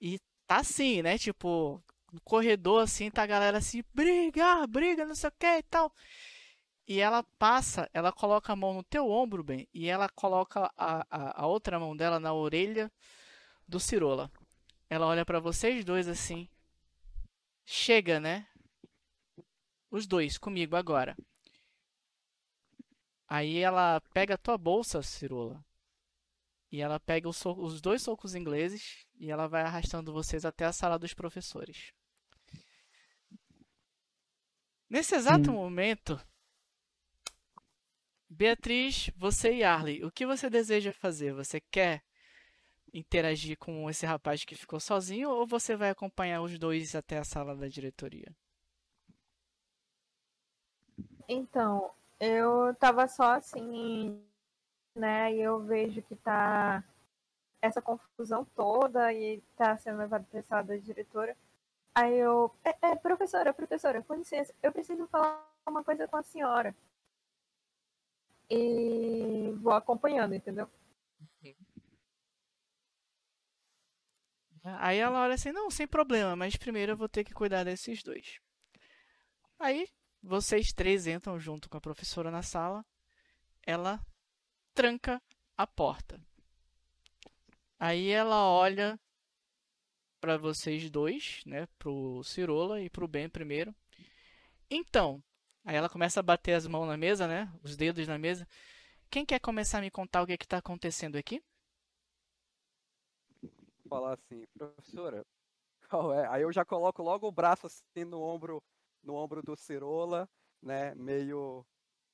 e 0.00 0.18
tá 0.46 0.58
assim, 0.58 1.02
né? 1.02 1.18
Tipo, 1.18 1.82
no 2.12 2.20
corredor 2.22 2.82
assim, 2.82 3.10
tá 3.10 3.22
a 3.22 3.26
galera 3.26 3.58
assim, 3.58 3.82
briga, 3.94 4.66
briga, 4.66 5.04
não 5.04 5.14
sei 5.14 5.28
o 5.28 5.32
que 5.32 5.46
e 5.46 5.62
tal. 5.64 5.92
E 6.88 7.00
ela 7.00 7.24
passa, 7.38 7.90
ela 7.92 8.12
coloca 8.12 8.52
a 8.52 8.56
mão 8.56 8.72
no 8.74 8.84
teu 8.84 9.08
ombro, 9.10 9.42
bem, 9.42 9.68
e 9.74 9.88
ela 9.88 10.08
coloca 10.08 10.70
a, 10.76 11.04
a, 11.10 11.42
a 11.42 11.46
outra 11.46 11.80
mão 11.80 11.96
dela 11.96 12.20
na 12.20 12.32
orelha 12.32 12.90
do 13.66 13.80
Cirola. 13.80 14.30
Ela 14.88 15.06
olha 15.06 15.26
pra 15.26 15.40
vocês 15.40 15.84
dois 15.84 16.06
assim. 16.06 16.48
Chega, 17.64 18.20
né? 18.20 18.46
Os 19.90 20.06
dois 20.06 20.38
comigo 20.38 20.76
agora. 20.76 21.16
Aí 23.28 23.58
ela 23.58 24.00
pega 24.14 24.34
a 24.34 24.38
tua 24.38 24.56
bolsa, 24.56 25.02
Cirola. 25.02 25.65
E 26.70 26.80
ela 26.80 27.00
pega 27.00 27.28
os, 27.28 27.36
so- 27.36 27.58
os 27.58 27.80
dois 27.80 28.02
socos 28.02 28.34
ingleses 28.36 29.04
e 29.18 29.30
ela 29.30 29.48
vai 29.48 29.62
arrastando 29.62 30.12
vocês 30.12 30.44
até 30.44 30.64
a 30.64 30.72
sala 30.72 30.98
dos 30.98 31.14
professores. 31.14 31.92
Nesse 34.90 35.14
exato 35.14 35.52
Hum. 35.52 35.52
momento, 35.52 36.20
Beatriz, 38.30 39.10
você 39.16 39.52
e 39.52 39.64
Arley, 39.64 40.04
o 40.04 40.12
que 40.12 40.24
você 40.24 40.48
deseja 40.48 40.92
fazer? 40.92 41.32
Você 41.32 41.60
quer 41.60 42.04
interagir 42.94 43.58
com 43.58 43.88
esse 43.90 44.06
rapaz 44.06 44.44
que 44.44 44.54
ficou 44.56 44.80
sozinho 44.80 45.30
ou 45.30 45.46
você 45.46 45.76
vai 45.76 45.90
acompanhar 45.90 46.42
os 46.42 46.58
dois 46.58 46.94
até 46.96 47.18
a 47.18 47.24
sala 47.24 47.56
da 47.56 47.68
diretoria? 47.68 48.34
Então, 51.28 51.90
eu 52.20 52.74
tava 52.76 53.06
só 53.08 53.32
assim, 53.32 54.20
né? 54.96 55.34
E 55.34 55.40
eu 55.40 55.60
vejo 55.60 56.02
que 56.02 56.16
tá 56.16 56.82
essa 57.60 57.82
confusão 57.82 58.44
toda 58.56 59.12
e 59.12 59.40
tá 59.56 59.76
sendo 59.78 59.98
levado 59.98 60.24
pra 60.26 60.42
sala 60.42 60.64
da 60.64 60.76
diretora. 60.76 61.36
Aí 61.94 62.14
eu. 62.18 62.54
É, 62.64 62.88
é, 62.88 62.96
professora, 62.96 63.54
professora, 63.54 64.02
com 64.02 64.14
licença, 64.14 64.54
eu 64.62 64.72
preciso 64.72 65.06
falar 65.08 65.46
uma 65.66 65.84
coisa 65.84 66.08
com 66.08 66.16
a 66.16 66.22
senhora. 66.22 66.74
E 68.50 69.52
vou 69.60 69.72
acompanhando, 69.72 70.34
entendeu? 70.34 70.68
Aí 74.78 74.98
ela 74.98 75.22
olha 75.22 75.34
assim, 75.34 75.52
não, 75.52 75.70
sem 75.70 75.86
problema, 75.86 76.34
mas 76.34 76.56
primeiro 76.56 76.92
eu 76.92 76.96
vou 76.96 77.08
ter 77.08 77.22
que 77.22 77.32
cuidar 77.32 77.64
desses 77.64 78.02
dois. 78.02 78.40
Aí 79.60 79.88
vocês 80.22 80.72
três 80.72 81.06
entram 81.06 81.38
junto 81.38 81.68
com 81.68 81.76
a 81.76 81.80
professora 81.80 82.30
na 82.32 82.42
sala. 82.42 82.84
Ela 83.64 84.04
tranca 84.76 85.22
a 85.56 85.66
porta. 85.66 86.20
Aí 87.80 88.10
ela 88.10 88.44
olha 88.44 89.00
para 90.20 90.36
vocês 90.36 90.90
dois, 90.90 91.42
né, 91.46 91.66
pro 91.78 92.22
Cirola 92.22 92.82
e 92.82 92.90
pro 92.90 93.08
Ben 93.08 93.26
primeiro. 93.26 93.74
Então, 94.70 95.22
aí 95.64 95.76
ela 95.76 95.88
começa 95.88 96.20
a 96.20 96.22
bater 96.22 96.52
as 96.52 96.66
mãos 96.66 96.86
na 96.86 96.96
mesa, 96.96 97.26
né, 97.26 97.50
os 97.62 97.74
dedos 97.74 98.06
na 98.06 98.18
mesa. 98.18 98.46
Quem 99.10 99.24
quer 99.24 99.40
começar 99.40 99.78
a 99.78 99.80
me 99.80 99.90
contar 99.90 100.22
o 100.22 100.26
que 100.26 100.36
que 100.36 100.46
tá 100.46 100.58
acontecendo 100.58 101.16
aqui? 101.16 101.42
falar 103.88 104.14
assim, 104.14 104.44
professora, 104.52 105.24
qual 105.88 106.12
é? 106.12 106.26
Aí 106.26 106.42
eu 106.42 106.52
já 106.52 106.64
coloco 106.64 107.02
logo 107.02 107.26
o 107.26 107.32
braço 107.32 107.66
assim 107.66 108.04
no 108.04 108.20
ombro, 108.20 108.60
no 109.02 109.14
ombro 109.14 109.40
do 109.42 109.56
Cirola, 109.56 110.28
né? 110.60 110.92
Meio 110.96 111.64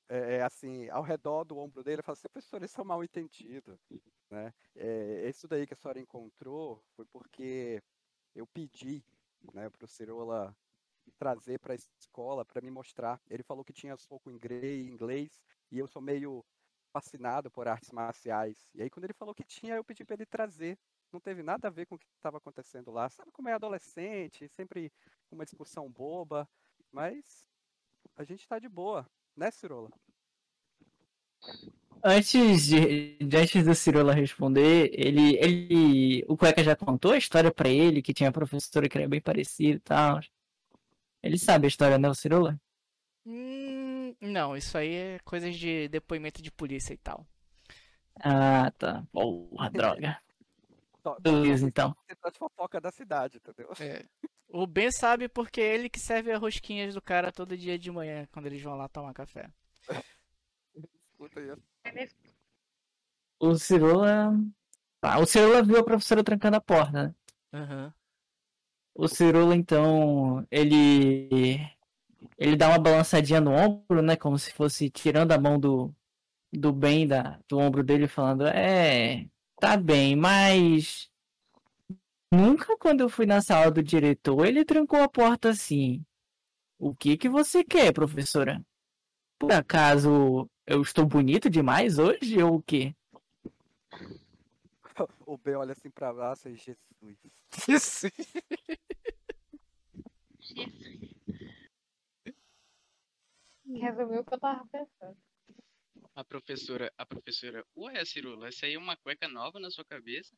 é, 0.08 0.36
é, 0.36 0.42
assim, 0.42 0.88
ao 0.90 1.02
redor 1.02 1.44
do 1.44 1.58
ombro 1.58 1.82
dele, 1.82 2.00
eu 2.00 2.04
falo 2.04 2.14
assim, 2.14 2.28
professora, 2.28 2.64
isso 2.64 2.80
é 2.80 2.82
um 2.82 2.86
mal 2.86 3.02
entendido, 3.02 3.78
né? 4.30 4.52
É, 4.74 5.28
isso 5.28 5.48
daí 5.48 5.66
que 5.66 5.74
a 5.74 5.76
senhora 5.76 6.00
encontrou 6.00 6.82
foi 6.96 7.04
porque 7.06 7.82
eu 8.34 8.46
pedi, 8.46 9.04
né, 9.52 9.68
para 9.70 9.84
o 9.84 9.88
Cirola 9.88 10.56
trazer 11.18 11.58
para 11.58 11.74
a 11.74 11.76
escola 11.76 12.44
para 12.44 12.60
me 12.60 12.70
mostrar. 12.70 13.20
Ele 13.28 13.42
falou 13.42 13.64
que 13.64 13.72
tinha 13.72 13.96
pouco 14.08 14.30
inglês, 14.30 15.42
e 15.70 15.78
eu 15.78 15.86
sou 15.86 16.00
meio 16.02 16.44
fascinado 16.92 17.50
por 17.50 17.66
artes 17.66 17.90
marciais. 17.90 18.68
E 18.74 18.82
aí 18.82 18.90
quando 18.90 19.04
ele 19.04 19.14
falou 19.14 19.34
que 19.34 19.44
tinha, 19.44 19.74
eu 19.74 19.84
pedi 19.84 20.04
para 20.04 20.14
ele 20.14 20.26
trazer 20.26 20.78
não 21.12 21.20
teve 21.20 21.42
nada 21.42 21.68
a 21.68 21.70
ver 21.70 21.86
com 21.86 21.94
o 21.94 21.98
que 21.98 22.06
estava 22.16 22.38
acontecendo 22.38 22.90
lá. 22.90 23.08
Sabe 23.08 23.30
como 23.30 23.48
é 23.48 23.52
adolescente, 23.52 24.48
sempre 24.48 24.90
uma 25.30 25.44
discussão 25.44 25.90
boba, 25.90 26.48
mas 26.90 27.48
a 28.16 28.24
gente 28.24 28.48
tá 28.48 28.58
de 28.58 28.68
boa, 28.68 29.08
né, 29.36 29.50
Cirola? 29.50 29.90
Antes 32.04 32.66
de, 32.66 33.16
de 33.18 33.36
antes 33.36 33.64
do 33.64 33.74
Cirola 33.74 34.12
responder, 34.12 34.90
ele, 34.92 35.36
ele, 35.36 36.24
o 36.28 36.36
Cueca 36.36 36.62
já 36.62 36.74
contou 36.74 37.12
a 37.12 37.16
história 37.16 37.52
pra 37.52 37.68
ele, 37.68 38.02
que 38.02 38.12
tinha 38.12 38.28
a 38.28 38.32
professora 38.32 38.88
que 38.88 38.98
era 38.98 39.08
bem 39.08 39.20
parecida 39.20 39.76
e 39.76 39.80
tal. 39.80 40.20
Ele 41.22 41.38
sabe 41.38 41.66
a 41.66 41.68
história, 41.68 41.98
né, 41.98 42.08
o 42.08 42.14
Cirola? 42.14 42.60
Hum, 43.24 44.16
não, 44.20 44.56
isso 44.56 44.76
aí 44.76 44.94
é 44.94 45.18
coisas 45.24 45.54
de 45.54 45.88
depoimento 45.88 46.42
de 46.42 46.50
polícia 46.50 46.92
e 46.92 46.96
tal. 46.96 47.24
Ah, 48.20 48.72
tá. 48.76 49.04
Porra, 49.12 49.70
droga. 49.70 50.18
Beleza, 51.20 51.66
então. 51.66 51.94
Você 52.06 52.16
tá 52.16 52.30
de 52.30 52.38
fofoca 52.38 52.80
da 52.80 52.90
cidade, 52.90 53.38
entendeu? 53.38 53.72
É. 53.80 54.04
O 54.54 54.66
Ben 54.66 54.92
sabe 54.92 55.30
porque 55.30 55.62
é 55.62 55.74
ele 55.74 55.88
que 55.88 55.98
serve 55.98 56.30
as 56.30 56.38
rosquinhas 56.38 56.92
do 56.92 57.00
cara 57.00 57.32
todo 57.32 57.56
dia 57.56 57.78
de 57.78 57.90
manhã, 57.90 58.28
quando 58.30 58.46
eles 58.46 58.60
vão 58.60 58.76
lá 58.76 58.86
tomar 58.86 59.14
café. 59.14 59.50
Escuta 61.10 61.40
aí. 61.40 62.08
O 63.40 63.54
Cirola. 63.54 64.38
Ah, 65.00 65.18
o 65.18 65.26
Cirola 65.26 65.62
viu 65.62 65.78
a 65.78 65.84
professora 65.84 66.22
trancando 66.22 66.58
a 66.58 66.60
porta, 66.60 67.04
né? 67.04 67.14
Aham. 67.54 67.94
O 68.94 69.08
Cirola, 69.08 69.56
então, 69.56 70.46
ele. 70.50 71.58
Ele 72.36 72.54
dá 72.54 72.68
uma 72.68 72.78
balançadinha 72.78 73.40
no 73.40 73.52
ombro, 73.52 74.02
né? 74.02 74.16
Como 74.16 74.38
se 74.38 74.52
fosse 74.52 74.90
tirando 74.90 75.32
a 75.32 75.40
mão 75.40 75.58
do, 75.58 75.94
do 76.52 76.72
bem 76.72 77.06
da, 77.06 77.40
do 77.48 77.58
ombro 77.58 77.82
dele, 77.82 78.06
falando: 78.06 78.46
É, 78.46 79.26
tá 79.58 79.78
bem, 79.78 80.14
mas. 80.14 81.10
Nunca 82.32 82.78
quando 82.78 83.02
eu 83.02 83.10
fui 83.10 83.26
na 83.26 83.42
sala 83.42 83.70
do 83.70 83.82
diretor, 83.82 84.46
ele 84.46 84.64
trancou 84.64 84.98
a 85.02 85.08
porta 85.08 85.50
assim. 85.50 86.02
O 86.78 86.94
que 86.94 87.18
que 87.18 87.28
você 87.28 87.62
quer, 87.62 87.92
professora? 87.92 88.64
Por 89.38 89.52
acaso 89.52 90.48
eu 90.66 90.80
estou 90.80 91.04
bonito 91.04 91.50
demais 91.50 91.98
hoje 91.98 92.42
ou 92.42 92.54
o 92.56 92.62
quê? 92.62 92.96
O 95.26 95.36
Ben 95.36 95.56
olha 95.56 95.72
assim 95.72 95.90
pra 95.90 96.12
baixo 96.12 96.48
e 96.48 96.54
Jesus. 96.56 96.78
Jesus. 97.66 98.12
Resumiu 103.66 104.20
o 104.20 104.24
que 104.24 104.34
eu 104.34 104.40
tava 104.40 104.66
pensando. 104.68 105.16
A 106.14 106.24
professora, 106.24 106.92
a 106.96 107.04
professora, 107.04 107.64
ué, 107.76 108.04
Cirula, 108.04 108.48
essa 108.48 108.64
aí 108.66 108.74
é 108.74 108.78
uma 108.78 108.96
cueca 108.96 109.28
nova 109.28 109.58
na 109.58 109.70
sua 109.70 109.84
cabeça? 109.84 110.34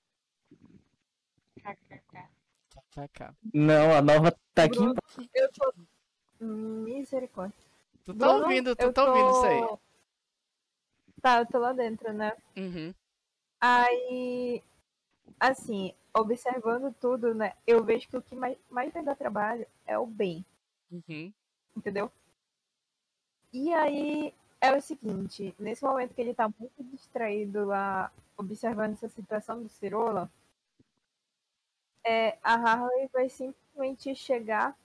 KKK. 1.61 3.35
Não, 3.53 3.95
a 3.95 4.03
nova 4.03 4.33
tá 4.55 4.65
aqui. 4.65 4.79
Bruno, 4.79 4.95
eu 5.35 5.51
tô. 5.53 5.73
Misericórdia. 6.41 7.57
Tu 8.05 8.15
tá 8.15 8.29
Bruno, 8.29 8.45
ouvindo, 8.45 8.77
tu 8.77 8.93
tá 8.93 9.05
ouvindo 9.05 9.31
isso 9.31 9.47
aí. 9.47 9.61
tô- 9.61 9.79
Tá, 11.23 11.39
eu 11.39 11.47
tô 11.47 11.59
lá 11.59 11.73
dentro, 11.73 12.13
né? 12.13 12.37
Uhum. 12.57 12.93
Aí, 13.61 14.63
assim, 15.41 15.95
observando 16.13 16.95
tudo, 17.01 17.35
né? 17.35 17.55
Eu 17.67 17.83
vejo 17.83 18.07
que 18.09 18.17
o 18.17 18.23
que 18.23 18.35
mais, 18.35 18.59
mais 18.69 18.93
vai 18.93 19.03
dar 19.03 19.17
trabalho 19.17 19.67
é 19.87 19.99
o 19.99 20.05
bem, 20.07 20.45
Uhum. 20.91 21.33
entendeu? 21.75 22.13
E 23.53 23.73
aí 23.73 24.35
é 24.61 24.77
o 24.77 24.83
seguinte, 24.83 25.55
nesse 25.59 25.83
momento 25.83 26.15
que 26.15 26.21
ele 26.21 26.35
tá 26.35 26.47
muito 26.59 26.83
distraído 26.93 27.65
lá, 27.65 28.13
observando 28.37 28.93
essa 28.93 29.09
situação 29.09 29.63
do 29.63 29.69
Cirola, 29.71 30.31
é, 32.05 32.37
a 32.43 32.55
Harley 32.55 33.09
vai 33.13 33.29
simplesmente 33.29 34.15
chegar, 34.15 34.77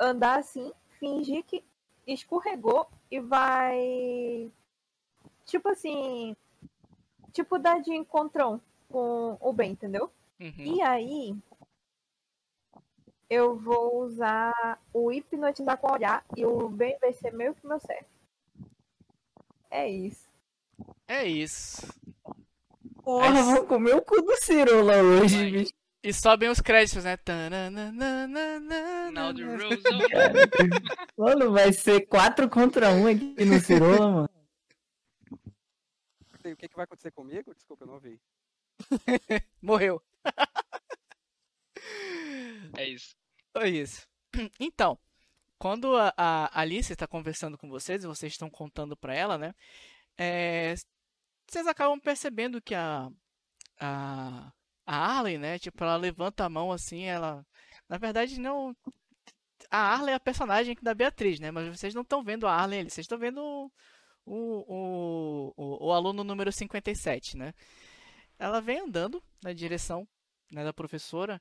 andar 0.00 0.38
assim, 0.38 0.72
fingir 0.98 1.44
que 1.44 1.62
escorregou 2.06 2.88
e 3.10 3.20
vai. 3.20 4.50
Tipo 5.44 5.68
assim. 5.68 6.34
Tipo 7.32 7.58
dar 7.58 7.80
de 7.80 7.92
encontrão 7.92 8.60
com 8.90 9.36
o 9.40 9.52
Ben, 9.52 9.72
entendeu? 9.72 10.10
Uhum. 10.40 10.52
E 10.58 10.82
aí. 10.82 11.36
Eu 13.28 13.56
vou 13.56 14.02
usar 14.02 14.78
o 14.92 15.10
hipnotizar 15.10 15.78
com 15.78 15.86
o 15.88 15.92
olhar 15.94 16.22
e 16.36 16.44
o 16.44 16.68
Ben 16.68 16.98
vai 17.00 17.14
ser 17.14 17.32
meio 17.32 17.54
que 17.54 17.66
meu 17.66 17.80
certo. 17.80 18.10
É 19.70 19.88
isso. 19.88 20.28
É 21.08 21.24
isso. 21.26 21.86
Porra, 23.02 23.28
Aí- 23.28 23.42
vou 23.42 23.64
comer 23.66 23.96
o 23.96 24.02
cu 24.02 24.20
do 24.20 24.36
Cirola 24.36 24.96
hoje, 25.02 25.50
bicho. 25.50 25.72
E 26.02 26.12
sobem 26.12 26.48
os 26.48 26.60
créditos, 26.60 27.04
né? 27.04 27.16
Now 29.12 29.32
Mano, 31.16 31.52
vai 31.52 31.72
ser 31.72 32.06
4 32.06 32.48
contra 32.50 32.90
1 32.90 33.06
aqui 33.06 33.44
no 33.44 33.60
Cirola, 33.60 34.10
mano. 34.10 34.30
o 36.44 36.56
que, 36.56 36.68
que 36.68 36.74
vai 36.76 36.84
acontecer 36.84 37.12
comigo? 37.12 37.54
Desculpa, 37.54 37.84
eu 37.84 37.86
não 37.86 37.94
ouvi. 37.94 38.20
Morreu. 39.62 40.02
É 42.76 42.88
isso. 42.88 43.14
É 43.54 43.68
isso. 43.68 44.08
Então, 44.58 44.98
quando 45.58 45.94
a, 45.96 46.12
a 46.16 46.60
Alice 46.60 46.92
está 46.92 47.06
conversando 47.06 47.56
com 47.56 47.68
vocês 47.68 48.02
e 48.02 48.06
vocês 48.06 48.32
estão 48.32 48.50
contando 48.50 48.96
para 48.96 49.14
ela, 49.14 49.38
né? 49.38 49.54
é, 50.18 50.74
vocês 51.46 51.66
acabam 51.66 51.98
percebendo 52.00 52.60
que 52.60 52.74
a, 52.74 53.10
a, 53.80 54.52
a 54.86 54.96
Arlen, 54.96 55.38
né? 55.38 55.58
Tipo, 55.58 55.84
ela 55.84 55.96
levanta 55.96 56.44
a 56.44 56.48
mão 56.48 56.72
assim, 56.72 57.04
ela. 57.04 57.44
Na 57.88 57.98
verdade, 57.98 58.40
não. 58.40 58.74
A 59.70 59.78
Arlen 59.78 60.12
é 60.12 60.16
a 60.16 60.20
personagem 60.20 60.76
da 60.82 60.94
Beatriz, 60.94 61.40
né? 61.40 61.50
Mas 61.50 61.68
vocês 61.76 61.94
não 61.94 62.02
estão 62.02 62.22
vendo 62.22 62.46
a 62.46 62.54
Arlen 62.54 62.80
ali, 62.80 62.90
vocês 62.90 63.04
estão 63.04 63.18
vendo 63.18 63.40
o, 63.40 63.70
o, 64.26 65.52
o, 65.56 65.86
o 65.88 65.92
aluno 65.92 66.24
número 66.24 66.52
57, 66.52 67.36
né? 67.36 67.54
Ela 68.38 68.60
vem 68.60 68.80
andando 68.80 69.22
na 69.42 69.52
direção 69.52 70.06
né, 70.50 70.64
da 70.64 70.72
professora 70.72 71.40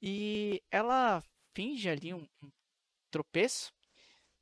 e 0.00 0.62
ela 0.70 1.22
finge 1.54 1.88
ali 1.88 2.14
um, 2.14 2.26
um 2.42 2.50
tropeço 3.10 3.72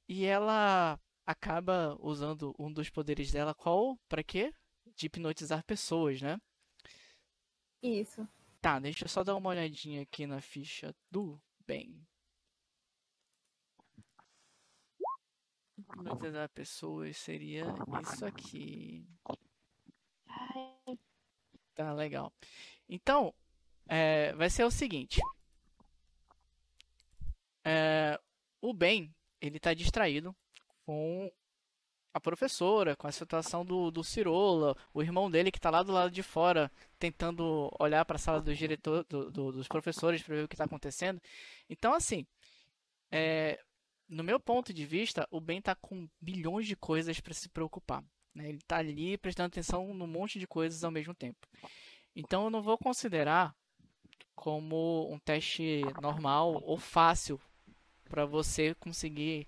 e 0.09 0.24
ela 0.24 0.98
acaba 1.27 1.97
usando 2.01 2.55
um 2.59 2.73
dos 2.73 2.89
poderes 2.90 3.32
dela, 3.32 3.55
qual? 3.55 3.98
Pra 4.09 4.23
quê? 4.23 4.52
De 4.94 5.06
hipnotizar 5.06 5.64
pessoas, 5.64 6.23
né? 6.23 6.39
Isso. 7.86 8.28
Tá, 8.60 8.80
deixa 8.80 9.04
eu 9.04 9.08
só 9.08 9.22
dar 9.22 9.36
uma 9.36 9.50
olhadinha 9.50 10.02
aqui 10.02 10.26
na 10.26 10.40
ficha 10.40 10.92
do 11.08 11.40
bem. 11.64 12.04
Hipnotizar 15.78 16.48
pessoas 16.48 17.16
seria 17.16 17.64
isso 18.02 18.26
aqui. 18.26 19.06
Tá, 21.74 21.92
legal. 21.92 22.32
Então, 22.88 23.32
é, 23.86 24.32
vai 24.32 24.50
ser 24.50 24.64
o 24.64 24.70
seguinte. 24.70 25.20
É, 27.64 28.18
o 28.60 28.74
Ben, 28.74 29.14
ele 29.40 29.60
tá 29.60 29.74
distraído 29.74 30.34
com 30.84 31.30
a 32.16 32.20
professora, 32.20 32.97
com 32.97 33.06
a 33.06 33.12
situação 33.12 33.64
do, 33.64 33.90
do 33.90 34.02
Cirola, 34.02 34.74
o 34.94 35.02
irmão 35.02 35.30
dele 35.30 35.51
que 35.51 35.60
tá 35.60 35.70
lá 35.70 35.82
do 35.82 35.93
lado 35.93 36.10
de 36.10 36.22
fora, 36.22 36.70
tentando 36.98 37.70
olhar 37.78 38.05
para 38.05 38.16
a 38.16 38.18
sala 38.18 38.40
dos 38.40 38.56
diretor, 38.56 39.05
do- 39.09 39.30
do- 39.30 39.52
dos 39.52 39.68
professores 39.68 40.22
para 40.22 40.34
ver 40.36 40.44
o 40.44 40.48
que 40.48 40.56
tá 40.56 40.64
acontecendo. 40.64 41.20
Então, 41.68 41.93
assim, 41.94 42.26
é, 43.10 43.60
no 44.09 44.24
meu 44.24 44.40
ponto 44.40 44.72
de 44.72 44.84
vista, 44.86 45.26
o 45.30 45.40
Ben 45.40 45.60
tá 45.60 45.74
com 45.74 46.09
bilhões 46.20 46.66
de 46.66 46.74
coisas 46.76 47.20
para 47.20 47.34
se 47.34 47.48
preocupar. 47.48 48.02
né? 48.34 48.48
Ele 48.51 48.60
tá 48.66 48.76
ali 48.78 49.16
prestando 49.16 49.47
atenção 49.48 49.94
num 49.94 50.06
monte 50.06 50.38
de 50.38 50.47
coisas 50.47 50.84
ao 50.84 50.90
mesmo 50.90 51.14
tempo. 51.14 51.47
Então, 52.14 52.44
eu 52.44 52.51
não 52.51 52.62
vou 52.62 52.76
considerar 52.78 53.55
como 54.34 55.10
um 55.12 55.18
teste 55.18 55.82
normal 56.01 56.62
ou 56.64 56.76
fácil 56.78 57.40
para 58.09 58.24
você 58.26 58.74
conseguir 58.74 59.47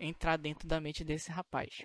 entrar 0.00 0.36
dentro 0.38 0.66
da 0.66 0.80
mente 0.80 1.04
desse 1.04 1.30
rapaz. 1.30 1.84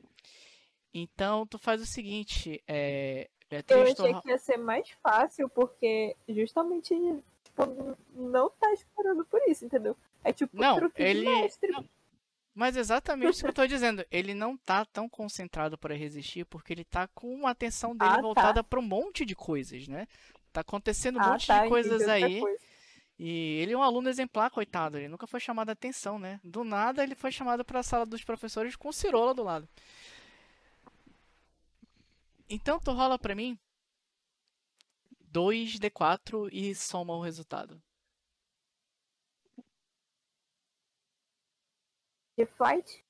Então, 0.93 1.45
tu 1.45 1.59
faz 1.59 1.81
o 1.81 1.85
seguinte, 1.85 2.63
é, 2.67 3.29
Eu 3.49 3.49
Beatriz, 3.49 3.93
tu 3.95 4.01
achei 4.03 4.13
ro- 4.13 4.21
que 4.21 4.29
ia 4.29 4.37
ser 4.37 4.57
mais 4.57 4.89
fácil, 5.03 5.49
porque 5.49 6.15
justamente 6.29 6.95
tipo, 7.43 7.97
não 8.13 8.49
tá 8.49 8.71
esperando 8.73 9.25
por 9.25 9.41
isso, 9.47 9.65
entendeu? 9.65 9.95
É 10.23 10.31
tipo 10.31 10.55
Não, 10.59 10.77
truque 10.77 11.03
de 11.03 11.09
ele- 11.09 11.25
mestre. 11.25 11.71
Mas 12.53 12.77
exatamente 12.77 13.31
isso 13.31 13.43
que 13.43 13.49
eu 13.49 13.53
tô 13.53 13.67
dizendo. 13.67 14.05
Ele 14.09 14.33
não 14.33 14.55
tá 14.55 14.85
tão 14.85 15.09
concentrado 15.09 15.77
para 15.77 15.93
resistir 15.93 16.45
porque 16.45 16.71
ele 16.71 16.85
tá 16.85 17.05
com 17.09 17.45
a 17.45 17.51
atenção 17.51 17.93
dele 17.93 18.11
Ah, 18.11 18.15
tá. 18.15 18.21
voltada 18.21 18.63
para 18.63 18.79
um 18.79 18.83
monte 18.83 19.25
de 19.25 19.35
coisas, 19.35 19.89
né? 19.89 20.07
Tá 20.53 20.61
acontecendo 20.61 21.17
um 21.19 21.21
Ah, 21.21 21.31
monte 21.31 21.47
tá, 21.47 21.63
de 21.63 21.67
coisas 21.69 22.07
aí. 22.07 22.39
coisa. 22.39 22.64
E 23.17 23.59
ele 23.61 23.73
é 23.73 23.77
um 23.77 23.83
aluno 23.83 24.09
exemplar, 24.09 24.51
coitado. 24.51 24.97
Ele 24.97 25.07
nunca 25.07 25.25
foi 25.25 25.39
chamado 25.39 25.69
a 25.69 25.73
atenção, 25.73 26.19
né? 26.19 26.39
Do 26.43 26.63
nada 26.63 27.03
ele 27.03 27.15
foi 27.15 27.31
chamado 27.31 27.63
para 27.63 27.79
a 27.79 27.83
sala 27.83 28.05
dos 28.05 28.23
professores 28.23 28.75
com 28.75 28.91
cirola 28.91 29.33
do 29.33 29.43
lado. 29.43 29.67
Então 32.49 32.79
tu 32.79 32.91
rola 32.91 33.17
pra 33.17 33.33
mim 33.33 33.57
2d4 35.31 36.49
e 36.51 36.75
soma 36.75 37.13
o 37.13 37.21
resultado. 37.21 37.81
De 42.37 42.45
flight? 42.45 43.03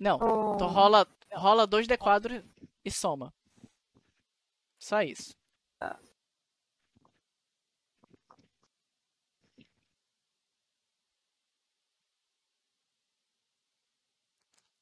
Não, 0.00 0.18
Ou... 0.20 0.56
tu 0.56 0.66
rola, 0.66 1.06
rola 1.32 1.66
2d4 1.66 2.44
e 2.84 2.90
soma. 2.90 3.32
Só 4.78 5.00
isso. 5.02 5.34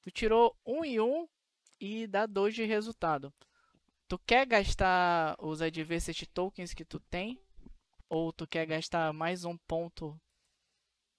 Tu 0.03 0.11
tirou 0.11 0.57
1 0.67 0.85
e 0.85 1.01
1 1.01 1.29
e 1.81 2.07
dá 2.07 2.27
2 2.27 2.55
de 2.55 2.65
resultado. 2.65 3.33
Tu 4.09 4.19
quer 4.21 4.47
gastar 4.47 5.37
os 5.41 5.63
Adversity 5.63 6.27
Tokens 6.27 6.75
que 6.75 6.85
tu 6.85 7.01
tem? 7.01 7.41
Ou 8.09 8.33
tu 8.33 8.47
quer 8.47 8.67
gastar 8.67 9.13
mais 9.13 9.45
um 9.45 9.57
ponto 9.59 10.21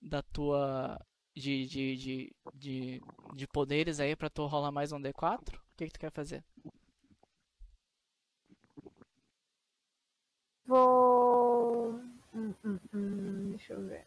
da 0.02 0.22
tua. 0.22 1.00
de, 1.36 1.66
de, 1.68 1.96
de, 1.98 2.36
de, 2.54 3.02
de 3.36 3.48
poderes 3.48 4.00
aí 4.00 4.16
pra 4.16 4.30
tu 4.30 4.46
rolar 4.46 4.72
mais 4.72 4.92
um 4.92 5.02
D4? 5.02 5.58
O 5.58 5.62
que, 5.78 5.88
que 5.88 5.94
tu 5.94 6.00
quer 6.00 6.12
fazer? 6.12 6.44
Vou. 10.68 11.94
Hum, 12.34 12.54
hum, 12.66 12.80
hum, 12.94 13.52
deixa 13.52 13.74
eu 13.74 13.88
ver. 13.88 14.06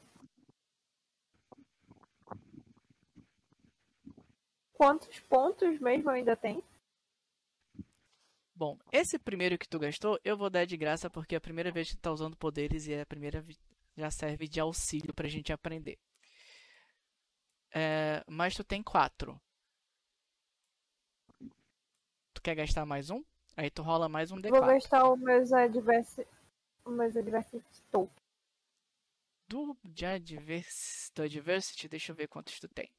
Quantos 4.77 5.19
pontos 5.21 5.81
mesmo 5.81 6.11
ainda 6.11 6.37
tem? 6.37 6.63
Bom, 8.55 8.79
esse 8.93 9.19
primeiro 9.19 9.59
que 9.59 9.69
tu 9.69 9.79
gastou, 9.79 10.19
eu 10.25 10.37
vou 10.37 10.51
dar 10.51 10.65
de 10.65 10.77
graça 10.77 11.11
porque 11.11 11.35
é 11.35 11.39
a 11.39 11.41
primeira 11.41 11.71
vez 11.71 11.91
que 11.91 11.97
tu 11.97 12.01
tá 12.01 12.13
usando 12.13 12.37
poderes 12.37 12.87
e 12.87 12.93
é 12.93 13.03
a 13.03 13.07
primeira 13.07 13.43
já 13.97 14.11
serve 14.11 14.47
de 14.47 14.61
auxílio 14.61 15.15
pra 15.15 15.29
gente 15.29 15.53
aprender. 15.53 15.99
É, 17.75 18.23
mas 18.29 18.55
tu 18.55 18.63
tem 18.65 18.83
quatro. 18.83 19.41
Tu 22.35 22.43
quer 22.43 22.55
gastar 22.55 22.87
mais 22.87 23.11
um? 23.11 23.23
Aí 23.57 23.71
tu 23.71 23.83
rola 23.83 24.09
mais 24.09 24.31
um 24.31 24.41
Vou 24.41 24.61
D4. 24.61 24.67
gastar 24.67 25.11
os 25.11 25.19
meus 25.19 25.53
adversi... 25.53 26.27
os 26.85 26.95
meus 26.95 27.17
adversity 27.17 27.83
tokens. 27.91 28.27
Do, 29.49 29.77
de 29.85 30.05
advers, 30.05 31.11
do 31.15 31.23
Adversity, 31.23 31.89
deixa 31.89 32.13
eu 32.13 32.17
ver 32.17 32.27
quantos 32.29 32.59
tu 32.59 32.69
tem. 32.69 32.91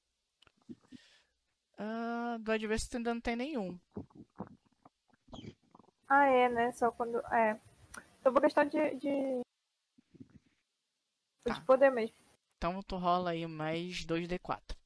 Ah, 1.78 2.38
do 2.40 2.52
Adversity 2.52 2.98
ainda 2.98 3.14
não 3.14 3.22
tem 3.22 3.36
nenhum. 3.36 3.80
Ah, 6.10 6.26
é, 6.28 6.50
né? 6.50 6.72
Só 6.74 6.92
quando. 6.92 7.18
É. 7.34 7.60
Então 8.20 8.32
vou 8.34 8.42
gastar 8.42 8.66
de. 8.66 8.96
de... 8.96 9.42
Tá. 11.44 11.54
De 11.54 11.62
poder 11.62 11.90
mesmo. 11.92 12.16
Então 12.58 12.82
tu 12.84 12.98
rola 12.98 13.32
aí 13.32 13.48
mais 13.48 14.06
2d4. 14.06 14.78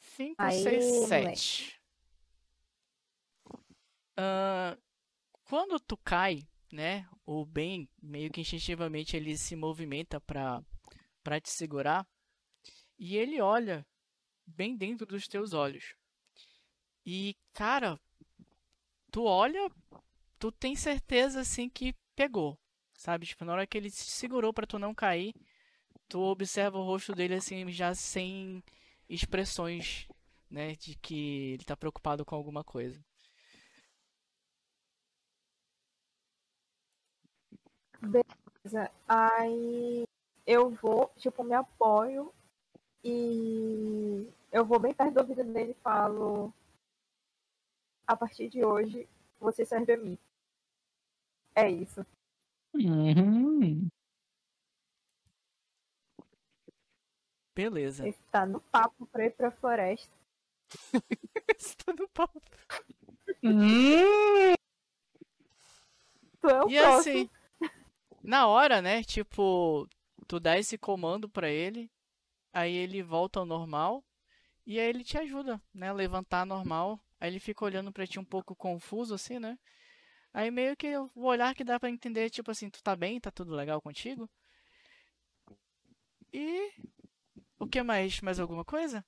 Cinco, 0.00 0.36
Aê, 0.38 0.52
seis, 0.52 0.86
moleque. 0.86 1.36
sete. 1.42 1.75
Ah, 4.16 4.76
quando 5.44 5.78
tu 5.80 5.96
cai, 5.96 6.40
né? 6.72 7.08
O 7.24 7.44
Ben 7.44 7.88
meio 8.02 8.30
que 8.30 8.40
instintivamente 8.40 9.16
ele 9.16 9.36
se 9.36 9.54
movimenta 9.56 10.20
pra 10.20 10.62
para 11.22 11.40
te 11.40 11.50
segurar 11.50 12.06
e 12.98 13.16
ele 13.16 13.40
olha 13.40 13.84
bem 14.46 14.76
dentro 14.76 15.04
dos 15.06 15.26
teus 15.26 15.52
olhos. 15.52 15.94
E, 17.04 17.36
cara, 17.52 17.98
tu 19.10 19.24
olha, 19.24 19.70
tu 20.38 20.52
tem 20.52 20.76
certeza 20.76 21.40
assim 21.40 21.68
que 21.68 21.94
pegou, 22.14 22.58
sabe? 22.94 23.26
Tipo, 23.26 23.44
na 23.44 23.52
hora 23.52 23.66
que 23.66 23.76
ele 23.76 23.90
se 23.90 24.04
segurou 24.10 24.52
pra 24.52 24.66
tu 24.66 24.78
não 24.78 24.94
cair, 24.94 25.34
tu 26.08 26.20
observa 26.20 26.78
o 26.78 26.84
rosto 26.84 27.12
dele 27.12 27.34
assim 27.34 27.70
já 27.70 27.94
sem 27.94 28.62
expressões, 29.08 30.06
né, 30.50 30.74
de 30.76 30.96
que 30.96 31.52
ele 31.54 31.64
tá 31.64 31.76
preocupado 31.76 32.24
com 32.24 32.34
alguma 32.34 32.64
coisa. 32.64 33.00
Beleza. 38.06 38.90
Aí 39.08 40.04
eu 40.46 40.70
vou, 40.70 41.10
tipo, 41.16 41.42
me 41.44 41.54
apoio 41.54 42.32
e 43.04 44.28
eu 44.52 44.64
vou 44.64 44.78
bem 44.78 44.94
perto 44.94 45.14
do 45.14 45.20
ouvido 45.20 45.44
dele 45.44 45.72
e 45.72 45.82
falo: 45.82 46.52
A 48.06 48.16
partir 48.16 48.48
de 48.48 48.64
hoje, 48.64 49.08
você 49.40 49.64
serve 49.64 49.92
a 49.92 49.96
mim. 49.96 50.18
É 51.54 51.70
isso. 51.70 52.04
Uhum. 52.74 53.88
Beleza. 57.54 58.06
Esse 58.06 58.22
tá 58.30 58.44
no 58.44 58.60
papo 58.60 59.06
pra 59.06 59.24
ir 59.24 59.30
pra 59.30 59.50
floresta. 59.50 60.14
Estou 61.58 61.94
no 61.94 62.08
papo. 62.08 62.40
Hum. 63.42 64.54
Tu 66.40 66.48
é 66.50 66.62
o 66.62 66.68
E 66.68 66.78
próximo. 66.78 66.98
assim, 66.98 67.30
na 68.26 68.46
hora, 68.48 68.82
né? 68.82 69.02
Tipo, 69.04 69.88
tu 70.28 70.40
dá 70.40 70.58
esse 70.58 70.78
comando 70.78 71.28
pra 71.30 71.50
ele, 71.50 71.90
aí 72.52 72.74
ele 72.76 73.02
volta 73.02 73.40
ao 73.40 73.46
normal 73.46 74.04
e 74.66 74.78
aí 74.80 74.88
ele 74.88 75.04
te 75.04 75.18
ajuda, 75.18 75.60
né? 75.74 75.92
Levantar 75.92 76.46
normal. 76.46 77.00
Aí 77.20 77.30
ele 77.30 77.40
fica 77.40 77.64
olhando 77.64 77.92
pra 77.92 78.06
ti 78.06 78.18
um 78.20 78.24
pouco 78.24 78.56
confuso, 78.56 79.14
assim, 79.14 79.38
né? 79.40 79.58
Aí 80.34 80.50
meio 80.50 80.76
que 80.76 80.96
o 80.98 81.10
olhar 81.24 81.54
que 81.54 81.64
dá 81.64 81.80
pra 81.80 81.90
entender, 81.90 82.30
tipo 82.30 82.50
assim, 82.52 82.70
tu 82.70 82.82
tá 82.82 82.96
bem, 82.96 83.20
tá 83.20 83.30
tudo 83.32 83.54
legal 83.54 83.82
contigo? 83.82 84.30
E 86.32 86.72
o 87.58 87.66
que 87.68 87.82
mais? 87.82 88.20
Mais 88.22 88.40
alguma 88.40 88.64
coisa? 88.64 89.04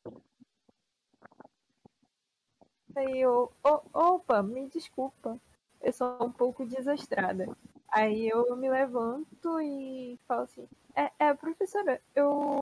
Aí 2.95 3.21
eu, 3.21 3.51
"O- 3.65 3.83
opa, 3.95 4.43
me 4.43 4.69
desculpa, 4.69 5.41
eu 5.81 5.91
sou 5.93 6.23
um 6.23 6.31
pouco 6.31 6.67
desastrada. 6.67 7.47
Aí 7.91 8.29
eu 8.29 8.55
me 8.57 8.69
levanto 8.71 9.61
e 9.61 10.19
falo 10.27 10.43
assim, 10.43 10.69
é, 10.95 11.11
é 11.19 11.35
professora, 11.35 12.01
eu 12.15 12.59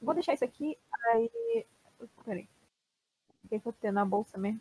vou 0.00 0.14
deixar 0.14 0.34
isso 0.34 0.44
aqui, 0.44 0.78
aí. 1.12 1.66
Peraí. 2.24 2.48
O 3.44 3.48
que, 3.48 3.60
que 3.60 3.68
eu 3.68 3.72
tenho 3.74 3.92
na 3.94 4.04
bolsa 4.04 4.38
mesmo? 4.38 4.60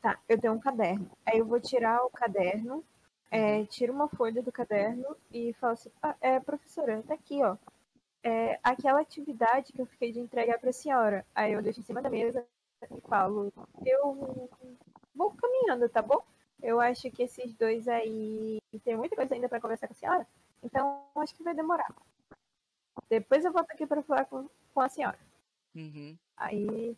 Tá, 0.00 0.18
eu 0.28 0.40
tenho 0.40 0.52
um 0.54 0.60
caderno. 0.60 1.10
Aí 1.24 1.38
eu 1.38 1.46
vou 1.46 1.60
tirar 1.60 2.04
o 2.04 2.10
caderno, 2.10 2.84
é, 3.30 3.64
tiro 3.66 3.92
uma 3.92 4.08
folha 4.08 4.42
do 4.42 4.52
caderno 4.52 5.16
e 5.32 5.52
falo 5.54 5.72
assim, 5.72 5.90
ah, 6.02 6.14
é, 6.20 6.38
professora, 6.40 7.02
tá 7.02 7.14
aqui, 7.14 7.42
ó 7.42 7.56
é, 8.26 8.58
aquela 8.62 9.00
atividade 9.00 9.72
que 9.72 9.80
eu 9.80 9.86
fiquei 9.86 10.10
de 10.10 10.18
entregar 10.18 10.58
para 10.58 10.70
a 10.70 10.72
senhora. 10.72 11.24
Aí 11.32 11.52
eu 11.52 11.62
deixo 11.62 11.78
em 11.78 11.84
cima 11.84 12.02
da 12.02 12.10
mesa 12.10 12.44
e 12.90 13.00
falo, 13.02 13.52
eu 13.84 14.50
vou 15.14 15.30
caminhando, 15.30 15.88
tá 15.88 16.02
bom? 16.02 16.20
Eu 16.62 16.80
acho 16.80 17.10
que 17.10 17.22
esses 17.22 17.52
dois 17.54 17.86
aí 17.88 18.58
tem 18.84 18.96
muita 18.96 19.16
coisa 19.16 19.34
ainda 19.34 19.48
para 19.48 19.60
conversar 19.60 19.86
com 19.86 19.94
a 19.94 19.96
senhora, 19.96 20.26
então 20.62 21.04
acho 21.16 21.34
que 21.34 21.42
vai 21.42 21.54
demorar. 21.54 21.94
Depois 23.08 23.44
eu 23.44 23.52
volto 23.52 23.70
aqui 23.70 23.86
para 23.86 24.02
falar 24.02 24.24
com, 24.24 24.48
com 24.74 24.80
a 24.80 24.88
senhora. 24.88 25.18
Uhum. 25.74 26.16
Aí 26.36 26.96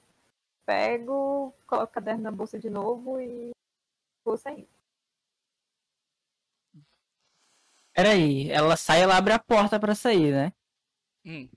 pego, 0.64 1.52
coloco 1.66 1.90
o 1.90 1.94
caderno 1.94 2.22
na 2.22 2.30
bolsa 2.30 2.58
de 2.58 2.70
novo 2.70 3.20
e 3.20 3.50
vou 4.24 4.36
saindo. 4.36 4.68
Peraí, 7.94 8.50
ela 8.50 8.76
sai, 8.76 9.02
ela 9.02 9.16
abre 9.16 9.32
a 9.32 9.38
porta 9.38 9.78
pra 9.80 9.94
sair, 9.94 10.32
né? 10.32 10.52
Hum, 11.24 11.48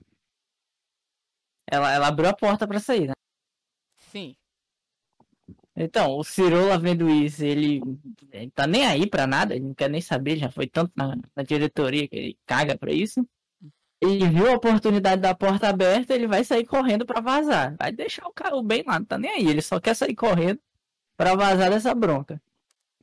Ela, 1.70 1.92
ela 1.92 2.08
abriu 2.08 2.28
a 2.28 2.34
porta 2.36 2.66
pra 2.68 2.78
sair, 2.78 3.08
né? 3.08 3.14
sim. 3.96 4.36
Então, 5.74 6.16
o 6.18 6.22
Cirola 6.24 6.78
vendo 6.78 7.08
isso, 7.08 7.42
ele, 7.42 7.80
ele 8.30 8.50
tá 8.50 8.66
nem 8.66 8.86
aí 8.86 9.06
pra 9.08 9.26
nada, 9.26 9.54
ele 9.54 9.64
não 9.64 9.74
quer 9.74 9.88
nem 9.88 10.00
saber, 10.02 10.36
já 10.36 10.50
foi 10.50 10.66
tanto 10.66 10.92
na, 10.94 11.16
na 11.34 11.42
diretoria 11.42 12.06
que 12.06 12.14
ele 12.16 12.38
caga 12.44 12.76
pra 12.76 12.92
isso. 12.92 13.26
Ele 14.00 14.28
viu 14.28 14.50
a 14.50 14.56
oportunidade 14.56 15.22
da 15.22 15.34
porta 15.34 15.68
aberta, 15.68 16.14
ele 16.14 16.26
vai 16.26 16.44
sair 16.44 16.66
correndo 16.66 17.06
pra 17.06 17.20
vazar. 17.20 17.74
Vai 17.78 17.92
deixar 17.92 18.26
o 18.26 18.32
carro 18.32 18.62
bem 18.62 18.82
lá, 18.86 18.98
não 18.98 19.06
tá 19.06 19.16
nem 19.16 19.30
aí, 19.30 19.46
ele 19.46 19.62
só 19.62 19.80
quer 19.80 19.94
sair 19.94 20.14
correndo 20.14 20.60
pra 21.16 21.34
vazar 21.34 21.70
dessa 21.70 21.94
bronca. 21.94 22.42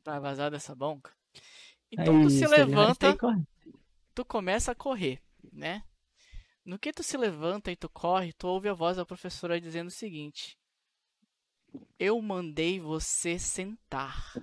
Pra 0.04 0.20
vazar 0.20 0.52
dessa 0.52 0.76
bonca. 0.76 1.12
Então 1.91 2.22
tu 2.22 2.28
É 2.28 2.30
se 2.30 2.44
isso, 2.44 2.50
vai 2.50 2.60
levanta. 2.60 3.16
tu 4.14 4.26
começa 4.26 4.72
a 4.74 4.76
correr, 4.76 5.20
né? 5.52 5.84
No 6.66 6.78
que 6.78 6.91
tu 6.91 7.02
se 7.02 7.18
levanta 7.18 7.72
e 7.72 7.76
tu 7.76 7.90
corre, 7.90 8.34
tu 8.34 8.48
ouve 8.48 8.70
a 8.70 8.74
voz 8.74 8.98
da 8.98 9.06
professora 9.06 9.60
dizendo 9.60 9.88
o 9.88 9.91
seguinte: 9.91 10.59
Eu 11.98 12.22
mandei 12.22 12.80
você 12.80 13.38
sentar. 13.38 14.34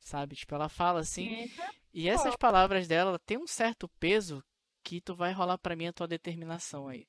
Sabe? 0.00 0.34
Tipo, 0.34 0.54
ela 0.54 0.68
fala 0.68 1.00
assim, 1.00 1.28
Eita, 1.28 1.74
e 1.92 2.08
essas 2.08 2.34
palavras 2.36 2.88
dela 2.88 3.18
têm 3.20 3.38
um 3.38 3.46
certo 3.46 3.88
peso 4.00 4.42
que 4.82 5.00
tu 5.00 5.14
vai 5.14 5.32
rolar 5.32 5.58
pra 5.58 5.76
mim 5.76 5.86
a 5.86 5.92
tua 5.92 6.08
determinação 6.08 6.88
aí. 6.88 7.06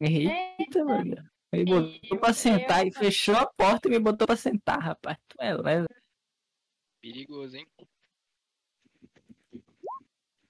Eita, 0.00 0.84
mano. 0.84 1.30
Ele 1.52 1.64
botou 1.64 2.18
pra 2.18 2.32
sentar 2.34 2.82
eu- 2.82 2.88
e 2.88 2.92
fechou 2.92 3.34
a 3.36 3.46
porta 3.46 3.88
e 3.88 3.90
me 3.92 3.98
botou 3.98 4.26
pra 4.26 4.36
sentar, 4.36 4.78
rapaz. 4.80 5.16
Tu 5.28 5.36
é 5.40 5.54
leve. 5.54 5.86
Perigoso, 7.00 7.56
hein? 7.56 7.66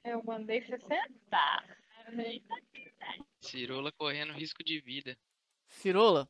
Eu 0.03 0.23
mandei 0.25 0.63
você 0.63 0.79
sentar. 0.79 1.79
Eita. 2.19 2.55
Cirola 3.41 3.93
correndo 3.93 4.33
risco 4.33 4.65
de 4.65 4.81
vida. 4.81 5.17
Cirola, 5.69 6.29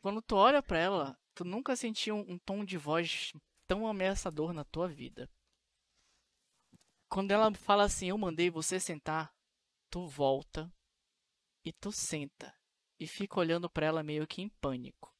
quando 0.00 0.22
tu 0.22 0.36
olha 0.36 0.62
pra 0.62 0.78
ela, 0.78 1.18
tu 1.34 1.44
nunca 1.44 1.76
sentiu 1.76 2.16
um, 2.16 2.38
tom 2.38 2.64
de 2.64 2.76
voz 2.76 3.32
tão 3.66 3.86
ameaçador 3.86 4.52
na 4.52 4.64
tua 4.64 4.88
vida. 4.88 5.30
Quando 7.08 7.30
ela 7.30 7.52
fala 7.54 7.84
assim, 7.84 8.08
eu 8.08 8.18
mandei 8.18 8.50
você 8.50 8.78
sentar, 8.78 9.34
tu 9.90 10.06
volta 10.06 10.72
e 11.64 11.72
tu 11.72 11.90
senta 11.90 12.54
e 12.98 13.06
fica 13.06 13.40
olhando 13.40 13.68
pra 13.68 13.86
ela 13.86 14.02
meio 14.02 14.26
que 14.26 14.42
em 14.42 14.48
pânico. 14.48 15.14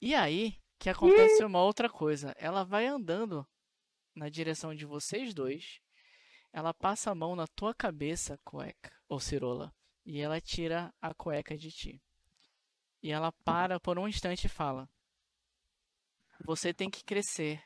E 0.00 0.14
aí 0.14 0.58
que 0.78 0.88
acontece 0.88 1.44
uma 1.44 1.62
outra 1.62 1.90
coisa. 1.90 2.34
Ela 2.38 2.64
vai 2.64 2.86
andando 2.86 3.46
na 4.14 4.30
direção 4.30 4.74
de 4.74 4.86
vocês 4.86 5.34
dois. 5.34 5.78
Ela 6.52 6.72
passa 6.72 7.10
a 7.10 7.14
mão 7.14 7.36
na 7.36 7.46
tua 7.46 7.74
cabeça, 7.74 8.38
cueca, 8.42 8.90
ou 9.08 9.20
cirola, 9.20 9.72
e 10.04 10.20
ela 10.20 10.40
tira 10.40 10.92
a 11.00 11.14
cueca 11.14 11.56
de 11.56 11.70
ti. 11.70 12.02
E 13.02 13.10
ela 13.10 13.32
para 13.32 13.80
por 13.80 13.98
um 13.98 14.08
instante 14.08 14.44
e 14.44 14.48
fala: 14.48 14.88
Você 16.44 16.74
tem 16.74 16.90
que 16.90 17.04
crescer. 17.04 17.62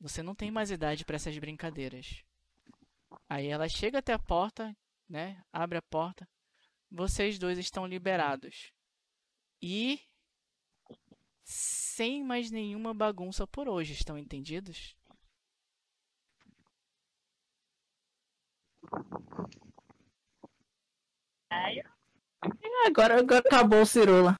Você 0.00 0.22
não 0.22 0.34
tem 0.34 0.50
mais 0.50 0.70
idade 0.70 1.04
para 1.04 1.16
essas 1.16 1.36
brincadeiras. 1.38 2.24
Aí 3.28 3.48
ela 3.48 3.68
chega 3.68 3.98
até 3.98 4.12
a 4.12 4.18
porta, 4.18 4.74
né? 5.08 5.44
Abre 5.52 5.76
a 5.76 5.82
porta. 5.82 6.28
Vocês 6.90 7.38
dois 7.38 7.58
estão 7.58 7.86
liberados. 7.86 8.72
E 9.60 10.00
sem 11.44 12.24
mais 12.24 12.50
nenhuma 12.50 12.94
bagunça 12.94 13.46
por 13.46 13.68
hoje, 13.68 13.92
estão 13.92 14.16
entendidos? 14.16 14.96
Ai, 21.50 21.82
Agora, 22.86 23.18
agora 23.18 23.40
acabou 23.40 23.82
o 23.82 23.86
Cirola. 23.86 24.34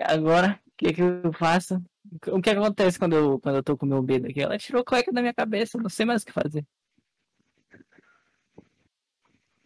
Agora, 0.00 0.60
o 0.66 0.70
que 0.76 0.92
que 0.92 1.00
eu 1.02 1.32
faço? 1.32 1.82
O 2.28 2.40
que 2.40 2.50
acontece 2.50 2.98
quando 2.98 3.16
eu, 3.16 3.40
quando 3.40 3.56
eu 3.56 3.62
tô 3.62 3.76
com 3.76 3.84
meu 3.86 4.02
medo 4.02 4.28
aqui? 4.28 4.40
Ela 4.40 4.58
tirou 4.58 4.82
a 4.82 4.84
cueca 4.84 5.10
da 5.10 5.20
minha 5.20 5.34
cabeça, 5.34 5.78
não 5.78 5.90
sei 5.90 6.06
mais 6.06 6.22
o 6.22 6.26
que 6.26 6.32
fazer. 6.32 6.64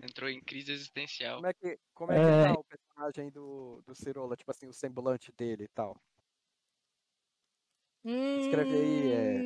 Entrou 0.01 0.29
em 0.29 0.41
crise 0.41 0.73
existencial. 0.73 1.37
Como 1.37 1.47
é 1.47 1.55
que, 1.55 1.79
como 1.95 2.13
é 2.13 2.15
que 2.17 2.21
É. 2.27 2.43
tá 2.49 2.53
o 2.55 2.65
personagem 2.65 3.31
do, 3.31 3.83
do 3.87 3.95
Cirola? 3.95 4.37
Tipo 4.37 4.51
assim, 4.51 4.67
o 4.67 4.73
semblante 4.73 5.31
dele 5.33 5.65
e 5.65 5.69
tal. 5.69 5.97
Escreve 8.05 8.75
aí, 8.75 9.13
é, 9.13 9.43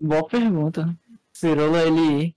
Boa 0.00 0.26
pergunta. 0.28 0.96
Cirola, 1.32 1.82
ele. 1.82 2.36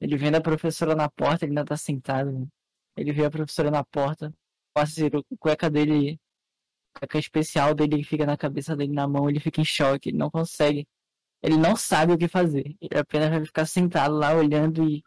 Ele 0.00 0.16
vendo 0.16 0.36
a 0.36 0.40
professora 0.40 0.94
na 0.94 1.08
porta, 1.08 1.44
ele 1.44 1.50
ainda 1.52 1.64
tá 1.64 1.76
sentado. 1.76 2.32
né? 2.32 2.46
Ele 2.96 3.12
vê 3.12 3.24
a 3.24 3.30
professora 3.30 3.70
na 3.70 3.84
porta, 3.84 4.34
passa 4.74 5.06
a 5.06 5.10
cueca 5.38 5.70
dele, 5.70 6.18
a 6.94 7.00
cueca 7.00 7.18
especial 7.18 7.74
dele 7.74 7.98
que 7.98 8.04
fica 8.04 8.26
na 8.26 8.36
cabeça 8.36 8.74
dele 8.76 8.92
na 8.92 9.06
mão, 9.06 9.28
ele 9.28 9.38
fica 9.40 9.60
em 9.60 9.64
choque, 9.64 10.08
ele 10.08 10.18
não 10.18 10.30
consegue. 10.30 10.88
Ele 11.42 11.56
não 11.56 11.76
sabe 11.76 12.12
o 12.12 12.18
que 12.18 12.28
fazer. 12.28 12.76
Ele 12.80 12.98
apenas 12.98 13.30
vai 13.30 13.44
ficar 13.44 13.66
sentado 13.66 14.14
lá 14.16 14.34
olhando 14.34 14.88
e, 14.88 15.04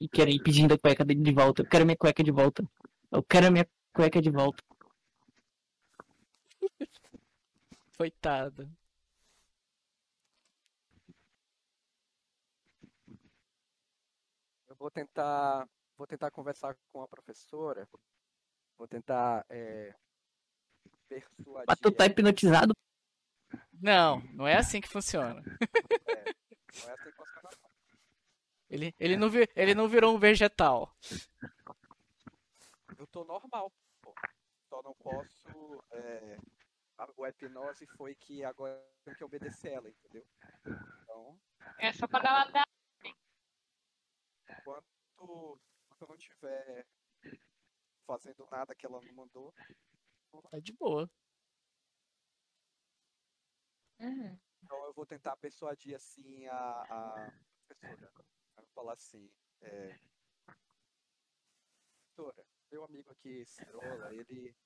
e 0.00 0.08
querendo, 0.08 0.42
pedindo 0.42 0.74
a 0.74 0.78
cueca 0.78 1.04
dele 1.04 1.22
de 1.22 1.32
volta. 1.32 1.62
Eu 1.62 1.68
quero 1.68 1.84
minha 1.84 1.96
cueca 1.96 2.22
de 2.22 2.30
volta. 2.32 2.64
Eu 3.10 3.22
quero 3.22 3.52
minha 3.52 3.68
cueca 3.92 4.20
de 4.22 4.30
volta. 4.30 4.62
coitado. 7.98 8.68
Vou 14.82 14.90
tentar, 14.90 15.68
vou 15.96 16.06
tentar 16.08 16.30
conversar 16.32 16.76
com 16.92 17.02
a 17.02 17.08
professora. 17.08 17.88
Vou 18.76 18.88
tentar 18.88 19.46
é, 19.48 19.94
persuadir. 21.08 21.66
Mas 21.68 21.78
tu 21.78 21.92
tá 21.92 22.06
hipnotizado? 22.06 22.74
Não, 23.72 24.20
não 24.32 24.46
é 24.46 24.56
assim 24.56 24.80
que 24.80 24.88
funciona. 24.88 25.40
Não 25.40 26.90
é 26.90 26.92
assim 26.94 27.10
que 27.10 27.16
funciona. 27.16 27.50
Ele, 28.68 28.94
ele, 28.98 29.16
não, 29.16 29.28
vi, 29.28 29.48
ele 29.54 29.74
não 29.74 29.86
virou 29.86 30.16
um 30.16 30.18
vegetal. 30.18 30.96
Eu 32.98 33.06
tô 33.06 33.22
normal, 33.24 33.70
pô. 34.00 34.14
Só 34.68 34.82
não 34.82 34.94
posso. 34.94 35.84
É... 35.92 36.38
A 36.98 37.04
a 37.04 37.28
hipnose 37.28 37.86
foi 37.86 38.14
que 38.14 38.42
agora 38.44 38.72
eu 38.72 39.04
tenho 39.04 39.16
que 39.16 39.24
obedecer 39.24 39.72
ela, 39.72 39.88
entendeu? 39.88 40.24
Então, 41.02 41.38
É 41.78 41.92
só 41.92 42.06
pra 42.06 42.20
dar 42.20 42.46
uma 42.46 42.64
enquanto, 44.48 44.86
eu 45.18 45.60
não 46.08 46.14
estiver 46.14 46.86
fazendo 48.06 48.46
nada 48.50 48.74
que 48.74 48.86
ela 48.86 49.00
não 49.00 49.12
mandou, 49.12 49.54
Tá 50.50 50.58
de 50.58 50.72
boa. 50.72 51.10
Uhum. 54.00 54.38
então 54.62 54.84
eu 54.86 54.92
vou 54.94 55.06
tentar 55.06 55.36
persuadir 55.36 55.94
assim 55.94 56.46
a, 56.48 56.82
a 56.82 57.32
professora. 57.66 58.12
Eu 58.56 58.64
vou 58.64 58.72
falar 58.74 58.94
assim, 58.94 59.30
é, 59.60 59.94
professora, 62.14 62.46
meu 62.70 62.84
amigo 62.84 63.10
aqui, 63.10 63.44
Cirola, 63.44 64.14
ele 64.14 64.56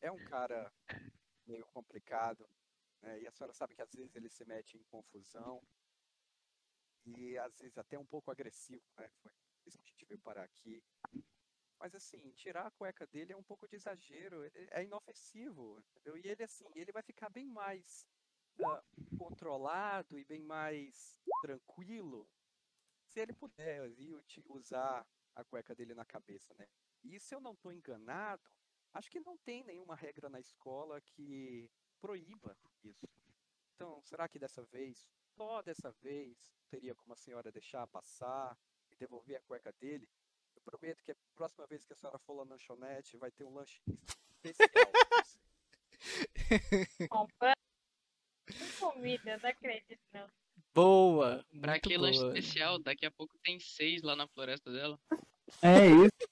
é 0.00 0.10
um 0.10 0.24
cara 0.24 0.72
meio 1.46 1.64
complicado, 1.66 2.48
né? 3.02 3.20
E 3.20 3.26
a 3.26 3.30
senhora 3.30 3.52
sabe 3.52 3.74
que 3.74 3.82
às 3.82 3.92
vezes 3.92 4.14
ele 4.16 4.28
se 4.28 4.44
mete 4.44 4.76
em 4.76 4.84
confusão 4.84 5.62
e 7.18 7.38
às 7.38 7.58
vezes 7.58 7.78
até 7.78 7.98
um 7.98 8.06
pouco 8.06 8.30
agressivo, 8.30 8.84
né? 8.98 9.08
Foi 9.22 9.32
isso 9.66 9.78
que 9.78 9.84
a 9.84 9.90
gente 9.90 10.06
veio 10.06 10.20
parar 10.20 10.44
aqui. 10.44 10.82
Mas 11.78 11.94
assim, 11.94 12.30
tirar 12.32 12.66
a 12.66 12.70
cueca 12.70 13.06
dele 13.06 13.32
é 13.32 13.36
um 13.36 13.42
pouco 13.42 13.66
de 13.66 13.76
exagero, 13.76 14.42
é 14.70 14.82
inofensivo, 14.84 15.80
entendeu? 15.80 16.16
E 16.18 16.28
ele 16.28 16.42
assim, 16.42 16.66
ele 16.74 16.92
vai 16.92 17.02
ficar 17.02 17.30
bem 17.30 17.46
mais 17.46 18.06
ah, 18.62 18.82
controlado 19.18 20.18
e 20.18 20.24
bem 20.24 20.42
mais 20.42 21.18
tranquilo 21.40 22.28
se 23.10 23.20
ele 23.20 23.32
puder 23.32 23.82
uti- 24.14 24.42
usar 24.48 25.06
a 25.34 25.44
cueca 25.44 25.74
dele 25.74 25.94
na 25.94 26.04
cabeça, 26.04 26.54
né? 26.54 26.66
E 27.02 27.18
se 27.18 27.34
eu 27.34 27.40
não 27.40 27.54
estou 27.54 27.72
enganado, 27.72 28.42
acho 28.92 29.10
que 29.10 29.20
não 29.20 29.36
tem 29.38 29.64
nenhuma 29.64 29.96
regra 29.96 30.28
na 30.28 30.38
escola 30.38 31.00
que 31.00 31.70
proíba 32.00 32.56
isso. 32.84 33.08
Então, 33.74 34.02
será 34.02 34.28
que 34.28 34.38
dessa 34.38 34.62
vez, 34.66 35.08
só 35.40 35.62
dessa 35.62 35.90
vez, 36.02 36.36
teria 36.68 36.94
como 36.94 37.14
a 37.14 37.16
senhora 37.16 37.50
deixar 37.50 37.86
passar 37.86 38.54
e 38.92 38.96
devolver 38.96 39.38
a 39.38 39.40
cueca 39.40 39.72
dele? 39.80 40.06
Eu 40.54 40.60
prometo 40.60 41.02
que 41.02 41.12
a 41.12 41.16
próxima 41.34 41.66
vez 41.66 41.82
que 41.86 41.94
a 41.94 41.96
senhora 41.96 42.18
for 42.18 42.34
lá 42.34 42.44
na 42.44 42.50
lanchonete, 42.50 43.16
vai 43.16 43.30
ter 43.30 43.44
um 43.44 43.54
lanche 43.54 43.80
especial. 44.44 44.92
Compra 47.08 47.54
comida, 48.78 49.38
não 49.42 49.48
acredito 49.48 50.02
não. 50.12 50.28
Boa. 50.74 51.42
Pra 51.58 51.80
que 51.80 51.96
lanche 51.96 52.18
boa. 52.18 52.36
especial? 52.36 52.78
Daqui 52.78 53.06
a 53.06 53.10
pouco 53.10 53.38
tem 53.42 53.58
seis 53.58 54.02
lá 54.02 54.14
na 54.14 54.28
floresta 54.28 54.70
dela. 54.70 54.98
É 55.62 55.86
isso. 55.86 56.30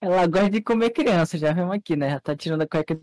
Ela 0.00 0.26
gosta 0.26 0.48
de 0.48 0.62
comer 0.62 0.90
criança, 0.90 1.36
já 1.36 1.52
vemos 1.52 1.74
aqui, 1.74 1.96
né? 1.96 2.08
Já 2.08 2.20
tá 2.20 2.34
tirando 2.34 2.62
a 2.62 2.66
cueca. 2.66 2.98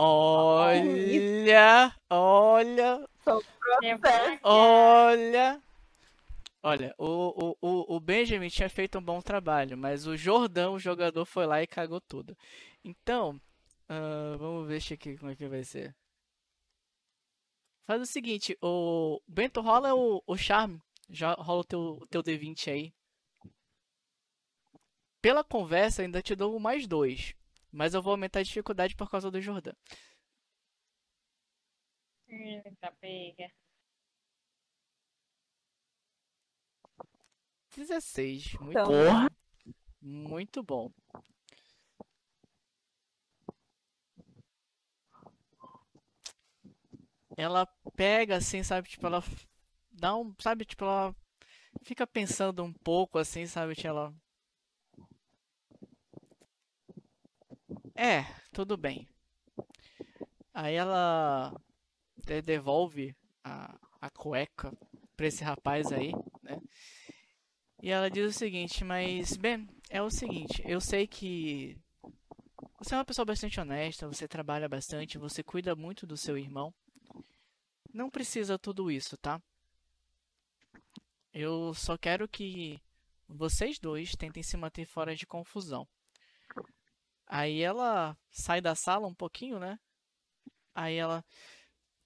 Olha, 0.00 1.92
olha, 2.08 3.08
É 3.82 3.98
olha. 4.44 5.60
Olha, 6.62 6.94
o, 6.96 7.56
o, 7.60 7.96
o, 7.96 8.00
Benjamin 8.00 8.48
tinha 8.48 8.68
feito 8.70 8.96
um 8.96 9.02
bom 9.02 9.20
trabalho, 9.20 9.76
mas 9.76 10.06
o 10.06 10.16
Jordão, 10.16 10.74
o 10.74 10.78
jogador, 10.78 11.24
foi 11.24 11.46
lá 11.46 11.60
e 11.64 11.66
cagou 11.66 12.00
tudo. 12.00 12.36
Então, 12.84 13.40
ah, 13.88 14.36
vamos 14.38 14.68
ver 14.68 14.76
isso 14.76 14.94
aqui 14.94 15.16
como 15.18 15.32
é 15.32 15.36
que 15.36 15.48
vai 15.48 15.64
ser. 15.64 15.92
Faz 17.84 18.00
o 18.00 18.06
seguinte, 18.06 18.56
o 18.62 19.20
Bento 19.26 19.60
rola 19.60 19.96
o, 19.96 20.22
o 20.24 20.36
charme, 20.36 20.80
já 21.10 21.32
rola 21.32 21.62
o 21.62 21.64
teu, 21.64 21.80
o 22.00 22.06
teu 22.06 22.22
D20 22.22 22.70
aí. 22.70 22.94
Pela 25.20 25.42
conversa, 25.42 26.02
ainda 26.02 26.22
te 26.22 26.36
dou 26.36 26.56
mais 26.60 26.86
dois, 26.86 27.34
mas 27.78 27.94
eu 27.94 28.02
vou 28.02 28.12
aumentar 28.12 28.40
a 28.40 28.42
dificuldade 28.42 28.96
por 28.96 29.08
causa 29.10 29.30
do 29.30 29.40
Jordão. 29.40 29.74
Eita, 32.28 32.90
pega. 33.00 33.48
16, 37.74 38.54
muito 38.60 38.70
Então. 38.70 38.84
bom. 38.84 38.92
Porra! 39.04 39.30
Muito 40.00 40.62
bom. 40.62 40.92
Ela 47.36 47.66
pega 47.96 48.36
assim, 48.36 48.62
sabe, 48.62 48.88
tipo, 48.88 49.06
ela 49.06 49.22
dá 49.90 50.16
um, 50.16 50.34
sabe, 50.40 50.64
tipo, 50.64 50.84
ela 50.84 51.14
fica 51.82 52.06
pensando 52.06 52.64
um 52.64 52.72
pouco 52.72 53.18
assim, 53.18 53.46
sabe, 53.46 53.74
tipo, 53.74 53.88
ela 53.88 54.14
É, 57.98 58.24
tudo 58.52 58.76
bem. 58.76 59.06
Aí 60.54 60.74
ela 60.74 61.52
de- 62.26 62.42
devolve 62.42 63.16
a, 63.44 63.78
a 64.00 64.10
cueca 64.10 64.72
pra 65.16 65.26
esse 65.26 65.42
rapaz 65.44 65.92
aí, 65.92 66.12
né? 66.42 66.60
E 67.82 67.90
ela 67.90 68.08
diz 68.10 68.34
o 68.34 68.38
seguinte, 68.38 68.84
mas, 68.84 69.36
Ben, 69.36 69.68
é 69.90 70.00
o 70.00 70.10
seguinte, 70.10 70.62
eu 70.64 70.80
sei 70.80 71.06
que 71.06 71.76
você 72.78 72.94
é 72.94 72.98
uma 72.98 73.04
pessoa 73.04 73.24
bastante 73.24 73.60
honesta, 73.60 74.06
você 74.06 74.26
trabalha 74.28 74.68
bastante, 74.68 75.18
você 75.18 75.42
cuida 75.42 75.74
muito 75.76 76.06
do 76.06 76.16
seu 76.16 76.38
irmão. 76.38 76.72
Não 77.92 78.08
precisa 78.08 78.58
tudo 78.58 78.90
isso, 78.90 79.16
tá? 79.16 79.42
Eu 81.32 81.72
só 81.74 81.96
quero 81.96 82.28
que 82.28 82.80
vocês 83.28 83.78
dois 83.78 84.14
tentem 84.16 84.42
se 84.42 84.56
manter 84.56 84.86
fora 84.86 85.14
de 85.16 85.26
confusão. 85.26 85.86
Aí 87.28 87.60
ela 87.60 88.16
sai 88.30 88.60
da 88.60 88.74
sala 88.74 89.06
um 89.06 89.14
pouquinho, 89.14 89.58
né? 89.60 89.78
Aí 90.74 90.96
ela. 90.96 91.24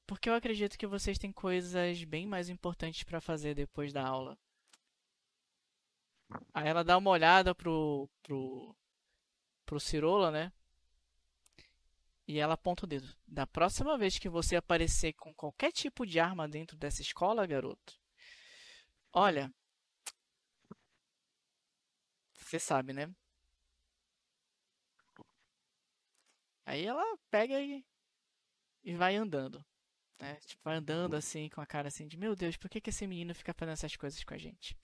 Porque 0.07 0.28
eu 0.28 0.35
acredito 0.35 0.77
que 0.77 0.86
vocês 0.86 1.19
têm 1.19 1.32
coisas 1.32 2.03
bem 2.05 2.27
mais 2.27 2.49
importantes 2.49 3.05
pra 3.05 3.20
fazer 3.20 3.55
depois 3.55 3.93
da 3.93 4.05
aula. 4.07 4.36
Aí 6.53 6.66
ela 6.69 6.82
dá 6.82 6.99
uma 6.99 7.11
olhada 7.11 7.55
pro, 7.55 8.09
pro, 8.23 8.77
pro 9.65 9.81
Cirola, 9.81 10.31
né? 10.31 10.53
E 12.27 12.39
ela 12.39 12.55
aponta 12.55 12.85
o 12.85 12.89
dedo. 12.89 13.15
Da 13.27 13.47
próxima 13.47 13.97
vez 13.97 14.19
que 14.19 14.28
você 14.28 14.57
aparecer 14.57 15.12
com 15.15 15.32
qualquer 15.35 15.73
tipo 15.73 16.05
de 16.07 16.19
arma 16.19 16.49
dentro 16.49 16.77
dessa 16.77 17.03
escola, 17.03 17.47
garoto, 17.47 17.99
olha. 19.12 19.53
Você 22.35 22.59
sabe, 22.59 22.93
né? 22.93 23.15
Aí 26.65 26.85
ela 26.85 27.05
pega 27.31 27.61
e, 27.61 27.85
e 28.85 28.95
vai 28.95 29.17
andando. 29.17 29.65
Né? 30.19 30.37
Tipo, 30.47 30.63
vai 30.65 30.77
andando 30.77 31.15
assim, 31.15 31.49
com 31.49 31.61
a 31.61 31.67
cara 31.67 31.89
assim 31.89 32.07
de: 32.07 32.17
Meu 32.17 32.37
Deus, 32.37 32.57
por 32.57 32.71
que, 32.71 32.81
que 32.81 32.91
esse 32.91 33.07
menino 33.07 33.35
fica 33.35 33.53
fazendo 33.53 33.73
essas 33.73 33.97
coisas 33.97 34.23
com 34.23 34.35
a 34.35 34.39
gente? 34.39 34.77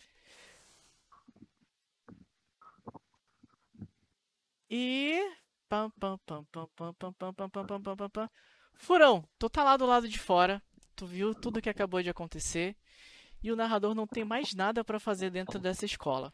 E. 4.69 5.21
Pam, 5.69 5.91
pam, 5.91 6.19
pam, 6.27 6.45
pam, 6.47 6.69
pam, 6.75 6.95
pam, 6.95 7.13
pam, 7.13 7.33
pam, 7.33 7.51
pam, 7.51 7.97
pam, 7.97 8.11
pam. 8.11 8.31
Furão, 8.75 9.29
tu 9.39 9.51
tá 9.51 9.63
lá 9.63 9.77
do 9.77 9.87
lado 9.87 10.09
de 10.09 10.19
fora. 10.19 10.63
Tu 10.97 11.07
viu 11.07 11.35
tudo 11.35 11.61
que 11.61 11.69
acabou 11.69 12.03
de 12.03 12.11
acontecer. 12.11 12.77
E 13.43 13.53
o 13.53 13.57
narrador 13.57 13.95
não 13.95 14.07
tem 14.07 14.25
mais 14.25 14.55
nada 14.55 14.83
pra 14.83 14.99
fazer 14.99 15.31
dentro 15.31 15.59
dessa 15.59 15.85
escola. 15.85 16.33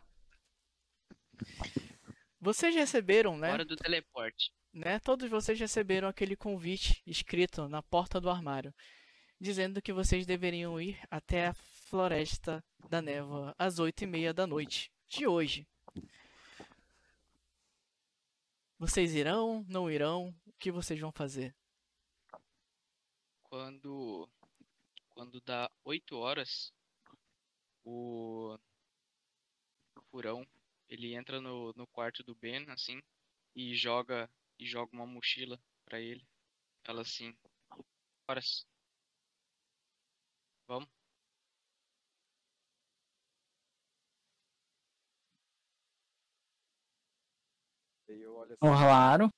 Vocês 2.44 2.74
receberam, 2.74 3.38
né? 3.38 3.50
Hora 3.50 3.64
do 3.64 3.74
teleporte. 3.74 4.52
né? 4.70 4.98
Todos 4.98 5.30
vocês 5.30 5.58
receberam 5.58 6.06
aquele 6.08 6.36
convite 6.36 7.02
escrito 7.06 7.66
na 7.70 7.82
porta 7.82 8.20
do 8.20 8.28
armário, 8.28 8.74
dizendo 9.40 9.80
que 9.80 9.94
vocês 9.94 10.26
deveriam 10.26 10.78
ir 10.78 11.00
até 11.10 11.46
a 11.46 11.54
Floresta 11.54 12.62
da 12.90 13.00
Névoa 13.00 13.54
às 13.58 13.78
oito 13.78 14.04
e 14.04 14.06
meia 14.06 14.34
da 14.34 14.46
noite 14.46 14.92
de 15.08 15.26
hoje. 15.26 15.66
Vocês 18.78 19.14
irão? 19.14 19.64
Não 19.66 19.90
irão? 19.90 20.28
O 20.46 20.52
que 20.58 20.70
vocês 20.70 21.00
vão 21.00 21.10
fazer? 21.12 21.56
Quando. 23.44 24.28
Quando 25.14 25.40
dá 25.40 25.70
8 25.82 26.14
horas, 26.18 26.74
o. 27.82 28.58
o 29.96 30.02
Furão, 30.10 30.46
ele 30.94 31.14
entra 31.14 31.40
no, 31.40 31.72
no 31.76 31.86
quarto 31.88 32.22
do 32.24 32.34
Ben, 32.34 32.68
assim, 32.70 33.00
e 33.54 33.74
joga. 33.74 34.30
E 34.58 34.66
joga 34.66 34.92
uma 34.94 35.06
mochila 35.06 35.60
pra 35.84 36.00
ele. 36.00 36.24
Ela 36.84 37.02
assim. 37.02 37.36
Horas. 38.28 38.66
Vamos? 40.66 40.88
Eu 48.08 48.34
olho 48.36 48.52
assim, 48.52 48.58
Claro. 48.60 49.28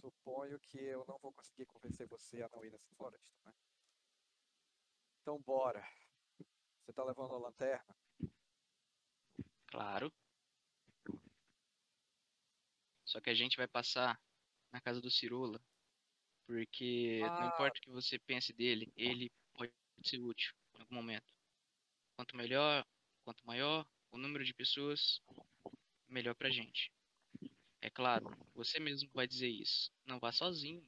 suponho 0.00 0.58
que 0.60 0.78
eu 0.78 1.04
não 1.06 1.18
vou 1.18 1.32
conseguir 1.32 1.66
convencer 1.66 2.06
você 2.08 2.42
a 2.42 2.48
não 2.48 2.64
ir 2.64 2.70
nessa 2.72 2.88
floresta, 2.96 3.30
né? 3.44 3.52
Então 5.22 5.40
bora. 5.42 5.84
Você 6.84 6.92
tá 6.92 7.04
levando 7.04 7.34
a 7.34 7.38
lanterna? 7.38 7.96
Claro. 9.66 10.10
Só 13.06 13.20
que 13.20 13.30
a 13.30 13.34
gente 13.34 13.56
vai 13.56 13.68
passar 13.68 14.20
na 14.72 14.80
casa 14.80 15.00
do 15.00 15.10
Cirula. 15.10 15.62
Porque 16.46 17.20
não 17.20 17.44
Ah. 17.44 17.46
importa 17.46 17.78
o 17.78 17.82
que 17.82 17.90
você 17.90 18.18
pense 18.18 18.52
dele, 18.52 18.92
ele 18.96 19.30
pode 19.54 19.72
ser 20.04 20.18
útil 20.20 20.54
em 20.74 20.80
algum 20.82 20.94
momento. 20.96 21.32
Quanto 22.14 22.36
melhor, 22.36 22.86
quanto 23.24 23.44
maior 23.46 23.88
o 24.10 24.18
número 24.18 24.44
de 24.44 24.52
pessoas, 24.54 25.20
melhor 26.08 26.34
pra 26.34 26.50
gente. 26.50 26.92
É 27.80 27.90
claro, 27.90 28.26
você 28.54 28.78
mesmo 28.78 29.10
vai 29.12 29.26
dizer 29.26 29.48
isso. 29.48 29.92
Não 30.04 30.18
vá 30.18 30.32
sozinho. 30.32 30.86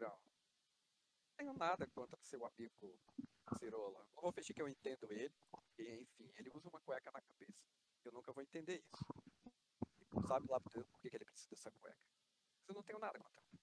Não 0.00 0.18
tenho 1.36 1.52
nada 1.54 1.86
contra 1.88 2.16
seu 2.22 2.44
amigo 2.46 2.98
Cirola. 3.58 4.06
Não 4.14 4.22
vou 4.22 4.32
fingir 4.32 4.54
que 4.54 4.62
eu 4.62 4.68
entendo 4.68 5.10
ele. 5.12 5.34
E, 5.78 6.00
enfim, 6.02 6.30
ele 6.36 6.50
usa 6.54 6.68
uma 6.68 6.80
cueca 6.80 7.10
na 7.10 7.20
cabeça. 7.20 7.52
Eu 8.04 8.12
nunca 8.12 8.32
vou 8.32 8.42
entender 8.42 8.82
isso. 8.92 9.04
E 10.16 10.26
sabe 10.26 10.46
lá 10.50 10.60
por 10.60 10.70
Deus 10.72 10.86
por 10.88 11.00
que 11.00 11.08
ele 11.08 11.24
precisa 11.24 11.50
dessa 11.50 11.70
cueca. 11.72 11.98
Mas 12.60 12.68
eu 12.68 12.74
não 12.74 12.82
tenho 12.82 12.98
nada 12.98 13.18
contra 13.18 13.42
ele. 13.52 13.60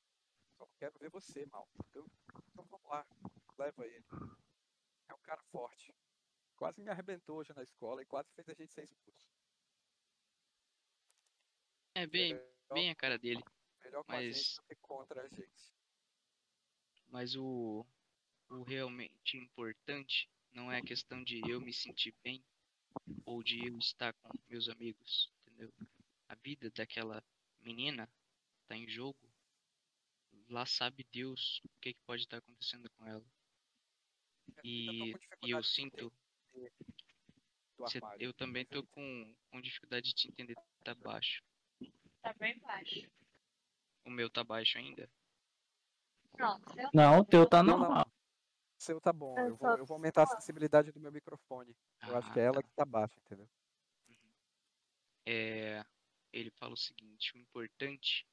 Só 0.58 0.68
quero 0.78 0.98
ver 1.00 1.10
você 1.10 1.46
mal. 1.48 1.70
Então, 1.90 2.06
então 2.48 2.66
vamos 2.66 2.90
lá. 2.90 3.06
Leva 3.58 3.86
ele. 3.86 4.06
É 5.08 5.14
um 5.14 5.20
cara 5.20 5.42
forte. 5.52 5.94
Quase 6.56 6.82
me 6.82 6.90
arrebentou 6.90 7.38
hoje 7.38 7.54
na 7.54 7.64
escola 7.64 8.02
e 8.02 8.06
quase 8.06 8.32
fez 8.34 8.48
a 8.50 8.54
gente 8.54 8.74
ser 8.74 8.84
expulso. 8.84 9.30
É 11.96 12.06
bem, 12.08 12.34
Melhor, 12.34 12.74
bem 12.74 12.90
a 12.90 12.96
cara 12.96 13.18
dele. 13.18 13.44
melhor 13.84 14.04
com 14.04 14.12
a 14.14 14.22
gente 14.22 14.36
mas- 14.36 14.56
do 14.56 14.64
que 14.64 14.76
contra 14.76 15.22
a 15.24 15.28
gente. 15.28 15.74
Mas 17.08 17.36
o, 17.36 17.86
o 18.50 18.64
realmente 18.64 19.36
importante 19.38 20.30
não 20.52 20.72
é 20.72 20.78
a 20.78 20.84
questão 20.84 21.24
de 21.24 21.42
eu 21.50 21.60
me 21.60 21.74
sentir 21.74 22.14
bem 22.24 22.44
ou 23.26 23.44
de 23.44 23.66
eu 23.68 23.78
estar 23.78 24.14
com 24.14 24.30
meus 24.50 24.68
amigos, 24.70 25.32
entendeu? 25.42 25.72
A 26.28 26.36
vida 26.36 26.70
daquela 26.72 27.24
menina 27.62 28.10
tá 28.68 28.76
em 28.76 28.88
jogo. 28.88 29.18
Lá 30.50 30.66
sabe 30.66 31.06
Deus 31.12 31.62
o 31.66 31.70
que, 31.82 31.94
que 31.94 32.02
pode 32.06 32.24
estar 32.24 32.38
acontecendo 32.38 32.90
com 32.92 33.06
ela. 33.06 33.24
Com 34.56 34.62
E, 34.64 35.12
e 35.44 35.52
eu 35.52 35.64
sinto, 35.64 36.12
cê- 37.88 38.00
eu 38.20 38.34
também 38.34 38.66
tô 38.66 38.84
com, 38.88 39.36
com 39.52 39.62
dificuldade 39.62 40.10
de 40.10 40.16
te 40.16 40.28
entender, 40.28 40.56
tá 40.84 40.96
baixo. 40.96 41.44
Tá 42.22 42.34
bem 42.34 42.58
baixo. 42.60 43.08
O 44.06 44.10
meu 44.10 44.30
tá 44.30 44.44
baixo 44.44 44.78
ainda? 44.78 45.10
Não, 46.94 47.20
o 47.20 47.26
teu 47.26 47.48
tá 47.48 47.62
Não, 47.62 47.78
não. 47.78 47.88
normal. 47.88 48.12
Seu 48.80 49.00
tá 49.02 49.12
bom. 49.12 49.38
Eu 49.38 49.56
vou, 49.58 49.70
eu 49.78 49.86
vou 49.86 49.96
aumentar 49.96 50.24
a 50.24 50.28
sensibilidade 50.28 50.92
do 50.92 51.00
meu 51.00 51.12
microfone. 51.12 51.76
Eu 52.02 52.16
acho 52.16 52.30
Ah, 52.30 52.34
que 52.34 52.40
é 52.40 52.44
ela 52.44 52.62
tá. 52.62 52.64
que 52.64 52.76
tá 52.76 52.86
baixa, 52.86 53.20
entendeu? 53.20 53.48
é, 55.28 55.84
ele 56.34 56.50
fala 56.52 56.74
o 56.74 56.78
seguinte, 56.78 57.36
o 57.36 57.40
importante 57.40 58.26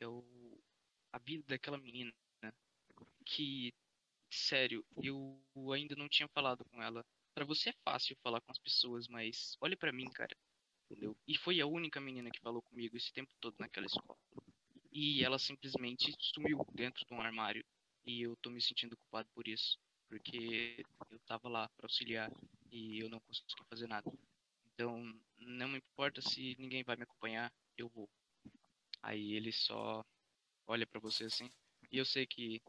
é 0.00 0.08
o, 0.08 0.24
a 1.12 1.18
vida 1.18 1.44
daquela 1.46 1.78
menina, 1.78 2.12
né? 2.42 2.50
que, 3.26 3.72
sério, 4.32 4.84
eu 5.02 5.38
ainda 5.72 5.94
não 5.94 6.08
tinha 6.08 6.28
falado 6.28 6.64
com 6.64 6.82
ela. 6.82 7.04
Pra 7.34 7.44
você 7.44 7.70
é 7.70 7.74
fácil 7.84 8.16
falar 8.22 8.40
com 8.40 8.50
as 8.50 8.58
pessoas, 8.58 9.08
mas 9.08 9.56
olha 9.60 9.76
pra 9.76 9.92
mim, 9.92 10.10
cara, 10.10 10.36
entendeu? 10.90 11.16
E 11.28 11.36
foi 11.36 11.60
a 11.60 11.66
única 11.66 12.00
menina 12.00 12.30
que 12.30 12.40
falou 12.40 12.62
comigo 12.62 12.96
esse 12.96 13.12
tempo 13.12 13.32
todo 13.40 13.56
naquela 13.58 13.86
escola. 13.86 14.18
E 14.92 15.22
ela 15.24 15.38
simplesmente 15.38 16.12
sumiu 16.18 16.64
dentro 16.74 17.04
de 17.06 17.14
um 17.14 17.20
armário. 17.20 17.64
E 18.04 18.22
eu 18.22 18.36
tô 18.36 18.50
me 18.50 18.60
sentindo 18.62 18.96
culpado 18.96 19.28
por 19.34 19.46
isso, 19.48 19.78
porque 20.08 20.82
eu 21.10 21.20
tava 21.20 21.48
lá 21.48 21.68
pra 21.76 21.86
auxiliar 21.86 22.30
e 22.70 22.98
eu 23.02 23.08
não 23.10 23.20
consegui 23.20 23.46
fazer 23.68 23.86
nada. 23.86 24.10
Então, 24.74 25.02
não 25.38 25.68
me 25.68 25.78
importa 25.78 26.20
se 26.22 26.56
ninguém 26.58 26.84
vai 26.84 26.96
me 26.96 27.04
acompanhar, 27.04 27.52
eu 27.76 27.88
vou. 27.88 28.10
Aí 29.02 29.32
ele 29.34 29.52
só 29.52 30.04
olha 30.66 30.86
pra 30.86 31.00
você 31.00 31.24
assim. 31.26 31.50
E 31.92 31.98
eu 31.98 32.06
sei 32.06 32.26
que, 32.26 32.60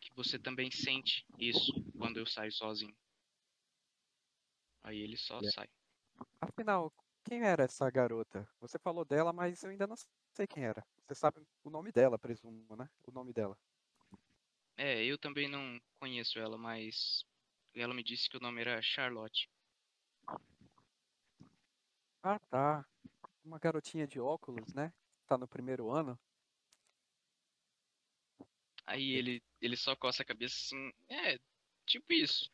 que 0.00 0.14
você 0.14 0.38
também 0.38 0.70
sente 0.70 1.26
isso 1.38 1.72
quando 1.98 2.18
eu 2.18 2.26
saio 2.26 2.52
sozinho. 2.52 2.96
Aí 4.82 4.98
ele 5.00 5.16
só 5.16 5.40
Yeah. 5.40 5.52
sai. 5.54 5.68
Afinal, 6.40 6.92
quem 7.24 7.42
era 7.42 7.64
essa 7.64 7.90
garota? 7.90 8.48
Você 8.60 8.78
falou 8.78 9.04
dela, 9.04 9.32
mas 9.32 9.62
eu 9.64 9.70
ainda 9.70 9.86
não 9.86 9.96
sei 10.34 10.46
quem 10.48 10.64
era. 10.64 10.86
Você 11.06 11.14
sabe 11.14 11.46
o 11.64 11.70
nome 11.70 11.92
dela, 11.92 12.18
presumo, 12.18 12.76
né? 12.76 12.88
O 13.06 13.12
nome 13.12 13.32
dela. 13.32 13.58
É, 14.76 15.04
eu 15.04 15.16
também 15.16 15.48
não 15.48 15.80
conheço 15.98 16.38
ela, 16.38 16.58
mas 16.58 17.24
ela 17.74 17.94
me 17.94 18.02
disse 18.02 18.28
que 18.28 18.36
o 18.36 18.40
nome 18.40 18.60
era 18.60 18.82
Charlotte. 18.82 19.48
Ah, 22.22 22.38
tá. 22.50 22.84
Uma 23.44 23.58
garotinha 23.58 24.06
de 24.06 24.20
óculos, 24.20 24.74
né? 24.74 24.92
Tá 25.26 25.38
no 25.38 25.48
primeiro 25.48 25.90
ano. 25.90 26.18
Aí 28.84 29.12
ele, 29.12 29.42
ele 29.60 29.76
só 29.76 29.96
coça 29.96 30.22
a 30.22 30.26
cabeça 30.26 30.54
assim, 30.54 30.92
é, 31.08 31.38
tipo 31.86 32.12
isso. 32.12 32.50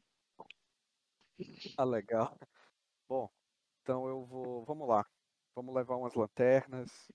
Ah, 1.77 1.85
legal. 1.85 2.39
Bom, 3.09 3.28
então 3.82 4.09
eu 4.09 4.24
vou. 4.24 4.65
Vamos 4.65 4.89
lá. 4.89 5.05
Vamos 5.55 5.74
levar 5.74 5.97
umas 5.97 6.15
lanternas. 6.15 7.11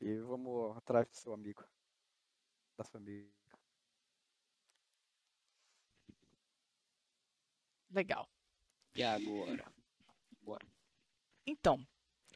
E 0.00 0.16
vamos 0.20 0.76
atrás 0.76 1.06
do 1.08 1.14
seu 1.14 1.32
amigo. 1.32 1.62
Da 2.76 2.84
sua 2.84 2.98
amiga. 2.98 3.39
Legal. 7.90 8.28
E 8.94 9.02
agora? 9.02 9.72
Então, 11.46 11.84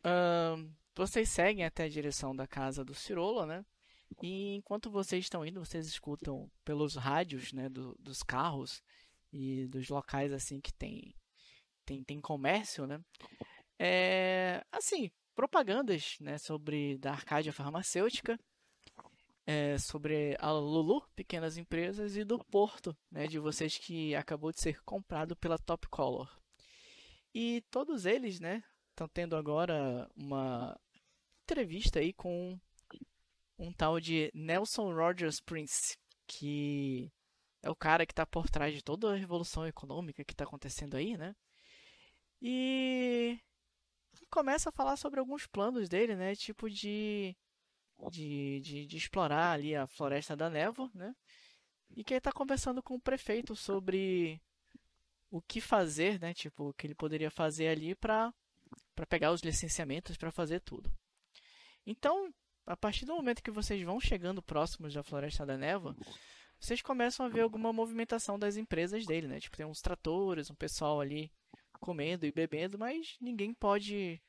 ahn, 0.02 0.68
vocês 0.94 1.28
seguem 1.28 1.64
até 1.64 1.85
a 1.85 1.89
direção 1.89 2.35
da 2.35 2.47
casa 2.47 2.85
do 2.85 2.94
Cirola, 2.94 3.47
né? 3.47 3.64
E 4.22 4.55
enquanto 4.55 4.90
vocês 4.90 5.24
estão 5.24 5.44
indo, 5.44 5.64
vocês 5.64 5.86
escutam 5.86 6.51
pelos 6.64 6.94
rádios, 6.94 7.52
né, 7.52 7.68
do- 7.68 7.97
dos 7.98 8.22
carros 8.22 8.82
e 9.32 9.66
dos 9.66 9.89
locais 9.89 10.32
assim 10.32 10.60
que 10.60 10.72
tem 10.72 11.14
tem, 11.85 12.02
tem 12.02 12.18
comércio, 12.20 12.86
né? 12.86 12.98
É, 13.78 14.64
assim, 14.72 15.10
propagandas, 15.35 16.16
né, 16.20 16.39
sobre 16.39 16.97
da 16.98 17.10
Arcádia 17.12 17.52
Farmacêutica, 17.52 18.39
é, 19.47 19.79
sobre 19.79 20.37
a 20.41 20.51
Lulu, 20.53 21.03
pequenas 21.15 21.57
empresas 21.57 22.16
e 22.16 22.25
do 22.25 22.39
Porto, 22.45 22.97
né, 23.11 23.27
de 23.27 23.39
vocês 23.39 23.77
que 23.79 24.15
acabou 24.15 24.53
de 24.53 24.61
ser 24.61 24.83
comprado 24.83 25.37
pela 25.37 25.59
Top 25.59 25.89
Color. 25.89 26.31
E 27.35 27.62
todos 27.71 28.07
eles, 28.07 28.41
né, 28.41 28.62
estão 28.91 29.09
tendo 29.09 29.37
agora 29.37 30.09
uma 30.16 30.79
entrevista 31.43 31.99
aí 31.99 32.12
com 32.12 32.59
um 33.59 33.73
tal 33.73 34.01
de 34.01 34.31
Nelson 34.35 34.95
Rogers 34.95 35.41
Prince, 35.41 35.99
que 36.27 37.12
é 37.62 37.71
o 37.71 37.77
cara 37.77 38.07
que 38.07 38.12
está 38.12 38.27
por 38.27 38.49
trás 38.49 38.75
de 38.75 38.83
toda 38.83 39.12
a 39.12 39.16
revolução 39.16 39.66
econômica 39.66 40.25
que 40.25 40.33
está 40.33 40.45
acontecendo 40.45 40.97
aí, 40.97 41.16
né? 41.16 41.35
E 42.41 43.39
começa 44.31 44.69
a 44.69 44.73
falar 44.73 44.97
sobre 44.97 45.21
alguns 45.21 45.47
planos 45.47 45.89
dele, 45.89 46.15
né? 46.15 46.35
Tipo 46.35 46.69
de, 46.69 47.37
de, 48.11 48.61
de, 48.61 48.87
de 48.87 48.97
explorar 48.97 49.53
ali 49.53 49.75
a 49.75 49.87
Floresta 49.87 50.37
da 50.37 50.51
Névoa, 50.51 50.91
né? 50.95 51.15
E 51.97 52.03
que 52.03 52.15
ele 52.15 52.19
está 52.19 52.33
conversando 52.33 52.83
com 52.83 52.95
o 52.95 53.01
prefeito 53.01 53.55
sobre 53.55 54.41
o 55.31 55.41
que 55.41 55.61
fazer, 55.61 56.21
né? 56.21 56.35
Tipo, 56.35 56.69
o 56.71 56.75
que 56.75 56.87
ele 56.87 56.95
poderia 56.95 57.31
fazer 57.31 57.69
ali 57.69 57.95
para 57.95 58.33
para 58.95 59.07
pegar 59.07 59.33
os 59.33 59.41
licenciamentos 59.41 60.16
para 60.16 60.31
fazer 60.31 60.61
tudo. 60.61 60.93
Então, 61.87 62.33
a 62.66 62.77
partir 62.77 63.05
do 63.05 63.15
momento 63.15 63.43
que 63.43 63.51
vocês 63.51 63.83
vão 63.83 64.01
chegando 64.01 64.43
próximos 64.43 64.95
da 64.95 65.03
Floresta 65.03 65.45
da 65.45 65.57
Névoa, 65.57 65.97
vocês 66.59 66.81
começam 66.81 67.27
a 67.27 67.29
ver 67.29 67.41
alguma 67.41 67.73
movimentação 67.73 68.39
das 68.39 68.57
empresas 68.57 69.05
dele, 69.05 69.29
né? 69.29 69.41
Tipo, 69.41 69.57
tem 69.57 69.66
uns 69.66 69.81
tratores, 69.81 70.51
um 70.51 70.55
pessoal 70.55 71.01
ali 71.01 71.31
comendo 71.81 72.25
e 72.25 72.33
bebendo, 72.33 72.79
mas 72.79 73.16
ninguém 73.21 73.53
pode 73.53 74.21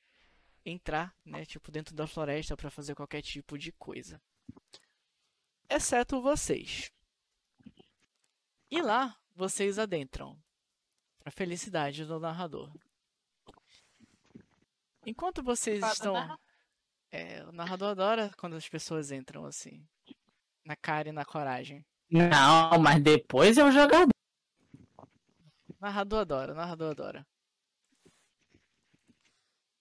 entrar, 0.65 1.15
né, 1.23 1.45
tipo 1.45 1.71
dentro 1.71 1.95
da 1.95 2.07
floresta 2.07 2.57
para 2.57 2.71
fazer 2.71 2.95
qualquer 2.95 3.21
tipo 3.21 3.57
de 3.57 3.71
coisa. 3.71 4.19
Exceto 5.69 6.21
vocês. 6.21 6.91
E 8.69 8.81
lá 8.81 9.15
vocês 9.35 9.77
adentram. 9.77 10.37
Para 11.19 11.31
felicidade 11.31 12.05
do 12.05 12.19
narrador. 12.19 12.71
Enquanto 15.05 15.43
vocês 15.43 15.83
estão 15.83 16.37
é, 17.11 17.43
o 17.45 17.51
narrador 17.51 17.91
adora 17.91 18.31
quando 18.37 18.55
as 18.55 18.67
pessoas 18.67 19.09
entram 19.09 19.45
assim, 19.45 19.87
na 20.65 20.75
cara 20.75 21.09
e 21.09 21.13
na 21.13 21.23
coragem. 21.23 21.85
Não, 22.09 22.77
mas 22.79 23.01
depois 23.01 23.57
é 23.57 23.63
o 23.63 23.71
jogador. 23.71 24.09
Narrador 25.79 26.19
adora, 26.19 26.53
narrador 26.53 26.91
adora. 26.91 27.25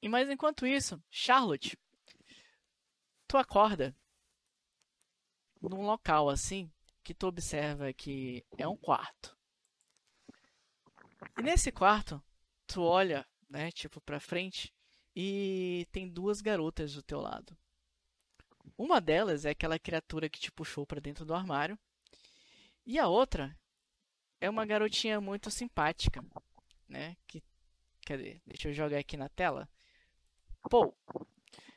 E 0.05 0.09
mas 0.09 0.28
enquanto 0.28 0.66
isso, 0.66 1.02
Charlotte, 1.10 1.78
tu 3.26 3.39
acorda 3.39 3.97
num 5.62 5.81
local 5.81 6.28
assim 6.28 6.70
que 7.02 7.14
tu 7.14 7.26
observa 7.26 7.90
que 7.90 8.44
é 8.59 8.68
um 8.68 8.76
quarto. 8.76 9.35
E 11.39 11.43
nesse 11.43 11.72
quarto, 11.72 12.22
tu 12.66 12.82
olha, 12.82 13.26
né, 13.48 13.72
tipo 13.72 13.98
pra 14.02 14.20
frente 14.20 14.74
e 15.16 15.89
tem 15.90 16.06
duas 16.06 16.43
garotas 16.43 16.93
do 16.93 17.02
teu 17.02 17.22
lado. 17.22 17.56
Uma 18.76 19.01
delas 19.01 19.47
é 19.47 19.52
aquela 19.52 19.78
criatura 19.78 20.28
que 20.28 20.39
te 20.39 20.52
puxou 20.52 20.86
pra 20.86 21.01
dentro 21.01 21.24
do 21.24 21.32
armário. 21.32 21.78
E 22.85 22.98
a 22.98 23.09
outra 23.09 23.59
é 24.39 24.51
uma 24.51 24.66
garotinha 24.66 25.18
muito 25.18 25.51
simpática, 25.51 26.22
né? 26.86 27.16
Que, 27.26 27.43
cadê? 28.05 28.43
Deixa 28.44 28.68
eu 28.68 28.74
jogar 28.74 28.98
aqui 28.98 29.16
na 29.16 29.31
tela. 29.31 29.66
Pô, 30.70 30.94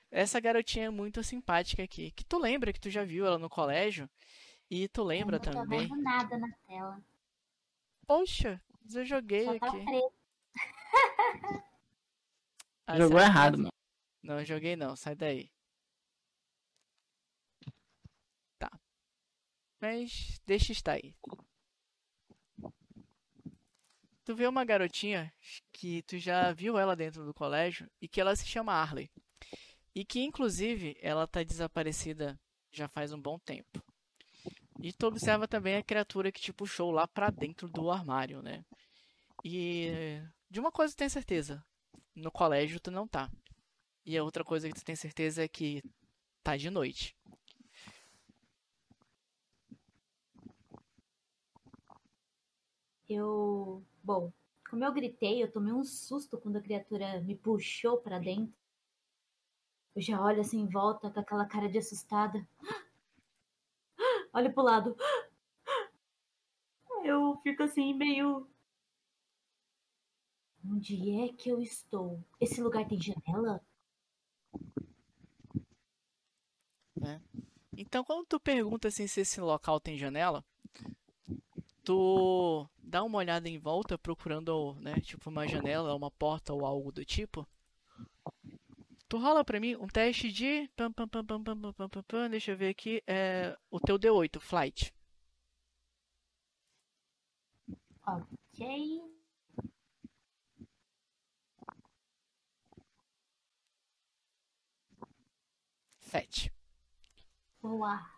essa 0.09 0.39
garotinha 0.39 0.85
é 0.85 0.89
muito 0.89 1.23
simpática 1.23 1.83
aqui, 1.83 2.11
que 2.11 2.23
tu 2.23 2.37
lembra 2.39 2.71
que 2.73 2.79
tu 2.79 2.89
já 2.89 3.03
viu 3.03 3.25
ela 3.25 3.37
no 3.37 3.49
colégio 3.49 4.09
e 4.69 4.87
tu 4.87 5.03
lembra 5.03 5.37
eu 5.37 5.39
não 5.39 5.51
tô 5.51 5.51
também. 5.51 5.87
vendo 5.87 6.01
nada 6.01 6.37
na 6.37 6.51
tela. 6.65 7.01
Poxa, 8.05 8.61
mas 8.83 8.95
eu 8.95 9.05
joguei 9.05 9.45
Só 9.45 9.59
tá 9.59 9.67
aqui. 9.67 9.85
Ah, 12.85 12.97
Jogou 12.97 13.19
errado, 13.19 13.57
mano. 13.57 13.73
Não, 14.23 14.39
eu 14.39 14.45
joguei 14.45 14.75
não, 14.77 14.95
sai 14.95 15.13
daí. 15.13 15.51
Tá. 18.57 18.71
Mas 19.81 20.39
deixa 20.45 20.71
estar 20.71 20.93
aí. 20.93 21.13
Tu 24.27 24.35
vê 24.35 24.45
uma 24.45 24.65
garotinha 24.65 25.33
que 25.71 26.01
tu 26.01 26.17
já 26.17 26.51
viu 26.51 26.77
ela 26.77 26.97
dentro 26.97 27.23
do 27.23 27.33
colégio 27.33 27.89
e 28.01 28.09
que 28.09 28.19
ela 28.19 28.35
se 28.35 28.45
chama 28.45 28.73
Arley. 28.73 29.09
E 29.95 30.03
que 30.03 30.19
inclusive 30.19 30.97
ela 31.01 31.25
tá 31.25 31.41
desaparecida 31.43 32.37
já 32.69 32.89
faz 32.89 33.13
um 33.13 33.21
bom 33.21 33.39
tempo. 33.39 33.81
E 34.83 34.91
tu 34.91 35.07
observa 35.07 35.47
também 35.47 35.77
a 35.77 35.81
criatura 35.81 36.29
que 36.29 36.41
te 36.41 36.51
puxou 36.51 36.91
lá 36.91 37.07
pra 37.07 37.29
dentro 37.29 37.69
do 37.69 37.89
armário, 37.89 38.41
né? 38.41 38.65
E 39.45 40.21
de 40.49 40.59
uma 40.59 40.73
coisa 40.73 40.93
tu 40.93 40.97
tem 40.97 41.07
certeza, 41.07 41.63
no 42.13 42.29
colégio 42.29 42.81
tu 42.81 42.91
não 42.91 43.07
tá. 43.07 43.31
E 44.05 44.17
a 44.17 44.23
outra 44.25 44.43
coisa 44.43 44.67
que 44.67 44.75
tu 44.75 44.83
tem 44.83 44.97
certeza 44.97 45.41
é 45.41 45.47
que 45.47 45.81
tá 46.43 46.57
de 46.57 46.69
noite. 46.69 47.15
Eu. 53.09 53.83
Bom, 54.03 54.31
como 54.69 54.83
eu 54.83 54.93
gritei, 54.93 55.41
eu 55.41 55.51
tomei 55.51 55.73
um 55.73 55.83
susto 55.83 56.37
quando 56.37 56.57
a 56.57 56.61
criatura 56.61 57.21
me 57.21 57.35
puxou 57.35 57.97
pra 57.97 58.19
dentro. 58.19 58.53
Eu 59.95 60.01
já 60.01 60.21
olho 60.21 60.41
assim 60.41 60.59
em 60.59 60.69
volta 60.69 61.09
com 61.09 61.19
aquela 61.19 61.47
cara 61.47 61.69
de 61.69 61.79
assustada. 61.79 62.47
Olho 64.33 64.53
pro 64.53 64.63
lado. 64.63 64.95
Eu 67.03 67.39
fico 67.41 67.63
assim 67.63 67.93
meio. 67.93 68.45
Onde 70.65 71.21
é 71.21 71.29
que 71.29 71.49
eu 71.49 71.61
estou? 71.61 72.21
Esse 72.41 72.61
lugar 72.61 72.85
tem 72.85 72.99
janela? 72.99 73.63
Então, 77.77 78.03
quando 78.03 78.25
tu 78.25 78.39
pergunta 78.39 78.87
assim 78.87 79.07
se 79.07 79.21
esse 79.21 79.39
local 79.39 79.79
tem 79.79 79.97
janela, 79.97 80.43
tu 81.87 82.67
dá 82.83 83.01
uma 83.01 83.17
olhada 83.17 83.47
em 83.47 83.57
volta 83.57 83.97
procurando, 83.97 84.75
né, 84.81 84.99
tipo 84.99 85.29
uma 85.29 85.47
janela, 85.47 85.95
uma 85.95 86.11
porta 86.11 86.53
ou 86.53 86.65
algo 86.65 86.91
do 86.91 87.05
tipo. 87.05 87.47
Tu 89.07 89.17
rola 89.17 89.45
pra 89.45 89.57
mim 89.57 89.73
um 89.77 89.87
teste 89.87 90.29
de. 90.29 90.69
Pam, 90.75 90.91
pam, 90.91 91.07
pam, 91.07 91.25
pam, 91.25 91.41
pam, 91.41 91.73
pam, 91.73 91.89
pam, 91.89 92.03
pam, 92.03 92.29
deixa 92.29 92.51
eu 92.51 92.57
ver 92.57 92.69
aqui. 92.69 93.01
É, 93.07 93.57
o 93.71 93.79
teu 93.79 93.97
D8, 93.97 94.37
flight. 94.41 94.93
Ok. 98.05 99.01
Sete. 106.01 106.51
Boa. 107.61 108.16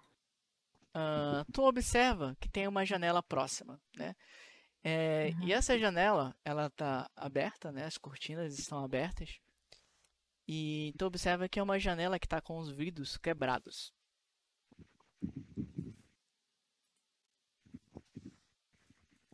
Ah, 1.02 1.46
tu 1.54 1.64
observa 1.64 2.36
que 2.42 2.50
tem 2.50 2.68
uma 2.68 2.86
janela 2.86 3.24
próxima, 3.24 3.82
né? 3.96 4.14
É, 4.84 5.32
e 5.42 5.54
essa 5.54 5.80
janela, 5.80 6.36
ela 6.44 6.70
tá 6.70 7.10
aberta, 7.16 7.72
né? 7.72 7.86
As 7.86 7.98
cortinas 7.98 8.60
estão 8.60 8.84
abertas. 8.84 9.40
E 10.46 10.94
tu 10.98 11.06
observa 11.06 11.48
que 11.48 11.58
é 11.58 11.64
uma 11.64 11.80
janela 11.80 12.20
que 12.20 12.28
tá 12.28 12.42
com 12.42 12.58
os 12.58 12.70
vidros 12.70 13.18
quebrados. 13.18 13.94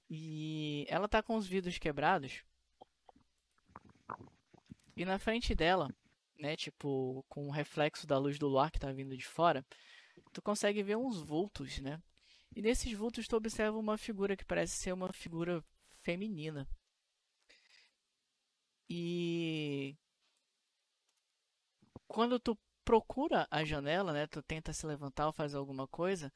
E 0.07 0.85
ela 0.87 1.07
tá 1.07 1.23
com 1.23 1.35
os 1.35 1.47
vidros 1.47 1.79
quebrados. 1.79 2.43
E 4.95 5.03
na 5.03 5.17
frente 5.17 5.55
dela, 5.55 5.89
né, 6.39 6.55
tipo, 6.55 7.25
com 7.27 7.47
o 7.47 7.51
reflexo 7.51 8.05
da 8.05 8.19
luz 8.19 8.37
do 8.37 8.47
luar 8.47 8.69
que 8.69 8.79
tá 8.79 8.91
vindo 8.91 9.17
de 9.17 9.25
fora, 9.25 9.65
tu 10.35 10.41
consegue 10.41 10.83
ver 10.83 10.97
uns 10.97 11.21
vultos, 11.21 11.79
né? 11.79 11.97
E 12.53 12.61
nesses 12.61 12.91
vultos 12.91 13.25
tu 13.25 13.37
observa 13.37 13.77
uma 13.77 13.97
figura 13.97 14.35
que 14.35 14.43
parece 14.43 14.75
ser 14.75 14.91
uma 14.93 15.11
figura 15.13 15.63
feminina. 16.01 16.67
E 18.89 19.95
quando 22.05 22.37
tu 22.37 22.57
procura 22.83 23.47
a 23.49 23.63
janela, 23.63 24.11
né, 24.11 24.27
tu 24.27 24.43
tenta 24.43 24.73
se 24.73 24.85
levantar 24.85 25.27
ou 25.27 25.33
fazer 25.33 25.55
alguma 25.55 25.87
coisa, 25.87 26.31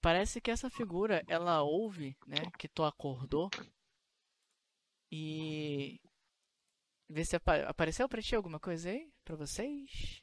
parece 0.00 0.40
que 0.40 0.50
essa 0.50 0.70
figura 0.70 1.24
ela 1.26 1.60
ouve, 1.62 2.16
né, 2.26 2.36
que 2.56 2.68
tu 2.68 2.84
acordou 2.84 3.50
e 5.10 6.00
vê 7.08 7.24
se 7.24 7.34
apa- 7.34 7.64
apareceu 7.68 8.08
pra 8.08 8.22
ti 8.22 8.36
alguma 8.36 8.60
coisa 8.60 8.90
aí 8.90 9.12
pra 9.24 9.34
vocês, 9.34 10.22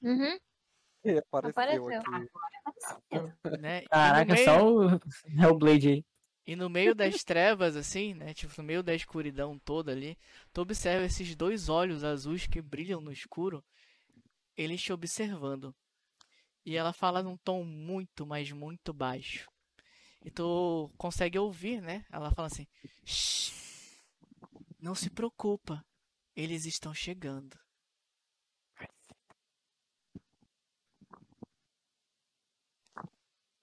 Uhum. 0.00 0.38
Ele 1.10 1.18
apareceu, 1.30 1.88
Apareceu. 1.88 2.00
aqui. 2.00 3.58
Né? 3.60 3.78
E 3.78 3.82
no 3.82 3.88
Caraca, 3.88 4.34
meio- 4.34 4.44
só 4.44 4.66
o 4.66 5.00
Hellblade 5.40 5.88
aí. 5.88 6.04
E 6.46 6.54
no 6.54 6.70
meio 6.70 6.94
das 6.94 7.24
trevas, 7.24 7.74
assim, 7.74 8.14
né? 8.14 8.32
Tipo, 8.32 8.52
no 8.58 8.62
meio 8.64 8.80
da 8.82 8.94
escuridão 8.94 9.58
toda 9.58 9.90
ali, 9.90 10.16
tu 10.52 10.60
observa 10.60 11.04
esses 11.04 11.34
dois 11.34 11.68
olhos 11.68 12.04
azuis 12.04 12.46
que 12.46 12.62
brilham 12.62 13.00
no 13.00 13.10
escuro, 13.10 13.64
eles 14.56 14.80
te 14.80 14.92
observando. 14.92 15.74
E 16.64 16.76
ela 16.76 16.92
fala 16.92 17.20
num 17.22 17.36
tom 17.36 17.64
muito, 17.64 18.24
mas 18.24 18.52
muito 18.52 18.92
baixo. 18.92 19.48
E 20.24 20.30
tu 20.30 20.88
consegue 20.96 21.36
ouvir, 21.38 21.80
né? 21.80 22.04
Ela 22.12 22.30
fala 22.30 22.46
assim: 22.46 22.66
Shh, 23.04 23.52
não 24.80 24.94
se 24.94 25.10
preocupa, 25.10 25.84
eles 26.34 26.64
estão 26.64 26.94
chegando. 26.94 27.58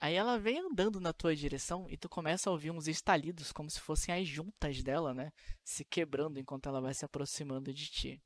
Aí 0.04 0.16
ela 0.16 0.38
vem 0.38 0.60
andando 0.60 1.00
na 1.00 1.14
tua 1.14 1.34
direção 1.34 1.90
e 1.90 1.96
tu 1.96 2.10
começa 2.10 2.50
a 2.50 2.52
ouvir 2.52 2.72
uns 2.72 2.90
estalidos 2.90 3.54
como 3.54 3.70
se 3.70 3.80
fossem 3.80 4.14
as 4.14 4.28
juntas 4.28 4.84
dela, 4.84 5.14
né? 5.14 5.32
Se 5.64 5.86
quebrando 5.86 6.38
enquanto 6.38 6.68
ela 6.68 6.82
vai 6.82 6.94
se 6.94 7.06
aproximando 7.06 7.74
de 7.74 7.90
ti. 7.90 8.22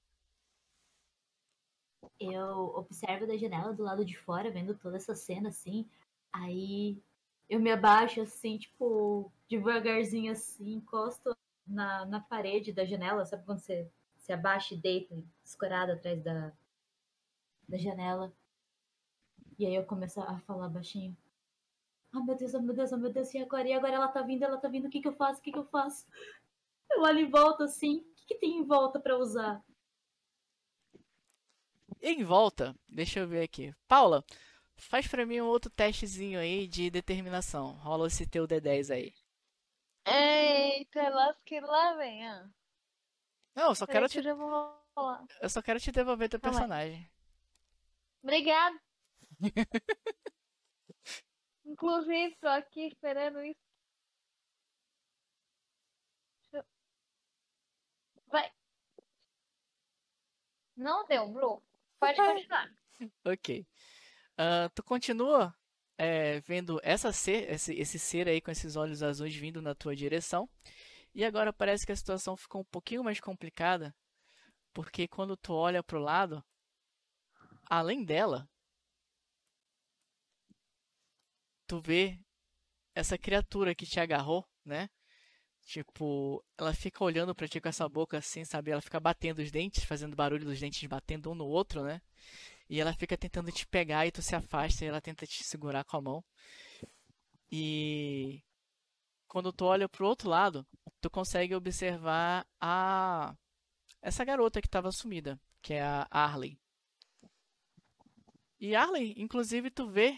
Eu 2.20 2.74
observo 2.76 3.28
da 3.28 3.38
janela 3.38 3.76
do 3.76 3.84
lado 3.84 4.04
de 4.04 4.18
fora, 4.18 4.50
vendo 4.50 4.76
toda 4.76 4.98
essa 4.98 5.14
cena 5.14 5.50
assim. 5.50 5.88
Aí 6.34 7.00
eu 7.48 7.60
me 7.60 7.70
abaixo 7.70 8.22
assim, 8.22 8.58
tipo, 8.58 9.32
devagarzinho 9.48 10.32
assim, 10.32 10.74
encosto 10.74 11.38
na, 11.68 12.08
na 12.08 12.20
parede 12.20 12.74
da 12.74 12.86
janela, 12.86 13.24
sabe 13.24 13.46
quando 13.46 13.60
você 13.60 13.88
se 14.18 14.34
abaixa 14.34 14.74
e 14.74 14.78
deita 14.78 15.16
escorado 15.46 15.92
atrás 15.92 16.24
da, 16.24 16.52
da 17.70 17.78
janela. 17.78 18.34
E 19.60 19.66
aí 19.68 19.76
eu 19.76 19.86
começo 19.86 20.20
a 20.20 20.40
falar 20.40 20.70
baixinho. 20.70 21.16
Ah, 22.14 22.24
meu 22.24 22.36
Deus, 22.36 22.54
oh, 22.54 22.62
meu 22.62 22.76
Deus, 22.76 22.92
oh, 22.92 22.98
meu 22.98 23.12
Deus, 23.12 23.34
e 23.34 23.40
agora? 23.40 23.68
E 23.68 23.74
agora 23.74 23.96
ela 23.96 24.08
tá 24.08 24.22
vindo, 24.22 24.44
ela 24.44 24.58
tá 24.58 24.68
vindo, 24.68 24.88
o 24.88 24.90
que 24.90 25.02
que 25.02 25.08
eu 25.08 25.16
faço, 25.16 25.40
o 25.40 25.44
que 25.44 25.52
que 25.52 25.60
eu 25.60 25.66
faço? 25.66 26.06
Eu 26.90 27.02
olho 27.02 27.20
em 27.20 27.30
volta 27.30 27.66
assim, 27.66 27.98
o 27.98 28.16
que 28.16 28.26
que 28.28 28.36
tem 28.36 28.60
em 28.60 28.64
volta 28.64 28.98
pra 28.98 29.18
usar? 29.18 29.62
Em 32.02 32.24
volta, 32.24 32.74
deixa 32.88 33.20
eu 33.20 33.28
ver 33.28 33.44
aqui. 33.44 33.76
Paula, 33.90 34.24
faz 34.78 35.06
pra 35.06 35.26
mim 35.26 35.42
um 35.42 35.48
outro 35.48 35.70
testezinho 35.70 36.40
aí 36.40 36.66
de 36.66 36.90
determinação. 36.90 37.74
Rola 37.74 38.08
esse 38.08 38.26
teu 38.26 38.48
D10 38.48 38.94
aí. 38.94 39.14
Eita, 40.06 41.10
lasque 41.10 41.60
lá, 41.60 41.96
vem. 41.96 42.26
Ah. 42.26 42.50
Não, 43.54 43.70
eu 43.70 43.76
só 43.76 43.86
quero 43.86 44.08
que 44.08 44.22
te, 44.22 44.28
eu 45.42 45.50
só 45.50 45.62
quero 45.62 45.80
te 45.80 45.92
devolver 45.92 46.30
teu 46.30 46.40
personagem. 46.40 47.10
Obrigada. 48.24 48.80
Inclusive, 51.68 52.36
tô 52.40 52.48
aqui 52.48 52.88
esperando 52.88 53.44
isso. 53.44 53.60
Deixa 56.52 56.58
eu- 56.58 56.66
Vai. 58.28 58.52
Não 60.76 61.06
deu, 61.08 61.28
Bru. 61.30 61.62
Pode 62.00 62.18
continuar. 62.18 62.72
Ok. 63.26 63.66
Ah, 64.38 64.70
tu 64.74 64.84
continua 64.84 65.54
é, 65.98 66.40
vendo 66.42 66.80
essa 66.84 67.12
ser, 67.12 67.52
esse, 67.52 67.74
esse 67.74 68.00
ser 68.00 68.28
aí 68.28 68.40
com 68.40 68.52
esses 68.52 68.76
olhos 68.76 69.02
azuis 69.04 69.36
vindo 69.36 69.62
na 69.62 69.76
tua 69.76 69.96
direção. 69.96 70.50
E 71.14 71.26
agora 71.26 71.52
parece 71.52 71.86
que 71.86 71.92
a 71.92 71.96
situação 71.96 72.38
ficou 72.38 72.62
um 72.62 72.66
pouquinho 72.66 73.04
mais 73.04 73.20
complicada, 73.20 73.96
porque 74.74 75.08
quando 75.08 75.36
tu 75.36 75.54
olha 75.54 75.82
pro 75.84 76.00
lado, 76.00 76.44
além 77.68 78.06
dela, 78.06 78.48
tu 81.68 81.82
vê 81.82 82.20
essa 82.96 83.18
criatura 83.18 83.76
que 83.76 83.86
te 83.86 84.00
agarrou, 84.00 84.46
né? 84.66 84.90
Tipo, 85.68 86.44
ela 86.58 86.74
fica 86.74 87.04
olhando 87.04 87.36
pra 87.36 87.48
ti 87.48 87.60
com 87.60 87.68
essa 87.68 87.88
boca 87.90 88.18
assim, 88.18 88.46
sabe? 88.46 88.72
Ela 88.72 88.82
fica 88.82 89.00
batendo 89.00 89.40
os 89.40 89.52
dentes, 89.52 89.84
fazendo 89.84 90.16
barulho 90.16 90.46
dos 90.46 90.60
dentes 90.60 90.88
batendo 90.88 91.30
um 91.32 91.36
no 91.36 91.46
outro, 91.46 91.84
né? 91.84 92.02
E 92.70 92.80
ela 92.80 92.94
fica 92.94 93.18
tentando 93.18 93.52
te 93.52 93.68
pegar 93.68 94.08
e 94.08 94.12
tu 94.12 94.22
se 94.22 94.36
afasta 94.36 94.86
e 94.86 94.88
ela 94.88 95.02
tenta 95.02 95.28
te 95.28 95.44
segurar 95.44 95.84
com 95.84 95.98
a 95.98 96.02
mão. 96.02 96.26
E 97.52 98.42
quando 99.28 99.52
tu 99.54 99.66
olha 99.66 99.90
pro 99.90 100.08
outro 100.08 100.30
lado, 100.30 100.66
tu 101.02 101.10
consegue 101.10 101.54
observar 101.54 102.46
a 102.62 103.36
essa 104.02 104.24
garota 104.24 104.62
que 104.62 104.68
estava 104.68 104.92
sumida, 104.92 105.40
que 105.62 105.74
é 105.74 105.82
a 105.82 106.08
Arley. 106.10 106.58
E 108.60 108.76
Arley, 108.76 109.14
inclusive 109.18 109.70
tu 109.70 109.90
vê, 109.90 110.18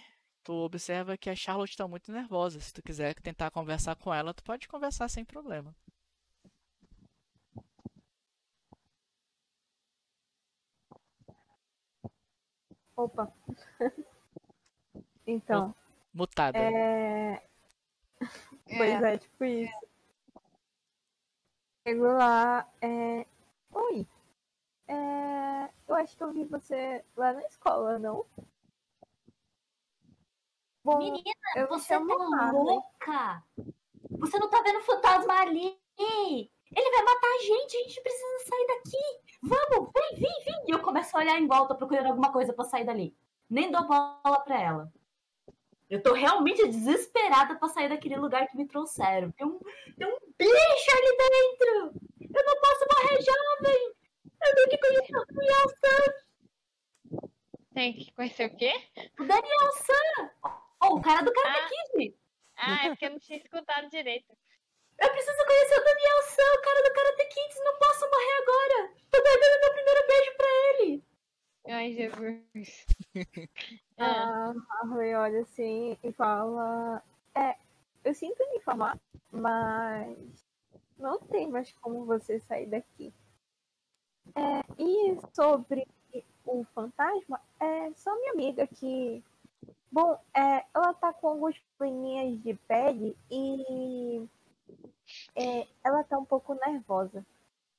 tu 0.49 0.53
observa 0.63 1.15
que 1.15 1.29
a 1.29 1.35
Charlotte 1.35 1.69
está 1.69 1.87
muito 1.87 2.11
nervosa. 2.11 2.59
Se 2.59 2.73
tu 2.73 2.81
quiser 2.81 3.13
tentar 3.21 3.51
conversar 3.51 3.95
com 3.95 4.11
ela, 4.11 4.33
tu 4.33 4.43
pode 4.43 4.67
conversar 4.67 5.07
sem 5.07 5.23
problema. 5.23 5.75
Opa. 12.95 13.31
então, 15.27 15.75
Mutada. 16.11 16.57
é. 16.57 17.47
Pois 18.65 19.03
é, 19.03 19.17
tipo 19.19 19.45
isso. 19.45 19.87
Chego 21.87 22.05
lá, 22.05 22.67
é. 22.81 23.23
Oi. 23.71 24.07
É... 24.87 25.69
Eu 25.87 25.95
acho 25.95 26.17
que 26.17 26.23
eu 26.23 26.33
vi 26.33 26.43
você 26.45 27.05
lá 27.15 27.33
na 27.33 27.43
escola, 27.43 27.99
não? 27.99 28.25
Bom, 30.89 30.97
Menina, 30.97 31.67
você 31.69 31.93
tá 31.93 32.03
Harley. 32.39 32.63
louca? 32.63 33.43
Você 34.19 34.39
não 34.39 34.49
tá 34.49 34.59
vendo 34.63 34.79
o 34.79 34.83
fantasma 34.83 35.33
ali? 35.41 35.79
Ele 35.99 36.91
vai 36.91 37.03
matar 37.03 37.27
a 37.27 37.43
gente, 37.43 37.77
a 37.77 37.83
gente 37.83 38.01
precisa 38.01 38.45
sair 38.47 38.67
daqui. 38.67 39.37
Vamos, 39.43 39.91
vem, 39.93 40.19
vem, 40.19 40.43
vem. 40.45 40.63
E 40.67 40.71
eu 40.71 40.79
começo 40.81 41.15
a 41.15 41.19
olhar 41.19 41.39
em 41.39 41.47
volta 41.47 41.75
procurando 41.75 42.07
alguma 42.07 42.31
coisa 42.31 42.53
pra 42.53 42.65
sair 42.65 42.85
dali. 42.85 43.15
Nem 43.47 43.71
dou 43.71 43.85
bola 43.85 44.39
pra 44.43 44.59
ela. 44.59 44.93
Eu 45.89 46.01
tô 46.01 46.13
realmente 46.13 46.67
desesperada 46.67 47.55
pra 47.55 47.69
sair 47.69 47.89
daquele 47.89 48.15
lugar 48.17 48.47
que 48.47 48.57
me 48.57 48.67
trouxeram. 48.67 49.31
Tem 49.31 49.45
um, 49.45 49.59
tem 49.95 50.07
um 50.07 50.17
bicho 50.37 50.91
ali 50.91 51.17
dentro. 51.17 51.93
Eu 52.33 52.45
não 52.45 52.61
posso 52.61 52.85
morrer 52.95 53.21
jovem. 53.21 53.93
Eu 54.41 54.55
tenho 54.55 54.69
que 54.69 54.77
conhecer 54.77 55.17
o 55.17 55.25
Daniel 55.25 55.69
San. 55.69 57.19
Tem 57.75 57.93
que 57.93 58.11
conhecer 58.13 58.45
o 58.47 58.57
quê? 58.57 58.73
O 59.19 59.25
Daniel 59.25 59.71
San. 59.73 60.58
Oh, 60.81 60.95
o 60.95 61.01
cara 61.01 61.21
do 61.21 61.33
Karate 61.33 61.73
Kid. 61.93 62.15
Ah, 62.55 62.85
é 62.85 62.89
porque 62.89 63.05
eu 63.05 63.11
não 63.11 63.19
tinha 63.19 63.37
escutado 63.37 63.89
direito. 63.89 64.37
Eu 64.97 65.09
preciso 65.11 65.45
conhecer 65.45 65.79
o 65.79 65.83
Daniel 65.83 66.23
San, 66.23 66.53
o 66.57 66.61
cara 66.61 66.83
do 66.83 66.93
Karate 66.93 67.25
Kids. 67.25 67.57
Não 67.63 67.77
posso 67.79 68.09
morrer 68.09 68.41
agora. 68.41 68.93
Tô 69.09 69.21
guardando 69.21 69.59
meu 69.61 69.73
primeiro 69.73 70.07
beijo 70.07 70.37
pra 70.37 70.47
ele. 70.73 71.03
Ai, 71.67 71.93
Jesus. 71.93 72.85
Ah, 74.01 74.53
A 74.53 74.87
Harley 74.87 75.13
olha 75.13 75.41
assim 75.41 75.97
e 76.01 76.11
fala: 76.13 77.03
É, 77.35 77.57
eu 78.05 78.13
sinto 78.13 78.41
lhe 78.43 78.55
informar, 78.55 78.97
mas 79.29 80.17
não 80.97 81.19
tem 81.19 81.49
mais 81.49 81.73
como 81.81 82.05
você 82.05 82.39
sair 82.39 82.65
daqui. 82.65 83.13
É, 84.33 84.61
e 84.81 85.17
sobre 85.33 85.85
o 86.45 86.63
fantasma, 86.73 87.41
é 87.59 87.91
só 87.93 88.15
minha 88.15 88.31
amiga 88.31 88.65
que. 88.67 89.21
Bom, 89.91 90.19
é, 90.35 90.65
ela 90.73 90.93
tá 90.93 91.11
com 91.11 91.29
alguns 91.29 91.57
probleminhas 91.77 92.39
de 92.43 92.53
pele 92.53 93.17
e. 93.29 94.27
é, 95.35 95.67
ela 95.83 96.03
tá 96.03 96.17
um 96.17 96.25
pouco 96.25 96.53
nervosa. 96.53 97.25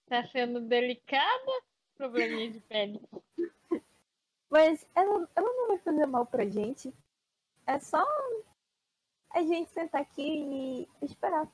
tá 0.09 0.27
sendo 0.27 0.61
delicada? 0.61 1.53
Probleminha 1.97 2.51
de 2.51 2.61
pele. 2.61 3.01
Mas 4.51 4.85
ela, 4.97 5.29
ela 5.37 5.53
não 5.53 5.69
vai 5.69 5.79
fazer 5.79 6.07
mal 6.07 6.27
pra 6.27 6.45
gente. 6.49 6.93
É 7.67 7.79
só 7.79 8.05
a 9.31 9.43
gente 9.43 9.71
sentar 9.71 10.01
aqui 10.01 10.89
e 11.01 11.05
esperar. 11.05 11.49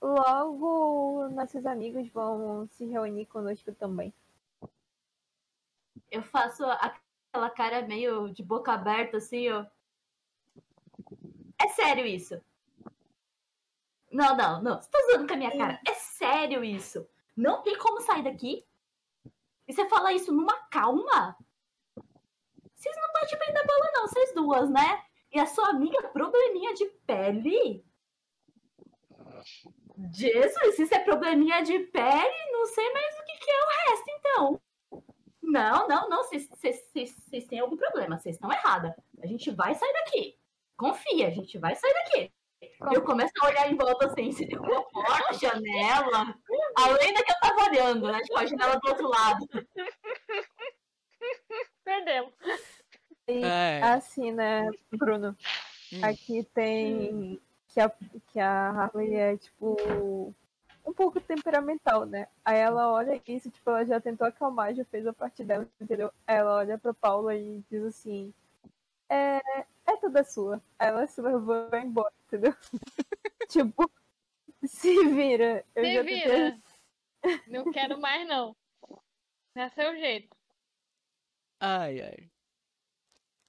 Logo, 0.00 1.28
nossos 1.30 1.66
amigos 1.66 2.08
vão 2.10 2.68
se 2.68 2.84
reunir 2.84 3.26
conosco 3.26 3.72
também. 3.72 4.12
Eu 6.10 6.22
faço 6.22 6.64
aquela 7.32 7.48
cara 7.48 7.82
meio 7.86 8.28
de 8.28 8.42
boca 8.42 8.72
aberta, 8.72 9.16
assim, 9.16 9.50
ó. 9.50 9.64
É 11.58 11.68
sério 11.68 12.04
isso? 12.04 12.38
Não, 14.10 14.36
não, 14.36 14.62
não. 14.62 14.82
Você 14.82 14.90
tá 14.90 14.98
zoando 15.10 15.26
com 15.26 15.32
a 15.32 15.36
minha 15.38 15.56
cara. 15.56 15.80
É 15.88 15.94
sério 15.94 16.62
isso. 16.62 17.08
Não 17.34 17.62
tem 17.62 17.78
como 17.78 18.02
sair 18.02 18.22
daqui. 18.22 18.66
E 19.66 19.72
você 19.72 19.88
fala 19.88 20.12
isso 20.12 20.30
numa 20.30 20.54
calma? 20.66 21.34
Vocês 22.74 22.94
não 22.96 23.12
batem 23.14 23.38
bem 23.38 23.54
da 23.54 23.64
bola, 23.64 23.90
não, 23.94 24.08
vocês 24.08 24.34
duas, 24.34 24.68
né? 24.68 25.02
E 25.32 25.40
a 25.40 25.46
sua 25.46 25.70
amiga, 25.70 26.08
probleminha 26.08 26.74
de 26.74 26.84
pele? 27.06 27.82
Jesus, 30.12 30.78
isso 30.78 30.94
é 30.94 30.98
probleminha 30.98 31.62
de 31.62 31.78
pele, 31.78 32.52
não 32.52 32.66
sei 32.66 32.92
mais 32.92 33.18
o 33.18 33.24
que, 33.24 33.38
que 33.38 33.50
é 33.50 33.64
o 33.64 33.90
resto, 33.90 34.10
então. 34.10 34.60
Não, 35.42 35.88
não, 35.88 36.08
não, 36.08 36.22
vocês- 36.24 36.48
têm 37.48 37.58
algum 37.60 37.76
problema, 37.76 38.18
vocês 38.18 38.36
estão 38.36 38.52
errada. 38.52 38.94
A 39.22 39.26
gente 39.26 39.50
vai 39.50 39.74
sair 39.74 39.92
daqui. 39.92 40.38
Confia, 40.76 41.28
a 41.28 41.30
gente 41.30 41.58
vai 41.58 41.74
sair 41.74 41.92
daqui. 41.92 42.32
Eu 42.92 43.02
começo 43.02 43.32
a 43.40 43.46
olhar 43.46 43.70
em 43.70 43.76
volta 43.76 44.06
assim, 44.06 44.30
se 44.30 44.46
tem 44.46 44.56
uma 44.58 44.82
porta, 44.90 45.34
janela. 45.34 46.34
Além 46.76 47.12
da 47.12 47.22
que 47.24 47.32
eu 47.32 47.40
tava 47.40 47.68
olhando, 47.68 48.10
né? 48.10 48.20
Tipo, 48.20 48.38
a 48.38 48.46
janela 48.46 48.76
do 48.78 48.88
outro 48.88 49.08
lado. 49.08 49.46
Perdemos. 51.84 52.32
E 53.28 53.44
É, 53.44 53.82
assim, 53.82 54.32
né, 54.32 54.68
Bruno? 54.92 55.36
Hum. 55.92 56.04
Aqui 56.04 56.44
tem 56.54 57.40
que 57.68 57.80
a, 57.80 57.90
que 58.32 58.38
a 58.40 58.70
Harley 58.70 59.14
é, 59.14 59.36
tipo, 59.36 60.34
um 60.84 60.92
pouco 60.92 61.20
temperamental, 61.20 62.04
né? 62.06 62.28
Aí 62.44 62.58
ela 62.58 62.90
olha 62.92 63.20
isso, 63.26 63.50
tipo, 63.50 63.70
ela 63.70 63.84
já 63.84 64.00
tentou 64.00 64.26
acalmar, 64.26 64.74
já 64.74 64.84
fez 64.84 65.06
a 65.06 65.12
parte 65.12 65.44
dela, 65.44 65.68
entendeu? 65.80 66.12
Aí 66.26 66.36
ela 66.36 66.56
olha 66.56 66.78
pra 66.78 66.92
Paula 66.94 67.34
e 67.34 67.62
diz 67.70 67.82
assim: 67.84 68.32
É, 69.08 69.38
é 69.86 69.96
toda 70.00 70.24
sua. 70.24 70.62
Aí 70.78 70.88
ela 70.88 71.06
se 71.06 71.20
levou 71.20 71.66
e 71.66 71.70
vai 71.70 71.82
embora, 71.82 72.12
entendeu? 72.26 72.54
tipo, 73.48 73.90
se 74.64 75.04
vira. 75.08 75.64
Eu 75.74 75.84
Se 75.84 75.94
já 75.94 76.02
vira. 76.02 76.60
Não 77.46 77.70
quero 77.70 78.00
mais, 78.00 78.26
não. 78.26 78.56
Não 79.54 79.62
é 79.62 79.68
seu 79.70 79.96
jeito. 79.96 80.36
ai, 81.60 82.00
ai. 82.00 82.30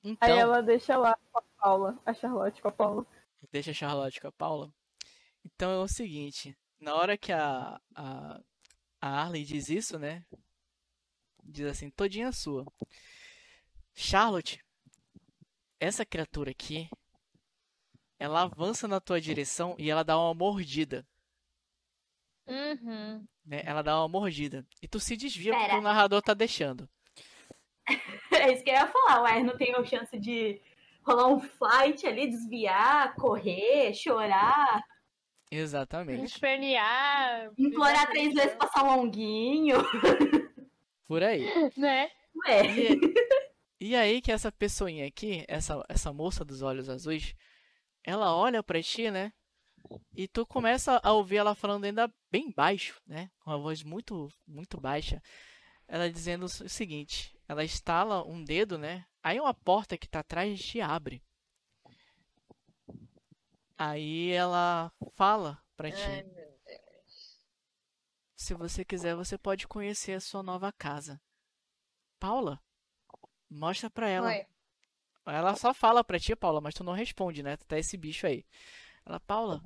Aí 0.03 0.11
Então, 0.11 0.38
ela 0.38 0.61
deixa 0.61 0.97
lá 0.97 1.18
com 1.31 1.39
a 1.39 1.41
Paula, 1.57 1.99
a 2.05 2.14
Charlotte 2.14 2.61
com 2.61 2.68
a 2.68 2.72
Paula. 2.72 3.05
deixa 3.51 3.72
a 3.72 3.73
Charlotte 3.73 4.19
com 4.19 4.27
a 4.27 4.31
Paula. 4.31 4.73
Então 5.45 5.72
é 5.72 5.77
o 5.77 5.88
seguinte, 5.88 6.55
na 6.84 6.93
hora 6.95 7.18
que 7.18 7.31
a, 7.31 7.80
a, 7.95 8.39
a 9.01 9.10
Arley 9.22 9.43
diz 9.43 9.69
isso, 9.69 9.97
né? 9.97 10.23
Diz 11.43 11.65
assim, 11.65 11.89
todinha 11.89 12.31
sua. 12.31 12.65
Charlotte, 13.95 14.64
essa 15.80 16.05
criatura 16.05 16.51
aqui, 16.51 16.89
ela 18.19 18.43
avança 18.43 18.88
na 18.88 18.99
tua 18.99 19.19
direção 19.19 19.76
e 19.77 19.89
ela 19.89 20.03
dá 20.03 20.18
uma 20.18 20.34
mordida, 20.34 21.05
Uhum. 22.45 23.26
né? 23.45 23.61
Ela 23.65 23.81
dá 23.81 23.97
uma 23.99 24.07
mordida. 24.10 24.65
E 24.81 24.88
tu 24.88 24.99
se 24.99 25.15
desvia 25.15 25.53
porque 25.57 25.76
o 25.76 25.81
narrador 25.81 26.22
tá 26.22 26.34
deixando. 26.34 26.89
É 28.31 28.51
isso 28.51 28.64
que 28.64 28.69
eu 28.72 28.73
ia 28.73 28.88
falar, 28.88 29.22
ué, 29.23 29.43
não 29.43 29.55
tenho 29.57 29.85
chance 29.85 30.18
de 30.19 30.60
rolar 31.05 31.27
um 31.27 31.39
fight 31.39 32.05
ali, 32.05 32.27
desviar, 32.30 33.14
correr, 33.15 33.93
chorar, 33.93 34.84
Exatamente. 35.54 36.26
Espernear. 36.26 37.52
implorar 37.58 38.10
três 38.10 38.34
vezes 38.34 38.56
passar 38.56 38.84
um 38.84 38.96
longuinho. 38.96 39.78
Por 41.08 41.22
aí. 41.22 41.46
Né? 41.78 42.10
Ué, 42.48 42.62
E, 43.80 43.90
e 43.90 43.96
aí 43.96 44.22
que 44.22 44.32
essa 44.32 44.52
pessoinha 44.52 45.06
aqui, 45.06 45.46
essa, 45.48 45.84
essa 45.88 46.12
moça 46.12 46.44
dos 46.44 46.62
olhos 46.62 46.90
azuis, 46.90 47.36
ela 48.04 48.36
olha 48.36 48.64
pra 48.64 48.82
ti, 48.82 49.12
né? 49.12 49.32
E 50.16 50.28
tu 50.28 50.46
começa 50.46 51.00
a 51.04 51.12
ouvir 51.12 51.38
ela 51.38 51.54
falando 51.54 51.86
ainda 51.86 52.12
bem 52.32 52.52
baixo, 52.52 53.00
né? 53.06 53.30
Com 53.40 53.52
uma 53.52 53.60
voz 53.60 53.84
muito, 53.84 54.30
muito 54.48 54.80
baixa. 54.80 55.22
Ela 55.88 56.10
dizendo 56.10 56.46
o 56.46 56.50
seguinte: 56.50 57.38
ela 57.48 57.64
estala 57.64 58.26
um 58.26 58.44
dedo, 58.44 58.78
né? 58.78 59.06
Aí 59.22 59.40
uma 59.40 59.54
porta 59.54 59.98
que 59.98 60.08
tá 60.08 60.20
atrás 60.20 60.60
te 60.60 60.82
abre. 60.82 61.22
Aí 63.89 64.30
ela 64.31 64.91
fala 65.14 65.61
pra 65.76 65.91
ti: 65.91 66.01
Ai, 66.01 66.23
meu 66.23 66.34
Deus. 66.65 67.45
se 68.35 68.53
você 68.53 68.85
quiser, 68.85 69.14
você 69.15 69.38
pode 69.38 69.68
conhecer 69.68 70.14
a 70.14 70.22
sua 70.22 70.41
nova 70.41 70.72
casa. 70.72 71.22
Paula, 72.19 72.61
mostra 73.49 73.89
pra 73.89 74.07
ela. 74.07 74.30
Oi. 74.30 74.45
Ela 75.26 75.55
só 75.55 75.73
fala 75.73 76.03
pra 76.03 76.19
ti, 76.19 76.35
Paula, 76.35 76.61
mas 76.61 76.73
tu 76.73 76.84
não 76.84 76.93
responde, 76.93 77.43
né? 77.43 77.57
Tu 77.57 77.65
tá 77.65 77.77
esse 77.77 77.97
bicho 77.97 78.26
aí. 78.26 78.45
Ela, 79.05 79.19
Paula, 79.19 79.61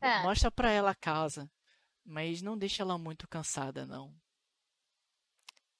Tá. 0.00 0.22
mostra 0.22 0.50
pra 0.50 0.70
ela 0.70 0.90
a 0.90 0.94
casa, 0.94 1.50
mas 2.04 2.42
não 2.42 2.56
deixa 2.58 2.82
ela 2.82 2.98
muito 2.98 3.26
cansada, 3.28 3.86
não. 3.86 4.14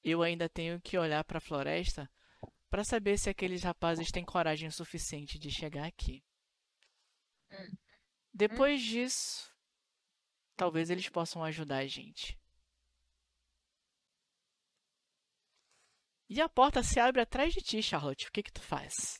Eu 0.03 0.21
ainda 0.21 0.49
tenho 0.49 0.81
que 0.81 0.97
olhar 0.97 1.23
pra 1.23 1.39
floresta 1.39 2.09
pra 2.69 2.83
saber 2.83 3.17
se 3.19 3.29
aqueles 3.29 3.63
rapazes 3.63 4.11
têm 4.11 4.25
coragem 4.25 4.69
suficiente 4.71 5.37
de 5.39 5.49
chegar 5.51 5.85
aqui. 5.85 6.23
Hum. 7.53 7.77
Depois 8.33 8.81
disso, 8.81 9.53
talvez 10.55 10.89
eles 10.89 11.07
possam 11.07 11.43
ajudar 11.43 11.77
a 11.77 11.87
gente. 11.87 12.39
E 16.29 16.41
a 16.41 16.49
porta 16.49 16.81
se 16.81 16.99
abre 16.99 17.21
atrás 17.21 17.53
de 17.53 17.61
ti, 17.61 17.81
Charlotte. 17.83 18.27
O 18.27 18.31
que 18.31 18.41
que 18.41 18.51
tu 18.51 18.61
faz? 18.61 19.19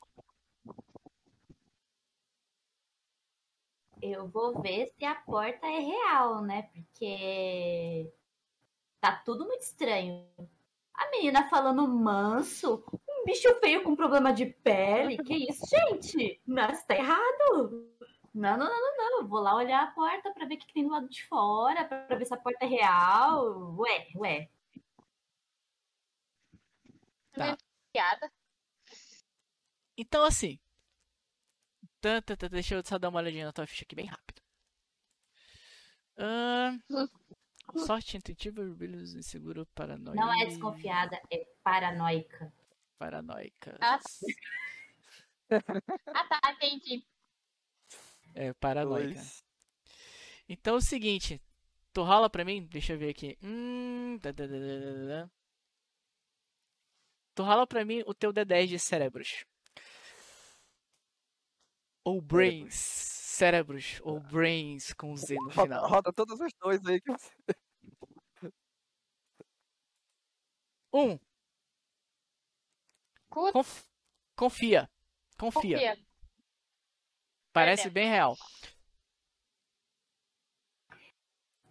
Eu 4.01 4.27
vou 4.27 4.61
ver 4.61 4.91
se 4.97 5.05
a 5.05 5.15
porta 5.15 5.65
é 5.67 5.79
real, 5.79 6.41
né? 6.41 6.63
Porque 6.73 8.11
tá 8.99 9.15
tudo 9.23 9.45
muito 9.45 9.61
estranho. 9.61 10.27
A 10.95 11.09
menina 11.11 11.47
falando 11.49 11.87
manso, 11.87 12.83
um 13.07 13.25
bicho 13.25 13.53
feio 13.59 13.83
com 13.83 13.95
problema 13.95 14.33
de 14.33 14.47
pele. 14.47 15.17
Que 15.23 15.49
isso, 15.49 15.65
gente? 15.67 16.41
Não, 16.45 16.69
isso 16.71 16.85
tá 16.85 16.95
errado. 16.95 17.87
Não, 18.33 18.57
não, 18.57 18.65
não, 18.67 18.97
não, 18.97 19.11
não. 19.11 19.21
Eu 19.21 19.27
vou 19.27 19.39
lá 19.39 19.55
olhar 19.55 19.83
a 19.83 19.91
porta 19.91 20.31
pra 20.33 20.45
ver 20.45 20.55
o 20.55 20.57
que 20.57 20.65
que 20.67 20.73
tem 20.73 20.83
do 20.83 20.91
lado 20.91 21.07
de 21.07 21.23
fora, 21.25 21.85
pra 21.85 22.15
ver 22.17 22.25
se 22.25 22.33
a 22.33 22.37
porta 22.37 22.65
é 22.65 22.67
real. 22.67 23.75
Ué, 23.77 24.07
ué. 24.15 24.49
Tá. 27.33 27.57
Piada. 27.91 28.31
Então, 29.97 30.23
assim. 30.23 30.59
Tá, 32.01 32.21
tá, 32.21 32.35
tá, 32.35 32.47
deixa 32.47 32.75
eu 32.75 32.83
só 32.83 32.97
dar 32.97 33.09
uma 33.09 33.19
olhadinha 33.19 33.45
na 33.45 33.53
tua 33.53 33.67
ficha 33.67 33.85
aqui 33.85 33.95
bem 33.95 34.07
rápido. 34.07 34.41
Ahn, 36.17 36.79
sorte 37.87 38.17
intuitiva, 38.17 38.63
brilhos 38.63 39.13
inseguro, 39.13 39.65
paranoia. 39.73 40.15
Não 40.15 40.33
é 40.41 40.45
desconfiada, 40.45 41.19
é 41.31 41.45
paranoica. 41.63 42.51
Paranoica. 42.97 43.77
Ah. 43.81 43.99
Ah, 45.51 46.27
tá, 46.27 46.51
entendi. 46.53 47.05
É, 48.35 48.53
paranoica. 48.53 49.13
Dois. 49.13 49.43
Então 50.47 50.75
é 50.75 50.77
o 50.77 50.81
seguinte. 50.81 51.41
Tu 51.93 52.01
rola 52.03 52.29
pra 52.29 52.43
mim? 52.43 52.65
Deixa 52.65 52.93
eu 52.93 52.97
ver 52.99 53.09
aqui. 53.09 53.37
Hum. 53.43 54.17
tá, 54.21 54.33
tá, 54.33 54.43
tá. 54.47 55.29
Tu 57.35 57.43
rola 57.43 57.65
pra 57.67 57.85
mim 57.85 58.03
o 58.05 58.13
teu 58.13 58.31
D10 58.33 58.67
de 58.67 58.79
cérebros. 58.79 59.45
Ou 62.03 62.21
brains. 62.21 62.73
Cérebros. 62.75 63.99
Ou 64.03 64.19
brains 64.19 64.93
com 64.93 65.15
Z 65.15 65.35
no 65.35 65.49
Roda, 65.49 65.63
final. 65.63 65.87
roda 65.87 66.13
todos 66.13 66.39
os 66.39 66.51
dois 66.61 66.85
aí 66.85 67.01
que 67.01 67.11
você. 67.11 67.31
Um. 70.93 71.19
Conf- 73.29 73.87
Confia. 74.35 74.89
Confia. 75.37 75.77
Confia. 75.77 75.97
Parece 77.53 77.89
bem 77.89 78.09
real. 78.09 78.35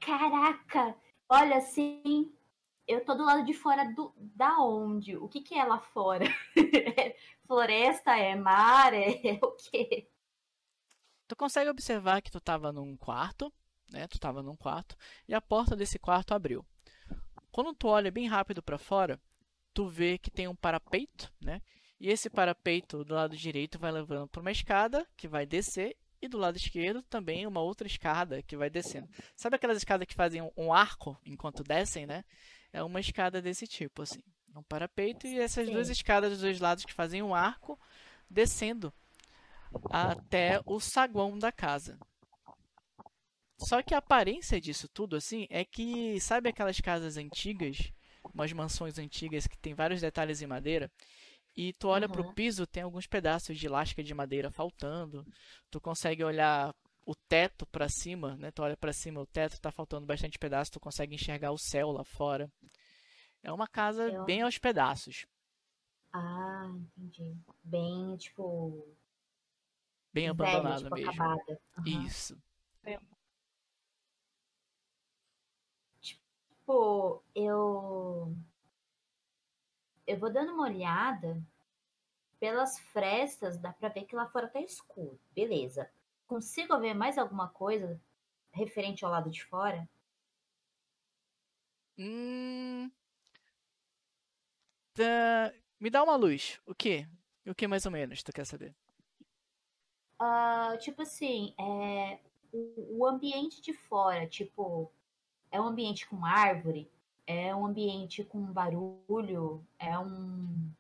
Caraca! 0.01 0.97
Olha 1.29 1.57
assim, 1.57 2.33
eu 2.87 3.05
tô 3.05 3.15
do 3.15 3.25
lado 3.25 3.45
de 3.45 3.53
fora 3.53 3.85
do, 3.93 4.13
da 4.17 4.59
onde? 4.61 5.17
O 5.17 5.29
que 5.29 5.41
que 5.41 5.55
é 5.55 5.65
lá 5.65 5.79
fora? 5.79 6.25
É 6.57 7.17
floresta? 7.47 8.17
É 8.17 8.35
mar? 8.35 8.95
É 8.95 9.39
o 9.43 9.51
quê? 9.53 10.09
Tu 11.27 11.37
consegue 11.37 11.71
observar 11.71 12.23
que 12.23 12.31
tu 12.31 12.41
tava 12.41 12.73
num 12.73 12.97
quarto, 12.97 13.53
né? 13.91 14.07
Tu 14.07 14.19
tava 14.19 14.43
num 14.43 14.57
quarto 14.57 14.97
e 15.27 15.35
a 15.35 15.41
porta 15.41 15.75
desse 15.75 15.99
quarto 15.99 16.33
abriu. 16.33 16.65
Quando 17.51 17.75
tu 17.75 17.89
olha 17.89 18.11
bem 18.11 18.27
rápido 18.27 18.63
para 18.63 18.79
fora, 18.79 19.21
tu 19.75 19.89
vê 19.89 20.19
que 20.19 20.31
tem 20.31 20.49
um 20.49 20.57
parapeito, 20.57 21.33
né? 21.41 21.61
E 22.03 22.11
esse 22.11 22.29
parapeito 22.29 23.05
do 23.05 23.15
lado 23.15 23.37
direito 23.37 23.79
vai 23.79 23.93
levando 23.93 24.27
para 24.27 24.41
uma 24.41 24.51
escada 24.51 25.07
que 25.17 25.29
vai 25.29 25.47
descer 25.47 25.97
e 26.21 26.27
do 26.27 26.37
lado 26.37 26.57
esquerdo 26.57 27.01
também 27.03 27.47
uma 27.47 27.61
outra 27.61 27.87
escada 27.87 28.43
que 28.43 28.57
vai 28.57 28.69
descendo. 28.69 29.09
Sabe 29.37 29.55
aquelas 29.55 29.77
escadas 29.79 30.05
que 30.09 30.15
fazem 30.15 30.43
um- 30.57 30.73
arco 30.73 31.17
enquanto 31.25 31.63
descem, 31.63 32.05
né? 32.05 32.25
É 32.73 32.83
uma 32.83 32.99
escada 32.99 33.41
desse 33.41 33.69
tipo 33.69 34.03
assim, 34.03 34.21
um 34.53 34.65
parapeito 34.65 35.29
e 35.29 35.39
essas 35.39 35.71
duas 35.71 35.87
Sim. 35.87 35.93
escadas 35.93 36.33
dos 36.33 36.41
dois 36.41 36.59
lados 36.59 36.85
que 36.85 36.93
fazem 36.93 37.23
um 37.23 37.37
arco 37.37 37.79
descendo 38.29 38.93
até 39.89 40.61
o 40.67 40.81
saguão 40.81 41.39
da 41.39 41.53
casa. 41.53 41.97
Só 43.59 43.81
que 43.81 43.95
a 43.95 43.99
aparência 43.99 44.61
disso 44.61 44.89
tudo 44.89 45.15
assim 45.15 45.47
é 45.49 45.65
que 45.65 46.19
sabe 46.19 46.49
aquelas 46.49 46.81
casas 46.81 47.17
antigas, 47.17 47.93
umas 48.35 48.53
mansões 48.53 48.99
antigas 48.99 49.47
que 49.47 49.57
tem 49.57 49.73
vários 49.73 50.01
detalhes 50.01 50.43
em 50.43 50.49
madeira, 50.49 50.91
e 51.57 51.73
tu 51.75 51.89
olha 51.89 52.09
pro 52.09 52.23
Uhum. 52.25 52.35
piso, 52.35 52.67
tem 52.67 52.83
alguns 52.83 53.07
pedaços 53.07 53.59
de 53.59 53.69
lasca 53.69 54.03
de 54.03 54.15
madeira 54.15 54.51
faltando. 54.51 55.25
Tu 55.71 55.81
consegue 55.81 56.23
olhar 56.25 56.75
o 57.05 57.15
teto 57.15 57.67
pra 57.67 57.89
cima, 57.89 58.37
né? 58.37 58.51
Tu 58.53 58.63
olha 58.63 58.77
pra 58.77 58.93
cima, 58.93 59.21
o 59.21 59.27
teto 59.27 59.61
tá 59.61 59.71
faltando 59.73 60.07
bastante 60.07 60.39
pedaço, 60.39 60.71
tu 60.73 60.81
consegue 60.81 61.15
enxergar 61.15 61.51
o 61.53 61.59
céu 61.59 61.91
lá 61.91 62.05
fora. 62.05 62.51
É 63.43 63.53
uma 63.53 63.67
casa 63.67 64.09
Eu- 64.09 64.25
bem 64.25 64.43
aos 64.43 64.57
pedaços, 64.59 65.27
Ah, 66.15 66.71
entendi. 66.99 67.35
Bem, 67.65 68.15
tipo, 68.19 68.87
bem 70.13 70.29
abandonada 70.29 70.83
tipo, 70.85 70.95
mesmo. 70.95 71.11
Aham. 71.23 71.37
Isso. 72.07 72.37
Tipo, 76.01 77.23
eu. 77.35 78.35
Eu 80.13 80.19
vou 80.19 80.31
dando 80.31 80.53
uma 80.53 80.65
olhada 80.65 81.43
pelas 82.39 82.79
frestas, 82.79 83.59
dá 83.59 83.73
pra 83.73 83.89
ver 83.89 84.05
que 84.05 84.15
lá 84.15 84.27
fora 84.27 84.47
tá 84.47 84.61
escuro. 84.61 85.19
Beleza. 85.31 85.91
Consigo 86.27 86.79
ver 86.79 86.93
mais 86.93 87.17
alguma 87.17 87.49
coisa 87.49 87.99
referente 88.53 89.05
ao 89.05 89.11
lado 89.11 89.31
de 89.31 89.43
fora? 89.43 89.89
Hum. 91.97 92.91
Tá, 94.95 95.53
Me 95.81 95.89
dá 95.89 96.03
uma 96.03 96.17
luz. 96.17 96.61
O 96.67 96.75
que? 96.75 97.09
O 97.47 97.55
que 97.55 97.67
mais 97.67 97.87
ou 97.87 97.93
menos 97.93 98.23
tu 98.23 98.33
quer 98.33 98.45
saber? 98.45 98.75
Ah, 100.19 100.77
tipo 100.79 101.01
assim, 101.03 101.55
é, 101.59 102.21
o, 102.53 102.99
o 103.01 103.07
ambiente 103.07 103.63
de 103.63 103.73
fora, 103.73 104.27
tipo, 104.27 104.93
é 105.51 105.61
um 105.61 105.69
ambiente 105.69 106.07
com 106.07 106.25
árvore, 106.25 106.91
é 107.33 107.55
um 107.55 107.67
ambiente 107.67 108.23
com 108.25 108.41
barulho, 108.53 109.65
é 109.79 109.99
um. 109.99 110.71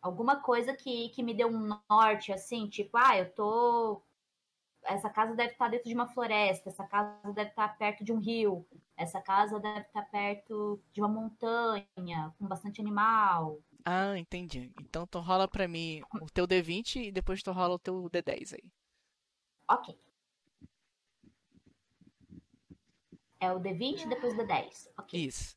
Alguma 0.00 0.36
coisa 0.40 0.74
que, 0.74 1.10
que 1.10 1.22
me 1.22 1.34
deu 1.34 1.48
um 1.48 1.78
norte, 1.88 2.32
assim, 2.32 2.68
tipo, 2.68 2.96
ah, 2.96 3.18
eu 3.18 3.30
tô. 3.32 4.02
Essa 4.84 5.08
casa 5.08 5.34
deve 5.34 5.52
estar 5.52 5.68
dentro 5.68 5.88
de 5.88 5.94
uma 5.94 6.08
floresta, 6.08 6.68
essa 6.68 6.84
casa 6.84 7.32
deve 7.32 7.50
estar 7.50 7.68
perto 7.78 8.04
de 8.04 8.12
um 8.12 8.18
rio, 8.18 8.66
essa 8.96 9.20
casa 9.20 9.60
deve 9.60 9.86
estar 9.86 10.02
perto 10.10 10.80
de 10.92 11.00
uma 11.00 11.08
montanha, 11.08 12.34
com 12.38 12.46
bastante 12.46 12.80
animal. 12.80 13.60
Ah, 13.84 14.18
entendi. 14.18 14.72
Então 14.80 15.06
tu 15.06 15.20
rola 15.20 15.46
pra 15.46 15.68
mim 15.68 16.02
o 16.20 16.26
teu 16.26 16.46
D20 16.46 16.96
e 16.96 17.12
depois 17.12 17.42
tu 17.42 17.52
rola 17.52 17.74
o 17.74 17.78
teu 17.78 18.08
D10 18.10 18.54
aí. 18.54 18.72
Ok. 19.68 19.96
É 23.42 23.50
o 23.50 23.58
D20 23.58 24.06
depois 24.08 24.36
do 24.36 24.46
D10. 24.46 24.88
Ok. 24.96 25.18
Isso. 25.26 25.56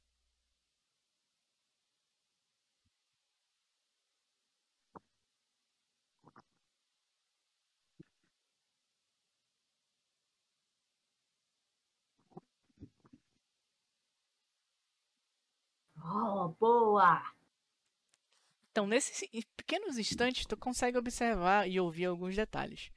Oh, 16.04 16.56
boa! 16.60 17.22
Então, 18.72 18.88
nesses 18.88 19.30
pequenos 19.56 19.98
instantes, 20.00 20.48
tu 20.48 20.58
consegue 20.58 20.98
observar 20.98 21.70
e 21.70 21.80
ouvir 21.80 22.06
alguns 22.06 22.36
detalhes. 22.36 22.90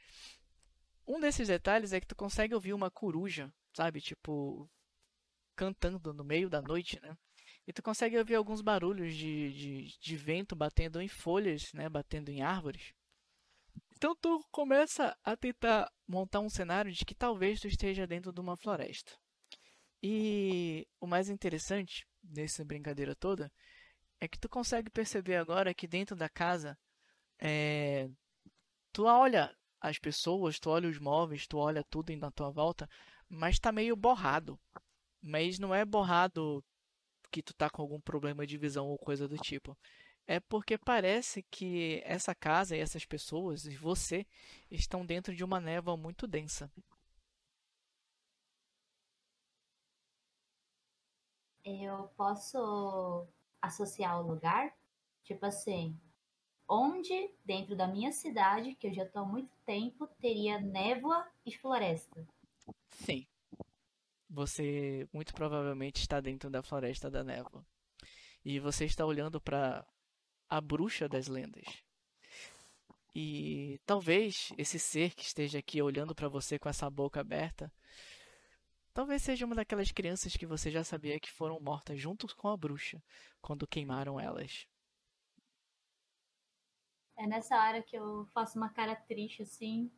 Um 1.06 1.20
desses 1.20 1.48
detalhes 1.48 1.92
é 1.92 2.00
que 2.00 2.06
tu 2.06 2.16
consegue 2.16 2.54
ouvir 2.54 2.72
uma 2.72 2.90
coruja, 2.90 3.52
sabe? 3.74 4.00
Tipo, 4.00 4.68
cantando 5.58 6.14
no 6.14 6.22
meio 6.22 6.48
da 6.48 6.62
noite, 6.62 7.00
né? 7.02 7.18
E 7.66 7.72
tu 7.72 7.82
consegue 7.82 8.16
ouvir 8.16 8.36
alguns 8.36 8.62
barulhos 8.62 9.12
de, 9.14 9.52
de, 9.52 9.98
de 9.98 10.16
vento 10.16 10.54
batendo 10.54 11.02
em 11.02 11.08
folhas, 11.08 11.72
né? 11.74 11.88
Batendo 11.88 12.30
em 12.30 12.40
árvores. 12.40 12.94
Então 13.96 14.14
tu 14.14 14.40
começa 14.52 15.16
a 15.24 15.36
tentar 15.36 15.90
montar 16.06 16.38
um 16.38 16.48
cenário 16.48 16.92
de 16.92 17.04
que 17.04 17.14
talvez 17.14 17.60
tu 17.60 17.66
esteja 17.66 18.06
dentro 18.06 18.32
de 18.32 18.40
uma 18.40 18.56
floresta. 18.56 19.12
E 20.00 20.86
o 21.00 21.06
mais 21.06 21.28
interessante 21.28 22.06
dessa 22.22 22.64
brincadeira 22.64 23.16
toda 23.16 23.50
é 24.20 24.28
que 24.28 24.38
tu 24.38 24.48
consegue 24.48 24.90
perceber 24.90 25.36
agora 25.36 25.74
que 25.74 25.88
dentro 25.88 26.14
da 26.14 26.28
casa 26.28 26.78
é, 27.40 28.08
tu 28.92 29.04
olha 29.04 29.52
as 29.80 29.98
pessoas, 29.98 30.60
tu 30.60 30.70
olha 30.70 30.88
os 30.88 30.98
móveis, 31.00 31.48
tu 31.48 31.58
olha 31.58 31.84
tudo 31.90 32.16
na 32.16 32.30
tua 32.30 32.50
volta, 32.50 32.88
mas 33.28 33.58
tá 33.58 33.72
meio 33.72 33.96
borrado. 33.96 34.58
Mas 35.22 35.58
não 35.58 35.74
é 35.74 35.84
borrado 35.84 36.64
que 37.30 37.42
tu 37.42 37.54
tá 37.54 37.68
com 37.70 37.82
algum 37.82 38.00
problema 38.00 38.46
de 38.46 38.56
visão 38.56 38.86
ou 38.88 38.98
coisa 38.98 39.28
do 39.28 39.36
tipo. 39.36 39.76
É 40.26 40.40
porque 40.40 40.76
parece 40.76 41.42
que 41.50 42.02
essa 42.04 42.34
casa 42.34 42.76
e 42.76 42.80
essas 42.80 43.04
pessoas 43.04 43.64
e 43.64 43.76
você 43.76 44.26
estão 44.70 45.04
dentro 45.04 45.34
de 45.34 45.42
uma 45.42 45.60
névoa 45.60 45.96
muito 45.96 46.26
densa. 46.26 46.70
Eu 51.64 52.10
posso 52.16 53.26
associar 53.60 54.20
o 54.20 54.26
lugar? 54.26 54.74
Tipo 55.24 55.46
assim, 55.46 55.98
onde 56.68 57.30
dentro 57.44 57.76
da 57.76 57.86
minha 57.86 58.12
cidade, 58.12 58.74
que 58.74 58.86
eu 58.86 58.94
já 58.94 59.04
estou 59.04 59.22
há 59.22 59.26
muito 59.26 59.54
tempo, 59.64 60.06
teria 60.20 60.60
névoa 60.60 61.26
e 61.44 61.52
floresta? 61.56 62.26
Sim. 62.90 63.26
Você 64.30 65.08
muito 65.12 65.32
provavelmente 65.34 66.00
está 66.00 66.20
dentro 66.20 66.50
da 66.50 66.62
floresta 66.62 67.10
da 67.10 67.24
névoa. 67.24 67.64
E 68.44 68.60
você 68.60 68.84
está 68.84 69.04
olhando 69.04 69.40
para 69.40 69.86
a 70.48 70.60
bruxa 70.60 71.08
das 71.08 71.26
lendas. 71.26 71.82
E 73.14 73.80
talvez 73.84 74.52
esse 74.56 74.78
ser 74.78 75.14
que 75.14 75.22
esteja 75.22 75.58
aqui 75.58 75.82
olhando 75.82 76.14
para 76.14 76.28
você 76.28 76.58
com 76.58 76.68
essa 76.68 76.88
boca 76.88 77.20
aberta, 77.20 77.72
talvez 78.94 79.22
seja 79.22 79.44
uma 79.46 79.56
daquelas 79.56 79.90
crianças 79.90 80.36
que 80.36 80.46
você 80.46 80.70
já 80.70 80.84
sabia 80.84 81.18
que 81.18 81.30
foram 81.30 81.58
mortas 81.58 82.00
juntos 82.00 82.32
com 82.32 82.48
a 82.48 82.56
bruxa 82.56 83.02
quando 83.40 83.66
queimaram 83.66 84.20
elas. 84.20 84.66
É 87.16 87.26
nessa 87.26 87.56
hora 87.56 87.82
que 87.82 87.96
eu 87.96 88.26
faço 88.32 88.56
uma 88.56 88.68
cara 88.68 88.94
triste 88.94 89.42
assim, 89.42 89.90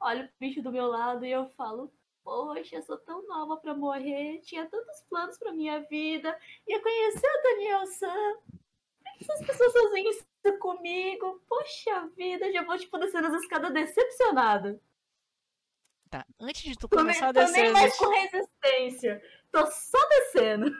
olho 0.00 0.24
o 0.24 0.30
bicho 0.40 0.60
do 0.60 0.72
meu 0.72 0.88
lado 0.88 1.24
e 1.24 1.30
eu 1.30 1.48
falo: 1.50 1.92
Poxa, 2.24 2.76
eu 2.76 2.82
sou 2.82 2.98
tão 2.98 3.26
nova 3.26 3.56
para 3.56 3.74
morrer, 3.74 4.40
tinha 4.42 4.64
tantos 4.68 5.02
planos 5.08 5.36
para 5.38 5.52
minha 5.52 5.80
vida, 5.88 6.38
ia 6.68 6.80
conhecer 6.80 7.26
o 7.26 7.42
Daniel 7.42 7.86
San, 7.86 8.36
essas 9.20 9.44
pessoas 9.46 9.72
fazem 9.72 10.08
isso 10.08 10.24
comigo. 10.60 11.42
Poxa 11.48 12.06
vida, 12.16 12.52
já 12.52 12.62
vou 12.64 12.78
tipo 12.78 12.96
descendo 12.98 13.26
as 13.28 13.42
escadas 13.42 13.72
decepcionada. 13.72 14.80
Tá, 16.10 16.26
antes 16.40 16.62
de 16.62 16.76
tu 16.76 16.88
Tô, 16.88 16.96
começar 16.98 17.28
a 17.28 17.32
nem- 17.32 17.42
tô 17.42 17.46
descer 17.48 17.62
nem 17.64 17.72
mais 17.72 17.96
com 17.96 18.08
resistência. 18.08 19.22
Tô 19.50 19.66
só 19.70 20.08
descendo. 20.08 20.70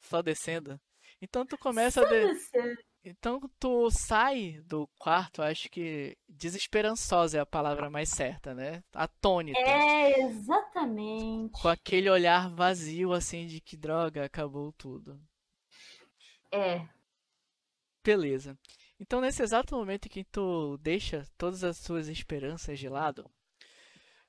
só 0.00 0.22
descendo. 0.22 0.80
Então 1.20 1.44
tu 1.46 1.58
começa 1.58 2.00
Só 2.00 2.06
a 2.06 2.10
de... 2.10 2.26
descendo. 2.32 2.82
Então 3.10 3.40
tu 3.58 3.90
sai 3.90 4.60
do 4.66 4.86
quarto, 4.98 5.42
acho 5.42 5.68
que 5.70 6.16
desesperançosa 6.28 7.38
é 7.38 7.40
a 7.40 7.46
palavra 7.46 7.88
mais 7.90 8.08
certa, 8.10 8.54
né? 8.54 8.82
Atônita. 8.92 9.58
É, 9.58 10.20
exatamente. 10.22 11.52
Com 11.60 11.68
aquele 11.68 12.08
olhar 12.10 12.48
vazio 12.50 13.12
assim 13.12 13.46
de 13.46 13.60
que 13.60 13.76
droga, 13.76 14.24
acabou 14.24 14.72
tudo. 14.72 15.20
É. 16.52 16.86
Beleza. 18.04 18.58
Então 19.00 19.20
nesse 19.20 19.42
exato 19.42 19.76
momento 19.76 20.06
em 20.06 20.08
que 20.08 20.24
tu 20.24 20.76
deixa 20.78 21.24
todas 21.36 21.62
as 21.64 21.76
suas 21.78 22.08
esperanças 22.08 22.78
de 22.78 22.88
lado, 22.88 23.30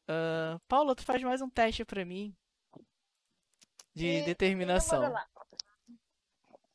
ah, 0.08 0.59
Paula, 0.67 0.95
tu 0.95 1.03
faz 1.03 1.22
mais 1.24 1.41
um 1.41 1.49
teste 1.49 1.83
pra 1.85 2.03
mim 2.06 2.35
de 3.95 4.06
E- 4.06 4.24
determinação. 4.25 5.14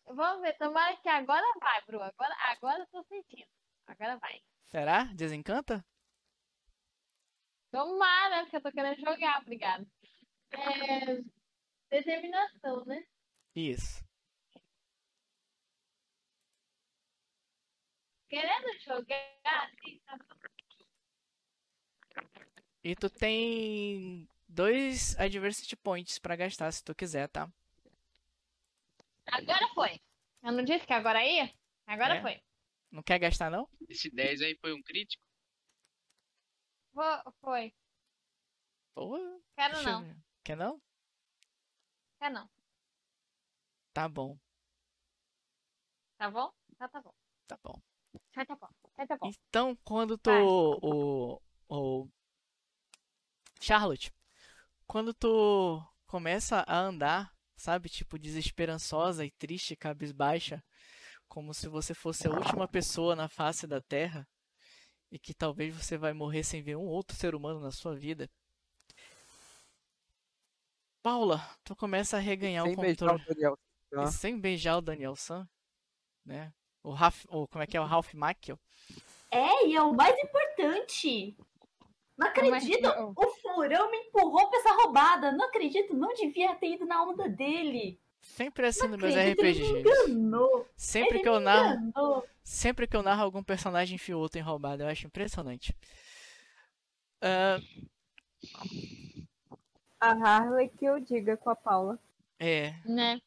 Vamos 0.06 0.42
ver, 0.42 0.56
tomara 0.58 0.96
que 0.98 1.08
agora 1.08 1.44
vai, 1.60 1.82
Bru. 1.86 2.02
Agora, 2.02 2.34
agora 2.50 2.82
eu 2.82 2.86
tô 2.88 3.02
sentindo. 3.04 3.48
Agora 3.86 4.16
vai. 4.18 4.40
Será? 4.66 5.04
Desencanta? 5.14 5.84
Tomara, 7.70 8.46
que 8.46 8.56
eu 8.56 8.62
tô 8.62 8.70
querendo 8.70 9.00
jogar, 9.00 9.40
obrigado. 9.40 9.86
É, 10.52 11.22
Determinação, 11.90 12.84
né? 12.84 13.04
Isso. 13.54 14.04
Querendo 18.28 18.80
jogar, 18.80 19.70
sim, 19.82 20.00
tá 20.06 20.16
bom. 20.16 20.34
E 22.82 22.94
tu 22.94 23.08
tem 23.08 24.28
dois 24.48 25.18
adversity 25.18 25.74
points 25.76 26.18
pra 26.18 26.36
gastar 26.36 26.70
se 26.70 26.84
tu 26.84 26.94
quiser, 26.94 27.28
tá? 27.28 27.48
Agora 29.26 29.68
foi. 29.74 30.00
Eu 30.42 30.52
não 30.52 30.64
disse 30.64 30.86
que 30.86 30.92
agora 30.92 31.24
ia? 31.24 31.52
Agora 31.86 32.16
É. 32.16 32.22
foi. 32.22 32.42
Não 32.90 33.02
quer 33.02 33.18
gastar 33.18 33.50
não? 33.50 33.68
Esse 33.88 34.10
10 34.10 34.40
aí 34.42 34.56
foi 34.60 34.72
um 34.72 34.82
crítico? 34.82 35.22
Vo- 36.92 37.32
Foi. 37.40 37.74
Quero 39.56 39.74
deixa 39.74 39.90
não. 40.00 40.16
Quer 40.44 40.56
não? 40.56 40.80
Quero 42.20 42.34
não. 42.34 42.50
Tá 43.92 44.08
bom, 44.08 44.38
Tá 46.16 46.30
bom? 46.30 46.52
Tá, 46.78 46.88
tá 46.88 47.00
bom. 47.02 47.14
tá 47.46 47.58
bom. 47.62 47.80
Tá, 48.32 48.44
tá 48.46 48.54
bom. 48.56 48.68
Tá, 48.94 49.06
tá 49.06 49.16
bom. 49.16 49.30
Então, 49.48 49.76
quando 49.84 50.16
tu. 50.16 50.30
O, 50.30 51.40
o. 51.68 52.08
Charlotte, 53.60 54.12
quando 54.86 55.12
tu 55.12 55.82
começa 56.06 56.64
a 56.68 56.78
andar, 56.78 57.33
sabe, 57.64 57.88
tipo, 57.88 58.18
desesperançosa 58.18 59.24
e 59.24 59.30
triste, 59.30 59.74
cabisbaixa, 59.74 60.62
como 61.26 61.54
se 61.54 61.66
você 61.66 61.94
fosse 61.94 62.28
a 62.28 62.30
última 62.30 62.68
pessoa 62.68 63.16
na 63.16 63.26
face 63.26 63.66
da 63.66 63.80
Terra, 63.80 64.28
e 65.10 65.18
que 65.18 65.32
talvez 65.32 65.74
você 65.74 65.96
vai 65.96 66.12
morrer 66.12 66.44
sem 66.44 66.62
ver 66.62 66.76
um 66.76 66.84
outro 66.84 67.16
ser 67.16 67.34
humano 67.34 67.60
na 67.60 67.70
sua 67.70 67.94
vida. 67.94 68.28
Paula, 71.02 71.40
tu 71.64 71.74
começa 71.74 72.18
a 72.18 72.20
reganhar 72.20 72.64
o 72.64 72.68
Sem 72.68 72.76
beijar 72.76 73.08
controle. 73.08 73.22
o 73.22 73.34
Daniel. 73.34 73.58
Sem 74.12 74.38
beijar 74.38 74.76
o 74.76 74.82
Daniel 74.82 75.16
San, 75.16 75.48
né? 76.22 76.52
O 76.82 76.92
Ralph, 76.92 77.24
o, 77.30 77.48
como 77.48 77.64
é 77.64 77.66
que 77.66 77.78
é 77.78 77.80
o 77.80 77.86
Ralph 77.86 78.12
Macchio? 78.12 78.60
É, 79.30 79.66
e 79.68 79.74
é 79.74 79.82
o 79.82 79.94
mais 79.94 80.18
importante. 80.18 81.34
Não 82.16 82.26
acredito. 82.28 82.82
Mas- 82.82 82.98
O 83.16 83.26
furão 83.42 83.90
me 83.90 83.98
empurrou 83.98 84.48
pra 84.48 84.58
essa 84.60 84.72
roubada. 84.74 85.32
Não 85.32 85.46
acredito. 85.46 85.94
Não 85.94 86.14
devia 86.14 86.54
ter 86.56 86.74
ido 86.74 86.86
na 86.86 87.02
onda 87.02 87.28
dele. 87.28 88.00
Sempre 88.20 88.66
assim 88.66 88.88
nos 88.88 88.96
meus 88.98 89.14
acredito, 89.14 89.40
ele 89.44 89.58
me 89.58 89.80
RPGs. 89.82 90.08
enganou. 90.08 90.66
Sempre 90.76 91.14
ele 91.16 91.22
que 91.22 91.28
eu 91.28 91.38
me 91.38 91.44
narro, 91.44 91.74
enganou. 91.88 92.26
sempre 92.42 92.86
que 92.86 92.96
eu 92.96 93.02
narro 93.02 93.22
algum 93.22 93.42
personagem 93.42 93.96
enfia 93.96 94.16
outro 94.16 94.38
em 94.38 94.42
roubada, 94.42 94.84
eu 94.84 94.88
acho 94.88 95.06
impressionante. 95.06 95.76
Ah, 97.20 97.58
A 100.00 100.10
Harley 100.12 100.68
que 100.68 100.84
eu 100.84 101.00
diga 101.00 101.36
com 101.36 101.50
a 101.50 101.56
Paula. 101.56 101.98
é, 102.38 102.74
Né? 102.84 103.20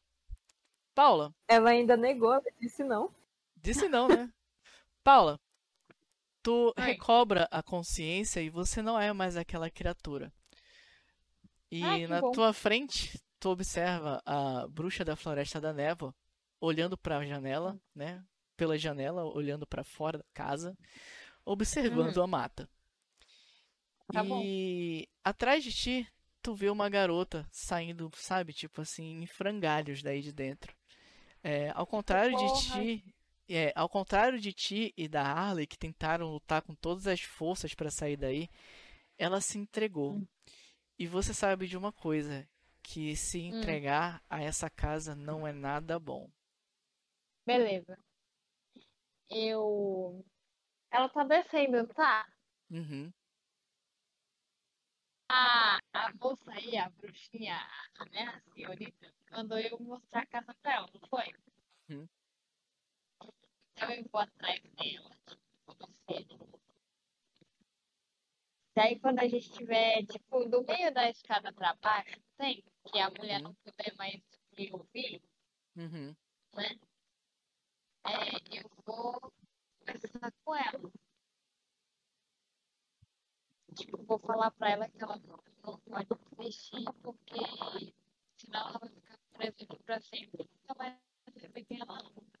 Paula, 0.94 1.32
Ela 1.46 1.70
ainda 1.70 1.96
negou, 1.96 2.40
disse 2.60 2.82
não. 2.82 3.12
disse 3.56 3.88
não, 3.88 4.08
né? 4.08 4.28
Paula, 5.04 5.38
tu 6.42 6.72
recobra 6.76 7.48
a 7.50 7.62
consciência 7.62 8.40
e 8.40 8.50
você 8.50 8.82
não 8.82 8.98
é 8.98 9.12
mais 9.12 9.36
aquela 9.36 9.70
criatura. 9.70 10.32
E 11.70 12.06
na 12.06 12.20
bom. 12.20 12.32
tua 12.32 12.52
frente, 12.52 13.20
tu 13.38 13.50
observa 13.50 14.22
a 14.24 14.66
bruxa 14.68 15.04
da 15.04 15.16
Floresta 15.16 15.60
da 15.60 15.72
Névoa 15.72 16.14
olhando 16.60 16.96
para 16.96 17.18
a 17.18 17.26
janela, 17.26 17.78
né? 17.94 18.24
Pela 18.56 18.76
janela, 18.76 19.24
olhando 19.24 19.66
para 19.66 19.84
fora 19.84 20.18
da 20.18 20.24
casa, 20.34 20.76
observando 21.44 22.20
a 22.22 22.26
mata. 22.26 22.68
Tá 24.12 24.24
bom. 24.24 24.40
e 24.42 25.06
atrás 25.22 25.62
de 25.62 25.70
ti, 25.70 26.08
tu 26.42 26.54
vê 26.54 26.70
uma 26.70 26.88
garota 26.88 27.46
saindo, 27.52 28.10
sabe, 28.14 28.54
tipo 28.54 28.80
assim, 28.80 29.22
em 29.22 29.26
frangalhos 29.26 30.02
daí 30.02 30.22
de 30.22 30.32
dentro. 30.32 30.74
É, 31.42 31.70
ao 31.74 31.86
contrário 31.86 32.36
de 32.36 32.44
Porra. 32.44 32.82
ti, 32.82 33.14
é, 33.48 33.72
ao 33.74 33.88
contrário 33.88 34.38
de 34.40 34.52
ti 34.52 34.92
e 34.96 35.08
da 35.08 35.22
Harley 35.22 35.66
que 35.66 35.78
tentaram 35.78 36.30
lutar 36.30 36.62
com 36.62 36.74
todas 36.74 37.06
as 37.06 37.20
forças 37.20 37.74
para 37.74 37.90
sair 37.90 38.16
daí, 38.16 38.48
ela 39.16 39.40
se 39.40 39.58
entregou. 39.58 40.14
Hum. 40.14 40.26
E 40.98 41.06
você 41.06 41.32
sabe 41.32 41.66
de 41.66 41.76
uma 41.76 41.92
coisa, 41.92 42.48
que 42.82 43.14
se 43.16 43.38
Hum. 43.38 43.58
entregar 43.58 44.22
a 44.28 44.42
essa 44.42 44.68
casa 44.70 45.14
não 45.14 45.46
é 45.46 45.52
nada 45.52 45.98
bom. 45.98 46.30
Beleza. 47.46 47.98
Eu. 49.30 50.24
Ela 50.90 51.08
tá 51.08 51.24
descendo, 51.24 51.86
tá? 51.88 52.26
Uhum. 52.70 53.12
A, 55.30 55.78
a 55.92 56.12
moça 56.14 56.50
aí, 56.52 56.76
a 56.78 56.88
bruxinha, 56.88 57.58
né? 58.12 58.22
A 58.22 58.40
senhorita, 58.54 59.14
mandou 59.30 59.58
eu 59.58 59.78
mostrar 59.80 60.22
a 60.22 60.26
casa 60.26 60.54
pra 60.62 60.74
ela, 60.74 60.88
não 60.94 61.08
foi? 61.08 61.26
Uhum. 61.90 62.08
Então 63.78 63.92
eu 63.92 64.04
vou 64.10 64.20
atrás 64.20 64.60
dela, 64.60 65.16
tipo. 65.24 66.58
Daí 68.74 68.98
quando 68.98 69.20
a 69.20 69.28
gente 69.28 69.48
estiver, 69.50 70.04
tipo, 70.04 70.48
do 70.48 70.64
meio 70.64 70.92
da 70.92 71.08
escada 71.08 71.52
pra 71.52 71.76
baixo, 71.76 72.20
tem, 72.36 72.64
que 72.84 72.98
a 72.98 73.08
mulher 73.08 73.40
não 73.40 73.54
puder 73.54 73.94
mais 73.96 74.20
me 74.56 74.72
ouvir, 74.72 75.22
Uhum. 75.76 76.16
é, 78.04 78.58
eu 78.58 78.68
vou 78.84 79.32
conversar 79.78 80.32
com 80.44 80.56
ela. 80.56 80.92
Tipo, 83.76 84.02
vou 84.02 84.18
falar 84.18 84.50
pra 84.50 84.70
ela 84.70 84.88
que 84.88 85.00
ela 85.00 85.18
não 85.62 85.78
pode 85.78 86.08
desistir, 86.36 86.84
porque 87.00 87.38
senão 88.38 88.70
ela 88.70 88.78
vai 88.80 88.90
ficar 88.90 89.18
presa 89.34 89.62
aqui 89.62 89.82
pra 89.84 90.00
sempre. 90.00 90.50
Nunca 90.52 90.74
mais 90.76 90.98
vai 91.32 91.48
ver 91.48 91.64
quem 91.64 91.80
ela 91.80 92.00
é. 92.00 92.37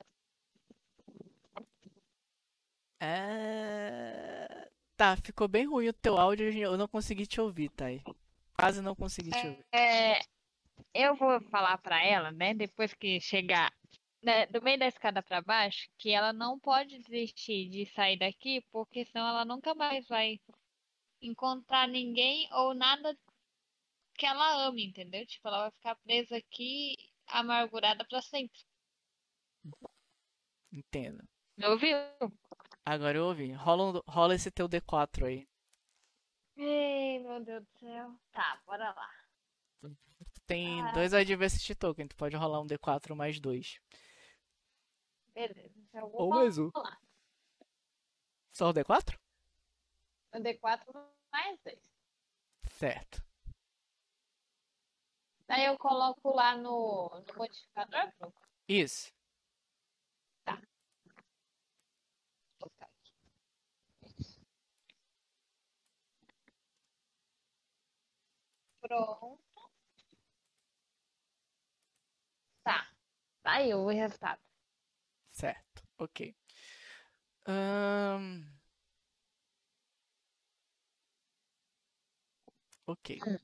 É... 3.00 4.68
Tá, 4.96 5.16
ficou 5.16 5.46
bem 5.46 5.66
ruim 5.66 5.88
o 5.88 5.92
teu 5.92 6.16
áudio, 6.18 6.52
eu 6.52 6.76
não 6.76 6.88
consegui 6.88 7.26
te 7.26 7.40
ouvir, 7.40 7.70
Thay. 7.70 8.02
Quase 8.58 8.82
não 8.82 8.96
consegui 8.96 9.30
te 9.30 9.46
ouvir. 9.46 9.64
É, 9.72 10.18
eu 10.92 11.14
vou 11.14 11.40
falar 11.50 11.78
pra 11.78 12.04
ela, 12.04 12.32
né, 12.32 12.52
depois 12.54 12.92
que 12.94 13.20
chegar 13.20 13.72
né, 14.22 14.46
do 14.46 14.60
meio 14.62 14.78
da 14.78 14.86
escada 14.86 15.22
pra 15.22 15.40
baixo, 15.40 15.88
que 15.96 16.10
ela 16.10 16.32
não 16.32 16.58
pode 16.58 16.98
desistir 16.98 17.68
de 17.68 17.86
sair 17.86 18.18
daqui, 18.18 18.60
porque 18.72 19.04
senão 19.04 19.28
ela 19.28 19.44
nunca 19.44 19.74
mais 19.74 20.06
vai 20.08 20.40
encontrar 21.22 21.88
ninguém 21.88 22.48
ou 22.52 22.74
nada 22.74 23.16
que 24.14 24.26
ela 24.26 24.66
ame, 24.66 24.86
entendeu? 24.86 25.24
Tipo, 25.26 25.48
ela 25.48 25.62
vai 25.62 25.70
ficar 25.70 25.94
presa 25.96 26.36
aqui, 26.36 26.96
amargurada 27.26 28.04
pra 28.04 28.20
sempre. 28.20 28.60
Entendo. 30.72 31.22
Me 31.56 31.66
ouviu? 31.66 31.96
Agora 32.90 33.18
eu 33.18 33.26
ouvi. 33.26 33.52
Rola, 33.52 33.84
um- 33.98 34.02
rola 34.10 34.34
esse 34.34 34.50
teu 34.50 34.66
D4 34.66 35.26
aí. 35.26 35.46
Ei, 36.56 37.18
meu 37.18 37.44
Deus 37.44 37.62
do 37.62 37.78
céu. 37.78 38.14
Tá, 38.32 38.60
bora 38.66 38.92
lá. 38.94 39.10
Tu 39.82 40.40
tem 40.46 40.78
Caraca. 40.78 40.94
dois 40.94 41.12
Adversity 41.12 41.74
Token, 41.74 42.08
tu 42.08 42.16
pode 42.16 42.34
rolar 42.34 42.60
um 42.62 42.66
D4 42.66 43.14
mais 43.14 43.38
dois. 43.38 43.78
Beleza. 45.34 45.74
Eu 45.92 46.08
vou 46.08 46.22
Ou 46.22 46.28
mais 46.30 46.56
um. 46.56 46.70
rolar. 46.74 46.98
Só 48.52 48.70
o 48.70 48.72
D4? 48.72 49.18
O 50.32 50.38
D4 50.40 50.86
mais 51.30 51.60
dois. 51.62 51.78
Certo. 52.70 53.22
Daí 55.46 55.66
eu 55.66 55.76
coloco 55.78 56.34
lá 56.34 56.56
no, 56.56 57.10
no 57.26 57.34
modificador. 57.36 58.10
Vou 58.18 58.32
Isso. 58.66 59.12
Pronto. 68.88 69.38
Tá. 72.62 72.90
Aí 73.44 73.74
o 73.74 73.86
resultado. 73.88 74.40
Certo, 75.30 75.82
ok. 75.98 76.34
Hum... 77.46 78.44
Ok. 82.86 83.18
Hum. 83.26 83.36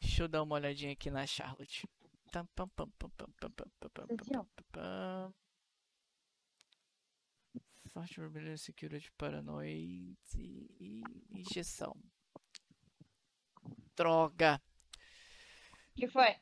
Deixa 0.00 0.24
eu 0.24 0.28
dar 0.28 0.42
uma 0.42 0.56
olhadinha 0.56 0.92
aqui 0.92 1.10
na 1.10 1.24
Charlotte. 1.24 1.88
Software 7.92 8.58
Security 8.58 9.12
Paranoid 9.12 10.18
e 10.34 11.02
injeção. 11.30 11.96
Droga, 13.98 14.60
O 15.90 15.94
que 16.00 16.06
foi? 16.08 16.36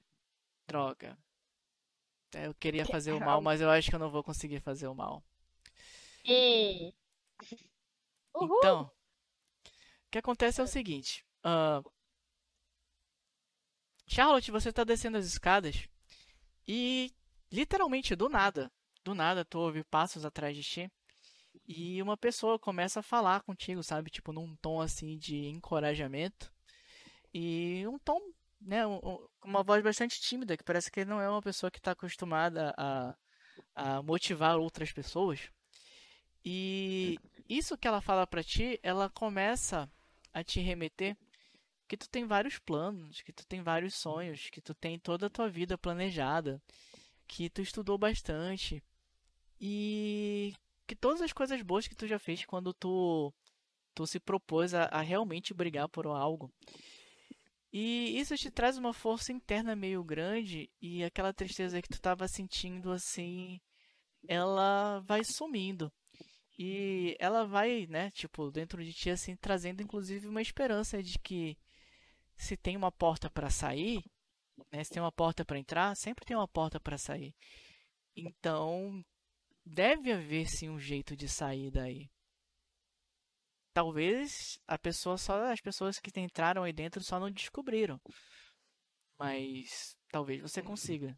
droga. 0.68 1.16
É, 2.34 2.46
Eu 2.46 2.54
queria 2.54 2.84
fazer 2.84 3.12
o 3.12 3.20
mal, 3.20 3.40
mas 3.40 3.60
eu 3.62 3.70
acho 3.70 3.88
que 3.88 3.94
eu 3.94 3.98
não 3.98 4.10
vou 4.10 4.22
conseguir 4.22 4.60
fazer 4.60 4.86
o 4.86 4.94
mal. 4.94 5.24
E... 6.24 6.92
Uhul! 8.34 8.58
Então, 8.58 8.82
o 8.82 10.10
que 10.10 10.18
acontece 10.18 10.60
é 10.60 10.64
o 10.64 10.66
seguinte. 10.68 11.24
ah, 11.42 11.82
Charlotte, 14.06 14.50
você 14.50 14.72
tá 14.72 14.84
descendo 14.84 15.16
as 15.18 15.24
escadas 15.26 15.88
e 16.68 17.12
literalmente 17.50 18.14
do 18.14 18.28
nada, 18.28 18.70
do 19.02 19.14
nada 19.14 19.44
tu 19.44 19.58
ouve 19.58 19.82
passos 19.84 20.24
atrás 20.24 20.54
de 20.56 20.62
ti 20.62 20.92
e 21.66 22.00
uma 22.02 22.16
pessoa 22.16 22.58
começa 22.58 23.00
a 23.00 23.02
falar 23.02 23.42
contigo, 23.42 23.82
sabe? 23.82 24.10
Tipo 24.10 24.32
num 24.32 24.54
tom 24.56 24.80
assim 24.80 25.16
de 25.18 25.46
encorajamento 25.46 26.52
e 27.38 27.86
um 27.86 27.98
tom, 27.98 28.18
né, 28.60 28.86
um- 28.86 28.98
um- 29.04 29.28
uma 29.44 29.62
voz 29.62 29.82
bastante 29.82 30.18
tímida, 30.20 30.56
que 30.56 30.64
parece 30.64 30.90
que 30.90 31.04
não 31.04 31.20
é 31.20 31.28
uma 31.28 31.42
pessoa 31.42 31.70
que 31.70 31.76
está 31.78 31.90
acostumada 31.90 32.74
a, 32.78 33.14
a 33.74 34.02
motivar 34.02 34.56
outras 34.56 34.90
pessoas. 34.90 35.50
E 36.42 37.18
isso 37.46 37.76
que 37.76 37.86
ela 37.86 38.00
fala 38.00 38.26
pra 38.26 38.42
ti, 38.42 38.80
ela 38.82 39.10
começa 39.10 39.86
a 40.32 40.42
te 40.42 40.60
remeter 40.60 41.14
que 41.86 41.96
tu 41.96 42.08
tem 42.08 42.24
vários 42.26 42.58
planos, 42.58 43.20
que 43.20 43.32
tu 43.34 43.46
tem 43.46 43.62
vários 43.62 43.92
sonhos, 43.94 44.48
que 44.48 44.60
tu 44.62 44.74
tem 44.74 44.98
toda 44.98 45.26
a 45.26 45.30
tua 45.30 45.48
vida 45.48 45.76
planejada, 45.76 46.60
que 47.28 47.50
tu 47.50 47.60
estudou 47.60 47.98
bastante 47.98 48.82
e 49.60 50.54
que 50.86 50.96
todas 50.96 51.20
as 51.20 51.32
coisas 51.34 51.60
boas 51.60 51.86
que 51.86 51.94
tu 51.94 52.06
já 52.06 52.18
fez 52.18 52.46
quando 52.46 52.72
tu 52.72 53.32
tu 53.94 54.06
se 54.06 54.20
propôs 54.20 54.72
a, 54.74 54.84
a 54.84 55.00
realmente 55.00 55.52
brigar 55.54 55.88
por 55.88 56.06
algo. 56.06 56.50
E 57.78 58.18
isso 58.18 58.34
te 58.36 58.50
traz 58.50 58.78
uma 58.78 58.94
força 58.94 59.32
interna 59.32 59.76
meio 59.76 60.02
grande 60.02 60.70
e 60.80 61.04
aquela 61.04 61.34
tristeza 61.34 61.82
que 61.82 61.88
tu 61.90 62.00
tava 62.00 62.26
sentindo 62.26 62.90
assim, 62.90 63.60
ela 64.26 65.00
vai 65.00 65.22
sumindo. 65.22 65.92
E 66.58 67.14
ela 67.20 67.44
vai, 67.44 67.86
né, 67.86 68.10
tipo, 68.12 68.50
dentro 68.50 68.82
de 68.82 68.94
ti, 68.94 69.10
assim, 69.10 69.36
trazendo 69.36 69.82
inclusive 69.82 70.26
uma 70.26 70.40
esperança 70.40 71.02
de 71.02 71.18
que 71.18 71.54
se 72.34 72.56
tem 72.56 72.78
uma 72.78 72.90
porta 72.90 73.28
para 73.28 73.50
sair, 73.50 74.02
né, 74.72 74.82
se 74.82 74.92
tem 74.92 75.02
uma 75.02 75.12
porta 75.12 75.44
para 75.44 75.58
entrar, 75.58 75.94
sempre 75.96 76.24
tem 76.24 76.34
uma 76.34 76.48
porta 76.48 76.80
para 76.80 76.96
sair. 76.96 77.34
Então, 78.16 79.04
deve 79.66 80.10
haver 80.10 80.46
sim 80.46 80.70
um 80.70 80.80
jeito 80.80 81.14
de 81.14 81.28
sair 81.28 81.70
daí. 81.70 82.08
Talvez 83.76 84.58
a 84.66 84.78
pessoa 84.78 85.18
só, 85.18 85.52
as 85.52 85.60
pessoas 85.60 86.00
que 86.00 86.10
entraram 86.18 86.62
aí 86.62 86.72
dentro 86.72 87.04
só 87.04 87.20
não 87.20 87.30
descobriram. 87.30 88.00
Mas 89.18 89.94
talvez 90.10 90.40
você 90.40 90.62
consiga. 90.62 91.14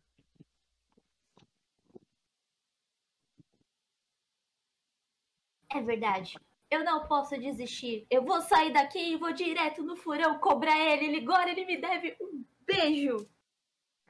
É 5.72 5.80
verdade. 5.80 6.34
Eu 6.68 6.82
não 6.82 7.06
posso 7.06 7.38
desistir. 7.38 8.04
Eu 8.10 8.24
vou 8.24 8.42
sair 8.42 8.72
daqui 8.72 9.12
e 9.12 9.16
vou 9.16 9.32
direto 9.32 9.84
no 9.84 9.94
furão 9.94 10.40
cobrar 10.40 10.76
ele. 10.80 11.04
Ele 11.04 11.18
agora 11.20 11.50
ele 11.50 11.64
me 11.64 11.80
deve 11.80 12.16
um 12.20 12.44
beijo. 12.66 13.30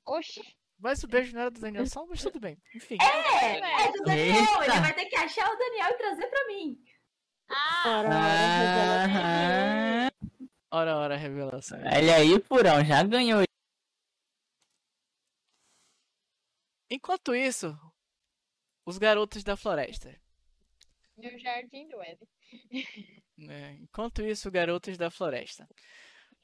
Oxi. 0.07 0.41
Mas 0.79 1.03
o 1.05 1.07
beijo 1.07 1.35
não 1.35 1.43
era 1.43 1.51
do 1.51 1.61
Daniel 1.61 1.87
só, 1.87 2.07
mas 2.07 2.23
tudo 2.23 2.41
bem. 2.41 2.57
Enfim. 2.75 2.97
É, 2.99 3.89
é 3.89 3.93
do 3.93 4.05
Daniel. 4.05 4.37
Eita. 4.37 4.65
Ele 4.65 4.81
vai 4.81 4.95
ter 4.95 5.05
que 5.05 5.17
achar 5.17 5.53
o 5.53 5.59
Daniel 5.59 5.91
e 5.91 5.99
trazer 5.99 6.27
pra 6.29 6.47
mim. 6.47 6.83
Ah, 7.51 7.83
Ora, 7.87 8.09
ora, 8.09 9.07
revela 9.07 10.09
Ah, 10.11 10.11
Ora, 10.71 10.97
ora, 10.97 11.17
revelação. 11.17 11.79
olha 11.81 12.17
aí, 12.17 12.41
Furão, 12.43 12.85
já 12.85 13.03
ganhou. 13.03 13.43
Enquanto 16.91 17.35
isso, 17.35 17.77
os 18.87 18.99
garotos 18.99 19.43
da 19.45 19.57
floresta. 19.57 20.15
meu 21.17 21.39
jardim 21.39 21.89
do 21.89 22.01
Éden. 22.03 22.29
né? 23.37 23.73
Enquanto 23.83 24.23
isso, 24.23 24.51
garotos 24.51 24.97
da 24.97 25.11
floresta. 25.11 25.69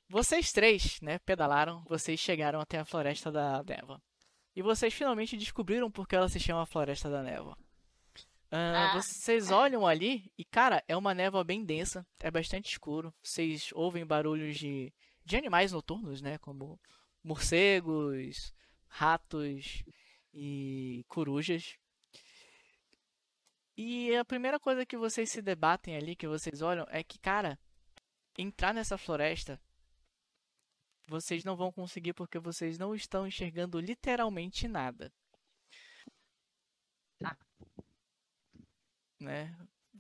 Vocês 0.09 0.53
três, 0.53 1.01
né, 1.01 1.19
pedalaram, 1.21 1.83
vocês 1.89 2.21
chegaram 2.21 2.61
até 2.61 2.79
a 2.79 2.85
Floresta 2.85 3.33
da 3.33 3.63
Névoa. 3.65 4.03
E 4.55 4.63
vocês 4.63 4.93
finalmente 4.93 5.37
descobriram 5.37 5.91
por 5.91 6.07
que 6.07 6.15
ela 6.15 6.29
se 6.29 6.39
chama 6.39 6.67
Floresta 6.67 7.09
da 7.11 7.23
Névoa. 7.23 7.57
Ah, 8.57 8.93
Ah. 8.93 9.03
Vocês 9.03 9.51
olham 9.51 9.85
ali 9.87 10.31
e, 10.39 10.45
cara, 10.45 10.83
é 10.87 10.97
uma 10.97 11.13
névoa 11.13 11.43
bem 11.43 11.65
densa, 11.65 12.07
é 12.21 12.31
bastante 12.31 12.71
escuro. 12.71 13.13
Vocês 13.23 13.71
ouvem 13.73 14.07
barulhos 14.07 14.57
de, 14.57 14.93
de 15.25 15.37
animais 15.37 15.73
noturnos, 15.73 16.23
né, 16.23 16.39
como 16.39 16.81
morcegos, 17.23 18.55
ratos 18.87 19.83
e 20.33 21.05
corujas. 21.09 21.77
E 23.77 24.15
a 24.15 24.25
primeira 24.25 24.61
coisa 24.61 24.87
que 24.87 24.97
vocês 24.97 25.31
se 25.31 25.43
debatem 25.43 25.97
ali, 25.97 26.15
que 26.15 26.29
vocês 26.29 26.63
olham, 26.63 26.87
é 26.91 27.03
que, 27.03 27.19
cara, 27.19 27.59
entrar 28.39 28.73
nessa 28.73 28.97
floresta 28.97 29.61
vocês 31.09 31.45
não 31.45 31.57
vão 31.57 31.71
conseguir 31.73 32.15
porque 32.15 32.39
vocês 32.39 32.79
não 32.79 32.95
estão 32.95 33.27
enxergando 33.27 33.79
literalmente 33.81 34.67
nada. 34.69 35.13
Né? 39.25 39.57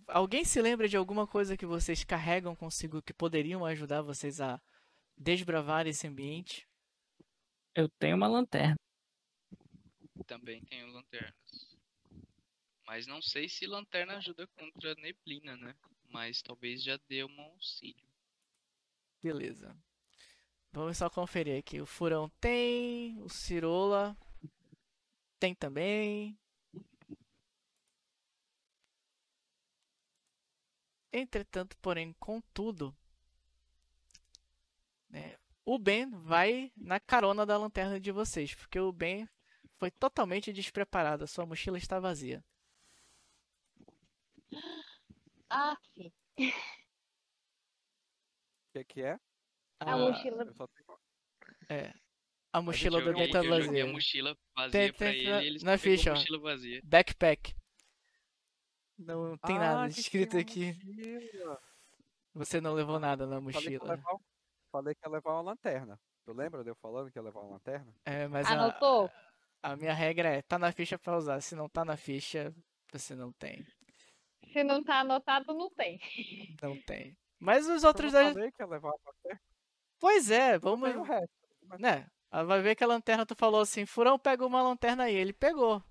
alguém 0.08 0.44
se 0.44 0.60
lembra 0.60 0.88
de 0.88 0.96
alguma 0.96 1.26
coisa 1.26 1.56
que 1.56 1.66
vocês 1.66 2.04
carregam 2.04 2.54
consigo 2.54 3.02
que 3.02 3.12
poderiam 3.12 3.64
ajudar 3.64 4.02
vocês 4.02 4.40
a 4.40 4.60
desbravar 5.16 5.86
esse 5.86 6.06
ambiente? 6.06 6.68
Eu 7.74 7.88
tenho 7.88 8.16
uma 8.16 8.28
lanterna. 8.28 8.76
Também 10.26 10.64
tenho 10.64 10.86
lanternas. 10.88 11.34
Mas 12.86 13.06
não 13.06 13.20
sei 13.20 13.48
se 13.48 13.66
lanterna 13.66 14.16
ajuda 14.16 14.46
contra 14.48 14.92
a 14.92 14.94
neblina, 14.96 15.56
né? 15.56 15.74
Mas 16.08 16.42
talvez 16.42 16.82
já 16.82 16.98
dê 17.08 17.24
um 17.24 17.40
auxílio. 17.40 18.06
Beleza. 19.22 19.76
Vamos 20.70 20.98
só 20.98 21.08
conferir 21.08 21.58
aqui. 21.58 21.80
O 21.80 21.86
Furão 21.86 22.28
tem, 22.40 23.20
o 23.22 23.28
Cirola 23.28 24.16
tem 25.40 25.54
também. 25.54 26.38
Entretanto, 31.16 31.76
porém, 31.78 32.12
contudo, 32.18 32.92
né, 35.08 35.36
o 35.64 35.78
Ben 35.78 36.10
vai 36.10 36.72
na 36.76 36.98
carona 36.98 37.46
da 37.46 37.56
lanterna 37.56 38.00
de 38.00 38.10
vocês, 38.10 38.52
porque 38.54 38.80
o 38.80 38.90
Ben 38.90 39.28
foi 39.78 39.92
totalmente 39.92 40.52
despreparado, 40.52 41.22
a 41.22 41.26
sua 41.28 41.46
mochila 41.46 41.78
está 41.78 42.00
vazia. 42.00 42.44
Ah, 45.48 45.76
sim. 45.94 46.12
O 46.38 46.52
que, 48.72 48.84
que 48.84 49.02
é? 49.02 49.12
A 49.78 49.92
Ah, 49.92 49.96
mochila. 49.98 50.44
Eu. 50.44 50.68
É. 51.68 51.94
A 52.52 52.60
mochila 52.60 52.98
eu 52.98 53.04
do 53.04 53.12
Ben 53.14 53.30
tá 53.30 53.38
eu 53.38 53.44
joguei 53.62 53.82
a 53.82 53.84
vazia. 53.84 53.92
mochila 53.92 54.36
vazia 54.56 54.70
Tem- 54.72 54.92
pra 54.92 55.06
tem- 55.10 55.20
ele 55.20 55.46
ele 55.46 55.64
na 55.64 55.78
ficha, 55.78 56.12
a 56.12 56.14
ó. 56.14 56.40
vazia. 56.40 56.80
Backpack. 56.84 57.54
Não 58.98 59.36
tem 59.38 59.56
Ah, 59.56 59.58
nada 59.86 59.88
escrito 59.88 60.36
aqui. 60.38 60.72
mochila. 60.84 61.60
Você 62.34 62.60
não 62.60 62.74
levou 62.74 62.98
nada 62.98 63.26
na 63.26 63.36
Falei 63.40 63.52
que, 63.52 63.56
mochila. 63.78 63.90
levar... 63.94 64.16
Falei 64.72 64.94
que 64.94 65.06
ia 65.06 65.12
levar 65.12 65.32
uma 65.34 65.42
lanterna. 65.42 66.00
Tu 66.24 66.32
lembra 66.32 66.64
de 66.64 66.70
eu 66.70 66.76
falando 66.76 67.10
que 67.10 67.18
ia 67.18 67.22
levar 67.22 67.40
uma 67.40 67.52
lanterna? 67.52 67.92
É, 68.04 68.26
mas 68.28 68.46
a, 68.46 68.52
Anotou? 68.54 69.10
a 69.62 69.76
minha 69.76 69.92
regra 69.94 70.28
é, 70.30 70.42
tá 70.42 70.58
na 70.58 70.72
ficha 70.72 70.98
pra 70.98 71.16
usar. 71.16 71.40
Se 71.40 71.54
não 71.54 71.68
tá 71.68 71.84
na 71.84 71.96
ficha, 71.96 72.52
você 72.92 73.14
não 73.14 73.32
tem. 73.32 73.64
Se 74.52 74.64
não 74.64 74.82
tá 74.82 75.00
anotado, 75.00 75.52
não 75.54 75.70
tem. 75.70 75.98
Não 76.62 76.80
tem. 76.82 77.16
Mas 77.38 77.68
os 77.68 77.82
Eu 77.82 77.88
outros 77.88 78.12
dois. 78.12 78.32
falei 78.32 78.50
que 78.52 78.62
ia 78.62 78.66
levar 78.66 78.88
uma 78.88 78.98
lanterna. 79.06 79.40
Pois 80.00 80.30
é, 80.30 80.52
Não 80.54 80.60
vamos. 80.60 80.88
tem 80.88 80.98
o 80.98 81.02
resto. 81.02 81.28
Mas 81.62 81.80
Né? 81.80 82.06
Ela 82.30 82.44
vai 82.44 82.62
ver 82.62 82.74
que 82.74 82.82
a 82.84 82.86
lanterna 82.86 83.26
tu 83.26 83.34
falou 83.36 83.60
assim, 83.60 83.84
Furão 83.86 84.18
pega 84.18 84.44
uma 84.46 84.62
lanterna 84.62 85.04
aí. 85.04 85.14
Ele 85.14 85.32
pegou. 85.32 85.82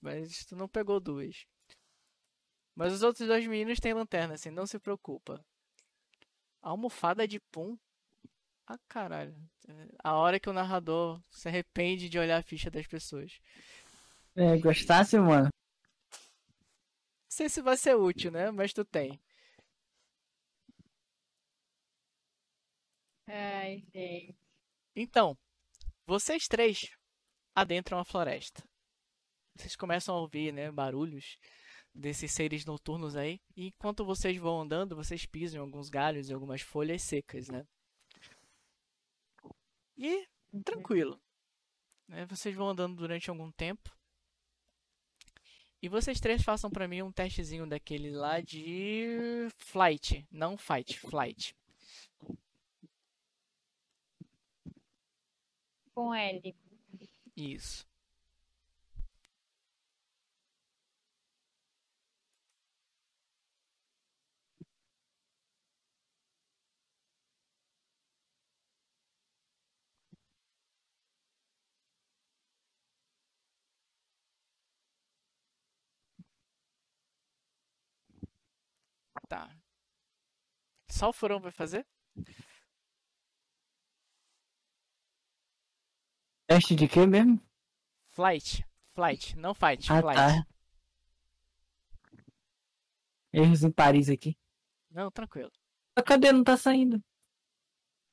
Mas 0.00 0.44
tu 0.46 0.54
não 0.56 0.68
pegou 0.68 1.00
duas. 1.00 1.46
Mas 2.78 2.92
os 2.92 3.02
outros 3.02 3.26
dois 3.26 3.44
meninos 3.44 3.80
têm 3.80 3.92
lanterna, 3.92 4.34
assim, 4.34 4.50
não 4.50 4.64
se 4.64 4.78
preocupa. 4.78 5.44
Almofada 6.62 7.26
de 7.26 7.40
pum. 7.50 7.76
Ah, 8.68 8.78
caralho. 8.86 9.34
É 9.66 9.72
A 10.04 10.14
hora 10.14 10.38
que 10.38 10.48
o 10.48 10.52
narrador 10.52 11.20
se 11.28 11.48
arrepende 11.48 12.08
de 12.08 12.20
olhar 12.20 12.38
a 12.38 12.42
ficha 12.42 12.70
das 12.70 12.86
pessoas. 12.86 13.40
É, 14.36 14.56
gostasse, 14.58 15.18
mano? 15.18 15.48
Não 16.12 16.20
sei 17.28 17.48
se 17.48 17.60
vai 17.60 17.76
ser 17.76 17.96
útil, 17.96 18.30
né? 18.30 18.52
Mas 18.52 18.72
tu 18.72 18.84
tem. 18.84 19.20
Ai, 23.26 23.82
gente. 23.92 24.38
Então, 24.94 25.36
vocês 26.06 26.46
três 26.46 26.88
adentram 27.56 27.98
a 27.98 28.04
floresta. 28.04 28.62
Vocês 29.56 29.74
começam 29.74 30.14
a 30.14 30.20
ouvir, 30.20 30.52
né, 30.52 30.70
barulhos 30.70 31.40
desses 31.98 32.32
seres 32.32 32.64
noturnos 32.64 33.16
aí. 33.16 33.40
E 33.56 33.66
enquanto 33.66 34.04
vocês 34.04 34.36
vão 34.38 34.60
andando, 34.60 34.96
vocês 34.96 35.26
pisam 35.26 35.58
em 35.60 35.64
alguns 35.64 35.88
galhos 35.90 36.28
e 36.28 36.32
algumas 36.32 36.60
folhas 36.62 37.02
secas, 37.02 37.48
né? 37.48 37.66
E 39.96 40.26
tranquilo. 40.64 41.20
Né? 42.06 42.24
Vocês 42.26 42.54
vão 42.54 42.68
andando 42.68 42.96
durante 42.96 43.28
algum 43.28 43.50
tempo. 43.50 43.90
E 45.82 45.88
vocês 45.88 46.20
três 46.20 46.42
façam 46.42 46.70
pra 46.70 46.88
mim 46.88 47.02
um 47.02 47.12
testezinho 47.12 47.66
daquele 47.66 48.10
lá 48.10 48.40
de 48.40 49.48
flight, 49.56 50.26
não 50.30 50.56
fight, 50.56 50.98
flight. 50.98 51.54
Com 55.94 56.14
L. 56.14 56.56
Isso. 57.36 57.88
Tá. 79.28 79.50
Só 80.90 81.10
o 81.10 81.12
furão 81.12 81.40
vai 81.40 81.50
fazer? 81.52 81.86
Teste 86.46 86.74
de 86.74 86.88
quê 86.88 87.06
mesmo? 87.06 87.40
Flight. 88.10 88.64
Flight, 88.94 89.36
não 89.36 89.54
fight, 89.54 89.92
Ah, 89.92 90.00
flight. 90.00 90.16
tá. 90.16 90.46
Erros 93.32 93.62
em 93.62 93.70
Paris 93.70 94.08
aqui. 94.08 94.36
Não, 94.90 95.10
tranquilo. 95.10 95.52
Ah, 95.94 96.02
Cadê? 96.02 96.32
Não 96.32 96.42
tá 96.42 96.56
saindo. 96.56 97.00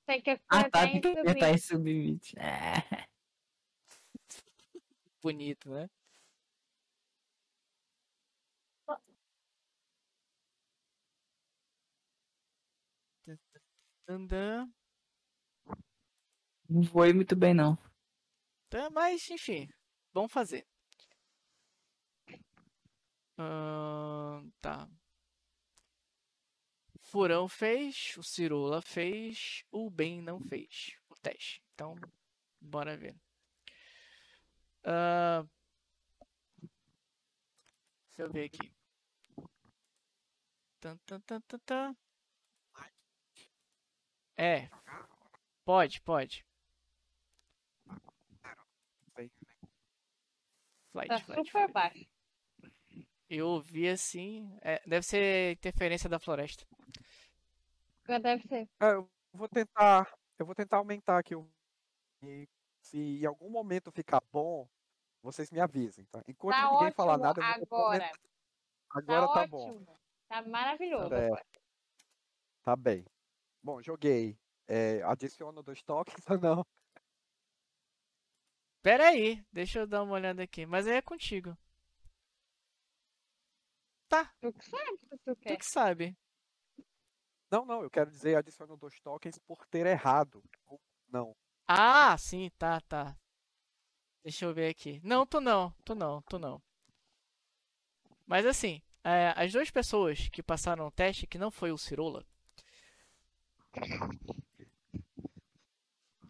Tem 0.05 0.21
que 0.21 0.29
Ah, 0.31 0.37
tá. 0.69 0.83
apertar 0.83 0.85
Tem 0.87 0.97
em 0.97 1.01
que 1.01 1.07
subir. 1.07 1.19
apertar 1.21 1.49
esse 1.51 1.67
submit. 1.67 2.35
É. 2.37 3.07
Bonito, 5.23 5.71
né? 5.71 5.89
Tandã. 14.05 14.69
Não 16.69 16.83
foi 16.83 17.13
muito 17.13 17.35
bem, 17.35 17.53
não. 17.53 17.77
Tá, 18.69 18.89
mas, 18.89 19.29
enfim, 19.29 19.67
vamos 20.13 20.31
fazer. 20.31 20.67
Ahn, 23.37 24.49
tá. 24.61 24.87
Furão 27.01 27.47
fez, 27.47 28.15
o 28.17 28.23
Cirula 28.23 28.81
fez, 28.81 29.63
o 29.71 29.89
Ben 29.89 30.21
não 30.21 30.39
fez 30.39 30.97
o 31.09 31.15
teste. 31.15 31.63
Então, 31.73 31.95
bora 32.59 32.95
ver. 32.97 33.15
Ahn, 34.83 35.47
deixa 38.15 38.29
eu 38.29 38.31
ver 38.31 38.45
aqui. 38.45 38.73
Tan, 40.79 40.97
tan, 41.05 41.19
tan, 41.21 41.41
tan, 41.41 41.59
tan. 41.65 42.04
É, 44.37 44.69
pode, 45.63 46.01
pode. 46.01 46.45
Flight, 50.91 51.09
Tá 51.09 51.19
flight, 51.19 51.47
super 51.49 51.51
flight. 51.69 51.73
baixo. 51.73 52.07
Eu 53.29 53.47
ouvi 53.47 53.87
assim. 53.89 54.57
é, 54.61 54.81
deve 54.87 55.05
ser 55.05 55.53
interferência 55.53 56.09
da 56.09 56.19
floresta. 56.19 56.65
Deve 58.07 58.47
ser. 58.47 58.69
É, 58.79 58.93
eu 58.93 59.09
vou 59.33 59.47
tentar. 59.49 60.13
Eu 60.37 60.45
vou 60.45 60.55
tentar 60.55 60.77
aumentar 60.77 61.17
aqui 61.17 61.35
o. 61.35 61.49
E 62.21 62.47
se 62.81 62.97
em 62.97 63.25
algum 63.25 63.49
momento 63.49 63.91
ficar 63.91 64.21
bom, 64.31 64.67
vocês 65.21 65.49
me 65.51 65.59
avisem, 65.59 66.05
tá? 66.05 66.21
Enquanto 66.27 66.55
Tá 66.55 66.63
ninguém 66.63 66.77
ótimo 66.87 66.93
falar 66.95 67.17
nada, 67.17 67.41
eu 67.41 67.65
vou 67.67 67.79
agora. 67.79 68.03
aumentar. 68.03 68.19
Agora 68.91 69.27
tá, 69.27 69.33
tá, 69.33 69.41
ótimo. 69.41 69.79
bom. 69.85 69.97
Tá 70.27 70.41
maravilhoso 70.43 71.13
agora. 71.15 71.45
Tá 72.63 72.75
bem. 72.75 73.05
Bom, 73.65 73.81
joguei. 73.81 74.37
É, 74.67 75.01
adiciono 75.01 75.63
dois 75.63 75.81
toques 75.81 76.13
ou 76.29 76.37
não? 76.39 76.65
Pera 78.83 79.07
aí, 79.09 79.43
deixa 79.51 79.79
eu 79.79 79.87
dar 79.87 80.03
uma 80.03 80.13
olhada 80.13 80.43
aqui. 80.43 80.67
Mas 80.67 80.85
aí 80.85 80.93
é 80.93 81.01
contigo. 81.01 81.57
Tá, 84.07 84.31
Tu 84.39 84.53
que 84.53 84.65
sabe 84.69 84.97
se 84.99 85.17
tu 85.17 85.17
tu 85.25 85.35
quer. 85.37 85.57
que 85.57 85.65
sabe. 85.65 86.15
Não, 87.49 87.65
não, 87.65 87.81
eu 87.81 87.89
quero 87.89 88.11
dizer 88.11 88.35
adiciono 88.35 88.77
dois 88.77 88.99
tokens 88.99 89.39
por 89.39 89.65
ter 89.65 89.87
errado. 89.87 90.43
Ou 90.67 90.79
Não. 91.07 91.35
Ah, 91.67 92.15
sim, 92.19 92.51
tá, 92.59 92.79
tá. 92.81 93.17
Deixa 94.23 94.45
eu 94.45 94.53
ver 94.53 94.69
aqui. 94.69 95.01
Não, 95.03 95.25
tu 95.25 95.41
não, 95.41 95.71
tu 95.83 95.95
não, 95.95 96.21
tu 96.21 96.37
não. 96.37 96.61
Mas 98.27 98.45
assim, 98.45 98.79
é, 99.03 99.33
as 99.35 99.51
duas 99.51 99.71
pessoas 99.71 100.29
que 100.29 100.43
passaram 100.43 100.85
o 100.85 100.91
teste, 100.91 101.25
que 101.25 101.39
não 101.39 101.49
foi 101.49 101.71
o 101.71 101.77
Cirola. 101.79 102.23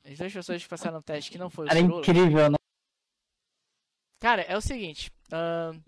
As 0.04 0.18
duas 0.18 0.34
pessoas 0.34 0.64
que 0.64 0.70
passaram 0.70 1.00
o 1.00 1.04
teste, 1.04 1.32
que 1.32 1.38
não 1.38 1.50
foi 1.50 1.66
o 1.66 1.72
Cirola. 1.72 2.02
incrível, 2.02 2.50
né? 2.52 2.58
Cara, 4.20 4.44
é 4.44 4.56
o 4.56 4.62
seguinte. 4.62 5.12
ahn, 5.32 5.80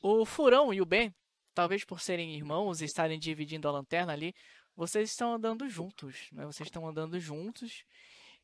O 0.00 0.24
Furão 0.24 0.72
e 0.72 0.80
o 0.80 0.86
Ben, 0.86 1.14
talvez 1.54 1.84
por 1.84 2.00
serem 2.00 2.34
irmãos 2.34 2.80
e 2.80 2.84
estarem 2.84 3.18
dividindo 3.18 3.68
a 3.68 3.72
lanterna 3.72 4.12
ali, 4.12 4.34
vocês 4.74 5.10
estão 5.10 5.34
andando 5.34 5.68
juntos, 5.68 6.28
né? 6.32 6.46
Vocês 6.46 6.68
estão 6.68 6.86
andando 6.86 7.18
juntos 7.20 7.84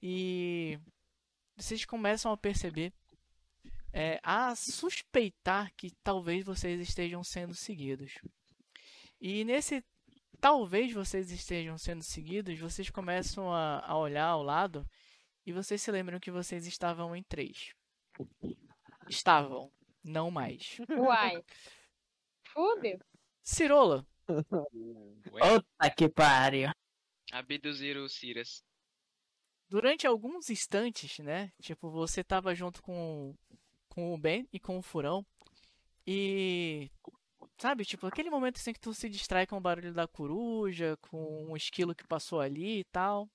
e 0.02 0.78
vocês 1.56 1.84
começam 1.84 2.32
a 2.32 2.36
perceber, 2.36 2.92
é, 3.92 4.18
a 4.22 4.54
suspeitar 4.56 5.72
que 5.76 5.90
talvez 6.02 6.44
vocês 6.44 6.80
estejam 6.80 7.22
sendo 7.22 7.54
seguidos. 7.54 8.12
E 9.20 9.44
nesse 9.44 9.82
talvez 10.40 10.92
vocês 10.92 11.30
estejam 11.30 11.76
sendo 11.78 12.02
seguidos, 12.02 12.58
vocês 12.58 12.90
começam 12.90 13.52
a, 13.52 13.80
a 13.86 13.96
olhar 13.98 14.26
ao 14.26 14.42
lado 14.42 14.86
e 15.46 15.52
vocês 15.52 15.80
se 15.82 15.90
lembram 15.90 16.20
que 16.20 16.30
vocês 16.30 16.66
estavam 16.66 17.14
em 17.14 17.22
três. 17.22 17.74
Estavam, 19.08 19.70
não 20.02 20.30
mais. 20.30 20.78
Uai. 20.90 21.42
Fudeu. 22.52 22.98
Cirola, 23.42 24.06
Puta 24.26 25.90
que 25.96 26.08
pariu. 26.08 26.70
abduzir 27.32 27.96
o 27.98 28.08
Ciras. 28.08 28.64
durante 29.68 30.06
alguns 30.06 30.48
instantes, 30.50 31.18
né? 31.18 31.52
Tipo, 31.60 31.90
você 31.90 32.24
tava 32.24 32.54
junto 32.54 32.82
com, 32.82 33.34
com 33.88 34.14
o 34.14 34.18
Ben 34.18 34.48
e 34.52 34.58
com 34.58 34.78
o 34.78 34.82
Furão. 34.82 35.26
E. 36.06 36.90
Sabe, 37.56 37.84
tipo, 37.84 38.06
aquele 38.06 38.30
momento 38.30 38.56
assim 38.56 38.72
que 38.72 38.80
tu 38.80 38.92
se 38.92 39.08
distrai 39.08 39.46
com 39.46 39.56
o 39.56 39.60
barulho 39.60 39.92
da 39.94 40.06
coruja, 40.08 40.96
com 41.00 41.46
um 41.50 41.56
esquilo 41.56 41.94
que 41.94 42.06
passou 42.06 42.40
ali 42.40 42.80
e 42.80 42.84
tal. 42.84 43.28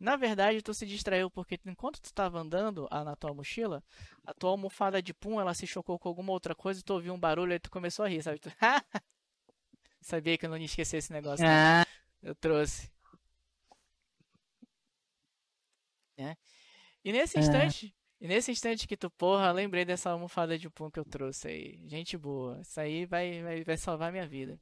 Na 0.00 0.16
verdade, 0.16 0.60
tu 0.62 0.74
se 0.74 0.86
distraiu 0.86 1.30
porque 1.30 1.58
enquanto 1.64 2.00
tu 2.00 2.12
tava 2.12 2.38
andando 2.40 2.88
ah, 2.90 3.04
na 3.04 3.14
tua 3.14 3.32
mochila, 3.32 3.82
a 4.26 4.34
tua 4.34 4.50
almofada 4.50 5.00
de 5.00 5.14
pum, 5.14 5.40
ela 5.40 5.54
se 5.54 5.66
chocou 5.66 5.98
com 5.98 6.08
alguma 6.08 6.32
outra 6.32 6.54
coisa 6.54 6.80
e 6.80 6.82
tu 6.82 6.94
ouviu 6.94 7.14
um 7.14 7.18
barulho 7.20 7.52
e 7.52 7.60
tu 7.60 7.70
começou 7.70 8.04
a 8.04 8.08
rir, 8.08 8.22
sabe? 8.22 8.38
Tu, 8.38 8.50
Sabia 10.00 10.36
que 10.36 10.44
eu 10.44 10.50
não 10.50 10.58
ia 10.58 10.64
esquecer 10.66 10.98
esse 10.98 11.12
negócio. 11.12 11.46
Ah, 11.46 11.86
Eu 12.22 12.34
trouxe. 12.34 12.90
Né? 16.18 16.36
E 17.04 17.12
nesse 17.12 17.38
É. 17.38 17.40
instante, 17.40 17.94
e 18.24 18.26
nesse 18.26 18.50
instante 18.50 18.88
que 18.88 18.96
tu, 18.96 19.10
porra, 19.10 19.52
lembrei 19.52 19.84
dessa 19.84 20.08
almofada 20.08 20.58
de 20.58 20.70
pum 20.70 20.90
que 20.90 20.98
eu 20.98 21.04
trouxe 21.04 21.46
aí. 21.46 21.78
Gente 21.86 22.16
boa. 22.16 22.58
Isso 22.62 22.80
aí 22.80 23.04
vai, 23.04 23.42
vai, 23.42 23.62
vai 23.62 23.76
salvar 23.76 24.10
minha 24.10 24.26
vida. 24.26 24.58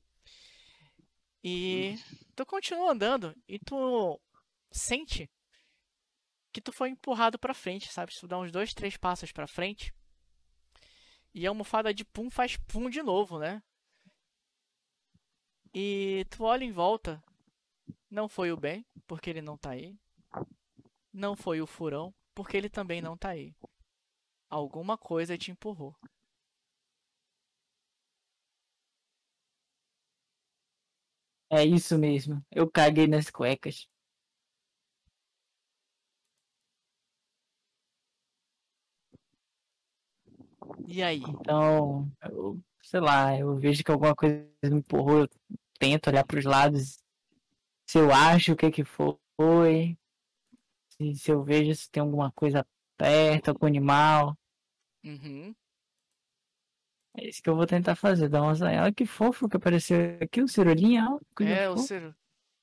E 1.45 1.95
tu 2.35 2.45
continua 2.45 2.91
andando 2.91 3.33
e 3.47 3.61
tu 3.61 4.21
sente 4.73 5.31
que 6.53 6.61
tu 6.61 6.73
foi 6.73 6.89
empurrado 6.89 7.39
pra 7.39 7.55
frente, 7.55 7.87
sabe? 7.93 8.13
Tu 8.13 8.27
dá 8.27 8.37
uns 8.37 8.51
dois, 8.51 8.75
três 8.75 8.97
passos 8.97 9.31
pra 9.31 9.47
frente. 9.47 9.95
E 11.33 11.47
a 11.47 11.51
almofada 11.51 11.95
de 11.95 12.05
pum 12.05 12.29
faz 12.29 12.57
pum 12.57 12.91
de 12.91 13.01
novo, 13.01 13.39
né? 13.39 13.63
E 15.73 16.27
tu 16.31 16.43
olha 16.43 16.65
em 16.65 16.73
volta 16.73 17.23
não 18.11 18.29
foi 18.29 18.51
o 18.51 18.57
Ben, 18.57 18.85
porque 19.07 19.31
ele 19.31 19.41
não 19.41 19.57
tá 19.57 19.71
aí. 19.71 19.97
Não 21.13 21.37
foi 21.37 21.61
o 21.61 21.67
Furão, 21.67 22.13
porque 22.35 22.57
ele 22.57 22.69
também 22.69 23.01
não 23.01 23.17
tá 23.17 23.31
aí. 23.31 23.55
Alguma 24.49 24.99
coisa 24.99 25.39
te 25.39 25.51
empurrou. 25.51 25.95
é 31.53 31.65
isso 31.65 31.99
mesmo. 31.99 32.43
Eu 32.51 32.69
caguei 32.71 33.07
nas 33.07 33.29
cuecas. 33.31 33.87
E 40.89 41.03
aí? 41.03 41.23
Então, 41.29 42.11
eu, 42.23 42.59
sei 42.83 43.01
lá, 43.01 43.39
eu 43.39 43.57
vejo 43.57 43.85
que 43.85 43.91
alguma 43.91 44.15
coisa 44.15 44.47
me 44.65 44.79
empurrou, 44.79 45.21
eu 45.21 45.29
tento 45.79 46.09
olhar 46.09 46.25
pros 46.25 46.45
lados, 46.45 46.99
se 47.87 47.99
eu 47.99 48.13
acho 48.13 48.53
o 48.53 48.57
que 48.57 48.71
que 48.71 48.85
foi, 48.85 49.99
se, 50.97 51.15
se 51.15 51.31
eu 51.31 51.43
vejo 51.43 51.75
se 51.75 51.91
tem 51.91 52.01
alguma 52.01 52.31
coisa 52.33 52.67
perto, 52.97 53.49
algum 53.49 53.67
animal. 53.67 54.37
Uhum. 55.05 55.55
É 57.15 57.29
isso 57.29 57.43
que 57.43 57.51
eu 57.51 57.57
vou 57.57 57.67
tentar 57.67 57.95
fazer, 57.95 58.29
dar 58.29 58.43
uma 58.43 58.55
olha 58.83 58.93
que 58.93 59.05
fofo 59.05 59.49
que 59.49 59.57
apareceu 59.57 60.19
aqui, 60.21 60.41
o 60.43 60.49
coisa 61.35 61.53
É, 61.53 61.69
o. 61.69 61.77
Ciro. 61.77 62.15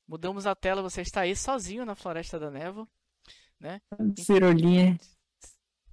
Mudamos 0.07 0.47
a 0.47 0.55
tela, 0.55 0.81
você 0.81 1.01
está 1.01 1.21
aí 1.21 1.35
sozinho 1.35 1.85
na 1.85 1.93
Floresta 1.93 2.39
da 2.39 2.49
Névoa. 2.49 2.87
Cirolinha. 4.17 4.97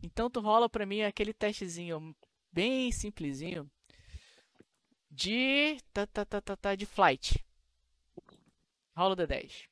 Então 0.02 0.30
tu 0.30 0.40
rola 0.40 0.70
pra 0.70 0.86
mim 0.86 1.02
aquele 1.02 1.34
testezinho 1.34 2.16
bem 2.50 2.90
simplesinho 2.92 3.70
de 5.10 5.78
tá, 5.92 6.06
tá, 6.06 6.24
tá, 6.24 6.40
tá, 6.40 6.56
tá, 6.56 6.74
de 6.74 6.86
flight. 6.86 7.44
Rola 8.96 9.12
o 9.12 9.16
D10. 9.16 9.68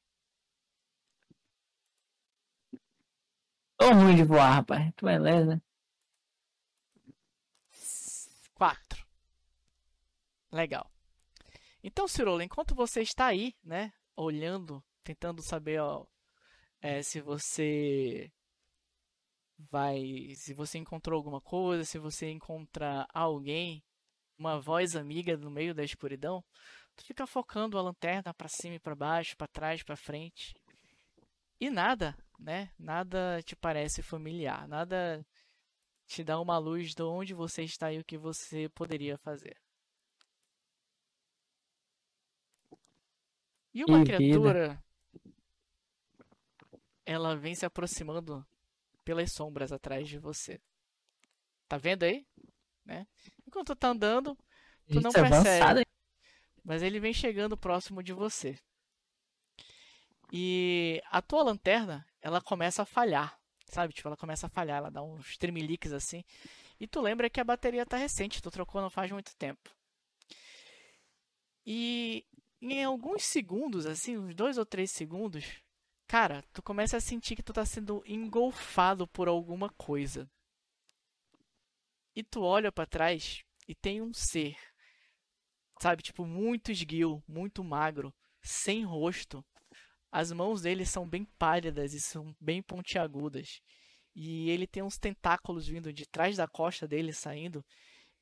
Tô 3.76 3.92
ruim 3.92 4.16
de 4.16 4.24
voar, 4.24 4.54
rapaz. 4.54 4.92
Tu 4.96 5.08
é 5.08 5.18
lesa. 5.18 5.62
4. 8.54 9.04
Legal. 10.50 10.90
Então, 11.82 12.08
Cirola, 12.08 12.44
enquanto 12.44 12.74
você 12.74 13.02
está 13.02 13.26
aí, 13.26 13.54
né, 13.62 13.92
olhando, 14.16 14.82
tentando 15.02 15.42
saber 15.42 15.80
ó, 15.80 16.06
é, 16.80 17.02
se 17.02 17.20
você 17.20 18.32
vai, 19.70 20.32
se 20.36 20.54
você 20.54 20.78
encontrou 20.78 21.16
alguma 21.16 21.40
coisa, 21.40 21.84
se 21.84 21.98
você 21.98 22.30
encontra 22.30 23.06
alguém, 23.12 23.82
uma 24.38 24.60
voz 24.60 24.96
amiga 24.96 25.36
no 25.36 25.50
meio 25.50 25.74
da 25.74 25.84
escuridão, 25.84 26.42
tu 26.96 27.04
fica 27.04 27.26
focando 27.26 27.78
a 27.78 27.82
lanterna 27.82 28.32
para 28.32 28.48
cima 28.48 28.76
e 28.76 28.80
para 28.80 28.94
baixo, 28.94 29.36
para 29.36 29.48
trás, 29.48 29.82
para 29.82 29.96
frente. 29.96 30.54
E 31.64 31.70
nada, 31.70 32.14
né? 32.38 32.70
Nada 32.78 33.40
te 33.42 33.56
parece 33.56 34.02
familiar, 34.02 34.68
nada 34.68 35.26
te 36.06 36.22
dá 36.22 36.38
uma 36.38 36.58
luz 36.58 36.94
de 36.94 37.02
onde 37.02 37.32
você 37.32 37.62
está 37.62 37.90
e 37.90 37.98
o 37.98 38.04
que 38.04 38.18
você 38.18 38.68
poderia 38.68 39.16
fazer. 39.16 39.56
E 43.72 43.82
uma 43.82 44.04
Que 44.04 44.12
vida. 44.12 44.18
criatura, 44.18 44.84
ela 47.06 47.34
vem 47.34 47.54
se 47.54 47.64
aproximando 47.64 48.46
pelas 49.02 49.32
sombras 49.32 49.72
atrás 49.72 50.06
de 50.06 50.18
você. 50.18 50.60
Tá 51.66 51.78
vendo 51.78 52.02
aí? 52.02 52.26
Né? 52.84 53.06
Enquanto 53.46 53.68
tu 53.68 53.76
tá 53.76 53.88
andando, 53.88 54.36
tu 54.86 55.00
não 55.00 55.08
Isso 55.08 55.18
é 55.18 55.22
percebe. 55.22 55.62
avançado? 55.62 55.80
Mas 56.62 56.82
ele 56.82 57.00
vem 57.00 57.14
chegando 57.14 57.56
próximo 57.56 58.02
de 58.02 58.12
você. 58.12 58.54
E 60.36 61.00
a 61.12 61.22
tua 61.22 61.44
lanterna, 61.44 62.04
ela 62.20 62.40
começa 62.40 62.82
a 62.82 62.84
falhar. 62.84 63.38
Sabe? 63.68 63.92
Tipo, 63.92 64.08
ela 64.08 64.16
começa 64.16 64.46
a 64.46 64.50
falhar, 64.50 64.78
ela 64.78 64.90
dá 64.90 65.00
uns 65.00 65.36
tremeliques 65.38 65.92
assim. 65.92 66.24
E 66.80 66.88
tu 66.88 67.00
lembra 67.00 67.30
que 67.30 67.40
a 67.40 67.44
bateria 67.44 67.86
tá 67.86 67.96
recente, 67.96 68.42
tu 68.42 68.50
trocou 68.50 68.82
não 68.82 68.90
faz 68.90 69.12
muito 69.12 69.36
tempo. 69.36 69.70
E 71.64 72.26
em 72.60 72.82
alguns 72.82 73.22
segundos, 73.22 73.86
assim, 73.86 74.18
uns 74.18 74.34
dois 74.34 74.58
ou 74.58 74.66
três 74.66 74.90
segundos, 74.90 75.44
cara, 76.08 76.42
tu 76.52 76.62
começa 76.62 76.96
a 76.96 77.00
sentir 77.00 77.36
que 77.36 77.42
tu 77.42 77.52
tá 77.52 77.64
sendo 77.64 78.02
engolfado 78.04 79.06
por 79.06 79.28
alguma 79.28 79.70
coisa. 79.70 80.28
E 82.16 82.24
tu 82.24 82.42
olha 82.42 82.72
pra 82.72 82.86
trás 82.86 83.44
e 83.68 83.74
tem 83.74 84.02
um 84.02 84.12
ser 84.12 84.56
sabe? 85.80 86.02
Tipo, 86.02 86.24
muito 86.24 86.72
esguio, 86.72 87.22
muito 87.28 87.62
magro, 87.62 88.14
sem 88.42 88.84
rosto. 88.84 89.44
As 90.14 90.30
mãos 90.30 90.62
dele 90.62 90.86
são 90.86 91.08
bem 91.08 91.24
pálidas 91.36 91.92
e 91.92 92.00
são 92.00 92.32
bem 92.40 92.62
pontiagudas. 92.62 93.60
E 94.14 94.48
ele 94.48 94.64
tem 94.64 94.80
uns 94.80 94.96
tentáculos 94.96 95.66
vindo 95.66 95.92
de 95.92 96.06
trás 96.06 96.36
da 96.36 96.46
costa 96.46 96.86
dele, 96.86 97.12
saindo. 97.12 97.64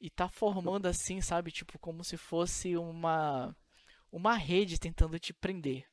E 0.00 0.08
tá 0.08 0.26
formando 0.26 0.86
assim, 0.86 1.20
sabe? 1.20 1.52
Tipo, 1.52 1.78
como 1.78 2.02
se 2.02 2.16
fosse 2.16 2.78
uma, 2.78 3.54
uma 4.10 4.36
rede 4.36 4.80
tentando 4.80 5.18
te 5.18 5.34
prender. 5.34 5.84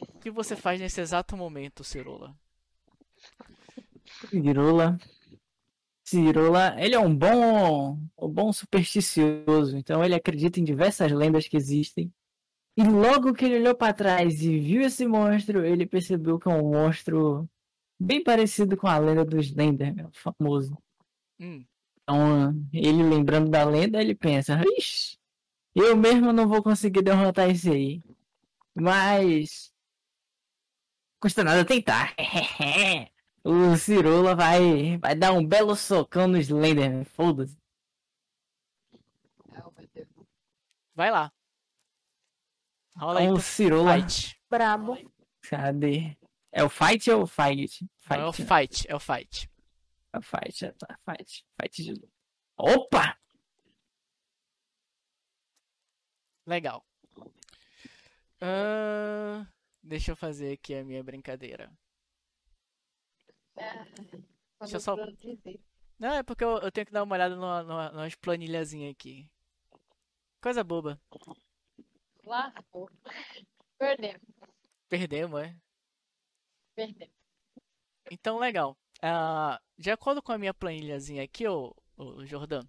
O 0.00 0.18
que 0.20 0.30
você 0.30 0.56
faz 0.56 0.80
nesse 0.80 1.02
exato 1.02 1.36
momento, 1.36 1.84
Cirola? 1.84 2.34
Cirola. 4.30 4.98
Cirola, 6.02 6.82
ele 6.82 6.94
é 6.94 6.98
um 6.98 7.14
bom, 7.14 7.98
um 8.18 8.28
bom 8.30 8.50
supersticioso, 8.54 9.76
então 9.76 10.02
ele 10.02 10.14
acredita 10.14 10.58
em 10.58 10.64
diversas 10.64 11.12
lendas 11.12 11.46
que 11.46 11.58
existem. 11.58 12.10
E 12.76 12.82
logo 12.82 13.32
que 13.32 13.44
ele 13.44 13.58
olhou 13.60 13.74
para 13.74 13.94
trás 13.94 14.42
e 14.42 14.58
viu 14.58 14.82
esse 14.82 15.06
monstro, 15.06 15.64
ele 15.64 15.86
percebeu 15.86 16.38
que 16.38 16.48
é 16.48 16.52
um 16.52 16.70
monstro 16.72 17.48
bem 17.98 18.22
parecido 18.22 18.76
com 18.76 18.88
a 18.88 18.98
lenda 18.98 19.24
dos 19.24 19.46
Slenderman, 19.46 20.06
o 20.06 20.10
famoso. 20.12 20.76
Hum, 21.38 21.64
Então, 22.02 22.54
ele 22.72 23.02
lembrando 23.02 23.50
da 23.50 23.64
lenda, 23.64 24.00
ele 24.00 24.14
pensa, 24.14 24.60
ixi, 24.76 25.18
eu 25.74 25.96
mesmo 25.96 26.32
não 26.32 26.48
vou 26.48 26.62
conseguir 26.62 27.02
derrotar 27.02 27.50
esse 27.50 27.70
aí. 27.70 28.02
Mas 28.74 29.72
custa 31.20 31.42
nada 31.44 31.64
tentar. 31.64 32.14
O 33.46 33.76
Cirola 33.76 34.34
vai, 34.34 34.96
vai 34.96 35.14
dar 35.14 35.32
um 35.32 35.46
belo 35.46 35.76
socão 35.76 36.26
no 36.26 36.38
Slenderman. 36.38 37.04
Foda-se. 37.04 37.58
Oh, 39.62 39.70
meu 39.76 39.88
Deus. 39.94 40.08
Vai 40.94 41.10
lá. 41.10 41.32
Rola 42.96 43.20
aí 43.20 43.28
O 43.28 43.34
pro 43.34 43.42
Cirola. 43.42 43.94
fight. 44.00 44.40
Brabo. 44.48 44.96
Cadê? 45.42 46.16
É 46.52 46.62
o 46.62 46.68
fight 46.68 47.10
ou 47.10 47.22
o 47.22 47.26
fight? 47.26 47.84
Não, 48.08 48.16
é 48.20 48.26
o 48.26 48.32
fight, 48.32 48.86
é 48.88 48.94
o 48.94 49.00
fight. 49.00 49.50
É 50.12 50.18
o 50.18 50.22
fight, 50.22 50.64
é, 50.64 50.72
tá. 50.72 50.98
Fight. 51.04 51.44
Fight 51.60 51.82
de 51.82 51.92
luta. 51.92 52.08
Opa! 52.56 53.18
Legal. 56.46 56.84
Ahn, 58.40 59.46
deixa 59.82 60.12
eu 60.12 60.16
fazer 60.16 60.52
aqui 60.52 60.74
a 60.74 60.84
minha 60.84 61.02
brincadeira. 61.02 61.72
Quando 64.58 64.72
eu 64.72 64.80
só-. 64.80 64.96
Não, 65.98 66.12
é 66.14 66.22
porque 66.22 66.44
eu, 66.44 66.58
eu 66.58 66.70
tenho 66.70 66.86
que 66.86 66.92
dar 66.92 67.02
uma 67.02 67.14
olhada 67.14 67.34
numa, 67.34 67.62
numa, 67.62 67.90
numas 67.90 68.14
planilhazinhas 68.14 68.92
aqui. 68.92 69.28
Coisa 70.40 70.62
boba. 70.62 71.00
Lascou. 72.24 72.88
Perdemos. 73.78 74.22
Perdemos, 74.88 75.42
é? 75.42 75.56
Perdemos. 76.74 77.14
Então, 78.10 78.38
legal. 78.38 78.76
Ah, 79.02 79.60
de 79.76 79.90
acordo 79.90 80.22
com 80.22 80.32
a 80.32 80.38
minha 80.38 80.54
planilhazinha 80.54 81.22
aqui, 81.22 81.46
ô, 81.46 81.74
ô 81.96 82.24
Jordan, 82.24 82.62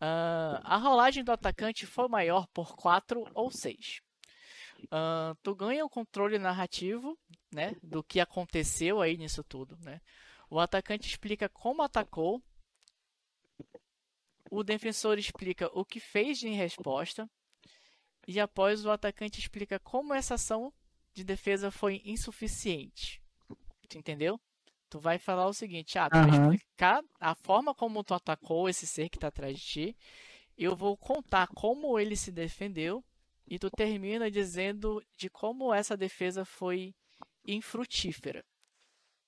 ah, 0.00 0.60
a 0.64 0.76
rolagem 0.76 1.24
do 1.24 1.32
atacante 1.32 1.86
foi 1.86 2.08
maior 2.08 2.46
por 2.48 2.76
4 2.76 3.24
ou 3.34 3.50
6. 3.50 4.00
tu 5.42 5.54
ganha 5.54 5.84
o 5.84 5.90
controle 5.90 6.38
narrativo 6.38 7.18
né, 7.52 7.74
do 7.82 8.02
que 8.02 8.20
aconteceu 8.20 9.00
aí 9.00 9.16
nisso 9.16 9.44
tudo. 9.44 9.76
Né? 9.80 10.00
O 10.48 10.58
atacante 10.58 11.08
explica 11.08 11.48
como 11.48 11.82
atacou, 11.82 12.42
o 14.50 14.64
defensor 14.64 15.18
explica 15.18 15.70
o 15.72 15.84
que 15.84 16.00
fez 16.00 16.42
em 16.42 16.54
resposta, 16.54 17.28
e 18.30 18.38
após 18.38 18.86
o 18.86 18.92
atacante 18.92 19.40
explica 19.40 19.80
como 19.80 20.14
essa 20.14 20.34
ação 20.34 20.72
de 21.12 21.24
defesa 21.24 21.68
foi 21.68 22.00
insuficiente. 22.04 23.20
Tu 23.88 23.98
entendeu? 23.98 24.40
Tu 24.88 25.00
vai 25.00 25.18
falar 25.18 25.48
o 25.48 25.52
seguinte, 25.52 25.98
ah, 25.98 26.08
tu 26.08 26.20
vai 26.20 26.30
Aham. 26.30 26.52
explicar 26.52 27.02
a 27.18 27.34
forma 27.34 27.74
como 27.74 28.04
tu 28.04 28.14
atacou 28.14 28.68
esse 28.68 28.86
ser 28.86 29.08
que 29.08 29.18
tá 29.18 29.26
atrás 29.26 29.58
de 29.58 29.64
ti. 29.64 29.96
Eu 30.56 30.76
vou 30.76 30.96
contar 30.96 31.48
como 31.48 31.98
ele 31.98 32.14
se 32.14 32.30
defendeu 32.30 33.04
e 33.48 33.58
tu 33.58 33.68
termina 33.68 34.30
dizendo 34.30 35.04
de 35.16 35.28
como 35.28 35.74
essa 35.74 35.96
defesa 35.96 36.44
foi 36.44 36.94
infrutífera. 37.44 38.44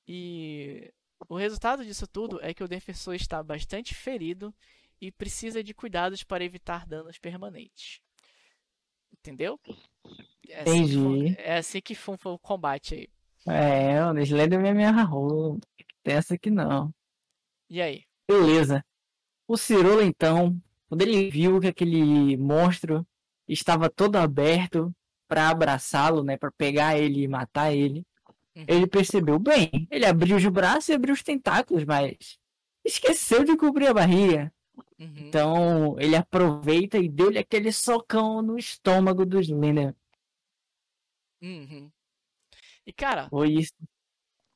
E 0.07 0.95
o 1.29 1.35
resultado 1.35 1.85
disso 1.85 2.07
tudo 2.07 2.39
é 2.41 2.55
que 2.55 2.63
o 2.63 2.69
defensor 2.69 3.17
está 3.17 3.43
bastante 3.43 3.97
ferido 3.97 4.55
e 5.01 5.11
precisa 5.11 5.61
de 5.61 5.75
cuidados 5.75 6.23
para 6.23 6.45
evitar 6.45 6.87
danos 6.87 7.19
permanentes. 7.19 8.01
Entendeu? 9.23 9.59
É 10.49 10.63
assim 10.63 10.85
que 10.89 10.95
Entendi. 10.97 11.37
é 11.39 11.57
assim 11.59 11.81
que 11.81 11.95
foi 11.95 12.17
o 12.25 12.39
combate 12.39 12.95
aí. 12.95 13.09
É, 13.55 14.05
o 14.05 14.19
Slenderman 14.19 14.75
me 14.75 14.85
agarrou. 14.85 15.61
Tem 16.03 16.15
essa 16.17 16.35
aqui 16.35 16.51
não. 16.51 16.93
E 17.71 17.81
aí? 17.81 18.03
Beleza. 18.29 18.85
O 19.47 19.57
Cirola, 19.57 20.05
então, 20.05 20.61
quando 20.89 21.03
ele 21.03 21.31
viu 21.31 21.61
que 21.61 21.69
aquele 21.69 22.37
monstro 22.37 23.07
estava 23.49 23.89
todo 23.89 24.17
aberto 24.17 24.93
para 25.29 25.49
abraçá-lo, 25.51 26.25
né, 26.25 26.37
para 26.37 26.51
pegar 26.51 26.99
ele 26.99 27.23
e 27.23 27.29
matar 27.29 27.73
ele, 27.73 28.05
Uhum. 28.55 28.65
ele 28.69 28.87
percebeu 28.87 29.39
bem. 29.39 29.71
Ele 29.91 30.05
abriu 30.05 30.37
os 30.37 30.47
braços 30.47 30.89
e 30.91 30.93
abriu 30.93 31.15
os 31.15 31.23
tentáculos, 31.23 31.85
mas 31.87 32.39
esqueceu 32.85 33.45
de 33.45 33.57
cobrir 33.57 33.87
a 33.87 33.95
barriga. 33.95 34.53
Uhum. 34.99 35.39
Então, 35.39 35.99
ele 35.99 36.17
aproveita 36.17 36.99
e 36.99 37.09
deu-lhe 37.09 37.39
aquele 37.39 37.73
socão 37.73 38.43
no 38.43 38.59
estômago 38.59 39.25
do 39.27 39.39
Slender. 39.41 39.95
Uhum. 41.43 41.93
E 42.87 42.93
cara, 42.93 43.31
Foi 43.31 43.49
isso. 43.55 43.75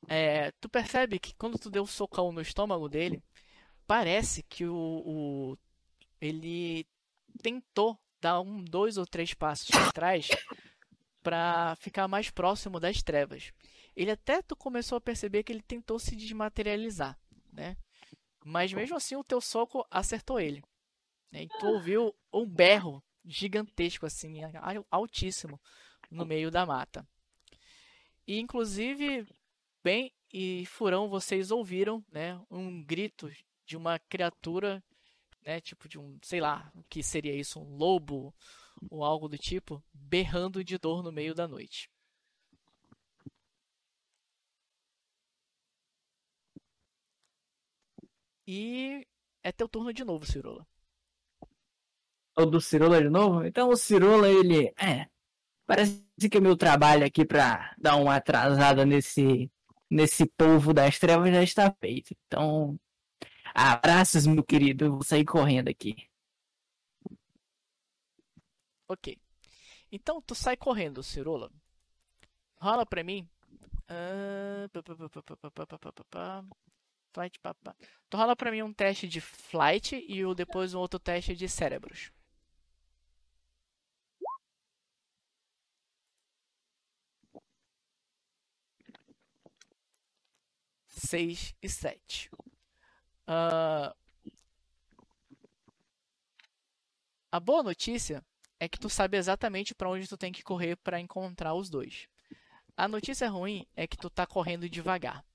é, 0.07 0.51
tu 0.59 0.69
percebe 0.69 1.19
que 1.19 1.33
quando 1.35 1.59
tu 1.59 1.69
deu 1.69 1.83
o 1.83 1.87
socão 1.87 2.31
no 2.31 2.41
estômago 2.41 2.87
dele, 2.89 3.21
parece 3.87 4.43
que 4.43 4.65
o, 4.65 4.75
o- 4.75 5.59
ele 6.21 6.87
tentou 7.43 7.99
dar 8.21 8.41
um, 8.41 8.63
dois 8.63 8.97
ou 8.97 9.05
três 9.07 9.33
passos 9.33 9.69
para 9.69 9.91
trás 9.91 10.29
para 11.23 11.75
ficar 11.77 12.07
mais 12.07 12.29
próximo 12.29 12.79
das 12.79 13.03
trevas. 13.03 13.51
Ele 13.95 14.11
até 14.11 14.41
tu 14.41 14.55
começou 14.55 14.97
a 14.97 15.01
perceber 15.01 15.43
que 15.43 15.51
ele 15.51 15.61
tentou 15.63 15.99
se 15.99 16.15
desmaterializar, 16.15 17.17
né? 17.53 17.77
Mas 18.47 18.71
mesmo 18.73 18.95
assim 18.95 19.15
o 19.15 19.23
teu 19.23 19.41
soco 19.41 19.85
acertou 19.91 20.39
ele. 20.39 20.63
né? 21.31 21.43
E 21.43 21.47
tu 21.59 21.67
ouviu 21.67 22.15
um 22.31 22.45
berro 22.45 23.03
gigantesco 23.25 24.05
assim, 24.05 24.41
al- 24.43 24.87
altíssimo 24.89 25.59
no 26.09 26.25
meio 26.25 26.49
da 26.49 26.65
mata. 26.65 27.05
E 28.25 28.39
inclusive 28.39 29.27
bem 29.83 30.13
e 30.31 30.65
Furão, 30.65 31.09
vocês 31.09 31.51
ouviram, 31.51 32.03
né, 32.11 32.39
um 32.51 32.83
grito 32.83 33.29
de 33.65 33.77
uma 33.77 33.97
criatura, 33.99 34.83
né, 35.45 35.59
tipo 35.61 35.87
de 35.87 35.97
um, 35.97 36.17
sei 36.21 36.39
lá, 36.41 36.69
o 36.75 36.83
que 36.89 37.01
seria 37.03 37.33
isso, 37.33 37.59
um 37.59 37.75
lobo 37.77 38.33
ou 38.89 39.03
algo 39.03 39.27
do 39.29 39.37
tipo, 39.37 39.83
berrando 39.93 40.63
de 40.63 40.77
dor 40.77 41.01
no 41.03 41.11
meio 41.11 41.33
da 41.33 41.47
noite. 41.47 41.89
E 48.47 49.05
é 49.43 49.51
teu 49.51 49.67
turno 49.67 49.91
de 49.93 50.05
novo, 50.05 50.25
Cirola. 50.25 50.65
O 52.37 52.45
do 52.45 52.61
Cirola 52.61 53.01
de 53.01 53.09
novo? 53.09 53.45
Então 53.45 53.69
o 53.69 53.75
Cirola, 53.75 54.29
ele. 54.29 54.73
É. 54.79 55.09
Parece 55.65 56.01
que 56.31 56.37
o 56.37 56.41
meu 56.41 56.55
trabalho 56.55 57.05
aqui 57.05 57.25
pra 57.25 57.75
dar 57.77 57.97
uma 57.97 58.15
atrasada 58.15 58.85
nesse. 58.85 59.51
Nesse 59.89 60.25
povo 60.25 60.73
das 60.73 60.99
trevas 60.99 61.31
já 61.31 61.43
está 61.43 61.71
feito. 61.79 62.15
Então. 62.25 62.79
Abraços, 63.53 64.25
meu 64.25 64.43
querido. 64.43 64.85
Eu 64.85 64.91
vou 64.93 65.03
sair 65.03 65.25
correndo 65.25 65.67
aqui. 65.69 65.95
Ok. 68.87 69.17
Então 69.91 70.21
tu 70.21 70.33
sai 70.35 70.55
correndo, 70.55 71.03
Cirola. 71.03 71.51
Rola 72.59 72.85
pra 72.85 73.03
mim. 73.03 73.27
Ah, 73.89 74.67
flight, 77.17 77.39
pá, 77.39 77.53
pá. 77.55 77.75
Então 78.07 78.19
rola 78.19 78.35
pra 78.35 78.51
mim 78.51 78.61
um 78.61 78.71
teste 78.71 79.07
de 79.07 79.19
flight 79.19 80.05
e 80.07 80.23
o, 80.23 80.35
depois 80.35 80.75
um 80.75 80.79
outro 80.79 80.99
teste 80.99 81.35
de 81.35 81.49
cérebros. 81.49 82.11
Seis 90.87 91.55
e 91.61 91.69
sete. 91.69 92.29
Uh... 93.27 93.95
A 97.31 97.39
boa 97.39 97.61
notícia 97.63 98.23
é 98.59 98.69
que 98.69 98.79
tu 98.79 98.89
sabe 98.89 99.17
exatamente 99.17 99.75
para 99.75 99.89
onde 99.89 100.07
tu 100.07 100.17
tem 100.17 100.31
que 100.31 100.43
correr 100.43 100.75
para 100.77 100.99
encontrar 100.99 101.53
os 101.53 101.69
dois. 101.69 102.07
A 102.75 102.87
notícia 102.87 103.29
ruim 103.29 103.65
é 103.75 103.87
que 103.87 103.97
tu 103.97 104.09
tá 104.09 104.25
correndo 104.25 104.69
devagar. 104.69 105.25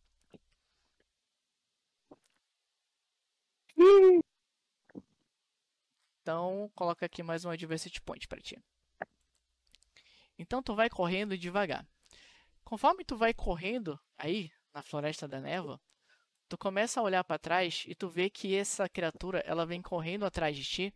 Então, 6.22 6.70
coloca 6.74 7.04
aqui 7.04 7.22
mais 7.22 7.44
um 7.44 7.50
Adversity 7.50 8.00
Point 8.00 8.28
pra 8.28 8.40
ti. 8.40 8.56
Então, 10.38 10.62
tu 10.62 10.74
vai 10.74 10.88
correndo 10.88 11.36
devagar. 11.36 11.86
Conforme 12.64 13.04
tu 13.04 13.16
vai 13.16 13.34
correndo 13.34 13.98
aí 14.16 14.50
na 14.72 14.82
Floresta 14.82 15.26
da 15.26 15.40
Névoa, 15.40 15.80
tu 16.48 16.56
começa 16.56 17.00
a 17.00 17.02
olhar 17.02 17.24
pra 17.24 17.38
trás 17.38 17.84
e 17.86 17.94
tu 17.94 18.08
vê 18.08 18.30
que 18.30 18.54
essa 18.54 18.88
criatura, 18.88 19.40
ela 19.40 19.66
vem 19.66 19.82
correndo 19.82 20.24
atrás 20.24 20.56
de 20.56 20.64
ti 20.64 20.94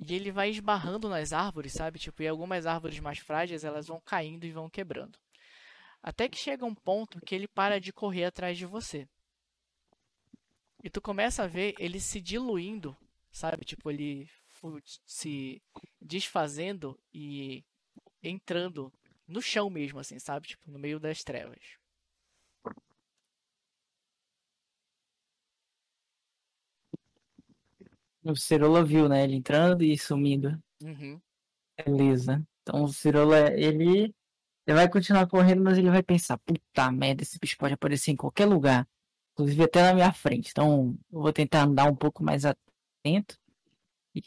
e 0.00 0.14
ele 0.14 0.30
vai 0.30 0.50
esbarrando 0.50 1.08
nas 1.08 1.32
árvores, 1.32 1.72
sabe? 1.72 1.98
Tipo, 1.98 2.22
e 2.22 2.28
algumas 2.28 2.66
árvores 2.66 2.98
mais 3.00 3.18
frágeis, 3.18 3.64
elas 3.64 3.86
vão 3.86 4.00
caindo 4.00 4.44
e 4.44 4.52
vão 4.52 4.68
quebrando. 4.68 5.18
Até 6.02 6.28
que 6.28 6.36
chega 6.36 6.64
um 6.64 6.74
ponto 6.74 7.20
que 7.20 7.34
ele 7.34 7.48
para 7.48 7.80
de 7.80 7.92
correr 7.92 8.24
atrás 8.24 8.58
de 8.58 8.66
você. 8.66 9.08
E 10.82 10.88
tu 10.88 11.00
começa 11.00 11.42
a 11.42 11.46
ver 11.46 11.74
ele 11.78 11.98
se 11.98 12.20
diluindo, 12.20 12.96
sabe? 13.30 13.64
Tipo, 13.64 13.90
ele 13.90 14.28
se 15.06 15.62
desfazendo 16.00 16.98
e 17.12 17.64
entrando 18.22 18.92
no 19.26 19.42
chão 19.42 19.68
mesmo, 19.68 19.98
assim, 19.98 20.18
sabe? 20.18 20.48
Tipo, 20.48 20.70
no 20.70 20.78
meio 20.78 20.98
das 20.98 21.22
trevas. 21.22 21.78
O 28.22 28.36
Cirola 28.36 28.84
viu, 28.84 29.08
né? 29.08 29.24
Ele 29.24 29.36
entrando 29.36 29.82
e 29.82 29.96
sumindo. 29.96 30.62
Uhum. 30.82 31.20
Beleza. 31.84 32.46
Então 32.62 32.84
o 32.84 32.92
Cirola, 32.92 33.52
ele. 33.52 34.14
Ele 34.66 34.76
vai 34.76 34.88
continuar 34.88 35.26
correndo, 35.26 35.62
mas 35.62 35.78
ele 35.78 35.90
vai 35.90 36.02
pensar: 36.02 36.36
puta 36.38 36.92
merda, 36.92 37.22
esse 37.22 37.38
bicho 37.38 37.56
pode 37.56 37.74
aparecer 37.74 38.10
em 38.10 38.16
qualquer 38.16 38.46
lugar. 38.46 38.86
Inclusive 39.38 39.62
até 39.64 39.82
na 39.82 39.94
minha 39.94 40.12
frente. 40.12 40.50
Então, 40.50 40.96
eu 41.12 41.20
vou 41.22 41.32
tentar 41.32 41.62
andar 41.64 41.84
um 41.86 41.94
pouco 41.96 42.22
mais 42.24 42.44
atento. 42.44 43.38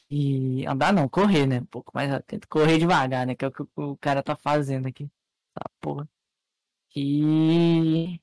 E 0.09 0.65
andar 0.67 0.93
não, 0.93 1.09
correr, 1.09 1.45
né? 1.45 1.59
Um 1.59 1.65
pouco 1.65 1.91
mais 1.93 2.11
atento. 2.11 2.48
Correr 2.48 2.77
devagar, 2.77 3.27
né? 3.27 3.35
Que 3.35 3.43
é 3.45 3.48
o 3.49 3.51
que 3.51 3.64
o 3.75 3.98
cara 3.98 4.23
tá 4.23 4.35
fazendo 4.35 4.88
aqui. 4.88 5.09
Tá, 5.53 5.69
porra. 5.81 6.07
E... 6.95 8.19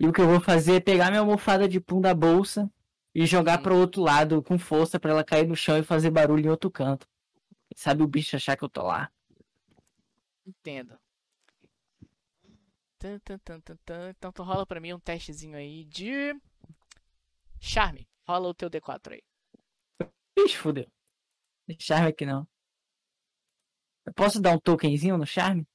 e 0.00 0.08
o 0.08 0.12
que 0.12 0.20
eu 0.20 0.26
vou 0.28 0.40
fazer 0.40 0.76
é 0.76 0.80
pegar 0.80 1.10
minha 1.10 1.20
almofada 1.20 1.68
de 1.68 1.80
pum 1.80 2.00
da 2.00 2.14
bolsa 2.14 2.70
e 3.14 3.26
jogar 3.26 3.60
Hum. 3.60 3.62
pro 3.62 3.76
outro 3.78 4.02
lado 4.02 4.42
com 4.42 4.58
força 4.58 4.98
pra 5.00 5.10
ela 5.12 5.24
cair 5.24 5.46
no 5.46 5.56
chão 5.56 5.78
e 5.78 5.82
fazer 5.84 6.10
barulho 6.10 6.46
em 6.46 6.50
outro 6.50 6.70
canto. 6.70 7.06
Sabe 7.76 8.02
o 8.02 8.08
bicho 8.08 8.36
achar 8.36 8.56
que 8.56 8.64
eu 8.64 8.68
tô 8.70 8.82
lá. 8.82 9.10
Entendo. 10.46 10.98
Tan, 13.04 13.18
tan, 13.18 13.38
tan, 13.38 13.60
tan, 13.60 13.76
tan. 13.84 14.10
Então 14.16 14.32
tu 14.32 14.42
rola 14.42 14.64
pra 14.64 14.80
mim 14.80 14.94
um 14.94 14.98
testezinho 14.98 15.58
aí 15.58 15.84
de. 15.84 16.34
Charme. 17.60 18.08
Rola 18.26 18.48
o 18.48 18.54
teu 18.54 18.70
D4 18.70 19.12
aí. 19.12 19.22
Ixi, 20.38 20.56
fudeu. 20.56 20.90
Charme 21.78 22.08
aqui 22.08 22.24
não. 22.24 22.48
Eu 24.06 24.14
posso 24.14 24.40
dar 24.40 24.52
um 24.52 24.58
tokenzinho 24.58 25.18
no 25.18 25.26
charme? 25.26 25.68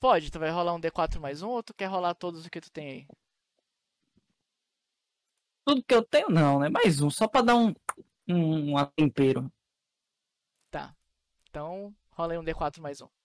Pode, 0.00 0.30
tu 0.30 0.38
vai 0.38 0.48
rolar 0.48 0.72
um 0.72 0.80
D4 0.80 1.20
mais 1.20 1.42
um 1.42 1.50
ou 1.50 1.62
tu 1.62 1.74
quer 1.74 1.90
rolar 1.90 2.14
todos 2.14 2.46
o 2.46 2.50
que 2.50 2.62
tu 2.62 2.72
tem 2.72 2.90
aí? 2.90 3.08
Tudo 5.66 5.84
que 5.84 5.94
eu 5.94 6.02
tenho 6.06 6.30
não, 6.30 6.58
né? 6.58 6.70
Mais 6.70 7.02
um, 7.02 7.10
só 7.10 7.28
pra 7.28 7.42
dar 7.42 7.54
um, 7.54 7.74
um, 8.26 8.80
um 8.80 8.86
tempero. 8.96 9.52
Tá. 10.70 10.96
Então, 11.50 11.94
rola 12.12 12.32
aí 12.32 12.38
um 12.38 12.44
D4 12.44 12.80
mais 12.80 13.02
um. 13.02 13.17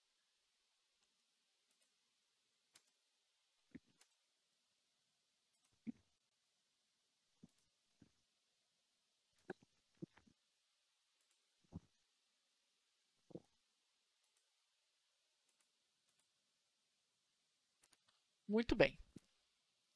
Muito 18.53 18.75
bem. 18.75 18.95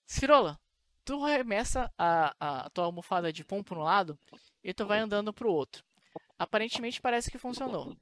Cirola, 0.07 0.59
tu 1.05 1.23
arremessa 1.23 1.93
a, 1.95 2.63
a 2.63 2.69
tua 2.71 2.85
almofada 2.85 3.31
de 3.31 3.45
pão 3.45 3.63
para 3.63 3.77
um 3.77 3.83
lado 3.83 4.17
e 4.63 4.73
tu 4.73 4.83
vai 4.83 4.97
andando 4.97 5.31
pro 5.31 5.51
outro. 5.51 5.85
Aparentemente 6.39 6.99
parece 6.99 7.29
que 7.29 7.37
funcionou. 7.37 7.95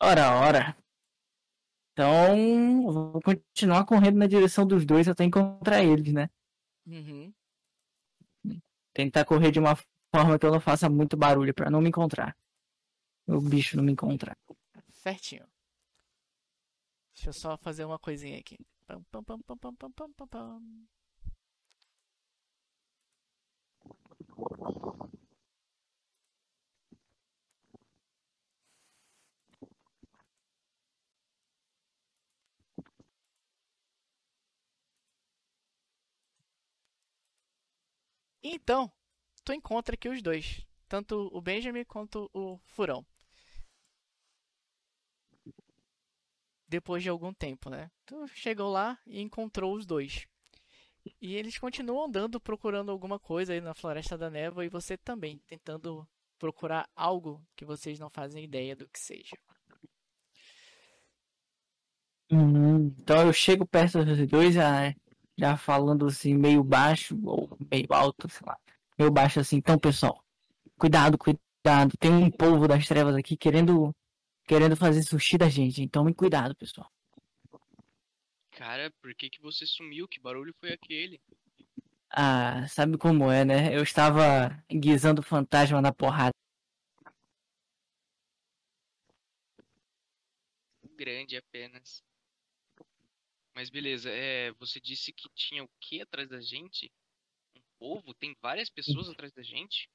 Ora, 0.00 0.30
ora. 0.46 0.76
Então, 1.92 2.84
vou 2.84 3.20
continuar 3.20 3.84
correndo 3.84 4.18
na 4.18 4.28
direção 4.28 4.64
dos 4.64 4.84
dois 4.86 5.08
até 5.08 5.24
encontrar 5.24 5.82
eles, 5.82 6.12
né? 6.12 6.30
Uhum. 6.86 7.34
Tentar 8.92 9.24
correr 9.24 9.50
de 9.50 9.58
uma 9.58 9.76
forma 10.14 10.38
que 10.38 10.46
eu 10.46 10.52
não 10.52 10.60
faça 10.60 10.88
muito 10.88 11.16
barulho 11.16 11.52
pra 11.52 11.68
não 11.68 11.80
me 11.80 11.88
encontrar 11.88 12.36
o 13.36 13.40
bicho 13.40 13.76
não 13.76 13.84
me 13.84 13.92
encontrar. 13.92 14.36
Certinho. 14.92 15.46
Deixa 17.14 17.30
eu 17.30 17.32
só 17.32 17.56
fazer 17.58 17.84
uma 17.84 17.98
coisinha 17.98 18.38
aqui. 18.38 18.58
Pam, 18.86 19.02
pam, 19.10 19.22
pam, 19.22 19.38
pam, 19.40 19.56
pam, 19.56 19.92
pam, 19.92 20.12
pam, 20.12 20.26
pam. 20.26 20.62
Então, 38.42 38.90
tu 39.44 39.52
encontra 39.52 39.94
aqui 39.94 40.08
os 40.08 40.22
dois, 40.22 40.66
tanto 40.88 41.28
o 41.32 41.40
Benjamin 41.40 41.84
quanto 41.84 42.30
o 42.32 42.58
Furão. 42.64 43.04
Depois 46.70 47.02
de 47.02 47.08
algum 47.08 47.34
tempo, 47.34 47.68
né? 47.68 47.90
Tu 48.06 48.28
chegou 48.28 48.70
lá 48.70 48.96
e 49.04 49.20
encontrou 49.20 49.74
os 49.74 49.84
dois. 49.84 50.24
E 51.20 51.34
eles 51.34 51.58
continuam 51.58 52.04
andando 52.04 52.40
procurando 52.40 52.92
alguma 52.92 53.18
coisa 53.18 53.52
aí 53.52 53.60
na 53.60 53.74
Floresta 53.74 54.16
da 54.16 54.30
Névoa 54.30 54.64
e 54.64 54.68
você 54.68 54.96
também, 54.96 55.42
tentando 55.48 56.06
procurar 56.38 56.88
algo 56.94 57.44
que 57.56 57.64
vocês 57.64 57.98
não 57.98 58.08
fazem 58.08 58.44
ideia 58.44 58.76
do 58.76 58.88
que 58.88 59.00
seja. 59.00 59.36
Hum, 62.30 62.94
então 63.00 63.26
eu 63.26 63.32
chego 63.32 63.66
perto 63.66 64.04
dos 64.04 64.24
dois, 64.28 64.54
já, 64.54 64.94
já 65.36 65.56
falando 65.56 66.06
assim, 66.06 66.34
meio 66.34 66.62
baixo 66.62 67.18
ou 67.24 67.50
meio 67.68 67.88
alto, 67.90 68.28
sei 68.28 68.46
lá. 68.46 68.56
Meio 68.96 69.10
baixo 69.10 69.40
assim, 69.40 69.56
então 69.56 69.76
pessoal, 69.76 70.24
cuidado, 70.78 71.18
cuidado. 71.18 71.96
Tem 71.98 72.12
um 72.12 72.30
povo 72.30 72.68
das 72.68 72.86
trevas 72.86 73.16
aqui 73.16 73.36
querendo 73.36 73.92
querendo 74.50 74.74
fazer 74.74 75.04
sushi 75.04 75.38
da 75.38 75.48
gente, 75.48 75.80
então 75.80 76.02
me 76.02 76.12
cuidado, 76.12 76.56
pessoal. 76.56 76.90
Cara, 78.50 78.92
por 79.00 79.14
que 79.14 79.30
que 79.30 79.40
você 79.40 79.64
sumiu? 79.64 80.08
Que 80.08 80.18
barulho 80.18 80.52
foi 80.58 80.72
aquele? 80.72 81.22
Ah, 82.10 82.66
sabe 82.66 82.98
como 82.98 83.30
é, 83.30 83.44
né? 83.44 83.72
Eu 83.72 83.84
estava 83.84 84.50
guisando 84.68 85.22
fantasma 85.22 85.80
na 85.80 85.92
porrada. 85.92 86.34
Grande 90.96 91.36
apenas. 91.36 92.02
Mas 93.54 93.70
beleza, 93.70 94.10
é, 94.10 94.50
você 94.58 94.80
disse 94.80 95.12
que 95.12 95.28
tinha 95.32 95.62
o 95.62 95.70
que 95.78 96.02
atrás 96.02 96.28
da 96.28 96.40
gente? 96.40 96.90
Um 97.56 97.62
povo? 97.78 98.12
Tem 98.14 98.36
várias 98.42 98.68
pessoas 98.68 99.08
atrás 99.08 99.32
da 99.32 99.44
gente? 99.44 99.88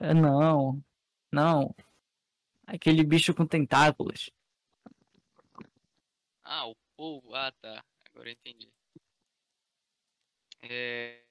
Não, 0.00 0.82
não. 1.32 1.72
Aquele 2.72 3.02
bicho 3.02 3.34
com 3.34 3.44
tentáculos. 3.44 4.30
Ah, 6.44 6.68
o 6.68 6.76
povo. 6.96 7.34
Ah, 7.34 7.50
tá. 7.50 7.84
Agora 8.08 8.28
eu 8.28 8.32
entendi. 8.32 8.72
É. 10.62 11.24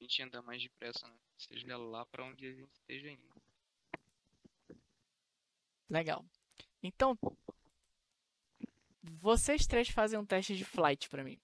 A 0.00 0.02
gente 0.02 0.22
anda 0.22 0.42
mais 0.42 0.60
depressa, 0.60 1.06
né? 1.06 1.14
Seja 1.36 1.76
lá 1.76 2.04
pra 2.06 2.24
onde 2.24 2.46
a 2.46 2.52
gente 2.52 2.72
esteja 2.72 3.08
indo. 3.10 3.22
Legal. 5.88 6.24
Então, 6.82 7.16
vocês 9.02 9.66
três 9.68 9.88
fazem 9.88 10.18
um 10.18 10.26
teste 10.26 10.56
de 10.56 10.64
flight 10.64 11.08
pra 11.08 11.22
mim. 11.22 11.38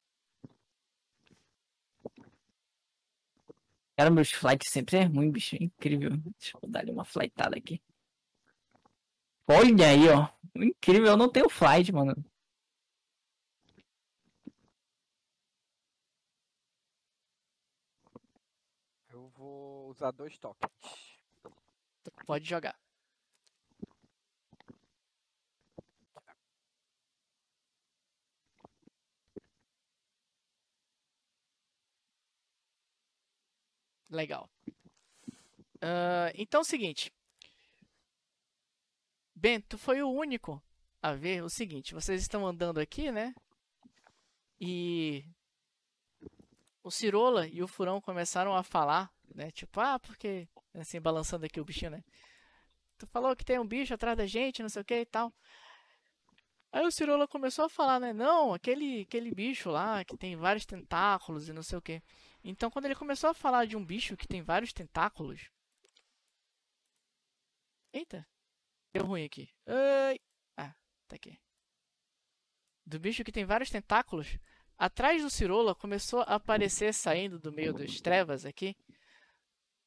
Cara, 3.97 4.11
meus 4.11 4.33
flights 4.33 4.73
sempre 4.73 4.97
é 4.97 5.05
ruim, 5.05 5.31
bicho. 5.31 5.55
É 5.55 5.63
incrível. 5.63 6.11
Deixa 6.17 6.59
eu 6.61 6.69
dar 6.69 6.81
ali 6.81 6.91
uma 6.91 7.05
flightada 7.05 7.57
aqui. 7.57 7.81
Olha 9.49 9.89
aí, 9.89 10.09
ó. 10.09 10.29
Incrível, 10.55 11.09
eu 11.09 11.17
não 11.17 11.31
tenho 11.31 11.49
flight, 11.49 11.93
mano. 11.93 12.15
Eu 19.11 19.29
vou 19.31 19.89
usar 19.91 20.11
dois 20.11 20.39
tokens. 20.39 20.71
Pode 22.27 22.45
jogar. 22.45 22.77
Legal. 34.11 34.49
Ah, 35.81 36.33
então 36.35 36.61
é 36.61 36.63
o 36.63 36.65
seguinte. 36.65 37.14
Bento 39.45 39.77
foi 39.77 40.01
o 40.03 40.09
único 40.09 40.59
a 41.03 41.13
ver 41.13 41.45
o 41.45 41.51
seguinte. 41.51 41.93
Vocês 41.93 42.23
estão 42.23 42.47
andando 42.47 42.81
aqui, 42.81 43.13
né? 43.13 43.35
E 44.59 45.23
o 46.83 46.91
Cirola 46.91 47.47
e 47.47 47.63
o 47.63 47.69
Furão 47.69 48.01
começaram 48.01 48.57
a 48.57 48.63
falar, 48.63 49.13
né? 49.35 49.51
Tipo, 49.51 49.81
ah, 49.81 49.99
porque. 49.99 50.49
Assim, 50.73 50.99
balançando 50.99 51.45
aqui 51.45 51.61
o 51.61 51.65
bichinho, 51.65 51.91
né? 51.91 52.03
Tu 52.97 53.07
falou 53.09 53.37
que 53.37 53.45
tem 53.45 53.59
um 53.59 53.67
bicho 53.67 53.93
atrás 53.93 54.17
da 54.17 54.25
gente, 54.25 54.63
não 54.63 54.71
sei 54.71 54.81
o 54.81 54.85
que 54.85 55.01
e 55.01 55.05
tal. 55.05 55.31
Aí 56.73 56.83
o 56.87 56.91
Cirola 56.91 57.29
começou 57.29 57.67
a 57.67 57.69
falar, 57.69 58.01
né? 58.01 58.15
Não, 58.15 58.55
aquele, 58.55 59.03
aquele 59.03 59.31
bicho 59.31 59.69
lá 59.69 60.03
que 60.07 60.17
tem 60.17 60.37
vários 60.37 60.65
tentáculos 60.65 61.51
e 61.51 61.53
não 61.53 61.63
sei 61.63 61.77
o 61.77 61.83
que. 61.83 62.03
Então, 62.43 62.71
quando 62.71 62.87
ele 62.87 62.95
começou 62.95 63.29
a 63.29 63.35
falar 63.35 63.67
de 63.67 63.77
um 63.77 63.85
bicho 63.85 64.17
que 64.17 64.27
tem 64.27 64.41
vários 64.41 64.73
tentáculos. 64.73 65.51
Eita, 67.93 68.27
deu 68.95 69.05
ruim 69.05 69.25
aqui. 69.25 69.49
Ai. 69.67 70.17
Ah, 70.57 70.73
tá 71.09 71.17
aqui. 71.17 71.39
Do 72.87 72.99
bicho 73.01 73.25
que 73.25 73.33
tem 73.33 73.45
vários 73.45 73.71
tentáculos. 73.71 74.39
Atrás 74.79 75.23
do 75.23 75.31
Cirola 75.31 75.75
começou 75.75 76.21
a 76.21 76.35
aparecer 76.37 76.93
saindo 76.95 77.39
do 77.39 77.53
meio 77.53 77.73
das 77.73 78.01
trevas 78.01 78.45
aqui. 78.45 78.77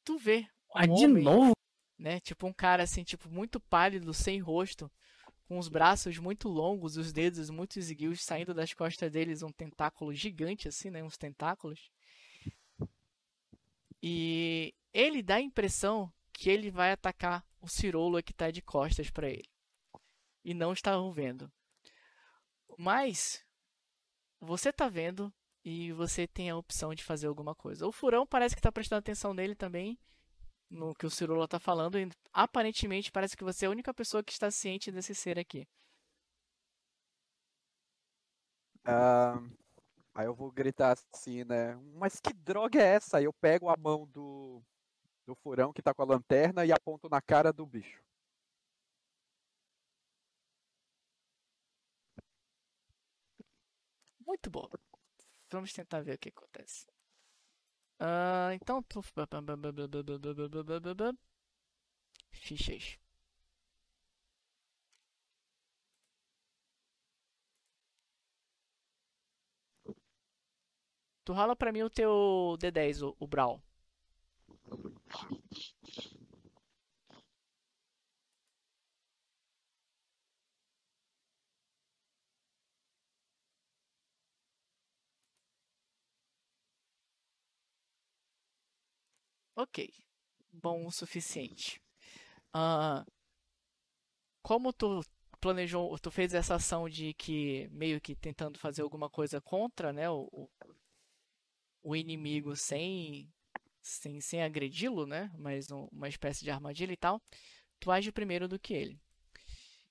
Tu 0.04 0.18
vê 0.18 0.46
Ah, 0.74 0.84
um 0.84 0.94
de 0.94 1.04
homem, 1.04 1.24
novo? 1.24 1.52
né? 1.98 2.20
Tipo 2.20 2.46
um 2.46 2.52
cara 2.52 2.82
assim, 2.82 3.02
tipo 3.04 3.28
muito 3.30 3.60
pálido, 3.60 4.12
sem 4.14 4.38
rosto, 4.40 4.90
com 5.46 5.58
os 5.58 5.68
braços 5.68 6.18
muito 6.18 6.48
longos, 6.48 6.96
os 6.96 7.12
dedos 7.12 7.50
muito 7.50 7.78
esguios, 7.78 8.22
saindo 8.22 8.52
das 8.54 8.72
costas 8.74 9.10
deles 9.12 9.42
um 9.42 9.52
tentáculo 9.52 10.12
gigante, 10.14 10.68
assim, 10.68 10.90
né? 10.90 11.02
Uns 11.02 11.16
tentáculos. 11.16 11.90
E 14.02 14.74
ele 14.92 15.22
dá 15.22 15.36
a 15.36 15.40
impressão 15.40 16.12
que 16.32 16.48
ele 16.48 16.70
vai 16.70 16.92
atacar 16.92 17.44
o 17.60 17.68
Cirolo 17.68 18.22
que 18.22 18.32
está 18.32 18.50
de 18.50 18.62
costas 18.62 19.10
para 19.10 19.28
ele. 19.28 19.48
E 20.44 20.54
não 20.54 20.72
estavam 20.72 21.12
vendo. 21.12 21.50
Mas 22.76 23.44
você 24.40 24.70
está 24.70 24.88
vendo 24.88 25.32
e 25.64 25.92
você 25.92 26.26
tem 26.26 26.50
a 26.50 26.56
opção 26.56 26.94
de 26.94 27.04
fazer 27.04 27.26
alguma 27.26 27.54
coisa. 27.54 27.86
O 27.86 27.92
Furão 27.92 28.26
parece 28.26 28.54
que 28.54 28.60
está 28.60 28.72
prestando 28.72 29.00
atenção 29.00 29.34
nele 29.34 29.54
também, 29.54 29.98
no 30.70 30.94
que 30.94 31.06
o 31.06 31.10
Cirolo 31.10 31.44
está 31.44 31.58
falando, 31.58 31.98
e 31.98 32.08
aparentemente 32.32 33.10
parece 33.10 33.36
que 33.36 33.44
você 33.44 33.64
é 33.64 33.68
a 33.68 33.70
única 33.70 33.92
pessoa 33.92 34.22
que 34.22 34.32
está 34.32 34.50
ciente 34.50 34.92
desse 34.92 35.14
ser 35.14 35.38
aqui. 35.38 35.66
Ah, 38.84 39.38
aí 40.14 40.26
eu 40.26 40.34
vou 40.34 40.50
gritar 40.50 40.96
assim, 41.12 41.44
né? 41.44 41.74
Mas 41.94 42.20
que 42.20 42.32
droga 42.32 42.80
é 42.80 42.94
essa? 42.94 43.18
Aí 43.18 43.24
eu 43.24 43.32
pego 43.32 43.68
a 43.68 43.76
mão 43.76 44.06
do, 44.06 44.62
do 45.28 45.34
furão 45.34 45.74
que 45.74 45.82
tá 45.82 45.92
com 45.92 46.00
a 46.02 46.06
lanterna 46.06 46.64
e 46.64 46.72
aponto 46.72 47.06
na 47.08 47.20
cara 47.20 47.52
do 47.52 47.66
bicho. 47.66 48.02
Muito 54.26 54.50
bom. 54.50 54.68
Vamos 55.50 55.72
tentar 55.72 56.00
ver 56.02 56.14
o 56.14 56.18
que 56.18 56.30
acontece. 56.30 56.86
Ah, 58.00 58.50
então. 58.54 58.84
Fichas. 62.30 62.98
Tu 71.24 71.32
rola 71.32 71.54
pra 71.54 71.70
mim 71.72 71.82
o 71.82 71.90
teu 71.90 72.56
D10, 72.58 73.02
o, 73.02 73.14
o 73.20 73.26
Brawl. 73.26 73.62
Ok. 89.54 89.78
Bom 90.52 90.86
o 90.86 90.90
suficiente. 90.92 91.82
Ah, 92.54 93.04
como 94.42 94.72
tu 94.72 95.02
planejou, 95.40 95.96
tu 95.98 96.10
fez 96.10 96.34
essa 96.34 96.56
ação 96.56 96.88
de 96.88 97.14
que 97.14 97.68
meio 97.70 98.00
que 98.00 98.14
tentando 98.16 98.58
fazer 98.58 98.82
alguma 98.82 99.08
coisa 99.08 99.40
contra, 99.40 99.92
né, 99.92 100.10
o- 100.10 100.48
o 101.82 101.96
inimigo 101.96 102.54
sem 102.56 103.28
sem, 103.82 104.20
sem 104.20 104.42
agredi-lo, 104.42 105.06
né, 105.06 105.30
mas 105.38 105.70
um- 105.70 105.88
uma 105.92 106.08
espécie 106.08 106.44
de 106.44 106.50
armadilha 106.50 106.92
e 106.92 106.96
tal, 106.96 107.20
tu 107.80 107.90
age 107.90 108.12
primeiro 108.12 108.48
do 108.48 108.58
que 108.58 108.74
ele. 108.74 109.00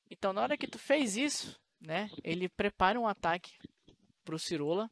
Então, 0.09 0.31
na 0.33 0.41
hora 0.41 0.57
que 0.57 0.67
tu 0.67 0.79
fez 0.79 1.17
isso, 1.17 1.59
né, 1.79 2.09
ele 2.23 2.47
prepara 2.49 2.99
um 2.99 3.07
ataque 3.07 3.53
pro 4.23 4.39
Cirola 4.39 4.89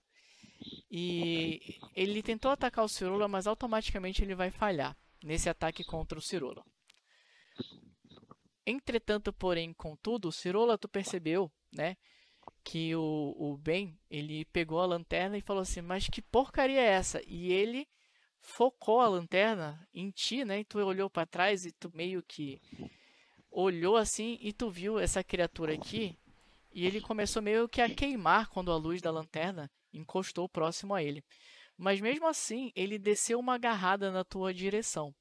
e 0.90 1.60
ele 1.96 2.22
tentou 2.24 2.52
atacar 2.52 2.86
o 2.86 2.90
Cirola, 2.90 3.28
mas 3.28 3.48
automaticamente 3.48 4.24
ele 4.24 4.36
vai 4.36 4.50
falhar 4.50 4.96
nesse 5.24 5.50
ataque 5.50 5.84
contra 5.84 6.18
o 6.18 6.22
Cirola. 6.22 6.64
Entretanto, 8.66 9.32
porém, 9.32 9.74
contudo, 9.74 10.30
o 10.30 10.32
Cirola, 10.32 10.78
tu 10.78 10.88
percebeu, 10.88 11.52
né, 11.72 11.96
que 12.64 12.96
o, 12.96 13.36
o 13.38 13.58
Ben, 13.58 13.98
ele 14.10 14.46
pegou 14.46 14.80
a 14.80 14.86
lanterna 14.86 15.38
e 15.38 15.42
falou 15.42 15.62
assim, 15.62 15.82
mas 15.82 16.08
que 16.08 16.22
porcaria 16.22 16.82
é 16.82 16.86
essa? 16.92 17.22
E 17.28 17.52
ele 17.52 17.88
focou 18.46 19.02
a 19.02 19.08
lanterna 19.08 19.88
em 19.94 20.12
ti, 20.12 20.46
né, 20.46 20.60
e 20.60 20.66
tu 20.66 20.80
olhou 20.80 21.10
para 21.10 21.26
trás 21.26 21.66
e 21.66 21.72
tu 21.72 21.92
meio 21.94 22.22
que 22.24 22.62
olhou 23.52 23.98
assim 23.98 24.38
e 24.40 24.54
tu 24.54 24.70
viu 24.70 25.00
essa 25.00 25.24
criatura 25.24 25.74
aqui 25.74 26.18
e 26.72 26.86
ele 26.86 27.02
começou 27.02 27.42
meio 27.42 27.68
que 27.68 27.82
a 27.82 27.94
queimar 27.94 28.50
quando 28.50 28.72
a 28.72 28.78
luz 28.78 29.02
da 29.02 29.10
lanterna 29.10 29.72
encostou 29.94 30.48
próximo 30.48 30.94
a 30.94 31.02
ele. 31.02 31.24
Mas 31.78 32.00
mesmo 32.00 32.28
assim, 32.28 32.72
ele 32.76 33.00
desceu 33.00 33.40
uma 33.40 33.56
agarrada 33.56 34.12
na 34.12 34.24
tua 34.24 34.54
direção. 34.54 35.14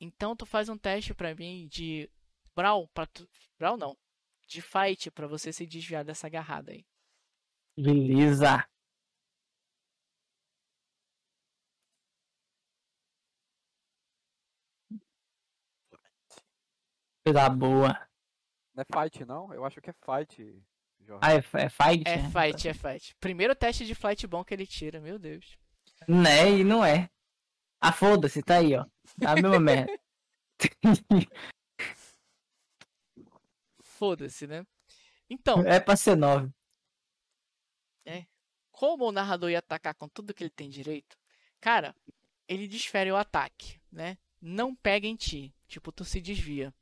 Então 0.00 0.36
tu 0.36 0.46
faz 0.46 0.68
um 0.68 0.76
teste 0.76 1.14
pra 1.14 1.34
mim 1.34 1.66
de 1.68 2.08
Brawl, 2.54 2.88
pra 2.88 3.06
tu... 3.06 3.28
Brawl 3.58 3.76
não, 3.76 3.96
de 4.46 4.60
fight 4.60 5.10
pra 5.10 5.26
você 5.26 5.52
se 5.52 5.66
desviar 5.66 6.04
dessa 6.04 6.26
agarrada 6.26 6.72
aí. 6.72 6.84
Beleza. 7.76 8.66
Coisa 17.24 17.48
boa. 17.48 18.08
Não 18.74 18.82
é 18.82 18.84
fight, 18.84 19.24
não? 19.24 19.52
Eu 19.52 19.64
acho 19.64 19.80
que 19.80 19.90
é 19.90 19.92
fight, 19.92 20.62
Jorge. 21.00 21.20
Ah, 21.22 21.32
é, 21.34 21.36
é 21.36 21.68
fight? 21.68 22.08
É 22.08 22.16
né? 22.16 22.30
fight, 22.30 22.68
é 22.68 22.74
fight. 22.74 23.16
Primeiro 23.20 23.54
teste 23.54 23.84
de 23.86 23.94
flight 23.94 24.26
bom 24.26 24.44
que 24.44 24.54
ele 24.54 24.66
tira, 24.66 25.00
meu 25.00 25.18
Deus. 25.18 25.58
Né, 26.08 26.50
e 26.50 26.64
não 26.64 26.84
é. 26.84 27.08
Ah, 27.80 27.92
foda-se, 27.92 28.42
tá 28.42 28.56
aí, 28.56 28.74
ó. 28.74 28.84
A 29.26 29.34
mesma 29.34 29.60
merda. 29.60 29.92
Foda-se, 33.82 34.46
né? 34.46 34.66
Então, 35.28 35.62
É 35.66 35.78
pra 35.80 35.96
ser 35.96 36.16
9. 36.16 36.52
como 38.70 39.06
o 39.06 39.12
narrador 39.12 39.48
ia 39.48 39.60
atacar 39.60 39.94
com 39.94 40.08
tudo 40.08 40.34
que 40.34 40.42
ele 40.42 40.50
tem 40.50 40.68
direito, 40.68 41.16
cara, 41.60 41.94
ele 42.48 42.66
desfere 42.66 43.12
o 43.12 43.16
ataque, 43.16 43.80
né? 43.92 44.18
Não 44.40 44.74
pega 44.74 45.06
em 45.06 45.14
ti, 45.14 45.54
tipo, 45.68 45.92
tu 45.92 46.04
se 46.04 46.20
desvia. 46.20 46.74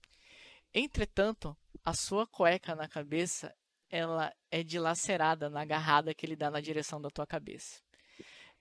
Entretanto, 0.72 1.56
a 1.84 1.92
sua 1.92 2.26
cueca 2.26 2.74
na 2.74 2.86
cabeça, 2.86 3.54
ela 3.88 4.32
é 4.50 4.62
dilacerada 4.62 5.50
na 5.50 5.62
agarrada 5.62 6.14
que 6.14 6.24
ele 6.24 6.36
dá 6.36 6.50
na 6.50 6.60
direção 6.60 7.00
da 7.00 7.10
tua 7.10 7.26
cabeça. 7.26 7.82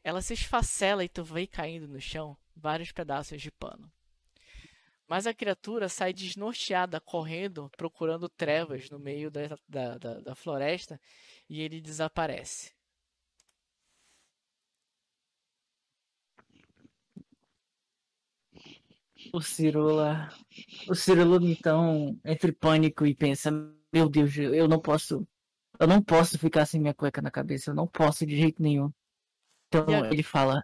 Ela 0.03 0.21
se 0.21 0.33
esfacela 0.33 1.03
e 1.03 1.09
tu 1.09 1.23
vê 1.23 1.45
caindo 1.45 1.87
no 1.87 2.01
chão 2.01 2.37
vários 2.55 2.91
pedaços 2.91 3.41
de 3.41 3.51
pano. 3.51 3.91
Mas 5.07 5.25
a 5.25 5.33
criatura 5.33 5.89
sai 5.89 6.13
desnorteada, 6.13 7.01
correndo, 7.01 7.69
procurando 7.75 8.29
trevas 8.29 8.89
no 8.89 8.99
meio 8.99 9.29
da, 9.31 9.57
da, 9.67 9.97
da, 9.97 10.19
da 10.19 10.35
floresta 10.35 10.99
e 11.49 11.61
ele 11.61 11.81
desaparece. 11.81 12.73
O 19.33 19.41
Cirula. 19.41 20.29
O 20.87 20.95
Cirula, 20.95 21.39
então, 21.43 22.19
entre 22.25 22.51
pânico 22.51 23.05
e 23.05 23.13
pensa: 23.13 23.51
Meu 23.93 24.09
Deus, 24.09 24.35
eu 24.37 24.67
não 24.67 24.79
posso. 24.79 25.27
Eu 25.79 25.87
não 25.87 26.01
posso 26.01 26.37
ficar 26.37 26.65
sem 26.65 26.79
minha 26.79 26.93
cueca 26.93 27.21
na 27.21 27.31
cabeça. 27.31 27.71
Eu 27.71 27.75
não 27.75 27.87
posso 27.87 28.25
de 28.25 28.35
jeito 28.35 28.61
nenhum. 28.61 28.91
Então 29.67 30.05
ele 30.05 30.23
fala: 30.23 30.63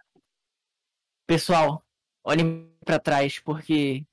Pessoal, 1.26 1.84
olhem 2.24 2.72
pra 2.84 2.98
trás, 2.98 3.38
porque 3.38 4.04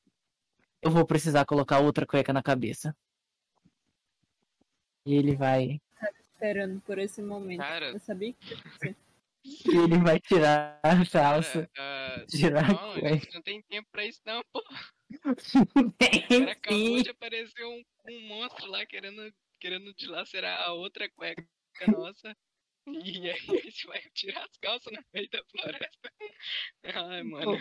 eu 0.81 0.91
vou 0.91 1.05
precisar 1.05 1.45
colocar 1.45 1.79
outra 1.79 2.05
cueca 2.05 2.33
na 2.33 2.43
cabeça. 2.43 2.95
E 5.05 5.15
ele 5.15 5.35
vai. 5.35 5.81
Esperando 6.33 6.81
por 6.81 6.97
esse 6.97 7.21
momento. 7.21 7.59
Cara, 7.59 7.91
Eu 7.91 7.99
sabia 7.99 8.33
que 8.33 8.95
E 9.45 9.75
ele 9.75 9.97
vai 9.97 10.19
tirar 10.19 10.79
a 10.83 11.05
calça. 11.05 11.69
cara, 11.73 12.21
ah, 12.21 12.25
Tirar 12.27 12.63
a 12.63 12.73
não, 12.73 12.91
a 12.91 13.13
gente 13.13 13.33
não 13.33 13.41
tem 13.41 13.61
tempo 13.63 13.87
pra 13.91 14.05
isso 14.05 14.21
não, 14.25 14.41
pô. 14.51 14.63
Cara 15.99 16.51
acabou 16.51 17.03
de 17.03 17.09
aparecer 17.09 17.65
um, 17.65 17.83
um 18.09 18.27
monstro 18.27 18.67
lá 18.69 18.85
querendo, 18.85 19.33
querendo 19.59 19.93
dilacerar 19.95 20.61
a 20.61 20.73
outra 20.73 21.09
cueca 21.09 21.45
nossa. 21.87 22.35
E 22.87 23.29
aí 23.29 23.39
a 23.49 23.61
gente 23.61 23.87
vai 23.87 24.01
tirar 24.13 24.43
as 24.43 24.57
calças 24.57 24.91
no 24.91 25.03
meio 25.13 25.29
da 25.29 25.41
floresta. 25.51 26.11
Ai, 26.83 27.23
mano. 27.23 27.57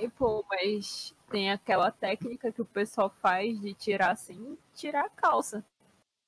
E, 0.00 0.08
pô, 0.10 0.44
mas 0.48 1.14
tem 1.30 1.50
aquela 1.50 1.90
técnica 1.90 2.52
que 2.52 2.62
o 2.62 2.66
pessoal 2.66 3.10
faz 3.20 3.60
de 3.60 3.74
tirar 3.74 4.12
assim, 4.12 4.56
tirar 4.74 5.06
a 5.06 5.10
calça. 5.10 5.64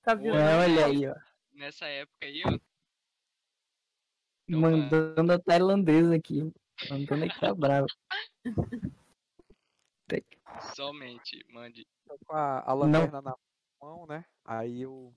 Tá 0.02 0.14
vendo? 0.14 0.36
É, 0.36 0.56
olha 0.56 0.86
aí, 0.86 1.06
ó. 1.06 1.14
Nessa 1.52 1.86
época 1.86 2.26
aí, 2.26 2.42
ó. 2.44 2.58
Mandando 4.48 5.32
a 5.32 5.38
tailandesa 5.38 6.14
aqui. 6.14 6.52
Mandando 6.90 7.28
que 7.28 7.40
tá 7.40 7.54
bravo. 7.54 7.86
Somente, 10.74 11.44
mande. 11.50 11.86
Tô 12.06 12.18
com 12.26 12.36
a, 12.36 12.60
a 12.60 12.74
lanterna 12.74 13.20
na 13.20 13.34
mão, 13.80 14.06
né? 14.06 14.24
Aí 14.44 14.82
eu. 14.82 15.14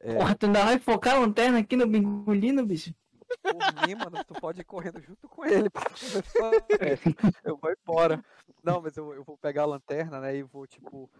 É, 0.00 0.16
Porra, 0.16 0.34
tu 0.34 0.46
ainda 0.46 0.64
vai 0.64 0.78
focar 0.78 1.16
a 1.16 1.20
lanterna 1.20 1.58
aqui 1.58 1.76
no 1.76 1.86
bingolino, 1.86 2.66
bicho? 2.66 2.94
por 3.40 3.86
mim, 3.86 3.94
mano, 3.94 4.24
tu 4.24 4.34
pode 4.34 4.60
ir 4.60 4.64
correndo 4.64 5.00
junto 5.00 5.28
com 5.28 5.44
ele. 5.44 5.68
eu 7.44 7.56
vou 7.56 7.72
embora. 7.72 8.22
Não, 8.62 8.80
mas 8.80 8.96
eu, 8.96 9.14
eu 9.14 9.24
vou 9.24 9.38
pegar 9.38 9.62
a 9.62 9.66
lanterna, 9.66 10.20
né? 10.20 10.36
E 10.36 10.42
vou, 10.42 10.66
tipo, 10.66 11.10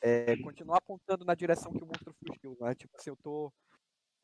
é, 0.00 0.36
continuar 0.38 0.78
apontando 0.78 1.24
na 1.24 1.34
direção 1.34 1.72
que 1.72 1.82
o 1.82 1.86
monstro 1.86 2.14
fugiu, 2.26 2.56
né? 2.60 2.74
Tipo 2.74 2.96
assim, 2.96 3.10
eu 3.10 3.16
tô 3.16 3.52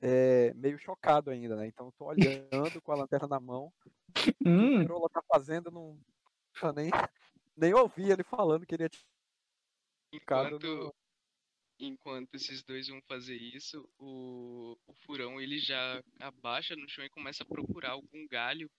é, 0.00 0.54
meio 0.54 0.78
chocado 0.78 1.30
ainda, 1.30 1.56
né? 1.56 1.66
Então 1.66 1.86
eu 1.86 1.92
tô 1.92 2.06
olhando 2.06 2.80
com 2.82 2.92
a 2.92 2.96
lanterna 2.96 3.28
na 3.28 3.40
mão. 3.40 3.72
O 4.46 4.46
Hum, 4.46 4.54
que 4.54 4.66
o 4.66 4.84
Cirola 4.84 5.08
tá 5.10 5.22
fazendo, 5.28 5.70
não 5.70 5.98
eu 6.62 6.72
nem, 6.72 6.90
nem 7.56 7.74
ouvi 7.74 8.10
ele 8.10 8.24
falando 8.24 8.66
que 8.66 8.74
ele 8.74 8.88
tinha 8.88 9.04
ficado 10.10 10.58
Enquanto, 10.58 10.66
no... 10.78 10.94
enquanto 11.78 12.34
esses 12.34 12.62
dois 12.64 12.88
vão 12.88 13.00
fazer 13.08 13.36
isso, 13.36 13.88
o, 13.98 14.76
o 14.86 14.94
furão 15.06 15.40
ele 15.40 15.58
já 15.58 16.02
abaixa 16.20 16.76
no 16.76 16.88
chão 16.88 17.04
e 17.04 17.10
começa 17.10 17.42
a 17.42 17.46
procurar 17.46 17.92
algum 17.92 18.26
galho 18.28 18.70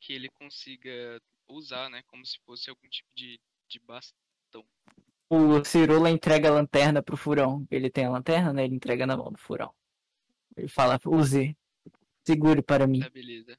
que 0.00 0.12
ele 0.12 0.30
consiga 0.30 1.20
usar, 1.48 1.90
né? 1.90 2.02
Como 2.08 2.24
se 2.26 2.38
fosse 2.46 2.70
algum 2.70 2.88
tipo 2.88 3.10
de, 3.14 3.40
de 3.68 3.78
bastão. 3.80 4.66
o 5.30 5.62
Cirola 5.64 6.10
entrega 6.10 6.48
a 6.48 6.52
lanterna 6.52 7.02
pro 7.02 7.16
furão. 7.16 7.66
Ele 7.70 7.90
tem 7.90 8.04
a 8.06 8.10
lanterna, 8.10 8.52
né? 8.52 8.64
Ele 8.64 8.74
entrega 8.76 9.06
na 9.06 9.16
mão 9.16 9.30
do 9.32 9.38
furão. 9.38 9.74
Ele 10.56 10.68
fala, 10.68 10.98
use, 11.06 11.56
segure 12.26 12.62
para 12.62 12.86
mim. 12.86 13.00
Tá, 13.00 13.10
beleza. 13.10 13.58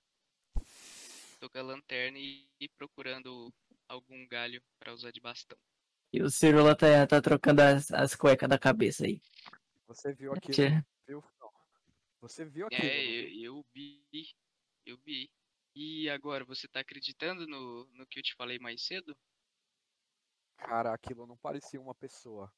Tô 1.40 1.50
com 1.50 1.58
a 1.58 1.62
lanterna 1.62 2.18
e, 2.18 2.48
e 2.60 2.70
procurando 2.70 3.54
algum 3.88 4.26
galho 4.28 4.62
pra 4.80 4.94
usar 4.94 5.12
de 5.12 5.20
bastão. 5.20 5.58
E 6.12 6.22
o 6.22 6.30
Cirola 6.30 6.76
tá, 6.76 7.06
tá 7.06 7.22
trocando 7.22 7.62
as, 7.62 7.92
as 7.92 8.16
cuecas 8.16 8.48
da 8.50 8.58
cabeça 8.58 9.06
aí. 9.06 9.22
Você 9.88 10.14
viu 10.14 10.32
aquilo, 10.34 10.54
Tira. 10.54 10.88
viu? 11.08 11.24
Não. 11.40 11.52
Você 12.22 12.46
viu 12.46 12.68
aquilo, 12.68 12.88
É, 12.88 12.96
não 12.96 13.12
viu? 13.12 13.44
eu, 13.44 13.56
eu 13.58 13.66
vi, 13.74 14.36
eu 14.86 14.98
vi. 15.06 15.30
E 15.76 16.10
agora, 16.10 16.46
você 16.46 16.68
tá 16.70 16.80
acreditando 16.80 17.46
no, 17.46 17.86
no 17.94 18.08
que 18.08 18.20
eu 18.20 18.24
te 18.24 18.34
falei 18.36 18.58
mais 18.58 18.82
cedo? 18.82 19.16
Cara, 20.58 20.94
aquilo 20.94 21.28
não 21.28 21.36
parecia 21.38 21.80
uma 21.82 21.94
pessoa. 21.94 22.52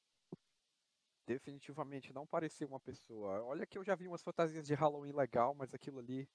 Definitivamente 1.28 2.14
não 2.14 2.26
parecia 2.26 2.66
uma 2.66 2.80
pessoa. 2.80 3.44
Olha 3.44 3.66
que 3.66 3.78
eu 3.78 3.84
já 3.84 3.94
vi 3.96 4.08
umas 4.08 4.24
fantasias 4.24 4.66
de 4.66 4.74
Halloween 4.74 5.12
legal, 5.12 5.54
mas 5.54 5.74
aquilo 5.74 6.00
ali. 6.00 6.26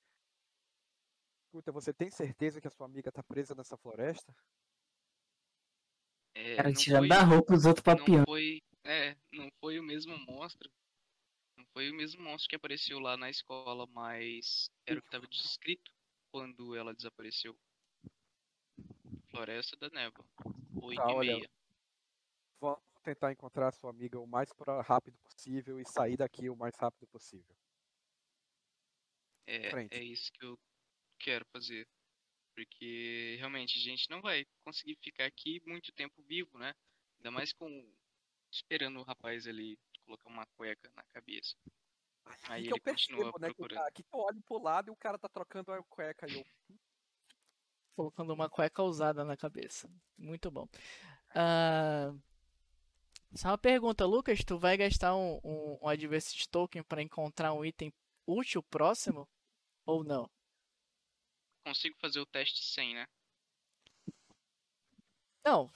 Escuta, 1.47 1.73
você 1.73 1.95
tem 1.95 2.11
certeza 2.11 2.61
que 2.61 2.69
a 2.69 2.71
sua 2.71 2.85
amiga 2.85 3.11
tá 3.11 3.23
presa 3.23 3.55
nessa 3.55 3.75
floresta? 3.79 4.37
É, 6.35 6.57
Cara, 6.57 6.73
tirando 6.75 7.01
foi, 7.01 7.09
da 7.09 7.23
roupa 7.23 7.55
os 7.55 7.65
outros 7.65 7.85
não 7.87 7.97
papiando. 7.97 8.25
foi, 8.27 8.63
é, 8.85 9.17
não 9.33 9.51
foi 9.61 9.79
o 9.79 9.83
mesmo 9.83 10.15
monstro. 10.27 10.71
Não 11.57 11.65
foi 11.73 11.91
o 11.91 11.95
mesmo 11.95 12.23
monstro 12.23 12.51
que 12.51 12.57
apareceu 12.57 12.99
lá 12.99 13.17
na 13.17 13.31
escola, 13.31 13.87
mas 13.87 14.71
era 14.87 14.99
o 14.99 15.03
que 15.03 15.09
estava 15.09 15.27
descrito 15.27 15.91
quando 16.31 16.77
ela 16.77 16.93
desapareceu. 16.93 17.57
Floresta 19.31 19.75
da 19.79 19.89
Névoa. 19.89 20.27
Oito 20.83 21.01
Tá, 21.01 21.11
e 21.11 21.15
olha, 21.15 21.37
meia. 21.37 21.51
Vamos 22.61 22.92
tentar 23.03 23.33
encontrar 23.33 23.69
a 23.69 23.73
sua 23.73 23.91
amiga 23.91 24.19
o 24.19 24.27
mais 24.27 24.51
rápido 24.85 25.19
possível 25.19 25.81
e 25.81 25.85
sair 25.85 26.17
daqui 26.17 26.49
o 26.49 26.57
mais 26.57 26.75
rápido 26.77 27.07
possível. 27.09 27.55
É, 29.47 29.71
frente. 29.71 29.95
é 29.95 30.03
isso 30.03 30.33
que 30.33 30.45
eu 30.45 30.59
quero 31.19 31.45
fazer. 31.47 31.87
Porque 32.55 33.37
realmente 33.39 33.79
a 33.79 33.83
gente 33.83 34.09
não 34.11 34.21
vai 34.21 34.47
conseguir 34.65 34.97
ficar 34.97 35.25
aqui 35.25 35.61
muito 35.67 35.91
tempo 35.93 36.23
vivo, 36.23 36.59
né? 36.59 36.75
Ainda 37.19 37.31
mais 37.31 37.53
com 37.53 37.69
esperando 38.51 39.01
o 39.01 39.03
rapaz 39.03 39.47
ali 39.47 39.79
colocar 40.05 40.29
uma 40.29 40.47
cueca 40.47 40.91
na 40.95 41.03
cabeça. 41.05 41.57
Aí 42.45 42.65
E 42.65 42.67
que 42.67 42.73
eu 42.73 42.77
ele 42.77 42.81
continua 42.81 43.33
percebo, 43.33 43.39
né? 43.39 43.55
Que, 43.55 43.75
cara, 43.75 43.91
que 43.91 44.03
eu 44.03 44.21
olho 44.21 44.43
pro 44.43 44.63
lado 44.63 44.89
e 44.89 44.91
o 44.91 44.97
cara 44.97 45.19
tá 45.19 45.29
trocando 45.29 45.73
a 45.73 45.83
cueca 45.85 46.27
e 46.31 46.35
eu. 46.35 46.47
Colocando 47.97 48.33
uma 48.33 48.49
cueca 48.49 48.83
usada 48.83 49.25
na 49.25 49.37
cabeça. 49.37 49.91
Muito 50.17 50.51
bom. 50.51 50.69
Ah, 51.35 52.15
só 53.35 53.49
uma 53.49 53.59
pergunta, 53.59 54.05
Lucas, 54.05 54.45
tu 54.45 54.59
vai 54.59 54.77
gastar 54.77 55.15
um, 55.17 55.41
um, 55.43 55.79
um 55.83 55.89
Adversity 55.89 56.49
Token 56.49 56.83
para 56.83 57.03
encontrar 57.03 57.53
um 57.53 57.65
item 57.65 57.93
útil 58.27 58.63
próximo? 58.63 59.29
Ou 59.87 60.05
não? 60.05 60.31
Consigo 61.65 61.97
fazer 62.01 62.21
o 62.21 62.27
teste 62.27 62.65
sem, 62.65 62.95
né? 62.95 63.07
Não, 65.45 65.73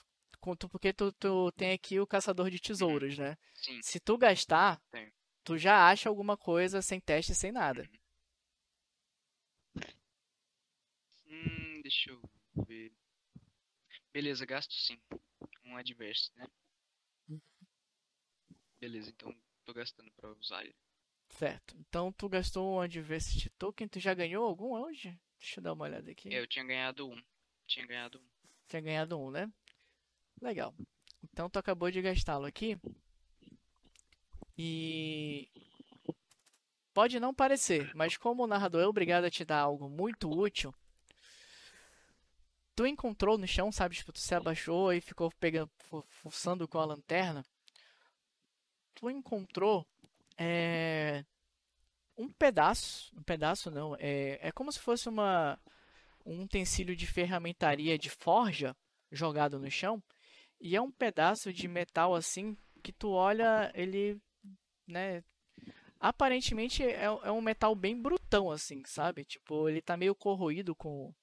porque 0.69 0.93
tu, 0.93 1.11
tu 1.13 1.51
tem 1.53 1.73
aqui 1.73 1.99
o 1.99 2.07
caçador 2.07 2.49
de 2.49 2.59
tesouros, 2.59 3.17
né? 3.17 3.37
Sim. 3.53 3.81
Se 3.81 3.99
tu 3.99 4.17
gastar, 4.17 4.81
Tenho. 4.89 5.11
tu 5.43 5.57
já 5.57 5.89
acha 5.89 6.07
alguma 6.07 6.37
coisa 6.37 6.81
sem 6.81 6.99
teste, 6.99 7.35
sem 7.35 7.51
nada. 7.51 7.89
Hum, 11.25 11.81
deixa 11.81 12.11
eu 12.11 12.21
ver. 12.65 12.93
Beleza, 14.13 14.45
gasto 14.45 14.73
sim. 14.73 14.99
Um 15.65 15.75
adverso, 15.75 16.31
né? 16.35 16.47
Beleza, 18.79 19.09
então 19.09 19.35
tô 19.65 19.73
gastando 19.73 20.11
pra 20.11 20.31
usar 20.33 20.63
ele. 20.63 20.75
Certo. 21.29 21.75
Então 21.77 22.11
tu 22.11 22.29
gastou 22.29 22.75
um 22.75 22.79
Adversity 22.79 23.49
Token, 23.51 23.87
tu 23.87 23.99
já 23.99 24.13
ganhou 24.13 24.45
algum 24.45 24.73
hoje? 24.73 25.17
Deixa 25.39 25.59
eu 25.59 25.63
dar 25.63 25.73
uma 25.73 25.85
olhada 25.85 26.09
aqui. 26.09 26.33
É, 26.33 26.39
eu 26.39 26.47
tinha 26.47 26.65
ganhado 26.65 27.07
um. 27.07 27.21
Tinha 27.65 27.85
ganhado 27.85 28.19
um. 28.19 28.23
Tinha 28.67 28.81
ganhado 28.81 29.19
um, 29.19 29.31
né? 29.31 29.51
Legal. 30.41 30.73
Então 31.23 31.49
tu 31.49 31.59
acabou 31.59 31.91
de 31.91 32.01
gastá-lo 32.01 32.45
aqui. 32.45 32.77
E 34.57 35.49
pode 36.93 37.19
não 37.19 37.33
parecer, 37.33 37.91
mas 37.93 38.17
como 38.17 38.43
o 38.43 38.47
narrador 38.47 38.81
é 38.81 38.87
obrigado 38.87 39.25
a 39.25 39.29
te 39.29 39.45
dar 39.45 39.59
algo 39.59 39.87
muito 39.87 40.27
útil, 40.29 40.73
tu 42.75 42.87
encontrou 42.87 43.37
no 43.37 43.47
chão, 43.47 43.71
sabe? 43.71 43.95
Tipo, 43.95 44.11
tu 44.11 44.19
se 44.19 44.33
abaixou 44.33 44.91
e 44.91 45.01
ficou 45.01 45.31
pegando, 45.39 45.69
fuçando 46.07 46.67
com 46.67 46.79
a 46.79 46.85
lanterna. 46.85 47.45
Tu 48.97 49.09
encontrou 49.11 49.85
é, 50.37 51.23
um 52.17 52.27
pedaço, 52.27 53.13
um 53.15 53.21
pedaço 53.21 53.69
não, 53.69 53.95
é, 53.99 54.39
é 54.41 54.51
como 54.51 54.71
se 54.71 54.79
fosse 54.79 55.07
uma 55.07 55.59
um 56.25 56.43
utensílio 56.43 56.95
de 56.95 57.05
ferramentaria 57.07 57.97
de 57.97 58.09
forja 58.09 58.75
jogado 59.11 59.59
no 59.59 59.69
chão 59.71 60.03
e 60.59 60.75
é 60.75 60.81
um 60.81 60.91
pedaço 60.91 61.53
de 61.53 61.67
metal 61.67 62.15
assim 62.15 62.57
que 62.83 62.91
tu 62.91 63.11
olha 63.11 63.71
ele, 63.75 64.19
né? 64.87 65.23
Aparentemente 65.99 66.83
é, 66.83 67.03
é 67.03 67.31
um 67.31 67.41
metal 67.41 67.75
bem 67.75 67.99
brutão 68.01 68.51
assim, 68.51 68.81
sabe? 68.85 69.23
Tipo, 69.23 69.69
ele 69.69 69.81
tá 69.81 69.95
meio 69.95 70.15
corroído 70.15 70.75
com, 70.75 71.13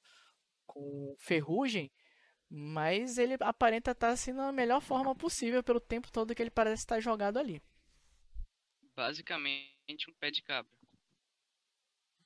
com 0.65 1.17
ferrugem, 1.19 1.91
mas 2.57 3.19
ele 3.19 3.35
aparenta 3.41 3.91
estar 3.91 4.11
assim 4.11 4.33
na 4.33 4.53
melhor 4.53 4.81
forma 4.81 5.15
possível 5.15 5.63
pelo 5.63 5.81
tempo 5.81 6.11
todo 6.13 6.35
que 6.35 6.41
ele 6.41 6.51
parece 6.51 6.83
estar 6.83 7.01
jogado 7.01 7.37
ali. 7.39 7.61
Basicamente 8.95 10.09
um 10.09 10.15
pé 10.15 10.31
de 10.31 10.41
cabra. 10.43 10.71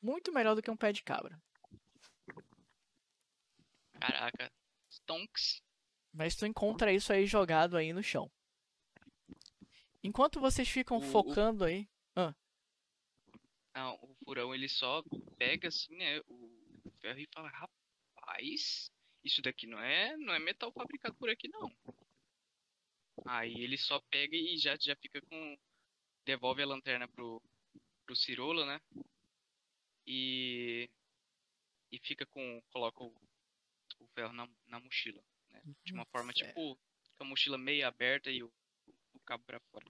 Muito 0.03 0.31
melhor 0.33 0.55
do 0.55 0.63
que 0.63 0.71
um 0.71 0.77
pé 0.77 0.93
de 0.93 1.03
cabra. 1.03 1.41
Caraca. 4.01 4.53
Stonks. 4.91 5.63
Mas 6.13 6.37
tu 6.37 6.47
encontra 6.47 6.93
isso 6.93 7.13
aí 7.13 7.27
jogado 7.27 7.77
aí 7.77 7.93
no 7.93 8.03
chão. 8.03 8.31
Enquanto 10.03 10.41
vocês 10.41 10.69
ficam 10.69 10.99
O- 10.99 11.01
o- 11.01 11.03
focando 11.11 11.65
aí, 11.65 11.89
Ah, 13.75 13.93
o 14.03 14.15
furão 14.25 14.53
ele 14.53 14.69
só 14.69 15.03
pega 15.39 15.69
assim, 15.69 15.95
né, 15.97 16.19
o 16.27 16.51
ferro 17.01 17.21
e 17.21 17.29
fala, 17.33 17.49
rapaz, 17.49 18.91
isso 19.25 19.43
daqui 19.43 19.67
não 19.67 19.81
é, 19.81 20.17
não 20.17 20.33
é 20.33 20.39
metal 20.39 20.73
fabricado 20.73 21.15
por 21.17 21.29
aqui 21.29 21.49
não. 21.49 21.71
Aí 23.27 23.55
ele 23.63 23.77
só 23.77 24.01
pega 24.11 24.37
e 24.37 24.57
já, 24.59 24.77
já 24.81 24.95
fica 24.97 25.21
com, 25.23 25.59
devolve 26.25 26.63
a 26.63 26.67
lanterna 26.67 27.09
pro, 27.09 27.43
pro 28.05 28.17
Cirola, 28.17 28.65
né, 28.65 28.81
e, 30.07 30.89
e 31.91 31.99
fica 31.99 32.25
com, 32.27 32.63
coloca 32.71 33.03
o, 33.03 33.15
o 33.99 34.07
ferro 34.15 34.33
na, 34.33 34.49
na 34.67 34.81
mochila, 34.81 35.23
né, 35.51 35.63
de 35.85 35.93
uma 35.93 36.07
forma 36.07 36.33
certo. 36.33 36.49
tipo, 36.49 36.79
com 37.17 37.25
a 37.25 37.27
mochila 37.27 37.59
meio 37.59 37.87
aberta 37.87 38.31
e 38.31 38.43
o, 38.43 38.53
o 39.13 39.21
cabo 39.21 39.45
pra 39.45 39.61
fora. 39.61 39.85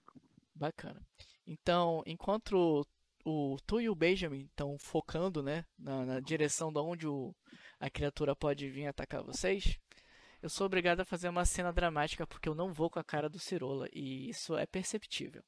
Bacana. 0.55 1.01
Então, 1.45 2.03
enquanto 2.05 2.85
o, 3.23 3.57
tu 3.65 3.79
e 3.79 3.89
o 3.89 3.95
Benjamin 3.95 4.45
estão 4.45 4.77
focando, 4.79 5.41
né, 5.41 5.65
na, 5.77 6.05
na 6.05 6.19
direção 6.19 6.73
de 6.73 6.79
onde 6.79 7.07
o, 7.07 7.33
a 7.79 7.89
criatura 7.89 8.35
pode 8.35 8.69
vir 8.69 8.87
atacar 8.87 9.23
vocês, 9.23 9.79
eu 10.41 10.49
sou 10.49 10.65
obrigado 10.65 11.01
a 11.01 11.05
fazer 11.05 11.27
uma 11.29 11.45
cena 11.45 11.71
dramática 11.71 12.25
porque 12.25 12.47
eu 12.47 12.55
não 12.55 12.71
vou 12.71 12.89
com 12.89 12.99
a 12.99 13.03
cara 13.03 13.29
do 13.29 13.39
Cirola 13.39 13.87
e 13.91 14.29
isso 14.29 14.57
é 14.57 14.65
perceptível. 14.65 15.43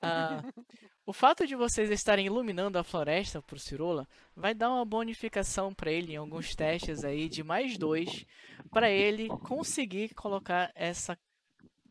Ah, 0.00 0.42
o 1.06 1.12
fato 1.12 1.46
de 1.46 1.54
vocês 1.54 1.88
estarem 1.88 2.26
iluminando 2.26 2.78
a 2.78 2.82
floresta 2.82 3.40
pro 3.40 3.58
Cirola 3.58 4.08
vai 4.34 4.52
dar 4.54 4.70
uma 4.70 4.84
bonificação 4.84 5.72
para 5.72 5.92
ele 5.92 6.14
em 6.14 6.16
alguns 6.16 6.56
testes 6.56 7.04
aí 7.04 7.28
de 7.28 7.44
mais 7.44 7.78
dois 7.78 8.26
para 8.70 8.90
ele 8.90 9.28
conseguir 9.28 10.12
colocar 10.14 10.72
essa 10.74 11.16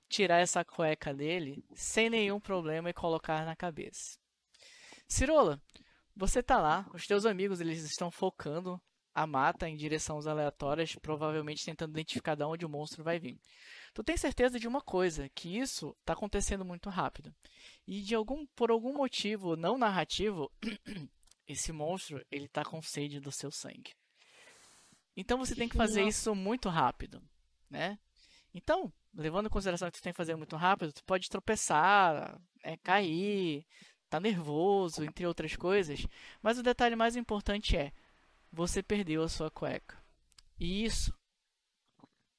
tirar 0.09 0.39
essa 0.39 0.65
cueca 0.65 1.13
dele 1.13 1.63
sem 1.73 2.09
nenhum 2.09 2.37
problema 2.37 2.89
e 2.89 2.93
colocar 2.93 3.45
na 3.45 3.55
cabeça. 3.55 4.19
Cirola, 5.07 5.61
você 6.13 6.43
tá 6.43 6.59
lá, 6.59 6.85
os 6.93 7.07
teus 7.07 7.25
amigos 7.25 7.61
eles 7.61 7.81
estão 7.83 8.11
focando 8.11 8.81
a 9.13 9.27
mata 9.27 9.67
em 9.67 9.75
direções 9.75 10.25
aleatórias, 10.25 10.95
provavelmente 10.95 11.65
tentando 11.65 11.91
identificar 11.91 12.35
de 12.35 12.43
onde 12.43 12.65
o 12.65 12.69
monstro 12.69 13.03
vai 13.03 13.19
vir. 13.19 13.39
Tu 13.93 14.03
tem 14.03 14.15
certeza 14.15 14.59
de 14.59 14.67
uma 14.67 14.81
coisa, 14.81 15.29
que 15.29 15.57
isso 15.57 15.95
está 15.99 16.13
acontecendo 16.13 16.63
muito 16.63 16.89
rápido. 16.89 17.33
E 17.85 18.01
de 18.01 18.15
algum, 18.15 18.45
por 18.55 18.71
algum 18.71 18.93
motivo 18.93 19.55
não 19.55 19.77
narrativo, 19.77 20.51
esse 21.47 21.71
monstro 21.71 22.25
ele 22.31 22.47
tá 22.47 22.63
com 22.63 22.81
sede 22.81 23.19
do 23.19 23.31
seu 23.31 23.51
sangue. 23.51 23.93
Então 25.15 25.37
você 25.37 25.55
tem 25.55 25.67
que 25.67 25.75
fazer 25.75 26.03
isso 26.03 26.33
muito 26.33 26.69
rápido, 26.69 27.21
né? 27.69 27.99
Então, 28.53 28.91
levando 29.13 29.47
em 29.47 29.49
consideração 29.49 29.89
que 29.91 29.97
tu 29.97 30.03
tem 30.03 30.13
que 30.13 30.17
fazer 30.17 30.35
muito 30.35 30.55
rápido, 30.55 30.93
tu 30.93 31.03
pode 31.03 31.29
tropeçar, 31.29 32.39
é, 32.63 32.77
cair, 32.77 33.65
tá 34.09 34.19
nervoso, 34.19 35.03
entre 35.03 35.25
outras 35.25 35.55
coisas. 35.55 36.05
Mas 36.41 36.57
o 36.57 36.63
detalhe 36.63 36.95
mais 36.95 37.15
importante 37.15 37.77
é, 37.77 37.91
você 38.51 38.83
perdeu 38.83 39.23
a 39.23 39.29
sua 39.29 39.49
cueca. 39.49 39.97
E 40.59 40.83
isso 40.85 41.13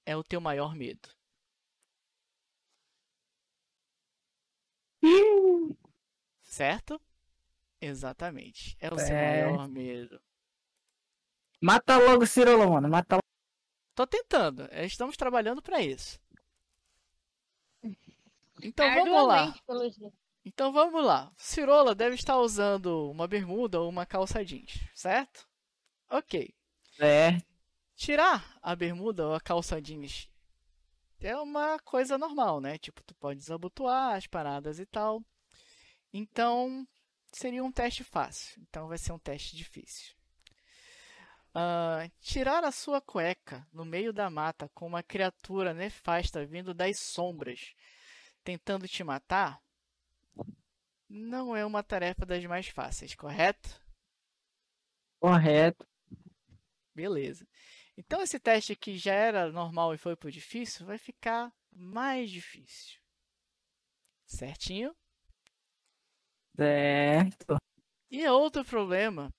é 0.07 0.17
o 0.17 0.23
teu 0.25 0.41
maior 0.41 0.75
medo. 0.75 1.09
Certo? 6.43 7.01
Exatamente. 7.81 8.77
É 8.79 8.93
o 8.93 8.99
seu 8.99 9.15
É. 9.17 9.51
maior 9.53 9.69
medo. 9.69 10.21
Mata 11.61 11.97
logo 11.97 12.25
mano. 12.71 12.89
Mata 12.89 13.17
logo. 13.17 13.23
Tô 13.95 14.07
tentando. 14.07 14.69
é, 14.71 14.85
Estamos 14.85 15.17
trabalhando 15.17 15.63
para 15.63 15.81
isso. 15.81 16.21
Então 18.63 18.87
vamos 18.95 19.29
lá. 19.29 19.55
Então 20.45 20.73
vamos 20.73 21.05
lá. 21.05 21.33
Cirola 21.37 21.95
deve 21.95 22.15
estar 22.15 22.37
usando 22.39 23.11
uma 23.11 23.27
bermuda 23.27 23.81
ou 23.81 23.89
uma 23.89 24.07
calça 24.07 24.45
jeans, 24.45 24.79
certo? 24.95 25.49
Ok. 26.13 26.55
É. 27.01 27.39
Tirar 27.97 28.59
a 28.61 28.77
bermuda 28.77 29.27
ou 29.29 29.35
a 29.35 29.41
calça 29.41 29.81
jeans 29.81 30.29
é 31.19 31.35
uma 31.37 31.79
coisa 31.79 32.19
normal, 32.19 32.61
né? 32.61 32.77
Tipo, 32.77 33.03
tu 33.03 33.15
pode 33.15 33.39
desabotoar 33.39 34.17
as 34.17 34.27
paradas 34.27 34.79
e 34.79 34.85
tal. 34.85 35.25
Então, 36.13 36.87
seria 37.33 37.65
um 37.65 37.73
teste 37.73 38.05
fácil. 38.05 38.61
Então, 38.61 38.89
vai 38.89 38.99
ser 38.99 39.13
um 39.13 39.19
teste 39.19 39.57
difícil. 39.57 40.15
Ah, 41.55 42.11
tirar 42.21 42.63
a 42.63 42.73
sua 42.73 43.01
cueca 43.01 43.67
no 43.73 43.85
meio 43.85 44.13
da 44.13 44.29
mata 44.29 44.69
com 44.75 44.87
uma 44.87 45.03
criatura 45.03 45.73
nefasta 45.73 46.45
vindo 46.45 46.75
das 46.75 46.99
sombras, 46.99 47.75
tentando 48.45 48.87
te 48.87 49.03
matar, 49.03 49.63
não 51.09 51.57
é 51.57 51.65
uma 51.65 51.83
tarefa 51.83 52.27
das 52.27 52.45
mais 52.45 52.69
fáceis, 52.69 53.15
correto? 53.15 53.81
Correto. 55.21 55.92
Beleza. 56.95 57.47
Então 57.97 58.23
esse 58.23 58.39
teste 58.39 58.77
que 58.77 58.97
já 58.97 59.15
era 59.15 59.51
normal 59.51 59.95
e 59.95 59.99
foi 59.99 60.17
pro 60.17 60.31
difícil, 60.31 60.87
vai 60.87 60.99
ficar 60.99 61.53
mais 61.71 62.31
difícil. 62.31 62.99
Certinho? 64.27 64.95
Certo. 66.57 67.57
E 68.11 68.27
outro 68.29 68.65
problema 68.65 69.33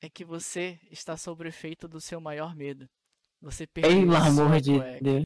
é 0.00 0.08
que 0.08 0.24
você 0.24 0.78
está 0.90 1.16
sob 1.16 1.44
o 1.44 1.48
efeito 1.48 1.86
do 1.86 2.00
seu 2.00 2.20
maior 2.20 2.54
medo. 2.54 2.88
Você 3.40 3.66
perdeu 3.66 4.00
Pelo 4.00 4.16
amor 4.16 4.60
de. 4.60 4.78
Deus. 5.00 5.24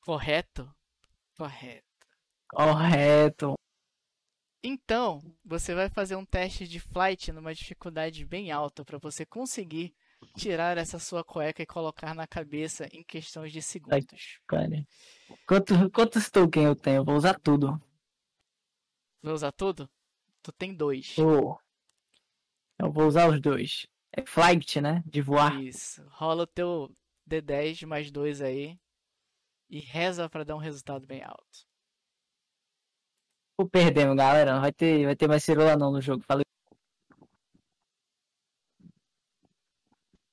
Correto? 0.00 0.74
Correto. 1.36 2.06
Correto. 2.50 3.54
Então, 4.62 5.20
você 5.44 5.74
vai 5.74 5.88
fazer 5.88 6.14
um 6.14 6.24
teste 6.24 6.68
de 6.68 6.78
flight 6.78 7.32
numa 7.32 7.52
dificuldade 7.52 8.24
bem 8.24 8.52
alta 8.52 8.84
para 8.84 8.98
você 8.98 9.26
conseguir 9.26 9.92
tirar 10.36 10.78
essa 10.78 11.00
sua 11.00 11.24
cueca 11.24 11.62
e 11.62 11.66
colocar 11.66 12.14
na 12.14 12.28
cabeça 12.28 12.86
em 12.92 13.02
questões 13.02 13.52
de 13.52 13.60
segundos. 13.60 14.38
Cara. 14.46 14.86
Quanto, 15.46 15.90
quantos 15.90 16.30
tokens 16.30 16.64
eu 16.64 16.76
tenho? 16.76 16.98
Eu 16.98 17.04
vou 17.04 17.16
usar 17.16 17.38
tudo. 17.40 17.80
Vai 19.20 19.32
usar 19.32 19.50
tudo? 19.50 19.90
Tu 20.42 20.52
tem 20.52 20.72
dois. 20.72 21.14
Vou. 21.16 21.58
Eu 22.78 22.90
vou 22.90 23.06
usar 23.06 23.28
os 23.28 23.40
dois. 23.40 23.86
É 24.12 24.24
flight, 24.24 24.80
né? 24.80 25.02
De 25.06 25.20
voar. 25.20 25.60
Isso. 25.60 26.04
Rola 26.10 26.44
o 26.44 26.46
teu 26.46 26.94
D10 27.28 27.84
mais 27.86 28.10
dois 28.10 28.40
aí. 28.40 28.78
E 29.68 29.80
reza 29.80 30.28
pra 30.28 30.44
dar 30.44 30.54
um 30.54 30.60
resultado 30.60 31.06
bem 31.06 31.22
alto. 31.22 31.66
Vou 33.56 33.68
perdendo, 33.68 34.14
galera. 34.16 34.54
Não 34.54 34.60
vai 34.60 34.72
ter, 34.72 35.04
vai 35.06 35.16
ter 35.16 35.28
mais 35.28 35.42
Cirola 35.44 35.76
não 35.76 35.92
no 35.92 36.00
jogo. 36.00 36.22
Falei. 36.24 36.44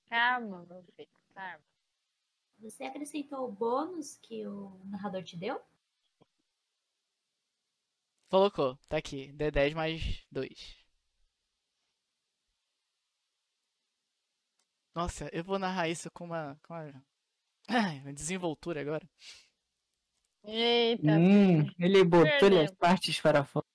Calma, 0.09 0.65
meu 0.67 0.83
filho. 0.95 1.07
Calma. 1.33 1.59
Você 2.59 2.83
acrescentou 2.83 3.47
o 3.47 3.51
bônus 3.51 4.17
que 4.21 4.45
o 4.45 4.81
narrador 4.85 5.23
te 5.23 5.37
deu? 5.37 5.61
Colocou. 8.29 8.77
Tá 8.87 8.97
aqui. 8.97 9.31
D10 9.33 9.73
mais 9.75 10.25
dois. 10.31 10.77
Nossa, 14.93 15.29
eu 15.31 15.43
vou 15.43 15.57
narrar 15.57 15.87
isso 15.87 16.11
com 16.11 16.25
uma, 16.25 16.59
com 16.63 16.73
uma... 16.73 17.03
Ai, 17.69 17.99
uma 18.01 18.13
desenvoltura 18.13 18.81
agora. 18.81 19.07
Eita, 20.43 21.17
Hum, 21.17 21.65
ele 21.79 22.03
botou 22.03 22.59
as 22.61 22.71
partes 22.71 23.19
para 23.19 23.43
fora. 23.45 23.65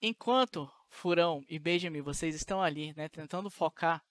Enquanto 0.00 0.70
Furão 0.90 1.42
e 1.48 1.58
Benjamin, 1.58 2.00
vocês 2.00 2.34
estão 2.34 2.60
ali, 2.62 2.92
né, 2.96 3.08
tentando 3.08 3.50
focar 3.50 4.02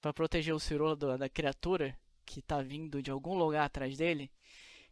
para 0.00 0.12
proteger 0.12 0.54
o 0.54 0.58
Cirola 0.60 0.96
do- 0.96 1.18
da 1.18 1.28
criatura 1.28 1.96
que 2.26 2.42
tá 2.42 2.62
vindo 2.62 3.02
de 3.02 3.10
algum 3.10 3.34
lugar 3.36 3.64
atrás 3.64 3.96
dele, 3.96 4.30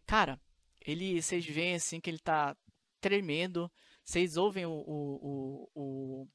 cara, 0.07 0.39
ele, 0.85 1.21
vocês 1.21 1.45
veem 1.47 1.75
assim 1.75 2.01
que 2.01 2.11
ele 2.11 2.19
tá 2.19 2.57
tremendo, 3.01 3.71
vocês 4.05 4.37
ouvem 4.37 4.67
o, 4.67 4.71
o, 4.73 5.19
o, 5.23 5.71
o, 5.75 6.29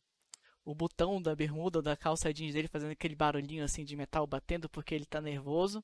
o 0.65 0.75
botão 0.75 1.21
da 1.21 1.35
bermuda 1.35 1.79
ou 1.79 1.83
da 1.83 1.95
calça 1.95 2.33
jeans 2.33 2.53
dele 2.53 2.67
fazendo 2.67 2.91
aquele 2.91 3.15
barulhinho 3.15 3.63
assim 3.63 3.85
de 3.85 3.95
metal 3.95 4.25
batendo 4.27 4.69
porque 4.69 4.95
ele 4.95 5.05
tá 5.05 5.21
nervoso. 5.21 5.83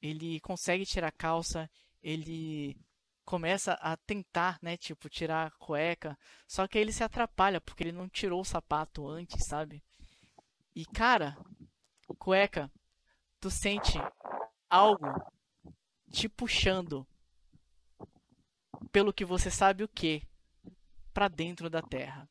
Ele 0.00 0.40
consegue 0.40 0.84
tirar 0.84 1.08
a 1.08 1.12
calça, 1.12 1.70
ele 2.02 2.76
começa 3.24 3.74
a 3.74 3.96
tentar, 3.96 4.58
né, 4.62 4.76
tipo, 4.76 5.08
tirar 5.08 5.46
a 5.46 5.50
cueca, 5.52 6.18
só 6.46 6.66
que 6.66 6.78
aí 6.78 6.84
ele 6.84 6.92
se 6.92 7.04
atrapalha 7.04 7.60
porque 7.60 7.82
ele 7.82 7.92
não 7.92 8.08
tirou 8.08 8.40
o 8.40 8.44
sapato 8.44 9.06
antes, 9.08 9.46
sabe? 9.46 9.82
E 10.74 10.84
cara, 10.86 11.36
cueca, 12.18 12.70
tu 13.40 13.50
sente 13.50 13.98
algo 14.68 15.06
te 16.10 16.28
puxando 16.28 17.06
pelo 18.90 19.12
que 19.12 19.24
você 19.24 19.50
sabe 19.50 19.84
o 19.84 19.88
que 19.88 20.26
Pra 21.12 21.28
dentro 21.28 21.68
da 21.68 21.82
terra. 21.82 22.26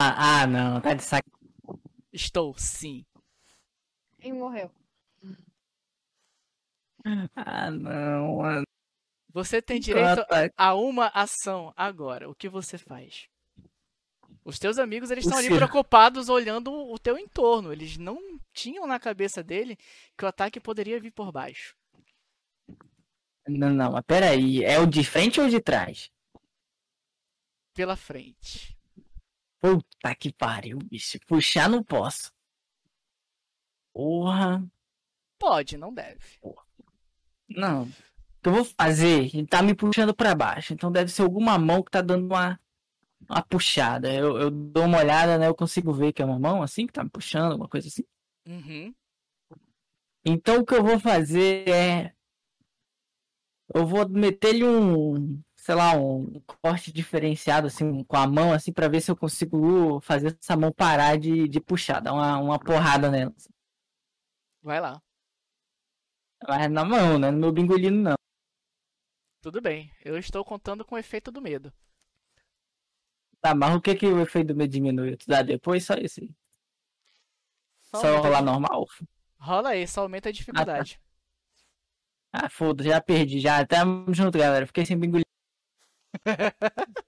Ah, 0.00 0.42
ah, 0.42 0.46
não. 0.46 0.80
Tá 0.80 0.94
de 0.94 1.02
sac. 1.02 1.24
Estou, 2.12 2.54
sim. 2.58 3.06
e 4.18 4.32
morreu. 4.32 4.70
Ah, 7.36 7.70
não, 7.70 8.38
mano. 8.38 8.64
Você 9.32 9.60
tem 9.60 9.80
direito 9.80 10.20
Ah, 10.20 10.48
tá. 10.48 10.50
a 10.56 10.74
uma 10.74 11.08
ação 11.08 11.72
agora. 11.76 12.28
O 12.30 12.34
que 12.34 12.48
você 12.48 12.78
faz? 12.78 13.28
Os 14.44 14.58
teus 14.58 14.78
amigos 14.78 15.10
eles 15.10 15.24
estão 15.24 15.38
ali 15.38 15.48
preocupados 15.48 16.28
olhando 16.28 16.72
o 16.72 16.98
teu 16.98 17.18
entorno. 17.18 17.72
Eles 17.72 17.96
não 17.96 18.18
tinham 18.52 18.86
na 18.86 19.00
cabeça 19.00 19.42
dele 19.42 19.76
que 20.16 20.24
o 20.24 20.28
ataque 20.28 20.60
poderia 20.60 21.00
vir 21.00 21.10
por 21.10 21.32
baixo. 21.32 21.74
Não, 23.48 23.70
não, 23.70 23.92
mas 23.92 24.04
peraí. 24.06 24.62
É 24.64 24.78
o 24.78 24.86
de 24.86 25.04
frente 25.04 25.40
ou 25.40 25.48
de 25.48 25.60
trás? 25.60 26.10
Pela 27.74 27.96
frente. 27.96 28.78
Puta 29.60 30.14
que 30.14 30.32
pariu, 30.32 30.78
bicho. 30.78 31.18
Puxar 31.26 31.68
não 31.68 31.82
posso. 31.82 32.32
Porra. 33.92 34.62
Pode, 35.38 35.76
não 35.76 35.92
deve. 35.92 36.38
Não. 37.54 37.84
O 37.84 37.88
que 38.42 38.48
eu 38.48 38.52
vou 38.52 38.64
fazer? 38.64 39.34
Ele 39.34 39.46
tá 39.46 39.62
me 39.62 39.74
puxando 39.74 40.14
pra 40.14 40.34
baixo. 40.34 40.72
Então 40.74 40.92
deve 40.92 41.10
ser 41.10 41.22
alguma 41.22 41.58
mão 41.58 41.82
que 41.82 41.90
tá 41.90 42.02
dando 42.02 42.26
uma, 42.26 42.60
uma 43.28 43.42
puxada. 43.42 44.12
Eu, 44.12 44.36
eu 44.36 44.50
dou 44.50 44.84
uma 44.84 44.98
olhada, 44.98 45.38
né? 45.38 45.48
Eu 45.48 45.54
consigo 45.54 45.92
ver 45.92 46.12
que 46.12 46.20
é 46.20 46.24
uma 46.24 46.38
mão 46.38 46.62
assim 46.62 46.86
que 46.86 46.92
tá 46.92 47.02
me 47.02 47.10
puxando, 47.10 47.52
alguma 47.52 47.68
coisa 47.68 47.88
assim. 47.88 48.04
Uhum. 48.46 48.94
Então 50.24 50.60
o 50.60 50.66
que 50.66 50.74
eu 50.74 50.82
vou 50.82 50.98
fazer 50.98 51.68
é. 51.68 52.14
Eu 53.74 53.86
vou 53.86 54.06
meter-lhe 54.08 54.62
um, 54.62 55.40
sei 55.56 55.74
lá, 55.74 55.96
um 55.96 56.40
corte 56.62 56.92
diferenciado 56.92 57.66
assim 57.66 58.04
com 58.04 58.16
a 58.16 58.26
mão 58.26 58.52
assim 58.52 58.72
pra 58.72 58.88
ver 58.88 59.00
se 59.00 59.10
eu 59.10 59.16
consigo 59.16 60.00
fazer 60.02 60.36
essa 60.38 60.56
mão 60.56 60.70
parar 60.70 61.18
de, 61.18 61.48
de 61.48 61.60
puxar, 61.60 62.00
dar 62.00 62.12
uma, 62.12 62.38
uma 62.38 62.58
porrada 62.58 63.10
nela. 63.10 63.34
Vai 64.62 64.80
lá. 64.80 65.00
Mas 66.46 66.70
na 66.70 66.84
mão, 66.84 67.18
né? 67.18 67.30
No 67.30 67.38
meu 67.38 67.52
bingolino 67.52 68.02
não. 68.02 68.14
Tudo 69.40 69.60
bem. 69.60 69.90
Eu 70.04 70.18
estou 70.18 70.44
contando 70.44 70.84
com 70.84 70.94
o 70.94 70.98
efeito 70.98 71.30
do 71.30 71.40
medo. 71.40 71.72
Tá, 73.40 73.54
mas 73.54 73.74
o 73.74 73.80
que 73.80 73.94
que 73.94 74.06
o 74.06 74.20
efeito 74.20 74.48
do 74.48 74.56
medo 74.56 74.70
diminui? 74.70 75.16
Tu 75.16 75.26
dá 75.26 75.42
depois? 75.42 75.84
Só 75.84 75.94
isso 75.94 76.20
aí. 76.20 76.30
Só 77.82 78.00
Só 78.00 78.16
rolar 78.20 78.42
normal? 78.42 78.86
Rola 79.38 79.70
aí, 79.70 79.86
só 79.86 80.02
aumenta 80.02 80.28
a 80.30 80.32
dificuldade. 80.32 81.00
Ah, 82.32 82.48
foda, 82.48 82.82
já 82.82 83.00
perdi, 83.00 83.38
já. 83.38 83.64
Tamo 83.66 84.12
junto, 84.12 84.38
galera. 84.38 84.66
Fiquei 84.66 84.84
sem 84.84 84.98
bingolinho. 84.98 85.24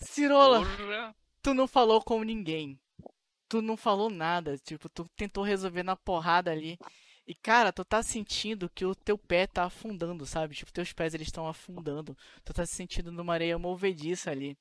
Cirola, 0.00 0.60
Porra! 0.60 1.16
tu 1.42 1.52
não 1.52 1.66
falou 1.66 2.00
com 2.02 2.22
ninguém. 2.22 2.80
Tu 3.54 3.62
não 3.62 3.76
falou 3.76 4.10
nada. 4.10 4.58
Tipo, 4.58 4.88
tu 4.88 5.08
tentou 5.14 5.44
resolver 5.44 5.84
na 5.84 5.94
porrada 5.94 6.50
ali. 6.50 6.76
E, 7.24 7.36
cara, 7.36 7.72
tu 7.72 7.84
tá 7.84 8.02
sentindo 8.02 8.68
que 8.68 8.84
o 8.84 8.96
teu 8.96 9.16
pé 9.16 9.46
tá 9.46 9.62
afundando, 9.62 10.26
sabe? 10.26 10.56
Tipo, 10.56 10.72
teus 10.72 10.92
pés 10.92 11.14
eles 11.14 11.28
estão 11.28 11.46
afundando. 11.46 12.18
Tu 12.44 12.52
tá 12.52 12.66
se 12.66 12.74
sentindo 12.74 13.12
numa 13.12 13.32
areia 13.32 13.56
movediça 13.56 14.28
ali. 14.28 14.58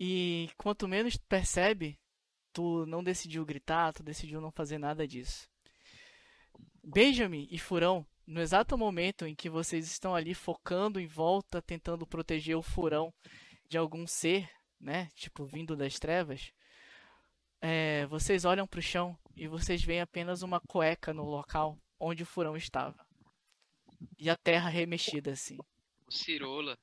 E 0.00 0.48
quanto 0.56 0.88
menos 0.88 1.18
percebe, 1.18 1.98
tu 2.54 2.86
não 2.86 3.04
decidiu 3.04 3.44
gritar, 3.44 3.92
tu 3.92 4.02
decidiu 4.02 4.40
não 4.40 4.50
fazer 4.50 4.78
nada 4.78 5.06
disso. 5.06 5.46
Benjamin 6.82 7.46
e 7.50 7.58
Furão, 7.58 8.06
no 8.26 8.40
exato 8.40 8.78
momento 8.78 9.26
em 9.26 9.34
que 9.34 9.50
vocês 9.50 9.84
estão 9.84 10.14
ali 10.14 10.32
focando 10.32 10.98
em 10.98 11.06
volta, 11.06 11.60
tentando 11.60 12.06
proteger 12.06 12.56
o 12.56 12.62
Furão 12.62 13.12
de 13.68 13.76
algum 13.76 14.06
ser, 14.06 14.48
né? 14.80 15.10
Tipo, 15.14 15.44
vindo 15.44 15.76
das 15.76 15.98
trevas, 15.98 16.50
é, 17.66 18.04
vocês 18.06 18.44
olham 18.44 18.66
pro 18.66 18.82
chão 18.82 19.18
e 19.34 19.48
vocês 19.48 19.82
veem 19.82 20.02
apenas 20.02 20.42
uma 20.42 20.60
cueca 20.60 21.14
no 21.14 21.24
local 21.24 21.78
onde 21.98 22.22
o 22.22 22.26
Furão 22.26 22.56
estava. 22.56 23.06
E 24.18 24.28
a 24.28 24.36
terra 24.36 24.68
remexida 24.68 25.32
assim. 25.32 25.56
O 26.06 26.12
Cirola. 26.12 26.76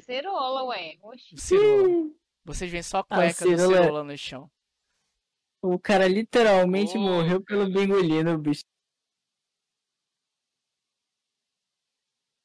Cerola, 0.00 0.64
ué. 0.64 0.96
Oxi. 1.00 1.34
O 1.34 1.38
Cirola. 1.38 2.10
Vocês 2.44 2.70
veem 2.70 2.82
só 2.82 2.98
a 2.98 3.00
Ah, 3.00 3.04
cueca 3.16 3.44
do 3.44 3.50
Cirola- 3.56 3.82
Cirola 3.82 4.04
no 4.04 4.18
chão. 4.18 4.50
O 5.62 5.78
cara 5.78 6.08
literalmente 6.08 6.96
Ô, 6.96 7.00
morreu 7.00 7.40
pelo 7.42 7.60
cara. 7.62 7.72
bengolino, 7.72 8.38
bicho. 8.38 8.64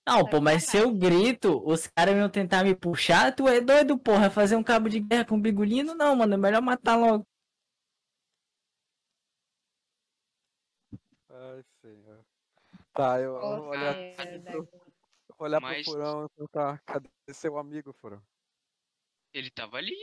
Não, 0.07 0.25
pô, 0.29 0.41
mas 0.41 0.63
se 0.65 0.77
eu 0.77 0.91
grito, 0.93 1.61
os 1.65 1.87
caras 1.87 2.15
iam 2.15 2.29
tentar 2.29 2.63
me 2.63 2.75
puxar, 2.75 3.33
tu 3.35 3.47
é 3.47 3.61
doido, 3.61 3.97
porra, 3.97 4.29
fazer 4.29 4.55
um 4.55 4.63
cabo 4.63 4.89
de 4.89 4.99
guerra 4.99 5.25
com 5.25 5.39
bigolino? 5.41 5.93
Não, 5.95 6.15
mano, 6.15 6.33
é 6.33 6.37
melhor 6.37 6.61
matar 6.61 6.97
logo. 6.97 7.25
Ai, 11.29 11.63
senhor. 11.81 12.25
Tá, 12.93 13.19
eu, 13.19 13.35
eu 13.35 13.39
vou 13.39 13.69
olhar, 13.69 13.95
eu 14.53 14.63
vou 15.37 15.47
olhar 15.47 15.61
Mas- 15.61 15.83
pro 15.85 15.93
furão 15.93 16.25
e 16.25 16.29
perguntar, 16.29 16.81
cadê 16.83 17.09
seu 17.33 17.57
amigo, 17.57 17.93
furão? 17.93 18.21
Ele 19.33 19.49
tava 19.49 19.77
ali. 19.77 19.95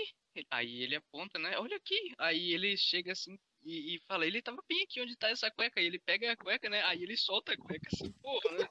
Aí 0.50 0.82
ele 0.82 0.96
aponta, 0.96 1.38
né? 1.38 1.58
Olha 1.58 1.76
aqui. 1.76 2.14
Aí 2.16 2.52
ele 2.52 2.76
chega 2.76 3.12
assim 3.12 3.38
e, 3.62 3.96
e 3.96 4.00
fala, 4.06 4.26
ele 4.26 4.40
tava 4.40 4.62
bem 4.66 4.84
aqui 4.84 5.00
onde 5.02 5.16
tá 5.16 5.28
essa 5.28 5.50
cueca. 5.50 5.80
Aí 5.80 5.86
ele 5.86 5.98
pega 5.98 6.32
a 6.32 6.36
cueca, 6.36 6.70
né? 6.70 6.82
Aí 6.84 7.02
ele 7.02 7.16
solta 7.16 7.52
a 7.52 7.56
cueca 7.56 7.88
assim, 7.92 8.10
porra, 8.12 8.52
né? 8.52 8.68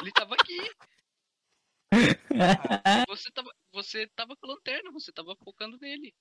Ele 0.00 0.12
tava 0.12 0.34
aqui. 0.34 0.58
Você 3.08 3.30
tava, 3.30 3.54
você 3.72 4.08
tava 4.08 4.36
com 4.36 4.46
a 4.46 4.54
lanterna, 4.54 4.90
você 4.90 5.12
tava 5.12 5.36
focando 5.36 5.78
nele. 5.78 6.12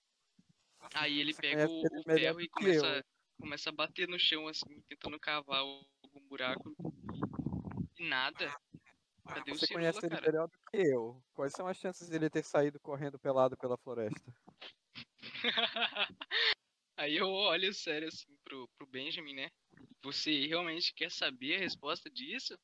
Aí 0.94 1.20
ele 1.20 1.34
Você 1.34 1.42
pega 1.42 1.68
o, 1.68 1.80
ele 1.80 2.00
o 2.00 2.04
ferro 2.04 2.42
e 2.42 2.50
começa, 2.50 2.98
eu. 2.98 3.04
começa 3.40 3.70
a 3.70 3.74
bater 3.74 4.08
no 4.08 4.20
chão, 4.20 4.48
assim, 4.48 4.82
tentando 4.88 5.20
cavar 5.20 5.64
algum 6.14 6.28
buraco. 6.28 6.76
E 7.98 8.08
nada. 8.08 8.56
Cadê 9.28 9.52
Você 9.52 9.68
conhece 9.68 10.00
ele 10.00 10.10
cara? 10.10 10.32
melhor 10.32 10.48
do 10.48 10.58
que 10.70 10.78
eu. 10.78 11.24
Quais 11.34 11.54
são 11.54 11.66
as 11.68 11.78
chances 11.78 12.10
dele 12.10 12.30
ter 12.30 12.44
saído 12.44 12.80
correndo 12.80 13.18
pelado 13.18 13.58
pela 13.58 13.78
floresta? 13.78 14.36
Aí 16.98 17.18
eu 17.18 17.28
olho 17.28 17.74
sério 17.74 18.08
assim 18.08 18.38
pro, 18.44 18.68
pro 18.78 18.88
Benjamin, 18.88 19.34
né? 19.34 19.50
Você 20.04 20.46
realmente 20.46 20.94
quer 20.94 21.10
saber 21.10 21.56
a 21.56 21.60
resposta 21.60 22.10
disso? 22.10 22.58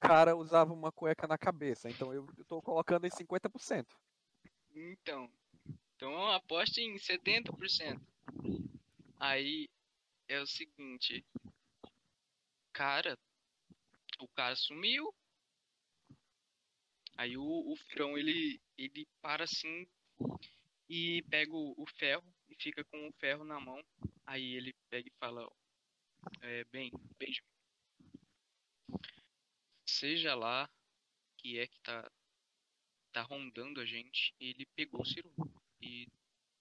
Cara 0.00 0.36
usava 0.36 0.72
uma 0.72 0.92
cueca 0.92 1.26
na 1.26 1.38
cabeça, 1.38 1.88
então 1.88 2.12
eu, 2.12 2.28
eu 2.36 2.44
tô 2.44 2.62
colocando 2.62 3.06
em 3.06 3.10
50%. 3.10 3.86
Então. 4.74 5.30
Então 5.96 6.30
aposte 6.30 6.80
em 6.80 6.96
70%. 6.96 8.00
Aí 9.18 9.68
é 10.28 10.40
o 10.40 10.46
seguinte. 10.46 11.24
Cara, 12.78 13.18
o 14.20 14.28
cara 14.28 14.54
sumiu. 14.54 15.12
Aí 17.16 17.36
o, 17.36 17.42
o 17.42 17.74
Frão 17.90 18.16
ele, 18.16 18.60
ele 18.76 19.04
para 19.20 19.42
assim 19.42 19.84
e 20.88 21.20
pega 21.28 21.52
o, 21.52 21.74
o 21.76 21.84
ferro 21.98 22.32
e 22.48 22.54
fica 22.54 22.84
com 22.84 23.08
o 23.08 23.12
ferro 23.14 23.42
na 23.42 23.58
mão. 23.58 23.82
Aí 24.24 24.54
ele 24.54 24.72
pega 24.88 25.08
e 25.08 25.18
fala, 25.18 25.44
é, 26.40 26.62
bem, 26.66 26.92
Benjamin, 27.18 27.50
seja 29.84 30.36
lá 30.36 30.70
que 31.36 31.58
é 31.58 31.66
que 31.66 31.80
tá, 31.80 32.08
tá 33.10 33.22
rondando 33.22 33.80
a 33.80 33.84
gente, 33.84 34.32
ele 34.38 34.64
pegou 34.76 35.00
o 35.00 35.04
Ciro. 35.04 35.32
E 35.82 36.06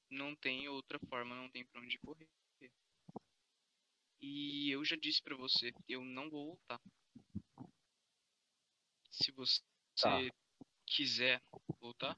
não 0.09 0.35
tem 0.35 0.67
outra 0.67 0.97
forma, 0.97 1.35
não 1.35 1.47
tem 1.51 1.63
pra 1.63 1.79
onde 1.79 1.99
correr. 1.99 2.27
E 4.21 4.71
eu 4.71 4.83
já 4.83 4.95
disse 4.95 5.21
pra 5.21 5.35
você, 5.35 5.71
eu 5.87 6.03
não 6.03 6.29
vou 6.29 6.47
voltar. 6.47 6.81
Se 9.11 9.31
você 9.31 9.61
Tá. 9.99 10.19
quiser 10.85 11.41
voltar, 11.79 12.15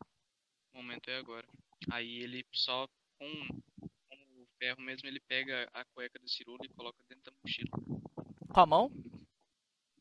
o 0.74 0.78
momento 0.78 1.10
é 1.10 1.18
agora. 1.18 1.48
Aí 1.92 2.18
ele 2.20 2.46
só 2.54 2.88
com, 3.18 3.48
com 4.10 4.16
o 4.42 4.48
ferro 4.58 4.82
mesmo, 4.82 5.08
ele 5.08 5.20
pega 5.22 5.70
a 5.74 5.86
cueca 5.86 6.20
do 6.20 6.28
Cirolo 6.30 6.64
e 6.64 6.70
coloca 6.70 7.02
dentro 7.08 7.32
da 7.32 7.38
mochila. 7.44 7.70
Com 8.54 8.60
a 8.60 8.66
mão? 8.66 8.92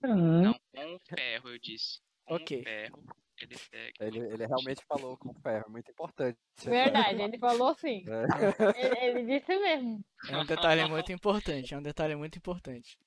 Não, 0.02 0.54
com 0.72 0.94
o 0.94 1.00
ferro, 1.00 1.48
eu 1.50 1.58
disse. 1.58 2.00
Com 2.24 2.34
Ok. 2.36 2.60
o 2.60 2.64
ferro, 2.64 3.04
ele 3.44 3.56
pega. 3.70 3.92
Ele, 4.00 4.18
ele 4.18 4.46
realmente 4.46 4.84
falou 4.86 5.16
com 5.16 5.32
ferro, 5.34 5.70
muito 5.70 5.90
importante. 5.90 6.38
Verdade, 6.64 7.22
ele 7.22 7.38
falou 7.38 7.74
sim. 7.74 8.04
É. 8.08 8.18
Ele, 8.78 9.18
ele 9.18 9.38
disse 9.38 9.58
mesmo. 9.58 10.04
É 10.28 10.36
um 10.36 10.44
detalhe 10.44 10.88
muito 10.88 11.12
importante. 11.12 11.74
É 11.74 11.78
um 11.78 11.82
detalhe 11.82 12.16
muito 12.16 12.36
importante. 12.36 12.98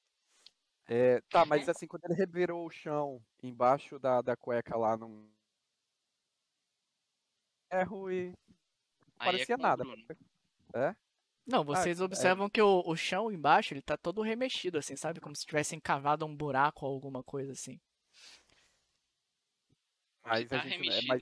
É, 0.87 1.21
tá, 1.29 1.45
mas 1.45 1.67
assim, 1.69 1.87
quando 1.87 2.03
ele 2.05 2.15
revirou 2.15 2.65
o 2.65 2.69
chão 2.69 3.21
embaixo 3.41 3.97
da, 3.97 4.21
da 4.21 4.35
cueca 4.35 4.77
lá 4.77 4.97
num 4.97 5.29
ferro 7.71 8.11
e 8.11 8.33
é 9.21 9.23
parecia 9.23 9.55
o 9.55 9.57
nada. 9.57 9.83
Bruno. 9.83 10.03
Não, 11.45 11.63
vocês 11.63 11.99
é. 11.99 12.03
observam 12.03 12.49
que 12.49 12.61
o, 12.61 12.83
o 12.85 12.95
chão 12.95 13.31
embaixo 13.31 13.73
ele 13.73 13.81
tá 13.81 13.97
todo 13.97 14.21
remexido, 14.21 14.77
assim, 14.77 14.95
sabe? 14.95 15.19
Como 15.19 15.35
se 15.35 15.45
tivessem 15.45 15.79
cavado 15.79 16.25
um 16.25 16.35
buraco 16.35 16.85
ou 16.85 16.93
alguma 16.93 17.23
coisa 17.23 17.51
assim. 17.53 17.79
Mas 20.23 20.47
tá 20.47 20.61
a 20.61 20.63
gente, 20.63 20.73
é, 20.73 20.77
remexido. 20.77 21.07
mas 21.07 21.21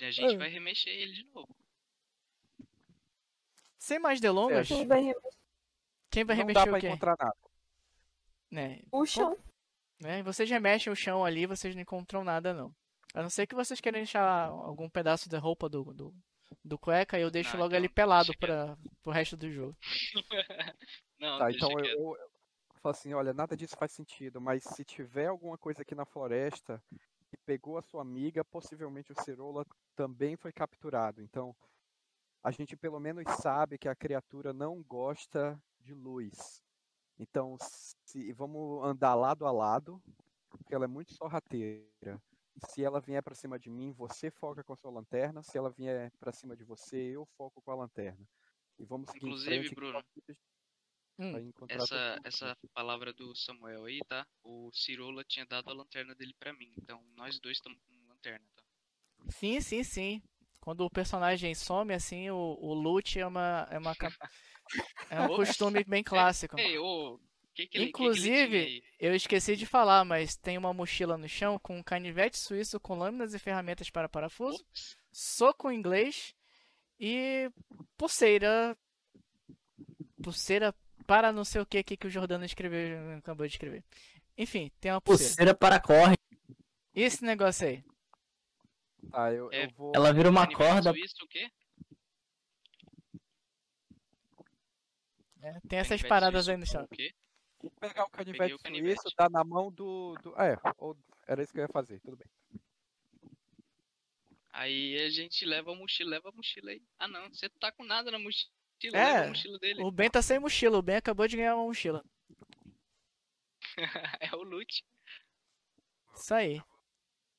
A 0.00 0.10
gente 0.10 0.34
É. 0.34 0.38
vai 0.38 0.48
remexer 0.48 0.92
ele 0.92 1.12
de 1.12 1.24
novo. 1.32 1.56
Sem 3.78 3.98
mais 3.98 4.20
delongas, 4.20 4.70
É, 4.70 4.74
Quem 4.74 4.86
vai 4.86 5.00
remexer 5.00 5.30
quem 6.10 6.24
vai 6.24 6.36
não 6.36 6.42
remexer 6.42 6.64
dá 6.64 6.70
pra 6.70 6.78
o 6.78 6.80
quê? 6.80 6.86
encontrar 6.88 7.16
nada. 7.18 7.36
Né? 8.50 8.80
o 8.92 9.04
chão? 9.04 9.36
né? 10.00 10.22
Vocês 10.22 10.48
remexem 10.48 10.90
o 10.92 10.96
chão 10.96 11.24
ali, 11.24 11.46
vocês 11.46 11.74
não 11.74 11.82
encontram 11.82 12.24
nada 12.24 12.54
não. 12.54 12.74
A 13.14 13.22
não 13.22 13.28
ser 13.30 13.46
que 13.46 13.54
vocês 13.54 13.80
queiram 13.80 13.98
deixar 13.98 14.46
algum 14.48 14.88
pedaço 14.88 15.28
da 15.28 15.38
roupa 15.38 15.68
do, 15.68 15.82
do, 15.92 16.14
do 16.64 16.78
cueca 16.78 17.18
e 17.18 17.22
eu 17.22 17.30
deixo 17.30 17.56
Ah, 17.56 17.60
logo 17.60 17.68
então 17.68 17.78
ele 17.78 17.88
pelado 17.88 18.32
para 18.38 18.76
pro 19.02 19.12
resto 19.12 19.36
do 19.36 19.50
jogo. 19.50 19.76
Não, 21.18 21.38
Tá, 21.38 21.50
então 21.50 21.70
eu, 21.72 21.84
eu, 21.84 22.16
eu 22.16 22.30
falo 22.82 22.94
assim, 22.94 23.12
olha, 23.14 23.32
nada 23.32 23.56
disso 23.56 23.76
faz 23.76 23.92
sentido, 23.92 24.40
mas 24.40 24.62
se 24.64 24.84
tiver 24.84 25.26
alguma 25.26 25.56
coisa 25.58 25.82
aqui 25.82 25.94
na 25.94 26.04
floresta 26.04 26.82
que 27.36 27.44
pegou 27.44 27.78
a 27.78 27.82
sua 27.82 28.02
amiga, 28.02 28.44
possivelmente 28.44 29.12
o 29.12 29.22
Cirola 29.22 29.64
também 29.94 30.36
foi 30.36 30.52
capturado. 30.52 31.22
Então, 31.22 31.54
a 32.42 32.50
gente 32.50 32.76
pelo 32.76 32.98
menos 32.98 33.24
sabe 33.40 33.78
que 33.78 33.88
a 33.88 33.94
criatura 33.94 34.52
não 34.52 34.82
gosta 34.82 35.60
de 35.80 35.94
luz. 35.94 36.62
Então, 37.18 37.56
se 38.04 38.32
vamos 38.32 38.84
andar 38.84 39.14
lado 39.14 39.46
a 39.46 39.52
lado, 39.52 40.02
porque 40.48 40.74
ela 40.74 40.84
é 40.84 40.88
muito 40.88 41.14
sorrateira. 41.14 42.20
Se 42.68 42.82
ela 42.82 43.00
vier 43.00 43.22
pra 43.22 43.34
cima 43.34 43.58
de 43.58 43.68
mim, 43.68 43.92
você 43.92 44.30
foca 44.30 44.64
com 44.64 44.72
a 44.72 44.76
sua 44.76 44.90
lanterna. 44.90 45.42
Se 45.42 45.58
ela 45.58 45.70
vier 45.70 46.10
pra 46.18 46.32
cima 46.32 46.56
de 46.56 46.64
você, 46.64 46.96
eu 46.96 47.26
foco 47.36 47.60
com 47.60 47.70
a 47.70 47.74
lanterna. 47.74 48.26
E 48.78 48.84
vamos 48.84 49.10
seguir 49.10 49.26
Inclusive, 49.26 49.74
Bruno, 49.74 50.02
Hum, 51.18 51.50
Essa, 51.68 52.20
essa 52.24 52.56
palavra 52.74 53.12
do 53.12 53.34
Samuel 53.34 53.84
aí, 53.86 54.00
tá? 54.06 54.26
O 54.44 54.70
Cirola 54.72 55.24
tinha 55.24 55.46
dado 55.46 55.70
a 55.70 55.74
lanterna 55.74 56.14
dele 56.14 56.34
pra 56.38 56.52
mim. 56.52 56.72
Então 56.76 57.02
nós 57.16 57.38
dois 57.40 57.56
estamos 57.56 57.78
com 57.86 57.94
lanterna, 58.08 58.44
tá? 58.54 58.62
Sim, 59.30 59.60
sim, 59.60 59.82
sim. 59.82 60.22
Quando 60.60 60.84
o 60.84 60.90
personagem 60.90 61.54
some 61.54 61.94
assim, 61.94 62.28
o, 62.30 62.36
o 62.60 62.74
loot 62.74 63.18
é 63.18 63.26
uma 63.26 63.68
é 63.70 63.78
uma 63.78 63.94
é 65.10 65.20
um 65.22 65.28
costume 65.36 65.84
bem 65.84 66.02
clássico. 66.02 66.56
Ei, 66.56 66.78
ô, 66.78 67.18
que 67.54 67.66
que 67.66 67.78
ele, 67.78 67.86
que 67.86 67.92
que 67.92 68.04
ele 68.04 68.28
Inclusive, 68.28 68.58
aí? 68.58 68.82
Eu 68.98 69.14
esqueci 69.14 69.56
de 69.56 69.66
falar, 69.66 70.04
mas 70.04 70.36
tem 70.36 70.58
uma 70.58 70.72
mochila 70.72 71.16
no 71.16 71.28
chão 71.28 71.58
com 71.58 71.78
um 71.78 71.82
canivete 71.82 72.38
suíço 72.38 72.80
com 72.80 72.94
lâminas 72.98 73.34
e 73.34 73.38
ferramentas 73.38 73.90
para 73.90 74.08
parafuso, 74.08 74.58
Ops, 74.58 74.96
soco 75.12 75.70
em 75.70 75.78
inglês 75.78 76.34
e 76.98 77.50
pulseira. 77.96 78.76
Pulseira 80.22 80.74
para 81.06 81.32
não 81.32 81.44
sei 81.44 81.60
o 81.60 81.66
que 81.66 81.78
aqui 81.78 81.96
que 81.96 82.06
o 82.06 82.10
Jordano 82.10 82.44
escreveu, 82.44 83.16
acabou 83.18 83.46
de 83.46 83.52
escrever. 83.54 83.84
Enfim, 84.36 84.70
tem 84.80 84.90
uma 84.92 85.00
pulseira. 85.00 85.30
Pulseira 85.30 85.54
para 85.54 85.80
corre. 85.80 86.16
E 86.94 87.02
esse 87.02 87.24
negócio 87.24 87.66
aí? 87.68 87.84
Tá, 89.10 89.32
eu, 89.32 89.50
É, 89.52 89.64
eu 89.66 89.70
vou. 89.70 89.92
Ela 89.94 90.12
vira 90.12 90.28
uma 90.28 90.46
corda. 90.46 90.90
suíço, 90.92 91.24
o 91.24 91.28
quê? 91.28 91.50
né? 95.36 95.60
Tem 95.68 95.78
essas 95.78 96.00
Canivete 96.00 96.08
paradas 96.08 96.44
suíço 96.46 96.50
aí 96.50 96.56
no 96.56 96.66
chão. 96.66 96.84
O 96.84 96.88
quê? 96.88 97.14
pegar 97.80 98.04
o 98.04 98.10
canivete 98.10 98.54
o 98.54 98.58
canivete. 98.58 99.00
suíço, 99.00 99.16
dar 99.16 99.30
na 99.30 99.44
mão 99.44 99.70
do. 99.70 100.14
do... 100.22 100.34
É, 100.40 100.58
ou- 100.78 100.96
era 101.26 101.42
isso 101.42 101.52
que 101.52 101.58
eu 101.58 101.62
ia 101.64 101.68
fazer, 101.68 102.00
tudo 102.00 102.16
bem. 102.16 102.28
Aí 104.52 104.98
a 105.04 105.10
gente 105.10 105.44
leva 105.44 105.72
a 105.72 105.74
mochila, 105.74 106.10
leva 106.10 106.28
a 106.30 106.32
mochila 106.32 106.70
aí. 106.70 106.82
Ah 106.98 107.08
não, 107.08 107.28
você 107.28 107.48
tá 107.48 107.70
com 107.72 107.84
nada 107.84 108.10
na 108.10 108.18
mochila, 108.18 108.50
É, 108.84 108.88
leva 108.90 109.24
a 109.24 109.28
mochila 109.28 109.58
dele. 109.58 109.82
O 109.82 109.90
Ben 109.90 110.10
tá 110.10 110.22
sem 110.22 110.38
mochila. 110.38 110.78
O 110.78 110.82
Ben 110.82 110.96
acabou 110.96 111.26
de 111.26 111.36
ganhar 111.36 111.54
uma 111.56 111.64
mochila. 111.64 112.04
é 114.20 114.34
o 114.34 114.42
loot. 114.42 114.84
Isso 116.14 116.34
aí. 116.34 116.60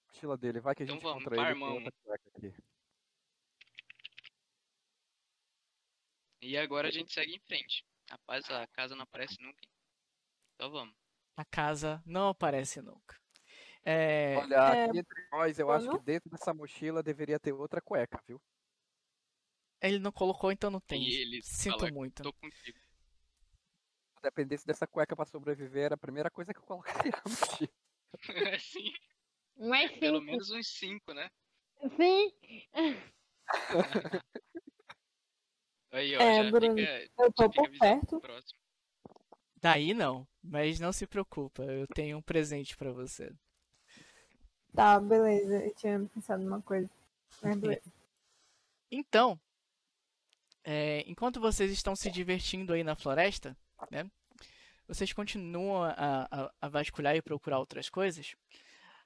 Mochila 0.10 0.38
dele, 0.38 0.60
vai 0.60 0.74
que 0.76 0.84
a 0.84 0.86
Então 0.86 0.96
gente 0.96 1.04
vamos, 1.04 1.22
encontra 1.22 1.36
ele 1.36 1.46
par 1.46 1.94
cueca 2.04 2.30
aqui. 2.36 2.54
E 6.42 6.58
agora 6.58 6.88
a 6.88 6.92
gente 6.92 7.12
segue 7.14 7.36
em 7.36 7.40
frente. 7.40 7.84
Rapaz, 8.10 8.50
a 8.50 8.66
casa 8.68 8.96
não 8.96 9.04
aparece 9.04 9.36
nunca. 9.42 9.60
hein? 9.64 9.70
Então 10.56 10.72
vamos. 10.72 10.96
A 11.36 11.46
casa 11.46 12.02
não 12.06 12.30
aparece 12.30 12.82
nunca. 12.82 13.16
É, 13.84 14.36
Olha, 14.38 14.56
É, 14.56 14.86
aqui 14.86 14.98
entre 15.00 15.28
nós, 15.32 15.60
eu 15.60 15.72
acho 15.72 15.86
Bruno? 15.86 16.00
que 16.00 16.06
dentro 16.06 16.30
dessa 16.30 16.54
mochila 16.54 17.02
deveria 17.04 17.40
ter 17.40 17.54
outra 17.54 17.82
cueca, 17.82 18.22
viu? 18.28 18.42
Ele 19.82 20.00
não 20.00 20.12
colocou, 20.12 20.52
então 20.52 20.70
não 20.70 20.80
tem. 20.80 21.04
E 21.04 21.16
ele 21.16 21.42
Sinto 21.42 21.80
fala, 21.80 21.92
muito. 21.92 22.24
tô 22.24 22.34
contigo. 22.34 22.80
Se 24.16 24.22
dependesse 24.22 24.66
dessa 24.66 24.88
cueca 24.88 25.16
pra 25.16 25.26
sobreviver, 25.26 25.86
era 25.86 25.96
a 25.96 25.98
primeira 25.98 26.30
coisa 26.30 26.54
que 26.54 26.60
eu 26.60 26.64
colocaria 26.64 27.12
na 27.26 27.32
mochila. 27.32 27.70
Sim, 28.60 28.94
Mais 29.58 29.92
pelo 30.00 30.20
cinco. 30.20 30.32
menos 30.32 30.52
uns 30.52 30.68
cinco, 30.68 31.14
né? 31.14 31.30
Sim. 31.96 32.32
Aí, 35.92 36.16
ó, 36.18 36.22
É, 36.22 36.44
já 36.44 36.52
Bruno, 36.52 36.76
fica, 36.76 37.12
Eu 37.24 37.32
tô 37.34 37.50
por 37.50 37.70
perto. 37.80 38.22
Daí 39.62 39.94
não. 39.94 40.28
Mas 40.44 40.80
não 40.80 40.92
se 40.92 41.06
preocupa. 41.08 41.64
Eu 41.64 41.88
tenho 41.88 42.18
um 42.18 42.22
presente 42.22 42.76
pra 42.78 42.92
você. 42.92 43.34
Tá, 44.74 45.00
beleza. 45.00 45.66
Eu 45.66 45.74
tinha 45.76 46.00
pensado 46.14 46.44
numa 46.44 46.62
coisa. 46.62 46.90
Mas 47.42 47.58
beleza. 47.58 47.92
Então, 48.92 49.40
é, 50.68 51.04
enquanto 51.08 51.40
vocês 51.42 51.72
estão 51.72 51.96
se 51.96 52.12
divertindo 52.12 52.74
aí 52.74 52.84
na 52.84 52.96
floresta, 52.98 53.58
né? 53.92 54.06
Vocês 54.88 55.14
continuam 55.14 55.84
a, 55.84 56.28
a- 56.32 56.54
a 56.62 56.70
vasculhar 56.70 57.16
e 57.16 57.22
procurar 57.24 57.60
outras 57.60 57.90
coisas. 57.90 58.36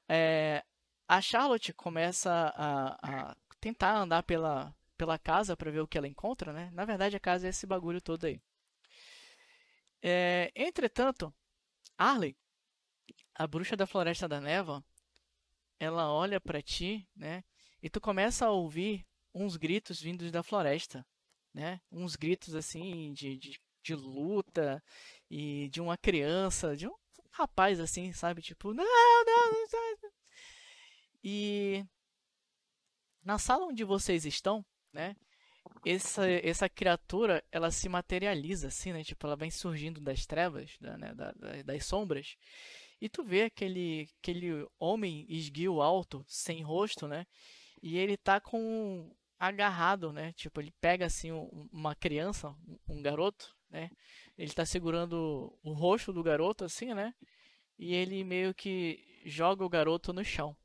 é, 0.09 0.63
a 1.07 1.21
Charlotte 1.21 1.73
começa 1.73 2.31
a, 2.55 3.29
a 3.31 3.37
tentar 3.61 3.95
andar 3.97 4.23
pela, 4.23 4.75
pela 4.97 5.19
casa 5.19 5.57
para 5.57 5.71
ver 5.71 5.81
o 5.81 5.87
que 5.87 5.97
ela 5.97 6.07
encontra, 6.07 6.53
né? 6.53 6.71
Na 6.73 6.85
verdade, 6.85 7.15
a 7.17 7.21
casa 7.21 7.47
é 7.47 7.51
esse 7.51 7.67
bagulho 7.67 8.01
todo 8.01 8.25
aí. 8.25 8.41
É, 10.01 10.51
entretanto, 10.55 11.33
Arley, 11.97 12.35
a 13.35 13.47
bruxa 13.47 13.75
da 13.75 13.87
Floresta 13.87 14.27
da 14.27 14.39
Neva, 14.41 14.83
ela 15.79 16.11
olha 16.11 16.39
para 16.41 16.61
ti, 16.61 17.07
né? 17.15 17.43
E 17.83 17.89
tu 17.89 18.01
começa 18.01 18.45
a 18.45 18.51
ouvir 18.51 19.05
uns 19.33 19.57
gritos 19.57 20.01
vindos 20.01 20.31
da 20.31 20.43
floresta, 20.43 21.05
né? 21.53 21.79
Uns 21.91 22.15
gritos 22.15 22.55
assim 22.55 23.13
de, 23.13 23.37
de, 23.37 23.59
de 23.83 23.95
luta 23.95 24.83
e 25.29 25.69
de 25.69 25.81
uma 25.81 25.97
criança, 25.97 26.75
de 26.75 26.87
um 26.87 26.95
rapaz 27.31 27.79
assim, 27.79 28.11
sabe? 28.13 28.41
Tipo, 28.41 28.73
não, 28.73 28.83
não, 28.85 29.51
não. 29.51 29.67
sai." 29.69 30.11
E 31.23 31.85
na 33.23 33.37
sala 33.37 33.65
onde 33.65 33.83
vocês 33.83 34.25
estão, 34.25 34.65
né? 34.91 35.15
Essa, 35.85 36.27
essa 36.29 36.67
criatura, 36.67 37.43
ela 37.51 37.69
se 37.71 37.87
materializa 37.87 38.67
assim, 38.67 38.91
né? 38.93 39.03
Tipo, 39.03 39.27
ela 39.27 39.35
vem 39.35 39.51
surgindo 39.51 40.01
das 40.01 40.25
trevas, 40.25 40.75
da- 40.79 40.97
né? 40.97 41.13
da- 41.13 41.31
da- 41.33 41.61
das 41.63 41.85
sombras. 41.85 42.35
E 42.99 43.07
tu 43.09 43.23
vê 43.23 43.43
aquele, 43.43 44.07
aquele 44.19 44.67
homem 44.79 45.25
esguio 45.29 45.81
alto, 45.81 46.23
sem 46.27 46.61
rosto, 46.63 47.07
né? 47.07 47.25
E 47.81 47.97
ele 47.97 48.17
tá 48.17 48.39
com 48.39 49.11
agarrado, 49.41 50.13
né? 50.13 50.33
Tipo, 50.33 50.61
ele 50.61 50.71
pega 50.79 51.05
assim 51.07 51.31
um- 51.31 51.67
uma 51.71 51.95
criança, 51.95 52.49
um- 52.67 52.79
um 52.89 53.01
garoto, 53.01 53.55
né? 53.69 53.89
Ele 54.37 54.53
tá 54.53 54.65
segurando 54.65 55.57
o 55.63 55.73
rosto 55.73 56.13
do 56.13 56.23
garoto 56.23 56.63
assim, 56.65 56.93
né? 56.93 57.13
E 57.79 57.93
ele 57.95 58.23
meio 58.23 58.53
que 58.55 59.21
joga 59.25 59.65
o 59.65 59.69
garoto 59.69 60.13
no 60.13 60.23
chão. 60.25 60.55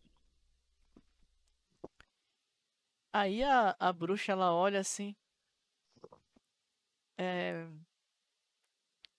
Aí 3.13 3.43
a, 3.43 3.75
a 3.81 3.93
bruxa 3.93 4.31
ela 4.33 4.55
olha 4.55 4.79
assim. 4.79 5.17
É... 7.19 7.67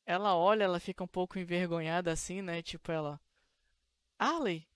Ela 0.08 0.36
olha, 0.36 0.64
ela 0.64 0.80
fica 0.80 1.04
um 1.04 1.08
pouco 1.08 1.38
envergonhada 1.38 2.12
assim, 2.12 2.42
né? 2.42 2.64
Tipo 2.64 2.92
ela. 2.92 3.22
Arley, 4.20 4.68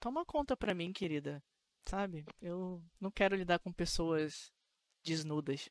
toma 0.00 0.24
conta 0.24 0.56
pra 0.56 0.74
mim, 0.74 0.92
querida. 0.92 1.42
Sabe? 1.86 2.24
Eu 2.40 2.82
não 3.00 3.10
quero 3.10 3.36
lidar 3.36 3.58
com 3.58 3.72
pessoas 3.72 4.52
desnudas. 5.02 5.68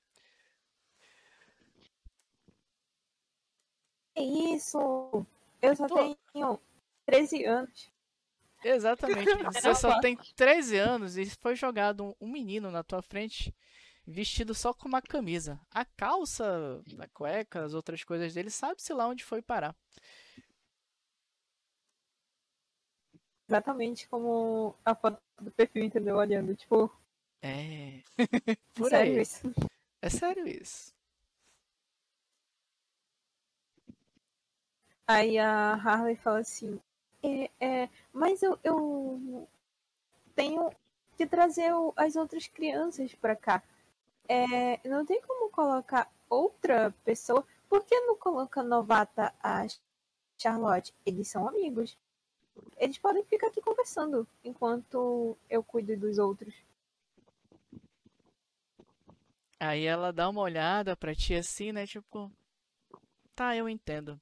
Que 4.15 4.21
isso? 4.21 5.25
Eu 5.61 5.75
só 5.75 5.87
Pô. 5.87 6.15
tenho 6.33 6.59
13 7.05 7.45
anos. 7.45 7.91
Exatamente. 8.63 9.25
Você 9.53 9.75
só 9.75 9.99
tem 9.99 10.17
13 10.35 10.77
anos 10.77 11.17
e 11.17 11.25
foi 11.29 11.55
jogado 11.55 12.03
um, 12.03 12.15
um 12.19 12.29
menino 12.29 12.69
na 12.69 12.83
tua 12.83 13.01
frente 13.01 13.53
vestido 14.05 14.53
só 14.53 14.73
com 14.73 14.87
uma 14.87 15.01
camisa. 15.01 15.59
A 15.71 15.85
calça, 15.85 16.81
a 16.97 17.07
cueca, 17.07 17.63
as 17.63 17.73
outras 17.73 18.03
coisas 18.03 18.33
dele, 18.33 18.49
sabe-se 18.49 18.93
lá 18.93 19.07
onde 19.07 19.23
foi 19.23 19.41
parar. 19.41 19.75
Exatamente 23.49 24.07
como 24.07 24.75
a 24.85 24.93
foto 24.93 25.19
do 25.41 25.49
perfil, 25.49 25.83
entendeu? 25.83 26.17
Olhando, 26.17 26.55
tipo, 26.55 26.91
É. 27.41 28.03
Por 28.75 28.89
sério 28.89 29.13
aí. 29.13 29.21
isso. 29.23 29.51
É 30.03 30.09
sério 30.09 30.47
isso. 30.47 30.93
Aí 35.07 35.39
a 35.39 35.73
Harley 35.73 36.15
fala 36.15 36.39
assim, 36.39 36.79
é, 37.23 37.49
é, 37.59 37.89
mas 38.13 38.43
eu, 38.43 38.59
eu 38.63 39.47
tenho 40.35 40.69
que 41.17 41.25
trazer 41.25 41.73
o- 41.73 41.91
as 41.95 42.15
outras 42.15 42.45
crianças 42.47 43.15
pra 43.15 43.35
cá. 43.35 43.63
É, 44.27 44.87
não 44.87 45.03
tem 45.05 45.19
como 45.21 45.49
colocar 45.49 46.11
outra 46.29 46.93
pessoa. 47.03 47.43
Por 47.67 47.83
que 47.83 47.99
não 48.01 48.15
coloca 48.15 48.61
novata 48.61 49.33
a 49.41 49.65
Charlotte? 50.37 50.93
Eles 51.05 51.27
são 51.27 51.47
amigos. 51.47 51.97
Eles 52.77 52.97
podem 52.97 53.23
ficar 53.25 53.47
aqui 53.47 53.61
conversando 53.61 54.27
enquanto 54.43 55.37
eu 55.49 55.63
cuido 55.63 55.95
dos 55.97 56.17
outros. 56.17 56.53
Aí 59.59 59.83
ela 59.85 60.13
dá 60.13 60.29
uma 60.29 60.41
olhada 60.41 60.95
pra 60.95 61.13
ti 61.13 61.35
assim, 61.35 61.71
né? 61.71 61.85
Tipo, 61.85 62.31
tá, 63.35 63.55
eu 63.55 63.67
entendo. 63.67 64.19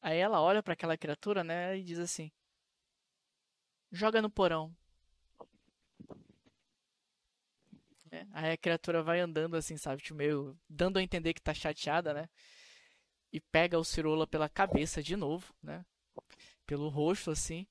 Aí 0.00 0.18
ela 0.18 0.40
olha 0.40 0.62
pra 0.62 0.74
aquela 0.74 0.96
criatura, 0.96 1.42
né? 1.42 1.76
E 1.78 1.82
diz 1.82 1.98
assim: 1.98 2.30
Joga 3.90 4.22
no 4.22 4.30
porão. 4.30 4.74
É, 8.10 8.26
Aí 8.32 8.52
a 8.52 8.56
criatura 8.56 9.02
vai 9.02 9.20
andando 9.20 9.56
assim, 9.56 9.76
sabe? 9.76 10.02
Tipo, 10.02 10.16
meio 10.16 10.56
dando 10.68 10.98
a 10.98 11.02
entender 11.02 11.32
que 11.34 11.40
tá 11.42 11.54
chateada, 11.54 12.12
né? 12.14 12.28
E 13.32 13.40
pega 13.40 13.78
o 13.78 13.84
Cirola 13.84 14.26
pela 14.26 14.48
cabeça 14.48 15.02
de 15.02 15.16
novo, 15.16 15.54
né? 15.62 15.84
Pelo 16.66 16.88
rosto, 16.88 17.30
assim. 17.30 17.66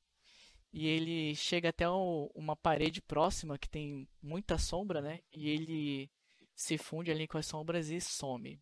E 0.73 0.87
ele 0.87 1.35
chega 1.35 1.69
até 1.69 1.87
uma 1.89 2.55
parede 2.55 3.01
próxima 3.01 3.57
que 3.57 3.67
tem 3.69 4.07
muita 4.21 4.57
sombra, 4.57 5.01
né? 5.01 5.19
E 5.33 5.49
ele 5.49 6.09
se 6.55 6.77
funde 6.77 7.11
ali 7.11 7.27
com 7.27 7.37
as 7.37 7.45
sombras 7.45 7.89
e 7.89 7.99
some. 7.99 8.61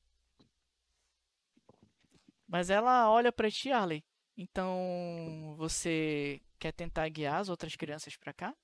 Mas 2.47 2.69
ela 2.69 3.11
olha 3.11 3.31
pra 3.31 3.51
ti, 3.51 3.71
Arley. 3.71 4.03
Então, 4.35 5.55
você 5.57 6.41
quer 6.57 6.71
tentar 6.71 7.07
guiar 7.09 7.41
as 7.41 7.49
outras 7.49 7.75
crianças 7.75 8.15
pra 8.15 8.33
cá? 8.33 8.55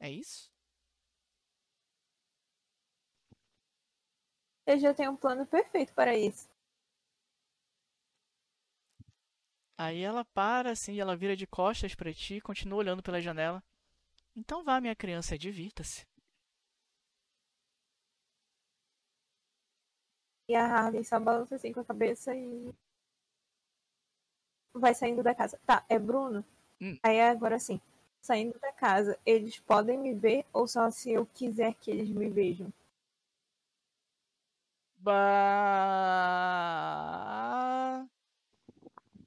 É 0.00 0.10
isso? 0.10 0.50
Eu 4.66 4.78
já 4.78 4.92
tenho 4.92 5.12
um 5.12 5.16
plano 5.16 5.46
perfeito 5.46 5.94
para 5.94 6.16
isso. 6.16 6.48
Aí 9.78 10.02
ela 10.02 10.24
para 10.24 10.70
assim, 10.70 11.00
ela 11.00 11.16
vira 11.16 11.36
de 11.36 11.46
costas 11.46 11.94
para 11.94 12.12
ti, 12.12 12.40
continua 12.40 12.78
olhando 12.78 13.02
pela 13.02 13.20
janela. 13.20 13.62
Então 14.34 14.64
vá, 14.64 14.80
minha 14.80 14.96
criança, 14.96 15.38
divirta-se. 15.38 16.06
E 20.48 20.54
a 20.54 20.64
Harley 20.66 21.04
só 21.04 21.18
balança 21.18 21.56
assim 21.56 21.72
com 21.72 21.80
a 21.80 21.84
cabeça 21.84 22.34
e 22.34 22.72
vai 24.72 24.94
saindo 24.94 25.22
da 25.22 25.34
casa. 25.34 25.58
Tá, 25.66 25.84
é 25.88 25.98
Bruno? 25.98 26.44
Hum. 26.80 26.96
Aí 27.02 27.20
agora 27.20 27.58
sim, 27.58 27.80
saindo 28.20 28.58
da 28.60 28.72
casa, 28.72 29.18
eles 29.26 29.58
podem 29.60 29.98
me 29.98 30.14
ver 30.14 30.44
ou 30.52 30.66
só 30.68 30.90
se 30.90 31.12
eu 31.12 31.26
quiser 31.26 31.74
que 31.74 31.90
eles 31.90 32.08
me 32.10 32.28
vejam? 32.28 32.72
Bah... 35.02 35.16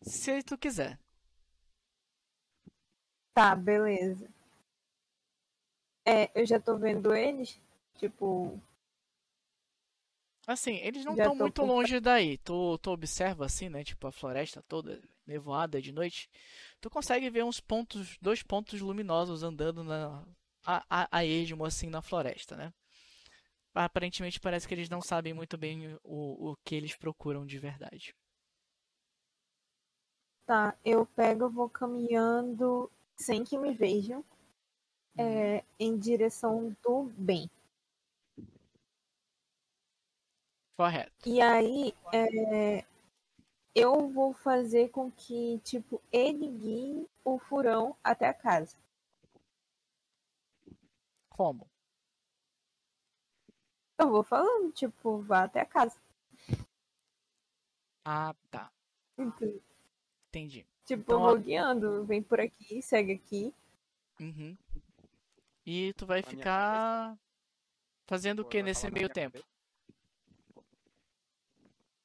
Se 0.01 0.43
tu 0.43 0.57
quiser. 0.57 0.99
Tá, 3.33 3.55
beleza. 3.55 4.27
É, 6.05 6.29
eu 6.35 6.45
já 6.45 6.59
tô 6.59 6.77
vendo 6.77 7.13
eles, 7.15 7.57
tipo, 7.97 8.59
Assim, 10.47 10.77
eles 10.77 11.05
não 11.05 11.13
estão 11.13 11.35
muito 11.35 11.61
com- 11.61 11.63
longe 11.63 11.99
daí. 11.99 12.37
Tu, 12.39 12.77
tu 12.79 12.91
observa 12.91 13.45
assim, 13.45 13.69
né? 13.69 13.83
Tipo, 13.83 14.07
a 14.07 14.11
floresta 14.11 14.63
toda 14.67 15.01
nevoada 15.25 15.81
de 15.81 15.91
noite. 15.91 16.29
Tu 16.81 16.89
consegue 16.89 17.29
ver 17.29 17.43
uns 17.43 17.59
pontos, 17.59 18.17
dois 18.21 18.41
pontos 18.43 18.81
luminosos 18.81 19.43
andando 19.43 19.83
na, 19.83 20.25
a, 20.65 20.83
a, 20.89 21.17
a 21.19 21.25
esmo, 21.25 21.65
assim, 21.65 21.89
na 21.89 22.01
floresta, 22.01 22.55
né? 22.57 22.73
Aparentemente 23.73 24.39
parece 24.39 24.67
que 24.67 24.75
eles 24.75 24.89
não 24.89 25.01
sabem 25.01 25.33
muito 25.33 25.57
bem 25.57 25.97
o, 26.03 26.51
o 26.51 26.57
que 26.63 26.75
eles 26.75 26.95
procuram 26.95 27.45
de 27.47 27.57
verdade. 27.57 28.13
Tá, 30.49 30.75
eu 30.83 31.05
pego, 31.05 31.47
vou 31.47 31.69
caminhando 31.69 32.91
sem 33.15 33.43
que 33.43 33.55
me 33.55 33.71
vejam, 33.71 34.25
é, 35.15 35.63
em 35.79 35.95
direção 35.95 36.75
do 36.81 37.03
bem. 37.15 37.47
Correto. 40.75 41.29
E 41.29 41.39
aí, 41.39 41.93
é, 42.11 42.83
eu 43.75 44.09
vou 44.09 44.33
fazer 44.33 44.89
com 44.89 45.11
que, 45.11 45.59
tipo, 45.59 46.01
ele 46.11 46.47
guie 46.47 47.07
o 47.23 47.37
furão 47.37 47.95
até 48.03 48.27
a 48.27 48.33
casa. 48.33 48.75
Como? 51.29 51.69
Eu 53.99 54.09
vou 54.09 54.23
falando, 54.23 54.71
tipo, 54.71 55.19
vá 55.19 55.43
até 55.43 55.61
a 55.61 55.65
casa. 55.65 56.01
Ah, 58.03 58.33
tá. 58.49 58.71
Entendeu? 59.15 59.61
Entendi. 60.29 60.65
Tipo, 60.85 61.01
Então, 61.01 61.41
guiando, 61.41 62.05
vem 62.05 62.21
por 62.21 62.39
aqui, 62.39 62.81
segue 62.81 63.13
aqui. 63.13 63.53
Uhum. 64.19 64.57
E 65.65 65.93
tu 65.93 66.05
vai 66.05 66.21
ficar 66.21 67.17
fazendo 68.07 68.39
o 68.39 68.45
que 68.45 68.63
nesse 68.63 68.89
meio 68.89 69.09
tempo? 69.09 69.37
cabeça? 69.37 69.49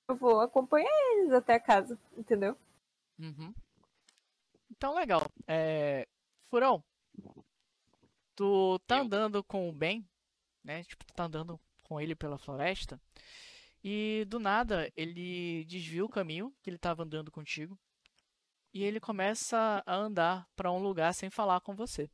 Eu 0.09 0.17
vou 0.17 0.41
acompanhar 0.41 0.91
eles 1.13 1.33
até 1.33 1.55
a 1.55 1.61
casa, 1.61 1.99
entendeu? 2.17 2.57
Uhum. 3.19 3.55
Então, 4.71 4.95
legal. 4.95 5.23
É... 5.47 6.07
Furão, 6.51 6.85
tu 8.35 8.79
tá 8.87 8.99
Eu. 8.99 9.05
andando 9.05 9.43
com 9.43 9.69
o 9.69 9.73
Ben, 9.73 10.07
né? 10.63 10.85
Tipo, 10.85 11.05
tu 11.05 11.15
tá 11.15 11.25
andando 11.25 11.59
com 11.85 12.01
ele 12.01 12.15
pela 12.15 12.39
floresta. 12.39 13.01
E 13.83 14.25
do 14.29 14.39
nada, 14.39 14.91
ele 14.97 15.65
desvia 15.65 16.05
o 16.05 16.09
caminho 16.09 16.55
que 16.63 16.71
ele 16.71 16.79
tava 16.79 17.03
andando 17.03 17.31
contigo. 17.31 17.79
E 18.75 18.83
ele 18.83 18.99
começa 18.99 19.85
a 19.87 19.95
andar 19.95 20.49
pra 20.57 20.73
um 20.73 20.83
lugar 20.83 21.15
sem 21.15 21.31
falar 21.31 21.61
com 21.61 21.77
você. 21.77 22.11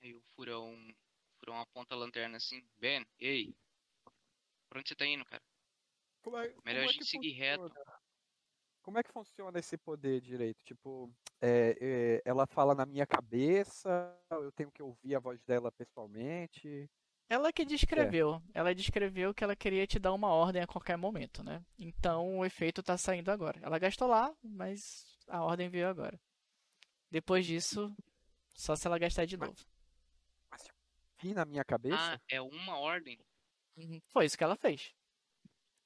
Aí 0.00 0.14
o 0.14 0.22
furão, 0.36 0.72
o 0.72 0.94
furão 1.40 1.58
aponta 1.60 1.92
a 1.94 1.98
lanterna 1.98 2.36
assim. 2.36 2.64
Ben, 2.78 3.04
ei. 3.18 3.52
Pra 4.68 4.78
onde 4.78 4.88
você 4.88 4.94
tá 4.94 5.04
indo, 5.04 5.24
cara? 5.24 5.42
Como 6.22 6.36
é, 6.38 6.48
como 6.50 6.62
Melhor 6.64 6.82
é 6.82 6.84
a 6.84 6.86
que 6.86 6.94
gente 6.94 7.06
seguir 7.06 7.32
reto. 7.32 7.62
funciona? 7.62 8.00
Como 8.80 8.98
é 8.98 9.02
que 9.02 9.12
funciona 9.12 9.58
esse 9.58 9.76
poder 9.76 10.20
direito? 10.20 10.62
Tipo, 10.64 11.12
é, 11.40 11.76
é, 11.80 12.22
ela 12.24 12.46
fala 12.46 12.76
na 12.76 12.86
minha 12.86 13.06
cabeça, 13.06 14.16
eu 14.30 14.52
tenho 14.52 14.70
que 14.70 14.82
ouvir 14.82 15.16
a 15.16 15.20
voz 15.20 15.42
dela 15.42 15.72
pessoalmente. 15.72 16.88
Ela 17.32 17.50
que 17.50 17.64
descreveu. 17.64 18.42
Ela 18.52 18.74
descreveu 18.74 19.32
que 19.32 19.42
ela 19.42 19.56
queria 19.56 19.86
te 19.86 19.98
dar 19.98 20.12
uma 20.12 20.28
ordem 20.28 20.60
a 20.60 20.66
qualquer 20.66 20.98
momento, 20.98 21.42
né? 21.42 21.64
Então 21.78 22.36
o 22.38 22.44
efeito 22.44 22.82
tá 22.82 22.98
saindo 22.98 23.30
agora. 23.30 23.58
Ela 23.62 23.78
gastou 23.78 24.06
lá, 24.06 24.36
mas 24.42 25.18
a 25.28 25.42
ordem 25.42 25.70
veio 25.70 25.88
agora. 25.88 26.20
Depois 27.10 27.46
disso, 27.46 27.90
só 28.54 28.76
se 28.76 28.86
ela 28.86 28.98
gastar 28.98 29.24
de 29.24 29.38
novo. 29.38 29.56
Mas, 30.50 30.62
tipo, 30.62 30.76
vi 31.22 31.32
na 31.32 31.46
minha 31.46 31.64
cabeça? 31.64 31.96
Ah, 32.16 32.20
é 32.28 32.38
uma 32.42 32.78
ordem? 32.78 33.18
Uhum. 33.78 33.98
Foi 34.12 34.26
isso 34.26 34.36
que 34.36 34.44
ela 34.44 34.54
fez. 34.54 34.92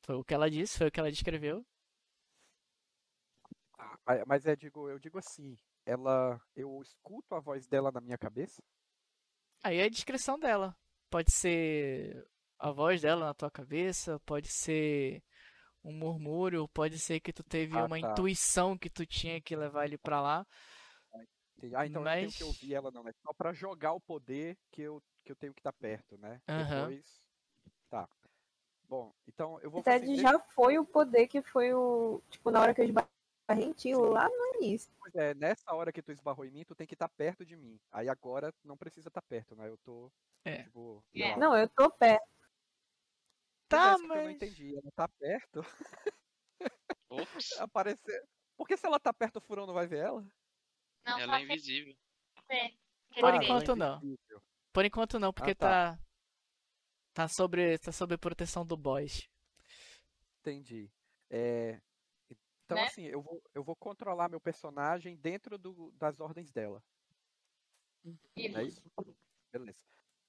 Foi 0.00 0.16
o 0.16 0.25
que 0.25 0.34
ela 0.34 0.50
disse, 0.50 0.76
foi 0.76 0.89
o 0.89 0.91
que 0.91 0.99
ela 0.99 1.12
descreveu. 1.12 1.65
Ah, 3.78 3.97
mas- 4.05 4.25
mas 4.26 4.47
é, 4.47 4.57
digo, 4.57 4.89
eu 4.89 4.99
digo 4.99 5.16
assim, 5.16 5.57
ela, 5.84 6.41
eu 6.57 6.83
escuto 6.83 7.36
a 7.36 7.41
voz 7.41 7.68
dela 7.68 7.92
na 7.92 8.00
minha 8.00 8.18
cabeça? 8.18 8.60
Aí 9.62 9.76
é 9.78 9.84
a 9.84 9.89
descrição 9.89 10.36
dela. 10.41 10.76
Pode 11.10 11.30
ser 11.32 12.26
a 12.58 12.70
voz 12.70 13.00
dela 13.02 13.26
na 13.26 13.34
tua 13.34 13.50
cabeça, 13.50 14.18
pode 14.20 14.48
ser 14.48 15.22
um 15.84 15.92
murmúrio, 15.92 16.66
pode 16.68 16.98
ser 16.98 17.20
que 17.20 17.32
tu 17.32 17.44
teve 17.44 17.76
Ah, 17.78 17.84
uma 17.84 18.00
tá. 18.00 18.10
intuição 18.10 18.76
que 18.76 18.90
tu 18.90 19.06
tinha 19.06 19.40
que 19.40 19.54
levar 19.54 19.84
ele 19.84 19.96
pra 19.98 20.20
lá. 20.20 20.46
Entendi. 21.58 21.74
Ah, 21.76 21.86
então 21.86 22.02
eu 22.02 22.04
não 22.04 22.12
tenho 22.12 22.30
que 22.32 22.44
Mas- 22.44 22.48
ouvir 22.48 22.74
ela 22.74 22.90
não, 22.90 23.02
né? 23.02 23.12
Só 23.22 23.32
pra 23.32 23.52
jogar 23.52 23.92
o 23.92 24.00
poder 24.00 24.58
que 24.70 24.82
eu, 24.82 25.02
que 25.24 25.32
eu 25.32 25.36
tenho 25.36 25.54
que 25.54 25.60
estar 25.60 25.72
perto, 25.72 26.18
né? 26.18 26.40
Aham. 26.48 26.88
Depois. 26.88 27.22
Tá. 27.88 28.08
Bom, 28.88 29.12
então 29.26 29.58
eu 29.62 29.70
vou 29.70 29.80
Na 29.80 29.92
fazer. 29.92 30.16
já 30.16 30.38
foi 30.38 30.78
o 30.78 30.84
poder 30.84 31.26
que 31.28 31.40
foi 31.42 31.72
o. 31.72 32.20
Tipo, 32.30 32.50
na 32.50 32.60
hora 32.60 32.74
que 32.74 32.80
eu 32.80 32.84
esbarrei 32.84 33.08
em 33.55 33.73
ti, 33.73 33.94
lá 33.94 34.28
no 34.28 34.57
início. 34.57 34.91
Pois 34.99 35.15
é, 35.15 35.34
nessa 35.34 35.73
hora 35.75 35.92
que 35.92 36.02
tu 36.02 36.10
esbarrou 36.12 36.44
em 36.44 36.50
mim, 36.50 36.65
tu 36.65 36.75
tem 36.75 36.86
que 36.86 36.94
estar 36.94 37.08
perto 37.08 37.44
de 37.44 37.57
mim. 37.57 37.78
Aí 37.92 38.08
agora 38.08 38.52
não 38.65 38.76
precisa 38.76 39.08
estar 39.08 39.23
perto, 39.23 39.55
né? 39.55 39.68
Eu 39.68 39.76
tô. 39.78 40.10
É. 40.44 40.65
Tipo. 40.65 41.05
É. 41.15 41.36
Não, 41.36 41.57
eu 41.57 41.68
tô 41.68 41.91
perto. 41.91 42.23
É, 42.23 42.36
Tá, 43.68 43.97
que 43.97 44.02
Eu 44.02 44.08
não 44.08 44.16
mas. 44.16 44.34
entendi. 44.36 44.76
Ela 44.76 44.91
tá 44.94 45.08
perto. 45.08 45.60
Ops, 47.10 47.52
Aparecer. 47.60 48.25
Porque 48.57 48.76
se 48.76 48.86
ela 48.86 48.99
tá 48.99 49.12
perto, 49.12 49.36
o 49.36 49.41
furão 49.41 49.66
não 49.66 49.75
vai 49.75 49.86
ver 49.86 49.99
ela? 50.05 50.23
Não, 51.05 51.18
ela 51.18 51.33
só 51.34 51.39
é 51.39 51.42
invisível. 51.42 51.94
você. 52.36 52.75
Por 53.15 53.25
Ah, 53.25 53.28
ela 53.28 53.33
é 53.33 53.44
enquanto 53.44 53.76
não. 53.76 54.00
Por 54.73 54.84
enquanto 54.84 55.18
não, 55.18 55.33
porque 55.33 55.50
Ah, 55.52 55.55
tá. 55.57 55.97
tá. 55.97 56.02
Tá 57.15 57.28
sobre, 57.28 57.78
tá 57.78 57.91
sob 57.92 58.16
proteção 58.18 58.65
do 58.65 58.76
boss. 58.76 59.28
Entendi. 60.41 60.91
É, 61.31 61.81
Então, 62.66 62.78
Né? 62.78 62.84
assim, 62.84 63.04
eu 63.04 63.22
vou, 63.22 63.40
eu 63.54 63.62
vou 63.62 63.76
controlar 63.76 64.28
meu 64.28 64.40
personagem 64.40 65.16
dentro 65.16 65.56
do- 65.56 65.92
das 65.92 66.18
ordens 66.20 66.50
dela. 66.50 66.82
É 68.36 68.62
isso? 68.64 68.82
Beleza. 69.52 69.86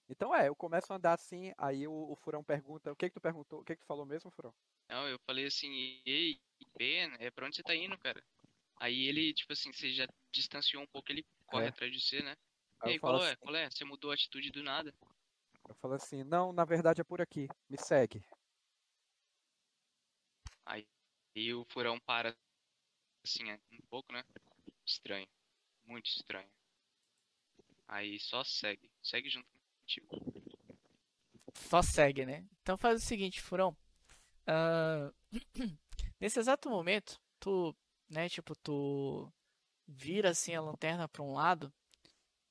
Então 0.09 0.33
é, 0.33 0.48
eu 0.48 0.56
começo 0.56 0.93
a 0.93 0.95
andar 0.95 1.14
assim, 1.14 1.51
aí 1.57 1.88
o, 1.88 2.11
o 2.11 2.16
Furão 2.16 2.43
pergunta, 2.43 2.91
o 2.91 2.95
que 2.95 3.09
que 3.09 3.16
tu 3.16 3.22
perguntou? 3.22 3.59
O 3.61 3.64
que 3.64 3.75
que 3.75 3.82
tu 3.82 3.88
falou 3.88 4.06
mesmo, 4.06 4.32
Furão? 4.32 4.53
Não, 4.90 5.07
eu 5.07 5.19
falei 5.25 5.45
assim, 5.48 6.01
ei, 6.06 6.40
Ben, 6.77 7.11
é 7.19 7.30
pra 7.32 7.45
onde 7.45 7.56
você 7.57 7.64
tá 7.64 7.75
indo, 7.75 7.98
cara? 7.98 8.24
Aí 8.80 9.07
ele, 9.07 9.33
tipo 9.33 9.51
assim, 9.51 9.74
você 9.74 9.91
já 9.91 10.07
distanciou 10.32 10.83
um 10.83 10.88
pouco, 10.88 11.11
ele 11.11 11.25
corre 11.48 11.66
É. 11.66 11.69
atrás 11.69 11.91
de 11.91 11.99
você, 11.99 12.22
né? 12.22 12.35
Aí 12.80 12.95
eu 12.95 12.99
falo 13.01 13.17
qual 13.17 13.25
é? 13.25 13.32
assim, 13.32 13.41
Qual 13.41 13.56
é? 13.56 13.69
Você 13.69 13.83
mudou 13.83 14.11
a 14.11 14.14
atitude 14.14 14.51
do 14.51 14.64
nada. 14.64 14.93
eu 15.67 15.75
falo 15.75 15.93
assim, 15.93 16.24
não, 16.24 16.51
na 16.53 16.66
verdade 16.66 17.01
é 17.01 17.03
por 17.03 17.22
aqui, 17.22 17.48
me 17.69 17.77
segue. 17.77 18.24
Aí 20.66 20.88
e 21.38 21.53
o 21.53 21.64
furão 21.66 21.99
para 21.99 22.35
assim, 23.24 23.48
é, 23.51 23.59
um 23.72 23.82
pouco, 23.90 24.11
né? 24.11 24.24
Estranho. 24.83 25.27
Muito 25.85 26.07
estranho. 26.07 26.49
Aí 27.88 28.19
só 28.19 28.43
segue. 28.43 28.90
Segue 29.03 29.30
junto 29.30 29.48
contigo. 29.82 30.07
Só 31.53 31.83
segue, 31.83 32.25
né? 32.25 32.43
Então 32.61 32.75
faz 32.75 33.03
o 33.03 33.06
seguinte, 33.06 33.40
Furão. 33.40 33.77
Ah, 34.48 35.11
nesse 36.19 36.40
exato 36.40 36.72
momento, 36.72 37.22
tu, 37.40 37.75
né, 38.09 38.27
tipo, 38.27 38.56
tu 38.56 39.32
vira 39.88 40.32
assim 40.32 40.56
a 40.56 40.61
lanterna 40.61 41.07
para 41.07 41.22
um 41.22 41.33
lado 41.33 41.72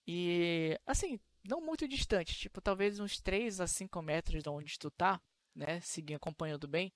e, 0.06 0.78
assim, 0.86 1.18
não 1.42 1.60
muito 1.60 1.89
distante, 1.89 2.39
tipo, 2.39 2.60
talvez 2.60 3.00
uns 3.00 3.20
3 3.20 3.60
a 3.60 3.66
5 3.66 4.00
metros 4.00 4.42
de 4.42 4.48
onde 4.48 4.78
tu 4.78 4.90
tá, 4.90 5.20
né, 5.55 5.81
seguindo 5.81 6.18
acompanhando 6.18 6.68
bem. 6.68 6.92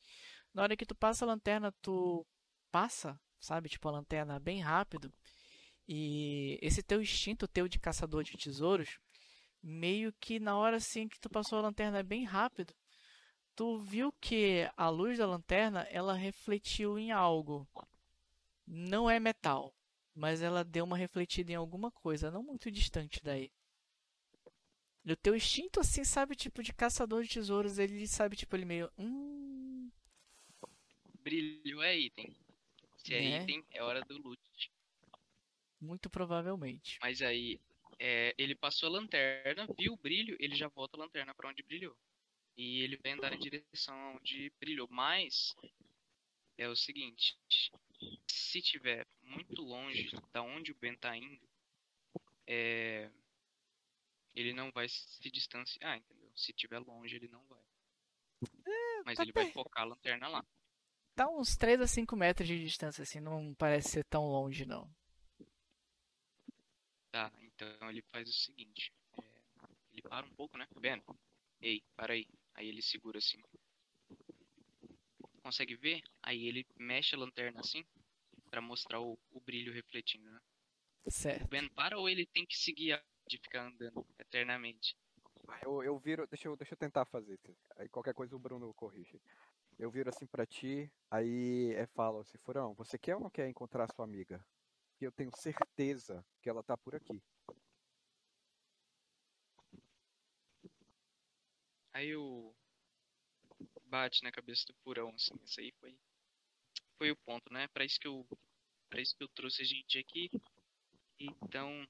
Na 0.52 0.62
hora 0.62 0.76
que 0.76 0.86
tu 0.86 0.94
passa 0.94 1.24
a 1.24 1.28
lanterna, 1.28 1.72
tu 1.80 2.26
passa, 2.70 3.18
sabe, 3.38 3.68
tipo, 3.68 3.88
a 3.88 3.92
lanterna 3.92 4.38
bem 4.38 4.60
rápido. 4.60 5.12
E 5.86 6.58
esse 6.62 6.82
teu 6.82 7.00
instinto 7.00 7.48
teu 7.48 7.68
de 7.68 7.78
caçador 7.78 8.22
de 8.22 8.36
tesouros 8.36 8.98
meio 9.62 10.12
que 10.14 10.40
na 10.40 10.56
hora 10.56 10.76
assim 10.76 11.08
que 11.08 11.20
tu 11.20 11.28
passou 11.28 11.58
a 11.58 11.62
lanterna 11.62 12.02
bem 12.02 12.24
rápido, 12.24 12.74
tu 13.54 13.78
viu 13.78 14.12
que 14.20 14.70
a 14.76 14.88
luz 14.88 15.18
da 15.18 15.26
lanterna 15.26 15.82
ela 15.90 16.14
refletiu 16.14 16.98
em 16.98 17.12
algo. 17.12 17.68
Não 18.66 19.10
é 19.10 19.20
metal, 19.20 19.74
mas 20.14 20.40
ela 20.42 20.64
deu 20.64 20.84
uma 20.84 20.96
refletida 20.96 21.52
em 21.52 21.56
alguma 21.56 21.90
coisa, 21.90 22.30
não 22.30 22.42
muito 22.42 22.70
distante 22.70 23.20
daí. 23.22 23.50
E 25.04 25.12
o 25.12 25.16
teu 25.16 25.34
instinto, 25.34 25.80
assim, 25.80 26.04
sabe, 26.04 26.36
tipo, 26.36 26.62
de 26.62 26.72
caçador 26.72 27.22
de 27.22 27.30
tesouros, 27.30 27.78
ele 27.78 28.06
sabe, 28.06 28.36
tipo, 28.36 28.54
ele 28.54 28.66
meio. 28.66 28.90
Hum. 28.98 29.39
Brilho 31.22 31.82
é 31.82 31.96
item. 31.96 32.34
Se 32.96 33.14
é, 33.14 33.20
Né? 33.20 33.42
item, 33.42 33.64
é 33.70 33.82
hora 33.82 34.00
do 34.02 34.18
loot. 34.18 34.40
Muito 35.80 36.10
provavelmente. 36.10 36.98
Mas 37.02 37.22
aí, 37.22 37.58
é, 37.98 38.34
ele 38.38 38.54
passou 38.54 38.88
a 38.88 38.92
lanterna, 38.92 39.66
viu 39.78 39.92
o 39.94 39.96
brilho, 39.96 40.36
ele 40.38 40.54
já 40.54 40.68
volta 40.68 40.96
a 40.96 41.00
lanterna 41.00 41.34
pra 41.34 41.48
onde 41.48 41.62
brilhou. 41.62 41.96
E 42.56 42.82
ele 42.82 42.96
vai 42.96 43.12
andar 43.12 43.30
na 43.30 43.36
direção 43.36 44.16
onde 44.16 44.52
brilhou. 44.60 44.86
Mas, 44.90 45.54
é 46.58 46.68
o 46.68 46.76
seguinte: 46.76 47.38
se 48.26 48.60
tiver 48.60 49.06
muito 49.22 49.62
longe 49.62 50.10
da 50.32 50.42
onde 50.42 50.72
o 50.72 50.74
Ben 50.74 50.96
tá 50.96 51.16
indo, 51.16 51.40
é, 52.46 53.10
ele 54.34 54.52
não 54.52 54.70
vai 54.70 54.88
se 54.88 55.30
distanciar, 55.30 55.98
entendeu? 55.98 56.30
Se 56.36 56.52
tiver 56.52 56.78
longe, 56.80 57.16
ele 57.16 57.28
não 57.28 57.44
vai. 57.46 57.62
Mas 59.04 59.16
tá 59.16 59.22
ele 59.22 59.32
vai 59.32 59.50
focar 59.52 59.82
a 59.84 59.86
lanterna 59.86 60.28
lá. 60.28 60.46
Tá 61.20 61.28
uns 61.28 61.54
3 61.54 61.78
a 61.82 61.86
5 61.86 62.16
metros 62.16 62.48
de 62.48 62.58
distância, 62.58 63.02
assim, 63.02 63.20
não 63.20 63.52
parece 63.52 63.90
ser 63.90 64.04
tão 64.06 64.24
longe, 64.24 64.64
não. 64.64 64.90
Tá, 67.12 67.30
então 67.42 67.90
ele 67.90 68.00
faz 68.10 68.26
o 68.26 68.32
seguinte. 68.32 68.90
é, 69.22 69.22
ele 69.92 70.00
para 70.00 70.24
um 70.24 70.30
pouco, 70.30 70.56
né? 70.56 70.66
Ben, 70.80 71.04
ei, 71.60 71.82
para 71.94 72.14
aí. 72.14 72.26
Aí 72.54 72.66
ele 72.66 72.80
segura 72.80 73.18
assim. 73.18 73.36
Consegue 75.42 75.76
ver? 75.76 76.02
Aí 76.22 76.46
ele 76.46 76.66
mexe 76.78 77.14
a 77.14 77.18
lanterna 77.18 77.60
assim 77.60 77.84
pra 78.50 78.62
mostrar 78.62 79.02
o, 79.02 79.18
o 79.30 79.40
brilho 79.42 79.74
refletindo, 79.74 80.24
né? 80.24 80.40
O 81.04 81.10
Certo. 81.10 81.46
Ben 81.48 81.68
para 81.68 81.98
ou 81.98 82.08
ele 82.08 82.24
tem 82.24 82.46
que 82.46 82.56
seguir 82.56 82.94
a 82.94 83.04
de 83.28 83.36
ficar 83.36 83.66
andando 83.66 84.06
eternamente? 84.18 84.96
Eu, 85.62 85.82
eu 85.82 85.98
viro, 85.98 86.26
deixa 86.28 86.48
eu, 86.48 86.56
deixa 86.56 86.72
eu 86.72 86.78
tentar 86.78 87.04
fazer. 87.04 87.38
Aí 87.76 87.90
qualquer 87.90 88.14
coisa 88.14 88.34
o 88.34 88.38
Bruno 88.38 88.72
corrige. 88.72 89.20
Eu 89.80 89.90
viro 89.90 90.10
assim 90.10 90.26
pra 90.26 90.44
ti, 90.44 90.92
aí 91.10 91.72
é, 91.72 91.86
falo 91.86 92.20
assim, 92.20 92.36
Furão, 92.44 92.74
você 92.74 92.98
quer 92.98 93.16
ou 93.16 93.22
não 93.22 93.30
quer 93.30 93.48
encontrar 93.48 93.90
sua 93.90 94.04
amiga? 94.04 94.44
Porque 94.90 95.06
eu 95.06 95.12
tenho 95.12 95.34
certeza 95.34 96.22
que 96.42 96.50
ela 96.50 96.62
tá 96.62 96.76
por 96.76 96.94
aqui. 96.94 97.22
Aí 101.94 102.14
o 102.14 102.54
bate 103.86 104.22
na 104.22 104.30
cabeça 104.30 104.66
do 104.66 104.74
furão 104.84 105.08
assim, 105.14 105.34
isso 105.42 105.58
aí 105.58 105.72
foi 105.80 105.98
foi 106.98 107.10
o 107.10 107.16
ponto, 107.16 107.50
né? 107.50 107.66
Pra 107.68 107.82
isso 107.82 107.98
que 107.98 108.06
eu 108.06 108.26
para 108.90 109.00
isso 109.00 109.16
que 109.16 109.24
eu 109.24 109.28
trouxe 109.28 109.62
a 109.62 109.64
gente 109.64 109.98
aqui. 109.98 110.30
Então, 111.18 111.86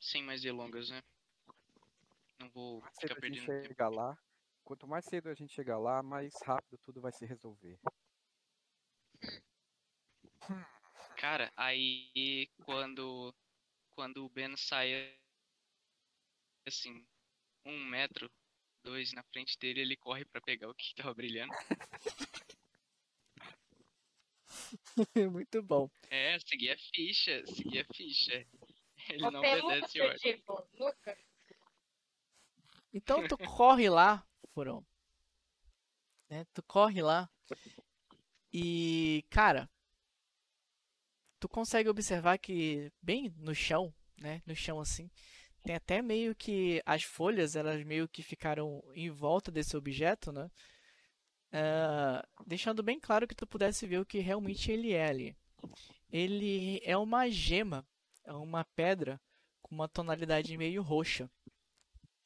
sem 0.00 0.24
mais 0.24 0.42
delongas, 0.42 0.90
né? 0.90 1.00
Não 2.40 2.50
vou 2.50 2.82
ficar 3.00 3.14
perdendo 3.14 3.46
tempo. 3.46 3.94
lá. 3.94 4.18
Quanto 4.66 4.88
mais 4.88 5.04
cedo 5.04 5.28
a 5.28 5.34
gente 5.34 5.54
chegar 5.54 5.78
lá, 5.78 6.02
mais 6.02 6.34
rápido 6.42 6.76
tudo 6.78 7.00
vai 7.00 7.12
se 7.12 7.24
resolver. 7.24 7.78
Cara, 11.16 11.52
aí 11.56 12.50
quando 12.64 13.32
quando 13.94 14.24
o 14.24 14.28
Ben 14.28 14.56
sai 14.56 15.16
assim, 16.66 17.06
um 17.64 17.78
metro, 17.84 18.28
dois 18.82 19.12
na 19.12 19.22
frente 19.22 19.56
dele, 19.56 19.82
ele 19.82 19.96
corre 19.96 20.24
pra 20.24 20.40
pegar 20.40 20.68
o 20.68 20.74
que 20.74 20.96
tava 20.96 21.14
brilhando. 21.14 21.52
Muito 25.32 25.62
bom. 25.62 25.88
É, 26.10 26.40
seguir 26.40 26.72
a 26.72 26.76
ficha, 26.76 27.46
seguir 27.46 27.78
a 27.78 27.94
ficha. 27.94 28.44
Ele 29.10 29.20
Você 29.20 29.30
não 29.30 29.38
obedece 29.38 30.00
ordem. 30.00 30.36
tipo. 30.36 30.68
Então 32.92 33.28
tu 33.28 33.38
corre 33.38 33.88
lá, 33.88 34.26
Furão. 34.56 34.82
Né? 36.30 36.46
Tu 36.54 36.62
corre 36.62 37.02
lá. 37.02 37.28
E, 38.50 39.22
cara, 39.28 39.68
tu 41.38 41.46
consegue 41.46 41.90
observar 41.90 42.38
que 42.38 42.90
bem 43.02 43.34
no 43.36 43.54
chão, 43.54 43.92
né? 44.18 44.42
No 44.46 44.56
chão 44.56 44.80
assim, 44.80 45.10
tem 45.62 45.74
até 45.74 46.00
meio 46.00 46.34
que 46.34 46.82
as 46.86 47.02
folhas, 47.02 47.54
elas 47.54 47.84
meio 47.84 48.08
que 48.08 48.22
ficaram 48.22 48.82
em 48.94 49.10
volta 49.10 49.52
desse 49.52 49.76
objeto, 49.76 50.32
né? 50.32 50.50
Ah, 51.52 52.26
deixando 52.46 52.82
bem 52.82 52.98
claro 52.98 53.28
que 53.28 53.34
tu 53.34 53.46
pudesse 53.46 53.86
ver 53.86 54.00
o 54.00 54.06
que 54.06 54.20
realmente 54.20 54.72
ele 54.72 54.94
é 54.94 55.06
ali. 55.06 55.36
Ele 56.10 56.80
é 56.82 56.96
uma 56.96 57.28
gema, 57.28 57.86
é 58.24 58.32
uma 58.32 58.64
pedra 58.64 59.20
com 59.60 59.74
uma 59.74 59.86
tonalidade 59.86 60.56
meio 60.56 60.80
roxa. 60.80 61.30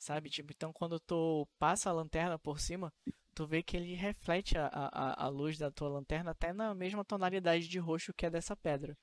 Sabe? 0.01 0.31
Tipo, 0.31 0.51
então 0.51 0.73
quando 0.73 0.99
tu 0.99 1.47
passa 1.59 1.91
a 1.91 1.93
lanterna 1.93 2.39
por 2.39 2.59
cima, 2.59 2.91
tu 3.35 3.47
vê 3.47 3.63
que 3.63 3.77
ele 3.77 3.95
reflete 3.95 4.57
a, 4.57 4.67
a, 4.67 5.27
a 5.27 5.29
luz 5.29 5.59
da 5.59 5.71
tua 5.71 5.91
lanterna 5.91 6.31
até 6.31 6.55
na 6.55 6.75
mesma 6.75 7.05
tonalidade 7.05 7.69
de 7.69 7.79
roxo 7.79 8.15
que 8.15 8.25
é 8.25 8.31
dessa 8.31 8.57
pedra. 8.57 8.97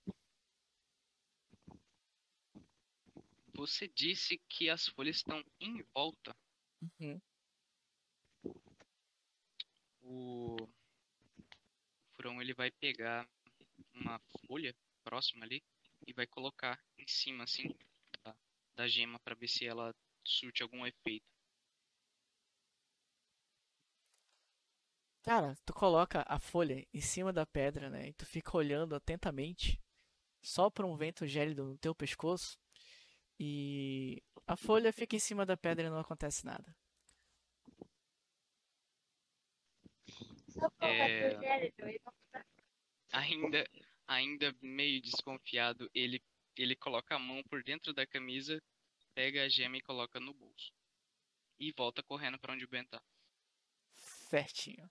Você 3.53 3.87
disse 3.87 4.39
que 4.49 4.71
as 4.71 4.87
folhas 4.87 5.17
estão 5.17 5.43
em 5.59 5.83
volta. 5.93 6.35
Uhum. 6.81 7.21
O 10.01 10.57
furão 12.15 12.41
ele 12.41 12.55
vai 12.55 12.71
pegar 12.71 13.29
uma 13.93 14.19
folha 14.47 14.75
próxima 15.03 15.45
ali 15.45 15.61
e 16.07 16.13
vai 16.13 16.25
colocar 16.25 16.81
em 16.97 17.07
cima 17.07 17.43
assim 17.43 17.69
da, 18.23 18.35
da 18.75 18.87
gema 18.87 19.19
para 19.19 19.35
ver 19.35 19.47
se 19.47 19.65
ela 19.65 19.93
surte 20.27 20.63
algum 20.63 20.85
efeito. 20.85 21.25
Cara, 25.23 25.55
tu 25.65 25.73
coloca 25.73 26.23
a 26.27 26.39
folha 26.39 26.83
em 26.93 27.01
cima 27.01 27.31
da 27.33 27.45
pedra, 27.45 27.89
né? 27.89 28.07
E 28.09 28.13
tu 28.13 28.25
fica 28.25 28.55
olhando 28.57 28.95
atentamente, 28.95 29.79
sopra 30.41 30.85
um 30.87 30.97
vento 30.97 31.27
gélido 31.27 31.65
no 31.65 31.77
teu 31.77 31.95
pescoço 31.95 32.57
e 33.39 34.23
a 34.47 34.55
folha 34.57 34.93
fica 34.93 35.15
em 35.15 35.19
cima 35.19 35.45
da 35.45 35.57
pedra 35.57 35.87
e 35.87 35.89
não 35.91 35.99
acontece 35.99 36.45
nada. 36.45 36.75
Só 40.49 40.67
É. 40.81 41.33
e 41.79 41.99
Ainda 43.11 43.69
ainda 44.07 44.55
meio 44.61 45.01
desconfiado, 45.01 45.89
ele 45.93 46.21
ele 46.55 46.75
coloca 46.75 47.15
a 47.15 47.19
mão 47.19 47.43
por 47.43 47.61
dentro 47.63 47.93
da 47.93 48.07
camisa, 48.07 48.61
pega 49.17 49.43
a 49.43 49.49
gema 49.49 49.77
e 49.77 49.81
coloca 49.81 50.19
no 50.19 50.31
bolso. 50.31 50.71
E 51.59 51.71
volta 51.71 52.03
correndo 52.03 52.37
para 52.37 52.53
onde 52.53 52.65
o 52.65 52.67
Ben 52.67 52.85
tá. 52.85 53.01
Certinho. 54.29 54.87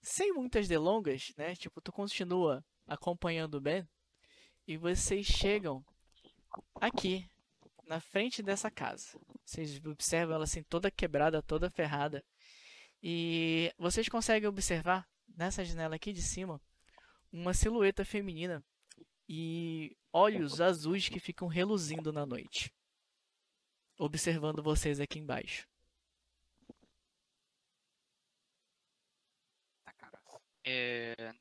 Sem 0.00 0.32
muitas 0.32 0.68
delongas, 0.68 1.32
né? 1.36 1.56
Tipo, 1.56 1.80
tu 1.80 1.90
continua 1.90 2.64
acompanhando 2.86 3.56
o 3.56 3.60
Ben 3.60 3.84
e 4.64 4.76
vocês 4.76 5.26
chegam 5.26 5.84
aqui, 6.76 7.28
na 7.88 7.98
frente 7.98 8.44
dessa 8.44 8.70
casa. 8.70 9.18
Vocês 9.44 9.84
observam 9.84 10.36
ela 10.36 10.44
assim 10.44 10.62
toda 10.62 10.88
quebrada, 10.88 11.42
toda 11.42 11.68
ferrada. 11.68 12.24
E 13.02 13.72
vocês 13.76 14.08
conseguem 14.08 14.48
observar 14.48 15.04
nessa 15.36 15.64
janela 15.64 15.96
aqui 15.96 16.12
de 16.12 16.22
cima 16.22 16.62
uma 17.32 17.52
silhueta 17.52 18.04
feminina 18.04 18.64
e 19.28 19.96
olhos 20.12 20.60
azuis 20.60 21.08
que 21.08 21.18
ficam 21.18 21.48
reluzindo 21.48 22.12
na 22.12 22.24
noite, 22.24 22.72
observando 23.98 24.62
vocês 24.62 25.00
aqui 25.00 25.18
embaixo. 25.18 25.66
Tá. 29.84 30.40
É, 30.64 31.34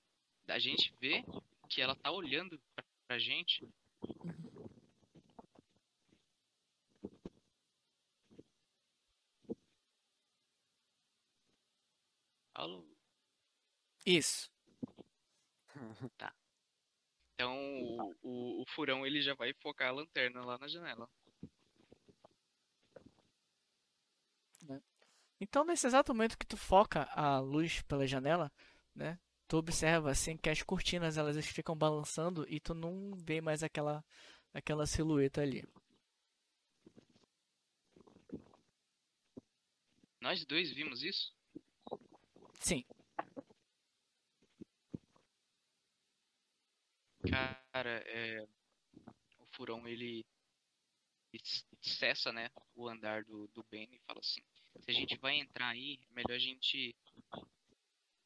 a 0.48 0.60
gente 0.60 0.94
vê 1.00 1.24
que 1.70 1.82
ela 1.82 1.96
tá 1.96 2.12
olhando 2.12 2.60
pra, 3.08 3.18
gente. 3.20 3.68
Alô? 12.54 12.86
Isso. 14.06 14.50
Então 17.34 17.54
o, 17.84 18.16
o, 18.24 18.62
o 18.62 18.66
furão 18.68 19.06
ele 19.06 19.22
já 19.22 19.34
vai 19.34 19.54
focar 19.56 19.90
a 19.90 19.92
lanterna 19.92 20.46
lá 20.46 20.58
na 20.58 20.68
janela. 20.68 21.10
Então, 25.40 25.66
nesse 25.66 25.86
exato 25.86 26.14
momento 26.14 26.38
que 26.38 26.46
tu 26.46 26.58
foca 26.58 27.04
a 27.12 27.40
luz 27.40 27.82
pela 27.84 28.08
janela, 28.08 28.52
né? 28.96 29.20
Tu 29.48 29.58
observa 29.58 30.10
assim 30.10 30.38
que 30.38 30.50
as 30.50 30.62
cortinas 30.64 31.18
elas 31.18 31.46
ficam 31.46 31.76
balançando 31.76 32.46
e 32.50 32.60
tu 32.60 32.74
não 32.74 33.12
vê 33.16 33.42
mais 33.42 33.62
aquela 33.62 34.04
aquela 34.54 34.88
silhueta 34.88 35.42
ali. 35.42 35.64
Nós 40.22 40.44
dois 40.46 40.72
vimos 40.72 41.04
isso? 41.04 41.32
Sim. 42.60 42.84
Cara, 47.30 48.02
é, 48.08 48.48
o 49.40 49.46
furão 49.56 49.88
ele 49.88 50.26
cessa, 51.82 52.32
né, 52.32 52.50
o 52.74 52.88
andar 52.88 53.24
do, 53.26 53.48
do 53.50 53.64
Ben 53.70 53.88
e 53.92 54.00
fala 54.08 54.20
assim, 54.20 54.42
se 54.82 54.92
a 54.92 54.94
gente 54.94 55.18
vai 55.20 55.36
entrar 55.36 55.70
aí, 55.70 56.00
é 56.10 56.14
melhor 56.14 56.36
a 56.36 56.40
gente 56.40 56.96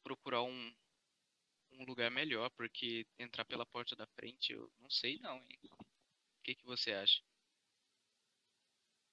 procurar 0.02 0.42
um, 0.42 0.74
um 1.72 1.84
lugar 1.84 2.10
melhor, 2.10 2.50
porque 2.50 3.06
entrar 3.18 3.44
pela 3.44 3.66
porta 3.66 3.96
da 3.96 4.06
frente, 4.06 4.52
eu 4.52 4.70
não 4.78 4.90
sei 4.90 5.18
não, 5.20 5.36
hein? 5.38 5.58
O 6.38 6.42
que, 6.42 6.54
que 6.54 6.64
você 6.64 6.92
acha? 6.92 7.22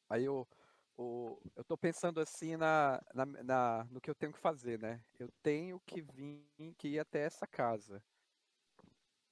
Aí 0.09 0.23
eu, 0.25 0.47
o, 0.97 1.39
eu 1.55 1.63
tô 1.65 1.77
pensando 1.77 2.19
assim 2.19 2.55
na, 2.55 3.01
na, 3.13 3.25
na- 3.25 3.83
no 3.85 4.01
que 4.01 4.09
eu 4.09 4.15
tenho 4.15 4.31
que 4.33 4.39
fazer, 4.39 4.79
né? 4.79 5.03
Eu 5.19 5.29
tenho 5.41 5.79
que 5.81 6.01
vir, 6.01 6.75
que 6.77 6.89
ir 6.89 6.99
até 6.99 7.21
essa 7.21 7.45
casa. 7.47 8.03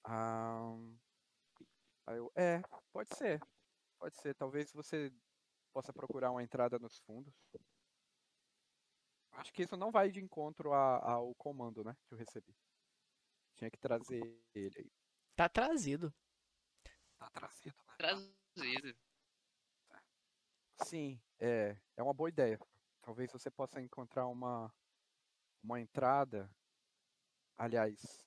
Ah, 0.04 0.76
aí 2.06 2.18
eu, 2.18 2.32
é, 2.36 2.62
pode 2.92 3.16
ser. 3.16 3.40
Pode 4.00 4.18
ser. 4.18 4.36
Talvez 4.36 4.72
você 4.74 5.12
possa 5.74 5.94
procurar 5.94 6.32
uma 6.32 6.44
entrada 6.44 6.80
nos 6.80 7.00
fundos. 7.00 7.34
Acho 9.36 9.52
que 9.54 9.64
isso 9.64 9.76
não 9.78 9.92
vai 9.92 10.10
de 10.10 10.20
encontro 10.22 10.74
a- 10.74 11.12
ao 11.12 11.36
comando, 11.36 11.84
né? 11.84 11.96
Que 12.08 12.14
eu 12.14 12.18
recebi. 12.18 12.56
Tinha 13.56 13.70
que 13.70 13.78
trazer 13.78 14.22
ele 14.54 14.80
aí. 14.80 14.92
Tá 15.36 15.50
trazido. 15.50 16.14
Tá 17.18 17.30
trazido, 17.30 17.76
né? 17.88 17.96
Trazido. 17.98 18.96
Sim, 20.84 21.20
é, 21.40 21.78
é 21.96 22.04
uma 22.04 22.14
boa 22.14 22.30
ideia. 22.30 22.60
Talvez 23.02 23.32
você 23.32 23.50
possa 23.50 23.82
encontrar 23.82 24.28
uma, 24.28 24.74
uma 25.64 25.80
entrada. 25.80 26.50
Aliás, 27.58 28.26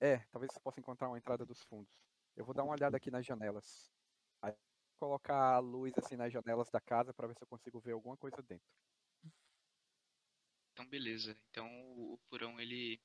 é, 0.00 0.18
talvez 0.32 0.52
você 0.52 0.60
possa 0.60 0.80
encontrar 0.80 1.08
uma 1.08 1.18
entrada 1.18 1.44
dos 1.44 1.62
fundos. 1.64 1.92
Eu 2.36 2.44
vou 2.44 2.54
dar 2.54 2.64
uma 2.64 2.72
olhada 2.74 2.96
aqui 2.96 3.10
nas 3.10 3.24
janelas. 3.24 3.92
Aí, 4.40 4.54
colocar 4.98 5.54
a 5.54 5.58
luz 5.58 5.92
assim 5.96 6.16
nas 6.16 6.32
janelas 6.32 6.70
da 6.70 6.80
casa 6.80 7.12
para 7.14 7.28
ver 7.28 7.36
se 7.36 7.44
eu 7.44 7.48
consigo 7.48 7.80
ver 7.80 7.92
alguma 7.92 8.16
coisa 8.16 8.42
dentro. 8.42 8.66
Então, 10.72 10.86
beleza. 10.86 11.36
Então, 11.50 11.66
o, 11.92 12.14
o 12.14 12.18
furão, 12.28 12.60
ele... 12.60 13.00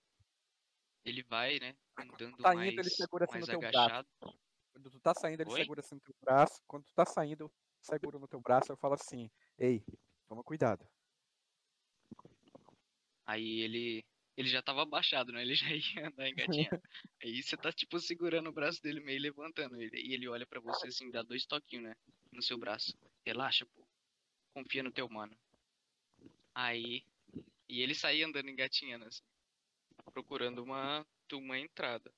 Ele 1.05 1.23
vai, 1.23 1.57
né, 1.59 1.73
andando 1.97 2.35
tá 2.37 2.53
mais, 2.53 2.73
indo, 2.73 2.81
ele 2.81 2.89
segura 2.89 3.23
assim 3.23 3.33
mais 3.35 3.47
no 3.47 3.51
teu 3.51 3.59
braço. 3.59 3.77
agachado. 3.77 4.07
Quando 4.73 4.91
tu 4.91 4.99
tá 4.99 5.13
saindo, 5.13 5.41
ele 5.41 5.51
Oi? 5.51 5.61
segura 5.61 5.79
assim 5.79 5.95
no 5.95 6.01
teu 6.01 6.15
braço. 6.21 6.61
Quando 6.67 6.83
tu 6.83 6.93
tá 6.93 7.05
saindo, 7.05 7.43
eu 7.45 7.51
seguro 7.81 8.19
no 8.19 8.27
teu 8.27 8.41
braço, 8.41 8.71
eu 8.71 8.77
falo 8.77 8.93
assim: 8.95 9.31
"Ei, 9.57 9.83
toma 10.27 10.43
cuidado". 10.43 10.85
Aí 13.25 13.61
ele... 13.61 14.05
Ele 14.35 14.49
já 14.49 14.61
tava 14.61 14.83
abaixado, 14.83 15.31
né? 15.31 15.41
Ele 15.41 15.55
já 15.55 15.65
ia 15.97 16.07
andar 16.09 16.29
engatinhando. 16.29 16.81
Aí 17.23 17.41
você 17.41 17.57
tá, 17.57 17.71
tipo, 17.71 17.99
segurando 17.99 18.49
o 18.49 18.53
braço 18.53 18.81
dele, 18.83 18.99
meio 18.99 19.19
levantando 19.19 19.81
ele. 19.81 19.97
E 19.99 20.13
ele 20.13 20.27
olha 20.27 20.45
pra 20.45 20.59
você, 20.59 20.89
assim, 20.89 21.09
dá 21.09 21.23
dois 21.23 21.45
toquinhos, 21.45 21.85
né? 21.85 21.95
No 22.31 22.43
seu 22.43 22.57
braço. 22.57 22.95
Relaxa, 23.25 23.65
pô. 23.65 23.87
Confia 24.53 24.83
no 24.83 24.91
teu 24.91 25.09
mano. 25.09 25.35
Aí... 26.53 27.03
E 27.69 27.81
ele 27.81 27.95
saía 27.95 28.25
andando 28.25 28.49
engatinhando, 28.49 29.05
assim. 29.05 29.23
Procurando 30.13 30.63
uma, 30.63 31.05
uma 31.33 31.59
entrada. 31.59 32.11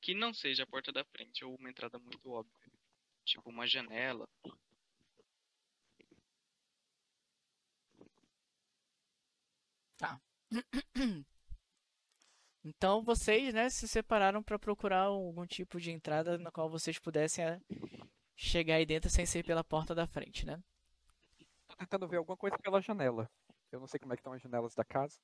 Que 0.00 0.14
não 0.14 0.32
seja 0.32 0.62
a 0.64 0.66
porta 0.66 0.92
da 0.92 1.04
frente, 1.04 1.44
ou 1.44 1.54
uma 1.56 1.70
entrada 1.70 1.98
muito 1.98 2.30
óbvia. 2.30 2.72
Tipo, 3.24 3.50
uma 3.50 3.66
janela. 3.66 4.28
Então 12.64 13.02
vocês, 13.02 13.54
né, 13.54 13.70
se 13.70 13.88
separaram 13.88 14.42
para 14.42 14.58
procurar 14.58 15.04
algum 15.04 15.46
tipo 15.46 15.80
de 15.80 15.90
entrada 15.90 16.36
na 16.36 16.50
qual 16.50 16.68
vocês 16.68 16.98
pudessem 16.98 17.44
eh, 17.44 17.60
chegar 18.36 18.74
aí 18.74 18.84
dentro 18.84 19.08
sem 19.08 19.24
ser 19.24 19.44
pela 19.44 19.64
porta 19.64 19.94
da 19.94 20.06
frente, 20.06 20.44
né? 20.44 20.60
Tô 21.66 21.76
tentando 21.76 22.08
ver 22.08 22.16
alguma 22.18 22.36
coisa 22.36 22.58
pela 22.58 22.80
janela. 22.82 23.30
Eu 23.70 23.80
não 23.80 23.86
sei 23.86 24.00
como 24.00 24.12
é 24.12 24.16
que 24.16 24.20
estão 24.20 24.32
as 24.32 24.42
janelas 24.42 24.74
da 24.74 24.84
casa. 24.84 25.18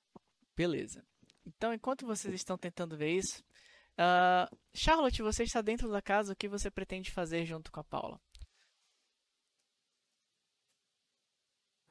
Beleza. 0.56 1.05
Então, 1.47 1.73
enquanto 1.73 2.06
vocês 2.06 2.34
estão 2.34 2.56
tentando 2.56 2.97
ver 2.97 3.10
isso, 3.10 3.42
ah, 3.98 4.48
Charlotte, 4.74 5.23
você 5.23 5.42
está 5.44 5.60
dentro 5.62 5.90
da 5.90 6.02
casa, 6.02 6.32
o 6.32 6.36
que 6.36 6.48
você 6.48 6.70
pretende 6.70 7.10
fazer 7.10 7.44
junto 7.44 7.70
com 7.73 7.81
a 7.81 7.84
Paula? 7.84 8.20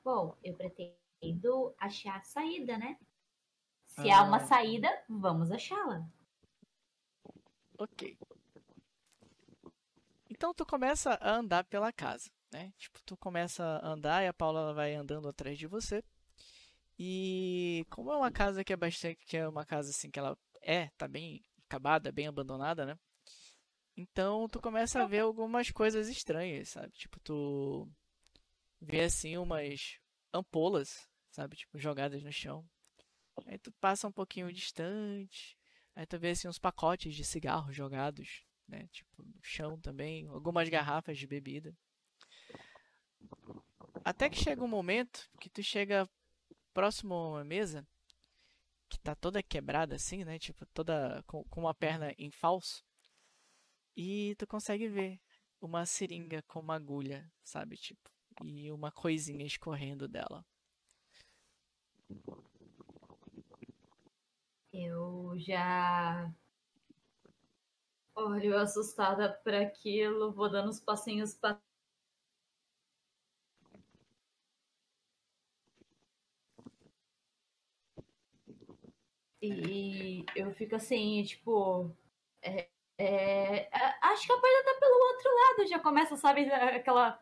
Bom, 0.03 0.37
eu 0.43 0.55
pretendo 0.55 1.73
achar 1.79 2.17
a 2.17 2.23
saída, 2.23 2.77
né? 2.77 2.97
Se 3.85 4.09
há 4.09 4.23
uma 4.23 4.37
Ah. 4.37 4.45
saída, 4.45 4.89
vamos 5.07 5.49
achá-la. 5.51 6.05
Ok. 7.77 8.17
Então 10.29 10.53
tu 10.53 10.65
começa 10.65 11.13
a 11.21 11.35
andar 11.35 11.63
pela 11.65 11.93
casa, 11.93 12.29
né? 12.51 12.73
Tipo, 12.77 12.99
tu 13.05 13.15
começa 13.15 13.63
a 13.63 13.87
andar 13.89 14.23
e 14.23 14.27
a 14.27 14.33
Paula 14.33 14.73
vai 14.73 14.93
andando 14.93 15.29
atrás 15.29 15.57
de 15.57 15.67
você. 15.67 16.03
E 16.97 17.85
como 17.89 18.11
é 18.11 18.17
uma 18.17 18.31
casa 18.31 18.63
que 18.63 18.73
é 18.73 18.77
bastante, 18.77 19.25
que 19.25 19.37
é 19.37 19.47
uma 19.47 19.65
casa 19.65 19.89
assim 19.89 20.11
que 20.11 20.19
ela 20.19 20.37
é, 20.61 20.89
tá 20.97 21.07
bem 21.07 21.43
acabada, 21.67 22.11
bem 22.11 22.27
abandonada, 22.27 22.85
né? 22.85 22.97
Então 23.95 24.47
tu 24.47 24.59
começa 24.59 25.01
a 25.01 25.07
ver 25.07 25.19
algumas 25.19 25.71
coisas 25.71 26.07
estranhas, 26.07 26.69
sabe? 26.69 26.91
Tipo, 26.93 27.19
tu 27.19 27.89
vê 28.81 29.01
assim 29.01 29.37
umas 29.37 29.99
ampolas, 30.31 31.07
sabe? 31.31 31.55
Tipo, 31.55 31.77
jogadas 31.77 32.23
no 32.23 32.31
chão. 32.31 32.65
Aí 33.45 33.57
tu 33.57 33.71
passa 33.73 34.07
um 34.07 34.11
pouquinho 34.11 34.51
distante. 34.51 35.57
Aí 35.95 36.05
tu 36.05 36.17
vê 36.19 36.31
assim 36.31 36.47
uns 36.47 36.59
pacotes 36.59 37.15
de 37.15 37.23
cigarro 37.23 37.71
jogados, 37.71 38.43
né? 38.67 38.87
Tipo, 38.91 39.23
no 39.23 39.43
chão 39.43 39.79
também, 39.79 40.27
algumas 40.27 40.69
garrafas 40.69 41.17
de 41.17 41.27
bebida. 41.27 41.75
Até 44.03 44.29
que 44.29 44.37
chega 44.37 44.63
um 44.63 44.67
momento 44.67 45.29
que 45.39 45.49
tu 45.49 45.61
chega 45.63 46.09
próximo 46.73 47.15
uma 47.15 47.43
mesa 47.43 47.87
que 48.89 48.99
tá 48.99 49.15
toda 49.15 49.41
quebrada 49.41 49.95
assim, 49.95 50.23
né? 50.23 50.37
Tipo, 50.37 50.65
toda 50.67 51.23
com, 51.27 51.43
com 51.45 51.61
uma 51.61 51.73
perna 51.73 52.13
em 52.17 52.31
falso. 52.31 52.83
E 53.95 54.35
tu 54.37 54.47
consegue 54.47 54.87
ver 54.87 55.19
uma 55.61 55.85
seringa 55.85 56.41
com 56.43 56.59
uma 56.59 56.75
agulha, 56.75 57.31
sabe? 57.43 57.77
Tipo, 57.77 58.09
e 58.43 58.71
uma 58.71 58.91
coisinha 58.91 59.45
escorrendo 59.45 60.07
dela. 60.07 60.45
Eu 64.71 65.33
já 65.37 66.33
olho 68.15 68.57
assustada 68.57 69.31
para 69.43 69.61
aquilo, 69.61 70.31
vou 70.31 70.49
dando 70.49 70.69
uns 70.69 70.79
passinhos 70.79 71.35
para 71.35 71.59
E 79.45 80.25
eu 80.35 80.53
fico 80.53 80.75
assim, 80.75 81.21
tipo. 81.23 81.91
é- 82.41 82.69
é, 82.97 83.69
acho 84.01 84.25
que 84.27 84.31
a 84.31 84.37
porta 84.37 84.63
tá 84.65 84.79
pelo 84.79 85.07
outro 85.07 85.31
lado. 85.35 85.67
Já 85.67 85.79
começa, 85.79 86.15
sabe, 86.15 86.45
aquela. 86.51 87.19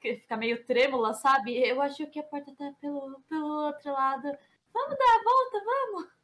que 0.00 0.16
fica 0.16 0.36
meio 0.36 0.64
trêmula, 0.66 1.12
sabe? 1.14 1.56
Eu 1.58 1.80
acho 1.80 2.06
que 2.10 2.18
a 2.18 2.22
porta 2.24 2.52
tá 2.56 2.72
pelo, 2.80 3.20
pelo 3.28 3.66
outro 3.66 3.92
lado. 3.92 4.28
Vamos 4.72 4.96
dar 4.96 5.04
a 5.04 5.22
volta, 5.22 5.64
vamos! 5.64 6.20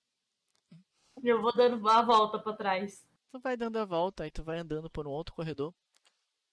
Eu 1.23 1.41
vou 1.41 1.53
dando 1.55 1.89
a 1.89 2.03
volta 2.03 2.39
pra 2.39 2.53
trás. 2.55 3.07
Tu 3.31 3.39
vai 3.41 3.57
dando 3.57 3.79
a 3.79 3.85
volta, 3.85 4.25
aí 4.25 4.31
tu 4.31 4.43
vai 4.43 4.59
andando 4.59 4.91
por 4.91 5.07
um 5.07 5.11
outro 5.11 5.35
corredor. 5.35 5.75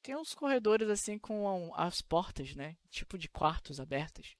Tem 0.01 0.15
uns 0.15 0.35
corredores 0.35 0.89
assim 0.89 1.17
com 1.17 1.71
as 1.75 2.01
portas, 2.01 2.55
né? 2.55 2.75
Tipo 2.89 3.17
de 3.17 3.29
quartos 3.29 3.79
abertas. 3.79 4.35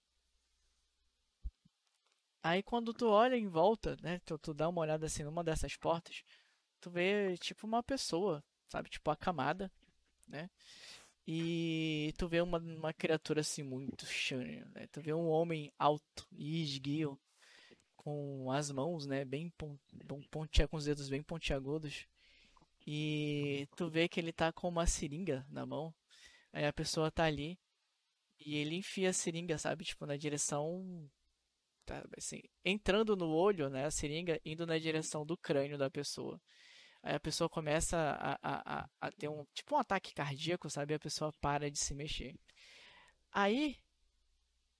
Aí 2.44 2.62
quando 2.64 2.94
tu 2.94 3.08
olha 3.10 3.36
em 3.38 3.48
volta, 3.48 3.98
né? 4.04 4.20
Tu, 4.26 4.38
tu 4.38 4.54
dá 4.54 4.70
uma 4.70 4.82
olhada 4.82 5.06
assim 5.08 5.24
numa 5.24 5.44
dessas 5.44 5.76
portas, 5.78 6.24
tu 6.82 6.90
vê 6.92 7.38
tipo 7.40 7.68
uma 7.68 7.84
pessoa, 7.84 8.44
sabe? 8.70 8.90
Tipo 8.90 9.12
acamada, 9.12 9.72
né? 10.28 10.50
E 11.28 12.14
tu 12.18 12.28
vê 12.28 12.42
uma, 12.42 12.60
uma 12.60 12.94
criatura 12.94 13.42
assim 13.42 13.64
muito 13.64 14.06
estranha, 14.06 14.66
né? 14.76 14.88
Tu 14.92 15.02
vê 15.02 15.14
um 15.14 15.28
homem 15.30 15.72
alto 15.80 16.28
e 16.34 16.64
esguio, 16.64 17.20
com 17.96 18.52
as 18.52 18.72
mãos, 18.72 19.06
né? 19.06 19.26
Bem 19.26 19.50
pon- 19.58 19.78
com 20.70 20.78
os 20.78 20.86
dedos 20.86 21.10
bem 21.10 21.24
pontiagudos. 21.24 22.08
E 22.88 23.68
tu 23.78 23.90
vê 23.90 24.08
que 24.10 24.20
ele 24.20 24.34
tá 24.34 24.52
com 24.54 24.70
uma 24.70 24.86
seringa 24.88 25.46
na 25.50 25.66
mão. 25.66 25.94
Aí 26.54 26.66
a 26.66 26.74
pessoa 26.74 27.12
tá 27.12 27.26
ali 27.26 27.60
e 28.40 28.58
ele 28.58 28.76
enfia 28.76 29.10
a 29.10 29.14
seringa, 29.14 29.58
sabe? 29.58 29.86
Tipo, 29.86 30.06
na 30.06 30.18
direção. 30.18 31.10
Tá, 31.86 32.04
assim, 32.18 32.42
entrando 32.64 33.16
no 33.16 33.30
olho, 33.34 33.70
né? 33.70 33.86
A 33.86 33.92
seringa 33.92 34.40
indo 34.46 34.66
na 34.66 34.78
direção 34.80 35.26
do 35.26 35.38
crânio 35.38 35.78
da 35.78 35.90
pessoa. 35.90 36.40
Aí 37.04 37.16
a 37.16 37.20
pessoa 37.20 37.50
começa 37.50 37.98
a, 37.98 38.34
a, 38.44 38.82
a, 38.84 38.90
a 39.02 39.12
ter 39.12 39.30
um. 39.30 39.46
Tipo 39.54 39.76
um 39.76 39.80
ataque 39.80 40.14
cardíaco, 40.14 40.70
sabe? 40.70 40.94
A 40.96 41.00
pessoa 41.00 41.34
para 41.42 41.72
de 41.72 41.80
se 41.80 41.94
mexer. 41.96 42.36
Aí. 43.32 43.78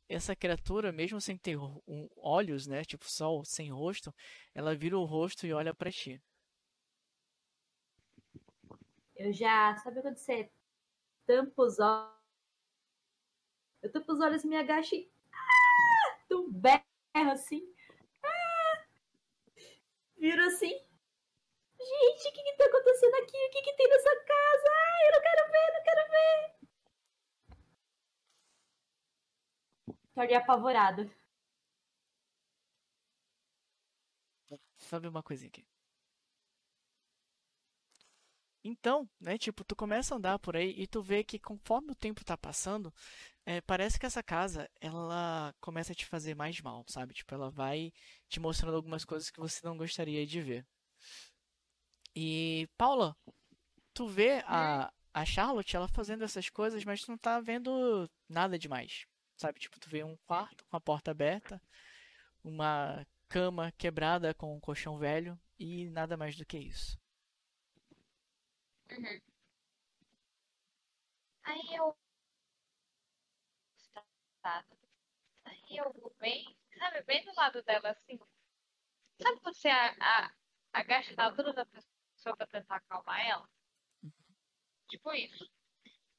Essa 0.08 0.34
criatura, 0.34 0.94
mesmo 0.94 1.20
sem 1.20 1.38
ter 1.38 1.58
um- 1.58 2.08
olhos, 2.16 2.66
né? 2.68 2.86
Tipo, 2.86 3.04
só 3.10 3.44
sem 3.44 3.70
rosto, 3.70 4.16
ela 4.56 4.74
vira 4.76 4.98
o 4.98 5.04
rosto 5.04 5.46
e 5.46 5.52
olha 5.54 5.74
pra 5.74 5.92
ti. 5.92 6.22
Eu 9.16 9.34
já. 9.34 9.76
Sabe 9.78 10.02
quando 10.02 10.18
você 10.18 10.50
tampa 11.26 11.64
os 11.64 11.78
Eu 13.84 13.92
tampo 13.92 14.14
os 14.14 14.20
olhos, 14.20 14.44
me 14.44 14.56
agacho 14.56 14.96
e. 14.96 15.12
Ah! 15.32 16.18
Tu 16.30 16.52
berro 17.14 17.32
assim. 17.32 17.62
Ah! 18.24 18.86
Assim. 20.48 20.74
Gente, 21.80 22.30
o 22.30 22.32
que 22.34 22.44
que 22.44 22.58
tá 22.58 22.66
acontecendo 22.66 23.16
aqui? 23.16 23.38
O 23.38 23.50
que 23.52 23.62
que 23.62 23.74
tem 23.76 23.88
nessa 23.90 24.16
casa? 24.26 24.70
Ai, 24.70 25.08
eu 25.08 25.12
não 25.12 25.22
quero 25.22 25.52
ver, 25.52 25.74
não 25.74 25.84
quero 25.84 26.10
ver. 26.12 26.54
Tornei 30.16 30.36
apavorado. 30.36 31.12
Sabe 34.78 35.08
uma 35.08 35.24
coisinha 35.24 35.50
aqui. 35.50 35.66
Então, 38.64 39.10
né, 39.20 39.38
tipo, 39.38 39.64
tu 39.66 39.76
começa 39.76 40.16
a 40.16 40.18
andar 40.18 40.40
por 40.40 40.56
aí 40.56 40.74
e 40.78 40.88
tu 40.88 41.02
vê 41.02 41.22
que 41.24 41.38
conforme 41.38 41.92
o 41.92 41.96
tempo 41.96 42.24
tá 42.24 42.38
passando, 42.38 42.94
é, 43.46 43.62
parece 43.62 44.00
que 44.00 44.06
essa 44.06 44.24
casa, 44.24 44.70
ela 44.80 45.54
começa 45.60 45.92
a 45.92 45.96
te 45.96 46.06
fazer 46.06 46.36
mais 46.36 46.60
mal, 46.62 46.86
sabe? 46.88 47.14
Tipo, 47.14 47.36
ela 47.36 47.50
vai 47.50 47.92
te 48.30 48.40
mostrando 48.40 48.76
algumas 48.76 49.04
coisas 49.06 49.30
que 49.30 49.40
você 49.40 49.66
não 49.66 49.78
gostaria 49.78 50.26
de 50.26 50.42
ver. 50.42 50.66
E, 52.16 52.68
Paula, 52.78 53.16
tu 53.94 54.08
vê 54.08 54.44
a, 54.46 54.92
a 55.14 55.26
Charlotte, 55.26 55.76
ela 55.76 55.88
fazendo 55.88 56.24
essas 56.24 56.50
coisas, 56.50 56.84
mas 56.86 57.02
tu 57.02 57.12
não 57.12 57.18
tá 57.18 57.40
vendo 57.42 58.10
nada 58.30 58.58
demais, 58.58 59.06
sabe? 59.38 59.60
Tipo, 59.60 59.80
tu 59.80 59.90
vê 59.90 60.04
um 60.04 60.18
quarto 60.26 60.66
com 60.66 60.78
a 60.78 60.82
porta 60.82 61.12
aberta, 61.12 61.62
uma 62.44 63.06
cama 63.28 63.72
quebrada 63.78 64.34
com 64.34 64.56
um 64.56 64.60
colchão 64.60 64.98
velho 64.98 65.40
e 65.60 65.90
nada 65.90 66.16
mais 66.16 66.36
do 66.36 66.46
que 66.46 66.58
isso. 66.58 66.98
Uhum. 68.92 69.22
Aí 71.44 71.76
eu. 71.76 71.96
Tá. 74.44 74.64
Aí 75.46 75.78
eu 75.78 76.14
bem, 76.20 76.56
sabe, 76.78 77.02
bem 77.04 77.24
do 77.24 77.34
lado 77.34 77.64
dela 77.64 77.92
assim. 77.92 78.20
Sabe 79.22 79.40
você 79.42 79.70
a, 79.70 79.96
a, 80.02 80.32
agacha 80.74 81.16
na 81.16 81.26
altura 81.26 81.54
da 81.54 81.66
pessoa 81.66 82.36
pra 82.36 82.46
tentar 82.48 82.76
acalmar 82.76 83.26
ela? 83.26 83.50
Tipo 84.90 85.14
isso. 85.14 85.50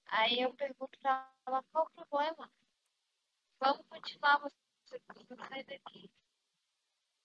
Aí 0.06 0.40
eu 0.40 0.54
pergunto 0.54 0.98
pra 1.00 1.30
ela 1.46 1.62
qual 1.70 1.84
o 1.84 1.90
problema. 1.90 2.50
Vamos 3.60 3.86
continuar, 3.88 4.38
você 4.38 4.56
precisa 5.00 5.36
sair 5.36 5.64
daqui. 5.64 6.10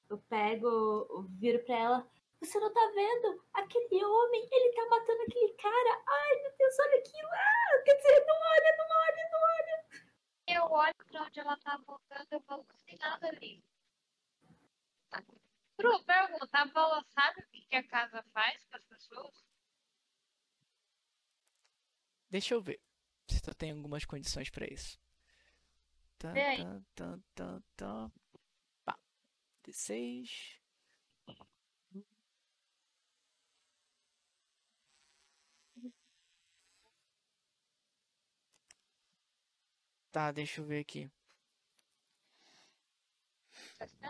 Eu 0.09 0.17
pego, 0.23 1.23
viro 1.39 1.63
pra 1.63 1.75
ela. 1.75 2.11
Você 2.41 2.59
não 2.59 2.73
tá 2.73 2.91
vendo? 2.93 3.45
Aquele 3.53 4.03
homem, 4.03 4.49
ele 4.51 4.73
tá 4.73 4.85
matando 4.89 5.21
aquele 5.21 5.53
cara. 5.53 6.03
Ai, 6.07 6.41
meu 6.41 6.57
Deus, 6.57 6.79
olha 6.79 6.99
aquilo. 6.99 7.29
Ah, 7.31 7.83
quer 7.85 7.95
dizer, 7.95 8.25
não 8.25 8.35
olha, 8.35 8.77
não 8.77 8.85
olha, 8.85 9.29
não 9.31 9.39
olha. 9.39 10.08
Eu 10.51 10.63
olho 10.63 10.95
pra 10.95 11.23
onde 11.23 11.39
ela 11.39 11.55
tá 11.57 11.73
apontando, 11.73 12.27
eu 12.31 12.41
falo, 12.41 12.65
não 12.67 12.79
tem 12.85 12.97
nada 12.97 13.27
ali. 13.27 13.63
Tá. 15.09 15.23
Bru, 15.77 16.03
pergunta, 16.03 16.59
a 16.59 16.67
Paula 16.67 17.03
sabe 17.13 17.41
o 17.41 17.47
que, 17.47 17.61
que 17.61 17.75
a 17.75 17.87
casa 17.87 18.23
faz 18.33 18.65
com 18.65 18.77
as 18.77 18.83
pessoas? 18.83 19.45
Deixa 22.29 22.53
eu 22.53 22.61
ver 22.61 22.81
se 23.27 23.41
tu 23.41 23.53
tem 23.53 23.71
algumas 23.71 24.05
condições 24.05 24.49
pra 24.49 24.65
isso. 24.65 24.99
Tá, 26.17 26.33
tá, 26.33 26.81
tá, 26.95 27.19
tá, 27.33 27.61
tá. 27.75 28.11
Pá. 28.83 28.99
D6. 29.63 30.58
Tá, 40.11 40.31
deixa 40.31 40.61
eu 40.61 40.65
ver 40.65 40.79
aqui. 40.81 41.09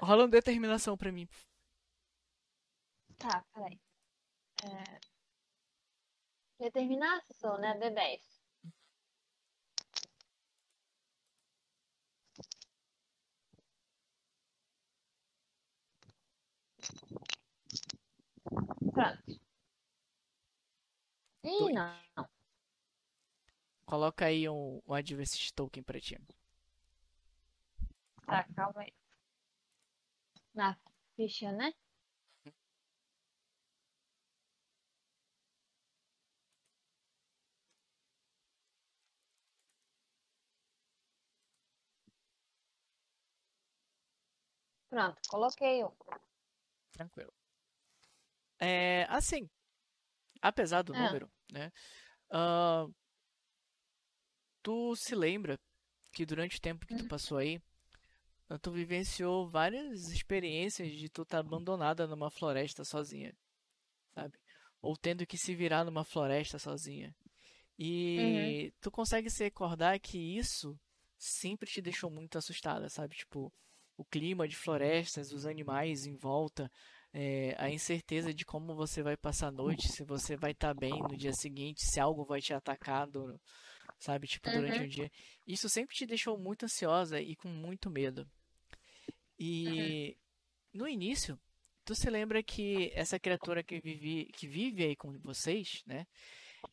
Rola 0.02 0.24
uma 0.24 0.30
determinação 0.30 0.98
pra 0.98 1.12
mim. 1.12 1.28
Tá, 3.18 3.46
peraí. 3.54 3.80
É... 4.64 5.00
Determinação, 6.60 7.58
né? 7.60 7.74
D10. 7.80 8.22
Pronto. 18.94 19.40
Ih, 21.44 21.74
não. 21.74 22.29
Coloca 23.90 24.26
aí 24.26 24.48
um, 24.48 24.80
um 24.88 24.94
Adversity 24.94 25.52
Token 25.52 25.82
pra 25.82 26.00
ti. 26.00 26.16
Tá, 28.24 28.46
calma 28.56 28.82
aí. 28.82 28.94
Na 30.54 30.78
ficha, 31.16 31.52
né? 31.52 31.74
Pronto, 44.92 45.20
coloquei 45.30 45.84
um. 45.84 45.92
Tranquilo. 46.92 47.34
É, 48.60 49.08
assim, 49.10 49.50
apesar 50.42 50.84
do 50.84 50.94
Ah. 50.94 51.08
número, 51.08 51.32
né? 51.52 51.72
ah, 52.32 52.86
tu 54.64 54.96
se 54.96 55.16
lembra 55.16 55.60
que 56.14 56.26
durante 56.26 56.58
o 56.58 56.62
tempo 56.62 56.86
que 56.86 56.96
tu 56.96 57.04
Uhum. 57.04 57.08
passou 57.10 57.38
aí, 57.38 57.62
ah, 58.50 58.58
tu 58.60 58.72
vivenciou 58.72 59.50
várias 59.50 60.10
experiências 60.12 60.92
de 60.92 61.10
tu 61.10 61.24
estar 61.24 61.40
abandonada 61.40 62.08
numa 62.08 62.30
floresta 62.32 62.84
sozinha, 62.84 63.36
sabe? 64.14 64.38
Ou 64.82 64.96
tendo 64.98 65.26
que 65.26 65.38
se 65.38 65.56
virar 65.56 65.84
numa 65.84 66.04
floresta 66.06 66.58
sozinha. 66.60 67.16
E 67.78 68.74
tu 68.82 68.92
consegue 68.92 69.30
se 69.30 69.44
recordar 69.44 70.00
que 70.00 70.18
isso 70.18 70.78
sempre 71.18 71.70
te 71.70 71.82
deixou 71.82 72.10
muito 72.10 72.38
assustada, 72.38 72.90
sabe? 72.90 73.16
Tipo, 73.16 73.52
o 73.98 74.04
clima 74.06 74.48
de 74.48 74.56
florestas, 74.56 75.32
os 75.32 75.46
animais 75.46 76.06
em 76.06 76.16
volta, 76.16 76.72
é, 77.14 77.56
a 77.58 77.70
incerteza 77.70 78.34
de 78.34 78.46
como 78.46 78.76
você 78.76 79.02
vai 79.02 79.16
passar 79.18 79.48
a 79.48 79.52
noite, 79.52 79.88
se 79.90 80.04
você 80.04 80.36
vai 80.36 80.52
estar 80.52 80.74
bem 80.74 81.02
no 81.02 81.16
dia 81.18 81.34
seguinte, 81.34 81.86
se 81.86 82.00
algo 82.00 82.26
vai 82.26 82.42
te 82.42 82.54
atacar, 82.54 83.08
do- 83.08 83.40
sabe? 84.00 84.28
Tipo, 84.28 84.50
durante 84.50 84.80
Uhum. 84.80 84.86
o 84.86 84.90
dia. 84.90 85.12
Isso 85.46 85.70
sempre 85.70 85.96
te 85.96 86.06
deixou 86.06 86.38
muito 86.38 86.66
ansiosa 86.66 87.20
e 87.22 87.36
com 87.36 87.50
muito 87.50 87.90
medo. 87.90 88.28
E 89.38 90.18
no 90.74 90.88
início, 90.88 91.40
tu 91.86 91.96
se 91.96 92.10
lembra 92.10 92.44
que 92.44 92.92
essa 92.94 93.20
criatura 93.20 93.64
que 93.64 93.80
vive, 93.80 94.26
que 94.34 94.48
vive 94.48 94.84
aí 94.84 94.96
com 94.96 95.18
vocês, 95.20 95.84
né? 95.86 96.06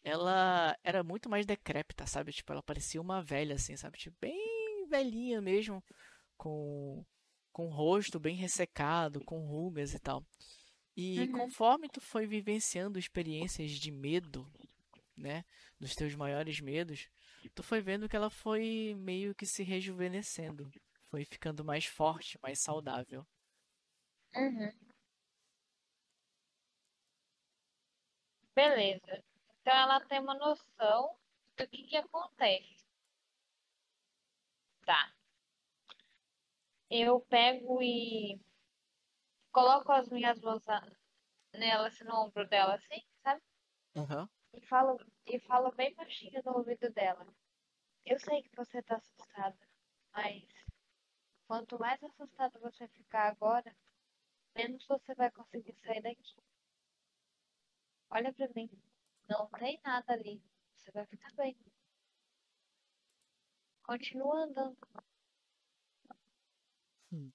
Ela 0.02 0.76
era 0.82 1.02
muito 1.02 1.28
mais 1.28 1.46
decrépita, 1.46 2.06
sabe? 2.06 2.32
Tipo, 2.32 2.52
ela 2.52 2.62
parecia 2.62 3.00
uma 3.00 3.22
velha, 3.22 3.54
assim, 3.54 3.76
sabe? 3.76 3.98
Tipo, 3.98 4.16
bem 4.20 4.86
velhinha 4.88 5.40
mesmo, 5.40 5.82
com, 6.36 7.04
com 7.52 7.66
o 7.66 7.70
rosto 7.70 8.18
bem 8.20 8.36
ressecado, 8.36 9.24
com 9.24 9.46
rugas 9.46 9.94
e 9.94 9.98
tal. 9.98 10.24
E 10.96 11.26
Uhum. 11.26 11.32
conforme 11.38 11.88
tu 11.88 12.00
foi 12.00 12.26
vivenciando 12.26 12.98
experiências 12.98 13.72
de 13.72 13.90
medo, 13.90 14.50
né? 15.16 15.44
Dos 15.80 15.94
teus 15.94 16.14
maiores 16.14 16.60
medos, 16.60 17.08
tu 17.54 17.62
foi 17.62 17.80
vendo 17.80 18.08
que 18.08 18.16
ela 18.16 18.30
foi 18.30 18.94
meio 18.96 19.34
que 19.34 19.46
se 19.46 19.62
rejuvenescendo. 19.62 20.70
Foi 21.10 21.24
ficando 21.24 21.64
mais 21.64 21.86
forte, 21.86 22.38
mais 22.42 22.58
saudável. 22.60 23.26
Uhum. 24.34 24.72
Beleza. 28.54 29.22
Então 29.60 29.74
ela 29.74 30.00
tem 30.00 30.20
uma 30.20 30.34
noção 30.34 31.16
do 31.56 31.66
que 31.68 31.82
que 31.84 31.96
acontece. 31.96 32.84
Tá. 34.84 35.12
Eu 36.90 37.20
pego 37.20 37.82
e 37.82 38.40
coloco 39.52 39.90
as 39.92 40.08
minhas 40.08 40.40
mãos 40.40 40.62
nela, 41.52 41.88
assim, 41.88 42.04
no 42.04 42.14
ombro 42.14 42.46
dela, 42.48 42.74
assim, 42.74 43.02
sabe? 43.22 43.42
Aham. 43.96 44.28
E 44.56 44.60
falo, 44.62 44.98
e 45.26 45.38
falo 45.40 45.70
bem 45.72 45.94
baixinho 45.94 46.42
no 46.44 46.56
ouvido 46.58 46.90
dela. 46.90 47.26
Eu 48.06 48.18
sei 48.18 48.42
que 48.42 48.56
você 48.56 48.82
tá 48.82 48.96
assustada, 48.96 49.58
mas 50.12 50.44
quanto 51.46 51.78
mais 51.78 52.02
assustada 52.02 52.58
você 52.60 52.88
ficar 52.88 53.28
agora, 53.28 53.76
menos 54.54 54.86
você 54.86 55.14
vai 55.14 55.30
conseguir 55.30 55.74
sair 55.74 56.00
daqui. 56.02 56.36
Olha 58.10 58.32
pra 58.32 58.48
mim. 58.54 58.70
Não 59.28 59.46
tem 59.50 59.78
nada 59.84 60.12
ali. 60.14 60.42
Você 60.76 60.90
vai 60.92 61.04
ficar 61.06 61.32
bem. 61.34 61.56
Continua 63.82 64.44
andando. 64.44 64.76
Hum. 67.12 67.30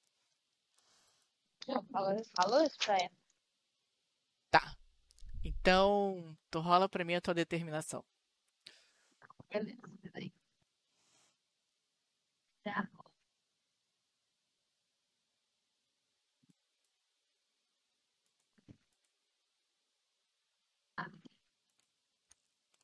Falou, 1.91 2.23
falou 2.35 2.63
isso 2.63 2.77
pra 2.79 2.97
ela. 2.97 3.20
Então, 5.43 6.35
tu 6.49 6.59
rola 6.59 6.87
pra 6.89 7.03
mim 7.05 7.15
a 7.15 7.21
tua 7.21 7.33
determinação. 7.33 8.03
Beleza, 9.49 9.81
peraí. 10.01 10.31
Tá. 12.63 12.87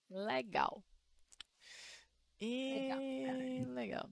Legal. 0.10 0.84
E 2.40 2.90
Legal, 2.90 3.74
legal. 3.74 4.10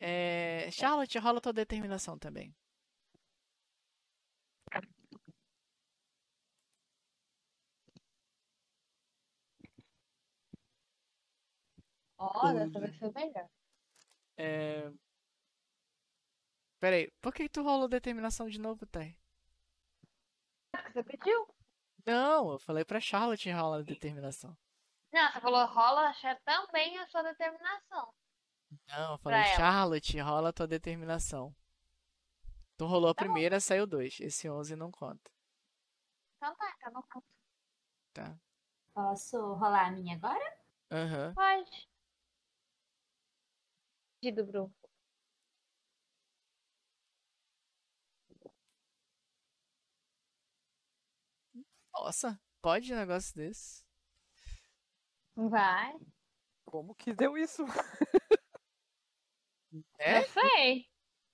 É, 0.00 0.68
Charlotte, 0.70 1.18
rola 1.18 1.40
tua 1.40 1.52
determinação 1.52 2.18
também. 2.18 2.54
Ó, 12.34 12.52
dessa 12.52 12.80
vai 12.80 12.92
ser 12.92 13.12
melhor. 13.12 13.48
É... 14.36 14.90
Peraí, 16.80 17.10
por 17.20 17.32
que 17.32 17.48
tu 17.48 17.62
rolou 17.62 17.88
determinação 17.88 18.48
de 18.48 18.58
novo, 18.60 18.86
Thay? 18.86 19.18
Porque 20.72 20.92
Você 20.92 21.02
pediu? 21.04 21.48
Não, 22.06 22.52
eu 22.52 22.58
falei 22.58 22.84
pra 22.84 23.00
Charlotte 23.00 23.50
rolar 23.50 23.82
determinação. 23.82 24.56
Não, 25.12 25.32
você 25.32 25.40
falou 25.40 25.66
rola 25.66 26.08
achar 26.08 26.38
também 26.44 26.98
a 26.98 27.06
sua 27.06 27.22
determinação. 27.22 28.12
Não, 28.88 29.12
eu 29.12 29.18
falei, 29.18 29.38
Pra 29.40 29.48
ela. 29.48 29.56
Charlotte, 29.56 30.18
rola 30.20 30.52
tua 30.52 30.66
determinação. 30.66 31.54
Tu 32.76 32.84
rolou 32.84 33.10
a 33.10 33.14
Tá 33.14 33.24
bom. 33.24 33.30
primeira, 33.32 33.60
saiu 33.60 33.86
dois. 33.86 34.18
Esse 34.20 34.50
11 34.50 34.74
não 34.74 34.90
conta, 34.90 35.30
Então 36.36 36.54
tá, 36.56 36.74
então 36.76 36.92
não 36.92 37.02
conta. 37.02 37.26
tá? 38.12 38.36
Posso 38.92 39.36
rolar 39.54 39.86
a 39.88 39.90
minha 39.92 40.16
agora? 40.16 40.58
Aham. 40.90 41.32
Pode. 41.34 41.88
Pedido, 44.24 44.46
Bruno. 44.46 44.72
Nossa, 51.92 52.40
pode 52.60 52.92
um 52.92 52.96
negócio 52.96 53.34
desse? 53.34 53.84
Vai. 55.36 55.92
Como 56.64 56.94
que 56.94 57.12
deu 57.14 57.36
isso? 57.38 57.64
É? 59.98 60.20
Não 60.20 60.28
sei. 60.28 60.86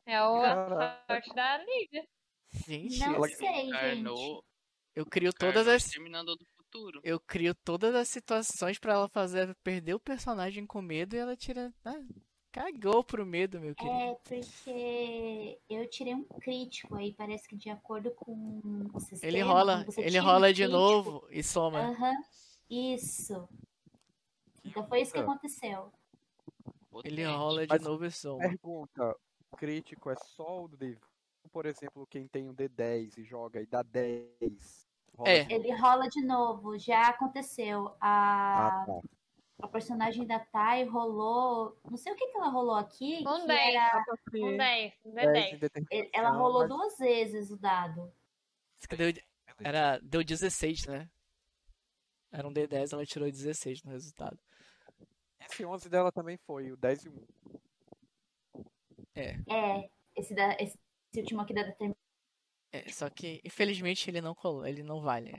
É 0.06 0.22
o 0.22 0.42
a 0.42 0.54
Caraca. 0.54 1.04
sorte 1.06 1.34
da 1.34 1.58
Lívia. 1.58 2.08
Gente, 2.52 2.98
Não 2.98 3.14
ela 3.14 3.28
sei, 3.28 3.66
gente. 3.66 3.68
Encarnou, 3.68 4.44
eu 4.94 5.06
crio 5.06 5.32
todas 5.32 5.66
o 5.66 5.70
as 5.70 5.84
Exterminador 5.84 6.36
do 6.36 6.44
Futuro. 6.56 7.00
eu 7.04 7.20
crio 7.20 7.54
todas 7.54 7.94
as 7.94 8.08
situações 8.08 8.78
pra 8.78 8.94
ela 8.94 9.08
fazer 9.08 9.54
perder 9.62 9.94
o 9.94 10.00
personagem 10.00 10.66
com 10.66 10.82
medo 10.82 11.14
e 11.14 11.18
ela 11.18 11.36
tira, 11.36 11.72
ah, 11.84 11.92
cagou 12.52 13.02
pro 13.04 13.24
medo, 13.26 13.60
meu 13.60 13.74
querido. 13.74 13.94
É 13.96 14.14
porque 14.24 15.58
eu 15.68 15.88
tirei 15.88 16.14
um 16.14 16.24
crítico 16.24 16.94
aí, 16.96 17.12
parece 17.12 17.48
que 17.48 17.56
de 17.56 17.70
acordo 17.70 18.10
com 18.12 18.60
o 18.92 19.00
sistema. 19.00 19.30
Ele 19.32 19.40
rola, 19.42 19.84
ele 19.96 20.10
tira 20.10 20.22
um 20.22 20.26
rola 20.26 20.52
de 20.52 20.66
novo 20.66 21.26
e 21.30 21.42
soma. 21.42 21.80
Aham, 21.80 22.14
isso. 22.68 23.48
Então 24.64 24.86
foi 24.86 25.02
isso 25.02 25.12
que 25.12 25.18
aconteceu. 25.18 25.92
Ele 27.04 27.24
rola 27.24 27.62
de 27.66 27.72
Mas- 27.72 27.82
novo 27.82 28.04
e 28.04 28.10
soma. 28.10 28.40
Pergunta: 28.40 29.16
crítico 29.56 30.10
é 30.10 30.16
só 30.16 30.64
o 30.64 30.68
D. 30.68 30.98
Por 31.52 31.66
exemplo, 31.66 32.06
quem 32.06 32.28
tem 32.28 32.48
um 32.48 32.54
D10 32.54 33.16
e 33.18 33.24
joga 33.24 33.60
e 33.60 33.66
dá 33.66 33.82
10. 33.82 34.86
rola 35.16 35.28
É. 35.30 35.52
Ele 35.52 35.72
rola 35.74 36.08
de 36.08 36.22
novo, 36.22 36.78
já 36.78 37.08
aconteceu. 37.08 37.88
A, 38.00 38.82
Ah, 38.82 38.84
tá. 38.86 39.00
A 39.62 39.68
personagem 39.68 40.26
da 40.26 40.38
Thay 40.40 40.84
rolou. 40.84 41.78
Não 41.88 41.96
sei 41.96 42.12
o 42.12 42.16
que, 42.16 42.26
que 42.28 42.36
ela 42.36 42.48
rolou 42.48 42.74
aqui. 42.74 43.24
Um 43.26 43.40
que 43.40 43.46
10. 43.46 43.74
era- 43.74 44.04
Um 44.34 44.56
10, 44.56 44.94
um 45.04 45.12
10 45.14 45.26
em 45.28 45.32
D10. 45.32 45.58
determinação, 45.58 46.10
ela 46.14 46.30
rolou 46.30 46.60
mas- 46.60 46.68
duas 46.68 46.98
vezes 46.98 47.50
o 47.50 47.56
dado. 47.56 48.12
Deu, 48.96 49.12
era, 49.62 49.98
deu 49.98 50.24
16, 50.24 50.86
né? 50.86 51.08
Era 52.32 52.46
um 52.48 52.52
D10, 52.52 52.92
ela 52.92 53.04
tirou 53.04 53.30
16 53.30 53.82
no 53.82 53.90
resultado. 53.90 54.38
Esse 55.40 55.64
11 55.64 55.88
dela 55.88 56.12
também 56.12 56.36
foi, 56.46 56.70
o 56.70 56.76
10 56.76 57.04
e 57.04 57.08
1. 57.08 57.26
É, 59.14 59.90
esse, 60.16 60.34
da, 60.34 60.56
esse 60.60 60.78
último 61.16 61.40
aqui 61.42 61.52
da 61.52 61.62
determinação 61.64 62.00
É, 62.72 62.88
só 62.90 63.10
que, 63.10 63.40
infelizmente, 63.44 64.08
ele 64.08 64.20
não 64.20 64.34
colou, 64.34 64.64
ele 64.64 64.82
não 64.82 65.00
vale. 65.02 65.32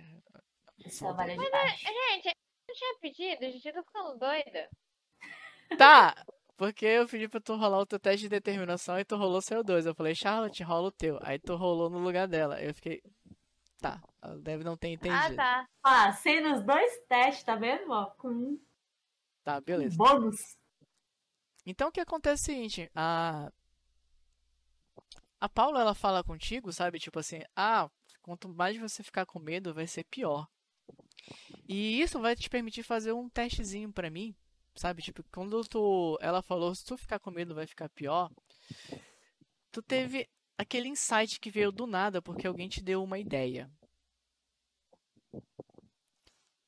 só 0.89 1.13
vale 1.13 1.37
de 1.37 1.49
baixo. 1.49 1.85
Gente, 1.85 2.35
eu 2.71 2.73
não 2.73 2.75
tinha 2.75 2.99
pedido, 2.99 3.51
gente, 3.51 3.67
eu 3.67 3.73
tô 3.73 3.83
ficando 3.83 4.17
doida. 4.17 4.69
Tá! 5.77 6.15
Porque 6.57 6.85
eu 6.85 7.07
pedi 7.07 7.27
pra 7.27 7.39
tu 7.41 7.55
rolar 7.55 7.79
o 7.79 7.85
teu 7.85 7.99
teste 7.99 8.21
de 8.23 8.29
determinação 8.29 8.99
e 8.99 9.03
tu 9.05 9.15
rolou 9.15 9.41
seu 9.41 9.63
2. 9.63 9.85
Eu 9.85 9.95
falei, 9.95 10.13
Charlotte, 10.13 10.61
rola 10.63 10.89
o 10.89 10.91
teu. 10.91 11.17
Aí 11.23 11.39
tu 11.39 11.55
rolou 11.55 11.89
no 11.89 11.97
lugar 11.99 12.27
dela. 12.27 12.61
Eu 12.61 12.73
fiquei. 12.73 13.01
Tá, 13.79 13.99
ela 14.21 14.37
deve 14.37 14.63
não 14.63 14.77
ter 14.77 14.89
Ah, 14.89 14.91
entendido. 14.91 15.35
tá. 15.37 15.65
Ah, 15.83 16.13
sendo 16.13 16.53
os 16.53 16.63
dois 16.63 16.99
testes, 17.07 17.43
tá 17.43 17.55
vendo? 17.55 17.91
Ó, 17.91 18.05
com 18.11 18.27
um 18.29 18.59
Tá, 19.43 19.59
beleza. 19.59 19.97
bônus. 19.97 20.35
Então 21.65 21.89
o 21.89 21.91
que 21.91 21.99
acontece 21.99 22.51
é 22.51 22.53
o 22.53 22.55
seguinte, 22.55 22.91
a 22.93 23.51
a 25.39 25.49
Paula 25.49 25.81
ela 25.81 25.95
fala 25.95 26.23
contigo, 26.23 26.71
sabe? 26.71 26.99
Tipo 26.99 27.17
assim, 27.17 27.39
ah, 27.55 27.89
quanto 28.21 28.47
mais 28.47 28.77
você 28.77 29.01
ficar 29.01 29.25
com 29.25 29.39
medo, 29.39 29.73
vai 29.73 29.87
ser 29.87 30.03
pior. 30.03 30.47
E 31.67 32.01
isso 32.01 32.19
vai 32.19 32.35
te 32.35 32.49
permitir 32.49 32.83
fazer 32.83 33.13
um 33.13 33.29
testezinho 33.29 33.91
pra 33.91 34.09
mim, 34.09 34.35
sabe? 34.75 35.01
Tipo, 35.01 35.23
quando 35.31 35.61
tu 35.63 36.17
ela 36.21 36.41
falou, 36.41 36.73
se 36.75 36.83
tu 36.85 36.97
ficar 36.97 37.19
com 37.19 37.31
medo, 37.31 37.55
vai 37.55 37.67
ficar 37.67 37.89
pior. 37.89 38.29
Tu 39.71 39.81
teve 39.81 40.29
aquele 40.57 40.87
insight 40.87 41.39
que 41.39 41.51
veio 41.51 41.71
do 41.71 41.87
nada 41.87 42.21
porque 42.21 42.47
alguém 42.47 42.69
te 42.69 42.81
deu 42.83 43.03
uma 43.03 43.19
ideia, 43.19 43.69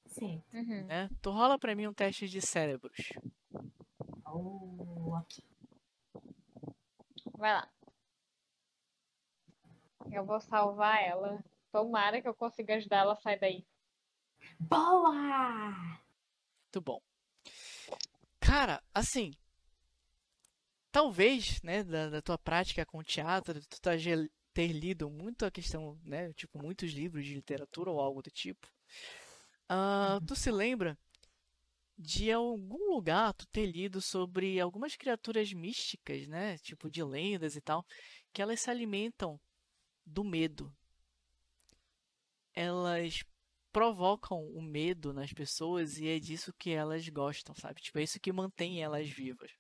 Sim. 0.08 0.44
Uhum. 0.54 0.86
né? 0.86 1.10
Tu 1.22 1.32
rola 1.32 1.58
pra 1.58 1.76
mim 1.76 1.88
um 1.88 1.94
teste 1.94 2.28
de 2.28 2.40
cérebros. 2.40 3.10
Oh, 4.26 5.16
aqui. 5.16 5.44
Vai 7.38 7.54
lá. 7.54 7.70
Eu 10.12 10.26
vou 10.26 10.40
salvar 10.40 11.02
ela. 11.04 11.44
Tomara 11.72 12.22
que 12.22 12.28
eu 12.28 12.36
consiga 12.36 12.76
ajudar 12.76 13.00
ela 13.00 13.14
a 13.14 13.16
sair 13.16 13.40
daí. 13.40 13.66
Boa! 14.60 15.72
Muito 16.64 16.82
bom. 16.82 17.02
Cara, 18.40 18.84
assim, 18.94 19.32
talvez, 20.92 21.62
né, 21.62 21.84
da, 21.84 22.10
da 22.10 22.22
tua 22.22 22.38
prática 22.38 22.86
com 22.86 23.04
teatro, 23.04 23.60
tu 23.68 23.82
tá 23.82 23.92
ter 24.54 24.68
lido 24.68 25.10
muito 25.10 25.46
a 25.46 25.52
questão, 25.52 26.00
né, 26.04 26.32
tipo, 26.34 26.62
muitos 26.62 26.92
livros 26.92 27.26
de 27.26 27.34
literatura 27.34 27.90
ou 27.90 28.00
algo 28.00 28.22
do 28.22 28.30
tipo. 28.30 28.68
Ah, 29.68 30.20
tu 30.28 30.36
se 30.36 30.52
lembra 30.52 30.98
de 31.98 32.32
algum 32.32 32.94
lugar 32.94 33.34
tu 33.34 33.48
ter 33.48 33.66
lido 33.66 34.02
sobre 34.02 34.60
algumas 34.60 34.96
criaturas 34.96 35.52
místicas, 35.54 36.28
né, 36.28 36.58
tipo 36.60 36.90
de 36.90 37.04
lendas 37.04 37.56
e 37.56 37.62
tal, 37.62 37.86
que 38.32 38.42
elas 38.42 38.62
se 38.62 38.70
alimentam 38.70 39.40
do 40.06 40.24
medo. 40.24 40.72
Elas 42.54 43.24
provocam 43.74 44.40
o 44.50 44.62
medo 44.62 45.12
nas 45.12 45.34
pessoas 45.34 45.98
e 45.98 46.08
é 46.08 46.20
disso 46.20 46.54
que 46.54 46.70
elas 46.70 47.10
gostam, 47.10 47.56
sabe? 47.56 47.82
Tipo, 47.82 47.98
é 47.98 48.04
isso 48.04 48.20
que 48.20 48.32
mantém 48.32 48.82
elas 48.82 49.10
vivas. 49.10 49.52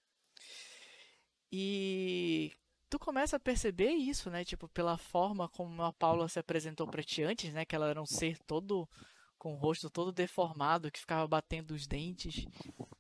E 1.51 2.51
tu 2.89 2.99
começa 2.99 3.35
a 3.37 3.39
perceber 3.39 3.89
isso, 3.89 4.29
né? 4.29 4.45
Tipo, 4.45 4.69
pela 4.69 4.97
forma 4.97 5.49
como 5.49 5.81
a 5.81 5.91
Paula 5.91 6.29
se 6.29 6.39
apresentou 6.39 6.87
pra 6.87 7.03
ti 7.03 7.23
antes, 7.23 7.51
né? 7.51 7.65
Que 7.65 7.75
ela 7.75 7.89
era 7.89 8.01
um 8.01 8.05
ser 8.05 8.37
todo 8.45 8.87
com 9.37 9.53
o 9.53 9.57
rosto 9.57 9.89
todo 9.89 10.13
deformado, 10.13 10.89
que 10.89 10.99
ficava 10.99 11.27
batendo 11.27 11.71
os 11.71 11.85
dentes. 11.85 12.45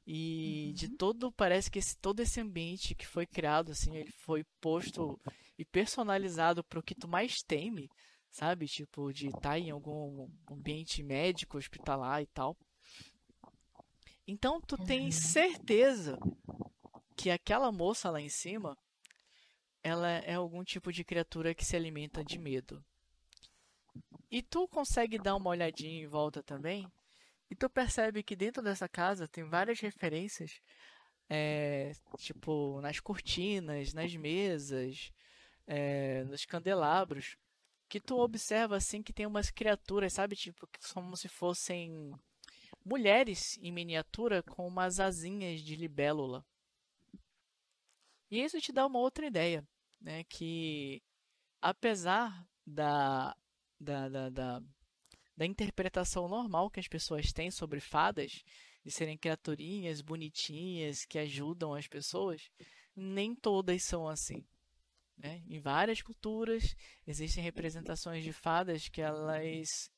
E 0.05 0.73
de 0.75 0.89
todo, 0.89 1.31
parece 1.31 1.71
que 1.71 1.79
esse, 1.79 1.95
todo 1.97 2.19
esse 2.19 2.41
ambiente 2.41 2.95
que 2.95 3.07
foi 3.07 3.25
criado, 3.25 3.71
assim, 3.71 3.95
ele 3.95 4.11
foi 4.25 4.43
posto 4.59 5.17
e 5.57 5.63
personalizado 5.63 6.63
pro 6.63 6.83
que 6.83 6.95
tu 6.95 7.07
mais 7.07 7.41
teme, 7.41 7.87
sabe? 8.33 8.67
Tipo, 8.67 9.13
de 9.13 9.27
estar 9.27 9.59
em 9.59 9.69
algum 9.69 10.27
ambiente 10.51 11.03
médico, 11.03 11.57
hospitalar 11.57 12.21
e 12.21 12.25
tal. 12.25 12.57
Então, 14.27 14.59
tu 14.59 14.75
tens 14.75 15.15
certeza 15.15 16.17
que 17.15 17.29
aquela 17.29 17.71
moça 17.71 18.09
lá 18.09 18.19
em 18.19 18.29
cima, 18.29 18.75
ela 19.83 20.09
é 20.09 20.33
algum 20.33 20.63
tipo 20.63 20.91
de 20.91 21.03
criatura 21.03 21.53
que 21.53 21.63
se 21.63 21.75
alimenta 21.75 22.23
de 22.23 22.39
medo. 22.39 22.83
E 24.31 24.41
tu 24.41 24.67
consegue 24.67 25.19
dar 25.19 25.35
uma 25.35 25.51
olhadinha 25.51 26.01
em 26.03 26.07
volta 26.07 26.41
também, 26.41 26.91
e 27.51 27.55
tu 27.55 27.69
percebe 27.69 28.23
que 28.23 28.35
dentro 28.35 28.63
dessa 28.63 28.89
casa 28.89 29.27
tem 29.27 29.43
várias 29.43 29.79
referências, 29.79 30.59
é, 31.29 31.91
tipo, 32.17 32.81
nas 32.81 32.99
cortinas, 32.99 33.93
nas 33.93 34.15
mesas, 34.15 35.11
é, 35.67 36.23
nos 36.23 36.45
candelabros, 36.45 37.37
que 37.93 37.99
tu 37.99 38.17
observa 38.17 38.77
assim 38.77 39.03
que 39.03 39.13
tem 39.13 39.27
umas 39.27 39.51
criaturas, 39.51 40.13
sabe, 40.13 40.35
tipo, 40.35 40.65
que 40.65 40.79
como 40.91 41.15
se 41.15 41.29
fossem 41.29 42.11
mulheres 42.83 43.55
em 43.61 43.71
miniatura 43.71 44.41
com 44.41 44.67
umas 44.67 44.99
asinhas 44.99 45.61
de 45.61 45.75
libélula. 45.75 46.43
E 48.31 48.41
isso 48.43 48.59
te 48.59 48.71
dá 48.71 48.83
uma 48.87 48.97
outra 48.97 49.27
ideia, 49.27 49.63
né? 50.01 50.23
Que 50.23 51.03
apesar 51.61 52.43
da, 52.65 53.37
da, 53.79 54.09
da, 54.09 54.29
da, 54.31 54.61
da 55.37 55.45
interpretação 55.45 56.27
normal 56.27 56.71
que 56.71 56.79
as 56.79 56.87
pessoas 56.87 57.31
têm 57.31 57.51
sobre 57.51 57.79
fadas, 57.79 58.43
de 58.83 58.89
serem 58.89 59.19
criaturinhas 59.19 60.01
bonitinhas 60.01 61.05
que 61.05 61.19
ajudam 61.19 61.75
as 61.75 61.87
pessoas, 61.87 62.49
nem 62.95 63.35
todas 63.35 63.83
são 63.83 64.09
assim. 64.09 64.43
Né? 65.23 65.41
Em 65.47 65.59
várias 65.59 66.01
culturas 66.01 66.75
existem 67.07 67.41
representações 67.41 68.25
de 68.25 68.33
fadas 68.33 68.89
que 68.89 69.01
elas 69.01 69.89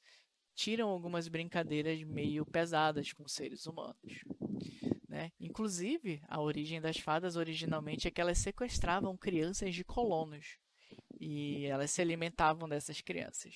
tiram 0.53 0.87
algumas 0.87 1.27
brincadeiras 1.27 2.01
meio 2.03 2.45
pesadas 2.45 3.11
com 3.11 3.27
seres 3.27 3.65
humanos. 3.65 4.23
Né? 5.09 5.31
Inclusive, 5.39 6.21
a 6.27 6.39
origem 6.39 6.79
das 6.79 6.97
fadas 6.97 7.35
originalmente 7.35 8.07
é 8.07 8.11
que 8.11 8.21
elas 8.21 8.37
sequestravam 8.37 9.17
crianças 9.17 9.73
de 9.73 9.83
colonos 9.83 10.59
e 11.19 11.65
elas 11.65 11.89
se 11.89 12.01
alimentavam 12.01 12.69
dessas 12.69 13.01
crianças. 13.01 13.55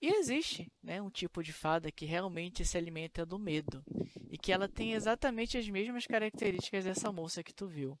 E 0.00 0.08
existe 0.08 0.72
né, 0.82 1.02
um 1.02 1.10
tipo 1.10 1.42
de 1.42 1.52
fada 1.52 1.90
que 1.90 2.06
realmente 2.06 2.64
se 2.64 2.78
alimenta 2.78 3.26
do 3.26 3.38
medo 3.38 3.82
e 4.30 4.38
que 4.38 4.52
ela 4.52 4.68
tem 4.68 4.94
exatamente 4.94 5.58
as 5.58 5.68
mesmas 5.68 6.06
características 6.06 6.84
dessa 6.84 7.12
moça 7.12 7.42
que 7.42 7.52
tu 7.52 7.66
viu. 7.66 7.98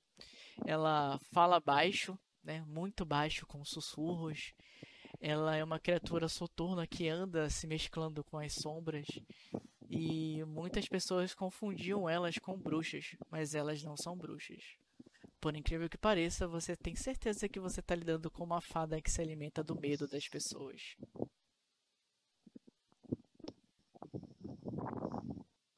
Ela 0.66 1.18
fala 1.32 1.60
baixo, 1.60 2.18
né, 2.42 2.62
muito 2.66 3.04
baixo, 3.04 3.46
com 3.46 3.64
sussurros. 3.64 4.52
Ela 5.20 5.56
é 5.56 5.64
uma 5.64 5.78
criatura 5.78 6.28
soturna 6.28 6.86
que 6.86 7.08
anda 7.08 7.50
se 7.50 7.66
mesclando 7.66 8.24
com 8.24 8.38
as 8.38 8.54
sombras. 8.54 9.06
E 9.88 10.44
muitas 10.44 10.88
pessoas 10.88 11.34
confundiam 11.34 12.08
elas 12.08 12.38
com 12.38 12.56
bruxas, 12.56 13.16
mas 13.30 13.54
elas 13.54 13.82
não 13.82 13.96
são 13.96 14.16
bruxas. 14.16 14.62
Por 15.40 15.56
incrível 15.56 15.88
que 15.88 15.98
pareça, 15.98 16.46
você 16.46 16.76
tem 16.76 16.94
certeza 16.94 17.48
que 17.48 17.58
você 17.58 17.80
está 17.80 17.94
lidando 17.94 18.30
com 18.30 18.44
uma 18.44 18.60
fada 18.60 19.00
que 19.00 19.10
se 19.10 19.20
alimenta 19.20 19.64
do 19.64 19.74
medo 19.74 20.06
das 20.06 20.28
pessoas. 20.28 20.96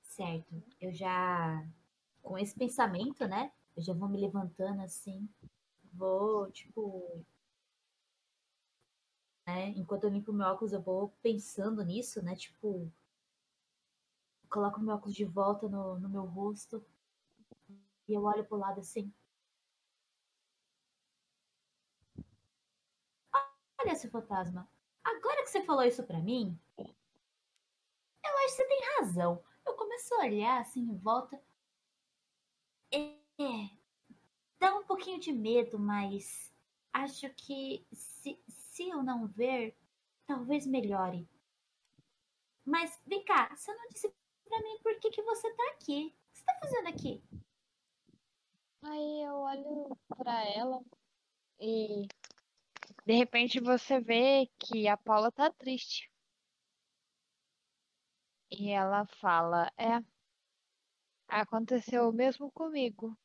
Certo. 0.02 0.62
Eu 0.81 0.93
já. 0.93 1.65
Com 2.20 2.36
esse 2.36 2.55
pensamento, 2.55 3.27
né? 3.27 3.51
Eu 3.76 3.83
já 3.83 3.94
vou 3.94 4.09
me 4.09 4.20
levantando 4.20 4.83
assim. 4.83 5.28
Vou, 5.92 6.51
tipo. 6.51 7.25
Né? 9.47 9.68
Enquanto 9.70 10.05
eu 10.05 10.10
limpo 10.10 10.33
meu 10.33 10.47
óculos, 10.47 10.73
eu 10.73 10.81
vou 10.83 11.10
pensando 11.23 11.83
nisso, 11.84 12.23
né? 12.23 12.36
Tipo. 12.36 12.91
Coloco 14.49 14.81
meu 14.81 14.94
óculos 14.94 15.15
de 15.15 15.25
volta 15.25 15.68
no, 15.68 15.99
no 15.99 16.09
meu 16.09 16.25
rosto. 16.25 16.84
E 18.09 18.12
eu 18.15 18.23
olho 18.25 18.44
pro 18.44 18.59
lado 18.59 18.81
assim. 18.81 19.12
Olha, 23.81 23.94
seu 23.97 24.10
fantasma. 24.10 24.68
Agora 25.05 25.42
que 25.42 25.51
você 25.51 25.62
falou 25.65 25.83
isso 25.84 26.02
pra 26.05 26.20
mim, 26.20 26.59
eu 26.78 28.39
acho 28.39 28.57
que 28.57 28.62
você 28.62 28.65
tem 28.68 28.81
razão. 28.99 29.42
Eu 29.67 29.75
começo 29.75 30.15
a 30.15 30.18
olhar 30.18 30.60
assim 30.60 30.81
em 30.81 30.97
volta. 30.97 31.41
É, 33.41 33.70
dá 34.59 34.75
um 34.77 34.85
pouquinho 34.85 35.19
de 35.19 35.33
medo, 35.33 35.78
mas 35.78 36.52
acho 36.93 37.28
que 37.35 37.86
se, 37.93 38.39
se 38.49 38.89
eu 38.89 39.02
não 39.02 39.27
ver, 39.27 39.77
talvez 40.27 40.67
melhore. 40.67 41.28
Mas 42.65 43.01
vem 43.07 43.25
cá, 43.25 43.55
você 43.55 43.75
não 43.75 43.89
disse 43.89 44.12
pra 44.44 44.61
mim 44.61 44.78
por 44.83 44.99
que, 45.01 45.11
que 45.11 45.23
você 45.23 45.52
tá 45.55 45.70
aqui. 45.73 46.07
O 46.07 46.33
que 46.33 46.39
você 46.39 46.44
tá 46.44 46.59
fazendo 46.61 46.89
aqui? 46.89 47.23
Aí 48.83 49.23
eu 49.23 49.35
olho 49.35 49.99
pra 50.17 50.44
ela 50.44 50.81
e 51.61 52.07
de 53.07 53.15
repente 53.15 53.61
você 53.61 54.01
vê 54.01 54.49
que 54.59 54.89
a 54.89 54.97
Paula 54.97 55.31
tá 55.31 55.51
triste. 55.52 56.11
E 58.51 58.70
ela 58.70 59.07
fala: 59.07 59.73
É, 59.77 60.02
aconteceu 61.28 62.09
o 62.09 62.12
mesmo 62.12 62.51
comigo 62.52 63.17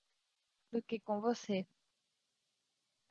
do 0.72 0.82
que 0.82 1.00
com 1.00 1.20
você. 1.22 1.66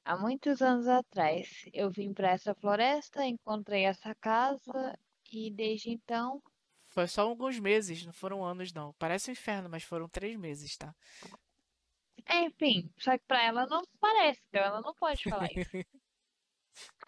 Há 0.05 0.17
muitos 0.17 0.62
anos 0.62 0.86
atrás, 0.86 1.65
eu 1.73 1.91
vim 1.91 2.15
para 2.15 2.31
essa 2.31 2.55
floresta, 2.55 3.25
encontrei 3.26 3.85
essa 3.85 4.15
casa 4.15 4.97
e 5.33 5.51
desde 5.51 5.91
então. 5.91 6.41
Foi 6.86 7.09
só 7.09 7.23
alguns 7.23 7.59
meses, 7.59 8.07
não 8.07 8.12
foram 8.12 8.44
anos, 8.44 8.73
não. 8.73 8.93
Parece 8.94 9.31
um 9.31 9.33
inferno, 9.33 9.68
mas 9.68 9.83
foram 9.83 10.09
três 10.09 10.36
meses, 10.36 10.76
tá? 10.76 10.94
Enfim, 12.31 12.91
só 12.99 13.18
que 13.18 13.25
pra 13.26 13.43
ela 13.43 13.67
não 13.67 13.83
parece, 14.01 14.41
então 14.49 14.62
ela 14.62 14.81
não 14.81 14.94
pode 14.94 15.23
falar 15.25 15.49
isso. 15.52 15.70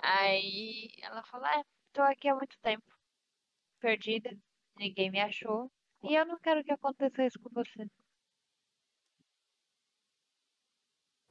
Aí 0.03 0.89
ela 1.03 1.23
fala: 1.25 1.61
É, 1.61 1.65
tô 1.93 2.03
aqui 2.03 2.29
há 2.29 2.35
muito 2.35 2.59
tempo, 2.61 2.85
perdida, 3.81 4.31
ninguém 4.77 5.11
me 5.11 5.21
achou. 5.21 5.71
E 6.03 6.15
eu 6.15 6.27
não 6.27 6.39
quero 6.39 6.63
que 6.65 6.73
aconteça 6.73 7.25
isso 7.25 7.39
com 7.41 7.49
você. 7.51 7.89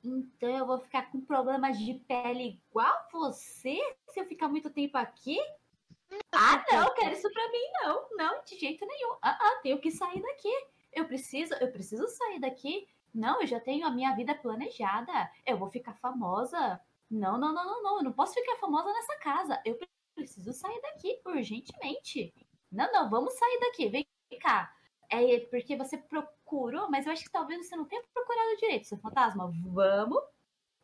Então 0.08 0.50
eu 0.50 0.66
vou 0.66 0.80
ficar 0.80 1.12
com 1.12 1.20
problemas 1.20 1.78
de 1.78 1.96
pele 1.96 2.62
igual 2.70 2.96
você 3.12 3.78
se 4.10 4.20
eu 4.20 4.26
ficar 4.26 4.48
muito 4.48 4.70
tempo 4.70 4.98
aqui? 4.98 5.38
Ah, 6.32 6.64
não, 6.72 6.94
quero 6.96 7.14
isso 7.14 7.30
pra 7.32 7.52
mim, 7.52 7.72
não. 7.84 8.08
Não, 8.12 8.44
de 8.44 8.58
jeito 8.58 8.86
nenhum. 8.86 9.18
Ah, 9.22 9.38
ah, 9.40 9.60
tenho 9.62 9.80
que 9.80 9.92
sair 9.92 10.22
daqui. 10.22 10.52
Eu 10.94 11.06
preciso, 11.06 11.54
eu 11.56 11.72
preciso 11.72 12.08
sair 12.08 12.40
daqui. 12.40 12.88
Não, 13.14 13.42
eu 13.42 13.48
já 13.48 13.60
tenho 13.60 13.86
a 13.86 13.92
minha 13.92 14.16
vida 14.16 14.34
planejada. 14.34 15.30
Eu 15.46 15.58
vou 15.58 15.70
ficar 15.70 15.94
famosa. 15.96 16.80
Não, 17.10 17.38
não, 17.38 17.54
não, 17.54 17.66
não, 17.66 17.84
não. 17.84 17.98
Eu 17.98 18.04
não 18.04 18.14
posso 18.14 18.34
ficar 18.34 18.56
famosa 18.58 18.92
nessa 18.94 19.18
casa. 19.18 19.62
Eu 19.66 19.78
preciso 20.16 20.54
sair 20.54 20.82
daqui 20.82 21.20
urgentemente. 21.26 22.34
Não, 22.72 22.92
não, 22.92 23.10
vamos 23.10 23.34
sair 23.34 23.60
daqui. 23.60 23.90
Vem 23.90 24.08
cá. 24.40 24.74
É 25.10 25.40
porque 25.50 25.76
você 25.78 25.98
procurou, 25.98 26.90
mas 26.90 27.06
eu 27.06 27.14
acho 27.14 27.24
que 27.24 27.32
talvez 27.32 27.66
você 27.68 27.76
não 27.76 27.86
tenha 27.86 28.04
procurado 28.14 28.58
direito, 28.58 28.88
seu 28.88 28.98
fantasma. 28.98 29.52
Vamos. 29.66 30.22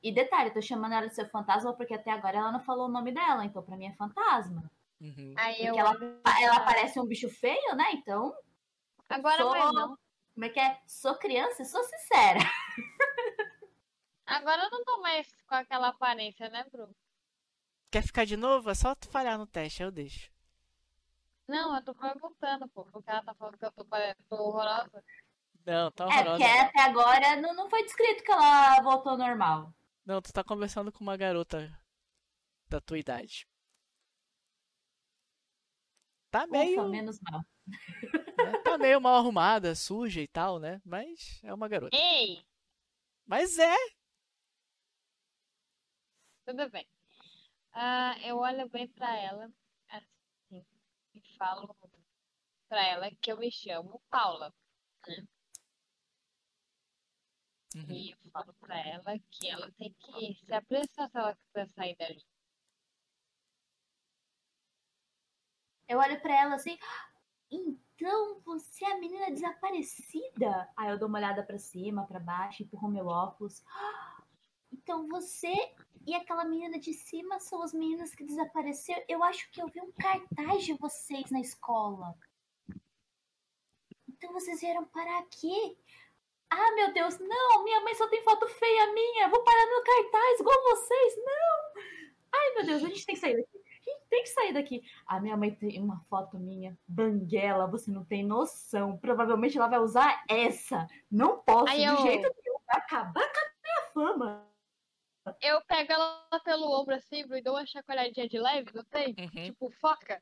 E 0.02 0.12
detalhe, 0.14 0.50
eu 0.50 0.54
tô 0.54 0.62
chamando 0.62 0.94
ela 0.94 1.08
de 1.08 1.16
seu 1.16 1.28
fantasma 1.30 1.74
porque 1.74 1.94
até 1.94 2.12
agora 2.12 2.38
ela 2.38 2.52
não 2.52 2.60
falou 2.60 2.88
o 2.88 2.92
nome 2.92 3.12
dela, 3.12 3.46
então 3.46 3.62
pra 3.64 3.76
mim 3.78 3.86
é 3.88 3.94
fantasma. 3.94 4.70
Uhum. 5.02 5.34
Aí 5.38 5.66
eu 5.66 5.74
Porque 5.76 5.80
ela, 5.80 6.22
ela 6.42 6.60
parece 6.62 7.00
um 7.00 7.06
bicho 7.06 7.30
feio, 7.30 7.76
né? 7.76 7.92
Então, 7.94 8.34
Agora 9.10 9.44
sou- 9.44 9.74
não. 9.74 9.98
como 10.34 10.46
é 10.46 10.50
que 10.50 10.60
é? 10.60 10.80
Sou 10.88 11.16
criança 11.16 11.62
e 11.62 11.66
sou 11.66 11.84
sincera. 11.84 12.40
Agora 14.26 14.64
eu 14.64 14.72
não 14.72 14.84
tô 14.84 15.02
mais 15.02 15.28
com 15.48 15.56
aquela 15.56 15.90
aparência, 15.90 16.50
né, 16.50 16.66
Bruno? 16.72 16.96
Quer 17.92 18.04
ficar 18.04 18.26
de 18.26 18.36
novo? 18.38 18.70
É 18.70 18.74
só 18.74 18.96
tu 18.96 19.08
falhar 19.10 19.38
no 19.38 19.46
teste, 19.46 19.84
eu 19.84 19.92
deixo. 19.92 20.32
Não, 21.48 21.76
eu 21.76 21.84
tô 21.84 21.94
perguntando, 21.94 22.68
pô, 22.70 22.86
porque 22.86 23.10
ela 23.10 23.24
tá 23.24 23.34
falando 23.34 23.58
que 23.58 23.66
eu 23.66 23.72
tô, 23.72 23.86
tô 24.30 24.36
horrorosa. 24.36 25.04
Não, 25.66 25.92
tá 25.92 26.06
É, 26.06 26.08
horrorosa. 26.08 26.30
porque 26.32 26.44
até 26.44 26.82
agora 26.82 27.36
não, 27.42 27.54
não 27.54 27.70
foi 27.70 27.84
descrito 27.84 28.24
que 28.24 28.32
ela 28.32 28.82
voltou 28.82 29.12
ao 29.14 29.18
normal. 29.18 29.74
Não, 30.06 30.22
tu 30.22 30.32
tá 30.34 30.44
conversando 30.44 30.92
com 30.92 31.02
uma 31.04 31.18
garota 31.18 31.72
da 32.68 32.80
tua 32.82 32.98
idade. 33.00 33.48
Tá 36.32 36.48
meio, 36.48 36.82
Ufa, 36.82 36.90
menos 36.90 37.20
mal. 37.22 37.42
né, 38.38 38.58
tá 38.64 38.78
meio 38.78 39.00
mal 39.00 39.16
arrumada, 39.18 39.76
suja 39.76 40.20
e 40.22 40.28
tal, 40.28 40.60
né? 40.60 40.82
Mas 40.84 41.40
é 41.44 41.54
uma 41.54 41.68
garota. 41.68 41.96
Ei, 41.96 42.44
Mas 43.26 43.58
é. 43.60 43.76
tudo 46.46 46.70
bem. 46.70 46.88
Ah, 47.72 48.16
eu 48.24 48.38
olho 48.38 48.68
bem 48.70 48.88
pra 48.88 49.16
ela, 49.18 49.50
falo 51.44 51.76
pra 52.70 52.88
ela 52.88 53.12
que 53.22 53.32
eu 53.32 53.38
me 53.38 53.52
chamo 53.52 54.02
Paula. 54.10 54.54
Uhum. 57.76 57.86
E 57.90 58.12
eu 58.12 58.18
falo 58.32 58.54
pra 58.60 58.80
ela 58.80 59.18
que 59.32 59.50
ela 59.50 59.70
tem 59.74 59.94
que 60.00 60.36
se 60.46 60.54
apressar 60.54 61.10
se 61.10 61.18
ela 61.18 61.36
quiser 61.36 61.68
sair 61.70 61.96
dali. 61.98 62.24
Eu 65.88 66.00
olho 66.00 66.20
pra 66.22 66.34
ela 66.40 66.56
assim. 66.56 66.78
"Ah, 66.82 67.10
Então 67.52 68.40
você 68.42 68.84
é 68.86 68.94
a 68.94 69.00
menina 69.00 69.30
desaparecida? 69.32 70.68
Aí 70.76 70.90
eu 70.90 70.98
dou 70.98 71.08
uma 71.08 71.20
olhada 71.20 71.44
pra 71.44 71.58
cima, 71.60 72.06
pra 72.08 72.20
baixo, 72.20 72.64
empurro 72.64 72.88
meu 72.90 73.06
óculos. 73.08 73.64
"Ah, 73.68 74.13
Então 74.74 75.08
você 75.08 75.54
e 76.06 76.14
aquela 76.16 76.44
menina 76.44 76.80
de 76.80 76.94
cima 76.94 77.40
são 77.40 77.62
as 77.62 77.74
meninas 77.74 78.14
que 78.16 78.24
desapareceram? 78.26 79.04
Eu 79.08 79.24
acho 79.24 79.50
que 79.52 79.62
eu 79.62 79.68
vi 79.68 79.80
um 79.80 79.92
cartaz 79.92 80.64
de 80.66 80.74
vocês 80.74 81.30
na 81.32 81.40
escola. 81.40 82.16
Então 84.10 84.34
vocês 84.34 84.60
vieram 84.60 84.84
parar 84.86 85.20
aqui? 85.20 85.78
Ah, 86.50 86.72
meu 86.76 86.94
Deus, 86.94 87.18
não! 87.20 87.64
Minha 87.64 87.82
mãe 87.82 87.96
só 87.96 88.08
tem 88.10 88.24
foto 88.24 88.48
feia 88.48 88.94
minha! 88.94 89.28
Vou 89.30 89.44
parar 89.44 89.66
no 89.66 89.84
cartaz 89.84 90.40
igual 90.40 90.64
vocês! 90.64 91.16
Não! 91.18 91.84
Ai, 92.36 92.54
meu 92.56 92.66
Deus, 92.66 92.84
a 92.84 92.88
gente 92.88 93.06
tem 93.06 93.16
que 93.16 93.22
sair 93.22 93.38
daqui. 93.38 93.58
A 93.58 93.90
gente 93.90 94.06
tem 94.10 94.24
que 94.24 94.30
sair 94.30 94.54
daqui. 94.54 94.84
A 95.06 95.20
minha 95.20 95.38
mãe 95.38 95.54
tem 95.54 95.80
uma 95.82 96.00
foto 96.10 96.38
minha, 96.38 96.78
banguela, 96.88 97.68
você 97.68 97.92
não 97.92 98.04
tem 98.06 98.26
noção. 98.26 98.98
Provavelmente 98.98 99.58
ela 99.58 99.68
vai 99.68 99.80
usar 99.80 100.24
essa. 100.28 100.88
Não 101.12 101.40
posso, 101.40 101.72
Aí 101.72 101.80
de 101.80 101.86
eu- 101.86 101.98
jeito 101.98 102.34
nenhum. 102.44 102.60
Vai 102.66 102.78
acabar 102.78 103.32
com 103.32 103.40
a 103.80 103.92
fama. 103.94 104.53
Eu 105.42 105.62
pego 105.66 105.92
ela 105.94 106.40
pelo 106.44 106.72
ombro 106.80 106.96
assim, 106.96 107.26
bro, 107.26 107.38
e 107.38 107.42
dou 107.42 107.54
uma 107.56 107.66
chacoalhadinha 107.66 108.28
de 108.28 108.40
leve, 108.40 108.72
não 108.74 108.84
sei? 108.84 109.18
Uhum, 109.18 109.30
Tipo, 109.46 109.70
foca. 109.80 110.22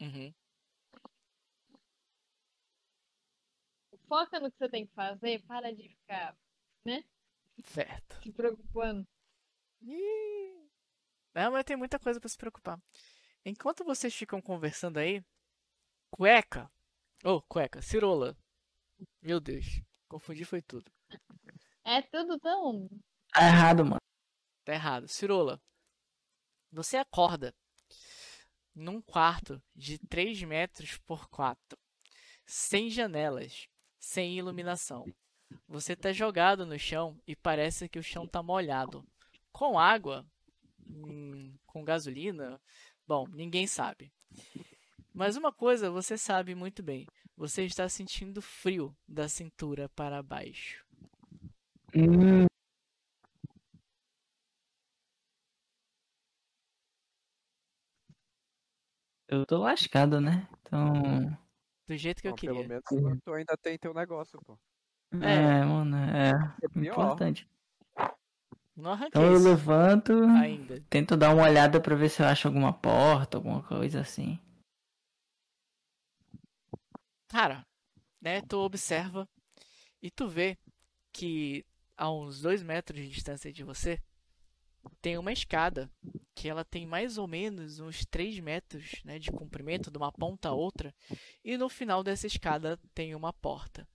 uhum. 0.00 0.34
Foca 4.08 4.40
no 4.40 4.50
que 4.50 4.58
você 4.58 4.68
tem 4.68 4.86
que 4.86 4.94
fazer, 4.94 5.42
para 5.46 5.72
de 5.74 5.88
ficar 5.90 6.34
Certo. 7.64 8.16
se 8.22 8.32
preocupando. 8.32 9.06
Ih. 9.82 10.68
Não, 11.34 11.52
mas 11.52 11.64
tem 11.64 11.76
muita 11.76 11.98
coisa 11.98 12.20
pra 12.20 12.28
se 12.28 12.36
preocupar. 12.38 12.80
Enquanto 13.44 13.84
vocês 13.84 14.14
ficam 14.14 14.40
conversando 14.42 14.98
aí, 14.98 15.22
cueca. 16.10 16.70
Oh, 17.24 17.42
cueca, 17.42 17.82
cirola. 17.82 18.36
Meu 19.22 19.40
Deus, 19.40 19.82
confundi 20.08 20.44
foi 20.44 20.62
tudo. 20.62 20.90
É 21.84 22.02
tudo 22.02 22.38
tão. 22.38 22.88
Tá 23.32 23.42
errado, 23.46 23.84
mano. 23.84 23.97
Tá 24.68 24.74
errado. 24.74 25.08
Cirola, 25.08 25.58
você 26.70 26.98
acorda 26.98 27.54
num 28.74 29.00
quarto 29.00 29.62
de 29.74 29.98
3 29.98 30.42
metros 30.42 30.98
por 31.06 31.26
4, 31.30 31.78
sem 32.44 32.90
janelas, 32.90 33.66
sem 33.98 34.36
iluminação. 34.36 35.06
Você 35.66 35.96
tá 35.96 36.12
jogado 36.12 36.66
no 36.66 36.78
chão 36.78 37.18
e 37.26 37.34
parece 37.34 37.88
que 37.88 37.98
o 37.98 38.02
chão 38.02 38.26
tá 38.26 38.42
molhado. 38.42 39.02
Com 39.50 39.78
água? 39.78 40.26
Hum, 40.86 41.56
com 41.64 41.82
gasolina? 41.82 42.60
Bom, 43.06 43.26
ninguém 43.26 43.66
sabe. 43.66 44.12
Mas 45.14 45.34
uma 45.34 45.50
coisa 45.50 45.90
você 45.90 46.18
sabe 46.18 46.54
muito 46.54 46.82
bem: 46.82 47.06
você 47.34 47.64
está 47.64 47.88
sentindo 47.88 48.42
frio 48.42 48.94
da 49.08 49.30
cintura 49.30 49.88
para 49.88 50.22
baixo. 50.22 50.84
Hum. 51.96 52.48
Eu 59.28 59.44
tô 59.44 59.58
lascado, 59.58 60.20
né? 60.20 60.48
Então. 60.62 61.36
Do 61.86 61.96
jeito 61.96 62.20
que 62.22 62.28
eu 62.28 62.32
Bom, 62.32 62.36
pelo 62.38 62.54
queria. 62.56 62.68
menos 62.68 62.84
tu 63.24 63.32
ainda 63.32 63.56
tem 63.56 63.78
teu 63.78 63.92
negócio, 63.94 64.40
pô. 64.44 64.58
É, 65.12 65.64
mano, 65.64 65.96
é 65.96 66.30
É 66.62 66.78
importante. 66.80 67.48
Não 68.76 68.92
arranquei 68.92 69.08
Então 69.20 69.32
eu 69.32 69.38
levanto, 69.40 70.12
ainda. 70.12 70.80
tento 70.88 71.16
dar 71.16 71.34
uma 71.34 71.44
olhada 71.44 71.80
pra 71.80 71.96
ver 71.96 72.08
se 72.08 72.22
eu 72.22 72.26
acho 72.26 72.46
alguma 72.46 72.72
porta, 72.72 73.36
alguma 73.36 73.62
coisa 73.62 74.00
assim. 74.00 74.38
Cara, 77.28 77.66
né? 78.20 78.40
Tu 78.42 78.56
observa 78.58 79.28
e 80.02 80.10
tu 80.10 80.28
vê 80.28 80.56
que 81.12 81.64
a 81.96 82.10
uns 82.12 82.40
dois 82.40 82.62
metros 82.62 83.00
de 83.00 83.08
distância 83.08 83.52
de 83.52 83.64
você 83.64 84.00
tem 85.00 85.18
uma 85.18 85.32
escada 85.32 85.90
que 86.34 86.48
ela 86.48 86.64
tem 86.64 86.86
mais 86.86 87.18
ou 87.18 87.26
menos 87.26 87.80
uns 87.80 88.04
3 88.06 88.38
metros 88.40 89.02
né, 89.04 89.18
de 89.18 89.30
comprimento 89.30 89.90
de 89.90 89.98
uma 89.98 90.12
ponta 90.12 90.48
a 90.48 90.52
outra 90.52 90.94
e 91.44 91.56
no 91.56 91.68
final 91.68 92.02
dessa 92.02 92.26
escada 92.26 92.78
tem 92.94 93.14
uma 93.14 93.32
porta. 93.32 93.86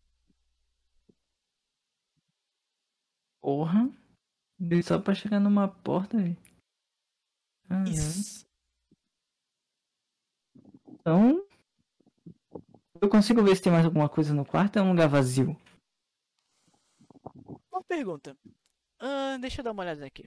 Porra. 3.42 3.90
E 4.60 4.84
só 4.84 5.00
pra 5.00 5.14
chegar 5.14 5.40
numa 5.40 5.68
porta 5.68 6.18
aí. 6.18 6.38
Isso. 7.88 8.46
Então. 10.88 11.46
Eu 13.02 13.10
consigo 13.10 13.44
ver 13.44 13.56
se 13.56 13.62
tem 13.62 13.72
mais 13.72 13.86
alguma 13.86 14.08
coisa 14.08 14.34
no 14.34 14.46
quarto 14.46 14.78
ou 14.78 14.84
é 14.84 14.86
um 14.86 14.92
lugar 14.92 15.10
vazio? 15.10 15.58
Uma 17.70 17.84
pergunta. 17.84 18.38
Ah, 19.00 19.38
deixa 19.42 19.60
eu 19.60 19.66
dar 19.66 19.72
uma 19.72 19.84
olhada 19.84 20.06
aqui. 20.06 20.24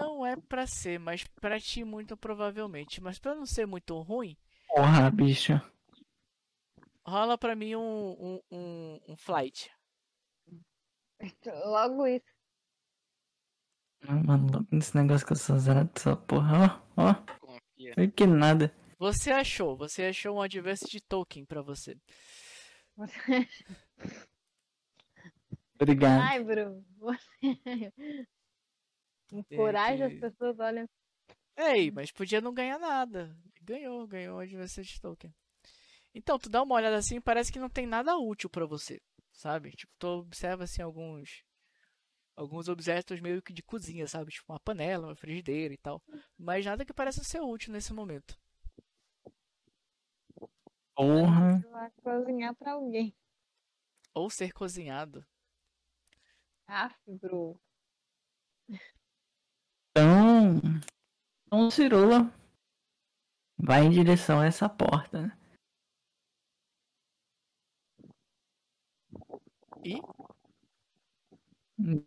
Não 0.00 0.24
é 0.26 0.36
pra 0.36 0.66
ser, 0.66 0.98
mas 0.98 1.24
pra 1.40 1.58
ti 1.60 1.84
muito 1.84 2.16
provavelmente. 2.16 3.00
Mas 3.00 3.18
pra 3.18 3.34
não 3.34 3.46
ser 3.46 3.66
muito 3.66 3.98
ruim, 4.00 4.36
Porra, 4.68 5.10
bicho. 5.10 5.52
rola 7.06 7.36
pra 7.38 7.54
mim 7.56 7.74
um, 7.76 7.80
um, 7.80 8.40
um, 8.50 9.00
um 9.08 9.16
flight. 9.16 9.70
Logo 11.66 12.06
isso. 12.06 12.24
Ah, 14.06 14.14
mano, 14.14 14.46
logo 14.52 14.66
nesse 14.70 14.96
negócio 14.96 15.26
que 15.26 15.32
eu 15.32 15.36
sou 15.36 15.58
zerado 15.58 15.90
dessa 15.92 16.14
porra. 16.16 16.80
Ó, 16.96 17.02
ó. 17.10 17.14
Confia. 17.40 18.08
Que 18.14 18.26
nada. 18.26 18.72
Você 18.98 19.32
achou, 19.32 19.76
você 19.76 20.04
achou 20.04 20.36
um 20.36 20.40
Adversity 20.42 21.00
Token 21.00 21.44
pra 21.44 21.62
você. 21.62 21.96
Obrigado. 25.74 26.20
Ai, 26.22 26.42
Bruno, 26.44 26.84
você. 26.98 27.28
Encoraja 29.32 30.06
as 30.06 30.12
que- 30.12 30.20
pessoas, 30.20 30.58
olha. 30.58 30.88
Ei, 31.56 31.90
mas 31.90 32.10
podia 32.12 32.40
não 32.40 32.54
ganhar 32.54 32.78
nada. 32.78 33.36
Ganhou, 33.62 34.06
ganhou 34.06 34.36
o 34.38 34.40
Adversity 34.40 35.00
Token. 35.00 35.34
Então, 36.14 36.38
tu 36.38 36.48
dá 36.48 36.62
uma 36.62 36.74
olhada 36.74 36.96
assim, 36.96 37.20
parece 37.20 37.52
que 37.52 37.58
não 37.58 37.68
tem 37.68 37.86
nada 37.86 38.16
útil 38.16 38.48
pra 38.48 38.64
você, 38.66 39.00
sabe? 39.32 39.70
Tipo, 39.72 39.92
tu 39.98 40.06
observa 40.06 40.64
assim 40.64 40.82
alguns 40.82 41.44
alguns 42.34 42.68
objetos 42.68 43.20
meio 43.20 43.42
que 43.42 43.52
de 43.52 43.62
cozinha, 43.64 44.06
sabe? 44.06 44.30
Tipo 44.30 44.52
uma 44.52 44.60
panela, 44.60 45.08
uma 45.08 45.16
frigideira 45.16 45.74
e 45.74 45.76
tal, 45.76 46.00
mas 46.38 46.64
nada 46.64 46.84
que 46.84 46.92
pareça 46.94 47.22
ser 47.24 47.40
útil 47.40 47.72
nesse 47.72 47.92
momento. 47.92 48.38
Porra. 50.94 51.60
Vai 51.70 51.90
cozinhar 52.02 52.54
pra 52.54 52.72
alguém. 52.72 53.14
Ou 54.14 54.30
ser 54.30 54.52
cozinhado. 54.52 55.24
Aff, 56.66 56.96
bro. 57.06 57.60
Então. 60.56 60.80
Então 61.46 61.66
o 61.66 61.70
Cirola 61.70 62.30
vai 63.56 63.84
em 63.84 63.90
direção 63.90 64.40
a 64.40 64.46
essa 64.46 64.68
porta, 64.68 65.22
né? 65.22 65.32
E 69.84 70.00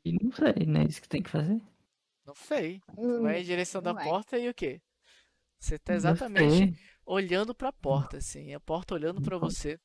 E 0.06 0.12
não 0.22 0.32
sei, 0.32 0.66
né? 0.68 0.84
Isso 0.86 1.02
que 1.02 1.10
tem 1.10 1.22
que 1.24 1.30
fazer. 1.30 1.62
não 2.26 2.36
sei. 2.36 2.82
Hum, 2.98 3.22
Vai 3.22 3.42
em 3.42 3.44
direção 3.44 3.82
da 3.82 3.94
vai. 3.94 4.06
porta 4.06 4.38
e 4.38 4.50
o 4.50 4.54
quê? 4.54 4.82
Você 5.60 5.78
tá 5.80 5.94
exatamente 5.94 6.74
olhando 7.06 7.54
pra 7.56 7.72
porta, 7.72 8.18
assim, 8.18 8.54
a 8.54 8.60
porta 8.60 8.96
olhando 8.96 9.22
pra 9.22 9.38
você. 9.38 9.80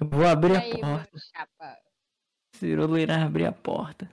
Eu 0.00 0.06
vou 0.08 0.26
abrir 0.26 0.52
E 0.52 0.56
a 0.56 0.60
aí, 0.60 0.80
porta. 0.80 1.18
Cirola 2.56 2.98
irá 3.00 3.22
abrir 3.24 3.44
a 3.46 3.52
porta. 3.52 4.08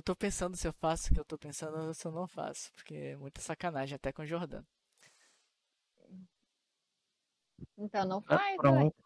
Eu 0.00 0.02
tô 0.02 0.16
pensando 0.16 0.56
se 0.56 0.66
eu 0.66 0.72
faço 0.72 1.10
o 1.10 1.14
que 1.14 1.20
eu 1.20 1.24
tô 1.26 1.36
pensando 1.36 1.76
ou 1.76 1.92
se 1.92 2.06
eu 2.06 2.10
não 2.10 2.26
faço, 2.26 2.72
porque 2.72 2.94
é 2.94 3.16
muita 3.16 3.42
sacanagem 3.42 3.96
até 3.96 4.10
com 4.10 4.22
o 4.22 4.26
Jordano. 4.26 4.66
Então 7.76 8.06
não 8.06 8.22
Ah, 8.26 8.38
faz. 8.38 8.56
Pronto, 8.56 8.96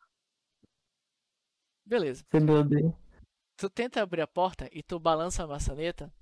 Beleza. 1.84 2.24
você 2.31 2.39
me 2.39 2.52
odeia. 2.52 2.94
Tu 3.56 3.68
tenta 3.68 4.00
abrir 4.00 4.20
a 4.20 4.26
porta 4.28 4.68
e 4.70 4.84
tu 4.84 5.00
balança 5.00 5.42
a 5.42 5.48
maçaneta 5.48 6.12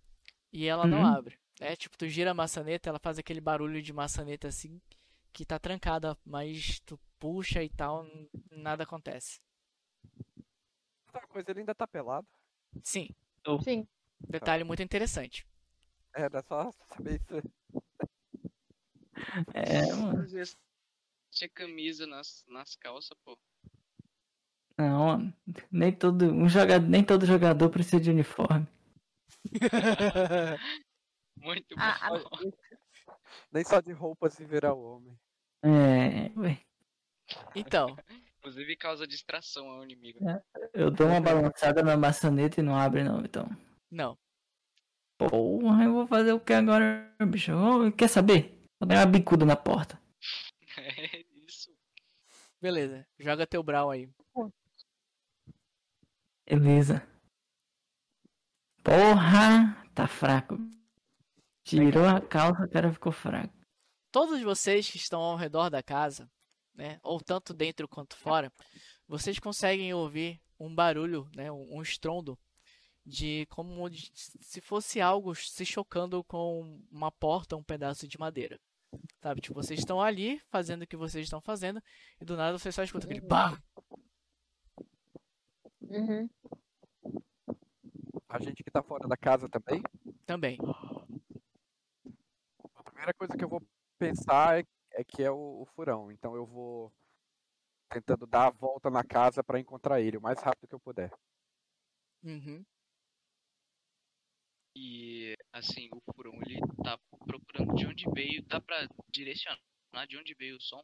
e 0.51 0.67
ela 0.67 0.87
não 0.87 1.01
Uhum. 1.01 1.07
abre. 1.07 1.39
É 1.61 1.77
tipo, 1.77 1.99
tu 1.99 2.09
gira 2.09 2.31
a 2.31 2.35
maçaneta, 2.35 2.89
ela 2.89 2.99
faz 2.99 3.19
aquele 3.19 3.43
barulho 3.43 3.83
de 3.83 3.93
maçaneta 3.93 4.49
assim, 4.49 4.81
que 5.35 5.45
tá 5.45 5.59
trancada, 5.59 6.17
mas 6.25 6.81
tu 6.81 6.99
puxa 7.19 7.63
e 7.63 7.69
tal, 7.69 8.07
nada 8.51 8.85
acontece. 8.85 9.39
Outra 11.09 11.27
coisa, 11.29 11.51
ele 11.51 11.61
ainda 11.61 11.75
tá 11.75 11.87
pelado. 11.87 12.27
Sim, 12.83 13.09
Sim. 13.63 13.87
Detalhe 14.29 14.65
muito 14.65 14.83
interessante. 14.83 15.47
Era 16.15 16.43
só 16.43 16.71
saber 16.95 17.21
isso. 17.21 17.43
É, 19.55 19.93
mano. 19.95 20.27
Tinha 21.31 21.49
camisa 21.51 22.07
nas, 22.07 22.45
nas 22.49 22.75
calças, 22.75 23.17
pô. 23.25 23.39
Não, 24.77 25.07
mano. 25.07 25.35
Nem 25.71 25.93
todo, 25.93 26.25
um 26.33 26.49
jogador, 26.49 26.89
nem 26.89 27.05
todo 27.05 27.27
jogador 27.27 27.71
precisa 27.71 28.01
de 28.01 28.11
uniforme. 28.11 28.67
Muito 31.37 31.77
bom. 31.77 31.83
Ah, 31.83 31.99
ah, 33.09 33.17
Nem 33.53 33.65
só 33.65 33.81
de 33.81 33.93
roupas 33.93 34.35
se 34.35 34.45
virar 34.45 34.75
o 34.75 34.83
homem. 34.83 35.17
É, 35.63 36.33
ué. 36.39 36.61
Então, 37.55 37.97
Inclusive 38.43 38.77
causa 38.77 39.07
distração 39.07 39.71
ao 39.71 39.85
inimigo. 39.85 40.19
Eu 40.75 40.91
dou 40.91 41.07
uma 41.07 41.21
balançada 41.21 41.81
na 41.81 41.97
maçaneta 41.97 42.61
e 42.61 42.63
não 42.63 42.77
abre 42.77 43.05
não, 43.05 43.21
então. 43.21 43.49
Não. 43.93 44.19
Porra, 45.19 45.85
eu 45.85 45.93
vou 45.93 46.07
fazer 46.07 46.33
o 46.33 46.41
que 46.41 46.53
agora, 46.53 47.15
bicho? 47.29 47.53
Quer 47.97 48.09
saber? 48.09 48.67
Vou 48.81 48.89
dar 48.89 48.97
uma 48.97 49.07
bicuda 49.07 49.45
na 49.45 49.55
porta. 49.55 50.01
É 50.79 51.25
isso. 51.47 51.71
Beleza, 52.61 53.07
joga 53.19 53.47
teu 53.47 53.63
brawl 53.63 53.91
aí. 53.91 54.09
Beleza. 56.45 57.07
Porra, 58.83 59.77
tá 59.95 60.09
fraco. 60.09 60.59
Tirou 61.65 62.07
a 62.07 62.21
calça, 62.21 62.65
o 62.65 62.71
cara 62.71 62.93
ficou 62.93 63.13
fraco. 63.13 63.55
Todos 64.11 64.43
vocês 64.43 64.91
que 64.91 64.97
estão 64.97 65.21
ao 65.21 65.37
redor 65.37 65.71
da 65.71 65.83
casa, 65.83 66.29
né, 66.75 66.99
ou 67.03 67.21
tanto 67.21 67.55
dentro 67.55 67.87
quanto 67.87 68.17
fora, 68.17 68.53
vocês 69.07 69.39
conseguem 69.39 69.95
ouvir 69.95 70.41
um 70.59 70.75
barulho, 70.75 71.29
né, 71.35 71.51
um 71.53 71.81
estrondo 71.81 72.39
de 73.05 73.47
como 73.47 73.89
se 73.93 74.61
fosse 74.61 75.01
algo 75.01 75.35
se 75.35 75.65
chocando 75.65 76.23
com 76.25 76.81
uma 76.91 77.11
porta, 77.11 77.57
um 77.57 77.63
pedaço 77.63 78.07
de 78.07 78.19
madeira. 78.19 78.61
Sabe? 79.21 79.41
Tipo, 79.41 79.55
vocês 79.55 79.81
estão 79.81 80.01
ali 80.01 80.41
fazendo 80.51 80.83
o 80.83 80.87
que 80.87 80.97
vocês 80.97 81.25
estão 81.25 81.41
fazendo 81.41 81.83
e 82.21 82.25
do 82.25 82.37
nada 82.37 82.59
vocês 82.59 82.75
só 82.75 82.83
escutam 82.83 83.09
aquele 83.09 83.27
BAM! 83.27 83.61
Uhum. 85.83 86.29
A 88.29 88.39
gente 88.39 88.63
que 88.63 88.71
tá 88.71 88.83
fora 88.83 89.07
da 89.07 89.17
casa 89.17 89.49
também. 89.49 89.83
Também. 90.25 90.59
A 92.75 92.83
primeira 92.83 93.13
coisa 93.15 93.37
que 93.37 93.45
eu 93.45 93.49
vou 93.49 93.63
pensar 93.99 94.59
é, 94.59 94.65
é 94.93 95.05
que 95.05 95.23
é 95.23 95.31
o, 95.31 95.63
o 95.63 95.67
furão. 95.75 96.11
Então 96.11 96.35
eu 96.35 96.47
vou 96.47 96.93
tentando 97.91 98.27
dar 98.27 98.47
a 98.47 98.51
volta 98.51 98.89
na 98.91 99.05
casa 99.05 99.45
pra 99.45 99.61
encontrar 99.61 100.01
ele 100.01 100.17
o 100.17 100.23
mais 100.23 100.41
rápido 100.41 100.69
que 100.69 100.75
eu 100.75 100.81
puder. 100.81 101.13
Uhum. 102.23 102.65
E 104.75 105.37
assim, 105.53 105.89
o 105.93 106.01
furão 106.13 106.35
ele 106.47 106.61
tá 106.83 106.99
procurando 107.27 107.75
de 107.75 107.87
onde 107.87 108.05
veio, 108.15 108.43
dá 108.45 108.61
pra 108.61 108.89
direcionar 109.11 109.61
de 110.09 110.17
onde 110.17 110.35
veio 110.35 110.57
o 110.57 110.61
som? 110.61 110.83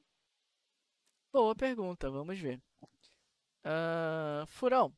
Boa 1.33 1.55
pergunta, 1.55 2.11
vamos 2.11 2.39
ver. 2.39 2.61
Ah, 3.65 4.45
Furão, 4.47 4.95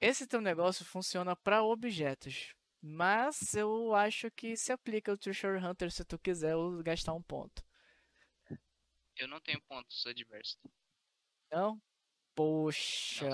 esse 0.00 0.26
teu 0.26 0.40
negócio 0.40 0.84
funciona 0.84 1.34
para 1.34 1.62
objetos, 1.62 2.54
mas 2.80 3.54
eu 3.54 3.94
acho 3.94 4.30
que 4.30 4.56
se 4.56 4.70
aplica 4.70 5.12
o 5.12 5.16
Treasure 5.16 5.58
Hunter 5.64 5.90
se 5.90 6.04
tu 6.04 6.18
quiser 6.18 6.54
gastar 6.82 7.14
um 7.14 7.22
ponto. 7.22 7.64
Eu 9.16 9.28
não 9.28 9.40
tenho 9.40 9.62
pontos 9.62 10.04
adversos. 10.06 10.58
Não? 11.50 11.80
Poxa. 12.34 13.28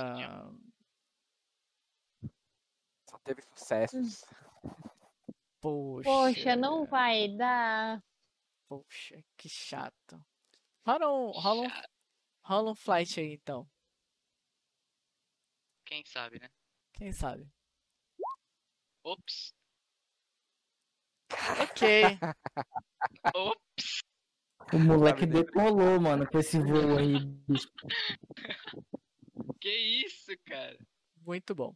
Só 3.11 3.19
teve 3.19 3.43
sucessos. 3.43 4.25
Poxa. 5.61 6.09
Poxa, 6.09 6.55
não 6.55 6.87
vai 6.87 7.27
dar. 7.27 8.01
Poxa, 8.69 9.21
que 9.37 9.49
chato. 9.49 10.25
Rola 10.87 11.09
um, 11.09 11.31
rola 11.33 11.63
um, 11.63 11.71
rola 12.45 12.71
um 12.71 12.75
flight 12.77 13.19
aí 13.19 13.33
então. 13.33 13.69
Quem 15.85 16.05
sabe, 16.05 16.39
né? 16.39 16.49
Quem 16.93 17.11
sabe? 17.13 17.51
Ops. 19.03 19.53
Ok. 21.63 22.17
Ops. 23.35 24.03
O 24.73 24.79
moleque 24.79 25.27
né? 25.27 25.33
decolou, 25.43 26.01
mano, 26.01 26.29
com 26.29 26.39
esse 26.39 26.61
voo 26.61 26.97
aí. 26.97 27.25
bicho. 27.25 27.69
Que 29.61 29.69
isso, 30.07 30.31
cara? 30.47 30.79
Muito 31.27 31.55
bom. 31.55 31.75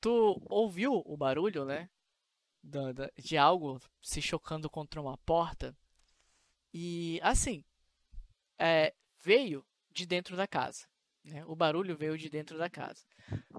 Tu 0.00 0.42
ouviu 0.48 1.02
o 1.04 1.16
barulho, 1.16 1.64
né? 1.64 1.88
De 3.16 3.36
algo 3.36 3.80
se 4.00 4.20
chocando 4.20 4.68
contra 4.68 5.00
uma 5.00 5.16
porta. 5.18 5.76
E 6.72 7.18
assim, 7.22 7.64
é, 8.58 8.94
veio 9.22 9.64
de 9.90 10.06
dentro 10.06 10.36
da 10.36 10.46
casa. 10.46 10.86
Né? 11.24 11.44
O 11.46 11.56
barulho 11.56 11.96
veio 11.96 12.18
de 12.18 12.28
dentro 12.28 12.58
da 12.58 12.68
casa. 12.68 13.04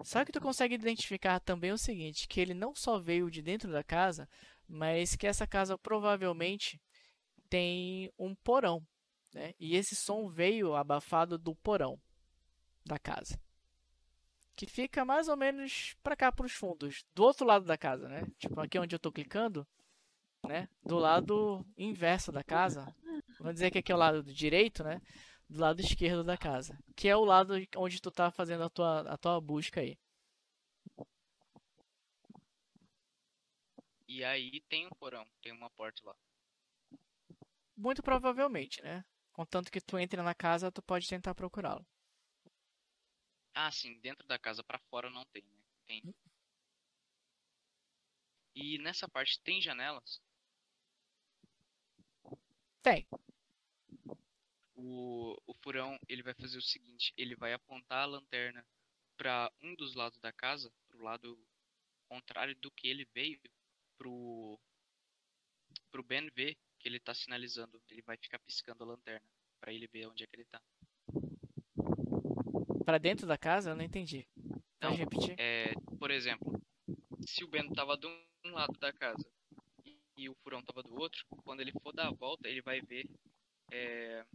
Só 0.03 0.23
que 0.23 0.31
tu 0.31 0.39
consegue 0.39 0.75
identificar 0.75 1.39
também 1.39 1.71
o 1.71 1.77
seguinte, 1.77 2.27
que 2.27 2.39
ele 2.39 2.53
não 2.53 2.75
só 2.75 2.99
veio 2.99 3.29
de 3.31 3.41
dentro 3.41 3.71
da 3.71 3.83
casa, 3.83 4.29
mas 4.67 5.15
que 5.15 5.27
essa 5.27 5.47
casa 5.47 5.77
provavelmente 5.77 6.81
tem 7.49 8.11
um 8.17 8.35
porão. 8.35 8.85
Né? 9.33 9.53
E 9.59 9.75
esse 9.75 9.95
som 9.95 10.29
veio 10.29 10.75
abafado 10.75 11.37
do 11.37 11.55
porão 11.55 11.99
da 12.85 12.99
casa 12.99 13.39
que 14.57 14.65
fica 14.65 15.05
mais 15.05 15.27
ou 15.27 15.37
menos 15.37 15.95
pra 16.01 16.15
cá 16.15 16.31
pros 16.31 16.51
fundos, 16.51 17.05
do 17.13 17.23
outro 17.23 17.45
lado 17.45 17.63
da 17.63 17.77
casa, 17.77 18.09
né? 18.09 18.23
Tipo 18.39 18.59
aqui 18.59 18.79
onde 18.79 18.95
eu 18.95 18.99
tô 18.99 19.11
clicando, 19.11 19.65
né? 20.45 20.67
Do 20.83 20.97
lado 20.97 21.63
inverso 21.77 22.31
da 22.31 22.43
casa. 22.43 22.93
Vamos 23.37 23.53
dizer 23.53 23.69
que 23.69 23.77
aqui 23.77 23.91
é 23.91 23.95
o 23.95 23.99
lado 23.99 24.23
do 24.23 24.33
direito, 24.33 24.83
né? 24.83 24.99
Do 25.47 25.59
lado 25.59 25.79
esquerdo 25.79 26.23
da 26.23 26.35
casa, 26.35 26.75
que 26.95 27.07
é 27.07 27.15
o 27.15 27.23
lado 27.23 27.53
onde 27.77 28.01
tu 28.01 28.09
tá 28.11 28.31
fazendo 28.31 28.63
a 28.63 28.69
tua 28.69 29.01
a 29.01 29.17
tua 29.17 29.39
busca 29.39 29.79
aí. 29.79 29.95
E 34.07 34.23
aí 34.23 34.59
tem 34.67 34.87
um 34.87 34.89
porão, 34.99 35.25
tem 35.43 35.51
uma 35.51 35.69
porta 35.69 36.01
lá. 36.03 36.15
Muito 37.75 38.01
provavelmente, 38.01 38.81
né? 38.81 39.05
Contanto 39.31 39.71
que 39.71 39.79
tu 39.79 39.99
entre 39.99 40.19
na 40.23 40.33
casa, 40.33 40.71
tu 40.71 40.81
pode 40.81 41.07
tentar 41.07 41.35
procurá-lo. 41.35 41.85
Ah, 43.59 43.71
sim, 43.71 43.99
dentro 43.99 44.27
da 44.27 44.37
casa 44.37 44.63
pra 44.63 44.77
fora 44.77 45.09
não 45.09 45.25
tem, 45.25 45.41
né? 45.41 45.63
Tem. 45.87 46.03
E 48.53 48.77
nessa 48.77 49.07
parte 49.09 49.39
tem 49.41 49.59
janelas? 49.59 50.21
Tem. 52.83 53.07
O, 54.75 55.35
o 55.47 55.53
furão, 55.55 55.97
ele 56.07 56.21
vai 56.21 56.35
fazer 56.35 56.57
o 56.57 56.61
seguinte, 56.61 57.11
ele 57.17 57.35
vai 57.35 57.51
apontar 57.51 58.03
a 58.03 58.05
lanterna 58.05 58.63
pra 59.17 59.51
um 59.61 59.73
dos 59.73 59.95
lados 59.95 60.19
da 60.19 60.31
casa, 60.31 60.71
pro 60.87 61.01
lado 61.03 61.37
contrário 62.07 62.55
do 62.57 62.69
que 62.69 62.87
ele 62.87 63.05
veio, 63.11 63.41
pro 63.97 64.59
pro 65.89 66.03
Ben 66.03 66.29
ver 66.35 66.55
que 66.79 66.87
ele 66.87 66.99
tá 66.99 67.13
sinalizando, 67.15 67.81
ele 67.89 68.03
vai 68.03 68.17
ficar 68.17 68.37
piscando 68.39 68.83
a 68.83 68.87
lanterna 68.87 69.27
pra 69.59 69.73
ele 69.73 69.87
ver 69.87 70.05
onde 70.07 70.23
é 70.23 70.27
que 70.27 70.35
ele 70.35 70.45
tá. 70.45 70.61
Pra 72.87 72.97
dentro 72.97 73.27
da 73.27 73.37
casa, 73.37 73.71
eu 73.71 73.75
não 73.75 73.83
entendi. 73.83 74.25
Não, 74.79 74.91
Pode 74.91 74.95
repetir? 74.95 75.35
É, 75.37 75.73
por 75.99 76.09
exemplo, 76.09 76.57
se 77.27 77.43
o 77.43 77.47
Ben 77.49 77.69
tava 77.73 77.97
de 77.97 78.07
um 78.07 78.51
lado 78.53 78.79
da 78.79 78.93
casa 78.93 79.29
e, 80.15 80.29
o 80.29 80.35
furão 80.35 80.63
tava 80.63 80.81
do 80.83 80.97
outro, 80.97 81.25
quando 81.43 81.59
ele 81.59 81.73
for 81.83 81.91
dar 81.91 82.07
a 82.07 82.11
volta, 82.11 82.47
ele 82.47 82.61
vai 82.61 82.79
ver 82.79 83.05
é, 83.73 84.25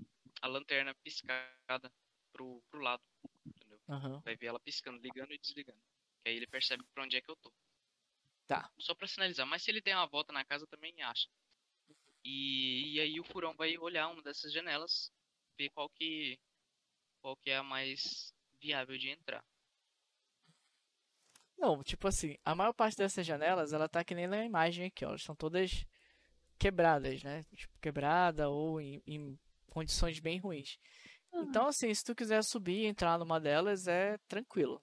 a 0.43 0.47
lanterna 0.49 0.95
piscada 1.03 1.91
pro, 2.31 2.63
pro 2.71 2.83
lado, 2.83 3.03
entendeu? 3.47 3.81
Aham. 3.89 4.21
Vai 4.23 4.37
ver 4.37 4.49
ela 4.49 4.61
piscando, 4.61 5.01
ligando 5.01 5.33
e 5.33 5.39
desligando. 5.39 5.81
Aí 6.27 6.37
ele 6.37 6.47
percebe 6.47 6.85
pra 6.93 7.05
onde 7.05 7.17
é 7.17 7.23
que 7.23 7.31
eu 7.31 7.37
tô. 7.37 7.51
Tá. 8.47 8.71
Só 8.79 8.95
pra 8.95 9.09
sinalizar, 9.09 9.47
mas 9.47 9.63
se 9.63 9.71
ele 9.71 9.81
der 9.81 9.97
uma 9.97 10.07
volta 10.07 10.31
na 10.31 10.45
casa 10.45 10.67
também 10.67 10.93
acha. 11.03 11.27
E, 12.23 12.97
e 12.97 13.01
aí 13.01 13.19
o 13.19 13.25
furão 13.25 13.57
vai 13.57 13.79
olhar 13.79 14.09
uma 14.09 14.23
dessas 14.23 14.53
janelas, 14.53 15.11
ver 15.57 15.71
qual 15.71 15.89
que 15.89 16.39
qual 17.23 17.35
que 17.37 17.51
é 17.51 17.57
a 17.57 17.63
mais 17.63 18.35
viável 18.63 18.97
de 18.97 19.11
entrar. 19.11 19.45
Não, 21.59 21.83
tipo 21.83 22.09
assim, 22.09 22.37
a 22.45 22.55
maior 22.55 22.73
parte 22.73 22.97
dessas 22.97 23.27
janelas, 23.27 23.73
ela 23.73 23.89
tá 23.89 24.05
que 24.05 24.15
nem 24.15 24.27
na 24.27 24.45
imagem 24.45 24.87
aqui, 24.87 25.05
ó. 25.05 25.11
Elas 25.11 25.23
são 25.23 25.35
todas 25.35 25.85
quebradas, 26.59 27.23
né? 27.23 27.43
Tipo, 27.55 27.79
quebrada 27.81 28.49
ou 28.49 28.81
em, 28.81 29.03
em 29.07 29.39
condições 29.67 30.19
bem 30.21 30.39
ruins. 30.39 30.79
Então, 31.35 31.67
assim, 31.67 31.93
se 31.95 32.05
tu 32.05 32.15
quiser 32.15 32.43
subir 32.45 32.83
e 32.83 32.87
entrar 32.87 33.19
numa 33.19 33.41
delas, 33.41 33.87
é 33.89 34.19
tranquilo. 34.29 34.83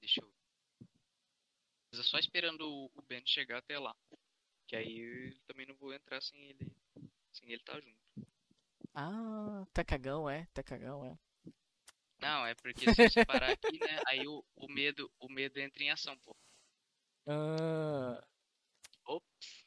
Deixa 0.00 0.20
eu. 0.20 0.32
Mas 1.90 2.00
é 2.00 2.02
só 2.04 2.18
esperando 2.18 2.62
o 2.62 2.90
o 2.94 3.02
Ben 3.02 3.22
chegar 3.26 3.58
até 3.58 3.78
lá. 3.78 3.94
Que 4.66 4.76
aí 4.76 4.98
eu 4.98 5.38
também 5.46 5.66
não 5.66 5.74
vou 5.76 5.92
entrar 5.92 6.20
sem 6.22 6.42
ele. 6.48 6.72
Sem 7.32 7.48
ele 7.48 7.56
estar 7.56 7.80
junto. 7.80 8.01
Ah, 8.94 9.66
tá 9.72 9.84
cagão, 9.84 10.28
é? 10.28 10.46
Tá 10.52 10.62
cagão, 10.62 11.04
é? 11.04 11.18
Não, 12.20 12.46
é 12.46 12.54
porque 12.54 12.92
se 12.94 13.02
eu 13.02 13.10
separar 13.10 13.50
aqui, 13.50 13.78
né? 13.78 14.00
Aí 14.06 14.26
o, 14.26 14.44
o 14.56 14.68
medo, 14.68 15.10
o 15.18 15.28
medo 15.28 15.58
entra 15.58 15.82
em 15.82 15.90
ação, 15.90 16.16
pô. 16.18 16.36
Ah, 17.26 18.22
Ops. 19.06 19.66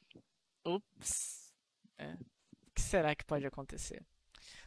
ups. 0.65 1.53
É. 1.97 2.13
O 2.13 2.71
que 2.73 2.81
será 2.81 3.15
que 3.15 3.25
pode 3.25 3.45
acontecer? 3.45 4.05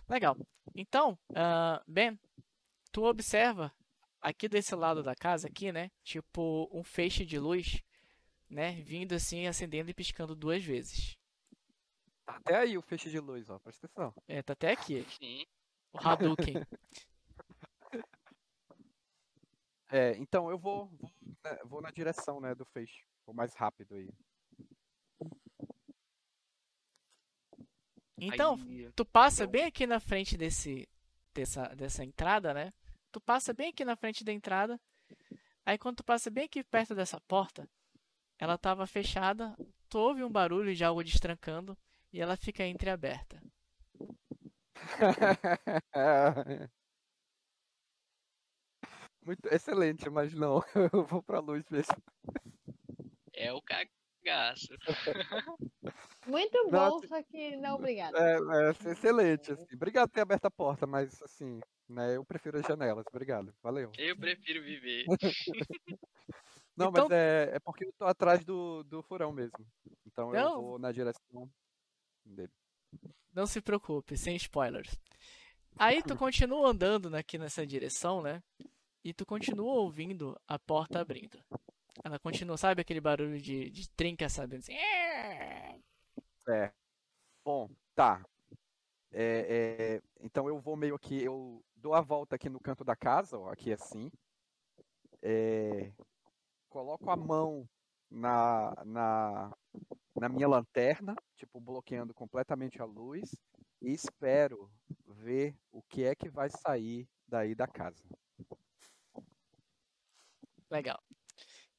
Legal. 0.08 0.36
Então, 0.74 1.18
ah, 1.34 1.82
Ben, 1.86 2.18
tu 2.92 3.04
observa 3.04 3.72
aqui 4.20 4.48
desse 4.48 4.74
lado 4.74 5.02
da 5.02 5.14
casa, 5.14 5.48
aqui, 5.48 5.72
né? 5.72 5.90
Tipo, 6.02 6.68
um 6.72 6.82
feixe 6.82 7.24
de 7.24 7.38
luz, 7.38 7.82
né? 8.48 8.72
Vindo 8.82 9.14
assim, 9.14 9.46
acendendo 9.46 9.90
e 9.90 9.94
piscando 9.94 10.34
duas 10.34 10.64
vezes. 10.64 11.17
Tá 12.28 12.36
até 12.36 12.56
aí 12.58 12.76
o 12.76 12.82
feixe 12.82 13.08
de 13.08 13.18
luz, 13.18 13.48
ó. 13.48 13.58
Presta 13.58 13.86
atenção. 13.86 14.12
É, 14.28 14.42
tá 14.42 14.52
até 14.52 14.72
aqui. 14.72 15.02
Sim. 15.18 15.46
O 15.92 15.98
Hadouken. 15.98 16.54
É, 19.90 20.14
então 20.18 20.50
eu 20.50 20.58
vou, 20.58 20.86
vou, 20.88 21.10
né, 21.42 21.58
vou 21.64 21.80
na 21.80 21.90
direção, 21.90 22.42
né, 22.42 22.54
do 22.54 22.66
feixe. 22.66 23.02
Vou 23.24 23.34
mais 23.34 23.54
rápido 23.54 23.94
aí. 23.94 24.10
Então, 28.18 28.56
Aí, 28.56 28.92
tu 28.92 29.02
passa 29.06 29.46
bem 29.46 29.64
aqui 29.64 29.86
na 29.86 29.98
frente 29.98 30.36
desse 30.36 30.86
dessa, 31.32 31.68
dessa 31.68 32.04
entrada, 32.04 32.52
né? 32.52 32.70
Tu 33.10 33.18
passa 33.18 33.54
bem 33.54 33.70
aqui 33.70 33.82
na 33.82 33.96
frente 33.96 34.22
da 34.22 34.30
entrada. 34.30 34.78
Aí 35.64 35.78
quando 35.78 35.96
tu 35.96 36.04
passa 36.04 36.30
bem 36.30 36.44
aqui 36.44 36.62
perto 36.62 36.94
dessa 36.94 37.18
porta, 37.22 37.66
ela 38.38 38.58
tava 38.58 38.86
fechada, 38.86 39.56
tu 39.88 39.98
ouve 39.98 40.22
um 40.22 40.30
barulho 40.30 40.74
de 40.74 40.84
algo 40.84 41.02
destrancando 41.02 41.74
e 42.12 42.20
ela 42.20 42.36
fica 42.36 42.64
entreaberta. 42.66 43.40
Muito 49.22 49.46
excelente, 49.52 50.08
mas 50.08 50.32
não, 50.32 50.62
eu 50.92 51.04
vou 51.04 51.22
pra 51.22 51.40
luz 51.40 51.64
mesmo. 51.70 51.94
É 53.34 53.52
o 53.52 53.60
cagaço. 53.62 54.68
Muito 56.26 56.64
bom, 56.64 56.70
Nossa. 56.70 57.08
só 57.08 57.22
que 57.22 57.56
não 57.56 57.76
obrigado. 57.76 58.16
É, 58.16 58.36
é 58.36 58.70
excelente, 58.92 59.52
assim. 59.52 59.74
Obrigado 59.74 60.08
por 60.08 60.14
ter 60.14 60.20
aberto 60.22 60.46
a 60.46 60.50
porta, 60.50 60.86
mas 60.86 61.22
assim, 61.22 61.60
né, 61.88 62.16
eu 62.16 62.24
prefiro 62.24 62.58
as 62.58 62.66
janelas. 62.66 63.04
Obrigado, 63.08 63.54
valeu. 63.62 63.90
Eu 63.98 64.16
prefiro 64.16 64.62
viver. 64.62 65.04
Não, 66.76 66.88
Então- 66.90 67.08
mas 67.08 67.10
é, 67.10 67.50
é 67.56 67.60
porque 67.60 67.84
eu 67.86 67.92
tô 67.98 68.04
atrás 68.06 68.44
do, 68.44 68.82
do 68.84 69.02
furão 69.02 69.32
mesmo. 69.32 69.66
Então 70.06 70.34
eu 70.34 70.40
Não. 70.42 70.62
vou 70.62 70.78
na 70.78 70.92
direção 70.92 71.50
dele. 72.34 72.52
Não 73.34 73.46
se 73.46 73.60
preocupe, 73.60 74.16
sem 74.16 74.36
spoilers. 74.36 74.98
Aí 75.78 76.02
tu 76.02 76.16
continua 76.16 76.68
andando 76.68 77.14
aqui 77.14 77.38
nessa 77.38 77.66
direção, 77.66 78.20
né? 78.20 78.42
E 79.04 79.12
tu 79.12 79.24
continua 79.24 79.74
ouvindo 79.74 80.38
a 80.46 80.58
porta 80.58 81.00
abrindo. 81.00 81.38
Ela 82.04 82.18
continua, 82.18 82.56
sabe 82.56 82.80
aquele 82.80 83.00
barulho 83.00 83.40
de, 83.40 83.70
de 83.70 83.88
trinca, 83.90 84.28
sabe? 84.28 84.56
Assim, 84.56 84.72
É. 84.74 86.72
Bom, 87.44 87.70
tá. 87.94 88.24
É, 89.10 90.00
é, 90.00 90.02
então 90.20 90.48
eu 90.48 90.58
vou 90.58 90.76
meio 90.76 90.94
aqui, 90.94 91.22
eu 91.22 91.64
dou 91.76 91.94
a 91.94 92.00
volta 92.00 92.36
aqui 92.36 92.48
no 92.48 92.60
canto 92.60 92.84
da 92.84 92.94
casa, 92.94 93.38
ó, 93.38 93.50
aqui 93.50 93.72
assim. 93.72 94.10
É, 95.22 95.92
coloco 96.68 97.10
a 97.10 97.16
mão 97.16 97.68
na, 98.10 98.74
na, 98.84 99.56
na 100.20 100.28
minha 100.28 100.48
lanterna, 100.48 101.14
tipo, 101.36 101.60
bloqueando 101.60 102.14
completamente 102.14 102.80
a 102.80 102.84
luz, 102.84 103.34
e 103.80 103.92
espero 103.92 104.70
ver 105.06 105.54
o 105.70 105.82
que 105.82 106.04
é 106.04 106.14
que 106.14 106.28
vai 106.28 106.48
sair 106.50 107.08
daí 107.26 107.54
da 107.54 107.66
casa. 107.66 108.02
Legal. 110.70 111.02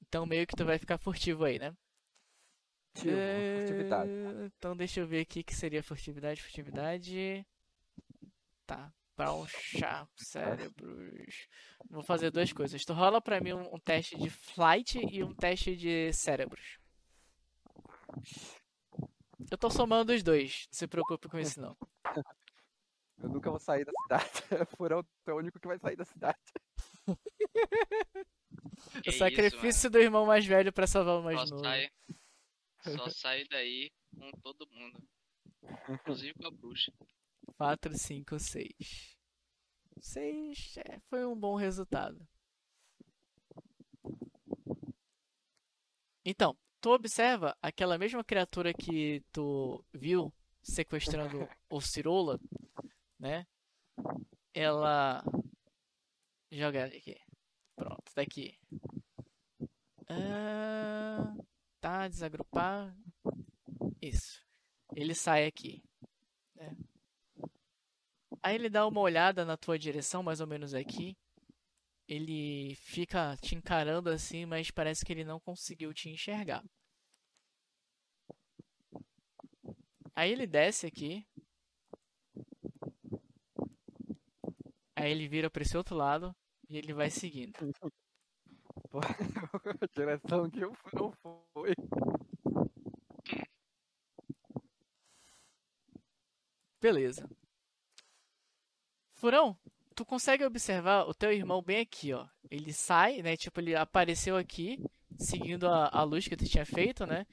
Então 0.07 0.25
meio 0.25 0.47
que 0.47 0.55
tu 0.55 0.65
vai 0.65 0.79
ficar 0.79 0.97
furtivo 0.97 1.43
aí, 1.43 1.59
né? 1.59 1.75
Furtivo, 2.95 3.17
furtividade. 3.57 4.11
É, 4.11 4.45
Então 4.57 4.75
deixa 4.75 4.99
eu 4.99 5.07
ver 5.07 5.21
aqui 5.21 5.43
que 5.43 5.55
seria 5.55 5.83
furtividade, 5.83 6.41
furtividade. 6.41 7.45
Tá. 8.65 8.91
Brown 9.15 9.45
Sharp, 9.47 10.09
cérebros. 10.15 11.47
Vou 11.89 12.01
fazer 12.01 12.31
duas 12.31 12.53
coisas. 12.53 12.85
Tu 12.85 12.93
rola 12.93 13.21
pra 13.21 13.41
mim 13.41 13.51
um, 13.51 13.75
um 13.75 13.79
teste 13.79 14.17
de 14.17 14.29
flight 14.29 14.97
e 15.11 15.21
um 15.21 15.35
teste 15.35 15.75
de 15.75 16.13
cérebros. 16.13 16.79
Eu 19.51 19.57
tô 19.57 19.69
somando 19.69 20.13
os 20.13 20.21
dois. 20.23 20.67
Não 20.67 20.77
se 20.77 20.87
preocupe 20.87 21.27
com 21.29 21.39
isso 21.39 21.59
não. 21.61 21.75
Eu 23.21 23.27
nunca 23.29 23.49
vou 23.49 23.59
sair 23.59 23.83
da 23.83 23.91
cidade. 24.03 24.29
Furão, 24.77 25.03
tu 25.03 25.31
é 25.31 25.33
o 25.33 25.37
único 25.37 25.59
que 25.59 25.67
vai 25.67 25.77
sair 25.77 25.95
da 25.95 26.05
cidade. 26.05 26.37
Que 29.03 29.09
o 29.09 29.11
isso, 29.11 29.19
sacrifício 29.19 29.89
do 29.89 29.99
irmão 29.99 30.25
mais 30.25 30.45
velho 30.45 30.71
pra 30.71 30.87
salvar 30.87 31.19
o 31.19 31.23
mais 31.23 31.41
Só 31.41 31.55
novo. 31.55 31.63
sai, 31.63 31.89
só 32.81 33.09
sai 33.09 33.43
daí 33.49 33.91
com 34.17 34.31
todo 34.41 34.67
mundo. 34.71 35.03
Inclusive 35.89 36.33
com 36.33 36.47
a 36.47 36.51
bruxa. 36.51 36.93
4, 37.57 37.97
5, 37.97 38.39
6. 38.39 39.17
6 40.01 40.77
é, 40.77 40.99
foi 41.09 41.25
um 41.25 41.35
bom 41.35 41.55
resultado. 41.55 42.25
Então, 46.25 46.57
tu 46.81 46.91
observa 46.91 47.55
aquela 47.61 47.97
mesma 47.97 48.23
criatura 48.23 48.73
que 48.73 49.23
tu 49.31 49.83
viu 49.93 50.33
sequestrando 50.61 51.47
o 51.69 51.81
Cirola, 51.81 52.39
né? 53.19 53.45
Ela. 54.53 55.23
Joga 56.51 56.85
aqui. 56.85 57.17
Pronto, 57.75 58.03
tá 58.13 58.21
aqui. 58.21 58.57
Ah, 60.07 61.35
tá, 61.79 62.07
desagrupar. 62.07 62.95
Isso. 64.01 64.41
Ele 64.95 65.13
sai 65.13 65.45
aqui. 65.45 65.83
né? 66.55 66.75
Aí 68.41 68.55
ele 68.55 68.69
dá 68.69 68.87
uma 68.87 69.01
olhada 69.01 69.45
na 69.45 69.55
tua 69.57 69.77
direção, 69.77 70.23
mais 70.23 70.41
ou 70.41 70.47
menos 70.47 70.73
aqui. 70.73 71.15
Ele 72.09 72.73
fica 72.73 73.37
te 73.37 73.53
encarando 73.53 74.09
assim, 74.09 74.43
mas 74.43 74.71
parece 74.71 75.05
que 75.05 75.13
ele 75.13 75.23
não 75.23 75.39
conseguiu 75.39 75.93
te 75.93 76.09
enxergar. 76.09 76.63
Aí 80.15 80.31
ele 80.31 80.47
desce 80.47 80.87
aqui. 80.87 81.23
Aí 84.95 85.11
ele 85.11 85.27
vira 85.27 85.51
para 85.51 85.61
esse 85.61 85.77
outro 85.77 85.95
lado 85.95 86.35
e 86.67 86.79
ele 86.79 86.93
vai 86.93 87.11
seguindo. 87.11 87.53
A 89.81 89.87
direção 89.95 90.49
que 90.49 90.65
o 90.65 90.73
furão 90.73 91.13
foi. 91.53 91.75
Beleza. 96.81 97.29
Furão, 99.13 99.55
tu 99.99 100.05
consegue 100.05 100.45
observar 100.45 101.09
o 101.09 101.13
teu 101.13 101.29
irmão 101.29 101.61
bem 101.61 101.81
aqui, 101.81 102.13
ó. 102.13 102.25
Ele 102.49 102.71
sai, 102.71 103.21
né? 103.21 103.35
Tipo, 103.35 103.59
ele 103.59 103.75
apareceu 103.75 104.37
aqui, 104.37 104.81
seguindo 105.17 105.67
a, 105.67 105.89
a 105.89 106.03
luz 106.03 106.25
que 106.25 106.37
tu 106.37 106.45
tinha 106.45 106.65
feito, 106.65 107.05
né? 107.05 107.27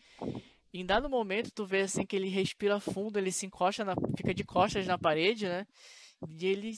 Em 0.75 0.85
dado 0.85 1.09
momento, 1.09 1.53
tu 1.53 1.65
vê 1.65 1.83
assim 1.83 2.05
que 2.05 2.17
ele 2.17 2.27
respira 2.29 2.81
fundo, 2.81 3.21
ele 3.21 3.31
se 3.31 3.47
encosta, 3.47 3.85
na, 3.85 3.95
fica 4.17 4.35
de 4.35 4.43
costas 4.43 4.85
na 4.85 4.99
parede, 4.99 5.47
né? 5.47 5.65
E 6.29 6.45
ele 6.45 6.77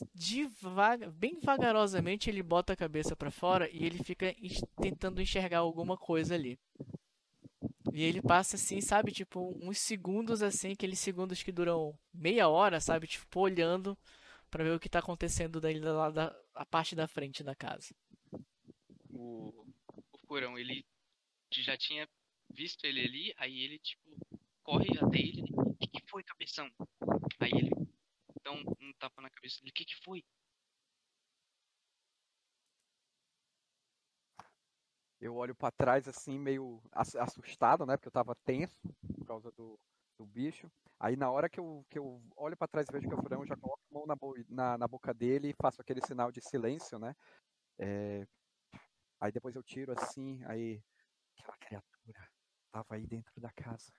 bem 1.15 1.39
vagarosamente, 1.43 2.29
ele 2.29 2.43
bota 2.43 2.75
a 2.75 2.77
cabeça 2.77 3.17
pra 3.17 3.31
fora 3.31 3.67
e 3.73 3.87
ele 3.87 4.05
fica 4.05 4.37
tentando 4.83 5.23
enxergar 5.23 5.61
alguma 5.61 5.97
coisa 5.97 6.35
ali. 6.35 6.59
E 7.95 8.03
ele 8.03 8.21
passa 8.21 8.57
assim, 8.57 8.83
sabe, 8.83 9.11
tipo, 9.11 9.59
uns 9.63 9.79
segundos 9.79 10.43
assim, 10.43 10.73
aqueles 10.73 10.99
segundos 10.99 11.43
que 11.43 11.51
duram 11.51 11.99
meia 12.13 12.47
hora, 12.47 12.79
sabe, 12.79 13.07
tipo, 13.07 13.41
olhando 13.41 13.97
pra 14.51 14.65
ver 14.65 14.75
o 14.75 14.81
que 14.81 14.89
tá 14.89 14.99
acontecendo 15.01 15.61
daí 15.61 15.79
lá 15.81 16.11
da 16.11 16.35
a 16.55 16.67
parte 16.67 16.95
da 16.97 17.07
frente 17.09 17.43
da 17.45 17.55
casa. 17.55 17.95
O, 19.11 19.67
o 20.13 20.19
furão, 20.27 20.59
ele 20.59 20.85
já 21.53 21.77
tinha 21.77 22.09
visto 22.51 22.85
ele 22.85 23.01
ali, 23.03 23.35
aí 23.39 23.61
ele, 23.63 23.79
tipo, 23.79 24.03
corre 24.63 24.89
até 24.99 25.19
ele. 25.19 25.43
né? 25.43 25.49
O 25.57 25.75
que, 25.77 25.89
que 25.89 26.11
foi, 26.11 26.23
cabeção? 26.25 26.71
Aí 27.41 27.51
ele 27.53 27.71
dá 28.45 28.53
um, 28.53 28.65
um 28.81 28.93
tapa 28.99 29.23
na 29.23 29.31
cabeça 29.31 29.59
dele. 29.61 29.71
O 29.71 29.75
que, 29.75 29.85
que 29.87 29.97
foi? 30.05 30.25
Eu 35.21 35.35
olho 35.37 35.55
pra 35.55 35.71
trás 35.71 36.07
assim, 36.09 36.39
meio 36.39 36.81
ass- 36.93 37.17
assustado, 37.17 37.85
né? 37.85 37.97
Porque 37.97 38.09
eu 38.09 38.13
tava 38.13 38.35
tenso 38.45 38.81
por 39.17 39.27
causa 39.27 39.51
do, 39.53 39.79
do 40.19 40.27
bicho. 40.27 40.71
Aí 41.01 41.17
na 41.17 41.31
hora 41.31 41.49
que 41.49 41.61
eu, 41.61 41.87
que 41.91 41.99
eu 41.99 42.23
olho 42.37 42.57
pra 42.57 42.69
trás 42.69 42.89
e 42.89 42.93
vejo 42.93 43.09
que 43.09 43.15
é 43.15 43.17
o 43.17 43.23
furão, 43.23 43.43
eu 43.43 43.47
já 43.47 43.57
coloco 43.57 43.83
a 43.91 43.95
mão 43.95 44.07
na, 44.07 44.17
bo- 44.17 44.35
na, 44.49 44.79
na 44.79 44.89
boca 44.89 45.15
dele 45.15 45.51
e 45.51 45.55
faço 45.55 45.81
aquele 45.81 46.01
sinal 46.03 46.33
de 46.33 46.41
silêncio, 46.41 46.99
né? 46.99 47.15
É, 47.79 48.27
Aí 49.21 49.33
depois 49.33 49.55
eu 49.57 49.63
tiro 49.63 49.93
assim, 49.93 50.43
aí 50.45 50.83
aquela 51.39 51.57
criatura 51.59 52.31
tava 52.73 52.95
aí 52.97 53.07
dentro 53.07 53.41
da 53.41 53.51
casa. 53.53 53.93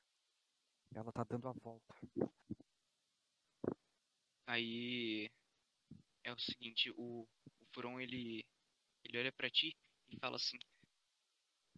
Ela 0.96 1.12
tá 1.12 1.24
dando 1.24 1.48
a 1.48 1.54
volta. 1.54 1.96
Aí 4.46 5.30
é 6.24 6.34
o 6.34 6.40
seguinte, 6.40 6.92
o, 6.98 7.24
o 7.26 8.00
ele 8.02 8.44
ele 9.04 9.20
olha 9.20 9.32
pra 9.34 9.50
ti 9.50 9.76
e 10.10 10.18
fala 10.20 10.38
assim: 10.38 10.58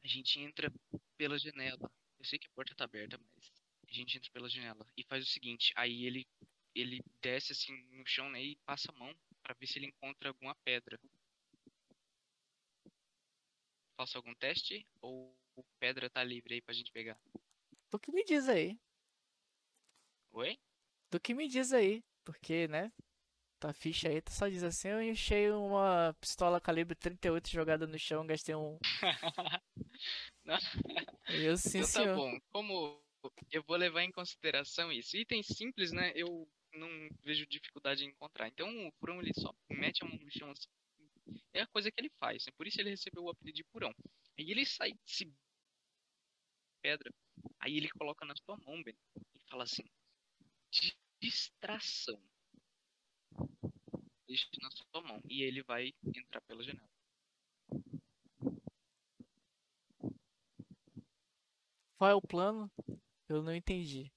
"A 0.03 0.07
gente 0.07 0.39
entra 0.39 0.69
pela 1.17 1.39
janela. 1.39 1.89
Eu 2.19 2.25
sei 2.25 2.37
que 2.37 2.47
a 2.47 2.51
porta 2.51 2.75
tá 2.75 2.83
aberta, 2.85 3.17
mas 3.17 3.51
a 3.91 3.95
gente 3.95 4.17
entra 4.17 4.31
pela 4.31 4.49
janela 4.49 4.85
e 4.97 5.03
faz 5.03 5.23
o 5.25 5.29
seguinte, 5.29 5.73
aí 5.75 6.05
ele 6.05 6.25
ele 6.73 7.01
desce 7.21 7.51
assim 7.51 7.73
no 7.91 8.05
chão, 8.07 8.29
né, 8.29 8.41
e 8.41 8.55
passa 8.65 8.89
a 8.91 8.97
mão 8.97 9.13
pra 9.43 9.53
ver 9.59 9.67
se 9.67 9.77
ele 9.77 9.87
encontra 9.87 10.29
alguma 10.29 10.55
pedra. 10.63 10.97
Faça 13.97 14.17
algum 14.17 14.33
teste 14.35 14.87
ou 15.01 15.35
pedra 15.79 16.09
tá 16.09 16.23
livre 16.23 16.53
aí 16.55 16.61
pra 16.61 16.73
gente 16.73 16.91
pegar? 16.91 17.19
Tu 17.89 17.99
que 17.99 18.11
me 18.11 18.23
diz 18.23 18.47
aí? 18.47 18.79
Oi? 20.31 20.57
Tu 21.09 21.19
que 21.19 21.33
me 21.33 21.47
diz 21.47 21.73
aí? 21.73 22.01
Porque, 22.23 22.67
né? 22.69 22.91
Tua 23.59 23.73
ficha 23.73 24.09
aí, 24.09 24.21
tu 24.21 24.31
só 24.31 24.47
diz 24.47 24.63
assim, 24.63 24.87
eu 24.87 25.01
enchei 25.03 25.51
uma 25.51 26.15
pistola 26.19 26.59
calibre 26.59 26.95
38 26.95 27.49
jogada 27.49 27.85
no 27.85 27.99
chão, 27.99 28.25
gastei 28.25 28.55
um. 28.55 28.77
Não. 30.45 30.57
Eu 31.27 31.57
sim, 31.57 31.79
Então 31.79 31.91
tá 31.91 31.99
senhor. 32.01 32.17
bom. 32.17 32.39
Como 32.51 33.03
eu 33.51 33.64
vou 33.64 33.77
levar 33.77 34.03
em 34.03 34.11
consideração 34.11 34.91
isso. 34.91 35.17
Itens 35.17 35.48
simples, 35.48 35.91
né? 35.91 36.11
Eu 36.16 36.48
não 36.74 36.88
vejo 37.24 37.45
dificuldade 37.48 38.03
em 38.03 38.09
encontrar. 38.09 38.48
Então 38.48 38.88
o 38.88 38.91
furão 38.93 39.22
ele 39.22 39.33
só 39.33 39.53
mete 39.69 40.03
a 40.03 40.08
mão 40.08 40.17
no 40.17 40.32
chão 40.32 40.51
assim, 40.51 40.67
É 41.53 41.61
a 41.61 41.67
coisa 41.67 41.91
que 41.91 42.00
ele 42.00 42.09
faz. 42.19 42.48
É 42.48 42.51
por 42.51 42.67
isso 42.67 42.80
ele 42.80 42.90
recebeu 42.90 43.24
o 43.24 43.30
apelido 43.30 43.58
de 43.58 43.64
Purão. 43.66 43.93
Aí 44.38 44.50
ele 44.51 44.66
sai 44.66 44.91
se 45.06 45.32
pedra. 46.82 47.14
Aí 47.59 47.77
ele 47.77 47.90
coloca 47.90 48.25
na 48.25 48.35
sua 48.35 48.58
mão, 48.58 48.82
Ben. 48.83 48.95
E 49.35 49.40
fala 49.50 49.64
assim: 49.64 49.83
distração. 51.19 52.19
Deixa 54.27 54.48
na 54.61 54.72
sua 54.72 55.01
mão. 55.01 55.22
E 55.30 55.43
ele 55.43 55.61
vai 55.64 55.93
entrar 56.16 56.41
pela 56.41 56.64
janela. 56.64 56.90
Qual 61.98 62.09
é 62.09 62.16
o 62.16 62.22
plano? 62.22 62.72
Eu 63.31 63.41
não 63.41 63.55
entendi. 63.55 64.11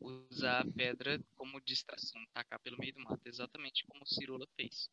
Usar 0.00 0.62
a 0.62 0.72
pedra 0.72 1.22
como 1.34 1.60
distração. 1.60 2.18
Tacar 2.32 2.58
pelo 2.60 2.78
meio 2.78 2.94
do 2.94 3.00
mato. 3.00 3.20
Exatamente 3.26 3.84
como 3.84 4.04
o 4.04 4.06
Cirula 4.06 4.46
fez. 4.56 4.88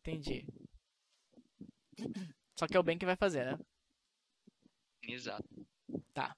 Entendi. 0.00 0.44
Só 2.58 2.66
que 2.66 2.76
é 2.76 2.80
o 2.80 2.82
Ben 2.82 2.98
que 2.98 3.06
vai 3.06 3.14
fazer, 3.14 3.44
né? 3.46 3.56
Exato. 5.00 5.48
Tá. 6.12 6.34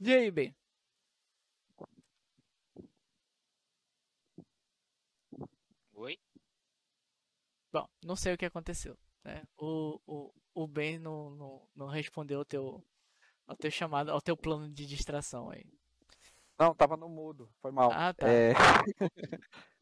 E 0.00 0.12
aí, 0.12 0.30
Ben? 0.30 0.54
Oi? 5.94 6.18
Bom, 7.72 7.88
não 8.04 8.16
sei 8.16 8.34
o 8.34 8.38
que 8.38 8.44
aconteceu. 8.44 8.98
Né? 9.24 9.42
O, 9.56 10.00
o, 10.06 10.34
o 10.54 10.66
Ben 10.66 10.98
não, 10.98 11.30
não, 11.30 11.68
não 11.74 11.86
respondeu 11.86 12.40
ao 12.40 12.44
teu, 12.44 12.84
ao 13.46 13.56
teu 13.56 13.70
chamado, 13.70 14.10
ao 14.10 14.20
teu 14.20 14.36
plano 14.36 14.68
de 14.70 14.86
distração 14.86 15.50
aí. 15.50 15.64
Não, 16.58 16.74
tava 16.74 16.96
no 16.96 17.08
mudo, 17.08 17.50
foi 17.60 17.70
mal. 17.72 17.90
Ah, 17.92 18.12
tá. 18.12 18.28
É, 18.28 18.52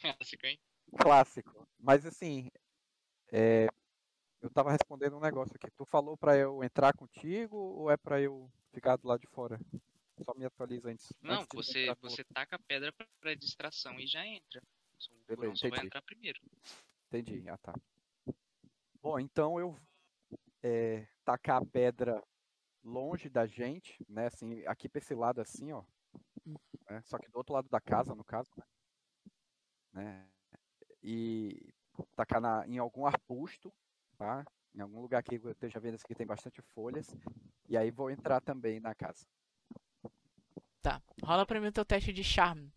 Clássico, 0.00 0.46
hein? 0.46 0.58
clássico. 0.98 1.68
Mas 1.78 2.06
assim, 2.06 2.50
é, 3.32 3.66
eu 4.40 4.50
tava 4.50 4.70
respondendo 4.70 5.16
um 5.16 5.20
negócio 5.20 5.54
aqui. 5.56 5.70
Tu 5.76 5.84
falou 5.84 6.16
pra 6.16 6.36
eu 6.36 6.62
entrar 6.62 6.96
contigo 6.96 7.56
ou 7.56 7.90
é 7.90 7.96
pra 7.96 8.20
eu 8.20 8.50
ficar 8.72 8.96
do 8.96 9.08
lado 9.08 9.20
de 9.20 9.26
fora? 9.26 9.58
Só 10.24 10.34
me 10.34 10.46
atualiza 10.46 10.88
antes. 10.88 11.12
Não, 11.20 11.42
antes 11.42 11.48
você, 11.52 11.94
você 12.00 12.24
taca 12.24 12.56
a 12.56 12.58
pedra 12.58 12.92
pra, 12.92 13.06
pra 13.20 13.34
distração 13.34 13.98
e 14.00 14.06
já 14.06 14.26
entra. 14.26 14.62
Beleza, 15.26 15.56
só 15.56 15.68
vai 15.68 15.84
entrar 15.84 16.02
primeiro. 16.02 16.40
Entendi, 17.08 17.48
ah 17.48 17.56
tá. 17.58 17.74
Bom, 19.00 19.18
então 19.20 19.58
eu 19.60 19.76
é, 20.62 21.06
tacar 21.24 21.62
a 21.62 21.66
pedra 21.66 22.22
longe 22.82 23.28
da 23.28 23.46
gente, 23.46 24.04
né? 24.08 24.26
Assim, 24.26 24.64
aqui 24.66 24.88
pra 24.88 24.98
esse 24.98 25.14
lado 25.14 25.40
assim, 25.40 25.72
ó. 25.72 25.84
né, 26.90 27.00
Só 27.04 27.18
que 27.18 27.28
do 27.30 27.36
outro 27.36 27.54
lado 27.54 27.68
da 27.68 27.80
casa, 27.80 28.14
no 28.14 28.24
caso, 28.24 28.50
né? 28.56 28.64
né, 29.92 30.28
E 31.02 31.72
tacar 32.14 32.40
na, 32.40 32.66
em 32.66 32.78
algum 32.78 33.06
arbusto, 33.06 33.72
tá? 34.18 34.44
Em 34.74 34.80
algum 34.80 35.00
lugar 35.00 35.22
que 35.22 35.36
eu 35.36 35.50
esteja 35.50 35.80
vendo 35.80 35.94
assim 35.94 36.06
que 36.06 36.14
tem 36.14 36.26
bastante 36.26 36.60
folhas. 36.60 37.14
E 37.68 37.76
aí 37.76 37.90
vou 37.90 38.10
entrar 38.10 38.40
também 38.40 38.80
na 38.80 38.94
casa. 38.94 39.26
Tá. 40.82 41.02
Rola 41.22 41.46
pra 41.46 41.60
mim 41.60 41.68
o 41.68 41.72
teu 41.72 41.84
teste 41.84 42.12
de 42.12 42.22
charme. 42.22 42.72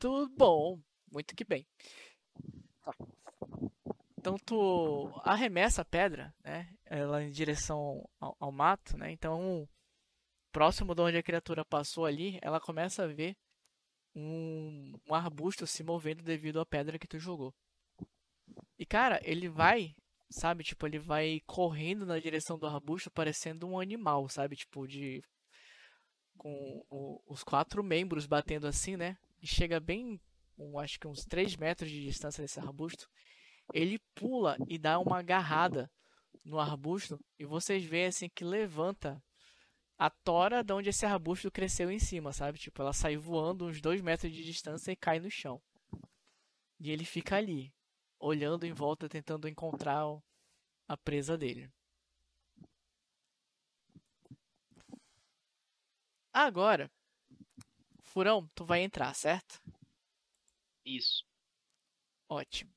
Muito 0.00 0.28
bom. 0.36 0.78
Muito 1.10 1.34
que 1.34 1.44
bem. 1.44 1.66
Tá. 2.84 2.94
Então 4.16 4.36
tu 4.44 5.10
arremessa 5.24 5.82
a 5.82 5.84
pedra, 5.84 6.32
né? 6.44 6.68
Ela 6.84 7.22
em 7.22 7.30
direção 7.30 8.08
ao, 8.20 8.36
ao 8.38 8.52
mato, 8.52 8.96
né? 8.96 9.10
Então, 9.10 9.68
próximo 10.52 10.94
de 10.94 11.02
onde 11.02 11.16
a 11.16 11.22
criatura 11.22 11.64
passou 11.64 12.04
ali, 12.04 12.38
ela 12.42 12.60
começa 12.60 13.04
a 13.04 13.06
ver 13.08 13.36
um, 14.14 14.92
um 15.08 15.14
arbusto 15.14 15.66
se 15.66 15.82
movendo 15.82 16.22
devido 16.22 16.60
à 16.60 16.66
pedra 16.66 16.98
que 16.98 17.08
tu 17.08 17.18
jogou. 17.18 17.52
E 18.78 18.86
cara, 18.86 19.20
ele 19.24 19.48
vai, 19.48 19.94
sabe? 20.30 20.62
Tipo, 20.62 20.86
ele 20.86 20.98
vai 20.98 21.40
correndo 21.46 22.06
na 22.06 22.18
direção 22.20 22.56
do 22.56 22.66
arbusto, 22.66 23.10
parecendo 23.10 23.66
um 23.66 23.80
animal, 23.80 24.28
sabe? 24.28 24.54
Tipo, 24.54 24.86
de. 24.86 25.22
Com 26.36 26.84
o- 26.88 27.20
os 27.26 27.42
quatro 27.42 27.82
membros 27.82 28.24
batendo 28.26 28.66
assim, 28.68 28.96
né? 28.96 29.16
E 29.40 29.46
chega 29.46 29.78
bem, 29.78 30.20
um, 30.58 30.78
acho 30.78 30.98
que 30.98 31.06
uns 31.06 31.24
3 31.24 31.56
metros 31.56 31.90
de 31.90 32.02
distância 32.02 32.42
desse 32.42 32.58
arbusto. 32.58 33.08
Ele 33.72 33.98
pula 34.14 34.56
e 34.66 34.78
dá 34.78 34.98
uma 34.98 35.18
agarrada 35.18 35.90
no 36.44 36.58
arbusto. 36.58 37.20
E 37.38 37.44
vocês 37.44 37.84
veem 37.84 38.06
assim 38.06 38.28
que 38.28 38.44
levanta 38.44 39.22
a 39.98 40.08
tora 40.08 40.62
de 40.62 40.72
onde 40.72 40.90
esse 40.90 41.04
arbusto 41.04 41.50
cresceu 41.50 41.90
em 41.90 41.98
cima, 41.98 42.32
sabe? 42.32 42.58
Tipo, 42.58 42.82
ela 42.82 42.92
sai 42.92 43.16
voando 43.16 43.66
uns 43.66 43.80
2 43.80 44.00
metros 44.00 44.32
de 44.32 44.44
distância 44.44 44.92
e 44.92 44.96
cai 44.96 45.18
no 45.18 45.30
chão. 45.30 45.60
E 46.80 46.90
ele 46.90 47.04
fica 47.04 47.36
ali, 47.36 47.74
olhando 48.18 48.64
em 48.64 48.72
volta, 48.72 49.08
tentando 49.08 49.48
encontrar 49.48 50.04
a 50.86 50.96
presa 50.96 51.36
dele. 51.36 51.70
Agora, 56.32 56.88
Furão, 58.18 58.50
tu 58.52 58.64
vai 58.64 58.82
entrar, 58.82 59.14
certo? 59.14 59.62
Isso. 60.84 61.24
Ótimo. 62.28 62.74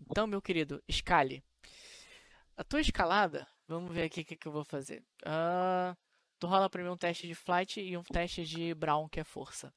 Então, 0.00 0.26
meu 0.26 0.40
querido, 0.40 0.82
escale. 0.88 1.44
A 2.56 2.64
tua 2.64 2.80
escalada, 2.80 3.46
vamos 3.66 3.92
ver 3.92 4.04
aqui 4.04 4.22
o 4.22 4.24
que, 4.24 4.34
que 4.34 4.48
eu 4.48 4.52
vou 4.52 4.64
fazer. 4.64 5.04
Ah, 5.26 5.94
tu 6.38 6.46
rola 6.46 6.70
pra 6.70 6.82
mim 6.82 6.88
um 6.88 6.96
teste 6.96 7.26
de 7.26 7.34
flight 7.34 7.78
e 7.78 7.98
um 7.98 8.02
teste 8.02 8.46
de 8.46 8.72
Brown, 8.72 9.10
que 9.10 9.20
é 9.20 9.24
força. 9.24 9.70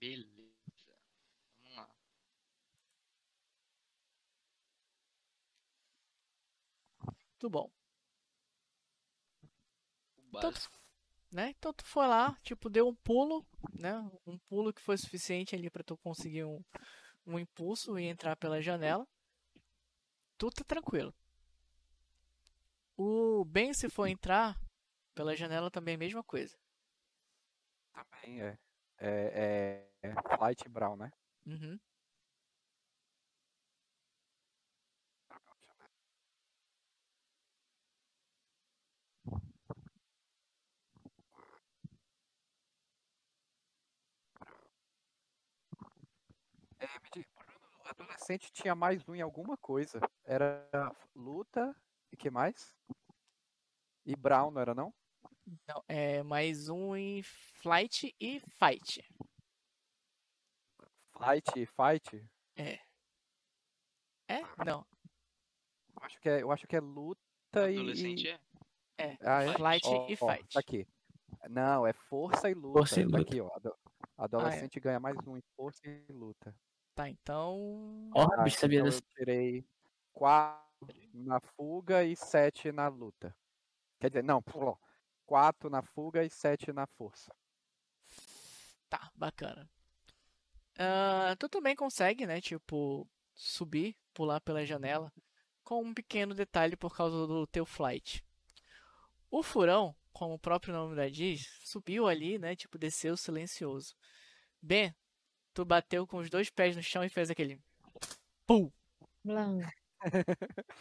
Beleza. 0.00 0.52
Vamos 1.62 1.76
lá. 1.76 1.88
Tudo 7.38 7.48
bom. 7.48 7.70
O 10.18 10.30
básico. 10.32 10.81
Né? 11.32 11.50
Então 11.56 11.72
tu 11.72 11.84
foi 11.84 12.06
lá, 12.06 12.36
tipo, 12.42 12.68
deu 12.68 12.88
um 12.88 12.94
pulo, 12.94 13.46
né? 13.78 13.98
Um 14.26 14.38
pulo 14.38 14.72
que 14.72 14.82
foi 14.82 14.96
suficiente 14.96 15.54
ali 15.54 15.70
pra 15.70 15.82
tu 15.82 15.96
conseguir 15.98 16.44
um, 16.44 16.62
um 17.26 17.38
impulso 17.38 17.98
e 17.98 18.04
entrar 18.04 18.36
pela 18.36 18.60
janela. 18.60 19.06
Tu 20.38 20.50
tá 20.50 20.64
tranquilo. 20.64 21.14
O 22.96 23.44
Ben, 23.44 23.72
se 23.72 23.88
for 23.88 24.06
entrar 24.06 24.58
pela 25.14 25.34
janela, 25.34 25.70
também 25.70 25.92
é 25.92 25.96
a 25.96 25.98
mesma 25.98 26.22
coisa. 26.22 26.56
Também 27.92 28.42
é. 28.42 28.58
É, 28.98 29.88
é, 30.02 30.08
é 30.10 30.36
Flight 30.36 30.68
Brown, 30.68 30.96
né? 30.96 31.10
Uhum. 31.46 31.78
É, 46.82 46.98
me 47.00 47.08
diga, 47.14 47.28
o 47.84 47.88
adolescente 47.88 48.50
tinha 48.52 48.74
mais 48.74 49.08
um 49.08 49.14
em 49.14 49.20
alguma 49.22 49.56
coisa. 49.56 50.00
Era 50.24 50.68
luta 51.14 51.74
e 52.10 52.16
que 52.16 52.28
mais? 52.28 52.74
E 54.04 54.16
Brown, 54.16 54.50
não 54.50 54.60
era 54.60 54.74
não? 54.74 54.92
Não, 55.68 55.84
é 55.88 56.22
mais 56.24 56.68
um 56.68 56.96
em 56.96 57.22
flight 57.22 58.14
e 58.20 58.40
fight. 58.40 59.00
Flight, 61.12 61.66
fight? 61.66 62.30
É? 62.56 62.80
Não. 64.64 64.84
Eu 65.94 66.02
acho 66.02 66.20
que 66.20 66.28
é, 66.28 66.42
eu 66.42 66.50
acho 66.50 66.66
que 66.66 66.74
é 66.76 66.80
luta 66.80 67.20
e. 67.70 67.76
Adolescente 67.78 68.28
é. 68.28 68.40
É. 68.98 69.16
Ah, 69.20 69.42
é? 69.44 69.52
Flight 69.54 69.86
e 69.86 70.16
ó, 70.20 70.32
fight. 70.36 70.52
tá 70.52 70.58
aqui. 70.60 70.86
Não, 71.48 71.86
é 71.86 71.92
força 71.92 72.50
e 72.50 72.54
luta. 72.54 72.78
Força 72.80 73.00
e 73.00 73.08
Tá 73.10 73.18
luta. 73.18 73.30
aqui, 73.30 73.40
ó. 73.40 73.48
Ado- 73.54 73.78
Adolescente 74.16 74.78
ganha 74.80 75.00
mais 75.00 75.16
um 75.26 75.36
em 75.36 75.42
força 75.56 75.80
e 75.84 76.12
luta. 76.12 76.54
Tá, 76.94 77.08
então. 77.08 78.10
Ó, 78.14 78.42
bicho, 78.42 78.58
sabia 78.58 78.80
então 78.80 78.90
dessa. 78.90 78.98
eu 78.98 79.16
tirei 79.16 79.64
4 80.12 80.62
na 81.14 81.40
fuga 81.40 82.04
e 82.04 82.14
7 82.14 82.70
na 82.70 82.88
luta. 82.88 83.34
Quer 83.98 84.10
dizer, 84.10 84.24
não, 84.24 84.42
4 85.24 85.70
na 85.70 85.82
fuga 85.82 86.24
e 86.24 86.30
7 86.30 86.72
na 86.72 86.86
força. 86.86 87.34
Tá, 88.88 89.10
bacana. 89.14 89.70
Ah, 90.78 91.34
tu 91.38 91.48
também 91.48 91.74
consegue, 91.74 92.26
né? 92.26 92.40
Tipo, 92.40 93.08
subir, 93.34 93.96
pular 94.12 94.40
pela 94.40 94.66
janela. 94.66 95.12
Com 95.64 95.82
um 95.82 95.94
pequeno 95.94 96.34
detalhe 96.34 96.76
por 96.76 96.94
causa 96.94 97.26
do 97.26 97.46
teu 97.46 97.64
flight. 97.64 98.22
O 99.30 99.42
furão, 99.42 99.94
como 100.12 100.34
o 100.34 100.38
próprio 100.38 100.74
nome 100.74 100.94
já 100.96 101.08
diz, 101.08 101.46
subiu 101.64 102.06
ali, 102.06 102.38
né? 102.38 102.54
Tipo, 102.54 102.76
desceu 102.76 103.16
silencioso. 103.16 103.94
Ben, 104.60 104.94
tu 105.52 105.64
bateu 105.64 106.06
com 106.06 106.18
os 106.18 106.30
dois 106.30 106.50
pés 106.50 106.76
no 106.76 106.82
chão 106.82 107.04
e 107.04 107.08
fez 107.08 107.30
aquele. 107.30 107.60
Pum! 108.46 108.70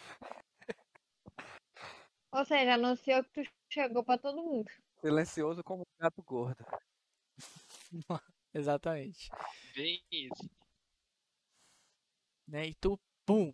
Ou 2.33 2.45
seja, 2.45 2.75
anunciou 2.75 3.23
que 3.23 3.43
tu 3.43 3.51
chegou 3.69 4.03
pra 4.03 4.17
todo 4.17 4.43
mundo. 4.43 4.69
Silencioso 5.01 5.63
como 5.63 5.83
um 5.83 5.99
gato 5.99 6.21
gordo. 6.23 6.65
Exatamente. 8.53 9.29
Bem 9.75 10.01
isso. 10.11 10.49
Né? 12.47 12.67
E 12.67 12.75
tu, 12.75 12.99
pum! 13.25 13.53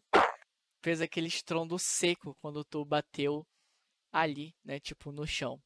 Fez 0.84 1.02
aquele 1.02 1.28
estrondo 1.28 1.78
seco 1.80 2.36
quando 2.42 2.64
tu 2.64 2.86
bateu 2.86 3.46
ali, 4.12 4.56
né? 4.64 4.80
Tipo, 4.80 5.12
no 5.12 5.26
chão. 5.26 5.60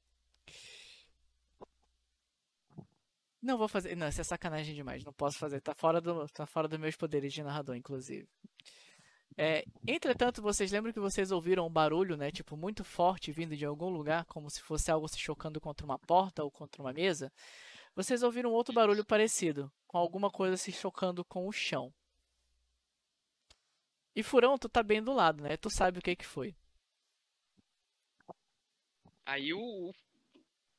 Não 3.42 3.58
vou 3.58 3.68
fazer. 3.68 3.96
Não, 3.96 4.08
isso 4.08 4.22
é 4.22 4.24
sacanagem 4.24 4.76
demais. 4.76 5.04
Não 5.04 5.14
posso 5.14 5.38
fazer. 5.38 5.62
Tá 5.62 5.74
fora, 5.74 6.00
do, 6.00 6.28
tá 6.28 6.46
fora 6.46 6.68
dos 6.68 6.80
meus 6.80 6.96
poderes 6.96 7.34
de 7.34 7.42
narrador, 7.42 7.76
inclusive. 7.76 8.28
É, 9.38 9.66
entretanto, 9.88 10.42
vocês 10.42 10.72
lembram 10.72 10.94
que 10.94 11.00
vocês 11.00 11.32
ouviram 11.32 11.66
um 11.66 11.72
barulho, 11.72 12.18
né? 12.18 12.32
Tipo, 12.32 12.56
muito 12.56 12.84
forte 12.84 13.32
vindo 13.32 13.56
de 13.56 13.66
algum 13.66 13.90
lugar, 13.90 14.26
como 14.26 14.50
se 14.50 14.62
fosse 14.62 14.92
algo 14.92 15.08
se 15.08 15.18
chocando 15.18 15.60
contra 15.60 15.86
uma 15.86 15.98
porta 15.98 16.44
ou 16.44 16.52
contra 16.52 16.82
uma 16.82 16.94
mesa. 16.94 17.32
Vocês 17.96 18.24
ouviram 18.24 18.52
outro 18.52 18.74
barulho 18.74 19.06
parecido, 19.06 19.72
com 19.88 19.98
alguma 19.98 20.30
coisa 20.30 20.56
se 20.58 20.72
chocando 20.72 21.26
com 21.26 21.48
o 21.48 21.52
chão. 21.52 21.94
E 24.16 24.22
Furão, 24.22 24.58
tu 24.58 24.70
tá 24.70 24.84
bem 24.84 25.02
do 25.02 25.14
lado, 25.14 25.42
né? 25.42 25.58
Tu 25.58 25.70
sabe 25.70 26.00
o 26.00 26.02
que 26.02 26.16
que 26.16 26.26
foi. 26.26 26.56
Aí 29.26 29.54
o, 29.54 29.94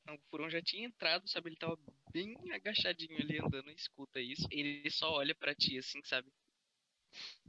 o, 0.09 0.13
o 0.13 0.19
Furão 0.29 0.49
já 0.49 0.61
tinha 0.61 0.85
entrado, 0.85 1.27
sabe? 1.27 1.49
Ele 1.49 1.57
tava 1.57 1.77
bem 2.11 2.35
agachadinho 2.51 3.17
ali 3.17 3.39
andando, 3.39 3.69
escuta 3.71 4.19
isso. 4.19 4.47
Ele 4.51 4.89
só 4.89 5.11
olha 5.11 5.35
pra 5.35 5.55
ti 5.55 5.77
assim, 5.77 6.01
sabe? 6.03 6.31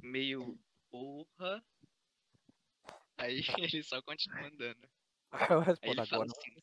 Meio 0.02 0.58
porra. 0.90 1.64
Aí 3.16 3.40
ele 3.72 3.82
só 3.82 4.00
continua 4.02 4.48
andando. 4.48 4.88
Eu 5.50 5.60
Aí 5.60 5.64
respondo 5.66 6.00
ele 6.00 6.06
fala 6.06 6.24
agora. 6.24 6.38
assim, 6.38 6.54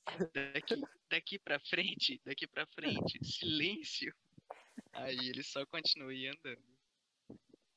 daqui, 0.53 0.75
daqui 1.09 1.39
pra 1.39 1.59
frente, 1.59 2.21
daqui 2.23 2.47
pra 2.47 2.65
frente, 2.67 3.19
silêncio. 3.25 4.15
Aí 4.93 5.29
ele 5.29 5.43
só 5.43 5.65
continua 5.65 6.11
aí 6.11 6.27
andando. 6.27 6.63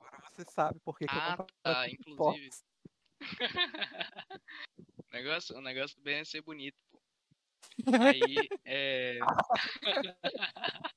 Agora 0.00 0.28
você 0.30 0.44
sabe 0.44 0.78
por 0.80 0.96
que, 0.98 1.06
que 1.06 1.12
eu 1.14 1.18
Ah, 1.18 1.46
tá, 1.62 1.88
inclusive. 1.88 2.50
o, 4.98 5.12
negócio, 5.12 5.56
o 5.56 5.60
negócio 5.60 5.96
do 5.96 6.02
Ben 6.02 6.18
é 6.18 6.24
ser 6.24 6.42
bonito. 6.42 6.83
Aí, 8.00 8.48
é... 8.64 9.18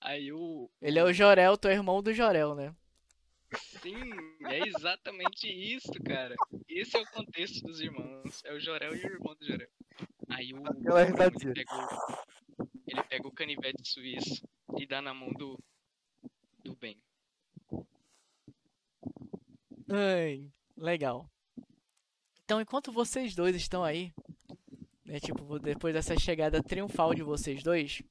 Aí 0.00 0.32
o... 0.32 0.70
Ele 0.80 0.98
é 0.98 1.04
o 1.04 1.12
Jorel, 1.12 1.56
tu 1.56 1.68
é 1.68 1.74
irmão 1.74 2.02
do 2.02 2.12
Jorel, 2.12 2.54
né? 2.54 2.74
Sim, 3.54 4.10
é 4.48 4.66
exatamente 4.66 5.46
isso, 5.46 5.92
cara. 6.04 6.34
Esse 6.68 6.96
é 6.96 7.00
o 7.00 7.06
contexto 7.10 7.62
dos 7.62 7.80
irmãos. 7.80 8.42
É 8.44 8.52
o 8.52 8.60
Jorel 8.60 8.94
e 8.96 9.06
o 9.06 9.12
irmão 9.12 9.34
do 9.34 9.46
Jorel. 9.46 9.68
Aí 10.28 10.52
o... 10.54 10.66
Aquela 10.66 11.04
risadinha. 11.04 11.52
ele, 11.54 11.64
pega 11.64 11.76
o... 11.76 12.64
ele 12.86 13.02
pega 13.04 13.28
o 13.28 13.32
canivete 13.32 13.88
suíço 13.88 14.48
e 14.78 14.86
dá 14.86 15.02
na 15.02 15.12
mão 15.12 15.30
do... 15.32 15.58
Do 16.64 16.74
Ben. 16.76 17.00
Ai, 19.90 20.50
legal. 20.76 21.30
Então, 22.44 22.60
enquanto 22.60 22.92
vocês 22.92 23.34
dois 23.34 23.54
estão 23.54 23.84
aí, 23.84 24.12
né, 25.12 25.20
tipo, 25.20 25.58
depois 25.58 25.92
dessa 25.92 26.18
chegada 26.18 26.62
triunfal 26.62 27.14
de 27.14 27.22
vocês 27.22 27.62
dois, 27.62 28.02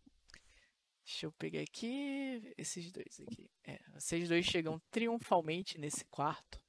deixa 1.04 1.26
eu 1.26 1.32
pegar 1.32 1.62
aqui 1.62 2.54
esses 2.56 2.92
dois 2.92 3.20
aqui. 3.20 3.50
É, 3.64 3.80
vocês 3.96 4.30
dois 4.30 4.46
chegam 4.46 4.80
triunfalmente 4.92 5.80
nesse 5.80 6.06
quarto. 6.06 6.62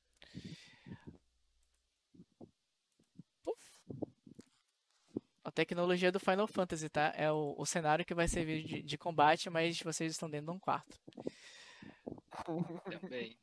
A 5.44 5.50
tecnologia 5.50 6.10
do 6.10 6.18
Final 6.18 6.46
Fantasy, 6.46 6.88
tá? 6.88 7.12
É 7.14 7.30
o, 7.30 7.54
o 7.58 7.66
cenário 7.66 8.06
que 8.06 8.14
vai 8.14 8.26
servir 8.26 8.64
de, 8.64 8.82
de 8.82 8.96
combate, 8.96 9.50
mas 9.50 9.82
vocês 9.82 10.12
estão 10.12 10.30
dentro 10.30 10.46
de 10.46 10.56
um 10.56 10.58
quarto. 10.58 10.98
Também. 13.02 13.36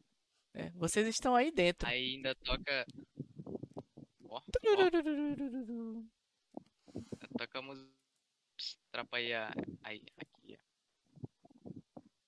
né? 0.56 0.72
Vocês 0.74 1.08
estão 1.08 1.36
aí 1.36 1.52
dentro. 1.52 1.88
Aí 1.88 2.16
ainda 2.16 2.34
toca... 2.34 2.88
Ó, 4.28 4.42
ó, 4.42 4.42
toca 7.38 7.60
a 7.60 7.62
música... 7.62 7.90
Atrapalhar 8.92 9.54
aí, 9.84 10.04
aqui. 10.18 10.60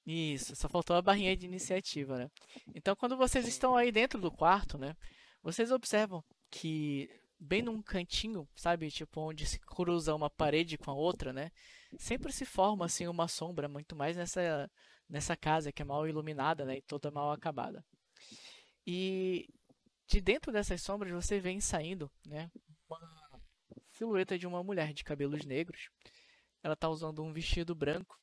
Isso, 0.05 0.55
só 0.55 0.69
faltou 0.69 0.95
a 0.95 1.01
barrinha 1.01 1.35
de 1.35 1.45
iniciativa, 1.45 2.17
né? 2.17 2.31
Então, 2.73 2.95
quando 2.95 3.17
vocês 3.17 3.47
estão 3.47 3.75
aí 3.75 3.91
dentro 3.91 4.19
do 4.19 4.31
quarto, 4.31 4.77
né? 4.77 4.95
Vocês 5.43 5.71
observam 5.71 6.23
que 6.49 7.09
bem 7.37 7.61
num 7.61 7.81
cantinho, 7.81 8.47
sabe? 8.55 8.89
Tipo, 8.89 9.21
onde 9.21 9.45
se 9.45 9.59
cruza 9.59 10.15
uma 10.15 10.29
parede 10.29 10.77
com 10.77 10.91
a 10.91 10.93
outra, 10.93 11.33
né? 11.33 11.51
Sempre 11.97 12.31
se 12.31 12.45
forma, 12.45 12.85
assim, 12.85 13.07
uma 13.07 13.27
sombra, 13.27 13.67
muito 13.67 13.95
mais 13.95 14.15
nessa, 14.15 14.69
nessa 15.09 15.35
casa 15.35 15.71
que 15.71 15.81
é 15.81 15.85
mal 15.85 16.07
iluminada, 16.07 16.63
né? 16.63 16.77
E 16.77 16.81
toda 16.81 17.11
mal 17.11 17.31
acabada. 17.31 17.83
E 18.85 19.47
de 20.07 20.21
dentro 20.21 20.51
dessas 20.51 20.81
sombras 20.81 21.11
você 21.11 21.39
vem 21.39 21.59
saindo, 21.59 22.09
né? 22.25 22.49
Silhueta 24.01 24.35
de 24.35 24.47
uma 24.47 24.63
mulher 24.63 24.93
de 24.93 25.03
cabelos 25.03 25.45
negros. 25.45 25.89
Ela 26.63 26.75
tá 26.75 26.89
usando 26.89 27.23
um 27.23 27.31
vestido 27.31 27.75
branco. 27.75 28.19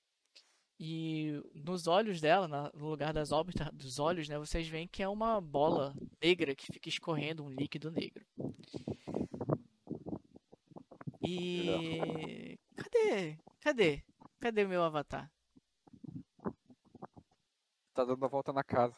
E 0.81 1.41
nos 1.55 1.87
olhos 1.87 2.21
dela, 2.21 2.49
na- 2.49 2.71
no 2.75 2.89
lugar 2.89 3.13
das 3.13 3.31
órbitas 3.31 3.69
dos 3.73 4.01
olhos, 4.01 4.29
né, 4.29 4.37
vocês 4.39 4.67
veem 4.67 4.89
que 4.89 5.05
é 5.05 5.09
uma 5.09 5.41
bola 5.41 5.95
negra 6.21 6.53
que 6.57 6.67
fica 6.73 6.89
escorrendo 6.89 7.45
um 7.45 7.49
líquido 7.51 7.93
negro. 7.93 8.27
E 11.23 12.59
cadê? 12.77 13.39
Cadê? 13.61 14.05
Cadê 14.41 14.65
o 14.65 14.69
meu 14.69 14.83
avatar? 14.83 15.31
Tá 17.95 18.05
dando 18.05 18.25
a 18.25 18.29
volta 18.29 18.53
na 18.53 18.65
casa. 18.65 18.97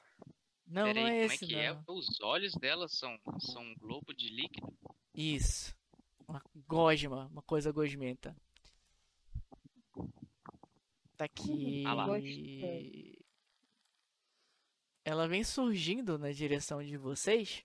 Não, 0.66 0.84
Pera 0.84 1.00
não 1.00 1.06
é 1.08 1.10
como 1.22 1.32
esse, 1.32 1.44
é 1.44 1.48
que 1.48 1.54
é? 1.56 1.74
não. 1.74 1.84
Os 1.88 2.20
olhos 2.22 2.52
dela 2.54 2.88
são, 2.88 3.18
são 3.38 3.62
um 3.62 3.74
globo 3.78 4.14
de 4.14 4.28
líquido? 4.30 4.72
Isso. 5.14 5.74
Gosma, 6.70 7.26
uma 7.32 7.42
coisa 7.42 7.72
gosmenta. 7.72 8.36
Tá 11.16 11.24
aqui. 11.24 11.82
Ah. 11.84 12.06
Ela 15.04 15.26
vem 15.26 15.42
surgindo 15.42 16.16
na 16.16 16.30
direção 16.30 16.80
de 16.80 16.96
vocês. 16.96 17.64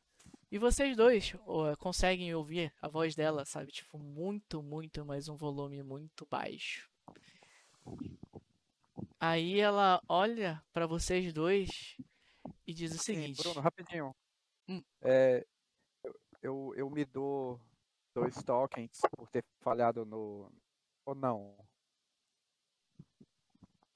E 0.51 0.57
vocês 0.57 0.97
dois 0.97 1.35
ó, 1.45 1.75
conseguem 1.75 2.33
ouvir 2.33 2.73
a 2.81 2.87
voz 2.87 3.13
dela, 3.13 3.45
sabe? 3.45 3.71
Tipo, 3.71 3.99
muito, 3.99 4.63
muito, 4.63 5.05
mas 5.05 5.29
um 5.29 5.35
volume 5.35 5.83
muito 5.83 6.25
baixo. 6.25 6.89
Aí 9.19 9.59
ela 9.59 10.01
olha 10.09 10.63
pra 10.73 10.87
vocês 10.87 11.31
dois 11.31 11.95
e 12.65 12.73
diz 12.73 12.91
o 12.91 12.97
Sim, 12.97 13.21
seguinte: 13.21 13.37
Bruno, 13.43 13.61
rapidinho. 13.61 14.15
Hum. 14.67 14.81
É, 15.03 15.45
eu, 16.41 16.73
eu 16.75 16.89
me 16.89 17.05
dou 17.05 17.61
dois 18.15 18.41
tokens 18.43 19.01
por 19.15 19.29
ter 19.29 19.43
falhado 19.61 20.05
no. 20.05 20.49
Ou 21.05 21.13
não? 21.13 21.55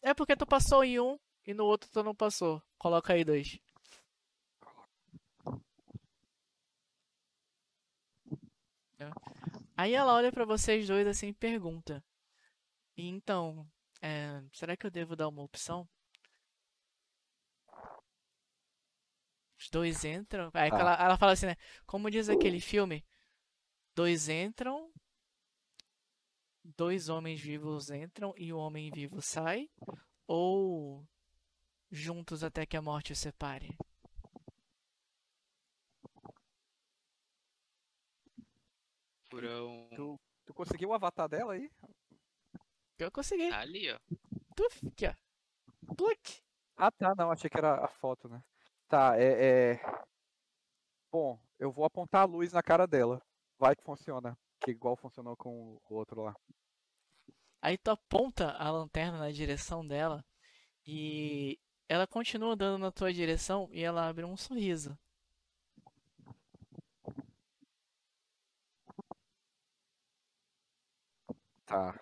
É 0.01 0.14
porque 0.14 0.35
tu 0.35 0.45
passou 0.45 0.83
em 0.83 0.99
um 0.99 1.17
e 1.48 1.53
no 1.53 1.65
outro 1.65 1.89
tu 1.89 2.03
não 2.03 2.14
passou. 2.14 2.61
Coloca 2.77 3.14
aí 3.14 3.23
dois. 3.23 3.57
Aí 9.75 9.93
ela 9.93 10.14
olha 10.14 10.31
pra 10.31 10.43
vocês 10.45 10.88
dois 10.88 11.07
assim 11.07 11.30
e 11.30 11.33
pergunta: 11.33 12.03
"E 12.98 13.07
Então, 13.07 13.65
é, 14.01 14.43
será 14.53 14.75
que 14.75 14.85
eu 14.85 14.91
devo 14.91 15.15
dar 15.15 15.30
uma 15.30 15.41
opção? 15.41 15.88
Os 19.57 19.69
dois 19.69 20.03
entram. 20.06 20.49
Aí 20.53 20.69
Tá. 20.69 20.80
ela, 20.80 20.93
ela 20.95 21.17
fala 21.17 21.31
assim, 21.33 21.48
né? 21.48 21.56
Como 21.85 22.11
diz 22.11 22.30
aquele 22.30 22.59
filme: 22.61 23.06
dois 23.99 24.29
entram, 24.29 24.89
dois 26.63 27.09
homens 27.09 27.41
vivos 27.41 27.89
entram 27.89 28.33
e 28.37 28.53
o 28.53 28.57
homem 28.57 28.89
vivo 28.89 29.21
sai, 29.21 29.69
ou 30.25 31.05
juntos 31.91 32.41
até 32.41 32.65
que 32.65 32.77
a 32.77 32.81
morte 32.81 33.11
os 33.11 33.19
separe? 33.19 33.77
Furão. 39.29 39.89
Tu, 39.93 40.17
tu 40.45 40.53
conseguiu 40.53 40.89
o 40.89 40.93
avatar 40.93 41.27
dela 41.27 41.51
aí? 41.51 41.69
Eu 42.97 43.11
consegui. 43.11 43.49
Tá 43.49 43.59
ali, 43.59 43.91
ó. 43.91 43.99
Tuf, 44.55 44.87
aqui, 44.87 45.07
ó. 45.07 45.93
Pluck. 45.93 46.41
Ah, 46.77 46.89
tá, 46.89 47.13
não, 47.17 47.31
achei 47.31 47.49
que 47.49 47.57
era 47.57 47.83
a 47.83 47.89
foto, 47.89 48.29
né? 48.29 48.41
Tá, 48.87 49.19
é, 49.19 49.73
é. 49.73 49.81
Bom, 51.11 51.37
eu 51.59 51.69
vou 51.69 51.83
apontar 51.83 52.21
a 52.21 52.25
luz 52.25 52.53
na 52.53 52.63
cara 52.63 52.87
dela. 52.87 53.21
Vai 53.59 53.75
que 53.75 53.83
funciona. 53.83 54.38
Que 54.61 54.71
igual 54.71 54.95
funcionou 54.95 55.35
com 55.35 55.79
o 55.89 55.93
outro 55.93 56.23
lá. 56.23 56.35
Aí 57.61 57.77
tu 57.77 57.91
aponta 57.91 58.51
a 58.51 58.71
lanterna 58.71 59.19
na 59.19 59.31
direção 59.31 59.85
dela 59.85 60.23
E 60.88 61.59
ela 61.88 62.07
continua 62.07 62.53
andando 62.53 62.77
na 62.77 62.91
tua 62.91 63.11
direção 63.11 63.69
e 63.71 63.83
ela 63.83 64.07
abre 64.07 64.23
um 64.23 64.38
sorriso. 64.38 64.97
Tá. 71.65 71.93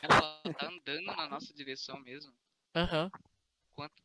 Ela 0.00 0.40
tá 0.54 0.66
andando 0.66 1.04
na 1.04 1.28
nossa 1.28 1.52
direção 1.52 1.98
mesmo. 2.00 2.32
Aham. 2.74 3.10
Quanto, 3.74 4.02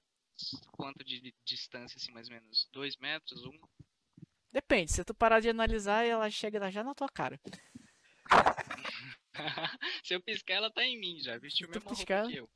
quanto 0.71 1.03
de 1.05 1.33
distância, 1.45 1.97
assim, 1.97 2.11
mais 2.11 2.27
ou 2.27 2.33
menos? 2.33 2.67
Dois 2.73 2.97
metros? 2.97 3.45
Um? 3.45 3.57
Depende, 4.57 4.91
se 4.91 5.03
tu 5.05 5.13
parar 5.13 5.39
de 5.39 5.49
analisar, 5.49 6.03
ela 6.03 6.27
chega 6.31 6.71
já 6.71 6.83
na 6.83 6.95
tua 6.95 7.07
cara. 7.07 7.39
Se 10.03 10.15
eu 10.15 10.19
piscar, 10.23 10.55
ela 10.55 10.71
tá 10.73 10.83
em 10.83 10.99
mim 10.99 11.19
já. 11.19 11.37
Vestiu 11.37 11.71
Se 11.71 11.79
piscar- 11.79 12.21
roupa 12.23 12.31
que 12.33 12.39
eu. 12.39 12.49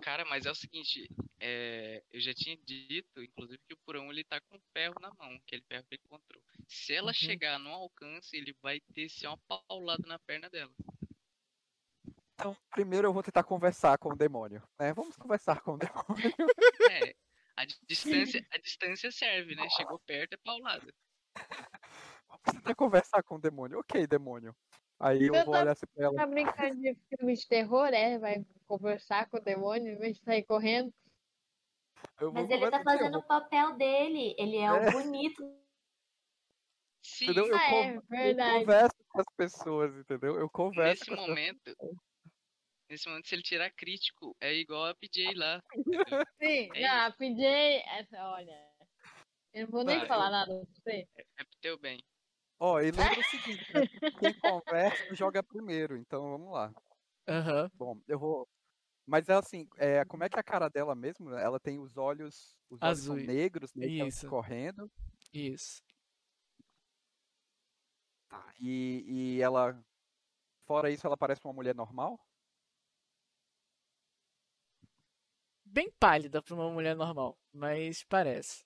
Cara, 0.00 0.24
mas 0.26 0.46
é 0.46 0.50
o 0.52 0.54
seguinte, 0.54 1.10
é, 1.40 2.04
eu 2.12 2.20
já 2.20 2.32
tinha 2.32 2.56
dito, 2.58 3.20
inclusive, 3.20 3.58
que 3.66 3.74
o 3.74 3.78
Purão 3.84 4.12
ele 4.12 4.22
tá 4.22 4.40
com 4.42 4.60
ferro 4.72 4.94
na 5.00 5.10
mão, 5.18 5.34
aquele 5.44 5.62
ferro 5.68 5.82
que 5.88 5.96
ele 5.96 6.02
encontrou. 6.04 6.40
Se 6.68 6.94
ela 6.94 7.08
Uhum. 7.08 7.14
chegar 7.14 7.58
no 7.58 7.70
alcance, 7.70 8.36
ele 8.36 8.54
vai 8.62 8.80
descer 8.90 9.26
uma 9.26 9.38
paulada 9.48 10.06
na 10.06 10.20
perna 10.20 10.48
dela. 10.48 10.72
Então, 12.34 12.56
primeiro 12.70 13.08
eu 13.08 13.12
vou 13.12 13.24
tentar 13.24 13.42
conversar 13.42 13.98
com 13.98 14.10
o 14.10 14.16
demônio. 14.16 14.62
Né? 14.78 14.94
Vamos 14.94 15.16
conversar 15.16 15.60
com 15.62 15.72
o 15.74 15.78
demônio. 16.06 16.32
É, 16.92 17.14
a 17.60 17.64
di- 17.66 17.78
distância, 17.86 18.46
a 18.50 18.58
distância 18.58 19.10
serve, 19.12 19.54
né? 19.54 19.68
Chegou 19.70 19.98
perto, 19.98 20.32
é 20.32 20.36
paulada. 20.38 20.92
Tentar 22.50 22.74
conversar 22.74 23.22
com 23.22 23.34
o 23.36 23.40
demônio. 23.40 23.78
Ok, 23.80 24.06
demônio. 24.06 24.56
Aí 24.98 25.26
eu 25.26 25.34
Eu 25.34 25.44
vou 25.44 25.54
olhar 25.54 25.72
assim 25.72 25.86
pra 25.94 26.06
ela. 26.06 26.16
Tá 26.16 26.26
brincando 26.26 26.80
de 26.80 26.94
filme 27.08 27.34
de 27.34 27.46
terror, 27.46 27.88
é? 27.88 28.18
Vai 28.18 28.44
conversar 28.66 29.28
com 29.28 29.36
o 29.36 29.40
demônio 29.40 29.92
em 29.92 29.98
vez 29.98 30.16
de 30.18 30.24
sair 30.24 30.42
correndo. 30.44 30.92
Mas 32.32 32.48
ele 32.50 32.70
tá 32.70 32.82
fazendo 32.82 33.18
o 33.18 33.22
papel 33.22 33.76
dele. 33.76 34.34
Ele 34.38 34.56
é 34.56 34.72
o 34.72 34.76
É. 34.76 34.90
bonito. 34.90 35.42
Sim, 37.02 37.24
Entendeu? 37.24 37.46
Eu, 37.46 37.56
Ah, 37.56 37.70
con- 37.70 37.76
é 37.76 37.94
eu 37.96 38.02
verdade. 38.08 38.60
converso 38.60 38.96
com 39.08 39.20
as 39.20 39.26
pessoas, 39.36 39.96
entendeu? 39.96 40.38
Eu 40.38 40.48
converso 40.50 41.00
nesse 41.00 41.06
com 41.06 41.14
as 41.14 41.28
momento, 41.28 41.76
nesse 42.90 43.08
momento, 43.08 43.28
se 43.28 43.34
ele 43.34 43.42
tirar 43.42 43.70
crítico, 43.70 44.36
é 44.40 44.52
igual 44.52 44.86
a 44.86 44.94
PJ 44.94 45.34
lá. 45.34 45.62
Sim, 46.42 46.70
É 46.74 46.82
não, 46.82 47.06
a 47.06 47.10
PJ, 47.12 47.44
essa, 47.86 48.28
olha. 48.30 48.70
Eu 49.52 49.62
não 49.66 49.70
vou 49.70 49.84
nem 49.84 49.98
Vai, 49.98 50.08
falar 50.08 50.26
eu- 50.26 50.30
nada 50.30 50.46
pra 50.46 50.74
você. 50.74 51.08
É 51.16 51.44
pro 51.44 51.58
teu 51.60 51.78
bem. 51.78 52.02
Ó, 52.58 52.78
e 52.80 52.90
lembra 52.90 53.20
o 53.20 53.22
seguinte, 53.22 53.72
né? 53.72 53.86
quem 54.18 54.34
conversa 54.34 55.14
joga 55.14 55.42
primeiro, 55.42 55.96
então 55.96 56.22
vamos 56.30 56.52
lá. 56.52 56.72
Aham. 57.26 57.70
Bom, 57.74 57.98
eu 58.06 58.18
vou. 58.18 58.48
Mas 59.06 59.28
é 59.28 59.34
assim, 59.34 59.66
é, 59.78 60.04
como 60.04 60.24
é 60.24 60.28
que 60.28 60.36
é 60.36 60.40
a 60.40 60.44
cara 60.44 60.68
dela 60.68 60.94
mesmo? 60.94 61.30
Ela 61.30 61.58
tem 61.58 61.78
os 61.78 61.96
olhos, 61.96 62.54
os 62.68 62.80
olhos 62.82 62.98
são 62.98 63.14
Azuis. 63.14 63.26
negros, 63.26 63.74
né, 63.74 63.86
ela 63.98 64.08
Isso. 64.08 64.28
correndo. 64.28 64.90
Isso. 65.32 65.82
Tá. 68.28 68.52
E, 68.60 69.04
e 69.36 69.40
ela, 69.40 69.82
fora 70.66 70.90
isso, 70.90 71.06
ela 71.06 71.16
parece 71.16 71.40
uma 71.44 71.54
mulher 71.54 71.74
normal? 71.74 72.20
Bem 75.72 75.88
pálida 76.00 76.42
pra 76.42 76.52
uma 76.54 76.68
mulher 76.68 76.96
normal, 76.96 77.38
mas 77.52 78.02
parece. 78.02 78.64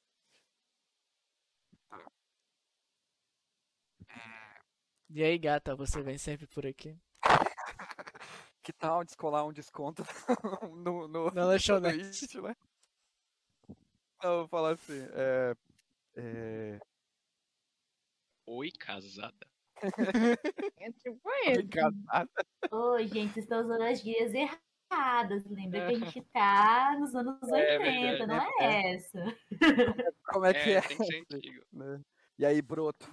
E 5.11 5.23
aí, 5.23 5.39
gata, 5.39 5.77
você 5.77 6.03
vem 6.03 6.17
sempre 6.17 6.47
por 6.47 6.67
aqui? 6.67 6.99
Que 8.63 8.73
tal 8.73 9.05
descolar 9.05 9.47
um 9.47 9.53
desconto 9.53 10.03
no, 10.75 11.07
no, 11.07 11.31
Na 11.33 11.45
lanchonete. 11.45 12.41
né? 12.41 12.57
Não, 14.23 14.31
eu 14.33 14.39
vou 14.39 14.49
falar 14.49 14.73
assim, 14.73 15.07
é, 15.13 15.55
é, 16.17 16.79
Oi, 18.47 18.71
casada. 18.73 19.47
É 20.79 20.91
tipo 20.93 21.21
Oi, 21.25 21.69
casada. 21.69 22.31
Ô, 22.71 22.99
gente, 23.01 23.35
vocês 23.35 23.45
estão 23.45 23.61
usando 23.61 23.83
as 23.83 24.03
guias 24.03 24.33
erradas. 24.33 24.74
Lembra 25.51 25.87
que 25.89 25.95
a 25.95 25.99
gente 25.99 26.21
tá 26.33 26.97
nos 26.99 27.15
anos 27.15 27.39
É 27.51 27.79
80, 27.79 27.83
verdade. 27.85 28.27
não 28.27 28.61
é 28.61 28.95
essa. 28.95 29.37
Como 30.27 30.45
é 30.47 30.55
que 30.55 30.71
é? 30.71 30.75
É, 30.75 30.81
tem 30.83 30.97
que 30.97 31.05
ser 31.05 31.25
antigo. 31.33 31.65
né? 31.73 32.01
E 32.39 32.47
aí, 32.47 32.63
broto? 32.63 33.09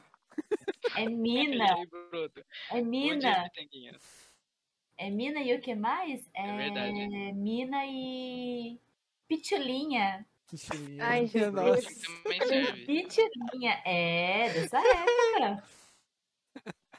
É 0.95 1.03
E 1.05 1.09
Mina. 1.09 1.75
aí, 1.75 1.85
Bruto? 1.87 2.43
É 2.71 2.75
dia, 2.81 2.83
Mina. 2.83 3.51
É 4.97 5.09
Mina 5.09 5.39
e 5.41 5.55
o 5.55 5.61
que 5.61 5.75
mais? 5.75 6.29
É, 6.33 6.57
verdade. 6.57 6.93
Mina 7.33 7.85
e. 7.85 8.79
Pitulinha. 9.27 10.25
Ai, 10.99 11.25
Jesus. 11.27 11.53
Nossa. 11.53 11.89
Pitulinha. 12.85 13.81
É, 13.85 14.49
dessa 14.53 14.77
época. 14.77 15.63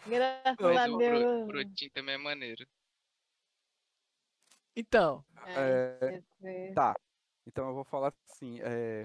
Graças 0.06 0.56
Mas 0.58 0.76
a 0.78 0.88
o 0.90 0.96
Deus. 0.98 1.20
bro- 1.22 1.46
brotinho 1.46 1.90
também 1.92 2.14
é 2.14 2.18
maneiro. 2.18 2.66
Então, 4.74 5.24
É, 5.46 5.98
Jesus. 6.00 6.74
Tá. 6.74 6.94
Então 7.46 7.68
eu 7.68 7.74
vou 7.74 7.84
falar 7.84 8.12
assim. 8.28 8.60
é, 8.62 9.04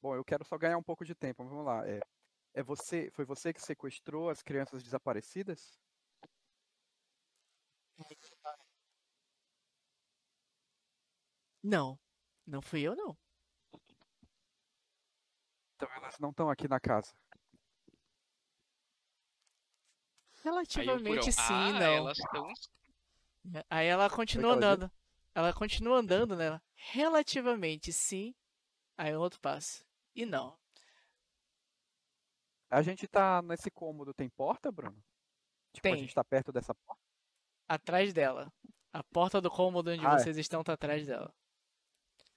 Bom, 0.00 0.14
eu 0.14 0.24
quero 0.24 0.44
só 0.44 0.56
ganhar 0.56 0.78
um 0.78 0.82
pouco 0.82 1.04
de 1.04 1.14
tempo. 1.14 1.44
Vamos 1.44 1.64
lá. 1.64 1.86
É... 1.88 2.00
é 2.54 2.62
você, 2.62 3.10
foi 3.10 3.24
você 3.24 3.52
que 3.52 3.60
sequestrou 3.60 4.30
as 4.30 4.42
crianças 4.42 4.82
desaparecidas? 4.82 5.78
não. 11.62 11.98
Não 12.46 12.62
fui 12.62 12.82
eu, 12.82 12.94
não. 12.94 13.16
Então 15.74 15.88
elas 15.96 16.18
não 16.20 16.30
estão 16.30 16.48
aqui 16.48 16.68
na 16.68 16.78
casa. 16.78 17.12
Relativamente 20.44 21.32
sim, 21.32 21.40
ah, 21.52 21.72
não. 21.72 21.80
elas 21.82 22.18
estão... 22.18 22.46
Aí 23.70 23.86
ela 23.86 24.08
continua 24.10 24.52
ela 24.52 24.60
diz? 24.60 24.72
andando. 24.72 24.92
Ela 25.34 25.52
continua 25.52 25.98
andando 25.98 26.36
nela. 26.36 26.62
Relativamente 26.74 27.92
sim. 27.92 28.34
Aí 28.96 29.14
o 29.14 29.20
outro 29.20 29.40
passa. 29.40 29.84
E 30.14 30.24
não. 30.26 30.58
A 32.70 32.82
gente 32.82 33.06
tá 33.08 33.42
nesse 33.42 33.70
cômodo, 33.70 34.14
tem 34.14 34.28
porta, 34.28 34.70
Bruno? 34.70 35.02
Tipo, 35.72 35.92
a 35.92 35.96
Tem. 35.96 35.96
gente 35.96 36.14
tá 36.14 36.24
perto 36.24 36.52
dessa 36.52 36.74
porta? 36.74 37.02
Atrás 37.68 38.12
dela. 38.12 38.52
A 38.92 39.04
porta 39.04 39.40
do 39.40 39.50
cômodo 39.50 39.90
onde 39.90 40.04
Ah, 40.06 40.14
é. 40.14 40.18
vocês 40.18 40.36
estão 40.36 40.64
tá 40.64 40.72
atrás 40.72 41.06
dela. 41.06 41.32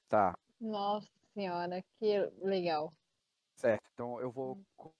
Tá, 0.07 0.37
Nossa 0.61 1.09
senhora, 1.33 1.83
que 1.99 2.17
legal. 2.41 2.93
certo. 3.55 3.83
Então 3.93 4.19
eu 4.19 4.31
vou 4.31 4.57
co- 4.75 4.93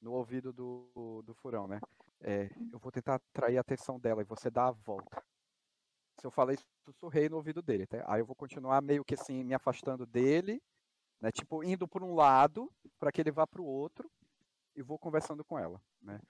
no 0.00 0.12
ouvido 0.12 0.52
do, 0.52 1.22
do 1.24 1.34
furão, 1.34 1.66
né? 1.66 1.80
É, 2.20 2.50
eu 2.72 2.78
vou 2.78 2.90
tentar 2.90 3.16
atrair 3.16 3.58
a 3.58 3.60
atenção 3.60 3.98
dela 3.98 4.22
e 4.22 4.24
você 4.24 4.50
dá 4.50 4.68
a 4.68 4.72
volta. 4.72 5.22
Se 6.18 6.26
eu 6.26 6.30
falei 6.30 6.58
sussurrei 6.84 7.28
no 7.28 7.36
ouvido 7.36 7.62
dele, 7.62 7.86
tá? 7.86 8.04
Aí 8.06 8.20
eu 8.20 8.26
vou 8.26 8.34
continuar 8.34 8.80
meio 8.82 9.04
que 9.04 9.14
assim, 9.14 9.44
me 9.44 9.54
afastando 9.54 10.04
dele, 10.04 10.60
né? 11.20 11.30
Tipo, 11.30 11.62
indo 11.62 11.86
por 11.86 12.02
um 12.02 12.14
lado 12.14 12.72
para 12.98 13.12
que 13.12 13.20
ele 13.20 13.30
vá 13.30 13.46
para 13.46 13.62
o 13.62 13.66
outro 13.66 14.10
e 14.74 14.82
vou 14.82 14.98
conversando 14.98 15.44
com 15.44 15.58
ela, 15.58 15.80
né? 16.00 16.20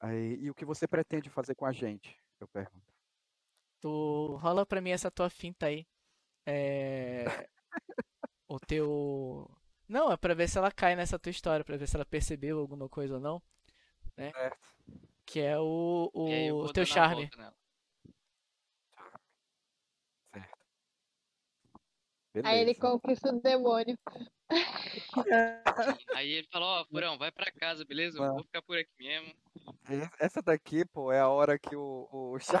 Aí, 0.00 0.36
e 0.40 0.50
o 0.50 0.54
que 0.54 0.64
você 0.64 0.86
pretende 0.86 1.30
fazer 1.30 1.54
com 1.54 1.66
a 1.66 1.72
gente? 1.72 2.16
Eu 2.38 2.46
pergunto. 2.48 2.92
Tu 3.80 4.36
rola 4.36 4.64
pra 4.66 4.80
mim 4.80 4.90
essa 4.90 5.10
tua 5.10 5.28
finta 5.30 5.66
aí. 5.66 5.86
É. 6.44 7.24
O 8.48 8.60
teu. 8.60 9.50
Não, 9.88 10.10
é 10.12 10.16
pra 10.16 10.34
ver 10.34 10.48
se 10.48 10.58
ela 10.58 10.70
cai 10.70 10.94
nessa 10.94 11.18
tua 11.18 11.30
história, 11.30 11.64
pra 11.64 11.76
ver 11.76 11.88
se 11.88 11.96
ela 11.96 12.04
percebeu 12.04 12.58
alguma 12.58 12.88
coisa 12.88 13.14
ou 13.14 13.20
não. 13.20 13.42
Certo. 14.14 14.68
Que 15.26 15.40
é 15.40 15.58
o, 15.58 16.10
o 16.14 16.62
vou 16.62 16.72
teu 16.72 16.86
charme. 16.86 17.28
nela. 17.36 17.54
Certo. 22.32 22.46
Aí 22.46 22.56
ele 22.60 22.74
Beleza. 22.74 22.80
conquista 22.80 23.30
o 23.34 23.40
demônio. 23.40 23.98
Aí 26.14 26.30
ele 26.30 26.46
falou, 26.52 26.68
ó, 26.68 26.84
Furão, 26.84 27.18
vai 27.18 27.32
pra 27.32 27.50
casa, 27.50 27.84
beleza? 27.84 28.18
Eu 28.18 28.24
Ah. 28.24 28.32
vou 28.34 28.44
ficar 28.44 28.62
por 28.62 28.76
aqui 28.78 28.90
mesmo. 28.98 29.34
Essa 30.18 30.42
daqui, 30.42 30.84
pô, 30.84 31.10
é 31.10 31.18
a 31.20 31.28
hora 31.28 31.58
que 31.58 31.74
o, 31.74 32.08
o 32.12 32.38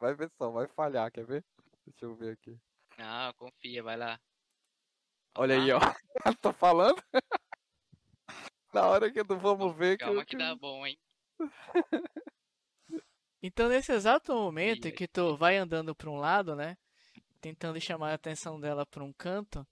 Vai 0.00 0.14
ver 0.14 0.30
só, 0.38 0.50
vai 0.50 0.66
falhar, 0.68 1.10
quer 1.12 1.24
ver? 1.24 1.44
Deixa 1.86 2.04
eu 2.06 2.14
ver 2.16 2.32
aqui. 2.32 2.58
Não, 2.98 3.32
confia, 3.34 3.82
vai 3.82 3.96
lá. 3.96 4.18
Olha 5.36 5.56
aí, 5.56 5.70
ó. 5.72 5.78
Tô 6.40 6.52
falando? 6.52 7.02
Na 8.72 8.88
hora 8.88 9.12
que 9.12 9.22
do 9.22 9.38
vamos 9.38 9.76
ver 9.76 9.98
que. 9.98 10.04
Calma 10.04 10.22
eu- 10.22 10.26
que 10.26 10.36
dá 10.36 10.54
bom, 10.56 10.86
hein? 10.86 10.98
Então, 13.42 13.68
nesse 13.68 13.92
exato 13.92 14.32
momento 14.32 14.88
em 14.88 14.90
que 14.90 15.06
tu 15.06 15.36
vai 15.36 15.58
andando 15.58 15.94
pra 15.94 16.10
um 16.10 16.16
lado, 16.16 16.56
né? 16.56 16.78
Tentando 17.42 17.78
chamar 17.78 18.12
a 18.12 18.14
atenção 18.14 18.58
dela 18.58 18.86
pra 18.86 19.04
um 19.04 19.12
canto, 19.12 19.66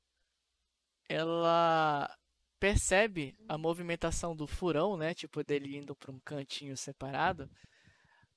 ela 1.08 2.15
percebe 2.60 3.34
a 3.49 3.57
movimentação 3.57 4.36
do 4.36 4.47
furão, 4.47 4.97
né? 4.97 5.15
Tipo, 5.15 5.42
dele 5.42 5.78
indo 5.78 5.97
pra 5.97 6.12
um 6.12 6.20
cantinho 6.20 6.76
separado. 6.76 7.50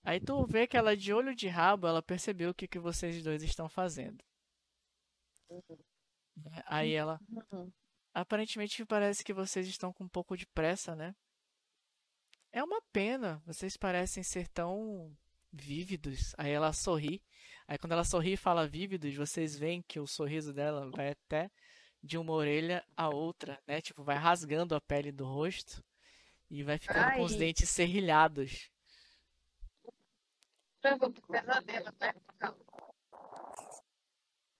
Aí 0.05 0.19
tu 0.19 0.45
vê 0.45 0.65
que 0.67 0.77
ela 0.77 0.95
de 0.95 1.11
olho 1.11 1.35
de 1.35 1.47
rabo, 1.47 1.85
ela 1.85 2.01
percebeu 2.01 2.51
o 2.51 2.53
que, 2.53 2.67
que 2.67 2.79
vocês 2.79 3.21
dois 3.21 3.43
estão 3.43 3.67
fazendo. 3.67 4.23
Né? 6.37 6.63
Aí 6.65 6.93
ela. 6.93 7.19
Uhum. 7.51 7.71
Aparentemente 8.13 8.85
parece 8.85 9.23
que 9.23 9.33
vocês 9.33 9.67
estão 9.67 9.91
com 9.91 10.05
um 10.05 10.09
pouco 10.09 10.37
de 10.37 10.47
pressa, 10.47 10.95
né? 10.95 11.13
É 12.55 12.63
uma 12.63 12.81
pena, 12.93 13.43
vocês 13.45 13.75
parecem 13.75 14.23
ser 14.23 14.47
tão 14.47 15.13
vívidos. 15.51 16.33
Aí 16.37 16.51
ela 16.51 16.71
sorri. 16.71 17.21
Aí 17.67 17.77
quando 17.77 17.91
ela 17.91 18.05
sorri 18.05 18.31
e 18.31 18.37
fala 18.37 18.65
vívidos, 18.65 19.13
vocês 19.13 19.57
veem 19.57 19.81
que 19.81 19.99
o 19.99 20.07
sorriso 20.07 20.53
dela 20.53 20.89
vai 20.89 21.09
até 21.09 21.51
de 22.01 22.17
uma 22.17 22.31
orelha 22.31 22.81
a 22.95 23.09
outra, 23.09 23.61
né? 23.67 23.81
Tipo, 23.81 24.05
vai 24.05 24.15
rasgando 24.15 24.73
a 24.73 24.79
pele 24.79 25.11
do 25.11 25.25
rosto 25.25 25.83
e 26.49 26.63
vai 26.63 26.77
ficando 26.77 27.15
com 27.15 27.23
os 27.23 27.33
Ai. 27.33 27.39
dentes 27.39 27.67
serrilhados. 27.67 28.71
Frango 30.81 31.09
do 31.09 31.21
pesadelo? 31.23 31.91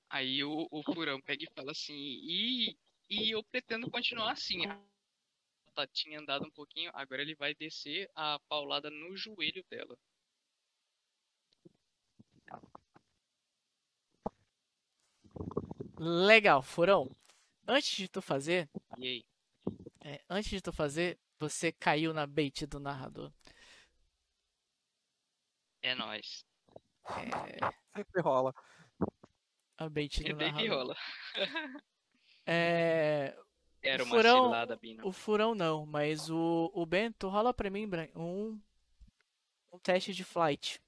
Aí 0.10 0.44
o, 0.44 0.68
o 0.70 0.84
furão 0.84 1.22
pega 1.22 1.46
e 1.46 1.54
fala 1.56 1.72
assim, 1.72 1.94
e, 1.94 2.78
e 3.10 3.32
eu 3.34 3.42
pretendo 3.46 3.90
continuar 3.90 4.34
assim. 4.34 4.64
Ela 5.76 5.88
tinha 5.88 6.20
andado 6.20 6.46
um 6.46 6.52
pouquinho, 6.52 6.90
agora 6.94 7.22
ele 7.22 7.36
vai 7.36 7.54
descer 7.54 8.10
a 8.16 8.40
paulada 8.48 8.90
no 8.90 9.16
joelho 9.18 9.64
dela. 9.70 9.98
Legal, 16.00 16.62
furão. 16.62 17.10
Antes 17.68 17.96
de 17.98 18.08
tu 18.08 18.22
fazer, 18.22 18.70
E 18.98 19.08
aí? 19.08 19.26
é, 20.04 20.22
antes 20.30 20.50
de 20.50 20.62
tu 20.62 20.72
fazer, 20.72 21.20
você 21.40 21.72
caiu 21.72 22.14
na 22.14 22.26
bait 22.28 22.66
do 22.66 22.80
narrador. 22.80 23.32
É 25.82 25.94
nóis. 25.96 26.46
Sempre 27.96 28.22
rola. 28.22 28.54
A 29.78 29.90
bait 29.90 30.24
do 30.24 30.30
É 30.30 30.34
narrador. 30.34 30.70
rola. 30.78 30.96
É, 32.48 33.36
Era 33.88 34.04
O 34.04 34.06
uma 34.06 34.16
furão- 34.16 34.44
cilada, 34.46 34.76
Bina. 34.76 35.06
o 35.06 35.12
furão 35.12 35.56
não, 35.56 35.86
mas 35.86 36.30
o, 36.30 36.72
o 36.74 36.86
Bento 36.86 37.28
rola 37.30 37.54
pra 37.54 37.70
mim, 37.70 37.88
Bran, 37.88 38.08
um, 38.16 38.60
um 39.72 39.78
teste 39.80 40.14
de 40.14 40.24
flight. 40.24 40.82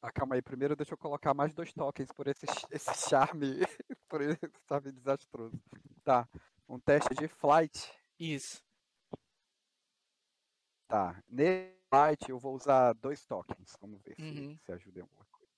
Ah, 0.00 0.12
calma 0.12 0.36
aí, 0.36 0.42
primeiro 0.42 0.76
deixa 0.76 0.94
eu 0.94 0.98
colocar 0.98 1.34
mais 1.34 1.52
dois 1.52 1.72
tokens 1.72 2.12
por 2.12 2.28
esse, 2.28 2.46
esse 2.70 3.08
charme, 3.08 3.58
por 4.08 4.20
esse 4.20 4.40
charme 4.68 4.92
desastroso. 4.92 5.60
Tá, 6.04 6.28
um 6.68 6.78
teste 6.78 7.12
de 7.14 7.26
flight. 7.26 7.92
Isso. 8.18 8.62
Tá, 10.86 11.20
nesse 11.28 11.76
flight 11.90 12.30
eu 12.30 12.38
vou 12.38 12.54
usar 12.54 12.92
dois 12.94 13.24
tokens. 13.26 13.76
Vamos 13.80 14.00
ver 14.02 14.14
se, 14.14 14.22
Uhum. 14.22 14.56
se 14.64 14.72
ajuda 14.72 15.00
em 15.00 15.02
alguma 15.02 15.24
coisa. 15.32 15.48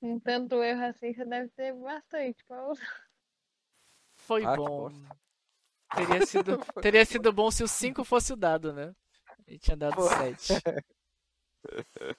Um 0.00 0.18
tanto 0.20 0.62
erro 0.62 0.84
assim, 0.86 1.12
você 1.12 1.24
deve 1.24 1.48
ter 1.50 1.74
bastante. 1.74 2.42
pra 2.46 2.68
usar. 2.70 3.07
Foi 4.28 4.44
Ah, 4.44 4.54
bom. 4.54 4.90
Teria 5.96 6.26
sido, 6.26 6.58
teria 6.82 7.04
sido 7.06 7.32
bom 7.32 7.50
se 7.50 7.64
o 7.64 7.68
5 7.68 8.04
fosse 8.04 8.30
o 8.34 8.36
dado, 8.36 8.74
né? 8.74 8.94
Ele 9.46 9.58
tinha 9.58 9.74
dado 9.76 9.96
Pô. 9.96 10.02
7. 10.06 10.52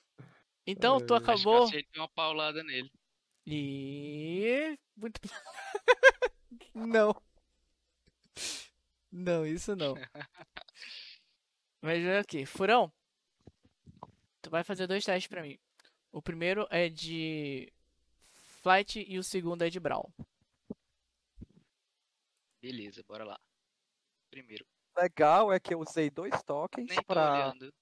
Então, 0.67 0.99
tu 1.03 1.13
É. 1.13 1.17
Acho 1.17 1.25
que 1.25 1.31
acabou. 1.31 1.69
uma 1.95 2.09
paulada 2.09 2.63
nele. 2.63 2.91
E. 3.47 4.77
Muito. 4.95 5.19
não. 6.75 7.15
Não, 9.11 9.45
isso 9.47 9.75
não. 9.75 9.95
Mas 11.81 12.03
é 12.03 12.19
aqui. 12.19 12.45
Furão. 12.45 12.91
Tu 14.43 14.49
vai 14.51 14.63
fazer 14.63 14.85
dois 14.85 15.03
testes 15.03 15.27
pra 15.27 15.41
mim. 15.41 15.57
O 16.11 16.21
primeiro 16.21 16.67
é 16.69 16.87
de 16.87 17.71
Flight 18.61 19.03
e 19.07 19.17
o 19.17 19.23
segundo 19.23 19.63
é 19.63 19.69
de 19.71 19.79
Brawl. 19.79 20.13
Beleza, 22.61 23.03
bora 23.07 23.23
lá. 23.25 23.37
Primeiro, 24.29 24.65
Legal 24.97 25.51
é 25.53 25.59
que 25.59 25.73
eu 25.73 25.79
usei 25.79 26.09
dois 26.09 26.43
tokens 26.43 26.89
olhando. 27.07 27.73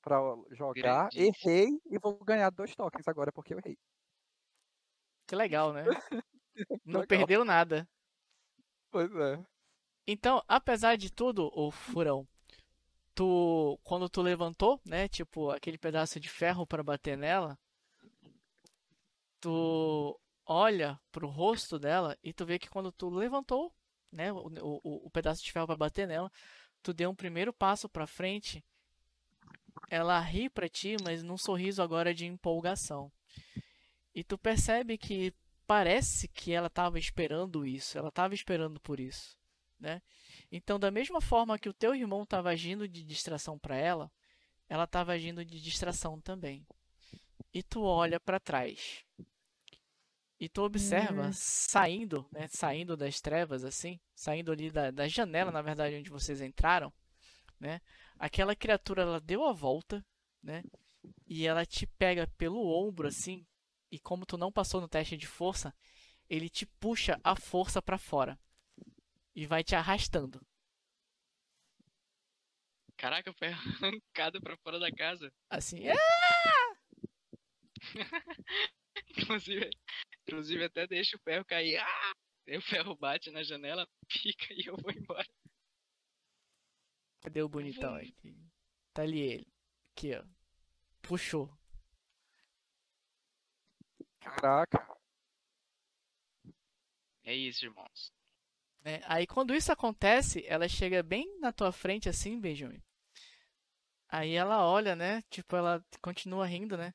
pra 0.00 0.18
jogar, 0.52 1.08
Grandíssimo. 1.10 1.34
errei 1.44 1.68
e 1.86 1.98
vou 1.98 2.18
ganhar 2.24 2.50
dois 2.50 2.74
tokens 2.74 3.06
agora 3.06 3.30
porque 3.32 3.52
eu 3.54 3.58
errei. 3.58 3.76
Que 5.26 5.36
legal, 5.36 5.72
né? 5.72 5.84
Não 6.84 7.00
Legal. 7.00 7.06
perdeu 7.06 7.44
nada. 7.44 7.86
Pois 8.90 9.10
é. 9.14 9.44
Então, 10.06 10.42
apesar 10.48 10.96
de 10.96 11.12
tudo, 11.12 11.50
o 11.54 11.70
furão, 11.70 12.26
tu 13.14 13.78
quando 13.84 14.08
tu 14.08 14.22
levantou, 14.22 14.80
né, 14.86 15.08
tipo 15.08 15.50
aquele 15.50 15.78
pedaço 15.78 16.18
de 16.20 16.28
ferro 16.28 16.66
para 16.66 16.82
bater 16.82 17.16
nela, 17.16 17.58
tu 19.40 20.18
olha 20.46 20.98
pro 21.12 21.28
rosto 21.28 21.78
dela 21.78 22.16
e 22.22 22.32
tu 22.32 22.46
vê 22.46 22.58
que 22.58 22.68
quando 22.70 22.90
tu 22.92 23.08
levantou, 23.10 23.72
né, 24.10 24.32
o, 24.32 24.48
o, 24.62 25.06
o 25.06 25.10
pedaço 25.10 25.42
de 25.42 25.52
ferro 25.52 25.66
para 25.66 25.76
bater 25.76 26.06
nela, 26.06 26.30
tu 26.82 26.92
deu 26.92 27.10
um 27.10 27.14
primeiro 27.14 27.52
passo 27.52 27.88
para 27.88 28.06
frente. 28.06 28.64
Ela 29.90 30.18
ri 30.20 30.50
pra 30.50 30.68
ti, 30.68 30.96
mas 31.04 31.22
num 31.22 31.38
sorriso 31.38 31.82
agora 31.82 32.14
de 32.14 32.26
empolgação. 32.26 33.10
E 34.14 34.24
tu 34.24 34.36
percebe 34.36 34.98
que 34.98 35.32
parece 35.66 36.28
que 36.28 36.52
ela 36.52 36.66
estava 36.66 36.98
esperando 36.98 37.66
isso, 37.66 37.96
ela 37.96 38.08
estava 38.08 38.34
esperando 38.34 38.80
por 38.80 38.98
isso 38.98 39.38
né? 39.78 40.02
Então, 40.50 40.78
da 40.78 40.90
mesma 40.90 41.20
forma 41.20 41.58
que 41.58 41.68
o 41.68 41.74
teu 41.74 41.94
irmão 41.94 42.22
estava 42.22 42.50
agindo 42.50 42.88
de 42.88 43.02
distração 43.02 43.58
para 43.58 43.76
ela, 43.76 44.10
ela 44.68 44.84
estava 44.84 45.12
agindo 45.12 45.44
de 45.44 45.60
distração 45.60 46.20
também. 46.20 46.66
E 47.52 47.62
tu 47.62 47.82
olha 47.82 48.18
para 48.18 48.40
trás. 48.40 49.04
E 50.40 50.48
tu 50.48 50.62
observa 50.62 51.28
Hum. 51.28 51.32
saindo, 51.32 52.28
né, 52.30 52.46
saindo 52.48 52.96
das 52.96 53.20
trevas 53.20 53.64
assim, 53.64 53.98
saindo 54.14 54.52
ali 54.52 54.70
da, 54.70 54.90
da 54.90 55.08
janela, 55.08 55.50
na 55.50 55.62
verdade, 55.62 55.96
onde 55.96 56.10
vocês 56.10 56.40
entraram, 56.40 56.92
né? 57.58 57.80
Aquela 58.18 58.54
criatura 58.54 59.02
ela 59.02 59.20
deu 59.20 59.44
a 59.44 59.52
volta, 59.52 60.04
né? 60.42 60.62
E 61.26 61.46
ela 61.46 61.66
te 61.66 61.86
pega 61.86 62.26
pelo 62.38 62.64
ombro 62.66 63.08
assim, 63.08 63.44
e 63.90 63.98
como 63.98 64.24
tu 64.24 64.38
não 64.38 64.52
passou 64.52 64.80
no 64.80 64.88
teste 64.88 65.16
de 65.16 65.26
força, 65.26 65.74
ele 66.28 66.48
te 66.48 66.66
puxa 66.66 67.18
a 67.24 67.34
força 67.34 67.82
para 67.82 67.98
fora 67.98 68.38
e 69.34 69.44
vai 69.46 69.64
te 69.64 69.74
arrastando. 69.74 70.40
Caraca, 72.96 73.32
foi 73.32 73.48
arrancado 73.92 74.40
pra 74.40 74.56
fora 74.58 74.78
da 74.78 74.90
casa. 74.92 75.32
Assim, 75.50 75.86
é, 75.88 75.94
Inclusive, 79.16 79.70
inclusive 80.28 80.64
até 80.64 80.86
deixa 80.86 81.16
o 81.16 81.20
ferro 81.20 81.44
cair. 81.44 81.78
Ah! 81.78 82.12
Aí 82.46 82.56
o 82.56 82.62
ferro 82.62 82.94
bate 82.96 83.30
na 83.30 83.42
janela, 83.42 83.86
pica 84.08 84.52
e 84.52 84.66
eu 84.66 84.76
vou 84.76 84.92
embora. 84.92 85.26
cadê 87.20 87.42
o 87.42 87.48
bonitão 87.48 87.94
aqui? 87.94 88.36
Tá 88.92 89.02
ali 89.02 89.20
ele. 89.20 89.46
Aqui, 89.92 90.14
ó. 90.14 90.24
Puxou. 91.02 91.50
Caraca. 94.20 94.98
É 97.24 97.34
isso, 97.34 97.64
irmãos. 97.64 98.12
né? 98.82 99.00
Aí 99.04 99.26
quando 99.26 99.54
isso 99.54 99.70
acontece, 99.72 100.44
ela 100.46 100.68
chega 100.68 101.02
bem 101.02 101.38
na 101.40 101.52
tua 101.52 101.72
frente 101.72 102.08
assim, 102.08 102.40
Benjamin. 102.40 102.82
Aí 104.08 104.32
ela 104.34 104.66
olha, 104.66 104.96
né? 104.96 105.22
Tipo, 105.30 105.56
ela 105.56 105.84
continua 106.00 106.46
rindo, 106.46 106.76
né? 106.78 106.94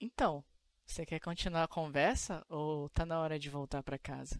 Então, 0.00 0.44
você 0.92 1.06
quer 1.06 1.20
continuar 1.20 1.64
a 1.64 1.68
conversa 1.68 2.44
ou 2.50 2.86
tá 2.90 3.06
na 3.06 3.18
hora 3.18 3.38
de 3.38 3.48
voltar 3.48 3.82
pra 3.82 3.98
casa? 3.98 4.38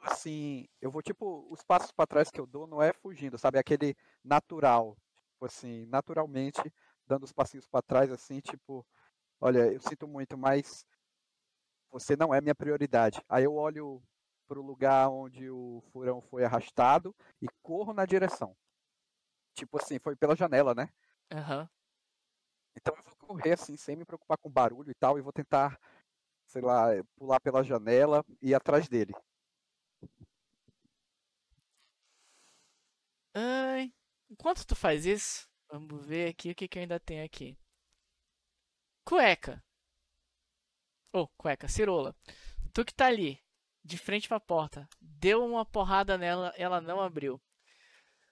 Assim, 0.00 0.66
eu 0.80 0.90
vou 0.90 1.02
tipo, 1.02 1.46
os 1.50 1.62
passos 1.62 1.92
pra 1.92 2.06
trás 2.06 2.30
que 2.30 2.40
eu 2.40 2.46
dou 2.46 2.66
não 2.66 2.82
é 2.82 2.92
fugindo, 2.94 3.36
sabe? 3.36 3.58
É 3.58 3.60
aquele 3.60 3.94
natural, 4.24 4.96
tipo 5.32 5.44
assim, 5.44 5.84
naturalmente 5.86 6.60
dando 7.06 7.24
os 7.24 7.32
passinhos 7.32 7.66
pra 7.68 7.82
trás 7.82 8.10
assim, 8.10 8.40
tipo, 8.40 8.86
olha, 9.38 9.70
eu 9.72 9.80
sinto 9.82 10.08
muito, 10.08 10.38
mas 10.38 10.86
você 11.90 12.16
não 12.16 12.32
é 12.34 12.40
minha 12.40 12.54
prioridade. 12.54 13.20
Aí 13.28 13.44
eu 13.44 13.54
olho 13.54 14.02
pro 14.48 14.62
lugar 14.62 15.10
onde 15.10 15.50
o 15.50 15.82
furão 15.92 16.22
foi 16.22 16.44
arrastado 16.44 17.14
e 17.42 17.46
corro 17.62 17.92
na 17.92 18.06
direção. 18.06 18.56
Tipo 19.54 19.78
assim, 19.78 19.98
foi 19.98 20.16
pela 20.16 20.34
janela, 20.34 20.74
né? 20.74 20.88
Aham. 21.30 21.68
Então 22.76 22.94
eu 22.96 23.02
vou 23.02 23.13
correr 23.24 23.52
assim, 23.52 23.76
sem 23.76 23.96
me 23.96 24.04
preocupar 24.04 24.38
com 24.38 24.50
barulho 24.50 24.90
e 24.90 24.94
tal, 24.94 25.18
e 25.18 25.22
vou 25.22 25.32
tentar, 25.32 25.78
sei 26.46 26.62
lá, 26.62 26.88
pular 27.16 27.40
pela 27.40 27.62
janela 27.64 28.24
e 28.42 28.50
ir 28.50 28.54
atrás 28.54 28.88
dele. 28.88 29.14
Ai, 33.34 33.92
enquanto 34.30 34.66
tu 34.66 34.76
faz 34.76 35.06
isso, 35.06 35.48
vamos 35.68 36.06
ver 36.06 36.28
aqui 36.30 36.50
o 36.50 36.54
que, 36.54 36.68
que 36.68 36.78
eu 36.78 36.82
ainda 36.82 37.00
tenho 37.00 37.24
aqui. 37.24 37.56
Cueca. 39.04 39.62
Ô, 41.12 41.28
cueca, 41.36 41.68
cirola. 41.68 42.14
Tu 42.72 42.84
que 42.84 42.94
tá 42.94 43.06
ali, 43.06 43.40
de 43.84 43.98
frente 43.98 44.28
pra 44.28 44.40
porta, 44.40 44.88
deu 45.00 45.44
uma 45.44 45.64
porrada 45.64 46.16
nela, 46.16 46.52
ela 46.56 46.80
não 46.80 47.00
abriu. 47.00 47.40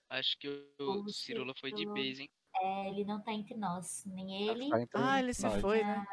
Acho 0.09 0.39
que 0.39 0.49
o 0.49 1.05
O 1.05 1.09
Cirula 1.09 1.55
foi 1.59 1.73
de 1.73 1.87
base, 1.87 2.23
hein? 2.23 2.31
É, 2.61 2.89
ele 2.89 3.05
não 3.05 3.21
tá 3.23 3.33
entre 3.33 3.57
nós. 3.57 4.05
Nem 4.07 4.49
ele. 4.49 4.69
Tá 4.71 4.87
Ah, 4.95 5.19
ele 5.21 5.35
se 5.35 5.43
nós. 5.43 5.61
foi, 5.61 5.83
né? 5.83 6.05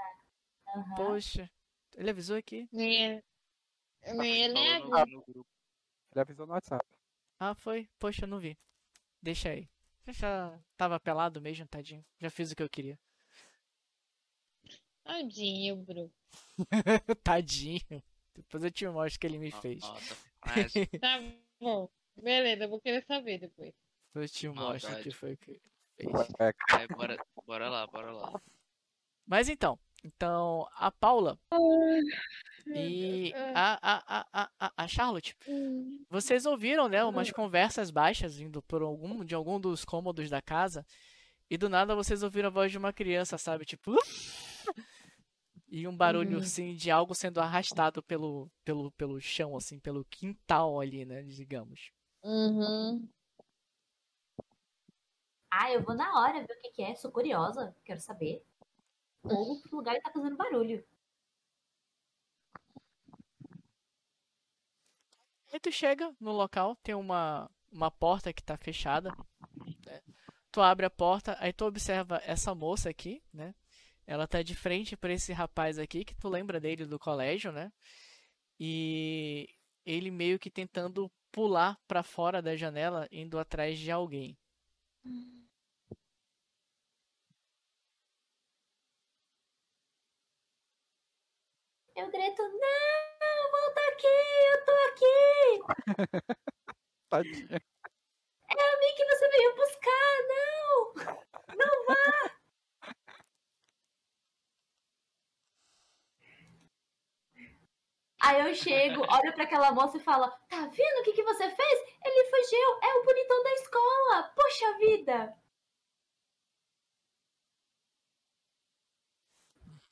Aham. 0.76 0.96
Poxa. 0.96 1.50
Ele 1.96 2.10
avisou 2.10 2.38
aqui. 2.38 2.68
Nem 2.72 2.94
ele, 3.04 3.24
nem 4.16 4.44
ele, 4.44 4.80
no, 4.80 4.90
no 5.06 5.22
grupo. 5.24 5.48
Ele 6.12 6.22
avisou 6.22 6.48
no 6.48 6.54
WhatsApp. 6.54 6.86
Ah, 7.40 7.54
foi. 7.54 7.90
Poxa, 8.00 8.24
eu 8.24 8.28
não 8.28 8.40
vi. 8.40 8.58
Deixa 9.22 9.50
aí. 9.50 9.70
Eu 10.08 10.14
já 10.14 10.60
tava 10.78 11.00
pelado 11.00 11.42
mesmo, 11.42 11.68
tadinho. 11.68 12.06
Já 12.20 12.30
fiz 12.30 12.52
o 12.52 12.56
que 12.56 12.64
eu 12.64 12.70
queria. 12.70 12.98
Tadinho, 15.04 15.78
Bru. 15.78 16.12
tadinho. 17.24 18.04
Depois 18.34 18.64
eu 18.64 18.72
te 18.72 18.88
mostro 18.88 19.18
o 19.18 19.20
que 19.20 19.28
ele 19.28 19.38
me 19.38 19.52
fez. 19.52 19.82
Nossa, 19.82 20.18
mas 20.46 20.74
Tá 21.00 21.20
bom. 21.60 21.90
Beleza, 22.16 22.64
eu 22.66 22.70
vou 22.70 22.80
querer 22.82 23.04
saber 23.06 23.40
depois. 23.40 23.74
Depois 24.08 24.32
eu 24.32 24.38
te 24.38 24.50
mostro 24.50 24.94
o 24.94 25.04
que 25.04 25.12
foi 25.12 25.38
que 25.38 25.62
fez. 26.00 26.28
Cueca. 26.34 26.82
é, 26.82 26.88
bora, 26.88 27.18
bora 27.46 27.70
lá, 27.70 27.88
bora 27.88 28.12
lá. 28.12 28.42
Mas 29.28 29.50
então. 29.50 29.78
Então, 30.04 30.66
a 30.76 30.90
Paula 30.90 31.38
e 32.68 33.34
a, 33.54 33.78
a, 33.82 34.04
a, 34.08 34.28
a, 34.44 34.50
a- 34.68 34.74
a 34.78 34.88
Charlotte. 34.88 35.36
Vocês 36.10 36.46
ouviram, 36.46 36.88
né, 36.88 37.04
umas 37.04 37.30
conversas 37.32 37.92
baixas 37.92 38.38
vindo 38.38 38.62
por 38.64 38.82
algum, 38.82 39.26
de 39.26 39.36
algum 39.36 39.60
dos 39.60 39.84
cômodos 39.84 40.30
da 40.30 40.42
casa. 40.42 40.86
E 41.50 41.58
do 41.58 41.68
nada 41.68 41.96
vocês 41.96 42.24
ouviram 42.24 42.48
a 42.48 42.52
voz 42.52 42.72
de 42.72 42.78
uma 42.78 42.94
criança, 42.94 43.38
sabe? 43.38 43.66
Tipo. 43.66 43.94
E 45.72 45.88
um 45.88 45.96
barulho, 45.96 46.38
Uhum. 46.38 46.44
assim, 46.44 46.74
de 46.74 46.90
algo 46.90 47.14
sendo 47.14 47.40
arrastado 47.40 48.02
pelo, 48.02 48.50
pelo, 48.66 48.92
pelo 48.94 49.22
chão, 49.22 49.56
assim, 49.56 49.80
pelo 49.80 50.04
quintal 50.06 50.80
ali, 50.82 51.06
né? 51.06 51.22
Digamos. 51.22 51.92
Uhum. 52.24 53.08
Ah, 55.52 55.72
eu 55.72 55.82
vou 55.84 55.96
na 55.96 56.20
hora 56.20 56.46
ver 56.46 56.54
o 56.54 56.62
que, 56.62 56.70
que 56.72 56.82
é. 56.84 56.96
Sou 56.96 57.12
curiosa. 57.12 57.76
Quero 57.84 58.00
saber. 58.00 58.44
Ou 59.24 59.62
lugar 59.72 60.00
tá 60.02 60.12
fazendo 60.12 60.38
barulho. 60.38 60.84
Aí 65.52 65.60
tu 65.60 65.72
chega 65.72 66.16
no 66.20 66.32
local, 66.32 66.76
tem 66.84 66.94
uma, 66.94 67.50
uma 67.72 67.90
porta 67.90 68.32
que 68.32 68.44
tá 68.44 68.56
fechada. 68.56 69.12
né? 69.86 70.02
Tu 70.52 70.62
abre 70.62 70.86
a 70.86 70.90
porta, 70.90 71.36
aí 71.40 71.52
tu 71.52 71.66
observa 71.66 72.22
essa 72.24 72.54
moça 72.54 72.90
aqui, 72.90 73.22
né? 73.34 73.54
Ela 74.06 74.28
tá 74.28 74.42
de 74.42 74.56
frente 74.56 74.96
pra 74.96 75.14
esse 75.14 75.34
rapaz 75.34 75.78
aqui, 75.80 76.04
que 76.06 76.16
tu 76.16 76.30
lembra 76.30 76.60
dele 76.60 76.86
do 76.86 77.00
colégio, 77.00 77.52
né? 77.52 77.72
E 78.60 79.48
ele 79.86 80.12
meio 80.12 80.40
que 80.40 80.50
tentando 80.52 81.12
pular 81.32 81.78
pra 81.88 82.04
fora 82.04 82.42
da 82.42 82.56
janela, 82.56 83.08
indo 83.12 83.40
atrás 83.40 83.78
de 83.78 83.92
alguém. 83.92 84.38
Eu 92.00 92.10
grito, 92.10 92.42
não, 92.42 93.52
volta 93.52 93.82
aqui, 93.92 94.08
eu 94.54 94.66
tô 94.66 94.72
aqui. 94.88 95.60
Tadinha. 97.10 97.62
É 98.48 98.74
a 98.74 98.80
mim 98.80 98.96
que 98.96 99.06
você 99.06 99.28
veio 99.28 99.56
buscar, 99.58 100.16
não. 100.30 100.94
Não 101.58 101.86
vá. 101.86 102.40
Aí 108.22 108.48
eu 108.48 108.56
chego, 108.56 109.02
olho 109.02 109.34
pra 109.34 109.44
aquela 109.44 109.74
moça 109.74 109.98
e 109.98 110.00
falo, 110.00 110.32
tá 110.48 110.68
vendo 110.68 111.00
o 111.02 111.04
que, 111.04 111.12
que 111.12 111.24
você 111.24 111.54
fez? 111.54 111.80
Ele 112.06 112.30
fugiu, 112.30 112.80
é 112.82 112.96
o 112.96 113.04
bonitão 113.04 113.44
da 113.44 113.54
escola. 113.56 114.24
Poxa 114.38 114.78
vida. 114.78 115.38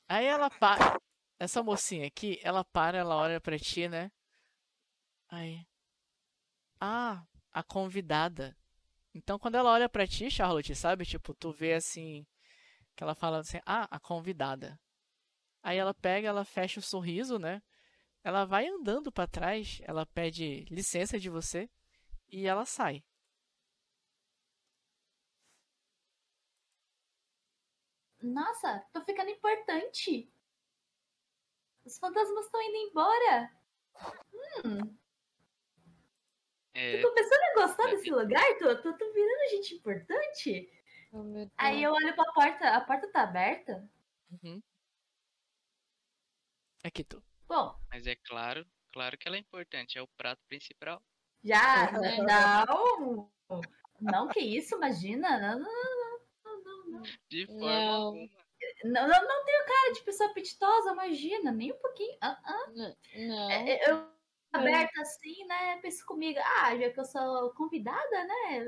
Aí 0.08 0.26
ela 0.26 0.50
para. 0.50 0.98
Essa 1.40 1.62
mocinha 1.64 2.08
aqui, 2.08 2.40
ela 2.44 2.64
para, 2.64 2.98
ela 2.98 3.16
olha 3.16 3.40
pra 3.40 3.58
ti, 3.60 3.88
né? 3.88 4.12
Aí. 5.30 5.66
Ah, 6.80 7.26
a 7.54 7.64
convidada. 7.64 8.56
Então 9.14 9.40
quando 9.40 9.56
ela 9.56 9.72
olha 9.72 9.90
pra 9.90 10.08
ti, 10.08 10.30
Charlotte, 10.32 10.76
sabe? 10.76 11.06
Tipo, 11.06 11.34
tu 11.36 11.52
vê 11.52 11.74
assim. 11.74 12.26
Que 12.96 13.04
ela 13.04 13.16
fala 13.16 13.40
assim: 13.40 13.60
Ah, 13.66 13.88
a 13.92 14.00
convidada. 14.00 14.80
Aí 15.64 15.78
ela 15.78 15.94
pega, 15.94 16.30
ela 16.30 16.46
fecha 16.46 16.80
o 16.80 16.84
sorriso, 16.84 17.40
né? 17.40 17.62
Ela 18.24 18.46
vai 18.46 18.68
andando 18.68 19.12
pra 19.12 19.28
trás, 19.28 19.82
ela 19.86 20.06
pede 20.06 20.66
licença 20.72 21.20
de 21.20 21.30
você 21.30 21.70
e 22.30 22.48
ela 22.48 22.66
sai. 22.66 23.04
Nossa, 28.22 28.86
tô 28.94 29.02
ficando 29.04 29.30
importante. 29.30 30.30
Os 31.88 31.98
fantasmas 32.00 32.46
estão 32.46 32.62
indo 32.62 32.76
embora. 32.90 33.52
Hum, 34.66 34.98
É, 36.74 37.02
tô 37.02 37.10
começando 37.10 37.42
a 37.42 37.54
gostar 37.62 37.86
desse 37.88 38.12
lugar, 38.12 38.44
tô, 38.60 38.76
tô, 38.82 38.94
tô 38.94 39.14
virando 39.14 39.50
gente 39.52 39.76
importante. 39.76 40.70
Oh. 41.14 41.50
Aí 41.58 41.82
eu 41.82 41.94
olho 41.94 42.14
pra 42.14 42.34
porta, 42.34 42.70
a 42.72 42.82
porta 42.82 43.10
tá 43.10 43.24
aberta? 43.24 43.90
Uhum. 44.30 44.62
Aqui 46.84 47.06
tu. 47.06 47.24
Bom, 47.48 47.74
mas 47.90 48.06
é 48.06 48.18
claro, 48.18 48.68
claro 48.92 49.18
que 49.18 49.26
ela 49.26 49.38
é 49.38 49.40
importante, 49.40 49.98
é 49.98 50.02
o 50.02 50.08
prato 50.10 50.44
principal. 50.50 51.02
já, 51.42 51.90
não, 52.28 53.32
não, 54.02 54.28
que 54.28 54.42
isso, 54.42 54.76
imagina, 54.76 55.40
não, 55.40 55.60
não, 55.60 56.20
não, 56.44 56.64
não, 56.64 56.88
não, 56.90 57.02
De 57.30 57.46
forma 57.46 57.70
Não. 57.70 57.94
alguma. 57.94 58.47
Não, 58.84 59.08
não, 59.08 59.28
não 59.28 59.46
tenho 59.46 59.66
cara 59.66 59.94
de 59.94 60.02
pessoa 60.04 60.30
apetitosa, 60.30 60.92
imagina, 60.94 61.52
nem 61.52 61.72
um 61.74 61.78
pouquinho, 61.80 62.18
ah, 62.22 62.40
ah. 62.44 62.72
N- 62.76 62.96
Não. 63.16 63.50
É, 63.52 63.92
eu 63.92 64.10
aberta 64.54 65.02
assim, 65.02 65.46
né, 65.46 65.78
penso 65.82 66.06
comigo, 66.06 66.40
ah, 66.42 66.78
já 66.78 66.90
que 66.92 67.00
eu 67.00 67.06
sou 67.06 67.54
convidada, 67.54 68.24
né, 68.26 68.60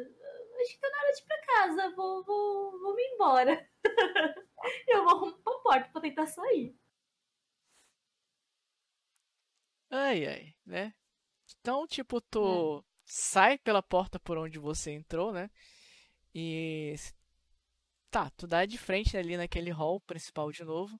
acho 0.62 0.74
que 0.74 0.80
tá 0.80 0.90
na 0.90 0.98
hora 1.04 1.14
de 1.14 1.22
ir 1.22 1.26
pra 1.26 1.46
casa, 1.48 1.96
vou, 1.96 2.24
vou, 2.26 2.80
vou 2.82 2.96
me 2.96 3.04
embora, 3.14 3.70
eu 4.88 5.04
vou 5.04 5.16
arrumar 5.16 5.38
pra 5.44 5.54
porta 5.64 5.90
pra 5.92 6.02
tentar 6.02 6.28
sair. 6.28 6.76
Ai, 9.90 10.26
ai, 10.28 10.56
né? 10.66 10.94
Então, 11.62 11.88
tipo, 11.88 12.22
tu 12.22 12.84
sai 13.06 13.58
pela 13.60 13.84
porta 13.84 14.20
por 14.20 14.38
onde 14.38 14.60
você 14.60 14.92
entrou, 14.92 15.34
né? 15.34 15.50
E 16.36 16.96
tá, 18.10 18.30
tu 18.32 18.48
dá 18.48 18.66
de 18.66 18.78
frente 18.78 19.18
ali 19.18 19.38
naquele 19.38 19.72
hall 19.72 20.00
principal 20.02 20.52
de 20.52 20.64
novo. 20.64 21.00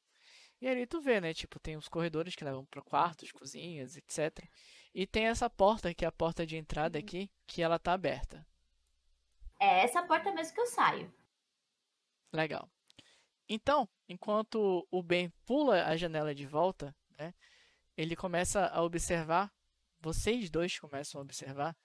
E 0.62 0.68
ali 0.68 0.86
tu 0.86 1.02
vê, 1.02 1.22
né? 1.22 1.34
Tipo, 1.34 1.60
tem 1.60 1.78
os 1.78 1.88
corredores 1.88 2.36
que 2.36 2.44
levam 2.44 2.66
para 2.66 2.82
quartos, 2.82 3.32
cozinhas, 3.32 3.96
etc. 3.96 4.46
E 4.94 5.08
tem 5.08 5.28
essa 5.28 5.50
porta 5.50 5.94
que 5.94 6.04
é 6.04 6.08
a 6.08 6.12
porta 6.12 6.46
de 6.46 6.58
entrada 6.58 7.00
aqui, 7.00 7.32
que 7.48 7.62
ela 7.62 7.80
tá 7.80 7.94
aberta. 7.94 8.46
É 9.60 9.84
essa 9.84 10.04
porta 10.04 10.32
mesmo 10.32 10.54
que 10.54 10.62
eu 10.62 10.68
saio. 10.68 11.14
Legal. 12.32 12.70
Então, 13.48 13.88
enquanto 14.08 14.88
o 14.92 15.02
Ben 15.02 15.30
pula 15.46 15.86
a 15.86 15.98
janela 15.98 16.36
de 16.36 16.46
volta, 16.46 16.96
né? 17.18 17.34
Ele 17.98 18.16
começa 18.16 18.68
a 18.68 18.82
observar, 18.84 19.52
vocês 20.00 20.50
dois 20.50 20.78
começam 20.78 21.20
a 21.20 21.24
observar 21.24 21.76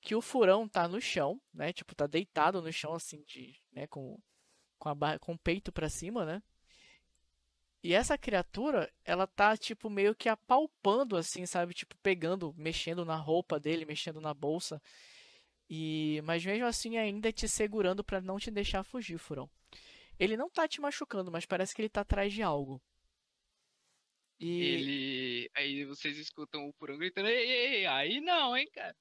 que 0.00 0.14
o 0.14 0.20
furão 0.20 0.68
tá 0.68 0.86
no 0.88 1.00
chão, 1.00 1.40
né? 1.52 1.72
Tipo, 1.72 1.94
tá 1.94 2.06
deitado 2.06 2.60
no 2.60 2.72
chão 2.72 2.94
assim 2.94 3.22
de, 3.24 3.58
né, 3.72 3.86
com 3.86 4.20
com 4.84 4.90
a 4.90 4.94
barra, 4.94 5.18
com 5.18 5.32
o 5.32 5.38
peito 5.38 5.72
pra 5.72 5.88
cima, 5.88 6.26
né? 6.26 6.42
E 7.82 7.94
essa 7.94 8.18
criatura, 8.18 8.92
ela 9.02 9.26
tá 9.26 9.56
tipo 9.56 9.88
meio 9.88 10.14
que 10.14 10.28
apalpando 10.28 11.16
assim, 11.16 11.46
sabe? 11.46 11.72
Tipo 11.72 11.96
pegando, 12.02 12.52
mexendo 12.54 13.02
na 13.02 13.16
roupa 13.16 13.58
dele, 13.58 13.86
mexendo 13.86 14.20
na 14.20 14.34
bolsa. 14.34 14.80
E 15.68 16.20
mas 16.24 16.44
mesmo 16.44 16.66
assim 16.66 16.98
ainda 16.98 17.32
te 17.32 17.48
segurando 17.48 18.04
pra 18.04 18.20
não 18.20 18.38
te 18.38 18.50
deixar 18.50 18.84
fugir, 18.84 19.18
furão. 19.18 19.48
Ele 20.18 20.36
não 20.36 20.50
tá 20.50 20.68
te 20.68 20.82
machucando, 20.82 21.32
mas 21.32 21.46
parece 21.46 21.74
que 21.74 21.80
ele 21.80 21.88
tá 21.88 22.02
atrás 22.02 22.30
de 22.32 22.42
algo. 22.42 22.80
E 24.38 24.60
Ele. 24.60 25.50
Aí 25.54 25.84
vocês 25.86 26.18
escutam 26.18 26.68
o 26.68 26.74
Purão 26.74 26.98
gritando, 26.98 27.28
ei, 27.28 27.50
ei, 27.50 27.74
ei, 27.76 27.86
aí 27.86 28.20
não, 28.20 28.56
hein, 28.56 28.68
cara. 28.72 28.94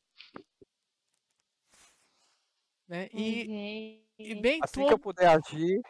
Né? 2.93 3.09
E, 3.11 3.47
Uhum. 3.47 4.03
e 4.19 4.35
bem, 4.35 4.61
Assim 4.61 4.81
tu 4.81 4.87
que 4.87 4.93
eu 4.93 4.99
puder 4.99 5.27
agir, 5.27 5.81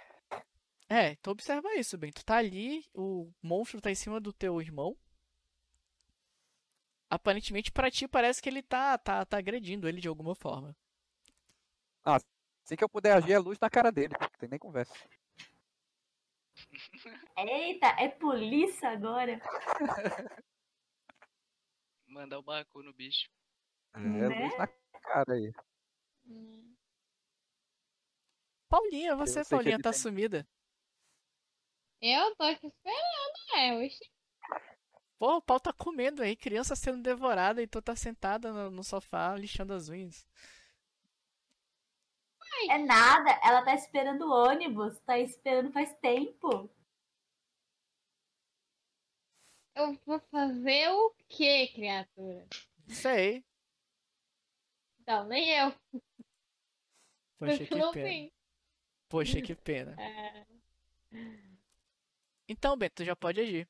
É, 0.90 1.16
tu 1.16 1.32
observa 1.32 1.74
isso, 1.76 1.98
bem. 1.98 2.12
Tu 2.12 2.24
tá 2.24 2.38
ali, 2.38 2.86
o 2.94 3.30
monstro 3.42 3.82
tá 3.82 3.92
em 3.92 3.96
cima 3.96 4.20
do 4.22 4.32
teu 4.32 4.62
irmão. 4.62 4.96
Aparentemente, 7.10 7.72
pra 7.72 7.92
ti, 7.92 8.08
parece 8.08 8.42
que 8.42 8.50
ele 8.50 8.62
tá, 8.64 8.98
tá, 8.98 9.26
tá 9.26 9.38
agredindo 9.38 9.88
ele 9.88 10.00
de 10.00 10.08
alguma 10.08 10.34
forma. 10.34 10.76
assim 12.06 12.76
que 12.78 12.84
eu 12.84 12.90
puder 12.90 13.12
agir, 13.14 13.34
é 13.34 13.40
luz 13.40 13.60
na 13.60 13.70
cara 13.70 13.92
dele. 13.92 14.14
Não 14.20 14.30
tem 14.40 14.50
nem 14.50 14.60
conversa. 14.60 14.94
Eita, 17.38 17.88
é 18.00 18.08
polícia 18.08 18.90
agora. 18.90 19.42
Mandar 22.08 22.40
o 22.40 22.44
barco 22.44 22.82
no 22.82 22.94
bicho. 22.94 23.28
É 23.96 24.00
Né? 24.00 24.44
luz 24.44 24.58
na 24.58 24.68
cara 25.02 25.34
aí. 25.34 25.52
Hum. 26.28 26.73
Paulinha, 28.74 29.16
você, 29.16 29.44
que 29.44 29.52
Paulinha, 29.52 29.78
tá 29.80 29.92
tem. 29.92 30.00
sumida. 30.00 30.48
Eu 32.02 32.36
tô 32.36 32.44
aqui 32.44 32.66
esperando, 32.66 33.56
é. 33.56 33.86
Oxi. 33.86 34.12
Pô, 35.20 35.36
o 35.36 35.42
pau 35.44 35.60
tá 35.60 35.72
comendo 35.72 36.24
aí, 36.24 36.36
criança 36.36 36.76
sendo 36.76 37.04
devorada 37.04 37.62
e 37.62 37.68
tu 37.68 37.80
tá 37.84 37.96
sentada 37.96 38.52
no, 38.52 38.72
no 38.72 38.84
sofá 38.84 39.36
lixando 39.36 39.74
as 39.74 39.90
unhas. 39.90 40.28
É 42.68 42.80
nada, 42.80 43.40
ela 43.44 43.64
tá 43.64 43.76
esperando 43.76 44.26
o 44.26 44.32
ônibus, 44.32 45.00
tá 45.02 45.20
esperando 45.20 45.72
faz 45.72 45.94
tempo. 46.00 46.68
Eu 49.76 49.94
vou 50.04 50.20
fazer 50.32 50.90
o 50.90 51.14
quê, 51.30 51.68
criatura? 51.76 52.48
Sei. 52.88 53.46
Não, 55.06 55.28
nem 55.28 55.48
eu. 55.60 55.76
Poxa, 57.38 57.66
que 57.66 57.76
não 57.76 57.92
pena. 57.92 58.08
vi. 58.08 58.34
Poxa, 59.14 59.40
que 59.44 59.54
pena. 59.54 59.96
É, 60.02 60.44
Então, 62.50 62.76
Beto, 62.76 62.96
tu 62.96 63.06
já 63.06 63.16
pode 63.16 63.40
agir. 63.40 63.70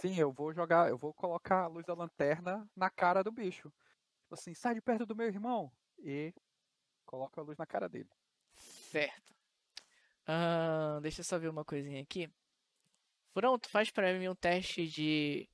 Sim, 0.00 0.18
eu 0.18 0.32
vou 0.32 0.54
jogar, 0.54 0.88
eu 0.88 0.96
vou 0.96 1.12
colocar 1.12 1.64
a 1.64 1.66
luz 1.66 1.84
da 1.84 1.92
lanterna 1.92 2.66
na 2.74 2.88
cara 2.88 3.22
do 3.22 3.30
bicho. 3.30 3.70
Tipo 4.22 4.32
assim, 4.32 4.54
sai 4.54 4.74
de 4.74 4.80
perto 4.80 5.04
do 5.04 5.14
meu 5.14 5.26
irmão. 5.26 5.70
E 5.98 6.32
coloco 7.04 7.38
a 7.38 7.42
luz 7.42 7.58
na 7.58 7.66
cara 7.66 7.90
dele. 7.90 8.08
Certo. 8.56 9.34
Ah, 10.26 10.98
deixa 11.02 11.20
eu 11.20 11.24
só 11.24 11.38
ver 11.38 11.50
uma 11.50 11.64
coisinha 11.64 12.00
aqui. 12.00 12.30
Furão, 13.34 13.58
tu 13.58 13.68
faz 13.68 13.90
pra 13.90 14.18
mim 14.18 14.28
um 14.28 14.34
teste 14.34 14.88
de 14.88 15.46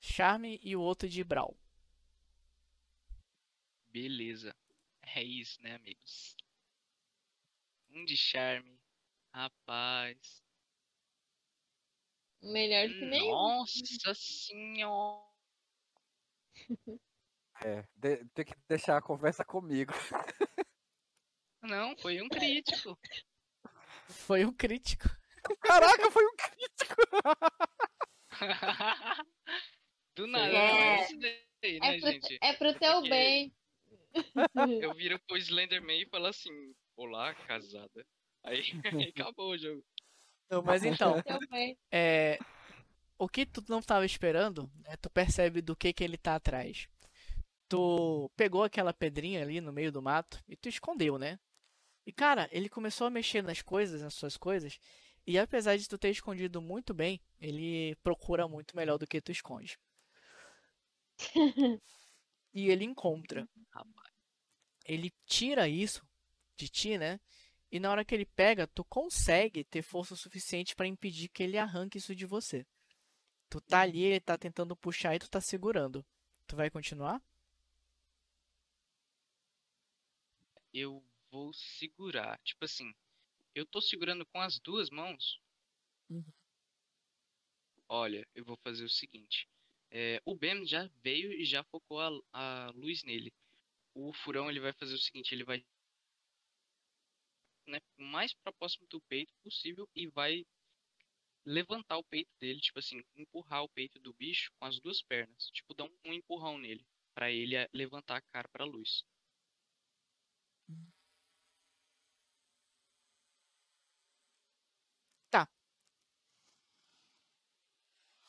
charme 0.00 0.58
e 0.62 0.74
o 0.74 0.80
outro 0.80 1.06
de 1.06 1.22
brawl. 1.22 1.54
Beleza. 3.92 4.56
É 5.02 5.22
isso, 5.22 5.62
né, 5.62 5.74
amigos? 5.74 6.34
Um 7.96 8.04
de 8.04 8.14
charme. 8.16 8.78
Rapaz. 9.34 10.42
melhor 12.42 12.88
do 12.88 12.94
que 12.94 13.04
nenhum. 13.06 13.30
Nossa 13.32 14.14
senhora. 14.14 15.24
É, 17.64 17.82
de- 17.96 18.24
tem 18.34 18.44
que 18.44 18.54
deixar 18.68 18.98
a 18.98 19.02
conversa 19.02 19.44
comigo. 19.44 19.92
Não, 21.62 21.96
foi 21.96 22.20
um 22.20 22.28
crítico. 22.28 22.98
Foi 24.08 24.44
um 24.44 24.52
crítico. 24.52 25.08
Caraca, 25.60 26.10
foi 26.10 26.24
um 26.26 26.36
crítico! 26.36 26.96
Do 30.14 30.26
nada, 30.26 30.52
É. 30.54 31.00
é 31.02 31.16
daí, 31.16 31.46
É 31.62 31.78
né, 31.80 31.98
pro, 32.00 32.10
gente? 32.12 32.38
é 32.42 32.52
pro 32.52 32.78
teu 32.78 32.92
Porque- 32.94 33.08
bem. 33.10 33.56
Eu 34.82 34.94
viro 34.94 35.18
pro 35.26 35.36
Slenderman 35.36 36.02
e 36.02 36.08
falo 36.08 36.26
assim: 36.26 36.74
Olá, 36.96 37.34
casada. 37.34 38.06
Aí, 38.42 38.62
aí 38.84 39.12
acabou 39.14 39.50
o 39.50 39.58
jogo. 39.58 39.84
Não, 40.50 40.62
mas 40.62 40.82
então, 40.82 41.16
é, 41.92 42.38
o 43.18 43.28
que 43.28 43.44
tu 43.44 43.62
não 43.68 43.80
estava 43.80 44.06
esperando, 44.06 44.70
né, 44.76 44.96
tu 44.96 45.10
percebe 45.10 45.60
do 45.60 45.76
que 45.76 45.92
que 45.92 46.02
ele 46.02 46.16
tá 46.16 46.36
atrás. 46.36 46.88
Tu 47.68 48.30
pegou 48.36 48.62
aquela 48.62 48.94
pedrinha 48.94 49.42
ali 49.42 49.60
no 49.60 49.72
meio 49.72 49.92
do 49.92 50.00
mato 50.00 50.42
e 50.48 50.56
tu 50.56 50.68
escondeu, 50.68 51.18
né? 51.18 51.38
E 52.06 52.12
cara, 52.12 52.48
ele 52.50 52.68
começou 52.68 53.08
a 53.08 53.10
mexer 53.10 53.42
nas 53.42 53.60
coisas, 53.60 54.00
nas 54.00 54.14
suas 54.14 54.36
coisas, 54.36 54.78
e 55.26 55.38
apesar 55.38 55.76
de 55.76 55.88
tu 55.88 55.98
ter 55.98 56.10
escondido 56.10 56.62
muito 56.62 56.94
bem, 56.94 57.20
ele 57.40 57.96
procura 57.96 58.46
muito 58.48 58.76
melhor 58.76 58.96
do 58.96 59.06
que 59.06 59.20
tu 59.20 59.30
esconde. 59.30 59.78
E 62.54 62.70
ele 62.70 62.86
encontra. 62.86 63.46
Ele 64.86 65.12
tira 65.26 65.68
isso 65.68 66.02
de 66.56 66.68
ti, 66.68 66.98
né? 66.98 67.20
E 67.70 67.80
na 67.80 67.90
hora 67.90 68.04
que 68.04 68.14
ele 68.14 68.26
pega, 68.26 68.66
tu 68.66 68.84
consegue 68.84 69.64
ter 69.64 69.82
força 69.82 70.14
suficiente 70.16 70.74
para 70.74 70.86
impedir 70.86 71.28
que 71.28 71.42
ele 71.42 71.58
arranque 71.58 71.98
isso 71.98 72.14
de 72.14 72.24
você. 72.24 72.66
Tu 73.48 73.60
tá 73.60 73.80
ali, 73.80 74.02
ele 74.02 74.20
tá 74.20 74.36
tentando 74.38 74.76
puxar 74.76 75.14
e 75.14 75.18
tu 75.18 75.28
tá 75.28 75.40
segurando. 75.40 76.04
Tu 76.46 76.56
vai 76.56 76.70
continuar? 76.70 77.22
Eu 80.72 81.02
vou 81.30 81.52
segurar. 81.52 82.38
Tipo 82.44 82.64
assim, 82.64 82.94
eu 83.54 83.66
tô 83.66 83.80
segurando 83.80 84.24
com 84.26 84.40
as 84.40 84.58
duas 84.58 84.90
mãos. 84.90 85.40
Uhum. 86.08 86.24
Olha, 87.88 88.26
eu 88.34 88.44
vou 88.44 88.56
fazer 88.56 88.84
o 88.84 88.90
seguinte. 88.90 89.48
É, 89.90 90.20
o 90.24 90.34
Ben 90.34 90.66
já 90.66 90.88
veio 91.02 91.32
e 91.32 91.44
já 91.44 91.62
focou 91.64 92.00
a, 92.00 92.10
a 92.32 92.70
luz 92.70 93.02
nele. 93.04 93.32
O 93.94 94.12
furão 94.12 94.50
ele 94.50 94.60
vai 94.60 94.72
fazer 94.72 94.94
o 94.94 94.98
seguinte, 94.98 95.34
ele 95.34 95.44
vai 95.44 95.64
né, 97.70 97.80
mais 97.96 98.34
pra 98.34 98.52
próximo 98.52 98.86
do 98.88 99.00
peito 99.02 99.32
possível 99.42 99.88
e 99.94 100.06
vai 100.08 100.44
levantar 101.46 101.96
o 101.96 102.04
peito 102.04 102.30
dele, 102.40 102.60
tipo 102.60 102.78
assim, 102.78 103.02
empurrar 103.16 103.62
o 103.62 103.68
peito 103.68 103.98
do 104.00 104.12
bicho 104.14 104.52
com 104.58 104.66
as 104.66 104.78
duas 104.80 105.02
pernas, 105.02 105.50
tipo 105.50 105.74
dar 105.74 105.84
um, 105.84 106.12
empurrão 106.12 106.58
nele, 106.58 106.84
pra 107.14 107.30
ele 107.30 107.56
eh, 107.56 107.68
levantar 107.72 108.16
a 108.18 108.22
cara 108.32 108.48
pra 108.48 108.64
luz. 108.64 109.04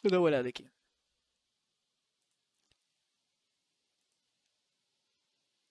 Vou 0.04 0.12
dar 0.12 0.18
uma 0.20 0.26
olhada 0.26 0.48
aqui. 0.50 0.68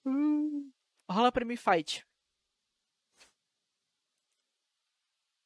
Hum, 0.04 0.72
rola 1.10 1.30
pra 1.32 1.44
mim 1.44 1.56
fight. 1.56 2.04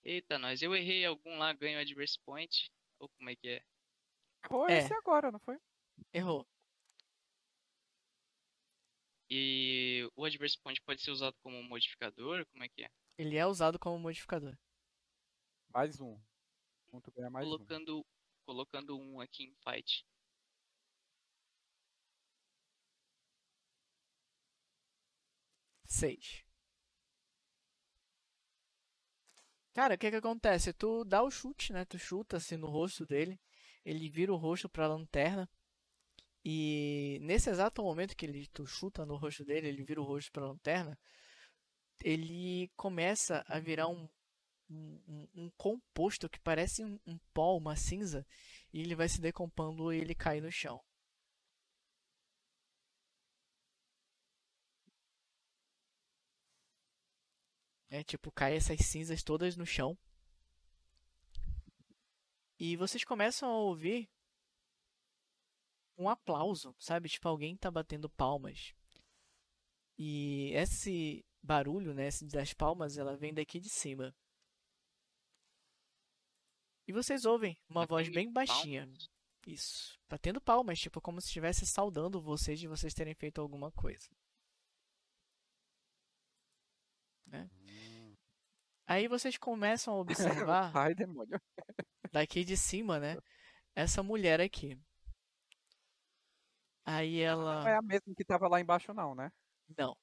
Eita, 0.05 0.39
nós, 0.39 0.63
eu 0.63 0.75
errei 0.75 1.05
algum 1.05 1.37
lá, 1.39 1.53
ganho 1.53 1.79
adverse 1.79 2.19
point, 2.25 2.71
ou 2.99 3.09
como 3.11 3.31
é 3.31 3.37
que 3.37 3.49
é? 3.49 3.65
Foi 4.49 4.73
É. 4.73 4.79
esse 4.79 4.93
agora, 4.95 5.31
não 5.31 5.39
foi? 5.39 5.59
Errou. 6.13 6.47
E 9.29 10.11
o 10.17 10.25
adverse 10.25 10.59
point 10.59 10.81
pode 10.83 11.01
ser 11.03 11.11
usado 11.11 11.37
como 11.43 11.63
modificador, 11.63 12.45
como 12.47 12.65
é 12.65 12.69
que 12.69 12.83
é? 12.85 12.91
Ele 13.19 13.37
é 13.37 13.47
usado 13.47 13.79
como 13.79 13.99
modificador. 13.99 14.57
Mais 15.69 16.01
um. 16.01 16.19
Mais 17.31 17.47
um. 17.47 17.51
colocando 17.51 18.07
colocando 18.45 18.99
um 18.99 19.21
aqui 19.21 19.45
em 19.45 19.55
fight. 19.63 20.05
Seis. 25.87 26.45
Cara, 29.75 29.95
o 29.95 29.99
que 29.99 30.11
que 30.11 30.17
acontece? 30.17 30.73
Tu 30.73 31.05
dá 31.05 31.23
o 31.23 31.31
chute, 31.31 31.73
né? 31.73 31.85
Tu 31.85 31.99
chuta 31.99 32.37
assim 32.37 32.57
no 32.57 32.69
rosto 32.69 33.05
dele. 33.07 33.39
Ele 33.85 34.09
vira 34.09 34.33
o 34.33 34.37
rosto 34.37 34.69
pra 34.69 34.87
lanterna. 34.89 35.49
E 36.45 37.19
nesse 37.23 37.51
exato 37.51 37.83
momento 37.83 38.17
que 38.17 38.27
ele, 38.27 38.47
tu 38.49 38.67
chuta 38.67 39.07
no 39.07 39.17
rosto 39.17 39.45
dele, 39.45 39.69
ele 39.69 39.85
vira 39.85 40.01
o 40.01 40.05
rosto 40.05 40.33
pra 40.33 40.47
lanterna. 40.47 40.99
Ele 42.05 42.71
começa 42.77 43.43
a 43.49 43.59
virar 43.59 43.89
um, 43.89 44.07
um, 44.71 45.29
um- 45.35 45.51
composto 45.57 46.29
que 46.31 46.41
parece 46.41 46.85
um, 46.85 46.99
um 47.07 47.19
pó, 47.35 47.57
uma 47.57 47.77
cinza. 47.77 48.27
E 48.73 48.81
ele 48.83 48.95
vai 48.97 49.09
se 49.09 49.21
decompondo 49.21 49.93
e 49.93 49.99
ele 50.01 50.15
cai 50.15 50.41
no 50.41 50.51
chão. 50.53 50.81
É 57.91 58.05
tipo, 58.05 58.31
cai 58.31 58.57
essas 58.57 58.79
cinzas 58.87 59.23
todas 59.23 59.57
no 59.57 59.67
chão. 59.67 59.99
E 62.59 62.77
vocês 62.77 63.05
começam 63.05 63.49
a 63.51 63.57
ouvir 63.57 64.09
um 65.99 66.09
aplauso, 66.09 66.75
sabe? 66.79 67.09
Tipo, 67.09 67.29
alguém 67.29 67.57
tá 67.57 67.71
batendo 67.71 68.09
palmas. 68.09 68.73
E 69.99 70.53
esse 70.55 71.25
barulho, 71.43 71.93
né, 71.93 72.07
esse 72.07 72.27
das 72.27 72.55
palmas, 72.55 72.97
ela 72.97 73.17
vem 73.17 73.35
daqui 73.35 73.59
de 73.59 73.69
cima. 73.69 74.15
E 76.87 76.93
vocês 76.93 77.25
ouvem 77.25 77.59
uma 77.69 77.87
voz 77.87 78.09
Batendo 78.09 78.15
bem 78.15 78.33
baixinha. 78.33 78.83
palmas? 78.83 79.11
Isso. 79.47 79.99
Batendo 80.09 80.41
palmas, 80.41 80.79
tipo, 80.79 81.01
como 81.01 81.21
se 81.21 81.27
estivesse 81.27 81.67
saudando 81.67 82.21
vocês 82.21 82.59
de 82.61 82.69
vocês 82.69 82.95
terem 82.95 83.15
feito 83.15 83.41
alguma 83.41 83.73
coisa. 83.73 84.09
Né? 87.27 87.49
Aí 88.91 89.07
vocês 89.07 89.39
começam 89.39 89.95
a 89.95 89.99
observar 90.35 90.77
Ai, 90.77 90.97
demônio. 90.97 91.41
daqui 92.11 92.45
de 92.45 92.57
cima, 92.57 92.99
né? 92.99 93.17
Essa 93.73 94.03
mulher 94.03 94.41
aqui. 94.41 94.77
Aí 96.85 97.19
Não 97.25 97.49
é 97.69 97.75
ela. 97.75 97.79
a 97.79 97.83
mesma 97.83 98.13
que 98.17 98.25
tava 98.25 98.49
lá 98.49 98.61
embaixo, 98.61 98.93
não, 98.93 99.15
né? 99.15 99.31
Não. 99.79 99.97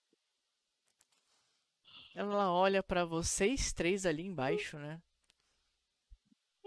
Ela 2.15 2.49
olha 2.49 2.81
pra 2.81 3.03
vocês 3.03 3.73
três 3.73 4.05
ali 4.05 4.23
embaixo, 4.23 4.79
né? 4.79 5.01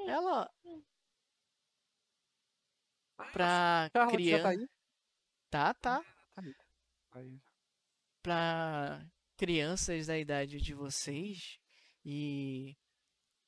Ela. 0.06 0.50
Pra 3.32 3.84
já 3.84 3.90
tá 3.90 4.06
criança. 4.08 4.48
aí? 4.50 4.68
Tá, 5.48 5.72
tá. 5.72 6.04
Aí. 7.12 7.40
Pra 8.22 9.06
crianças 9.38 10.06
da 10.06 10.18
idade 10.18 10.60
de 10.60 10.74
vocês 10.74 11.58
e 12.04 12.76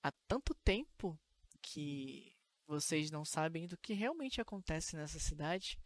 há 0.03 0.11
tanto 0.29 0.55
tempo 0.55 1.19
que 1.61 2.37
vocês 2.67 3.11
não 3.11 3.25
sabem 3.25 3.67
do 3.67 3.77
que 3.77 3.93
realmente 3.93 4.41
acontece 4.41 4.97
nessa 4.97 5.19
cidade, 5.19 5.79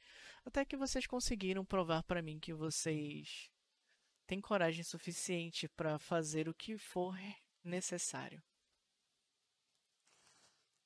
até 0.45 0.65
que 0.65 0.77
vocês 0.77 1.07
conseguiram 1.07 1.65
provar 1.65 2.03
para 2.05 2.23
mim 2.23 2.39
que 2.39 2.55
vocês 2.55 3.51
têm 4.27 4.41
coragem 4.41 4.85
suficiente 4.85 5.69
para 5.69 5.99
fazer 5.99 6.49
o 6.49 6.55
que 6.55 6.79
for 6.79 7.17
necessário. 7.63 8.43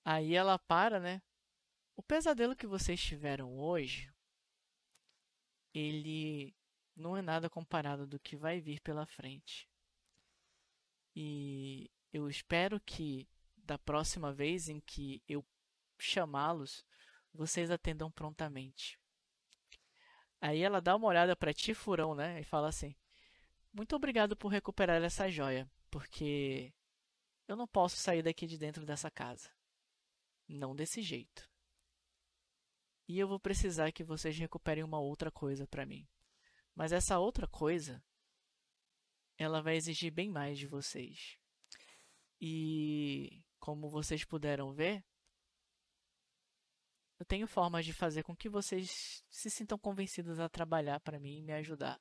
Aí 0.05 0.35
ela 0.35 0.59
para, 0.59 0.99
né? 0.99 1.23
O 1.95 2.03
pesadelo 2.03 2.57
que 2.57 2.67
vocês 2.67 3.01
tiveram 3.01 3.59
hoje, 3.59 4.11
ele 5.75 6.57
não 6.97 7.17
é 7.17 7.23
nada 7.23 7.51
comparado 7.51 8.07
do 8.07 8.19
que 8.19 8.37
vai 8.37 8.61
vir 8.61 8.81
pela 8.81 9.07
frente. 9.07 9.70
E 11.15 11.91
eu 12.13 12.29
espero 12.29 12.81
que 12.81 13.29
da 13.57 13.79
próxima 13.79 14.33
vez 14.33 14.69
em 14.69 14.81
que 14.81 15.23
eu 15.29 15.45
chamá-los, 15.99 16.85
vocês 17.33 17.71
atendam 17.71 18.11
prontamente. 18.11 18.99
Aí 20.41 20.61
ela 20.61 20.81
dá 20.81 20.97
uma 20.97 21.07
olhada 21.07 21.37
para 21.37 21.53
ti, 21.53 21.75
furão, 21.75 22.15
né? 22.15 22.41
E 22.41 22.45
fala 22.45 22.69
assim: 22.69 22.97
Muito 23.73 23.95
obrigado 23.95 24.37
por 24.37 24.49
recuperar 24.49 25.03
essa 25.03 25.29
joia, 25.29 25.71
porque 25.91 26.73
eu 27.47 27.57
não 27.57 27.69
posso 27.69 27.97
sair 27.97 28.23
daqui 28.23 28.47
de 28.47 28.57
dentro 28.57 28.87
dessa 28.87 29.11
casa. 29.11 29.51
Não 30.49 30.75
desse 30.75 31.03
jeito. 31.03 31.49
E 33.07 33.19
eu 33.19 33.29
vou 33.29 33.39
precisar 33.39 33.93
que 33.93 34.05
vocês 34.05 34.37
recuperem 34.39 34.85
uma 34.85 35.01
outra 35.01 35.31
coisa 35.31 35.67
para 35.67 35.85
mim. 35.85 36.09
Mas 36.75 36.93
essa 36.93 37.19
outra 37.19 37.47
coisa, 37.47 38.03
ela 39.43 39.63
vai 39.63 39.75
exigir 39.75 40.13
bem 40.13 40.29
mais 40.29 40.59
de 40.59 40.67
vocês. 40.67 41.39
E 42.39 43.43
como 43.59 43.89
vocês 43.89 44.23
puderam 44.23 44.71
ver, 44.75 45.03
eu 47.19 47.25
tenho 47.25 47.47
formas 47.47 47.87
de 47.87 47.95
fazer 47.95 48.23
com 48.23 48.37
que 48.37 48.51
vocês 48.51 49.25
se 49.31 49.49
sintam 49.49 49.79
convencidos 49.79 50.39
a 50.39 50.49
trabalhar 50.49 51.01
para 51.01 51.19
mim 51.19 51.39
e 51.39 51.43
me 51.43 51.55
ajudar. 51.55 51.99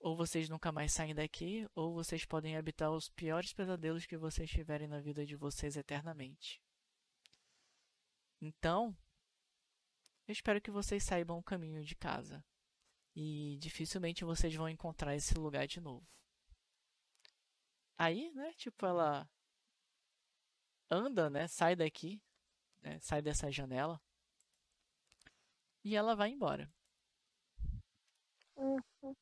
Ou 0.00 0.16
vocês 0.16 0.48
nunca 0.48 0.72
mais 0.72 0.92
saem 0.94 1.14
daqui, 1.14 1.68
ou 1.74 1.92
vocês 1.92 2.24
podem 2.24 2.56
habitar 2.56 2.90
os 2.90 3.10
piores 3.10 3.52
pesadelos 3.52 4.06
que 4.06 4.16
vocês 4.16 4.48
tiverem 4.48 4.88
na 4.88 5.00
vida 5.00 5.26
de 5.26 5.36
vocês 5.36 5.76
eternamente. 5.76 6.62
Então, 8.40 8.96
eu 10.26 10.32
espero 10.32 10.62
que 10.62 10.70
vocês 10.70 11.04
saibam 11.04 11.36
o 11.36 11.42
caminho 11.42 11.84
de 11.84 11.94
casa. 11.94 12.42
E 13.20 13.58
dificilmente 13.58 14.24
vocês 14.24 14.54
vão 14.54 14.68
encontrar 14.68 15.16
esse 15.16 15.34
lugar 15.34 15.66
de 15.66 15.80
novo. 15.80 16.06
Aí, 17.98 18.30
né, 18.30 18.52
tipo, 18.52 18.86
ela 18.86 19.28
anda, 20.88 21.28
né, 21.28 21.48
sai 21.48 21.74
daqui, 21.74 22.22
né, 22.80 23.00
sai 23.00 23.20
dessa 23.20 23.50
janela 23.50 24.00
e 25.82 25.96
ela 25.96 26.14
vai 26.14 26.30
embora. 26.30 26.72
Uhum. 28.54 29.16